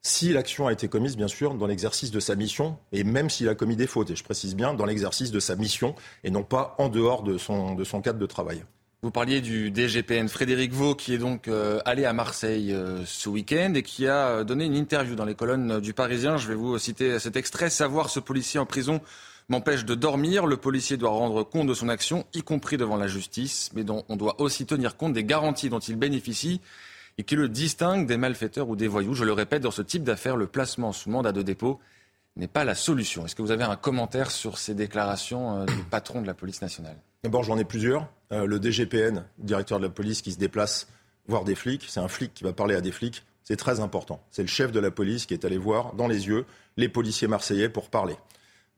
si 0.01 0.33
l'action 0.33 0.67
a 0.67 0.73
été 0.73 0.89
commise, 0.89 1.15
bien 1.15 1.29
sûr, 1.29 1.53
dans 1.55 1.65
l'exercice 1.65 2.11
de 2.11 2.19
sa 2.19 2.35
mission, 2.35 2.77
et 2.91 3.05
même 3.05 3.29
s'il 3.29 3.47
a 3.47 3.55
commis 3.55 3.77
des 3.77 3.87
fautes, 3.87 4.11
et 4.11 4.15
je 4.17 4.23
précise 4.23 4.53
bien, 4.53 4.73
dans 4.73 4.85
l'exercice 4.85 5.31
de 5.31 5.39
sa 5.39 5.55
mission, 5.55 5.95
et 6.25 6.29
non 6.29 6.43
pas 6.43 6.75
en 6.77 6.89
dehors 6.89 7.23
de 7.23 7.37
son, 7.37 7.73
de 7.73 7.85
son 7.85 8.01
cadre 8.01 8.19
de 8.19 8.25
travail. 8.25 8.63
Vous 9.01 9.11
parliez 9.11 9.41
du 9.41 9.69
DGPN 9.73 10.29
Frédéric 10.29 10.71
Vaux, 10.71 10.95
qui 10.95 11.13
est 11.13 11.17
donc 11.17 11.49
euh, 11.49 11.79
allé 11.83 12.05
à 12.05 12.13
Marseille 12.13 12.73
euh, 12.73 13.05
ce 13.05 13.27
week-end 13.27 13.73
et 13.75 13.83
qui 13.83 14.07
a 14.07 14.27
euh, 14.27 14.43
donné 14.45 14.63
une 14.63 14.75
interview 14.75 15.15
dans 15.15 15.25
les 15.25 15.35
colonnes 15.35 15.81
du 15.81 15.93
Parisien. 15.93 16.37
Je 16.37 16.47
vais 16.47 16.55
vous 16.55 16.77
citer 16.77 17.19
cet 17.19 17.35
extrait. 17.35 17.69
Savoir 17.69 18.09
ce 18.09 18.21
policier 18.21 18.61
en 18.61 18.65
prison 18.65 19.01
m'empêche 19.53 19.85
de 19.85 19.93
dormir. 19.93 20.47
Le 20.47 20.57
policier 20.57 20.97
doit 20.97 21.11
rendre 21.11 21.43
compte 21.43 21.67
de 21.67 21.75
son 21.75 21.87
action, 21.87 22.25
y 22.33 22.41
compris 22.41 22.77
devant 22.77 22.97
la 22.97 23.07
justice, 23.07 23.69
mais 23.75 23.83
dont 23.83 24.03
on 24.09 24.15
doit 24.15 24.41
aussi 24.41 24.65
tenir 24.65 24.97
compte 24.97 25.13
des 25.13 25.23
garanties 25.23 25.69
dont 25.69 25.79
il 25.79 25.95
bénéficie 25.95 26.59
et 27.19 27.23
qui 27.23 27.35
le 27.35 27.47
distinguent 27.47 28.07
des 28.07 28.17
malfaiteurs 28.17 28.67
ou 28.67 28.75
des 28.75 28.87
voyous. 28.87 29.13
Je 29.13 29.23
le 29.23 29.33
répète, 29.33 29.61
dans 29.61 29.71
ce 29.71 29.83
type 29.83 30.03
d'affaires, 30.03 30.37
le 30.37 30.47
placement 30.47 30.91
sous 30.91 31.11
mandat 31.11 31.31
de 31.31 31.43
dépôt 31.43 31.79
n'est 32.35 32.47
pas 32.47 32.63
la 32.63 32.73
solution. 32.73 33.25
Est-ce 33.25 33.35
que 33.35 33.43
vous 33.43 33.51
avez 33.51 33.63
un 33.63 33.75
commentaire 33.75 34.31
sur 34.31 34.57
ces 34.57 34.73
déclarations 34.73 35.59
euh, 35.59 35.65
du 35.65 35.83
patron 35.83 36.23
de 36.23 36.27
la 36.27 36.33
police 36.33 36.63
nationale? 36.63 36.97
D'abord, 37.23 37.43
j'en 37.43 37.59
ai 37.59 37.63
plusieurs. 37.63 38.07
Euh, 38.31 38.47
le 38.47 38.59
DGPN, 38.59 39.23
directeur 39.37 39.77
de 39.77 39.83
la 39.83 39.91
police, 39.91 40.23
qui 40.23 40.31
se 40.31 40.39
déplace 40.39 40.87
voir 41.27 41.43
des 41.43 41.53
flics, 41.53 41.85
c'est 41.87 41.99
un 41.99 42.07
flic 42.07 42.33
qui 42.33 42.43
va 42.43 42.53
parler 42.53 42.73
à 42.73 42.81
des 42.81 42.91
flics. 42.91 43.23
C'est 43.43 43.55
très 43.55 43.81
important. 43.81 44.19
C'est 44.31 44.41
le 44.41 44.47
chef 44.47 44.71
de 44.71 44.79
la 44.79 44.89
police 44.89 45.27
qui 45.27 45.35
est 45.35 45.45
allé 45.45 45.59
voir 45.59 45.93
dans 45.93 46.07
les 46.07 46.27
yeux 46.27 46.45
les 46.75 46.89
policiers 46.89 47.27
marseillais 47.27 47.69
pour 47.69 47.91
parler. 47.91 48.15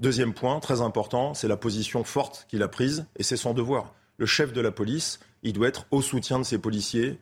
Deuxième 0.02 0.34
point, 0.34 0.60
très 0.60 0.82
important, 0.82 1.34
c'est 1.34 1.48
la 1.48 1.56
position 1.56 2.04
forte 2.04 2.48
qu'il 2.50 2.62
a 2.64 2.68
prise, 2.68 3.06
et 3.16 3.24
c'est 3.24 3.38
son 3.38 3.54
devoir. 3.54 3.94
Le 4.18 4.26
chef 4.26 4.52
de 4.52 4.60
la 4.60 4.72
police, 4.72 5.22
il 5.42 5.54
doit 5.54 5.70
être 5.70 5.86
au 5.90 6.02
soutien 6.02 6.38
de 6.38 6.44
ses 6.44 6.58
policiers, 6.58 7.18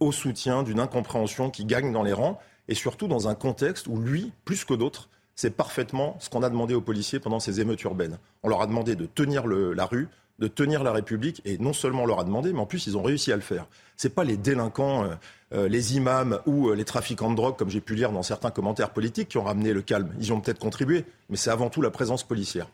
au 0.00 0.10
soutien 0.10 0.64
d'une 0.64 0.80
incompréhension 0.80 1.50
qui 1.50 1.64
gagne 1.64 1.92
dans 1.92 2.02
les 2.02 2.12
rangs, 2.12 2.40
et 2.66 2.74
surtout 2.74 3.06
dans 3.06 3.28
un 3.28 3.36
contexte 3.36 3.86
où 3.86 4.00
lui, 4.00 4.32
plus 4.44 4.64
que 4.64 4.74
d'autres, 4.74 5.08
c'est 5.36 5.56
parfaitement 5.56 6.16
ce 6.18 6.28
qu'on 6.28 6.42
a 6.42 6.50
demandé 6.50 6.74
aux 6.74 6.80
policiers 6.80 7.20
pendant 7.20 7.38
ces 7.38 7.60
émeutes 7.60 7.82
urbaines. 7.84 8.18
On 8.42 8.48
leur 8.48 8.60
a 8.60 8.66
demandé 8.66 8.96
de 8.96 9.06
tenir 9.06 9.46
la 9.46 9.86
rue, 9.86 10.08
de 10.38 10.48
tenir 10.48 10.82
la 10.82 10.92
République, 10.92 11.40
et 11.44 11.58
non 11.58 11.72
seulement 11.72 12.04
leur 12.04 12.20
a 12.20 12.24
demandé, 12.24 12.52
mais 12.52 12.58
en 12.58 12.66
plus 12.66 12.86
ils 12.86 12.96
ont 12.96 13.02
réussi 13.02 13.32
à 13.32 13.36
le 13.36 13.42
faire. 13.42 13.66
Ce 13.96 14.08
pas 14.08 14.24
les 14.24 14.36
délinquants, 14.36 15.04
euh, 15.04 15.14
euh, 15.54 15.68
les 15.68 15.96
imams 15.96 16.40
ou 16.46 16.68
euh, 16.68 16.74
les 16.74 16.84
trafiquants 16.84 17.30
de 17.30 17.36
drogue, 17.36 17.56
comme 17.56 17.70
j'ai 17.70 17.80
pu 17.80 17.94
lire 17.94 18.12
dans 18.12 18.22
certains 18.22 18.50
commentaires 18.50 18.90
politiques, 18.90 19.30
qui 19.30 19.38
ont 19.38 19.44
ramené 19.44 19.72
le 19.72 19.82
calme. 19.82 20.12
Ils 20.20 20.32
ont 20.32 20.40
peut-être 20.40 20.58
contribué, 20.58 21.04
mais 21.30 21.36
c'est 21.36 21.50
avant 21.50 21.70
tout 21.70 21.80
la 21.80 21.90
présence 21.90 22.22
policière. 22.22 22.68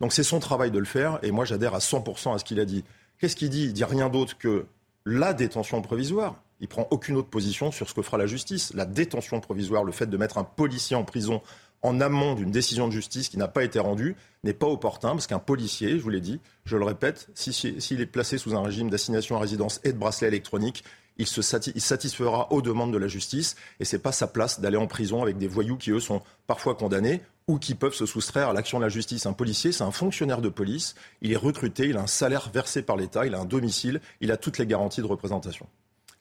Donc 0.00 0.12
c'est 0.12 0.22
son 0.22 0.40
travail 0.40 0.70
de 0.70 0.78
le 0.78 0.84
faire, 0.84 1.18
et 1.22 1.30
moi 1.30 1.44
j'adhère 1.44 1.74
à 1.74 1.78
100% 1.78 2.34
à 2.34 2.38
ce 2.38 2.44
qu'il 2.44 2.60
a 2.60 2.66
dit. 2.66 2.84
Qu'est-ce 3.18 3.36
qu'il 3.36 3.48
dit? 3.48 3.64
Il 3.64 3.72
dit 3.72 3.84
rien 3.84 4.10
d'autre 4.10 4.36
que 4.36 4.66
la 5.06 5.32
détention 5.32 5.80
provisoire. 5.80 6.36
Il 6.60 6.68
prend 6.68 6.88
aucune 6.90 7.16
autre 7.16 7.28
position 7.28 7.70
sur 7.70 7.88
ce 7.88 7.94
que 7.94 8.02
fera 8.02 8.16
la 8.16 8.26
justice. 8.26 8.72
La 8.74 8.86
détention 8.86 9.40
provisoire, 9.40 9.84
le 9.84 9.92
fait 9.92 10.06
de 10.06 10.16
mettre 10.16 10.38
un 10.38 10.44
policier 10.44 10.96
en 10.96 11.04
prison 11.04 11.42
en 11.86 12.00
amont 12.00 12.34
d'une 12.34 12.50
décision 12.50 12.88
de 12.88 12.92
justice 12.92 13.28
qui 13.28 13.38
n'a 13.38 13.48
pas 13.48 13.62
été 13.62 13.78
rendue 13.78 14.16
n'est 14.44 14.52
pas 14.52 14.66
opportun 14.66 15.10
parce 15.10 15.26
qu'un 15.26 15.38
policier, 15.38 15.98
je 15.98 16.02
vous 16.02 16.10
l'ai 16.10 16.20
dit, 16.20 16.40
je 16.64 16.76
le 16.76 16.84
répète, 16.84 17.28
s'il 17.34 18.00
est 18.00 18.06
placé 18.06 18.38
sous 18.38 18.54
un 18.54 18.62
régime 18.62 18.90
d'assignation 18.90 19.36
à 19.36 19.40
résidence 19.40 19.80
et 19.84 19.92
de 19.92 19.98
bracelet 19.98 20.28
électronique, 20.28 20.84
il, 21.18 21.26
satisfera 21.26 22.52
aux 22.52 22.60
demandes 22.60 22.92
de 22.92 22.98
la 22.98 23.08
justice 23.08 23.56
et 23.80 23.84
ce 23.84 23.96
n'est 23.96 24.02
pas 24.02 24.12
sa 24.12 24.26
place 24.26 24.60
d'aller 24.60 24.76
en 24.76 24.86
prison 24.86 25.22
avec 25.22 25.38
des 25.38 25.48
voyous 25.48 25.76
qui, 25.76 25.90
eux, 25.90 26.00
sont 26.00 26.22
parfois 26.46 26.74
condamnés 26.74 27.22
ou 27.48 27.58
qui 27.58 27.74
peuvent 27.74 27.94
se 27.94 28.04
soustraire 28.04 28.48
à 28.48 28.52
l'action 28.52 28.78
de 28.78 28.84
la 28.84 28.88
justice. 28.88 29.24
Un 29.24 29.32
policier, 29.32 29.72
c'est 29.72 29.84
un 29.84 29.92
fonctionnaire 29.92 30.42
de 30.42 30.48
police, 30.48 30.94
il 31.22 31.32
est 31.32 31.36
recruté, 31.36 31.86
il 31.86 31.96
a 31.96 32.02
un 32.02 32.06
salaire 32.08 32.50
versé 32.52 32.82
par 32.82 32.96
l'État, 32.96 33.24
il 33.24 33.34
a 33.34 33.40
un 33.40 33.44
domicile, 33.44 34.00
il 34.20 34.32
a 34.32 34.36
toutes 34.36 34.58
les 34.58 34.66
garanties 34.66 35.00
de 35.00 35.06
représentation. 35.06 35.66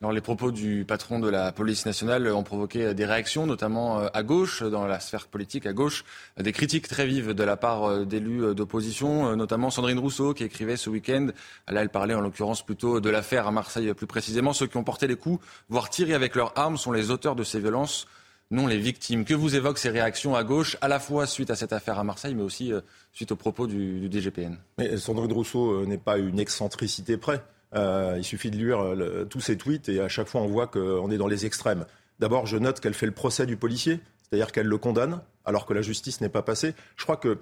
Alors, 0.02 0.12
les 0.12 0.22
propos 0.22 0.52
du 0.52 0.84
patron 0.86 1.20
de 1.20 1.30
la 1.30 1.54
police 1.54 1.86
nationale 1.86 2.28
ont 2.28 2.44
provoqué 2.44 2.94
des 2.94 3.06
réactions, 3.06 3.48
notamment 3.48 4.02
euh, 4.02 4.08
à 4.14 4.24
gauche, 4.24 4.62
dans 4.62 4.86
la 4.86 5.00
sphère 5.00 5.28
politique 5.28 5.66
à 5.66 5.72
gauche, 5.72 6.04
des 6.38 6.52
critiques 6.52 6.90
très 6.90 7.08
vives 7.08 7.32
de 7.34 7.44
la 7.46 7.56
part 7.56 7.86
euh, 7.86 8.06
d'élus 8.06 8.44
euh, 8.44 8.54
d'opposition, 8.54 9.38
notamment 9.38 9.70
Sandrine 9.70 9.98
Rousseau 9.98 10.34
qui 10.34 10.44
écrivait 10.44 10.76
ce 10.76 10.90
week-end. 10.90 11.28
Là, 11.70 11.82
elle 11.82 11.90
parlait 11.90 12.14
en 12.14 12.20
l'occurrence 12.20 12.62
plutôt 12.62 13.00
de 13.00 13.10
l'affaire 13.10 13.48
à 13.48 13.52
Marseille 13.52 13.94
plus 13.94 14.06
précisément. 14.06 14.52
Ceux 14.52 14.68
qui 14.68 14.76
ont 14.76 14.84
porté 14.84 15.08
les 15.08 15.16
coups, 15.16 15.44
voire 15.70 15.90
tiré 15.90 16.14
avec 16.14 16.36
leurs 16.36 16.52
armes, 16.58 16.78
sont 16.78 16.92
les 16.92 17.10
auteurs 17.10 17.38
de 17.38 17.46
ces 17.46 17.62
violences, 17.62 18.06
non 18.52 18.68
les 18.68 18.78
victimes. 18.78 19.24
Que 19.24 19.34
vous 19.34 19.56
évoquent 19.56 19.80
ces 19.80 19.90
réactions 19.90 20.36
à 20.36 20.44
gauche, 20.44 20.76
à 20.82 20.90
la 20.90 21.00
fois 21.00 21.26
suite 21.26 21.52
à 21.52 21.56
cette 21.56 21.72
affaire 21.72 22.00
à 22.00 22.04
Marseille, 22.04 22.36
mais 22.36 22.44
aussi 22.44 22.74
suite 23.14 23.32
aux 23.32 23.38
propos 23.38 23.66
du, 23.66 24.10
DGPN 24.10 24.58
Mais 24.78 24.98
Sandrine 24.98 25.32
Rousseau 25.32 25.86
n'est 25.86 25.98
pas 25.98 26.18
une 26.18 26.38
excentricité 26.38 27.16
près. 27.16 27.42
Euh, 27.74 28.16
il 28.18 28.24
suffit 28.24 28.52
de 28.52 28.58
lire 28.58 28.80
euh, 28.80 29.26
tous 29.30 29.42
ces 29.42 29.58
tweets 29.58 29.90
et 29.90 30.00
à 30.00 30.08
chaque 30.08 30.28
fois 30.28 30.42
on 30.42 30.48
voit 30.48 30.68
qu'on 30.68 31.12
est 31.12 31.18
dans 31.18 31.28
les 31.28 31.46
extrêmes. 31.46 31.86
D'abord, 32.20 32.46
je 32.46 32.58
note 32.58 32.80
qu'elle 32.80 32.94
fait 32.94 33.06
le 33.06 33.12
procès 33.12 33.46
du 33.46 33.58
policier, 33.58 34.00
c'est-à-dire 34.24 34.52
qu'elle 34.52 34.68
le 34.68 34.78
condamne 34.78 35.22
alors 35.44 35.66
que 35.66 35.74
la 35.74 35.82
justice 35.82 36.22
n'est 36.22 36.30
pas 36.30 36.42
passée. 36.42 36.74
Je 36.96 37.04
crois 37.04 37.18
que 37.18 37.38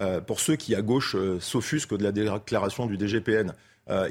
euh, 0.00 0.20
pour 0.20 0.40
ceux 0.40 0.56
qui 0.56 0.74
à 0.74 0.82
gauche 0.82 1.16
s'offusquent 1.40 1.96
de 1.96 2.04
la 2.04 2.12
déclaration 2.12 2.86
du 2.86 2.96
DGPN, 2.96 3.52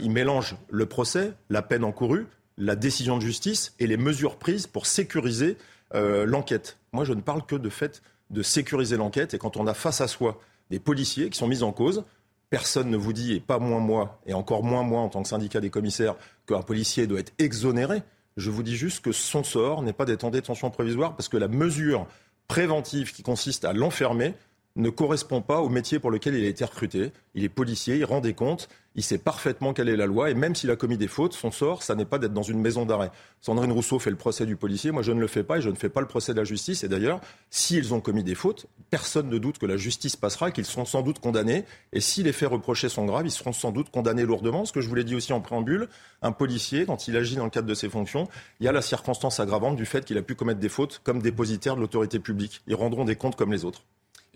ils 0.02 0.10
mélangent 0.10 0.56
le 0.72 0.88
procès, 0.88 1.34
la 1.52 1.61
peine 1.61 1.84
encourue, 1.84 2.26
la 2.57 2.76
décision 2.76 3.18
de 3.18 3.22
justice 3.22 3.76
et 3.77 3.85
les 3.85 3.95
mesures 3.95 4.38
prises 4.38 4.65
pour 4.65 4.88
sécuriser 4.88 5.56
l'enquête. 5.94 6.80
Moi, 6.94 7.06
je 7.06 7.14
ne 7.14 7.22
parle 7.22 7.45
que 7.45 7.56
de 7.56 7.69
fait 7.69 8.02
de 8.31 8.41
sécuriser 8.41 8.98
l'enquête 8.98 9.35
et 9.35 9.38
quand 9.38 9.56
on 9.56 9.68
a 9.68 9.76
face 9.76 10.02
à 10.02 10.07
soi 10.07 10.41
des 10.72 10.80
policiers 10.80 11.30
qui 11.30 11.38
sont 11.38 11.48
mis 11.48 11.61
en 11.61 11.72
cause, 11.72 12.06
Personne 12.49 12.90
ne 12.90 12.98
vous 12.98 13.14
dit, 13.14 13.34
et 13.34 13.40
pas 13.40 13.60
moins 13.60 13.80
moi, 13.80 14.22
et 14.26 14.34
encore 14.34 14.64
moins 14.64 14.84
moi 14.84 15.02
en 15.02 15.10
tant 15.10 15.22
que 15.22 15.28
syndicat 15.28 15.60
des 15.60 15.69
commissaires, 15.69 16.15
qu'un 16.48 16.61
policier 16.61 17.06
doit 17.06 17.19
être 17.19 17.34
exonéré. 17.40 18.03
Je 18.38 18.49
vous 18.49 18.64
dis 18.64 18.78
juste 18.78 19.03
que 19.03 19.11
son 19.11 19.44
sort 19.44 19.82
n'est 19.82 19.94
pas 19.94 20.06
d'être 20.06 20.24
en 20.24 20.30
détention 20.30 20.69
provisoire 20.69 21.15
parce 21.15 21.28
que 21.28 21.38
la 21.38 21.48
mesure 21.48 22.07
préventive 22.48 23.11
qui 23.11 23.24
consiste 23.24 23.65
à 23.65 23.74
l'enfermer 23.74 24.34
ne 24.78 24.90
correspond 24.90 25.41
pas 25.41 25.62
au 25.62 25.70
métier 25.70 25.99
pour 25.99 26.12
lequel 26.12 26.36
il 26.36 26.45
a 26.45 26.48
été 26.48 26.64
recruté. 26.64 27.12
Il 27.36 27.44
est 27.44 27.49
policier, 27.49 27.98
il 27.98 28.06
rend 28.06 28.22
des 28.22 28.34
comptes, 28.34 28.70
il 28.95 29.04
sait 29.04 29.18
parfaitement 29.18 29.74
quelle 29.74 29.90
est 29.90 29.95
la 29.95 30.06
loi, 30.08 30.30
et 30.32 30.34
même 30.34 30.56
s'il 30.56 30.72
a 30.72 30.76
commis 30.76 30.98
des 30.98 31.08
fautes, 31.08 31.34
son 31.34 31.52
sort, 31.52 31.84
ça 31.84 31.94
n'est 31.95 32.06
pas 32.06 32.18
d'être 32.18 32.34
dans 32.34 32.44
une 32.44 32.60
maison 32.60 32.86
d'arrêt. 32.86 33.12
Sandrine 33.41 33.72
Rousseau 33.72 33.99
fait 33.99 34.10
le 34.10 34.16
procès 34.16 34.45
du 34.45 34.56
policier, 34.56 34.91
moi 34.91 35.04
je 35.04 35.12
ne 35.12 35.20
le 35.20 35.28
fais 35.28 35.44
pas, 35.44 35.58
et 35.58 35.62
je 35.62 35.70
ne 35.70 35.76
fais 35.76 35.90
pas 35.90 36.02
le 36.02 36.08
procès 36.08 36.34
de 36.34 36.38
la 36.40 36.44
justice. 36.44 36.84
Et 36.84 36.88
d'ailleurs, 36.88 37.22
s'ils 37.49 37.94
ont 37.94 38.02
commis 38.02 38.24
des 38.24 38.36
fautes, 38.36 38.68
personne 38.90 39.30
ne 39.30 39.38
doute 39.38 39.58
que 39.58 39.66
la 39.66 39.78
justice 39.78 40.16
passera, 40.16 40.52
qu'ils 40.52 40.66
seront 40.66 40.86
sans 40.86 41.02
doute 41.02 41.20
condamnés, 41.20 41.66
et 41.94 41.99
si 41.99 42.24
les 42.24 42.32
faits 42.32 42.49
reprochés 42.49 42.90
sont 42.90 43.06
graves, 43.06 43.26
ils 43.26 43.32
seront 43.32 43.54
sans 43.54 43.72
doute 43.72 43.90
condamnés 43.90 44.24
lourdement. 44.24 44.66
Ce 44.66 44.74
que 44.74 44.82
je 44.82 44.90
vous 44.90 44.95
l'ai 44.95 45.04
dit 45.04 45.16
aussi 45.16 45.34
en 45.34 45.41
préambule, 45.41 45.90
un 46.22 46.32
policier, 46.32 46.86
quand 46.86 47.08
il 47.08 47.18
agit 47.18 47.36
dans 47.36 47.45
le 47.45 47.52
cadre 47.52 47.68
de 47.68 47.76
ses 47.76 47.90
fonctions, 47.90 48.28
il 48.60 48.66
y 48.66 48.70
a 48.70 48.72
la 48.72 48.82
circonstance 48.82 49.40
aggravante 49.40 49.76
du 49.76 49.86
fait 49.86 50.06
qu'il 50.06 50.18
a 50.18 50.24
pu 50.24 50.36
commettre 50.36 50.60
des 50.60 50.70
fautes 50.70 51.02
comme 51.04 51.22
dépositaire 51.22 51.76
de 51.76 51.82
l'autorité 51.82 52.20
publique. 52.20 52.62
Ils 52.68 52.76
rendront 52.76 53.06
des 53.06 53.16
comptes 53.16 53.36
comme 53.36 53.52
les 53.52 53.66
autres. 53.66 53.84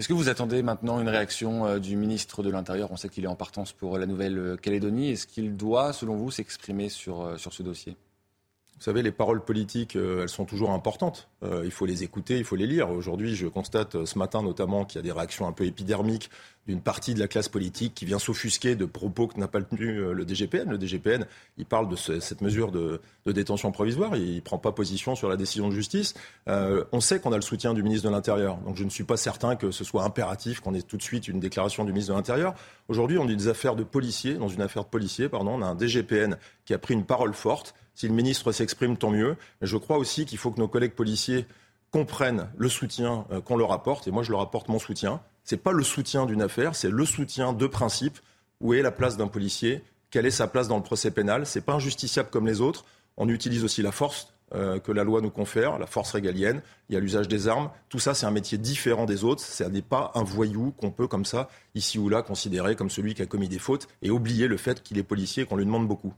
Est-ce 0.02 0.08
que 0.08 0.14
vous 0.14 0.30
attendez 0.30 0.64
maintenant 0.64 1.00
une 1.00 1.10
réaction 1.10 1.68
euh, 1.68 1.78
du 1.78 1.96
ministre 1.96 2.42
de 2.42 2.50
l'Intérieur? 2.50 2.92
On 2.92 2.98
sait 2.98 3.08
qu'il 3.08 3.24
est 3.24 3.28
en 3.28 3.36
partance 3.36 3.72
pour 3.72 4.00
la 4.00 4.08
Nouvelle-Calédonie. 4.08 5.12
Est-ce 5.12 5.28
qu'il 5.28 5.56
doit, 5.56 5.94
selon 5.94 6.16
vous, 6.16 6.32
s'exprimer 6.32 6.90
sur, 6.90 7.22
euh, 7.22 7.38
sur 7.38 7.54
ce 7.54 7.62
dossier? 7.62 7.96
Vous 8.82 8.86
savez, 8.86 9.04
les 9.04 9.12
paroles 9.12 9.46
politiques, 9.46 9.96
euh, 9.96 10.24
elles 10.24 10.30
sont 10.30 10.46
toujours 10.46 10.72
importantes. 10.72 11.30
il 11.64 11.72
faut 11.72 11.86
les 11.86 12.04
écouter, 12.04 12.38
il 12.38 12.44
faut 12.44 12.56
les 12.56 12.66
lire. 12.66 12.90
Aujourd'hui, 12.90 13.36
je 13.36 13.48
constate 13.48 14.06
ce 14.06 14.18
matin 14.18 14.42
notamment 14.42 14.86
qu'il 14.86 14.98
y 14.98 15.00
a 15.00 15.04
des 15.04 15.12
réactions 15.12 15.48
un 15.48 15.52
peu 15.52 15.66
épidermiques 15.66 16.30
d'une 16.68 16.82
partie 16.82 17.14
de 17.14 17.20
la 17.20 17.28
classe 17.28 17.50
politique 17.50 17.94
qui 17.96 18.06
vient 18.06 18.20
s'offusquer 18.20 18.76
de 18.76 18.86
propos 18.86 19.28
que 19.28 19.40
n'a 19.40 19.48
pas 19.48 19.62
tenu 19.62 19.98
euh, 19.98 20.14
le 20.14 20.26
DGPN. 20.26 20.70
Le 20.70 20.78
DGPN, 20.78 21.26
il 21.58 21.66
parle 21.66 21.90
de 21.90 21.96
cette 21.96 22.42
mesure 22.42 22.72
de, 22.72 23.02
détention 23.26 23.72
provisoire, 23.72 24.16
il 24.16 24.36
ne 24.36 24.40
prend 24.42 24.58
pas 24.58 24.72
position 24.72 25.16
sur 25.16 25.30
la 25.30 25.38
décision 25.38 25.70
de 25.70 25.74
justice. 25.74 26.14
Euh, 26.48 26.84
on 26.92 27.00
sait 27.00 27.20
qu'on 27.20 27.32
a 27.32 27.36
le 27.36 27.42
soutien 27.42 27.74
du 27.74 27.82
ministre 27.82 28.08
de 28.08 28.14
l'Intérieur, 28.14 28.58
donc 28.58 28.78
je 28.78 28.84
ne 28.84 28.90
suis 28.90 29.04
pas 29.04 29.18
certain 29.18 29.56
que 29.56 29.72
ce 29.72 29.84
soit 29.84 30.04
impératif 30.04 30.60
qu'on 30.60 30.74
ait 30.74 30.82
tout 30.82 30.98
de 30.98 31.04
suite 31.04 31.28
une 31.28 31.40
déclaration 31.40 31.84
du 31.84 31.92
ministre 31.92 32.14
de 32.14 32.18
l'Intérieur. 32.18 32.54
Aujourd'hui, 32.90 33.18
on 33.18 33.26
dit 33.26 33.36
des 33.36 33.48
affaires 33.48 33.76
de 33.76 33.84
policiers, 33.84 34.36
dans 34.36 34.48
une 34.48 34.62
affaire 34.62 34.84
de 34.84 34.90
policiers, 34.90 35.30
pardon, 35.30 35.52
on 35.56 35.62
a 35.62 35.66
un 35.66 35.76
DGPN 35.76 36.38
qui 36.66 36.74
a 36.74 36.78
pris 36.78 36.94
une 36.94 37.06
parole 37.06 37.34
forte. 37.34 37.74
Si 37.94 38.08
le 38.08 38.14
ministre 38.14 38.52
s'exprime, 38.52 38.98
tant 38.98 39.12
mieux. 39.12 39.36
Mais 39.60 39.68
je 39.68 39.78
crois 39.78 39.98
aussi 39.98 40.26
qu'il 40.26 40.38
faut 40.38 40.52
que 40.52 40.60
nos 40.60 40.68
collègues 40.68 40.94
policiers 40.94 41.46
comprennent 41.92 42.48
le 42.58 42.70
soutien 42.70 43.26
euh, 43.32 43.42
qu'on 43.42 43.58
leur 43.58 43.72
apporte, 43.72 44.08
et 44.08 44.12
moi 44.12 44.24
je 44.24 44.32
leur 44.32 44.42
apporte 44.42 44.70
mon 44.70 44.80
soutien. 44.80 45.22
Ce 45.44 45.56
n'est 45.56 45.62
pas 45.62 45.72
le 45.72 45.84
soutien 45.84 46.26
d'une 46.26 46.42
affaire, 46.42 46.76
c'est 46.76 46.90
le 46.90 47.06
soutien 47.06 47.54
de 47.54 47.68
principe. 47.68 48.20
Où 48.62 48.74
est 48.74 48.82
la 48.82 48.92
place 48.92 49.18
d'un 49.18 49.28
policier? 49.28 49.84
Quelle 50.12 50.26
est 50.26 50.32
sa 50.32 50.48
place 50.48 50.68
dans 50.68 50.78
le 50.78 50.84
procès 50.84 51.12
pénal? 51.12 51.46
Ce 51.46 51.58
n'est 51.58 51.66
pas 51.66 51.74
injusticiable 51.74 52.30
comme 52.30 52.46
les 52.46 52.62
autres. 52.62 52.86
On 53.18 53.28
utilise 53.28 53.64
aussi 53.64 53.82
la 53.82 53.92
force 53.92 54.32
euh, 54.54 54.80
que 54.80 54.92
la 54.92 55.04
loi 55.04 55.22
nous 55.22 55.30
confère, 55.30 55.80
la 55.80 55.88
force 55.88 56.12
régalienne. 56.12 56.62
Il 56.90 56.94
y 56.94 56.98
a 56.98 57.00
l'usage 57.00 57.28
des 57.28 57.48
armes. 57.48 57.72
Tout 57.90 58.00
ça, 58.00 58.14
c'est 58.14 58.26
un 58.26 58.32
métier 58.32 58.58
différent 58.58 59.06
des 59.06 59.24
autres. 59.24 59.42
Ce 59.42 59.64
n'est 59.64 59.82
pas 59.82 60.12
un 60.14 60.24
voyou 60.24 60.74
qu'on 60.78 60.92
peut, 60.92 61.08
comme 61.08 61.26
ça, 61.26 61.50
ici 61.74 61.98
ou 61.98 62.10
là, 62.10 62.22
considérer 62.22 62.76
comme 62.76 62.90
celui 62.90 63.16
qui 63.16 63.22
a 63.22 63.26
commis 63.26 63.48
des 63.48 63.60
fautes 63.60 63.88
et 64.02 64.12
oublier 64.12 64.48
le 64.48 64.58
fait 64.58 64.84
qu'il 64.84 64.98
est 64.98 65.04
policier 65.04 65.44
et 65.44 65.46
qu'on 65.46 65.56
lui 65.56 65.66
demande 65.66 65.88
beaucoup. 65.88 66.14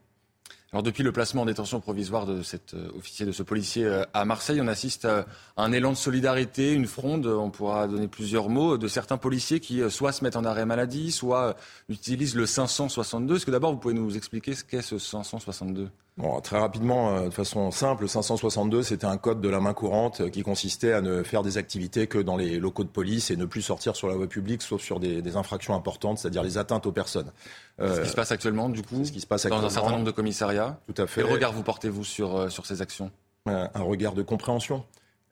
Alors 0.74 0.82
depuis 0.82 1.04
le 1.04 1.12
placement 1.12 1.44
en 1.44 1.46
détention 1.46 1.80
provisoire 1.80 2.26
de 2.26 2.42
cet 2.42 2.74
euh, 2.74 2.90
officier, 2.98 3.28
de 3.28 3.32
ce 3.32 3.44
policier 3.44 3.86
euh, 3.86 4.06
à 4.16 4.26
Marseille, 4.26 4.60
on 4.60 4.68
assiste 4.68 5.06
à 5.06 5.28
un 5.56 5.72
élan 5.72 5.92
de 5.92 5.98
solidarité, 5.98 6.74
une 6.74 6.88
fronde, 6.88 7.28
on 7.28 7.52
pourra 7.52 7.88
donner 7.88 8.08
plusieurs 8.08 8.50
mots, 8.50 8.80
de 8.80 8.88
certains 8.88 9.18
policiers 9.18 9.60
qui 9.60 9.84
euh, 9.84 9.92
soit 9.92 10.12
se 10.12 10.24
mettent 10.24 10.36
en 10.36 10.46
arrêt 10.46 10.66
maladie, 10.66 11.12
soit 11.12 11.56
utilisent 11.90 12.34
le 12.34 12.48
562. 12.48 13.36
Est-ce 13.36 13.46
que 13.46 13.52
d'abord 13.52 13.72
vous 13.72 13.78
pouvez 13.78 13.94
nous 13.94 14.18
expliquer 14.18 14.56
ce 14.56 14.64
qu'est 14.64 14.82
ce 14.82 14.98
562 14.98 15.92
Bon, 16.18 16.40
très 16.42 16.60
rapidement, 16.60 17.26
de 17.26 17.32
façon 17.32 17.72
simple, 17.72 18.08
562, 18.08 18.84
c'était 18.84 19.08
un 19.08 19.18
code 19.18 19.42
de 19.42 19.50
la 19.50 19.60
main 19.60 19.74
courante 19.74 20.30
qui 20.30 20.44
consistait 20.44 20.94
à 20.94 21.02
ne 21.02 21.24
faire 21.24 21.42
des 21.42 21.58
activités 21.58 22.06
que 22.06 22.20
dans 22.20 22.38
les 22.38 22.60
locaux 22.60 22.84
de 22.84 22.90
police 22.90 23.32
et 23.32 23.36
ne 23.36 23.46
plus 23.46 23.64
sortir 23.64 23.96
sur 23.96 24.08
la 24.08 24.16
voie 24.16 24.28
publique, 24.28 24.62
sauf 24.62 24.82
sur 24.84 25.00
des, 25.00 25.24
des 25.24 25.36
infractions 25.38 25.74
importantes, 25.74 26.20
c'est-à-dire 26.20 26.44
les 26.44 26.60
atteintes 26.60 26.86
aux 26.86 26.92
personnes. 26.92 27.32
Euh, 27.80 27.96
ce 27.96 28.02
qui 28.02 28.10
se 28.10 28.16
passe 28.16 28.32
actuellement, 28.32 28.70
du 28.70 28.84
coup, 28.84 29.04
ce 29.04 29.12
qui 29.12 29.22
se 29.22 29.28
passe 29.28 29.48
dans 29.48 29.64
un 29.64 29.70
certain 29.70 29.92
nombre 29.92 30.06
de 30.06 30.12
commissariats. 30.12 30.80
Tout 30.86 31.02
à 31.02 31.08
fait. 31.08 31.22
Quel 31.24 31.32
regard 31.32 31.52
vous 31.52 31.64
portez-vous 31.64 32.04
sur, 32.04 32.36
euh, 32.36 32.50
sur 32.50 32.66
ces 32.66 32.82
actions? 32.82 33.12
Un, 33.46 33.68
regard 33.82 34.14
de 34.14 34.22
compréhension. 34.22 34.86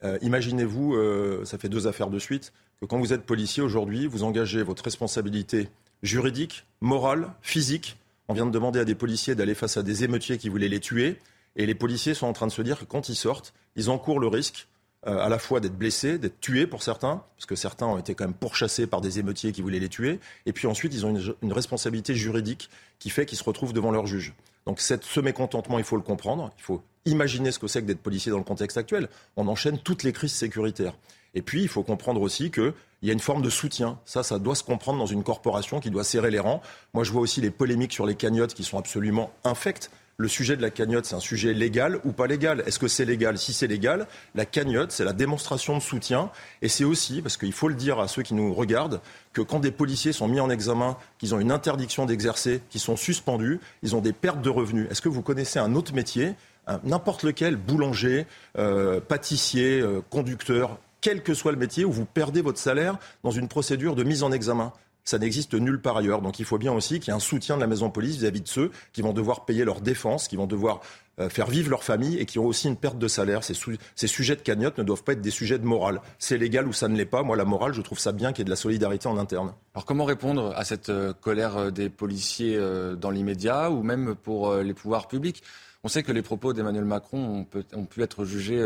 Euh, 0.04 0.18
imaginez-vous, 0.22 0.98
ça 1.46 1.58
fait 1.58 1.70
deux 1.70 1.88
affaires 1.88 2.10
de 2.10 2.20
suite, 2.20 2.52
que 2.82 2.86
quand 2.86 3.00
vous 3.00 3.14
êtes 3.14 3.24
policier 3.24 3.64
aujourd'hui, 3.64 4.08
vous 4.08 4.24
engagez 4.24 4.64
votre 4.64 4.84
responsabilité 4.84 5.70
juridique, 6.04 6.66
morale, 6.82 7.30
physique. 7.42 7.98
On 8.32 8.34
vient 8.34 8.46
de 8.46 8.52
demander 8.52 8.80
à 8.80 8.86
des 8.86 8.96
policiers 8.96 9.36
d'aller 9.36 9.54
face 9.54 9.76
à 9.76 9.84
des 9.84 10.06
émeutiers 10.06 10.38
qui 10.38 10.48
voulaient 10.48 10.70
les 10.70 10.80
tuer. 10.80 11.20
Et 11.58 11.66
les 11.66 11.76
policiers 11.76 12.14
sont 12.14 12.28
en 12.28 12.32
train 12.32 12.48
de 12.48 12.52
se 12.54 12.62
dire 12.62 12.80
que 12.80 12.86
quand 12.86 13.10
ils 13.10 13.16
sortent, 13.16 13.54
ils 13.76 13.90
encourent 13.90 14.22
le 14.22 14.28
risque 14.28 14.70
euh, 15.06 15.20
à 15.20 15.28
la 15.28 15.38
fois 15.38 15.60
d'être 15.60 15.78
blessés, 15.78 16.18
d'être 16.18 16.40
tués 16.40 16.66
pour 16.66 16.82
certains, 16.82 17.26
parce 17.36 17.46
que 17.46 17.56
certains 17.56 17.88
ont 17.88 17.98
été 17.98 18.16
quand 18.16 18.24
même 18.24 18.34
pourchassés 18.34 18.88
par 18.88 19.02
des 19.02 19.20
émeutiers 19.20 19.52
qui 19.52 19.62
voulaient 19.62 19.82
les 19.82 19.90
tuer, 19.90 20.22
et 20.46 20.54
puis 20.54 20.66
ensuite 20.66 20.94
ils 20.94 21.06
ont 21.06 21.14
une, 21.42 21.52
responsabilité 21.52 22.16
juridique 22.16 22.70
qui 23.00 23.10
fait 23.10 23.26
qu'ils 23.26 23.38
se 23.38 23.44
retrouvent 23.44 23.74
devant 23.74 23.92
leur 23.92 24.08
juge. 24.08 24.34
Donc 24.66 24.80
ce 24.80 25.20
mécontentement, 25.20 25.78
il 25.78 25.84
faut 25.84 25.98
le 25.98 26.02
comprendre, 26.02 26.54
il 26.58 26.64
faut 26.64 26.82
imaginer 27.04 27.52
ce 27.52 27.60
que 27.60 27.68
c'est 27.68 27.82
que 27.82 27.88
d'être 27.88 28.00
policier 28.00 28.32
dans 28.32 28.38
le 28.38 28.46
contexte 28.46 28.78
actuel. 28.78 29.10
On 29.36 29.50
enchaîne 29.50 29.78
toutes 29.78 30.04
les 30.04 30.14
crises 30.14 30.32
sécuritaires. 30.32 30.94
Et 31.34 31.42
puis 31.42 31.62
il 31.62 31.68
faut 31.68 31.84
comprendre 31.84 32.22
aussi 32.22 32.52
qu'il 32.52 32.74
y 33.04 33.10
a 33.10 33.14
une 33.14 33.20
forme 33.20 33.42
de 33.42 33.50
soutien. 33.50 34.00
Ça, 34.06 34.24
ça 34.24 34.40
doit 34.40 34.56
se 34.56 34.64
comprendre 34.64 35.00
dans 35.00 35.06
une 35.06 35.24
corporation 35.24 35.80
qui 35.80 35.90
doit 35.90 36.04
serrer 36.04 36.32
les 36.32 36.40
rangs. 36.40 36.62
Moi, 36.94 37.04
je 37.04 37.12
vois 37.12 37.22
aussi 37.22 37.42
les 37.42 37.52
polémiques 37.52 37.94
sur 37.94 38.06
les 38.06 38.16
cagnottes 38.16 38.54
qui 38.54 38.64
sont 38.64 38.78
absolument 38.78 39.32
infectes 39.44 39.92
le 40.22 40.28
sujet 40.28 40.56
de 40.56 40.62
la 40.62 40.70
cagnotte, 40.70 41.06
c'est 41.06 41.16
un 41.16 41.20
sujet 41.20 41.52
légal 41.52 42.00
ou 42.06 42.12
pas 42.12 42.28
légal? 42.28 42.64
Est-ce 42.68 42.78
que 42.78 42.88
c'est 42.88 43.06
légal? 43.06 43.40
Si 43.40 43.54
c'est 43.54 43.68
légal, 43.68 44.08
la 44.36 44.46
cagnotte, 44.46 44.92
c'est 44.92 45.04
la 45.04 45.14
démonstration 45.14 45.76
de 45.76 45.82
soutien. 45.82 46.30
Et 46.62 46.70
c'est 46.70 46.84
aussi, 46.84 47.22
parce 47.22 47.38
qu'il 47.38 47.54
faut 47.54 47.68
le 47.68 47.74
dire 47.74 48.00
à 48.00 48.08
ceux 48.08 48.22
qui 48.22 48.36
nous 48.36 48.54
regardent, 48.54 49.02
que 49.34 49.42
quand 49.42 49.60
des 49.60 49.72
policiers 49.72 50.14
sont 50.14 50.28
mis 50.28 50.40
en 50.40 50.50
examen, 50.50 50.96
qu'ils 51.18 51.34
ont 51.34 51.40
une 51.40 51.52
interdiction 51.52 52.06
d'exercer, 52.06 52.62
qu'ils 52.70 52.82
sont 52.82 52.96
suspendus, 52.96 53.60
ils 53.82 53.96
ont 53.96 54.02
des 54.02 54.14
pertes 54.14 54.42
de 54.42 54.50
revenus. 54.50 54.88
Est-ce 54.92 55.02
que 55.02 55.10
vous 55.10 55.24
connaissez 55.24 55.60
un 55.60 55.74
autre 55.74 55.94
métier? 55.94 56.36
N'importe 56.84 57.24
lequel, 57.24 57.56
boulanger, 57.56 58.28
euh, 58.58 59.02
pâtissier, 59.02 59.82
euh, 59.82 60.02
conducteur, 60.10 60.78
quel 61.02 61.24
que 61.24 61.34
soit 61.34 61.52
le 61.52 61.58
métier, 61.58 61.84
où 61.84 61.92
vous 61.92 62.06
perdez 62.06 62.42
votre 62.42 62.60
salaire 62.60 62.98
dans 63.24 63.32
une 63.32 63.48
procédure 63.48 63.96
de 63.96 64.04
mise 64.04 64.24
en 64.24 64.32
examen 64.32 64.72
Ça 65.04 65.18
n'existe 65.18 65.56
nulle 65.56 65.82
part 65.82 65.98
ailleurs. 65.98 66.22
Donc 66.22 66.40
il 66.40 66.46
faut 66.46 66.60
bien 66.60 66.72
aussi 66.72 67.00
qu'il 67.00 67.10
y 67.10 67.12
ait 67.12 67.18
un 67.18 67.20
soutien 67.20 67.56
de 67.56 67.62
la 67.62 67.68
maison 67.68 67.90
police 67.90 68.18
vis-à-vis 68.18 68.42
de 68.42 68.48
ceux 68.48 68.72
qui 68.94 69.02
vont 69.02 69.12
devoir 69.12 69.46
payer 69.46 69.66
leur 69.66 69.82
défense, 69.82 70.28
qui 70.28 70.36
vont 70.36 70.46
devoir 70.46 70.82
euh, 71.20 71.30
faire 71.30 71.48
vivre 71.48 71.70
leur 71.70 71.84
famille 71.84 72.18
et 72.18 72.26
qui 72.26 72.40
ont 72.40 72.46
aussi 72.46 72.68
une 72.68 72.78
perte 72.78 72.98
de 72.98 73.08
salaire. 73.08 73.44
Ces, 73.44 74.08
sujets 74.08 74.36
de 74.36 74.42
cagnotte 74.42 74.78
ne 74.78 74.84
doivent 74.84 75.04
pas 75.04 75.14
être 75.14 75.22
des 75.22 75.32
sujets 75.32 75.58
de 75.58 75.66
morale. 75.66 76.02
C'est 76.20 76.38
légal 76.38 76.68
ou 76.68 76.74
ça 76.74 76.88
ne 76.88 76.96
l'est 76.96 77.06
pas. 77.06 77.24
Moi, 77.24 77.36
la 77.36 77.46
morale, 77.46 77.74
je 77.74 77.82
trouve 77.82 78.00
ça 78.00 78.12
bien 78.12 78.32
qu'il 78.32 78.40
y 78.40 78.44
ait 78.44 78.46
de 78.46 78.50
la 78.52 78.56
solidarité 78.56 79.08
en 79.08 79.18
interne. 79.18 79.54
Alors 79.74 79.86
comment 79.86 80.06
répondre 80.06 80.54
à 80.56 80.64
cette 80.64 80.90
euh, 80.90 81.14
colère 81.14 81.58
euh, 81.58 81.72
des 81.72 81.90
policiers 81.90 82.60
dans 82.98 83.10
l'immédiat 83.10 83.72
ou 83.72 83.84
même 83.84 84.16
pour 84.16 84.56
les 84.56 84.74
pouvoirs 84.74 85.08
publics? 85.08 85.44
On 85.84 85.88
sait 85.88 86.04
que 86.04 86.12
les 86.12 86.22
propos 86.22 86.54
d'Emmanuel 86.54 86.86
Macron 86.86 87.46
ont, 87.74 87.86
pu 87.86 88.04
être 88.04 88.24
jugés 88.24 88.64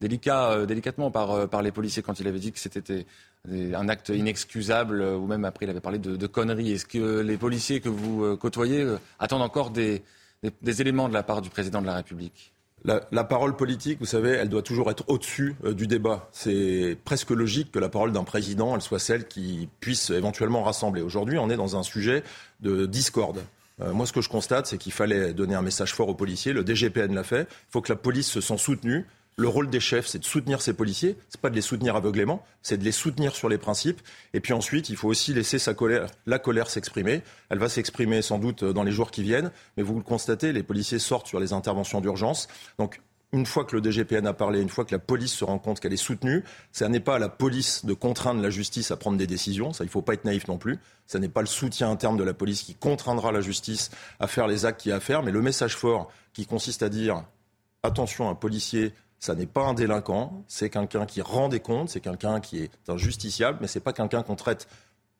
délicats, 0.00 0.66
délicatement 0.66 1.10
par, 1.10 1.48
par 1.48 1.62
les 1.62 1.72
policiers 1.72 2.02
quand 2.02 2.20
il 2.20 2.28
avait 2.28 2.38
dit 2.38 2.52
que 2.52 2.58
c'était 2.58 3.06
un 3.48 3.88
acte 3.88 4.10
inexcusable, 4.10 5.02
ou 5.02 5.26
même 5.26 5.44
après 5.44 5.66
il 5.66 5.70
avait 5.70 5.80
parlé 5.80 5.98
de, 5.98 6.26
conneries. 6.26 6.72
Est-ce 6.72 6.86
que 6.86 7.20
les 7.20 7.36
policiers 7.36 7.80
que 7.80 7.88
vous 7.88 8.36
côtoyez 8.36 8.86
attendent 9.18 9.42
encore 9.42 9.70
des, 9.70 10.02
éléments 10.66 11.08
de 11.08 11.14
la 11.14 11.22
part 11.22 11.42
du 11.42 11.50
président 11.50 11.80
de 11.80 11.86
la 11.86 11.94
République? 11.94 12.54
La, 12.86 13.24
parole 13.24 13.56
politique, 13.56 13.98
vous 13.98 14.04
savez, 14.04 14.28
elle 14.28 14.50
doit 14.50 14.60
toujours 14.60 14.90
être 14.90 15.04
au-dessus 15.08 15.56
euh, 15.64 15.72
du 15.72 15.86
débat. 15.86 16.28
C'est 16.32 16.98
presque 17.06 17.30
logique 17.30 17.72
que 17.72 17.78
la 17.78 17.88
parole 17.88 18.12
d'un 18.12 18.24
président, 18.24 18.74
elle 18.74 18.82
soit 18.82 18.98
celle 18.98 19.26
qui 19.26 19.70
puisse 19.80 20.10
éventuellement 20.10 20.62
rassembler. 20.62 21.00
Aujourd'hui, 21.00 21.38
on 21.38 21.48
est 21.48 21.56
dans 21.56 21.78
un 21.78 21.82
sujet 21.82 22.22
de 22.60 22.84
discorde. 22.84 23.40
Euh, 23.80 23.94
moi, 23.94 24.04
ce 24.04 24.12
que 24.12 24.20
je 24.20 24.28
constate, 24.28 24.66
c'est 24.66 24.76
qu'il 24.76 24.92
fallait 24.92 25.32
donner 25.32 25.54
un 25.54 25.62
message 25.62 25.94
fort 25.94 26.10
aux 26.10 26.14
policiers. 26.14 26.52
Le 26.52 26.62
DGPN 26.62 27.14
l'a 27.14 27.24
fait. 27.24 27.48
Il 27.48 27.70
faut 27.70 27.80
que 27.80 27.90
la 27.90 27.96
police 27.96 28.28
se 28.28 28.42
sent 28.42 28.58
soutenue. 28.58 29.06
Le 29.36 29.48
rôle 29.48 29.68
des 29.68 29.80
chefs, 29.80 30.06
c'est 30.06 30.20
de 30.20 30.24
soutenir 30.24 30.62
ces 30.62 30.74
policiers. 30.74 31.16
C'est 31.28 31.40
pas 31.40 31.50
de 31.50 31.56
les 31.56 31.60
soutenir 31.60 31.96
aveuglément, 31.96 32.44
c'est 32.62 32.76
de 32.76 32.84
les 32.84 32.92
soutenir 32.92 33.34
sur 33.34 33.48
les 33.48 33.58
principes. 33.58 34.00
Et 34.32 34.40
puis 34.40 34.52
ensuite, 34.52 34.88
il 34.90 34.96
faut 34.96 35.08
aussi 35.08 35.34
laisser 35.34 35.58
la 36.26 36.38
colère 36.38 36.70
s'exprimer. 36.70 37.22
Elle 37.48 37.58
va 37.58 37.68
s'exprimer 37.68 38.22
sans 38.22 38.38
doute 38.38 38.64
dans 38.64 38.84
les 38.84 38.92
jours 38.92 39.10
qui 39.10 39.22
viennent. 39.24 39.50
Mais 39.76 39.82
vous 39.82 39.96
le 39.96 40.02
constatez, 40.02 40.52
les 40.52 40.62
policiers 40.62 41.00
sortent 41.00 41.26
sur 41.26 41.40
les 41.40 41.52
interventions 41.52 42.00
d'urgence. 42.00 42.46
Donc, 42.78 43.00
une 43.32 43.46
fois 43.46 43.64
que 43.64 43.74
le 43.74 43.82
DGPN 43.82 44.28
a 44.28 44.32
parlé, 44.32 44.60
une 44.60 44.68
fois 44.68 44.84
que 44.84 44.94
la 44.94 45.00
police 45.00 45.32
se 45.32 45.44
rend 45.44 45.58
compte 45.58 45.80
qu'elle 45.80 45.92
est 45.92 45.96
soutenue, 45.96 46.44
ce 46.70 46.84
n'est 46.84 47.00
pas 47.00 47.16
à 47.16 47.18
la 47.18 47.28
police 47.28 47.84
de 47.84 47.92
contraindre 47.92 48.40
la 48.40 48.50
justice 48.50 48.92
à 48.92 48.96
prendre 48.96 49.18
des 49.18 49.26
décisions. 49.26 49.72
Ça, 49.72 49.82
il 49.82 49.88
ne 49.88 49.90
faut 49.90 50.02
pas 50.02 50.14
être 50.14 50.24
naïf 50.24 50.46
non 50.46 50.56
plus. 50.56 50.78
Ce 51.08 51.18
n'est 51.18 51.28
pas 51.28 51.40
le 51.40 51.48
soutien 51.48 51.90
interne 51.90 52.16
de 52.16 52.22
la 52.22 52.34
police 52.34 52.62
qui 52.62 52.76
contraindra 52.76 53.32
la 53.32 53.40
justice 53.40 53.90
à 54.20 54.28
faire 54.28 54.46
les 54.46 54.66
actes 54.66 54.82
qu'il 54.82 54.90
y 54.90 54.92
a 54.92 54.98
à 54.98 55.00
faire. 55.00 55.24
Mais 55.24 55.32
le 55.32 55.42
message 55.42 55.74
fort 55.74 56.12
qui 56.32 56.46
consiste 56.46 56.84
à 56.84 56.88
dire 56.88 57.24
attention, 57.82 58.28
un 58.30 58.36
policier 58.36 58.92
ça 59.24 59.34
n'est 59.34 59.46
pas 59.46 59.62
un 59.62 59.72
délinquant, 59.72 60.44
c'est 60.48 60.68
quelqu'un 60.68 61.06
qui 61.06 61.22
rend 61.22 61.48
des 61.48 61.60
comptes, 61.60 61.88
c'est 61.88 62.00
quelqu'un 62.00 62.40
qui 62.40 62.58
est 62.58 62.70
un 62.88 62.98
justiciable, 62.98 63.56
mais 63.62 63.68
ce 63.68 63.78
n'est 63.78 63.82
pas 63.82 63.94
quelqu'un 63.94 64.22
qu'on 64.22 64.36
traite 64.36 64.68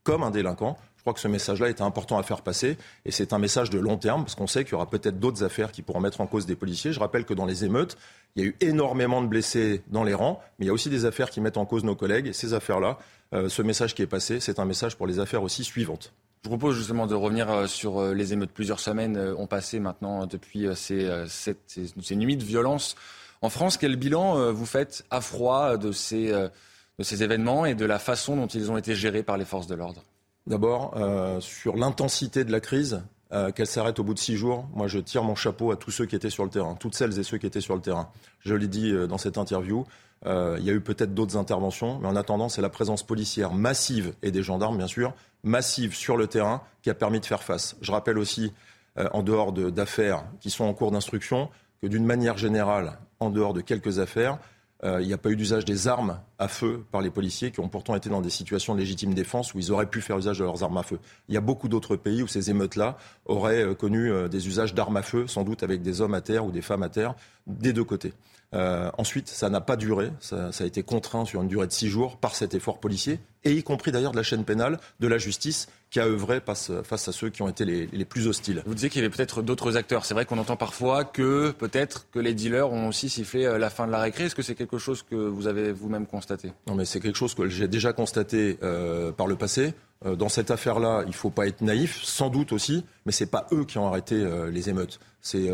comme 0.03 0.23
un 0.23 0.31
délinquant. 0.31 0.77
Je 0.99 1.03
crois 1.03 1.15
que 1.15 1.21
ce 1.21 1.29
message-là 1.29 1.71
était 1.71 1.81
important 1.81 2.19
à 2.19 2.23
faire 2.23 2.43
passer 2.43 2.77
et 3.07 3.11
c'est 3.11 3.33
un 3.33 3.39
message 3.39 3.71
de 3.71 3.79
long 3.79 3.97
terme 3.97 4.25
parce 4.25 4.35
qu'on 4.35 4.47
sait 4.47 4.65
qu'il 4.65 4.73
y 4.73 4.75
aura 4.75 4.91
peut-être 4.91 5.19
d'autres 5.19 5.43
affaires 5.43 5.73
qui 5.73 5.81
pourront 5.81 6.01
mettre 6.01 6.21
en 6.21 6.27
cause 6.27 6.45
des 6.45 6.55
policiers. 6.55 6.93
Je 6.93 7.01
rappelle 7.01 7.25
que 7.25 7.33
dans 7.33 7.47
les 7.47 7.65
émeutes, 7.65 7.97
il 8.37 8.43
y 8.43 8.47
a 8.47 8.49
eu 8.51 8.57
énormément 8.61 9.23
de 9.23 9.27
blessés 9.27 9.81
dans 9.89 10.05
les 10.05 10.13
rangs, 10.13 10.39
mais 10.59 10.67
il 10.67 10.69
y 10.69 10.71
a 10.71 10.75
aussi 10.75 10.91
des 10.91 11.07
affaires 11.07 11.31
qui 11.31 11.41
mettent 11.41 11.57
en 11.57 11.65
cause 11.65 11.83
nos 11.83 11.97
collègues 11.97 12.27
et 12.27 12.35
ces 12.35 12.53
affaires-là, 12.53 12.99
euh, 13.33 13.49
ce 13.49 13.63
message 13.63 13.95
qui 13.95 14.03
est 14.03 14.07
passé, 14.07 14.39
c'est 14.39 14.59
un 14.59 14.67
message 14.67 14.97
pour 14.97 15.07
les 15.07 15.19
affaires 15.19 15.43
aussi 15.43 15.65
suivantes. 15.65 16.13
Je 16.43 16.51
vous 16.51 16.59
propose 16.59 16.77
justement 16.77 17.07
de 17.07 17.15
revenir 17.15 17.51
euh, 17.51 17.67
sur 17.67 18.01
euh, 18.01 18.13
les 18.13 18.35
émeutes. 18.35 18.51
Plusieurs 18.51 18.81
semaines 18.81 19.17
ont 19.39 19.47
passé 19.47 19.81
maintenant 19.81 20.27
depuis 20.27 20.69
ces 20.77 21.09
nuits 22.17 22.37
de 22.37 22.45
violence 22.45 22.97
en 23.43 23.51
France, 23.51 23.77
quel 23.77 23.97
bilan 23.97 24.39
euh, 24.39 24.53
vous 24.53 24.67
faites 24.67 25.05
à 25.11 25.21
froid 25.21 25.77
de 25.77 25.93
ces, 25.93 26.33
euh, 26.33 26.49
de 26.99 27.05
ces 27.05 27.23
événements 27.23 27.67
et 27.67 27.75
de 27.75 27.85
la 27.85 27.99
façon 27.99 28.37
dont 28.37 28.47
ils 28.47 28.71
ont 28.71 28.79
été 28.79 28.95
gérés 28.95 29.23
par 29.23 29.37
les 29.37 29.45
forces 29.45 29.67
de 29.67 29.75
l'ordre? 29.75 30.03
D'abord, 30.47 30.95
euh, 30.97 31.41
sur 31.41 31.77
l'intensité 31.77 32.45
de 32.45 32.53
la 32.53 32.61
crise, 32.61 33.03
qu'elle 33.57 33.67
s'arrête 33.67 33.99
au 33.99 34.05
bout 34.05 34.15
de 34.15 34.19
six 34.21 34.37
jours, 34.37 34.69
moi 34.75 34.87
je 34.87 35.01
tire 35.01 35.25
mon 35.25 35.35
chapeau 35.35 35.73
à 35.73 35.77
tous 35.77 35.91
ceux 35.91 36.07
qui 36.07 36.15
étaient 36.15 36.31
sur 36.31 36.45
le 36.45 36.51
terrain, 36.51 36.77
toutes 36.77 36.95
celles 36.95 37.19
et 37.19 37.25
ceux 37.25 37.37
qui 37.37 37.47
étaient 37.47 37.61
sur 37.61 37.75
le 37.75 37.81
terrain. 37.81 38.09
Je 38.39 38.55
l'ai 38.55 38.69
dit 38.69 38.93
dans 39.09 39.19
cette 39.19 39.39
interview, 39.39 39.85
il 40.25 40.63
y 40.63 40.71
a 40.71 40.73
eu 40.73 40.81
peut-être 40.81 41.15
d'autres 41.15 41.37
interventions, 41.37 41.99
mais 41.99 42.07
en 42.07 42.15
attendant, 42.15 42.49
c'est 42.49 42.63
la 42.63 42.69
présence 42.69 43.03
policière 43.03 43.53
massive 43.53 44.15
et 44.23 44.31
des 44.31 44.45
gendarmes, 44.45 44.77
bien 44.77 44.87
sûr, 44.87 45.15
massive 45.43 45.97
sur 45.97 46.17
le 46.17 46.29
terrain 46.29 46.63
qui 46.83 46.91
a 46.91 46.95
permis 46.95 47.19
de 47.19 47.27
faire 47.27 47.43
face. 47.43 47.75
Je 47.81 47.91
rappelle 47.91 48.19
aussi, 48.19 48.53
en 48.97 49.25
dehors 49.25 49.53
d'affaires 49.53 50.23
qui 50.39 50.51
sont 50.51 50.65
en 50.65 50.73
cours 50.73 50.93
d'instruction, 50.93 51.49
que 51.83 51.89
d'une 51.89 52.07
manière 52.07 52.39
générale, 52.39 52.99
en 53.21 53.31
dehors 53.31 53.55
de 53.55 53.61
quelques 53.61 53.99
affaires, 53.99 54.39
euh, 54.85 55.01
il 55.01 55.07
n'y 55.07 55.15
a 55.15 55.19
pas 55.19 55.31
eu 55.31 55.37
d'usage 55.37 55.65
des 55.65 55.89
armes 55.89 56.21
à 56.39 56.47
feu 56.47 56.85
par 56.91 57.01
les 57.01 57.11
policiers 57.11 57.51
qui 57.51 57.61
ont 57.61 57.69
pourtant 57.69 57.95
été 57.95 58.11
dans 58.11 58.21
des 58.21 58.31
situations 58.31 58.75
de 58.75 58.81
légitime 58.81 59.15
défense 59.15 59.55
où 59.55 59.59
ils 59.59 59.73
auraient 59.73 59.87
pu 59.87 60.03
faire 60.03 60.19
usage 60.19 60.39
de 60.39 60.45
leurs 60.45 60.63
armes 60.63 60.77
à 60.77 60.83
feu. 60.83 60.99
Il 61.29 61.35
y 61.35 61.39
a 61.39 61.41
beaucoup 61.41 61.69
d'autres 61.69 61.97
pays 61.97 62.23
où 62.23 62.27
ces 62.27 62.51
émeutes-là 62.51 62.99
auraient 63.25 63.65
euh, 63.65 63.75
connu 63.75 64.11
euh, 64.11 64.29
des 64.29 64.47
usages 64.47 64.75
d'armes 64.75 64.99
à 64.99 65.03
feu, 65.03 65.27
sans 65.27 65.43
doute 65.43 65.63
avec 65.63 65.81
des 65.81 66.03
hommes 66.03 66.15
à 66.15 66.21
terre 66.21 66.45
ou 66.45 66.51
des 66.51 66.61
femmes 66.61 66.83
à 66.83 66.91
terre, 66.91 67.15
des 67.47 67.73
deux 67.73 67.85
côtés. 67.85 68.13
ensuite, 68.53 69.29
ça 69.29 69.49
n'a 69.49 69.61
pas 69.61 69.77
duré, 69.77 70.11
ça, 70.21 70.51
a 70.59 70.65
été 70.65 70.83
contraint 70.83 71.25
sur 71.25 71.43
une 71.43 71.49
durée 71.49 71.67
de 71.67 71.73
six 71.73 71.89
jours 71.89 72.19
par 72.19 72.37
cet 72.37 72.55
effort 72.55 72.79
policier, 72.79 73.19
et 73.43 73.53
y 73.53 73.63
compris 73.63 73.91
d'ailleurs 73.91 74.13
de 74.13 74.17
la 74.17 74.23
chaîne 74.23 74.45
pénale, 74.45 74.79
de 75.01 75.09
la 75.09 75.19
justice, 75.19 75.69
qui 75.95 76.01
a 76.01 76.07
œuvré 76.07 76.41
face, 76.45 76.71
à 76.91 77.13
ceux 77.13 77.31
qui 77.31 77.43
ont 77.43 77.49
été 77.49 77.65
les, 77.65 78.05
plus 78.05 78.27
hostiles. 78.27 78.65
Vous 78.67 78.75
disiez 78.75 78.91
qu'il 78.91 79.01
y 79.01 79.05
avait 79.05 79.15
peut-être 79.15 79.43
d'autres 79.43 79.77
acteurs. 79.77 80.05
C'est 80.05 80.13
vrai 80.13 80.25
qu'on 80.25 80.39
entend 80.39 80.57
parfois 80.57 81.05
que 81.05 81.53
peut-être 81.53 82.09
que 82.11 82.19
les 82.19 82.35
dealers 82.35 82.73
ont 82.73 82.89
aussi 82.89 83.09
sifflé 83.09 83.45
euh, 83.45 83.59
la 83.59 83.71
fin 83.71 83.87
de 83.87 83.93
la 83.93 84.01
récré. 84.01 84.25
Est-ce 84.25 84.35
que 84.35 84.43
c'est 84.43 84.57
quelque 84.57 84.77
chose 84.77 85.05
que 85.05 85.15
vous 85.15 85.47
avez 85.47 85.71
vous-même 85.71 86.07
constaté? 86.07 86.53
Non, 86.67 86.75
mais 86.75 86.85
c'est 86.85 86.99
quelque 86.99 87.15
chose 87.15 87.37
que 87.37 87.49
j'ai 87.49 87.69
déjà 87.69 87.93
constaté 87.93 88.59
euh, 88.65 89.13
par 89.13 89.29
le 89.29 89.37
passé. 89.37 89.73
Euh, 90.05 90.17
dans 90.17 90.29
cette 90.29 90.51
affaire-là, 90.51 91.03
il 91.05 91.11
ne 91.11 91.15
faut 91.15 91.31
pas 91.31 91.47
être 91.47 91.61
naïf, 91.61 92.03
sans 92.03 92.29
doute 92.29 92.51
aussi, 92.51 92.85
mais 93.07 93.13
ce 93.13 93.23
n'est 93.23 93.31
pas 93.31 93.47
eux 93.53 93.65
qui 93.65 93.79
ont 93.79 93.87
arrêté 93.87 94.21
les 94.51 94.69
émeutes. 94.69 94.99
C'est 95.21 95.49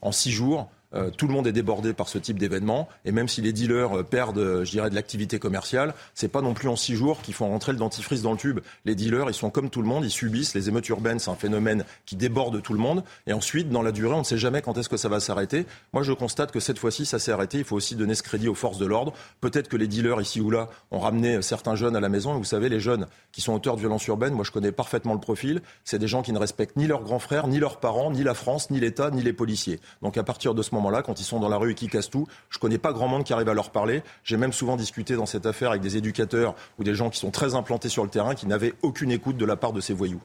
en 0.00 0.10
six 0.10 0.30
jours, 0.30 0.70
euh, 0.94 1.10
tout 1.10 1.26
le 1.26 1.32
monde 1.32 1.46
est 1.46 1.52
débordé 1.52 1.92
par 1.92 2.08
ce 2.08 2.18
type 2.18 2.38
d'événement. 2.38 2.88
Et 3.04 3.12
même 3.12 3.28
si 3.28 3.40
les 3.40 3.52
dealers 3.52 3.98
euh, 3.98 4.02
perdent, 4.02 4.38
euh, 4.38 4.64
je 4.64 4.70
dirais, 4.70 4.90
de 4.90 4.94
l'activité 4.94 5.38
commerciale, 5.38 5.94
c'est 6.14 6.28
pas 6.28 6.42
non 6.42 6.54
plus 6.54 6.68
en 6.68 6.76
six 6.76 6.94
jours 6.96 7.22
qu'ils 7.22 7.34
font 7.34 7.48
rentrer 7.48 7.72
le 7.72 7.78
dentifrice 7.78 8.22
dans 8.22 8.32
le 8.32 8.38
tube. 8.38 8.60
Les 8.84 8.94
dealers, 8.94 9.28
ils 9.28 9.34
sont 9.34 9.50
comme 9.50 9.70
tout 9.70 9.82
le 9.82 9.88
monde, 9.88 10.04
ils 10.04 10.10
subissent. 10.10 10.54
Les 10.54 10.68
émeutes 10.68 10.88
urbaines, 10.88 11.18
c'est 11.18 11.30
un 11.30 11.36
phénomène 11.36 11.84
qui 12.06 12.16
déborde 12.16 12.62
tout 12.62 12.72
le 12.72 12.78
monde. 12.78 13.04
Et 13.26 13.32
ensuite, 13.32 13.70
dans 13.70 13.82
la 13.82 13.92
durée, 13.92 14.14
on 14.14 14.20
ne 14.20 14.24
sait 14.24 14.38
jamais 14.38 14.62
quand 14.62 14.76
est-ce 14.78 14.88
que 14.88 14.96
ça 14.96 15.08
va 15.08 15.20
s'arrêter. 15.20 15.66
Moi, 15.92 16.02
je 16.02 16.12
constate 16.12 16.52
que 16.52 16.60
cette 16.60 16.78
fois-ci, 16.78 17.06
ça 17.06 17.18
s'est 17.18 17.32
arrêté. 17.32 17.58
Il 17.58 17.64
faut 17.64 17.76
aussi 17.76 17.96
donner 17.96 18.14
ce 18.14 18.22
crédit 18.22 18.48
aux 18.48 18.54
forces 18.54 18.78
de 18.78 18.86
l'ordre. 18.86 19.12
Peut-être 19.40 19.68
que 19.68 19.76
les 19.76 19.88
dealers, 19.88 20.20
ici 20.20 20.40
ou 20.40 20.50
là, 20.50 20.68
ont 20.90 20.98
ramené 20.98 21.40
certains 21.42 21.74
jeunes 21.74 21.96
à 21.96 22.00
la 22.00 22.08
maison. 22.08 22.34
Et 22.34 22.38
vous 22.38 22.44
savez, 22.44 22.68
les 22.68 22.80
jeunes 22.80 23.06
qui 23.32 23.40
sont 23.40 23.54
auteurs 23.54 23.76
de 23.76 23.80
violences 23.80 24.06
urbaines, 24.06 24.34
moi, 24.34 24.44
je 24.44 24.50
connais 24.50 24.72
parfaitement 24.72 25.14
le 25.14 25.20
profil. 25.20 25.62
C'est 25.84 25.98
des 25.98 26.08
gens 26.08 26.22
qui 26.22 26.32
ne 26.32 26.38
respectent 26.38 26.76
ni 26.76 26.86
leurs 26.86 27.02
grands 27.02 27.18
frères, 27.18 27.48
ni 27.48 27.58
leurs 27.58 27.80
parents, 27.80 28.10
ni 28.10 28.22
la 28.22 28.34
France, 28.34 28.70
ni 28.70 28.80
l'État, 28.80 29.10
ni 29.10 29.22
les 29.22 29.32
policiers. 29.32 29.80
Donc, 30.02 30.18
à 30.18 30.22
partir 30.22 30.54
de 30.54 30.62
ce 30.62 30.74
moment-là, 30.82 31.02
quand 31.02 31.20
ils 31.20 31.24
sont 31.24 31.40
dans 31.40 31.48
la 31.48 31.56
rue 31.56 31.72
et 31.72 31.74
qui 31.74 31.88
cassent 31.88 32.10
tout. 32.10 32.26
Je 32.50 32.58
connais 32.58 32.78
pas 32.78 32.92
grand 32.92 33.08
monde 33.08 33.24
qui 33.24 33.32
arrive 33.32 33.48
à 33.48 33.54
leur 33.54 33.70
parler. 33.70 34.02
J'ai 34.24 34.36
même 34.36 34.52
souvent 34.52 34.76
discuté 34.76 35.16
dans 35.16 35.26
cette 35.26 35.46
affaire 35.46 35.70
avec 35.70 35.82
des 35.82 35.96
éducateurs 35.96 36.54
ou 36.78 36.84
des 36.84 36.94
gens 36.94 37.10
qui 37.10 37.18
sont 37.18 37.30
très 37.30 37.54
implantés 37.54 37.88
sur 37.88 38.04
le 38.04 38.10
terrain 38.10 38.34
qui 38.34 38.46
n'avaient 38.46 38.74
aucune 38.82 39.10
écoute 39.10 39.36
de 39.36 39.44
la 39.44 39.56
part 39.56 39.72
de 39.72 39.80
ces 39.80 39.94
voyous. 39.94 40.22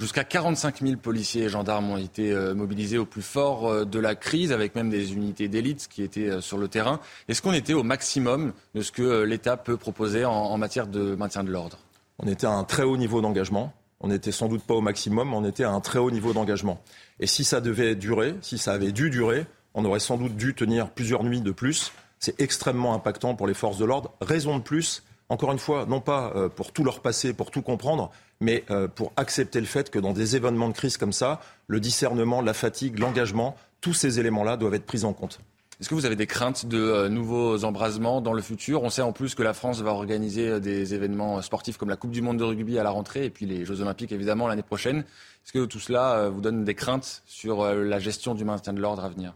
Jusqu'à 0.00 0.24
45 0.24 0.80
000 0.80 0.96
policiers 0.96 1.44
et 1.44 1.48
gendarmes 1.48 1.90
ont 1.90 1.96
été 1.96 2.32
euh, 2.32 2.52
mobilisés 2.52 2.98
au 2.98 3.06
plus 3.06 3.22
fort 3.22 3.68
euh, 3.68 3.84
de 3.84 4.00
la 4.00 4.16
crise, 4.16 4.50
avec 4.50 4.74
même 4.74 4.90
des 4.90 5.12
unités 5.12 5.46
d'élite 5.46 5.86
qui 5.88 6.02
étaient 6.02 6.28
euh, 6.28 6.40
sur 6.40 6.58
le 6.58 6.66
terrain. 6.66 6.98
Est-ce 7.28 7.40
qu'on 7.40 7.52
était 7.52 7.74
au 7.74 7.84
maximum 7.84 8.52
de 8.74 8.82
ce 8.82 8.90
que 8.90 9.22
l'État 9.22 9.56
peut 9.56 9.76
proposer 9.76 10.24
en 10.24 10.58
matière 10.58 10.88
de 10.88 11.14
maintien 11.14 11.44
de 11.44 11.50
l'ordre? 11.50 11.78
On 12.18 12.26
était 12.26 12.46
à 12.46 12.50
un 12.50 12.64
très 12.64 12.82
haut 12.82 12.96
niveau 12.96 13.20
d'engagement. 13.20 13.72
On 14.00 14.08
n'était 14.08 14.32
sans 14.32 14.48
doute 14.48 14.62
pas 14.64 14.74
au 14.74 14.80
maximum, 14.80 15.30
mais 15.30 15.36
on 15.36 15.44
était 15.44 15.64
à 15.64 15.70
un 15.70 15.80
très 15.80 15.98
haut 15.98 16.10
niveau 16.10 16.32
d'engagement. 16.32 16.80
Et 17.20 17.26
si 17.26 17.44
ça 17.44 17.60
devait 17.60 17.94
durer, 17.94 18.34
si 18.42 18.58
ça 18.58 18.72
avait 18.72 18.92
dû 18.92 19.10
durer, 19.10 19.46
on 19.74 19.84
aurait 19.84 20.00
sans 20.00 20.16
doute 20.16 20.36
dû 20.36 20.54
tenir 20.54 20.90
plusieurs 20.90 21.24
nuits 21.24 21.40
de 21.40 21.50
plus. 21.50 21.92
C'est 22.18 22.40
extrêmement 22.40 22.94
impactant 22.94 23.34
pour 23.34 23.46
les 23.46 23.54
forces 23.54 23.78
de 23.78 23.84
l'ordre. 23.84 24.12
Raison 24.20 24.58
de 24.58 24.62
plus, 24.62 25.02
encore 25.28 25.52
une 25.52 25.58
fois, 25.58 25.86
non 25.86 26.00
pas 26.00 26.32
euh, 26.36 26.48
pour 26.48 26.72
tout 26.72 26.84
leur 26.84 27.00
passer, 27.00 27.32
pour 27.32 27.50
tout 27.50 27.62
comprendre, 27.62 28.10
mais 28.40 28.64
euh, 28.70 28.88
pour 28.88 29.12
accepter 29.16 29.60
le 29.60 29.66
fait 29.66 29.90
que 29.90 29.98
dans 29.98 30.12
des 30.12 30.36
événements 30.36 30.68
de 30.68 30.74
crise 30.74 30.96
comme 30.96 31.12
ça, 31.12 31.40
le 31.66 31.80
discernement, 31.80 32.40
la 32.40 32.54
fatigue, 32.54 32.98
l'engagement, 32.98 33.56
tous 33.80 33.94
ces 33.94 34.20
éléments-là 34.20 34.56
doivent 34.56 34.74
être 34.74 34.86
pris 34.86 35.04
en 35.04 35.12
compte. 35.12 35.40
Est-ce 35.84 35.90
que 35.90 35.94
vous 35.96 36.06
avez 36.06 36.16
des 36.16 36.26
craintes 36.26 36.64
de 36.64 36.78
euh, 36.78 37.08
nouveaux 37.10 37.62
embrasements 37.64 38.22
dans 38.22 38.32
le 38.32 38.40
futur? 38.40 38.82
On 38.84 38.88
sait 38.88 39.02
en 39.02 39.12
plus 39.12 39.34
que 39.34 39.42
la 39.42 39.52
France 39.52 39.82
va 39.82 39.90
organiser 39.90 40.58
des 40.58 40.94
événements 40.94 41.42
sportifs 41.42 41.76
comme 41.76 41.90
la 41.90 41.96
Coupe 41.96 42.10
du 42.10 42.22
Monde 42.22 42.38
de 42.38 42.44
rugby 42.44 42.78
à 42.78 42.82
la 42.82 42.88
rentrée 42.88 43.26
et 43.26 43.28
puis 43.28 43.44
les 43.44 43.66
Jeux 43.66 43.82
Olympiques 43.82 44.10
évidemment 44.10 44.48
l'année 44.48 44.62
prochaine. 44.62 45.00
Est-ce 45.00 45.52
que 45.52 45.66
tout 45.66 45.80
cela 45.80 46.30
vous 46.30 46.40
donne 46.40 46.64
des 46.64 46.74
craintes 46.74 47.22
sur 47.26 47.66
la 47.66 47.98
gestion 47.98 48.34
du 48.34 48.46
maintien 48.46 48.72
de 48.72 48.80
l'ordre 48.80 49.04
à 49.04 49.10
venir? 49.10 49.34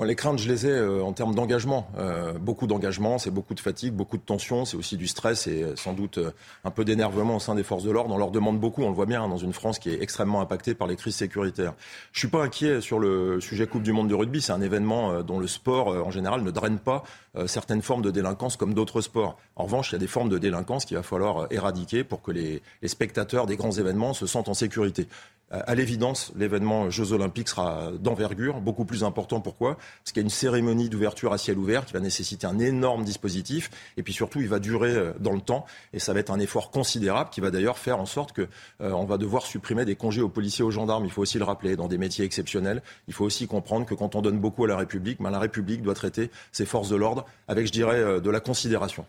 Les 0.00 0.16
craintes, 0.16 0.38
je 0.38 0.48
les 0.48 0.66
ai 0.66 0.70
euh, 0.70 1.02
en 1.02 1.12
termes 1.12 1.34
d'engagement. 1.34 1.86
Euh, 1.98 2.32
beaucoup 2.38 2.66
d'engagement, 2.66 3.18
c'est 3.18 3.30
beaucoup 3.30 3.54
de 3.54 3.60
fatigue, 3.60 3.92
beaucoup 3.92 4.16
de 4.16 4.22
tension, 4.22 4.64
c'est 4.64 4.76
aussi 4.76 4.96
du 4.96 5.06
stress 5.06 5.46
et 5.46 5.62
euh, 5.62 5.76
sans 5.76 5.92
doute 5.92 6.18
un 6.64 6.70
peu 6.70 6.84
d'énervement 6.84 7.36
au 7.36 7.40
sein 7.40 7.54
des 7.54 7.62
forces 7.62 7.84
de 7.84 7.90
l'ordre. 7.90 8.14
On 8.14 8.18
leur 8.18 8.30
demande 8.30 8.58
beaucoup, 8.58 8.82
on 8.82 8.88
le 8.88 8.94
voit 8.94 9.06
bien, 9.06 9.22
hein, 9.22 9.28
dans 9.28 9.36
une 9.36 9.52
France 9.52 9.78
qui 9.78 9.90
est 9.90 10.02
extrêmement 10.02 10.40
impactée 10.40 10.74
par 10.74 10.88
les 10.88 10.96
crises 10.96 11.16
sécuritaires. 11.16 11.74
Je 12.12 12.20
suis 12.20 12.28
pas 12.28 12.42
inquiet 12.42 12.80
sur 12.80 12.98
le 12.98 13.40
sujet 13.40 13.66
Coupe 13.66 13.82
du 13.82 13.92
Monde 13.92 14.08
de 14.08 14.14
rugby. 14.14 14.40
C'est 14.40 14.52
un 14.52 14.62
événement 14.62 15.22
dont 15.22 15.38
le 15.38 15.46
sport, 15.46 15.88
en 15.88 16.10
général, 16.10 16.42
ne 16.42 16.50
draine 16.50 16.78
pas 16.78 17.04
certaines 17.46 17.82
formes 17.82 18.02
de 18.02 18.10
délinquance 18.10 18.56
comme 18.56 18.74
d'autres 18.74 19.00
sports. 19.00 19.38
En 19.56 19.64
revanche, 19.64 19.90
il 19.90 19.94
y 19.94 19.96
a 19.96 19.98
des 19.98 20.06
formes 20.06 20.28
de 20.28 20.38
délinquance 20.38 20.84
qu'il 20.84 20.96
va 20.96 21.02
falloir 21.02 21.46
éradiquer 21.50 22.04
pour 22.04 22.22
que 22.22 22.30
les, 22.30 22.62
les 22.82 22.88
spectateurs 22.88 23.46
des 23.46 23.56
grands 23.56 23.72
événements 23.72 24.14
se 24.14 24.26
sentent 24.26 24.48
en 24.48 24.54
sécurité. 24.54 25.06
À 25.50 25.74
l'évidence, 25.74 26.32
l'événement 26.34 26.88
Jeux 26.88 27.12
Olympiques 27.12 27.50
sera 27.50 27.90
d'envergure, 28.00 28.62
beaucoup 28.62 28.86
plus 28.86 29.04
important. 29.04 29.40
Pourquoi? 29.40 29.76
Parce 30.02 30.12
qu'il 30.12 30.22
y 30.22 30.24
a 30.24 30.26
une 30.26 30.30
cérémonie 30.30 30.88
d'ouverture 30.88 31.32
à 31.32 31.38
ciel 31.38 31.58
ouvert 31.58 31.84
qui 31.84 31.92
va 31.92 32.00
nécessiter 32.00 32.46
un 32.46 32.58
énorme 32.58 33.04
dispositif. 33.04 33.70
Et 33.96 34.02
puis 34.02 34.12
surtout, 34.12 34.40
il 34.40 34.48
va 34.48 34.58
durer 34.58 34.92
euh, 34.92 35.12
dans 35.20 35.32
le 35.32 35.40
temps. 35.40 35.66
Et 35.92 35.98
ça 35.98 36.12
va 36.12 36.20
être 36.20 36.30
un 36.30 36.40
effort 36.40 36.70
considérable 36.70 37.30
qui 37.30 37.40
va 37.40 37.50
d'ailleurs 37.50 37.78
faire 37.78 37.98
en 37.98 38.06
sorte 38.06 38.32
qu'on 38.32 38.46
euh, 38.80 39.06
va 39.06 39.18
devoir 39.18 39.46
supprimer 39.46 39.84
des 39.84 39.96
congés 39.96 40.22
aux 40.22 40.28
policiers 40.28 40.64
aux 40.64 40.70
gendarmes. 40.70 41.04
Il 41.04 41.10
faut 41.10 41.22
aussi 41.22 41.38
le 41.38 41.44
rappeler, 41.44 41.76
dans 41.76 41.88
des 41.88 41.98
métiers 41.98 42.24
exceptionnels. 42.24 42.82
Il 43.08 43.14
faut 43.14 43.24
aussi 43.24 43.46
comprendre 43.46 43.86
que 43.86 43.94
quand 43.94 44.14
on 44.14 44.22
donne 44.22 44.38
beaucoup 44.38 44.64
à 44.64 44.68
la 44.68 44.76
République, 44.76 45.20
ben, 45.20 45.30
la 45.30 45.38
République 45.38 45.82
doit 45.82 45.94
traiter 45.94 46.30
ses 46.52 46.66
forces 46.66 46.88
de 46.88 46.96
l'ordre 46.96 47.24
avec, 47.48 47.66
je 47.66 47.72
dirais, 47.72 47.98
euh, 47.98 48.20
de 48.20 48.30
la 48.30 48.40
considération. 48.40 49.06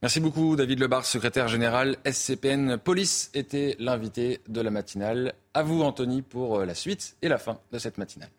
Merci 0.00 0.20
beaucoup 0.20 0.54
David 0.54 0.78
Lebar, 0.78 1.04
secrétaire 1.04 1.48
général 1.48 1.96
SCPN 2.08 2.78
Police, 2.78 3.30
était 3.34 3.74
l'invité 3.80 4.40
de 4.46 4.60
la 4.60 4.70
matinale. 4.70 5.34
À 5.54 5.64
vous 5.64 5.82
Anthony 5.82 6.22
pour 6.22 6.60
la 6.60 6.74
suite 6.76 7.16
et 7.20 7.28
la 7.28 7.38
fin 7.38 7.58
de 7.72 7.80
cette 7.80 7.98
matinale. 7.98 8.30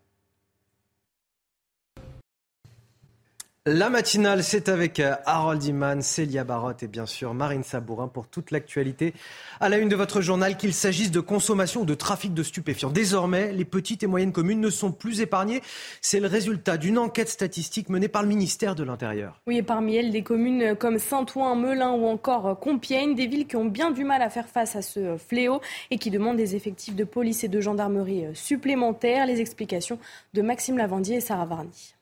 La 3.66 3.90
matinale, 3.90 4.42
c'est 4.42 4.70
avec 4.70 5.02
euh, 5.02 5.16
Harold 5.26 5.62
Iman, 5.66 6.02
Célia 6.02 6.46
Barotte 6.46 6.82
et 6.84 6.88
bien 6.88 7.06
sûr 7.06 7.34
Marine 7.34 7.64
Sabourin 7.64 8.08
pour 8.08 8.26
toute 8.26 8.52
l'actualité. 8.52 9.14
À 9.60 9.68
la 9.68 9.80
une 9.80 9.90
de 9.90 9.98
votre 9.98 10.22
journal, 10.22 10.56
qu'il 10.56 10.74
s'agisse 10.74 11.12
de 11.12 11.20
consommation 11.20 11.82
ou 11.82 11.86
de 11.86 11.94
trafic 11.94 12.34
de 12.34 12.42
stupéfiants. 12.42 12.90
Désormais, 12.90 13.52
les 13.52 13.66
petites 13.66 14.02
et 14.02 14.08
moyennes 14.08 14.32
communes 14.32 14.62
ne 14.62 14.70
sont 14.70 14.94
plus 14.94 15.20
épargnées. 15.20 15.62
C'est 16.00 16.22
le 16.22 16.28
résultat 16.28 16.78
d'une 16.78 16.98
enquête 16.98 17.28
statistique 17.28 17.90
menée 17.90 18.08
par 18.08 18.22
le 18.22 18.30
ministère 18.30 18.76
de 18.76 18.84
l'Intérieur. 18.84 19.42
Oui, 19.46 19.58
et 19.58 19.64
parmi 19.64 19.98
elles, 19.98 20.12
des 20.12 20.24
communes 20.24 20.78
comme 20.78 20.98
Saint-Ouen, 20.98 21.56
Melun 21.56 21.92
ou 21.92 22.08
encore 22.08 22.58
Compiègne, 22.62 23.14
des 23.14 23.28
villes 23.28 23.46
qui 23.46 23.58
ont 23.58 23.66
bien 23.66 23.92
du 23.92 24.06
mal 24.06 24.22
à 24.22 24.30
faire 24.30 24.48
face 24.48 24.78
à 24.78 24.82
ce 24.82 25.18
fléau 25.18 25.60
et 25.92 25.98
qui 25.98 26.12
demandent 26.12 26.38
des 26.38 26.56
effectifs 26.56 26.96
de 26.96 27.04
police 27.04 27.44
et 27.44 27.50
de 27.50 27.60
gendarmerie 27.60 28.24
supplémentaires. 28.36 29.26
Les 29.26 29.42
explications 29.42 30.00
de 30.34 30.42
Maxime 30.42 30.78
Lavandier 30.78 31.18
et 31.18 31.22
Sarah 31.22 31.46
Varny. 31.46 31.99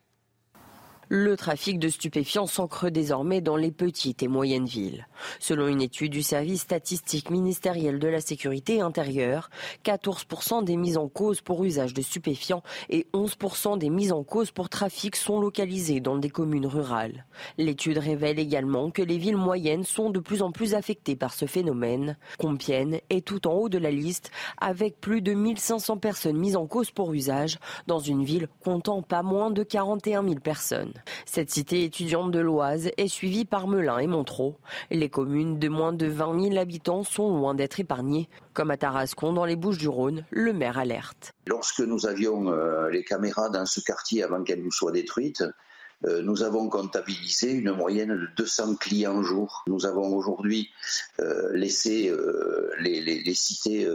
Le 1.09 1.37
trafic 1.37 1.79
de 1.79 1.87
stupéfiants 1.87 2.47
s'ancre 2.47 2.89
désormais 2.89 3.39
dans 3.39 3.55
les 3.55 3.71
petites 3.71 4.23
et 4.23 4.27
moyennes 4.27 4.65
villes. 4.65 5.07
Selon 5.39 5.67
une 5.67 5.81
étude 5.81 6.11
du 6.11 6.21
service 6.21 6.63
statistique 6.63 7.29
ministériel 7.29 7.97
de 7.97 8.09
la 8.09 8.19
sécurité 8.19 8.81
intérieure, 8.81 9.49
14% 9.85 10.65
des 10.65 10.75
mises 10.75 10.97
en 10.97 11.07
cause 11.07 11.39
pour 11.39 11.63
usage 11.63 11.93
de 11.93 12.01
stupéfiants 12.01 12.61
et 12.89 13.07
11% 13.13 13.77
des 13.77 13.89
mises 13.89 14.11
en 14.11 14.25
cause 14.25 14.51
pour 14.51 14.67
trafic 14.67 15.15
sont 15.15 15.39
localisées 15.39 16.01
dans 16.01 16.17
des 16.17 16.29
communes 16.29 16.67
rurales. 16.67 17.25
L'étude 17.57 17.99
révèle 17.99 18.37
également 18.37 18.91
que 18.91 19.01
les 19.01 19.17
villes 19.17 19.37
moyennes 19.37 19.85
sont 19.85 20.09
de 20.09 20.19
plus 20.19 20.41
en 20.41 20.51
plus 20.51 20.73
affectées 20.73 21.15
par 21.15 21.33
ce 21.33 21.45
phénomène. 21.45 22.17
Compiègne 22.37 22.99
est 23.09 23.25
tout 23.25 23.47
en 23.47 23.53
haut 23.53 23.69
de 23.69 23.77
la 23.77 23.91
liste 23.91 24.29
avec 24.59 24.99
plus 24.99 25.21
de 25.21 25.33
1500 25.33 25.99
personnes 25.99 26.37
mises 26.37 26.57
en 26.57 26.67
cause 26.67 26.91
pour 26.91 27.13
usage 27.13 27.59
dans 27.87 27.99
une 27.99 28.25
ville 28.25 28.49
comptant 28.61 29.01
pas 29.01 29.23
moins 29.23 29.51
de 29.51 29.63
41 29.63 30.23
000 30.23 30.35
personnes. 30.41 30.96
Cette 31.25 31.49
cité 31.49 31.83
étudiante 31.83 32.31
de 32.31 32.39
l'Oise 32.39 32.89
est 32.97 33.07
suivie 33.07 33.45
par 33.45 33.67
Melun 33.67 33.99
et 33.99 34.07
Montreux. 34.07 34.55
Les 34.91 35.09
communes 35.09 35.59
de 35.59 35.69
moins 35.69 35.93
de 35.93 36.07
20 36.07 36.49
000 36.49 36.57
habitants 36.57 37.03
sont 37.03 37.35
loin 37.35 37.55
d'être 37.55 37.79
épargnées. 37.79 38.29
Comme 38.53 38.71
à 38.71 38.77
Tarascon, 38.77 39.33
dans 39.33 39.45
les 39.45 39.55
Bouches 39.55 39.77
du 39.77 39.87
Rhône, 39.87 40.25
le 40.31 40.53
maire 40.53 40.77
alerte. 40.77 41.33
Lorsque 41.45 41.79
nous 41.79 42.05
avions 42.05 42.51
euh, 42.51 42.89
les 42.89 43.03
caméras 43.03 43.49
dans 43.49 43.65
ce 43.65 43.79
quartier 43.81 44.23
avant 44.23 44.43
qu'elles 44.43 44.63
nous 44.63 44.71
soient 44.71 44.91
détruites, 44.91 45.43
euh, 46.05 46.21
nous 46.21 46.43
avons 46.43 46.69
comptabilisé 46.69 47.51
une 47.51 47.71
moyenne 47.71 48.09
de 48.09 48.27
200 48.37 48.75
clients 48.75 49.23
jour. 49.23 49.63
Nous 49.67 49.85
avons 49.85 50.15
aujourd'hui 50.15 50.69
euh, 51.19 51.51
laissé 51.53 52.13
les, 52.79 53.33
cités 53.33 53.87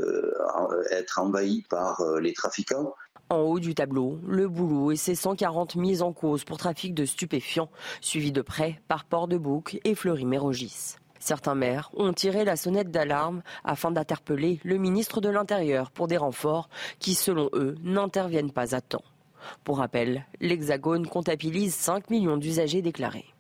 être 0.91 1.21
envahies 1.21 1.65
par 1.69 2.03
les 2.21 2.33
trafiquants. 2.33 2.95
En 3.33 3.39
haut 3.39 3.61
du 3.61 3.75
tableau, 3.75 4.19
le 4.27 4.47
boulot 4.47 4.91
et 4.91 4.97
ses 4.97 5.15
140 5.15 5.77
mises 5.77 6.03
en 6.03 6.13
cause 6.13 6.45
pour 6.45 6.59
trafic 6.59 6.93
de 6.93 7.07
stupéfiants, 7.07 7.71
suivis 8.03 8.31
de 8.31 8.43
près 8.43 8.83
par 8.89 9.07
Port-de-Bouc 9.07 9.81
et 9.85 9.95
Fleury-Mérogis. 9.95 10.97
Certains 11.19 11.55
maires 11.55 11.91
ont 11.97 12.13
tiré 12.13 12.45
la 12.45 12.57
sonnette 12.57 12.91
d'alarme 12.91 13.43
afin 13.65 13.91
d'interpeller 13.91 14.61
le 14.65 14.77
ministre 14.77 15.23
de 15.23 15.31
l'Intérieur 15.31 15.91
pour 15.91 16.09
des 16.09 16.19
renforts 16.19 16.69
qui, 16.99 17.15
selon 17.15 17.49
eux, 17.55 17.75
n'interviennent 17.83 18.53
pas 18.53 18.75
à 18.75 18.83
temps. 18.83 19.05
Pour 19.65 19.79
rappel, 19.79 20.27
l'Hexagone 20.43 21.07
comptabilise 21.07 21.75
5 21.75 22.11
millions 22.11 22.37
d'usagers 22.37 22.83
déclarés. 22.83 23.33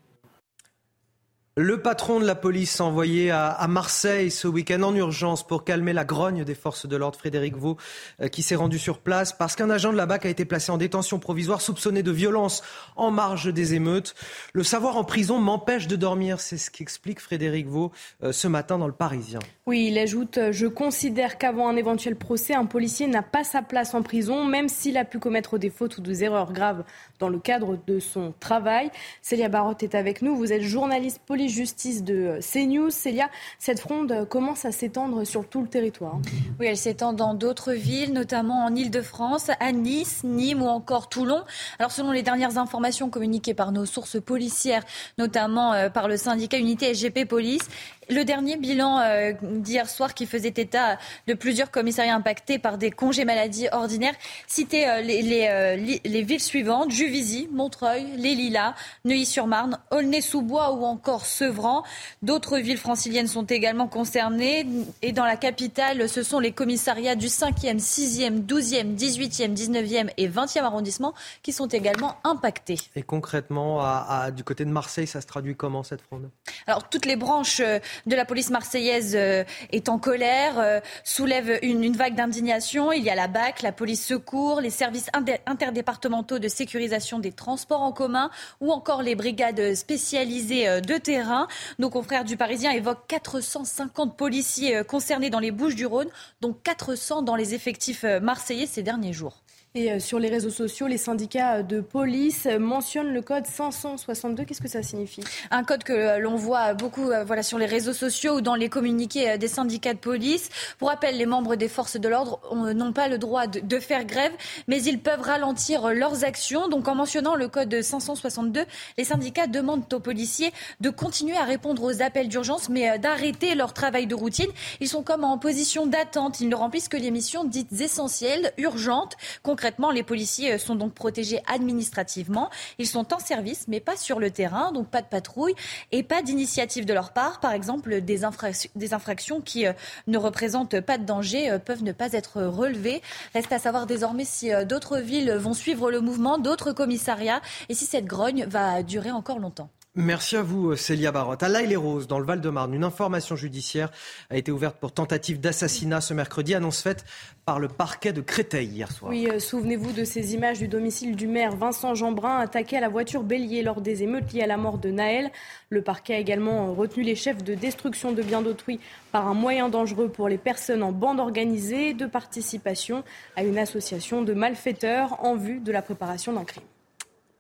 Le 1.58 1.82
patron 1.82 2.18
de 2.18 2.24
la 2.24 2.34
police 2.34 2.80
envoyé 2.80 3.30
à, 3.30 3.66
Marseille 3.68 4.30
ce 4.30 4.48
week-end 4.48 4.82
en 4.84 4.94
urgence 4.94 5.46
pour 5.46 5.64
calmer 5.64 5.92
la 5.92 6.06
grogne 6.06 6.44
des 6.44 6.54
forces 6.54 6.86
de 6.86 6.96
l'ordre, 6.96 7.18
Frédéric 7.18 7.56
Vaux, 7.56 7.76
euh, 8.22 8.28
qui 8.28 8.40
s'est 8.40 8.54
rendu 8.54 8.78
sur 8.78 9.00
place 9.00 9.34
parce 9.34 9.54
qu'un 9.54 9.68
agent 9.68 9.92
de 9.92 9.98
la 9.98 10.06
BAC 10.06 10.24
a 10.24 10.30
été 10.30 10.46
placé 10.46 10.72
en 10.72 10.78
détention 10.78 11.18
provisoire 11.18 11.60
soupçonné 11.60 12.02
de 12.02 12.10
violence 12.10 12.62
en 12.96 13.10
marge 13.10 13.52
des 13.52 13.74
émeutes. 13.74 14.14
Le 14.54 14.64
savoir 14.64 14.96
en 14.96 15.04
prison 15.04 15.38
m'empêche 15.40 15.88
de 15.88 15.96
dormir, 15.96 16.40
c'est 16.40 16.56
ce 16.56 16.70
qu'explique 16.70 17.20
Frédéric 17.20 17.66
Vaux 17.66 17.92
euh, 18.22 18.32
ce 18.32 18.48
matin 18.48 18.78
dans 18.78 18.86
le 18.86 18.94
Parisien. 18.94 19.40
Oui, 19.66 19.88
il 19.90 19.98
ajoute 19.98 20.38
Je 20.52 20.66
considère 20.66 21.36
qu'avant 21.36 21.68
un 21.68 21.76
éventuel 21.76 22.16
procès, 22.16 22.54
un 22.54 22.64
policier 22.64 23.08
n'a 23.08 23.22
pas 23.22 23.44
sa 23.44 23.60
place 23.60 23.92
en 23.92 24.00
prison, 24.00 24.46
même 24.46 24.70
s'il 24.70 24.96
a 24.96 25.04
pu 25.04 25.18
commettre 25.18 25.58
des 25.58 25.68
fautes 25.68 25.98
ou 25.98 26.00
des 26.00 26.24
erreurs 26.24 26.54
graves 26.54 26.82
dans 27.23 27.28
le 27.28 27.39
cadre 27.39 27.78
de 27.86 28.01
son 28.01 28.35
travail. 28.40 28.90
Célia 29.23 29.49
Barotte 29.49 29.85
est 29.85 29.94
avec 29.94 30.23
nous. 30.23 30.35
Vous 30.35 30.53
êtes 30.53 30.62
journaliste 30.62 31.20
police-justice 31.24 32.03
de 32.03 32.40
CNews. 32.40 32.90
Célia, 32.90 33.31
cette 33.61 33.78
fronde 33.78 34.27
commence 34.28 34.65
à 34.65 34.73
s'étendre 34.73 35.23
sur 35.24 35.49
tout 35.49 35.62
le 35.62 35.69
territoire. 35.69 36.19
Oui, 36.59 36.66
elle 36.66 36.77
s'étend 36.77 37.12
dans 37.12 37.35
d'autres 37.35 37.74
villes, 37.74 38.12
notamment 38.12 38.65
en 38.65 38.74
Ile-de-France, 38.74 39.51
à 39.61 39.70
Nice, 39.70 40.24
Nîmes 40.24 40.62
ou 40.62 40.66
encore 40.66 41.09
Toulon. 41.09 41.43
Alors, 41.78 41.93
selon 41.93 42.11
les 42.11 42.23
dernières 42.23 42.59
informations 42.59 43.09
communiquées 43.09 43.55
par 43.55 43.70
nos 43.70 43.86
sources 43.86 44.20
policières, 44.20 44.82
notamment 45.16 45.74
euh, 45.74 45.90
par 45.90 46.09
le 46.09 46.16
syndicat 46.16 46.59
Unité 46.59 46.93
SGP 46.93 47.24
Police, 47.24 47.69
le 48.10 48.24
dernier 48.24 48.56
bilan 48.56 49.00
euh, 49.00 49.32
d'hier 49.42 49.88
soir 49.88 50.14
qui 50.14 50.26
faisait 50.26 50.52
état 50.56 50.98
de 51.26 51.34
plusieurs 51.34 51.70
commissariats 51.70 52.14
impactés 52.14 52.58
par 52.58 52.78
des 52.78 52.90
congés 52.90 53.24
maladie 53.24 53.68
ordinaires 53.72 54.14
citait 54.46 54.86
euh, 54.88 55.02
euh, 55.02 55.76
les, 55.76 56.22
villes 56.22 56.40
suivantes 56.40 56.90
Juvisy, 56.90 57.48
Montreuil, 57.52 58.06
Les 58.16 58.34
Lilas, 58.34 58.74
Neuilly-sur-Marne, 59.04 59.78
Aulnay-sous-Bois 59.90 60.72
ou 60.72 60.84
encore 60.84 61.26
Sevran. 61.26 61.82
D'autres 62.22 62.58
villes 62.58 62.78
franciliennes 62.78 63.28
sont 63.28 63.44
également 63.44 63.88
concernées 63.88 64.66
et 65.00 65.12
dans 65.12 65.24
la 65.24 65.36
capitale, 65.36 66.08
ce 66.08 66.22
sont 66.22 66.38
les 66.38 66.52
commissariats 66.52 67.14
du 67.14 67.28
5e, 67.28 67.78
6e, 67.78 68.44
12e, 68.44 68.96
18e, 68.96 69.54
19e 69.54 70.10
et 70.16 70.28
20e 70.28 70.62
arrondissement 70.62 71.14
qui 71.42 71.52
sont 71.52 71.68
également 71.68 72.16
impactés. 72.24 72.78
Et 72.96 73.02
concrètement, 73.02 73.82
du 74.30 74.44
côté 74.44 74.64
de 74.64 74.70
Marseille, 74.70 75.06
ça 75.06 75.20
se 75.20 75.26
traduit 75.26 75.54
comment 75.54 75.82
cette 75.82 76.02
fronde? 76.02 76.28
Alors 76.66 76.88
toutes 76.88 77.06
les 77.06 77.16
branches 77.16 77.62
de 78.06 78.16
la 78.16 78.24
police 78.24 78.51
marseillaise 78.51 79.14
euh, 79.14 79.44
est 79.70 79.89
en 79.89 79.98
colère, 79.98 80.59
euh, 80.59 80.81
soulève 81.05 81.59
une, 81.62 81.97
vague 81.97 82.14
d'indignation. 82.14 82.93
Il 82.93 83.02
y 83.02 83.10
a 83.10 83.14
la 83.14 83.28
BAC, 83.28 83.62
la 83.62 83.73
police 83.73 84.05
secours, 84.05 84.60
les 84.60 84.70
services 84.70 85.09
interdépartementaux 85.47 86.39
de 86.39 86.48
sécurisation 86.48 87.19
des 87.19 87.32
transports 87.32 87.82
en 87.82 87.93
commun 87.93 88.31
ou 88.60 88.73
encore 88.73 89.02
les 89.02 89.14
brigades 89.14 89.74
spécialisées 89.74 90.69
euh, 90.69 90.81
de 90.81 90.97
terrain. 90.97 91.48
Nos 91.78 91.90
confrères 91.90 92.24
du 92.24 92.36
Parisien 92.36 92.70
évoquent 92.70 93.06
450 93.09 94.16
policiers 94.16 94.82
concernés 94.85 95.31
dans 95.31 95.40
les 95.40 95.51
Bouches 95.51 95.74
du 95.74 95.86
Rhône, 95.86 96.09
dont 96.40 96.52
400 96.52 97.23
dans 97.23 97.36
les 97.36 97.55
effectifs 97.55 98.05
marseillais 98.05 98.66
ces 98.66 98.82
derniers 98.82 99.12
jours. 99.12 99.43
Et 99.74 99.90
euh, 99.90 100.01
sur 100.01 100.19
les 100.19 100.28
réseaux 100.28 100.51
sociaux, 100.51 100.86
les 100.86 100.99
syndicats 100.99 101.62
de 101.62 101.81
police 101.81 102.47
mentionnent 102.61 103.15
le 103.15 103.23
code 103.23 103.47
562. 103.47 104.44
Qu'est-ce 104.44 104.61
que 104.61 104.69
ça 104.69 104.82
signifie? 104.82 105.24
Un 105.51 105.65
code 105.65 105.82
que 105.82 105.94
euh, 105.94 106.19
l'on 106.19 106.36
voit 106.36 106.74
beaucoup 106.74 107.11
euh, 107.11 107.24
voilà, 107.24 107.43
sur 107.43 107.57
les 107.57 107.65
réseaux 107.65 107.94
sociaux 107.94 108.35
ou 108.35 108.40
dans 108.43 108.55
les 108.55 108.69
communiqués 108.69 109.39
des 109.39 109.49
syndicats 109.49 109.94
de 109.94 109.99
police. 109.99 110.51
Pour 110.78 110.89
rappel, 110.89 111.16
les 111.16 111.24
membres 111.24 111.57
des 111.57 111.69
forces 111.69 111.97
de 111.97 112.07
l'ordre 112.07 112.39
n'ont 112.74 112.93
pas 112.93 113.09
le 113.09 113.16
droit 113.16 113.47
de, 113.47 113.78
faire 113.78 114.05
grève, 114.05 114.32
mais 114.69 114.82
ils 114.82 115.01
peuvent 115.01 115.23
ralentir 115.23 115.89
leurs 115.89 116.23
actions. 116.23 116.69
Donc 116.69 116.86
en 116.86 116.94
mentionnant 116.94 117.35
le 117.35 117.49
code 117.49 117.81
562, 117.81 118.66
les 118.99 119.05
syndicats 119.05 119.47
demandent 119.47 119.90
aux 119.90 120.01
policiers 120.01 120.53
de 120.82 120.90
continuer 120.90 121.39
à 121.39 121.44
répondre 121.44 121.82
aux 121.82 122.03
appels 122.03 122.28
d'urgence, 122.28 122.69
mais 122.69 122.99
d'arrêter 122.99 123.55
leur 123.55 123.73
travail 123.73 124.07
de 124.07 124.15
routine. 124.15 124.51
Ils 124.81 124.89
sont 124.89 125.03
comme 125.03 125.24
en 125.24 125.39
position 125.39 125.86
d'attente. 125.86 126.40
Ils 126.40 126.51
ne 126.51 126.57
remplissent 126.57 126.89
que 126.89 126.99
les 126.99 127.11
missions 127.11 127.44
dites 127.44 127.73
essentielles, 127.81 128.53
urgentes, 128.59 129.16
concrètes 129.43 129.61
Concrètement, 129.62 129.93
les 129.93 130.02
policiers 130.02 130.59
sont 130.59 130.74
donc 130.74 130.93
protégés 130.93 131.40
administrativement. 131.47 132.51
Ils 132.78 132.89
sont 132.89 133.14
en 133.14 133.20
service, 133.20 133.66
mais 133.68 133.78
pas 133.78 133.97
sur 133.97 134.18
le 134.18 134.32
terrain, 134.32 134.72
donc 134.72 134.89
pas 134.89 135.02
de 135.02 135.06
patrouille 135.06 135.55
et 135.93 136.02
pas 136.02 136.20
d'initiative 136.20 136.84
de 136.84 136.93
leur 136.93 137.12
part. 137.12 137.39
Par 137.39 137.52
exemple, 137.52 138.01
des, 138.01 138.24
infractions 138.24 139.40
qui 139.40 139.66
ne 140.09 140.18
représentent 140.18 140.80
pas 140.80 140.98
de 140.98 141.05
danger 141.05 141.56
peuvent 141.64 141.84
ne 141.84 141.93
pas 141.93 142.12
être 142.12 142.43
relevées. 142.43 143.02
Reste 143.34 143.52
à 143.52 143.60
savoir 143.60 143.86
désormais 143.86 144.24
si 144.24 144.51
d'autres 144.66 144.98
villes 144.98 145.30
vont 145.30 145.55
suivre 145.55 145.93
le 145.93 146.01
mouvement, 146.01 146.39
d'autres 146.39 146.72
commissariats, 146.72 147.40
et 147.68 147.74
si 147.74 147.86
cette 147.86 148.06
grogne 148.06 148.47
va 148.47 148.82
durer 148.82 149.12
encore 149.12 149.39
longtemps. 149.39 149.70
Merci 149.94 150.36
à 150.36 150.43
vous, 150.43 150.74
Célia 150.74 151.12
Barotte. 151.12 151.43
À 151.43 151.51
l'Aïle-les-Roses, 151.51 152.06
dans 152.06 152.19
le 152.19 152.24
Val-de-Marne, 152.24 152.73
une 152.73 152.82
information 152.82 153.36
judiciaire 153.36 153.90
a 154.31 154.39
été 154.39 154.51
ouverte 154.51 154.78
pour 154.78 154.90
tentative 154.90 155.39
d'assassinat 155.39 156.01
ce 156.01 156.14
mercredi, 156.14 156.55
annonce 156.55 156.81
faite 156.81 157.05
par 157.44 157.60
le 157.60 157.69
parquet 157.69 158.14
de 158.14 158.23
Créteil 158.23 158.69
hier 158.69 158.90
soir. 158.90 159.10
Oui, 159.10 159.28
euh, 159.31 159.39
souvenez-vous 159.39 159.93
de 159.93 160.05
ces 160.05 160.32
images 160.32 160.59
du 160.59 160.66
domicile 160.66 161.14
du 161.14 161.27
maire 161.27 161.55
Vincent 161.56 161.94
Jeanbrun 161.94 162.39
attaqué 162.39 162.78
à 162.78 162.81
la 162.81 162.89
voiture 162.89 163.23
bélier 163.23 163.62
lors 163.62 163.82
des 163.82 164.02
émeutes 164.02 164.32
liées 164.32 164.40
à 164.40 164.47
la 164.47 164.56
mort 164.56 164.78
de 164.78 164.90
Naël. 164.90 165.31
Le 165.69 165.82
parquet 165.82 166.14
a 166.14 166.19
également 166.19 166.73
retenu 166.73 167.02
les 167.02 167.14
chefs 167.14 167.44
de 167.44 167.55
destruction 167.55 168.12
de 168.12 168.23
biens 168.23 168.40
d'autrui 168.40 168.81
par 169.10 169.28
un 169.28 169.35
moyen 169.35 169.69
dangereux 169.69 170.09
pour 170.09 170.31
les 170.31 170.39
personnes 170.39 170.82
en 170.82 170.93
bande 170.93 171.20
organisée 171.20 171.93
de 171.93 172.06
participation 172.06 173.05
à 173.36 173.44
une 173.44 173.59
association 173.59 174.23
de 174.23 174.32
malfaiteurs 174.32 175.23
en 175.23 175.36
vue 175.36 175.60
de 175.60 175.70
la 175.70 175.82
préparation 175.82 176.32
d'un 176.32 176.44
crime. 176.44 176.64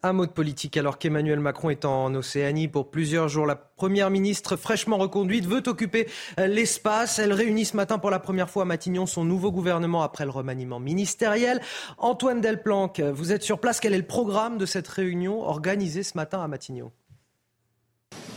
Un 0.04 0.12
mot 0.14 0.26
de 0.26 0.32
politique 0.32 0.76
alors 0.76 0.98
qu'Emmanuel 0.98 1.38
Macron 1.38 1.70
est 1.70 1.84
en 1.84 2.12
Océanie 2.16 2.66
pour 2.66 2.90
plusieurs 2.90 3.28
jours. 3.28 3.46
La 3.46 3.54
première 3.54 4.10
ministre 4.10 4.56
fraîchement 4.56 4.98
reconduite 4.98 5.46
veut 5.46 5.62
occuper 5.64 6.08
euh, 6.40 6.48
l'espace. 6.48 7.20
Elle 7.20 7.32
réunit 7.32 7.64
ce 7.64 7.76
matin 7.76 7.98
pour 7.98 8.10
la 8.10 8.18
première 8.18 8.50
fois 8.50 8.64
à 8.64 8.66
Matignon 8.66 9.06
son 9.06 9.24
nouveau 9.24 9.52
gouvernement 9.52 10.02
après 10.02 10.24
le 10.24 10.30
remaniement 10.30 10.80
ministériel. 10.80 11.60
Antoine 11.98 12.40
Delplanque, 12.40 12.98
vous 12.98 13.30
êtes 13.30 13.44
sur 13.44 13.60
place. 13.60 13.78
Quel 13.78 13.94
est 13.94 13.98
le 13.98 14.06
programme 14.06 14.58
de 14.58 14.66
cette 14.66 14.88
réunion 14.88 15.42
organisée 15.42 16.02
ce 16.02 16.16
matin 16.16 16.42
à 16.42 16.48
Matignon? 16.48 16.90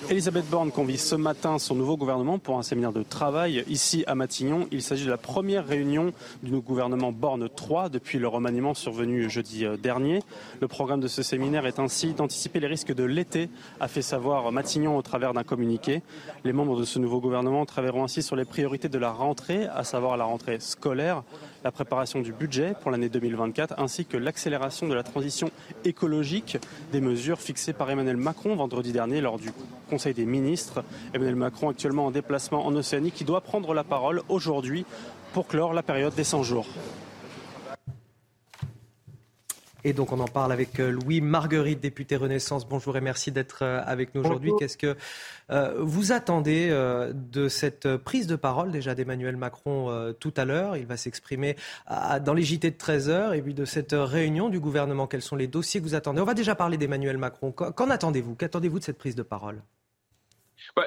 Elisabeth 0.08 0.48
Borne 0.52 0.70
convie 0.70 1.00
ce 1.00 1.16
matin 1.16 1.58
son 1.58 1.74
nouveau 1.74 1.98
gouvernement 1.98 2.38
pour 2.38 2.60
un 2.60 2.62
séminaire 2.62 2.94
de 2.94 3.02
travail 3.02 3.64
ici 3.68 4.04
à 4.06 4.14
Matignon. 4.14 4.68
Il 4.72 4.84
s'agit 4.84 5.06
de 5.06 5.10
la 5.10 5.18
première 5.18 5.66
réunion 5.66 6.14
du 6.44 6.52
gouvernement 6.60 7.12
Borne 7.12 7.50
3 7.50 7.90
depuis 7.90 8.20
le 8.20 8.28
remaniement 8.28 8.76
survenu 8.76 9.32
jeudi 9.32 9.66
dernier. 9.82 10.22
Le 10.62 10.68
programme 10.68 11.00
de 11.00 11.08
ce 11.08 11.24
séminaire 11.24 11.66
est 11.66 11.80
ainsi 11.80 12.14
d'anticiper 12.14 12.60
les 12.60 12.68
risques 12.68 12.94
de 12.94 13.04
l'été, 13.04 13.50
a 13.80 13.88
fait 13.88 14.04
savoir 14.04 14.52
Matignon 14.52 14.96
au 14.96 15.02
travers 15.02 15.34
d'un 15.34 15.44
communiqué. 15.44 16.04
Les 16.44 16.54
membres 16.54 16.80
de 16.80 16.86
ce 16.86 17.00
nouveau 17.00 17.20
gouvernement 17.20 17.66
travailleront 17.66 18.04
ainsi 18.04 18.22
sur 18.22 18.36
les 18.36 18.46
priorités 18.46 18.90
de 18.90 19.00
la 19.00 19.12
rentrée, 19.12 19.66
à 19.66 19.84
savoir 19.84 20.18
la 20.18 20.26
rentrée 20.26 20.60
scolaire, 20.60 21.24
la 21.64 21.72
préparation 21.72 22.22
du 22.22 22.32
budget 22.32 22.76
pour 22.82 22.92
l'année 22.92 23.10
2024 23.10 23.76
ainsi 23.78 24.06
que 24.06 24.18
l'accélération 24.18 24.88
de 24.88 24.94
la 24.94 25.04
transition 25.04 25.52
écologique 25.84 26.58
des 26.92 27.02
mesures 27.02 27.40
fixées 27.40 27.74
par 27.74 27.90
Emmanuel 27.90 28.18
Macron 28.18 28.56
vendredi 28.56 28.92
dernier 28.92 29.22
lors 29.22 29.40
du 29.40 29.52
Conseil 29.90 30.14
des 30.14 30.26
ministres. 30.26 30.84
Emmanuel 31.14 31.36
Macron 31.36 31.70
actuellement 31.70 32.06
en 32.06 32.12
déplacement 32.12 32.66
en 32.66 32.76
Océanie 32.76 33.12
qui 33.12 33.24
doit 33.24 33.42
prendre 33.42 33.74
la 33.74 33.84
parole 33.84 34.22
aujourd'hui 34.30 34.86
pour 35.34 35.48
clore 35.48 35.74
la 35.74 35.84
période 35.84 36.16
des 36.16 36.24
100 36.24 36.44
jours. 36.44 36.68
Et 39.88 39.94
donc 39.94 40.12
on 40.12 40.20
en 40.20 40.28
parle 40.28 40.52
avec 40.52 40.80
euh, 40.80 40.90
Louis 40.90 41.22
Marguerite, 41.22 41.80
député 41.80 42.16
Renaissance. 42.16 42.68
Bonjour 42.68 42.98
et 42.98 43.02
merci 43.02 43.32
d'être 43.32 43.60
euh, 43.62 43.84
avec 43.86 44.16
nous 44.16 44.22
aujourd'hui. 44.26 44.52
Qu'est-ce 44.58 44.80
que 44.80 44.98
euh, 45.52 45.76
vous 45.78 46.12
attendez 46.12 46.70
de 47.14 47.48
cette 47.48 47.96
prise 47.98 48.26
de 48.26 48.36
parole 48.36 48.72
déjà 48.72 48.96
d'Emmanuel 48.96 49.38
Macron 49.38 50.14
tout 50.20 50.34
à 50.38 50.44
l'heure? 50.44 50.76
Il 50.76 50.88
va 50.88 50.98
s'exprimer 50.98 51.56
dans 51.88 52.34
les 52.34 52.42
JT 52.42 52.72
de 52.72 52.76
13h 52.76 53.38
et 53.38 53.42
puis 53.44 53.54
de 53.54 53.64
cette 53.64 53.94
réunion 53.94 54.50
du 54.50 54.60
gouvernement. 54.60 55.06
Quels 55.06 55.22
sont 55.22 55.36
les 55.36 55.46
dossiers 55.46 55.82
que 55.82 55.86
vous 55.86 55.94
attendez? 55.94 56.20
On 56.20 56.26
va 56.26 56.34
déjà 56.34 56.56
parler 56.56 56.78
d'Emmanuel 56.78 57.20
Macron. 57.20 57.52
Qu'en 57.52 57.90
attendez-vous? 57.92 58.34
Qu'attendez-vous 58.34 58.80
de 58.80 58.84
cette 58.84 58.98
prise 58.98 59.16
de 59.16 59.22
parole? 59.22 59.62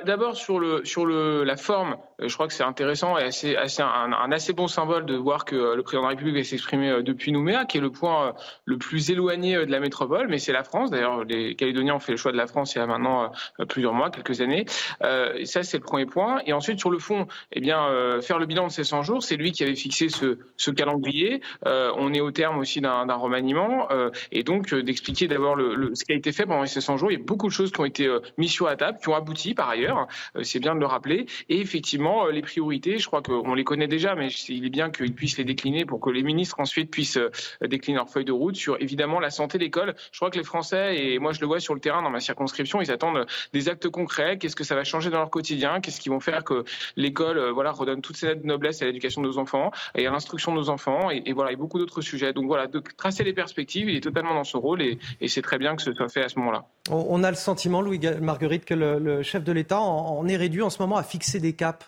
D'abord 0.05 0.36
sur 0.36 0.59
le 0.59 0.85
sur 0.85 1.07
le 1.07 1.45
la 1.45 1.57
forme, 1.57 1.97
euh, 2.20 2.28
je 2.28 2.35
crois 2.35 2.47
que 2.47 2.53
c'est 2.53 2.65
intéressant 2.65 3.16
et 3.16 3.23
assez, 3.23 3.57
assez 3.57 3.82
un, 3.82 4.12
assez 4.32 4.53
bon 4.53 4.66
symbole 4.66 5.07
de 5.07 5.15
voir 5.15 5.45
que 5.45 5.57
euh, 5.57 5.77
le 5.77 5.82
président 5.82 6.03
de 6.03 6.07
la 6.07 6.11
République 6.11 6.36
va 6.36 6.45
s'exprimer 6.45 6.90
euh, 6.90 7.03
depuis 7.03 7.32
Nouméa, 7.32 7.65
qui 7.65 7.78
est 7.78 7.81
le 7.81 7.90
point 7.90 8.35
le 8.65 8.77
plus 8.77 9.11
éloigné 9.11 9.57
de 9.57 9.70
la 9.70 9.81
métropole, 9.81 10.28
mais 10.28 10.39
c'est 10.39 10.53
la 10.53 10.65
France. 10.65 10.90
D'ailleurs, 10.90 11.24
les 11.24 11.55
Calédoniens 11.55 11.95
ont 11.95 12.01
fait 12.01 12.12
le 12.12 12.19
choix 12.19 12.32
de 12.32 12.36
la 12.36 12.47
France 12.47 12.74
il 12.74 12.78
y 12.78 12.81
a 12.81 12.86
maintenant 12.86 13.32
plusieurs 13.69 13.95
mois, 13.95 14.11
quelques 14.11 14.40
années. 14.40 14.66
Ça, 15.01 15.62
c'est 15.62 15.78
le 15.78 15.82
premier 15.82 16.07
point. 16.07 16.40
Et 16.47 16.53
ensuite, 16.53 16.78
sur 16.78 16.90
le 16.90 16.99
fond, 16.99 17.27
eh 17.53 17.61
bien, 17.61 18.20
faire 18.20 18.39
le 18.39 18.47
bilan 18.47 18.66
de 18.66 18.73
ces 18.73 18.85
100 18.85 19.03
jours, 19.03 19.23
c'est 19.23 19.36
lui 19.36 19.53
qui 19.53 19.62
avait 19.62 19.74
fixé 19.74 20.09
ce, 20.09 20.39
ce 20.57 20.70
calendrier. 20.70 21.40
On 21.65 22.12
est 22.12 22.20
au 22.20 22.31
terme 22.31 22.59
aussi 22.59 22.81
d'un 22.81 23.15
remaniement, 23.15 23.89
et 24.32 24.43
donc 24.43 24.74
d'expliquer 24.74 25.28
d'abord 25.28 25.57
le, 25.57 25.74
le, 25.74 25.95
ce 25.95 26.05
qui 26.05 26.12
a 26.12 26.16
été 26.16 26.32
fait 26.32 26.45
pendant 26.45 26.66
ces 26.66 26.81
100 26.81 26.97
jours. 26.99 27.11
Il 27.11 27.19
y 27.19 27.23
a 27.23 27.24
beaucoup 27.24 27.47
de 27.47 27.53
choses 27.53 27.73
qui 27.73 27.81
ont 27.81 27.86
été 27.86 28.09
mises 28.36 28.53
sur 28.53 28.66
la 28.66 28.77
table, 28.77 28.99
qui 29.01 29.09
ont 29.09 29.15
abouti 29.15 29.55
par 29.59 29.69
ailleurs. 29.69 30.07
Euh, 30.37 30.45
c'est 30.45 30.61
bien 30.61 30.75
de 30.75 30.81
le 30.81 30.87
rappeler. 30.87 31.27
Et 31.51 31.61
effectivement, 31.61 32.27
euh, 32.27 32.31
les 32.31 32.43
priorités, 32.43 32.99
je 32.99 33.07
crois 33.07 33.21
qu'on 33.21 33.55
les 33.55 33.65
connaît 33.65 33.89
déjà, 33.89 34.15
mais 34.15 34.29
il 34.49 34.65
est 34.65 34.71
bien 34.71 34.91
qu'ils 34.91 35.15
puissent 35.15 35.37
les 35.37 35.45
décliner 35.45 35.85
pour 35.85 36.01
que 36.01 36.11
les 36.11 36.23
ministres 36.23 36.61
ensuite 36.61 36.91
puissent 36.91 37.19
euh, 37.19 37.31
décliner 37.67 37.97
leur 37.97 38.09
feuille 38.09 38.25
de 38.25 38.33
route 38.33 38.57
sur 38.57 38.81
évidemment 38.81 39.21
la 39.21 39.31
santé, 39.31 39.59
l'école. 39.59 39.95
Je 40.13 40.19
crois 40.19 40.31
que 40.31 40.39
les 40.39 40.45
Français, 40.45 40.97
et 40.97 41.19
moi 41.19 41.33
je 41.33 41.41
le 41.41 41.47
vois 41.47 41.61
sur 41.61 41.75
le 41.75 41.81
terrain 41.81 42.03
dans 42.03 42.11
ma 42.11 42.21
circonscription, 42.21 42.81
ils 42.81 42.93
attendent 42.93 43.27
des 43.53 43.69
actes 43.69 43.89
concrets. 43.89 44.39
Qu'est-ce 44.39 44.57
que 44.57 44.65
ça 44.65 44.77
va 44.77 44.85
changer 44.85 45.11
dans 45.11 45.19
leur 45.19 45.31
quotidien? 45.31 45.81
Qu'est-ce 45.81 46.01
qu'ils 46.01 46.13
vont 46.13 46.21
faire 46.21 46.45
que 46.45 46.65
l'école 46.97 47.51
voilà, 47.51 47.73
redonne 47.73 48.01
toute 48.01 48.17
cette 48.17 48.45
noblesse 48.45 48.81
à 48.83 48.87
l'éducation 48.87 49.23
de 49.23 49.27
nos 49.27 49.39
enfants 49.39 49.73
et 49.97 50.07
à 50.07 50.11
l'instruction 50.13 50.53
de 50.53 50.59
nos 50.59 50.71
enfants 50.71 51.11
et, 51.11 51.33
voilà, 51.33 51.51
et 51.51 51.57
beaucoup 51.57 51.79
d'autres 51.79 52.01
sujets. 52.01 52.33
Donc 52.33 52.47
voilà, 52.47 52.69
de 52.69 52.81
tracer 52.97 53.25
les 53.25 53.33
perspectives, 53.33 53.91
il 53.91 53.97
est 53.97 54.01
totalement 54.01 54.35
dans 54.35 54.45
son 54.45 54.61
rôle 54.61 54.83
et, 54.83 54.99
c'est 55.27 55.43
très 55.43 55.59
bien 55.59 55.75
que 55.75 55.83
ce 55.83 55.93
soit 55.93 56.09
fait 56.09 56.23
à 56.23 56.29
ce 56.29 56.39
moment-là. 56.39 56.65
On 56.91 57.23
a 57.25 57.31
le 57.31 57.37
sentiment, 57.37 57.83
Louis 57.83 58.01
Marguerite, 58.21 58.65
que 58.65 58.75
le, 58.75 58.99
le 58.99 59.23
chef 59.23 59.45
de 59.48 59.48
l'État 59.53 59.81
on 59.81 60.27
est 60.29 60.37
réduit 60.37 60.62
en 60.62 60.70
ce 60.70 60.81
moment 60.81 60.97
à 60.97 61.03
fixer 61.03 61.41
des 61.41 61.55
caps 61.55 61.87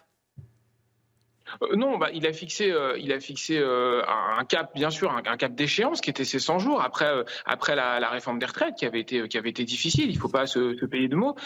euh, 1.63 1.77
non, 1.77 1.99
bah, 1.99 2.09
il 2.13 2.27
a 2.27 2.33
fixé, 2.33 2.71
euh, 2.71 2.97
il 2.99 3.13
a 3.13 3.21
fixé 3.21 3.59
euh, 3.59 4.03
un 4.07 4.45
cap, 4.45 4.75
bien 4.75 4.91
sûr, 4.91 5.13
un, 5.13 5.37
cap 5.37 5.55
d'échéance 5.55 6.01
qui 6.01 6.11
était 6.11 6.25
ses 6.25 6.39
100 6.39 6.59
jours 6.59 6.83
après, 6.83 7.11
après 7.45 7.75
la, 7.75 8.09
réforme 8.11 8.39
des 8.39 8.47
retraites 8.47 8.75
qui 8.77 8.87
avait 8.87 9.01
été, 9.01 9.29
qui 9.29 9.39
avait 9.39 9.51
été 9.51 9.65
difficile. 9.65 10.11
Il 10.11 10.15
ne 10.15 10.21
faut 10.21 10.29
pas 10.29 10.47
se, 10.47 10.85
payer 10.87 11.09
de 11.09 11.17
mots. 11.17 11.37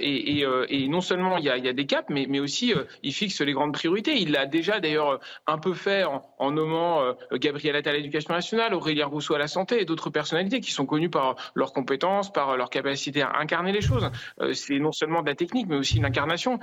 Et, 0.00 0.88
non 0.88 1.00
seulement 1.00 1.38
il 1.38 1.44
y 1.44 1.50
a, 1.50 1.72
des 1.72 1.86
caps, 1.86 2.08
mais, 2.10 2.26
mais 2.28 2.40
aussi 2.40 2.72
il 3.02 3.12
fixe 3.12 3.40
les 3.40 3.52
grandes 3.52 3.72
priorités. 3.72 4.16
Il 4.16 4.32
l'a 4.32 4.46
déjà 4.46 4.80
d'ailleurs 4.80 5.20
un 5.46 5.58
peu 5.58 5.72
fait 5.74 6.04
en, 6.04 6.50
nommant 6.50 7.14
Gabriel 7.32 7.76
Attal 7.76 7.94
à 7.94 7.96
l'éducation 7.96 8.34
nationale, 8.34 8.74
Aurélien 8.74 9.06
Rousseau 9.06 9.34
à 9.34 9.38
la 9.38 9.48
santé 9.48 9.80
et 9.80 9.84
d'autres 9.84 10.10
personnalités 10.10 10.60
qui 10.60 10.70
sont 10.70 10.86
connues 10.86 11.10
par 11.10 11.36
leurs 11.54 11.72
compétences, 11.72 12.32
par 12.32 12.56
leur 12.56 12.70
capacité 12.70 13.22
à 13.22 13.38
incarner 13.38 13.72
les 13.72 13.80
choses. 13.80 14.10
C'est 14.52 14.78
non 14.78 14.92
seulement 14.92 15.22
de 15.22 15.26
la 15.26 15.34
technique, 15.34 15.66
mais 15.68 15.76
aussi 15.76 15.96
une 15.96 16.04
incarnation. 16.04 16.60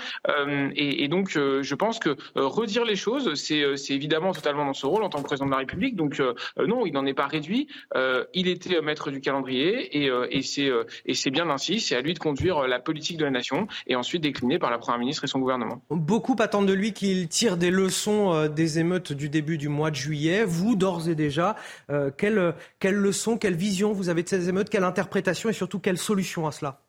Et, 0.75 1.07
donc, 1.07 1.31
je 1.31 1.75
pense 1.75 1.99
que 1.99 2.15
redire 2.35 2.80
les 2.83 2.95
choses. 2.95 3.27
Euh, 3.51 3.75
c'est 3.75 3.93
évidemment 3.93 4.31
totalement 4.33 4.65
dans 4.65 4.73
ce 4.73 4.85
rôle 4.85 5.03
en 5.03 5.09
tant 5.09 5.19
que 5.19 5.23
président 5.23 5.45
de 5.45 5.51
la 5.51 5.57
République. 5.57 5.95
Donc 5.95 6.19
euh, 6.19 6.33
euh, 6.59 6.67
non, 6.67 6.85
il 6.85 6.93
n'en 6.93 7.05
est 7.05 7.13
pas 7.13 7.27
réduit. 7.27 7.67
il 8.33 8.47
était 8.47 8.81
maître 8.81 9.11
du 9.11 9.21
calendrier 9.21 10.05
et, 10.05 10.11
et 10.29 11.13
c'est 11.13 11.31
bien 11.31 11.49
ainsi. 11.49 11.79
C'est 11.79 11.95
à 11.95 12.01
lui 12.01 12.13
de 12.13 12.19
conduire 12.19 12.67
la 12.67 12.79
politique 12.79 13.17
de 13.17 13.25
la 13.25 13.31
nation 13.31 13.67
et 13.87 13.95
ensuite 13.95 14.21
déclinée 14.21 14.59
par 14.59 14.71
la 14.71 14.77
Première 14.77 14.99
ministre 14.99 15.23
et 15.23 15.27
son 15.27 15.39
gouvernement. 15.39 15.81
Beaucoup 15.89 16.35
attendent 16.39 16.67
de 16.67 16.73
lui 16.73 16.93
qu'il 16.93 17.27
tire 17.27 17.57
des 17.57 17.71
leçons 17.71 18.47
des 18.47 18.79
émeutes 18.79 19.13
du 19.13 19.29
début 19.29 19.57
du 19.57 19.69
mois 19.69 19.91
de 19.91 19.95
juillet. 19.95 20.43
Vous, 20.45 20.75
d'ores 20.75 21.09
et 21.09 21.15
déjà, 21.15 21.55
quelles 22.17 22.53
quelle 22.79 22.95
leçons, 22.95 23.37
quelle 23.37 23.55
vision 23.55 23.91
vous 23.93 24.09
avez 24.09 24.23
de 24.23 24.29
ces 24.29 24.49
émeutes, 24.49 24.69
quelle 24.69 24.83
interprétation 24.83 25.49
et 25.49 25.53
surtout 25.53 25.79
quelle 25.79 25.97
solution 25.97 26.47
à 26.47 26.51
cela? 26.51 26.81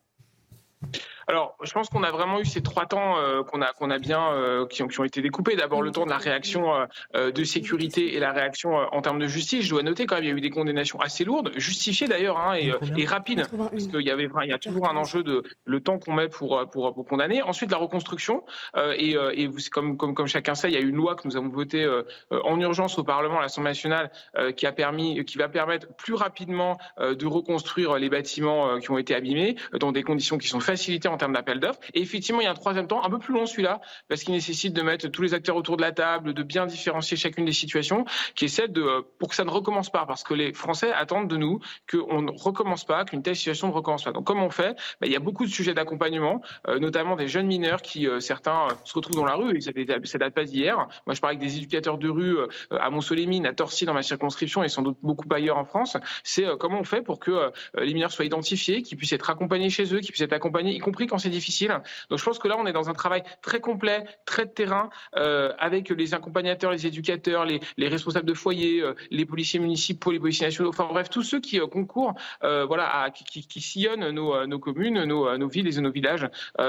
Alors, 1.29 1.57
je 1.63 1.73
pense 1.73 1.89
qu'on 1.89 2.03
a 2.03 2.11
vraiment 2.11 2.41
eu 2.41 2.45
ces 2.45 2.63
trois 2.63 2.87
temps 2.87 3.19
euh, 3.19 3.43
qu'on 3.43 3.63
a 3.63 3.73
qu'on 3.73 3.91
a 3.91 3.99
bien 3.99 4.33
euh, 4.33 4.67
qui, 4.67 4.83
ont, 4.83 4.89
qui, 4.89 5.01
ont, 5.01 5.05
été 5.05 5.23
découpés. 5.23 5.57
D'abord 5.57 5.83
le 5.83 5.91
temps 5.91 6.05
de 6.05 6.11
la 6.11 6.19
réaction 6.19 6.87
euh, 7.15 7.31
de 7.31 7.45
sécurité 7.45 8.15
et 8.15 8.21
la 8.21 8.33
réaction 8.33 8.75
en 8.75 9.03
termes 9.03 9.19
de 9.19 9.27
justice. 9.27 9.65
Je 9.65 9.71
dois 9.71 9.83
noter 9.83 10.07
quand 10.07 10.17
même 10.17 10.25
il 10.25 10.29
y 10.29 10.33
a 10.33 10.37
eu 10.37 10.41
des 10.41 10.51
condamnations 10.51 11.01
assez 11.01 11.25
lourdes, 11.25 11.53
justifiées 11.57 12.09
d'ailleurs 12.09 12.39
hein, 12.39 12.55
et, 12.55 12.73
et, 12.97 13.07
rapides, 13.07 13.47
parce 13.51 13.87
qu'il 13.87 14.01
y 14.01 14.11
avait 14.11 14.29
il 14.43 14.49
y 14.49 14.53
a 14.53 14.59
toujours 14.59 14.89
un 14.89 14.97
enjeu 14.97 15.23
de 15.23 15.43
le 15.65 15.81
temps 15.81 15.99
qu'on 15.99 16.13
met 16.13 16.29
pour, 16.29 16.69
pour, 16.71 16.95
pour 16.95 17.05
condamner. 17.07 17.43
Ensuite 17.43 17.71
la 17.71 17.77
reconstruction 17.77 18.45
et, 18.77 19.17
et 19.35 19.51
comme, 19.71 19.97
comme 19.97 20.15
comme 20.15 20.27
chacun 20.27 20.55
sait, 20.55 20.69
il 20.69 20.75
y 20.75 20.77
a 20.77 20.81
eu 20.81 20.89
une 20.89 20.97
loi 20.97 21.15
que 21.15 21.27
nous 21.27 21.37
avons 21.37 21.49
votée 21.49 21.89
en 22.31 22.61
urgence 22.61 22.99
au 22.99 23.05
Parlement, 23.05 23.39
à 23.39 23.43
l'Assemblée 23.43 23.71
nationale, 23.71 24.11
qui 24.57 24.67
a 24.67 24.73
permis 24.73 25.25
qui 25.25 25.39
va 25.39 25.49
permettre 25.49 25.89
plus 25.97 26.15
rapidement 26.15 26.79
de 26.99 27.27
reconstruire 27.27 27.97
les 27.99 28.09
bâtiments 28.09 28.79
qui 28.79 28.91
ont 28.91 28.99
été 28.99 29.15
abîmés 29.15 29.57
dans 29.79 29.93
des 29.93 30.03
conditions 30.03 30.39
qui 30.39 30.49
sont 30.49 30.61
facilitées 30.61 31.09
en 31.13 31.17
termes 31.17 31.33
d'appel 31.33 31.61
d'offres. 31.61 31.81
Et 31.95 32.01
effectivement, 32.01 32.41
il 32.41 32.45
y 32.45 32.47
a 32.47 32.51
un 32.51 32.55
troisième 32.55 32.87
temps, 32.87 33.05
un 33.05 33.11
peu 33.11 33.19
plus 33.19 33.35
long 33.35 33.47
celui-là, 33.47 33.81
parce 34.09 34.23
qu'il 34.25 34.35
nécessite 34.35 34.73
de 34.75 34.83
mettre 34.83 35.09
tous 35.09 35.23
les 35.23 35.35
acteurs 35.35 35.57
autour 35.57 35.77
de 35.77 35.83
la 35.83 35.93
table, 35.93 36.35
de 36.35 36.43
bien 36.43 36.67
différencier 36.67 37.17
chacune 37.17 37.45
des 37.45 37.53
situations, 37.53 38.05
qui 38.35 38.47
essaie 38.47 38.69
de, 38.69 39.05
pour 39.19 39.29
que 39.29 39.35
ça 39.35 39.45
ne 39.45 39.51
recommence 39.51 39.91
pas, 39.91 40.07
parce 40.07 40.23
que 40.23 40.35
les 40.35 40.53
Français 40.53 40.93
attendent 40.93 41.29
de 41.29 41.37
nous 41.37 41.61
qu'on 41.91 42.23
ne 42.23 42.31
recommence 42.31 42.85
pas, 42.85 43.05
qu'une 43.05 43.23
telle 43.23 43.37
situation 43.37 43.69
ne 43.69 43.73
recommence 43.73 44.05
pas. 44.05 44.13
Donc, 44.13 44.25
comment 44.25 44.47
on 44.47 44.51
fait? 44.51 44.77
Ben, 45.01 45.07
Il 45.07 45.13
y 45.13 45.17
a 45.17 45.21
beaucoup 45.21 45.45
de 45.45 45.51
sujets 45.51 45.75
d'accompagnement, 45.75 46.43
euh, 46.69 46.79
notamment 46.79 47.17
des 47.17 47.29
jeunes 47.29 47.47
mineurs 47.47 47.83
qui, 47.83 48.09
euh, 48.09 48.21
certains, 48.21 48.67
euh, 48.67 48.75
se 48.85 48.95
retrouvent 48.95 49.17
dans 49.17 49.25
la 49.25 49.35
rue, 49.35 49.57
et 49.57 49.61
ça, 49.61 49.71
ne 49.75 50.19
date 50.19 50.35
pas 50.35 50.45
d'hier. 50.45 50.77
Moi, 51.07 51.15
je 51.15 51.21
parle 51.21 51.37
avec 51.37 51.41
des 51.41 51.57
éducateurs 51.57 51.99
de 51.99 52.09
rue 52.09 52.37
à 52.71 52.91
Montsolémine, 52.91 53.47
à 53.47 53.53
Torcy, 53.53 53.85
dans 53.85 53.95
ma 53.95 54.03
circonscription, 54.03 54.63
et 54.63 54.69
sans 54.69 54.83
doute 54.83 54.99
beaucoup 55.03 55.27
ailleurs 55.33 55.59
en 55.59 55.65
France. 55.65 55.97
C'est 56.25 56.45
comment 56.59 56.81
on 56.81 56.85
fait 56.85 57.03
pour 57.03 57.19
que 57.19 57.53
les 57.79 57.95
mineurs 57.95 58.13
soient 58.13 58.25
identifiés, 58.25 58.83
qu'ils 58.83 58.99
puissent 58.99 59.13
être 59.13 59.31
accompagnés 59.31 59.71
chez 59.71 59.85
eux, 59.95 60.01
qu'ils 60.01 60.13
puissent 60.13 60.23
être 60.23 60.33
accompagnés, 60.33 60.75
y 60.75 60.79
compris 60.79 61.02
quand 61.07 61.19
c'est 61.19 61.31
difficile. 61.31 61.81
Donc, 62.11 62.19
je 62.19 62.25
pense 62.25 62.39
que 62.39 62.49
là, 62.49 62.57
on 62.59 62.67
est 62.67 62.73
dans 62.73 62.89
un 62.89 62.95
travail 62.95 63.23
très 63.43 63.61
complet, 63.61 64.05
très 64.25 64.47
de 64.47 64.51
terrain, 64.51 64.91
avec 65.59 65.91
les 65.91 66.15
accompagnateurs, 66.15 66.71
les 66.71 66.87
éducateurs, 66.87 67.45
les, 67.45 67.61
les 67.77 67.89
responsables 67.89 68.27
de 68.27 68.35
foyer, 68.35 68.83
les 69.11 69.27
policiers 69.27 69.61
municipaux, 69.61 70.11
les 70.11 70.21
policiers 70.21 70.47
nationaux, 70.47 70.71
enfin 70.71 70.87
bref, 70.91 71.11
tous 71.11 71.23
ceux 71.23 71.41
qui 71.41 71.59
concourent, 71.61 72.15
voilà, 72.41 73.11
qui, 73.11 73.61
sillonnent 73.61 74.11
nos, 74.11 74.59
communes, 74.59 75.05
nos, 75.05 75.49
villes 75.49 75.67
et 75.77 75.81
nos 75.81 75.91
villages. 75.91 76.29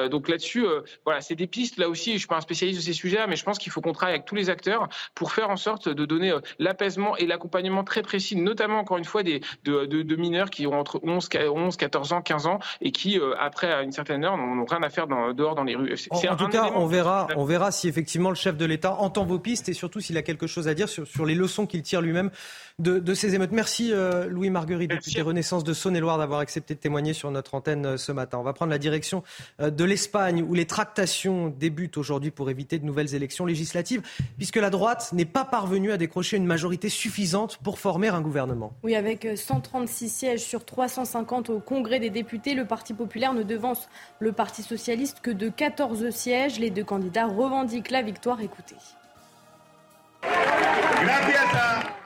donc 0.10 0.30
là-dessus, 0.30 0.66
voilà, 1.06 1.22
c'est 1.22 1.36
des 1.36 1.48
pistes. 1.48 1.78
Là 1.78 1.90
aussi, 1.90 2.14
je 2.14 2.20
suis 2.20 2.28
pas 2.28 2.38
un 2.38 2.42
spécialiste 2.42 2.80
de 2.80 2.84
ces 2.84 2.94
sujets, 2.94 3.26
mais 3.28 3.36
je 3.36 3.44
pense 3.44 3.58
qu'il 3.58 3.72
faut 3.72 3.82
qu'on 3.82 3.94
travaille 3.94 4.16
avec 4.16 4.26
tous 4.26 4.36
les 4.36 4.50
acteurs 4.50 4.88
pour 5.16 5.32
faire 5.32 5.50
en 5.50 5.58
sorte 5.58 5.90
de 5.90 6.06
donner 6.06 6.34
l'apaisement 6.60 7.16
et 7.18 7.26
l'accompagnement 7.26 7.84
très 7.84 8.02
précis, 8.02 8.36
notamment 8.36 8.80
encore 8.80 8.98
une 8.98 9.06
fois 9.06 9.24
des 9.24 9.42
de, 9.64 9.86
de, 9.86 10.02
de, 10.02 10.16
mineurs 10.16 10.50
qui 10.50 10.68
ont 10.68 10.80
entre 10.80 11.00
11, 11.04 11.30
11, 11.34 11.78
14 11.78 12.14
ans, 12.14 12.22
15 12.22 12.48
ans 12.48 12.60
et 12.82 12.92
qui, 12.92 13.20
après 13.40 13.84
une 13.84 13.92
certaine 13.92 14.23
heure, 14.24 14.38
n'ont 14.38 14.66
rien 14.66 14.82
à 14.84 14.90
faire 14.90 15.08
dans, 15.08 15.34
dehors 15.34 15.56
dans 15.56 15.64
les 15.64 15.76
rues. 15.76 15.94
En, 16.10 16.18
en 16.18 16.36
tout 16.36 16.48
cas, 16.48 16.72
on 16.76 16.86
verra, 16.86 17.28
on 17.36 17.46
verra 17.46 17.72
si 17.72 17.88
effectivement 17.88 18.30
le 18.30 18.36
chef 18.36 18.58
de 18.58 18.66
l'État 18.66 18.96
entend 18.96 19.26
vos 19.26 19.40
pistes 19.40 19.70
et 19.70 19.74
surtout 19.74 20.00
s'il 20.00 20.18
a 20.18 20.22
quelque 20.22 20.48
chose 20.48 20.68
à 20.68 20.74
dire 20.74 20.90
sur, 20.90 21.08
sur 21.08 21.26
les 21.26 21.36
leçons 21.36 21.66
qu'il 21.66 21.82
tire 21.82 22.02
lui-même 22.02 22.32
de, 22.80 23.00
de, 23.00 23.14
ces 23.14 23.36
émeutes. 23.36 23.52
Merci 23.52 23.92
euh, 23.92 24.28
Louis 24.28 24.50
Marguerite, 24.50 24.90
député 24.90 25.22
Renaissance 25.22 25.64
de 25.64 25.74
Saône-et-Loire, 25.74 26.18
d'avoir 26.18 26.40
accepté 26.40 26.74
de 26.74 26.80
témoigner 26.80 27.14
sur 27.14 27.30
notre 27.30 27.54
antenne 27.56 27.86
euh, 27.86 27.98
ce 27.98 28.12
matin. 28.12 28.40
On 28.40 28.44
va 28.44 28.54
prendre 28.54 28.72
la 28.72 28.80
direction 28.80 29.24
euh, 29.62 29.70
de 29.70 29.84
l'Espagne, 29.84 30.44
où 30.48 30.54
les 30.54 30.66
tractations 30.66 31.50
débutent 31.50 31.98
aujourd'hui 31.98 32.32
pour 32.32 32.50
éviter 32.50 32.80
de 32.80 32.86
nouvelles 32.86 33.14
élections 33.14 33.46
législatives, 33.46 34.02
puisque 34.38 34.56
la 34.56 34.70
droite 34.70 35.12
n'est 35.14 35.26
pas 35.26 35.46
parvenue 35.46 35.92
à 35.92 35.98
décrocher 35.98 36.38
une 36.38 36.46
majorité 36.46 36.90
suffisante 36.90 37.60
pour 37.64 37.80
former 37.80 38.08
un 38.08 38.22
gouvernement. 38.22 38.74
Oui, 38.84 38.96
avec 38.96 39.28
136 39.36 40.10
sièges 40.10 40.44
sur 40.44 40.66
350 40.66 41.50
au 41.50 41.60
Congrès 41.60 42.00
des 42.00 42.10
députés, 42.10 42.56
le 42.56 42.66
Parti 42.66 42.94
populaire 42.94 43.34
ne 43.34 43.44
devance 43.44 43.88
le 44.24 44.32
Parti 44.32 44.64
socialiste 44.64 45.20
que 45.22 45.30
de 45.30 45.50
14 45.50 46.10
sièges. 46.10 46.58
Les 46.58 46.70
deux 46.70 46.84
candidats 46.84 47.28
revendiquent 47.28 47.92
la 47.92 48.02
victoire. 48.02 48.42
Écoutez. 48.42 48.76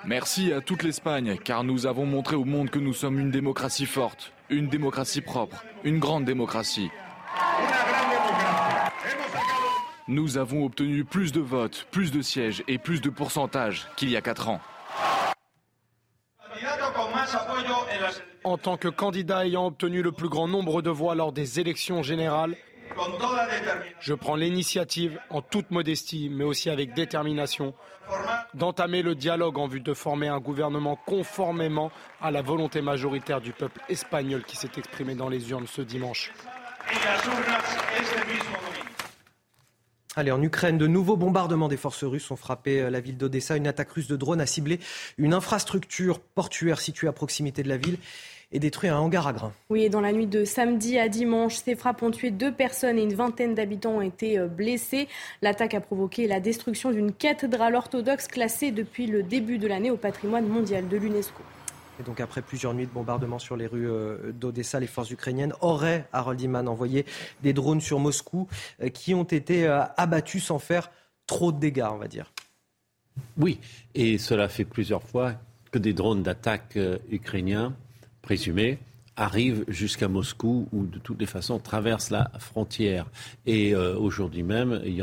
Merci 0.05 0.51
à 0.51 0.61
toute 0.61 0.83
l'Espagne, 0.83 1.37
car 1.43 1.63
nous 1.63 1.85
avons 1.85 2.05
montré 2.05 2.35
au 2.35 2.43
monde 2.43 2.69
que 2.69 2.79
nous 2.79 2.93
sommes 2.93 3.19
une 3.19 3.29
démocratie 3.29 3.85
forte, 3.85 4.33
une 4.49 4.67
démocratie 4.67 5.21
propre, 5.21 5.63
une 5.83 5.99
grande 5.99 6.25
démocratie. 6.25 6.89
Nous 10.07 10.37
avons 10.37 10.65
obtenu 10.65 11.03
plus 11.03 11.31
de 11.33 11.41
votes, 11.41 11.85
plus 11.91 12.11
de 12.11 12.21
sièges 12.21 12.63
et 12.67 12.77
plus 12.77 13.01
de 13.01 13.09
pourcentages 13.09 13.87
qu'il 13.97 14.09
y 14.09 14.15
a 14.15 14.21
quatre 14.21 14.47
ans. 14.47 14.61
En 18.47 18.57
tant 18.57 18.77
que 18.77 18.87
candidat 18.87 19.45
ayant 19.45 19.65
obtenu 19.65 20.01
le 20.01 20.13
plus 20.13 20.29
grand 20.29 20.47
nombre 20.47 20.81
de 20.81 20.89
voix 20.89 21.15
lors 21.15 21.33
des 21.33 21.59
élections 21.59 22.01
générales, 22.01 22.55
je 23.99 24.13
prends 24.13 24.37
l'initiative, 24.37 25.19
en 25.29 25.41
toute 25.41 25.69
modestie, 25.69 26.29
mais 26.31 26.45
aussi 26.45 26.69
avec 26.69 26.93
détermination, 26.93 27.73
d'entamer 28.53 29.01
le 29.01 29.15
dialogue 29.15 29.57
en 29.57 29.67
vue 29.67 29.81
de 29.81 29.93
former 29.93 30.29
un 30.29 30.39
gouvernement 30.39 30.97
conformément 31.05 31.91
à 32.21 32.31
la 32.31 32.41
volonté 32.41 32.81
majoritaire 32.81 33.41
du 33.41 33.51
peuple 33.51 33.81
espagnol 33.89 34.45
qui 34.45 34.55
s'est 34.55 34.71
exprimé 34.77 35.13
dans 35.13 35.27
les 35.27 35.49
urnes 35.49 35.67
ce 35.67 35.81
dimanche. 35.81 36.31
Allez, 40.17 40.31
en 40.31 40.41
Ukraine, 40.41 40.79
de 40.79 40.87
nouveaux 40.87 41.15
bombardements 41.15 41.67
des 41.67 41.77
forces 41.77 42.03
russes 42.03 42.31
ont 42.31 42.35
frappé 42.35 42.81
euh, 42.81 42.89
la 42.89 43.01
ville 43.01 43.17
d'Odessa. 43.17 43.55
Une 43.55 43.67
attaque 43.67 43.91
russe 43.91 44.07
de 44.07 44.15
drones 44.15 44.41
a 44.41 44.47
ciblé 44.47 44.79
une 45.19 45.35
infrastructure 45.35 46.19
portuaire 46.19 46.79
située 46.79 47.07
à 47.07 47.11
proximité 47.11 47.61
de 47.61 47.69
la 47.69 47.77
ville 47.77 47.99
et 48.51 48.59
détruit 48.59 48.89
un 48.89 48.97
hangar 48.97 49.27
à 49.27 49.33
grains. 49.33 49.53
Oui, 49.69 49.83
et 49.83 49.89
dans 49.89 50.01
la 50.01 50.13
nuit 50.13 50.27
de 50.27 50.45
samedi 50.45 50.97
à 50.97 51.09
dimanche, 51.09 51.55
ces 51.55 51.75
frappes 51.75 52.01
ont 52.01 52.11
tué 52.11 52.31
deux 52.31 52.51
personnes 52.51 52.97
et 52.97 53.03
une 53.03 53.13
vingtaine 53.13 53.55
d'habitants 53.55 53.97
ont 53.97 54.01
été 54.01 54.39
euh, 54.39 54.47
blessés. 54.47 55.07
L'attaque 55.41 55.73
a 55.73 55.81
provoqué 55.81 56.27
la 56.27 56.39
destruction 56.39 56.91
d'une 56.91 57.11
cathédrale 57.11 57.75
orthodoxe 57.75 58.27
classée 58.27 58.71
depuis 58.71 59.07
le 59.07 59.23
début 59.23 59.57
de 59.57 59.67
l'année 59.67 59.91
au 59.91 59.97
patrimoine 59.97 60.47
mondial 60.47 60.87
de 60.87 60.97
l'UNESCO. 60.97 61.43
Et 61.99 62.03
donc 62.03 62.21
après 62.21 62.41
plusieurs 62.41 62.73
nuits 62.73 62.85
de 62.85 62.91
bombardements 62.91 63.39
sur 63.39 63.57
les 63.57 63.67
rues 63.67 63.89
euh, 63.89 64.31
d'Odessa, 64.31 64.79
les 64.79 64.87
forces 64.87 65.11
ukrainiennes 65.11 65.53
auraient, 65.61 66.07
Harold 66.13 66.39
Iman, 66.39 66.67
envoyé 66.69 67.05
des 67.41 67.53
drones 67.53 67.81
sur 67.81 67.99
Moscou 67.99 68.47
euh, 68.81 68.89
qui 68.89 69.13
ont 69.13 69.23
été 69.23 69.67
abattus 69.97 70.45
sans 70.45 70.59
faire 70.59 70.89
trop 71.25 71.51
de 71.51 71.59
dégâts, 71.59 71.87
on 71.91 71.97
va 71.97 72.07
dire. 72.07 72.31
Oui, 73.37 73.59
et 73.95 74.17
cela 74.19 74.47
fait 74.47 74.63
plusieurs 74.63 75.03
fois 75.03 75.33
que 75.71 75.79
des 75.79 75.91
drones 75.91 76.23
d'attaque 76.23 76.77
ukrainiens 77.09 77.75
présumé, 78.27 78.77
arrive 79.15 79.63
jusqu'à 79.69 80.09
Moscou 80.09 80.67
ou 80.73 80.85
de 80.85 80.99
toutes 80.99 81.21
les 81.21 81.25
façons 81.25 81.59
traverse 81.59 82.09
la 82.09 82.29
frontière. 82.39 83.05
Et 83.45 83.73
euh, 83.73 83.97
aujourd'hui 83.97 84.43
même, 84.43 84.81
il 84.85 84.95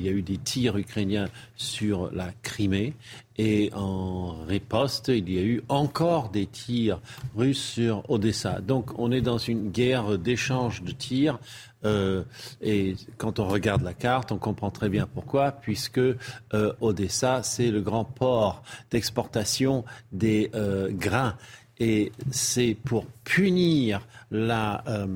y, 0.00 0.08
a 0.08 0.10
eu 0.10 0.22
des 0.22 0.38
tirs 0.38 0.78
ukrainiens 0.78 1.28
sur 1.56 2.10
la 2.10 2.32
Crimée 2.42 2.94
et 3.36 3.70
en 3.74 4.44
riposte, 4.46 5.08
il 5.08 5.30
y 5.30 5.38
a 5.38 5.42
eu 5.42 5.62
encore 5.68 6.30
des 6.30 6.46
tirs 6.46 7.00
russes 7.36 7.62
sur 7.62 8.08
Odessa. 8.10 8.62
Donc 8.62 8.98
on 8.98 9.12
est 9.12 9.20
dans 9.20 9.38
une 9.38 9.70
guerre 9.70 10.18
d'échange 10.18 10.82
de 10.82 10.92
tirs. 10.92 11.38
Euh, 11.84 12.24
et 12.60 12.96
quand 13.18 13.38
on 13.38 13.46
regarde 13.46 13.82
la 13.82 13.94
carte, 13.94 14.32
on 14.32 14.38
comprend 14.38 14.70
très 14.70 14.88
bien 14.88 15.06
pourquoi, 15.06 15.52
puisque 15.52 15.98
euh, 15.98 16.16
Odessa, 16.80 17.42
c'est 17.42 17.70
le 17.70 17.80
grand 17.82 18.04
port 18.04 18.62
d'exportation 18.90 19.84
des 20.12 20.50
grains 20.90 21.36
et 21.80 22.12
c'est 22.30 22.76
pour 22.84 23.06
punir 23.24 24.06
euh, 24.32 25.06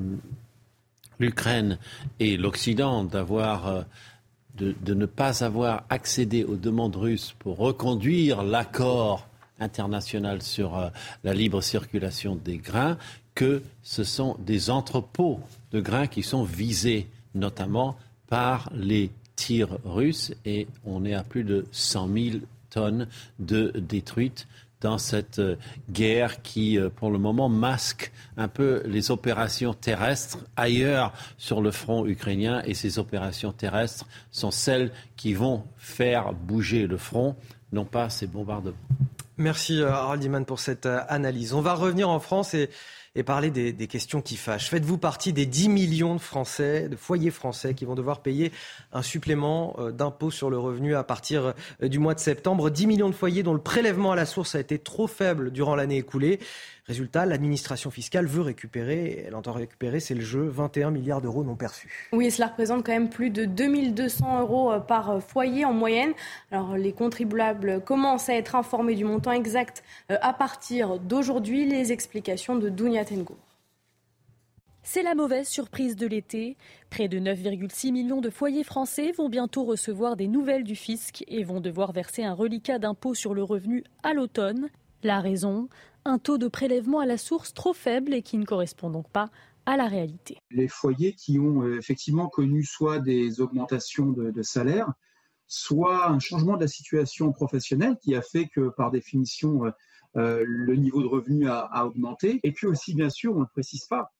l'Ukraine 1.19 1.77
et 2.19 2.35
l'Occident 2.35 3.07
euh, 3.13 3.83
de, 4.57 4.93
ne 4.93 5.05
pas 5.05 5.43
avoir 5.43 5.83
accédé 5.89 6.43
aux 6.43 6.55
demandes 6.55 6.95
russes 6.95 7.35
pour 7.39 7.57
reconduire 7.57 8.43
l'accord 8.43 9.27
international 9.59 10.41
sur 10.41 10.77
euh, 10.77 10.89
la 11.23 11.33
libre 11.33 11.61
circulation 11.61 12.35
des 12.35 12.57
grains 12.57 12.97
que 13.35 13.61
ce 13.83 14.03
sont 14.03 14.35
des 14.39 14.69
entrepôts 14.69 15.39
de 15.71 15.79
grains 15.79 16.07
qui 16.07 16.23
sont 16.23 16.43
visés 16.43 17.07
notamment 17.35 17.95
par 18.27 18.71
les 18.73 19.11
tirs 19.35 19.77
russes. 19.83 20.33
Et 20.45 20.67
on 20.85 21.05
est 21.05 21.13
à 21.13 21.23
plus 21.23 21.43
de 21.43 21.65
100 21.71 22.09
000 22.13 22.37
tonnes 22.69 23.07
de 23.39 23.71
détruites 23.75 24.47
dans 24.81 24.97
cette 24.97 25.39
euh, 25.39 25.55
guerre 25.89 26.41
qui, 26.41 26.77
euh, 26.77 26.89
pour 26.89 27.09
le 27.11 27.17
moment, 27.17 27.49
masque 27.49 28.11
un 28.37 28.47
peu 28.47 28.83
les 28.85 29.11
opérations 29.11 29.73
terrestres 29.73 30.39
ailleurs 30.55 31.13
sur 31.37 31.61
le 31.61 31.71
front 31.71 32.05
ukrainien. 32.05 32.61
Et 32.65 32.73
ces 32.73 32.99
opérations 32.99 33.51
terrestres 33.51 34.05
sont 34.31 34.51
celles 34.51 34.91
qui 35.15 35.33
vont 35.33 35.63
faire 35.77 36.33
bouger 36.33 36.87
le 36.87 36.97
front, 36.97 37.35
non 37.71 37.85
pas 37.85 38.09
ces 38.09 38.27
bombardements. 38.27 38.75
Merci 39.37 39.81
euh, 39.81 39.91
Harald 39.91 40.23
Iman 40.23 40.45
pour 40.45 40.59
cette 40.59 40.85
analyse. 40.85 41.53
On 41.53 41.61
va 41.61 41.73
revenir 41.73 42.09
en 42.09 42.19
France 42.19 42.53
et 42.53 43.23
parler 43.23 43.49
des, 43.49 43.71
des 43.71 43.87
questions 43.87 44.21
qui 44.21 44.35
fâchent. 44.35 44.69
Faites-vous 44.69 44.97
partie 44.97 45.31
des 45.31 45.45
10 45.45 45.69
millions 45.69 46.15
de 46.15 46.21
Français, 46.21 46.89
de 46.89 46.97
foyers 46.97 47.31
français 47.31 47.73
qui 47.73 47.85
vont 47.85 47.95
devoir 47.95 48.21
payer 48.21 48.51
un 48.95 49.01
supplément 49.01 49.75
euh, 49.77 49.91
d'impôt 49.91 50.31
sur 50.31 50.49
le 50.49 50.57
revenu 50.57 50.95
à 50.95 51.03
partir 51.03 51.53
euh, 51.83 51.87
du 51.87 51.99
mois 51.99 52.15
de 52.15 52.19
septembre 52.19 52.69
10 52.69 52.87
millions 52.87 53.09
de 53.09 53.15
foyers 53.15 53.43
dont 53.43 53.53
le 53.53 53.59
prélèvement 53.59 54.13
à 54.13 54.15
la 54.15 54.25
source 54.25 54.55
a 54.55 54.59
été 54.59 54.79
trop 54.79 55.05
faible 55.05 55.51
durant 55.51 55.75
l'année 55.75 55.97
écoulée. 55.97 56.39
Résultat, 56.87 57.25
l'administration 57.25 57.91
fiscale 57.91 58.25
veut 58.25 58.41
récupérer, 58.41 59.25
elle 59.27 59.35
entend 59.35 59.51
récupérer, 59.51 59.99
c'est 59.99 60.13
le 60.13 60.21
jeu, 60.21 60.47
21 60.47 60.91
milliards 60.91 61.19
d'euros 61.19 61.43
non 61.43 61.55
perçus. 61.55 62.07
Oui, 62.13 62.31
cela 62.31 62.47
représente 62.47 62.85
quand 62.85 62.93
même 62.93 63.09
plus 63.09 63.31
de 63.31 63.45
2200 63.45 64.41
euros 64.41 64.71
euh, 64.71 64.79
par 64.79 65.21
foyer 65.21 65.65
en 65.65 65.73
moyenne. 65.73 66.13
Alors 66.51 66.77
les 66.77 66.93
contribuables 66.93 67.81
commencent 67.81 68.29
à 68.29 68.35
être 68.35 68.55
informés 68.55 68.95
du 68.95 69.03
montant 69.03 69.33
exact 69.33 69.83
à 70.09 70.31
partir 70.31 70.99
d'aujourd'hui. 70.99 71.65
Les 71.65 71.91
explications 71.91 72.55
de 72.55 72.69
Dounia 72.69 73.03
Tengour. 73.03 73.37
C'est 74.87 75.01
la 75.01 75.15
mauvaise 75.15 75.47
surprise 75.47 75.95
de 75.95 76.05
l'été. 76.05 76.57
Près 76.91 77.07
de 77.07 77.17
9,6 77.17 77.91
millions 77.91 78.21
de 78.21 78.29
foyers 78.29 78.63
français 78.63 79.11
vont 79.13 79.29
bientôt 79.29 79.63
recevoir 79.63 80.15
des 80.15 80.27
nouvelles 80.27 80.63
du 80.63 80.75
fisc 80.75 81.23
et 81.27 81.43
vont 81.43 81.59
devoir 81.59 81.91
verser 81.91 82.23
un 82.23 82.35
reliquat 82.35 82.77
d'impôt 82.77 83.15
sur 83.15 83.33
le 83.33 83.41
revenu 83.41 83.83
à 84.03 84.13
l'automne. 84.13 84.69
La 85.01 85.21
raison 85.21 85.69
un 86.05 86.19
taux 86.19 86.37
de 86.37 86.47
prélèvement 86.47 86.99
à 86.99 87.07
la 87.07 87.17
source 87.17 87.51
trop 87.51 87.73
faible 87.73 88.13
et 88.13 88.21
qui 88.21 88.37
ne 88.37 88.45
correspond 88.45 88.91
donc 88.91 89.09
pas 89.09 89.31
à 89.65 89.75
la 89.75 89.87
réalité. 89.87 90.37
Les 90.51 90.67
foyers 90.67 91.13
qui 91.13 91.39
ont 91.39 91.63
euh, 91.63 91.79
effectivement 91.79 92.29
connu 92.29 92.63
soit 92.63 92.99
des 92.99 93.41
augmentations 93.41 94.11
de, 94.11 94.41
salaire, 94.43 94.93
soit 95.47 96.07
un 96.09 96.19
changement 96.19 96.57
de 96.57 96.61
la 96.61 96.67
situation 96.67 97.31
professionnelle 97.31 97.97
qui 98.03 98.13
a 98.13 98.21
fait 98.21 98.45
que 98.49 98.69
par 98.69 98.91
définition 98.91 99.63
euh, 100.15 100.43
le 100.45 100.75
niveau 100.75 101.01
de 101.01 101.07
revenu 101.07 101.49
a, 101.49 101.87
augmenté, 101.87 102.39
et 102.43 102.51
puis 102.51 102.67
aussi 102.67 102.93
bien 102.93 103.09
sûr, 103.09 103.35
on 103.35 103.41
ne 103.41 103.45
précise 103.45 103.85
pas, 103.85 104.13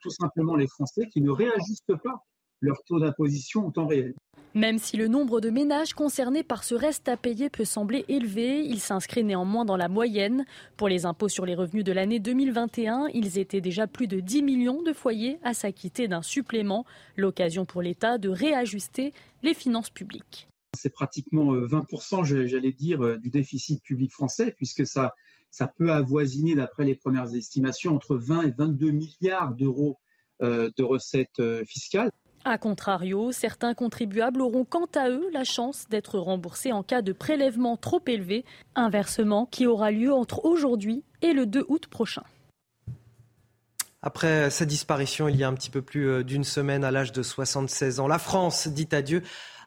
tout 0.00 0.10
simplement 0.10 0.56
les 0.56 0.68
Français 0.68 1.08
qui 1.12 1.20
ne 1.20 1.30
réajustent 1.30 1.96
pas 2.02 2.22
leur 2.62 2.82
taux 2.84 3.00
d'imposition 3.00 3.66
en 3.66 3.70
temps 3.70 3.86
réel. 3.86 4.14
Même 4.54 4.78
si 4.78 4.96
le 4.96 5.08
nombre 5.08 5.40
de 5.40 5.50
ménages 5.50 5.94
concernés 5.94 6.42
par 6.42 6.62
ce 6.62 6.74
reste 6.74 7.08
à 7.08 7.16
payer 7.16 7.48
peut 7.48 7.64
sembler 7.64 8.04
élevé, 8.08 8.60
il 8.60 8.80
s'inscrit 8.80 9.24
néanmoins 9.24 9.64
dans 9.64 9.76
la 9.78 9.88
moyenne. 9.88 10.44
Pour 10.76 10.88
les 10.88 11.06
impôts 11.06 11.28
sur 11.28 11.46
les 11.46 11.54
revenus 11.54 11.84
de 11.84 11.92
l'année 11.92 12.20
2021, 12.20 13.08
ils 13.14 13.38
étaient 13.38 13.62
déjà 13.62 13.86
plus 13.86 14.06
de 14.06 14.20
10 14.20 14.42
millions 14.42 14.82
de 14.82 14.92
foyers 14.92 15.38
à 15.42 15.54
s'acquitter 15.54 16.06
d'un 16.06 16.22
supplément, 16.22 16.84
l'occasion 17.16 17.64
pour 17.64 17.82
l'État 17.82 18.18
de 18.18 18.28
réajuster 18.28 19.12
les 19.42 19.54
finances 19.54 19.90
publiques. 19.90 20.48
C'est 20.76 20.92
pratiquement 20.92 21.54
20%, 21.54 22.24
j'allais 22.46 22.72
dire, 22.72 23.18
du 23.18 23.30
déficit 23.30 23.82
public 23.82 24.12
français, 24.12 24.54
puisque 24.56 24.86
ça, 24.86 25.14
ça 25.52 25.68
peut 25.68 25.92
avoisiner, 25.92 26.56
d'après 26.56 26.84
les 26.84 26.96
premières 26.96 27.32
estimations, 27.36 27.94
entre 27.94 28.16
20 28.16 28.42
et 28.42 28.50
22 28.50 28.90
milliards 28.90 29.54
d'euros 29.54 29.98
de 30.40 30.82
recettes 30.82 31.40
fiscales. 31.64 32.10
A 32.44 32.58
contrario, 32.58 33.30
certains 33.30 33.72
contribuables 33.72 34.40
auront 34.40 34.64
quant 34.64 34.88
à 34.96 35.08
eux 35.08 35.30
la 35.32 35.44
chance 35.44 35.84
d'être 35.88 36.18
remboursés 36.18 36.72
en 36.72 36.82
cas 36.82 37.00
de 37.00 37.12
prélèvement 37.12 37.76
trop 37.76 38.02
élevé, 38.08 38.44
un 38.74 38.90
versement 38.90 39.46
qui 39.46 39.66
aura 39.66 39.92
lieu 39.92 40.12
entre 40.12 40.44
aujourd'hui 40.44 41.04
et 41.20 41.34
le 41.34 41.46
2 41.46 41.64
août 41.68 41.86
prochain. 41.86 42.24
Après 44.04 44.50
sa 44.50 44.64
disparition 44.64 45.28
il 45.28 45.36
y 45.36 45.44
a 45.44 45.48
un 45.48 45.54
petit 45.54 45.70
peu 45.70 45.82
plus 45.82 46.24
d'une 46.24 46.42
semaine 46.42 46.82
à 46.82 46.90
l'âge 46.90 47.12
de 47.12 47.22
76 47.22 48.00
ans, 48.00 48.08
la 48.08 48.18
France 48.18 48.66
dit 48.66 48.88
adieu 48.90 49.22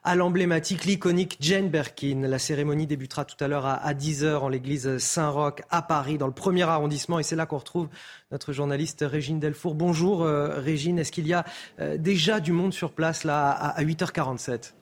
à 0.06 0.14
l'emblématique, 0.14 0.84
l'iconique 0.84 1.36
Jane 1.40 1.68
Birkin. 1.68 2.28
La 2.28 2.38
cérémonie 2.38 2.86
débutera 2.86 3.24
tout 3.24 3.42
à 3.42 3.48
l'heure 3.48 3.66
à 3.66 3.92
10h 3.92 4.36
en 4.36 4.48
l'église 4.48 4.98
Saint-Roch 4.98 5.62
à 5.68 5.82
Paris, 5.82 6.16
dans 6.16 6.28
le 6.28 6.32
premier 6.32 6.62
arrondissement. 6.62 7.18
Et 7.18 7.24
c'est 7.24 7.34
là 7.34 7.44
qu'on 7.44 7.58
retrouve 7.58 7.88
notre 8.30 8.52
journaliste 8.52 9.04
Régine 9.06 9.40
Delfour. 9.40 9.74
Bonjour 9.74 10.22
euh, 10.22 10.60
Régine, 10.60 11.00
est-ce 11.00 11.10
qu'il 11.10 11.26
y 11.26 11.34
a 11.34 11.44
euh, 11.80 11.96
déjà 11.96 12.38
du 12.38 12.52
monde 12.52 12.72
sur 12.72 12.92
place 12.92 13.24
là 13.24 13.50
à, 13.50 13.70
à 13.70 13.82
8h47 13.82 14.74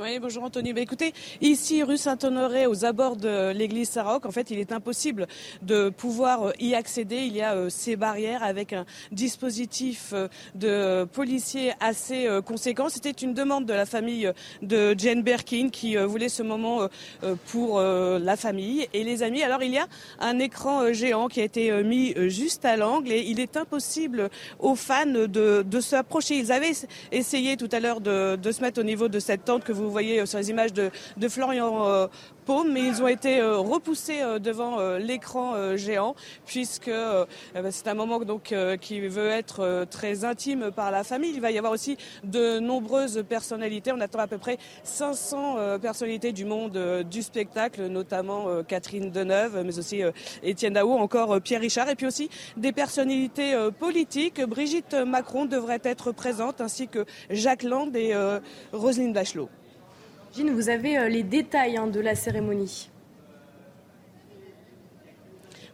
oui, 0.00 0.18
bonjour 0.20 0.44
Anthony. 0.44 0.72
Bah, 0.72 0.80
écoutez, 0.80 1.12
ici, 1.40 1.82
rue 1.82 1.96
Saint-Honoré, 1.96 2.66
aux 2.66 2.84
abords 2.84 3.16
de 3.16 3.52
l'église 3.52 3.88
Saint-Roch, 3.90 4.26
en 4.26 4.30
fait, 4.30 4.50
il 4.50 4.58
est 4.58 4.72
impossible 4.72 5.26
de 5.62 5.88
pouvoir 5.90 6.52
y 6.58 6.74
accéder. 6.74 7.16
Il 7.16 7.34
y 7.34 7.42
a 7.42 7.54
euh, 7.54 7.68
ces 7.70 7.96
barrières 7.96 8.42
avec 8.42 8.72
un 8.72 8.84
dispositif 9.12 10.10
euh, 10.12 10.28
de 10.54 11.04
policiers 11.04 11.72
assez 11.80 12.26
euh, 12.26 12.42
conséquent. 12.42 12.88
C'était 12.88 13.10
une 13.10 13.32
demande 13.32 13.64
de 13.64 13.72
la 13.72 13.86
famille 13.86 14.30
de 14.62 14.94
Jane 14.98 15.22
Birkin 15.22 15.70
qui 15.70 15.96
voulait 15.96 16.28
ce 16.28 16.42
moment 16.42 16.88
pour 17.50 17.80
la 17.80 18.36
famille 18.36 18.88
et 18.92 19.04
les 19.04 19.22
amis. 19.22 19.42
Alors, 19.42 19.62
il 19.62 19.72
y 19.72 19.78
a 19.78 19.86
un 20.20 20.38
écran 20.38 20.92
géant 20.92 21.28
qui 21.28 21.40
a 21.40 21.44
été 21.44 21.82
mis 21.82 22.14
juste 22.28 22.64
à 22.64 22.76
l'angle 22.76 23.12
et 23.12 23.20
il 23.20 23.40
est 23.40 23.56
impossible 23.56 24.30
aux 24.58 24.74
fans 24.74 25.06
de, 25.06 25.26
de 25.62 25.80
s'approcher. 25.80 26.36
Ils 26.36 26.52
avaient 26.52 26.72
essayé 27.12 27.56
tout 27.56 27.68
à 27.72 27.80
l'heure 27.80 28.00
de 28.00 28.50
se 28.50 28.60
mettre 28.60 28.80
au 28.80 28.84
niveau 28.84 29.08
de 29.08 29.18
cette 29.18 29.44
tente 29.44 29.64
que 29.64 29.72
vous 29.72 29.85
voyez 29.90 30.24
sur 30.26 30.38
les 30.38 30.50
images 30.50 30.72
de, 30.72 30.90
de 31.16 31.28
Florian 31.28 31.86
euh, 31.86 32.06
Paume, 32.46 32.72
mais 32.72 32.82
ils 32.82 33.02
ont 33.02 33.08
été 33.08 33.40
euh, 33.40 33.58
repoussés 33.58 34.20
euh, 34.22 34.38
devant 34.38 34.78
euh, 34.78 34.98
l'écran 34.98 35.54
euh, 35.54 35.76
géant, 35.76 36.14
puisque 36.46 36.86
euh, 36.86 37.26
c'est 37.70 37.88
un 37.88 37.94
moment 37.94 38.20
donc 38.20 38.54
qui 38.80 39.00
veut 39.00 39.28
être 39.28 39.84
très 39.90 40.24
intime 40.24 40.70
par 40.70 40.92
la 40.92 41.02
famille. 41.02 41.32
Il 41.34 41.40
va 41.40 41.50
y 41.50 41.58
avoir 41.58 41.72
aussi 41.72 41.96
de 42.22 42.60
nombreuses 42.60 43.24
personnalités. 43.28 43.90
On 43.92 44.00
attend 44.00 44.20
à 44.20 44.28
peu 44.28 44.38
près 44.38 44.58
500 44.84 45.78
personnalités 45.80 46.32
du 46.32 46.44
monde 46.44 47.04
du 47.10 47.22
spectacle, 47.22 47.86
notamment 47.86 48.62
Catherine 48.62 49.10
Deneuve, 49.10 49.62
mais 49.64 49.78
aussi 49.78 50.02
Étienne 50.42 50.74
Daou, 50.74 50.92
encore 50.92 51.40
Pierre 51.40 51.60
Richard, 51.60 51.88
et 51.88 51.96
puis 51.96 52.06
aussi 52.06 52.30
des 52.56 52.72
personnalités 52.72 53.54
politiques. 53.78 54.40
Brigitte 54.42 54.94
Macron 54.94 55.46
devrait 55.46 55.80
être 55.82 56.12
présente, 56.12 56.60
ainsi 56.60 56.86
que 56.86 57.04
Jacques 57.30 57.64
Land 57.64 57.92
et 57.94 58.14
Roselyne 58.72 59.12
Bachelot. 59.12 59.48
Vous 60.44 60.68
avez 60.68 61.08
les 61.08 61.22
détails 61.22 61.78
hein, 61.78 61.86
de 61.86 61.98
la 61.98 62.14
cérémonie. 62.14 62.90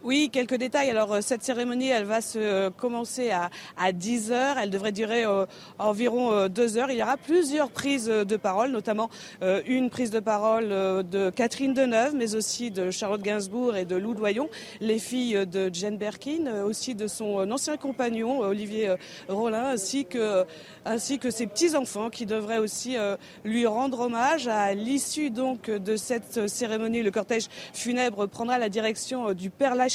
Oui, 0.04 0.30
quelques 0.32 0.56
détails. 0.56 0.90
Alors, 0.90 1.18
cette 1.22 1.44
cérémonie, 1.44 1.86
elle 1.86 2.06
va 2.06 2.20
se 2.20 2.70
commencer 2.70 3.30
à, 3.30 3.50
à 3.78 3.92
10 3.92 4.32
heures. 4.32 4.58
Elle 4.58 4.70
devrait 4.70 4.90
durer 4.90 5.24
euh, 5.24 5.46
environ 5.78 6.32
euh, 6.32 6.48
deux 6.48 6.76
heures. 6.76 6.90
Il 6.90 6.98
y 6.98 7.02
aura 7.04 7.16
plusieurs 7.16 7.70
prises 7.70 8.06
de 8.06 8.36
parole, 8.36 8.72
notamment 8.72 9.10
euh, 9.44 9.62
une 9.64 9.90
prise 9.90 10.10
de 10.10 10.18
parole 10.18 10.70
de 10.70 11.30
Catherine 11.30 11.72
Deneuve, 11.72 12.16
mais 12.16 12.34
aussi 12.34 12.72
de 12.72 12.90
Charlotte 12.90 13.22
Gainsbourg 13.22 13.76
et 13.76 13.84
de 13.84 13.94
Lou 13.94 14.14
Doyon, 14.14 14.48
les 14.80 14.98
filles 14.98 15.46
de 15.46 15.70
Jane 15.72 15.98
Birkin, 15.98 16.64
aussi 16.64 16.96
de 16.96 17.06
son 17.06 17.48
ancien 17.52 17.76
compagnon, 17.76 18.40
Olivier 18.40 18.96
Rollin, 19.28 19.66
ainsi 19.66 20.04
que, 20.04 20.44
ainsi 20.84 21.20
que 21.20 21.30
ses 21.30 21.46
petits-enfants 21.46 22.10
qui 22.10 22.26
devraient 22.26 22.58
aussi 22.58 22.96
lui 23.44 23.66
rendre 23.66 24.00
hommage. 24.00 24.48
À 24.48 24.74
l'issue 24.74 25.30
donc 25.30 25.70
de 25.70 25.96
cette 25.96 26.48
cérémonie, 26.48 27.02
le 27.02 27.10
cortège 27.12 27.46
funèbre 27.72 28.26
prendra 28.26 28.58
la 28.58 28.68
direction 28.68 29.32
du 29.32 29.50
Père 29.50 29.76
Lachaise 29.76 29.91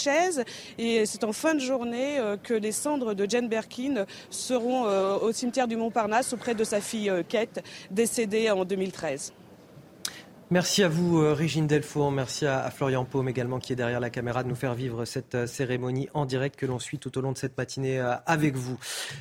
et 0.77 1.06
c'est 1.06 1.24
en 1.24 1.34
fin 1.34 1.56
de 1.56 1.59
journée 1.59 2.19
que 2.43 2.53
les 2.53 2.72
cendres 2.72 3.14
de 3.14 3.30
Jane 3.30 3.48
Birkin 3.48 4.06
seront 4.30 4.84
au 5.22 5.32
cimetière 5.32 5.67
du 5.67 5.76
Montparnasse 5.76 6.34
auprès 6.34 6.53
de 6.56 6.64
sa 6.64 6.82
fille 6.82 7.11
Kate, 7.27 7.64
décédée 7.92 8.51
en 8.51 8.66
2013. 8.66 9.34
Merci 10.50 10.82
à 10.82 10.88
vous, 10.88 11.19
Régine 11.34 11.67
Delfour. 11.67 12.09
Merci 12.09 12.45
à, 12.45 12.72
Florian 12.72 13.03
Paume 13.03 13.27
également, 13.27 13.59
qui 13.59 13.74
est 13.74 13.76
derrière 13.76 14.00
la 14.00 14.09
caméra, 14.09 14.43
de 14.43 14.48
nous 14.48 14.56
faire 14.56 14.76
vivre 14.76 15.03
cette 15.03 15.45
cérémonie 15.45 16.08
en 16.14 16.26
direct 16.26 16.56
que 16.56 16.66
l'on 16.66 16.80
suit 16.80 17.00
tout 17.00 17.17
au 17.17 17.22
long 17.22 17.34
de 17.34 17.38
cette 17.38 17.58
matinée 17.58 18.00
avec 18.26 18.56
vous. 18.56 18.80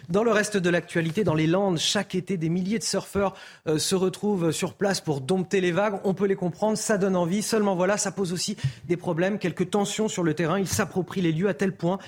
Dans 0.08 0.22
le 0.22 0.30
reste 0.30 0.56
de 0.56 0.70
l'actualité, 0.70 1.24
dans 1.24 1.34
les 1.34 1.48
Landes, 1.48 1.78
chaque 1.78 2.14
été, 2.14 2.36
des 2.36 2.48
milliers 2.48 2.78
de 2.78 2.84
surfeurs 2.84 3.34
se 3.76 3.96
retrouvent 3.96 4.52
sur 4.52 4.74
place 4.74 5.00
pour 5.00 5.20
dompter 5.20 5.60
les 5.60 5.72
vagues. 5.72 5.98
On 6.04 6.14
peut 6.14 6.26
les 6.26 6.36
comprendre, 6.36 6.78
ça 6.78 6.96
donne 6.96 7.16
envie. 7.16 7.42
Seulement 7.42 7.74
voilà, 7.74 7.96
ça 7.96 8.12
pose 8.12 8.32
aussi 8.32 8.56
des 8.84 8.96
problèmes, 8.96 9.40
quelques 9.40 9.70
tensions 9.70 10.06
sur 10.06 10.22
le 10.22 10.32
terrain. 10.32 10.60
Ils 10.60 10.68
s'approprient 10.68 11.22
les 11.22 11.32
lieux 11.32 11.48
à 11.48 11.54
tel 11.54 11.74
point 11.74 11.98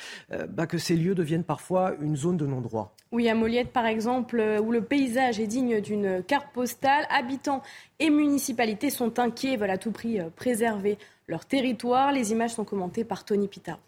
bah, 0.50 0.68
que 0.68 0.78
ces 0.78 0.94
lieux 0.94 1.16
deviennent 1.16 1.42
parfois 1.42 1.94
une 2.00 2.16
zone 2.16 2.36
de 2.36 2.46
non-droit. 2.46 2.94
Oui, 3.10 3.28
à 3.28 3.34
Moliette, 3.34 3.72
par 3.72 3.86
exemple, 3.86 4.42
où 4.62 4.70
le 4.70 4.82
paysage 4.82 5.40
est 5.40 5.46
digne 5.46 5.80
d'une 5.80 6.22
carte 6.22 6.52
postale. 6.52 7.06
Habitants 7.08 7.62
et 7.98 8.10
municipalités 8.10 8.90
sont 8.90 9.18
inquiets, 9.18 9.56
veulent 9.56 9.70
à 9.70 9.78
tout 9.78 9.92
prix 9.92 10.18
préserver 10.36 10.98
leur 11.26 11.46
territoire. 11.46 12.12
Les 12.12 12.32
images 12.32 12.52
sont 12.52 12.64
commentées 12.64 13.04
par 13.04 13.24
Tony 13.24 13.48
Pita. 13.48 13.78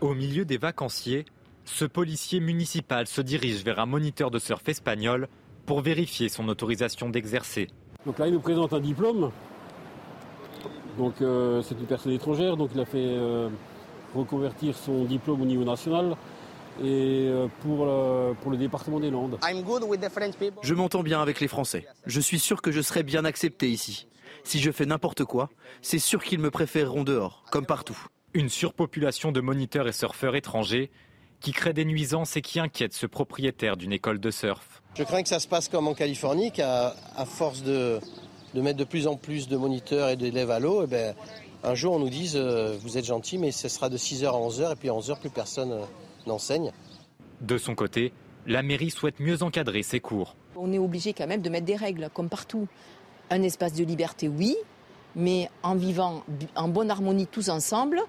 Au 0.00 0.14
milieu 0.14 0.46
des 0.46 0.56
vacanciers, 0.56 1.26
ce 1.64 1.84
policier 1.84 2.40
municipal 2.40 3.06
se 3.06 3.20
dirige 3.20 3.62
vers 3.62 3.78
un 3.78 3.86
moniteur 3.86 4.30
de 4.30 4.38
surf 4.38 4.66
espagnol 4.68 5.28
pour 5.66 5.80
vérifier 5.82 6.28
son 6.28 6.48
autorisation 6.48 7.08
d'exercer. 7.10 7.68
Donc 8.06 8.18
là, 8.18 8.26
il 8.26 8.34
nous 8.34 8.40
présente 8.40 8.72
un 8.72 8.80
diplôme. 8.80 9.30
Donc 10.98 11.20
euh, 11.20 11.62
c'est 11.62 11.74
une 11.78 11.86
personne 11.86 12.12
étrangère, 12.12 12.56
donc 12.56 12.70
il 12.74 12.80
a 12.80 12.84
fait 12.84 12.98
euh, 12.98 13.48
reconvertir 14.14 14.76
son 14.76 15.04
diplôme 15.04 15.42
au 15.42 15.46
niveau 15.46 15.64
national 15.64 16.16
et 16.82 17.30
pour, 17.60 17.84
le, 17.84 18.34
pour 18.34 18.50
le 18.50 18.56
département 18.56 19.00
des 19.00 19.10
Landes. 19.10 19.38
Je 20.62 20.74
m'entends 20.74 21.02
bien 21.02 21.20
avec 21.20 21.40
les 21.40 21.48
Français. 21.48 21.86
Je 22.06 22.20
suis 22.20 22.38
sûr 22.38 22.62
que 22.62 22.72
je 22.72 22.80
serai 22.80 23.02
bien 23.02 23.24
accepté 23.24 23.70
ici. 23.70 24.06
Si 24.44 24.60
je 24.60 24.70
fais 24.70 24.86
n'importe 24.86 25.24
quoi, 25.24 25.50
c'est 25.80 25.98
sûr 25.98 26.22
qu'ils 26.22 26.38
me 26.38 26.50
préféreront 26.50 27.02
dehors, 27.02 27.44
comme 27.50 27.66
partout. 27.66 27.98
Une 28.34 28.48
surpopulation 28.48 29.32
de 29.32 29.40
moniteurs 29.40 29.88
et 29.88 29.92
surfeurs 29.92 30.36
étrangers 30.36 30.90
qui 31.40 31.52
crée 31.52 31.72
des 31.72 31.84
nuisances 31.84 32.36
et 32.36 32.42
qui 32.42 32.60
inquiète 32.60 32.92
ce 32.92 33.06
propriétaire 33.06 33.76
d'une 33.76 33.92
école 33.92 34.18
de 34.18 34.30
surf. 34.30 34.82
Je 34.96 35.02
crains 35.02 35.22
que 35.22 35.28
ça 35.28 35.40
se 35.40 35.48
passe 35.48 35.68
comme 35.68 35.88
en 35.88 35.94
Californie, 35.94 36.52
qu'à 36.52 36.94
à 37.16 37.24
force 37.24 37.62
de, 37.62 38.00
de, 38.54 38.60
mettre 38.60 38.78
de 38.78 38.84
plus 38.84 39.06
en 39.06 39.16
plus 39.16 39.48
de 39.48 39.56
moniteurs 39.56 40.08
et 40.10 40.16
d'élèves 40.16 40.50
à 40.50 40.58
l'eau, 40.58 40.82
eh 40.84 40.86
ben, 40.86 41.14
un 41.62 41.74
jour 41.74 41.94
on 41.94 41.98
nous 41.98 42.10
dise 42.10 42.36
euh, 42.36 42.76
vous 42.80 42.98
êtes 42.98 43.04
gentil, 43.04 43.38
mais 43.38 43.50
ce 43.50 43.68
sera 43.68 43.88
de 43.88 43.96
6h 43.96 44.26
à 44.26 44.32
11h, 44.32 44.72
et 44.72 44.76
puis 44.76 44.88
à 44.88 44.92
11h 44.92 45.20
plus 45.20 45.30
personne... 45.30 45.72
Euh, 45.72 45.84
n'enseigne. 46.26 46.72
De 47.40 47.58
son 47.58 47.74
côté, 47.74 48.12
la 48.46 48.62
mairie 48.62 48.90
souhaite 48.90 49.20
mieux 49.20 49.42
encadrer 49.42 49.82
ses 49.82 50.00
cours. 50.00 50.36
On 50.56 50.72
est 50.72 50.78
obligé 50.78 51.12
quand 51.12 51.26
même 51.26 51.42
de 51.42 51.50
mettre 51.50 51.66
des 51.66 51.76
règles, 51.76 52.08
comme 52.12 52.28
partout. 52.28 52.68
Un 53.30 53.42
espace 53.42 53.72
de 53.72 53.84
liberté, 53.84 54.28
oui, 54.28 54.56
mais 55.16 55.48
en 55.62 55.74
vivant 55.74 56.24
en 56.54 56.68
bonne 56.68 56.90
harmonie 56.90 57.26
tous 57.26 57.48
ensemble 57.48 58.00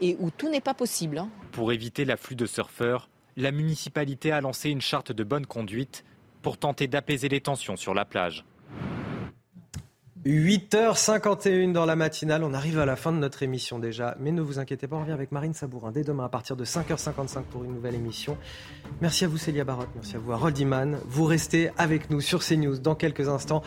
et 0.00 0.16
où 0.20 0.30
tout 0.30 0.48
n'est 0.48 0.60
pas 0.60 0.74
possible. 0.74 1.24
Pour 1.52 1.72
éviter 1.72 2.04
l'afflux 2.04 2.36
de 2.36 2.46
surfeurs, 2.46 3.08
la 3.36 3.52
municipalité 3.52 4.32
a 4.32 4.40
lancé 4.40 4.70
une 4.70 4.80
charte 4.80 5.12
de 5.12 5.24
bonne 5.24 5.46
conduite 5.46 6.04
pour 6.42 6.58
tenter 6.58 6.86
d'apaiser 6.86 7.28
les 7.28 7.40
tensions 7.40 7.76
sur 7.76 7.94
la 7.94 8.04
plage. 8.04 8.44
8h51 10.26 11.72
dans 11.72 11.84
la 11.84 11.96
matinale, 11.96 12.44
on 12.44 12.54
arrive 12.54 12.78
à 12.78 12.86
la 12.86 12.96
fin 12.96 13.12
de 13.12 13.18
notre 13.18 13.42
émission 13.42 13.78
déjà, 13.78 14.16
mais 14.18 14.32
ne 14.32 14.40
vous 14.40 14.58
inquiétez 14.58 14.86
pas, 14.86 14.96
on 14.96 15.00
revient 15.00 15.12
avec 15.12 15.32
Marine 15.32 15.52
Sabourin 15.52 15.92
dès 15.92 16.02
demain 16.02 16.24
à 16.24 16.28
partir 16.30 16.56
de 16.56 16.64
5h55 16.64 17.42
pour 17.42 17.62
une 17.62 17.74
nouvelle 17.74 17.94
émission. 17.94 18.38
Merci 19.02 19.26
à 19.26 19.28
vous 19.28 19.36
Célia 19.36 19.64
Barotte, 19.64 19.90
merci 19.94 20.16
à 20.16 20.18
vous 20.18 20.32
Harold 20.32 20.58
Iman. 20.58 20.98
Vous 21.04 21.26
restez 21.26 21.70
avec 21.76 22.08
nous 22.08 22.22
sur 22.22 22.42
CNews 22.42 22.78
dans 22.78 22.94
quelques 22.94 23.28
instants. 23.28 23.62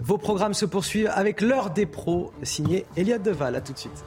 Vos 0.00 0.16
programmes 0.16 0.54
se 0.54 0.64
poursuivent 0.64 1.10
avec 1.14 1.42
l'heure 1.42 1.70
des 1.70 1.84
pros, 1.84 2.32
signé 2.42 2.86
Eliade 2.96 3.22
Deval. 3.22 3.54
À 3.54 3.60
tout 3.60 3.74
de 3.74 3.78
suite. 3.78 4.04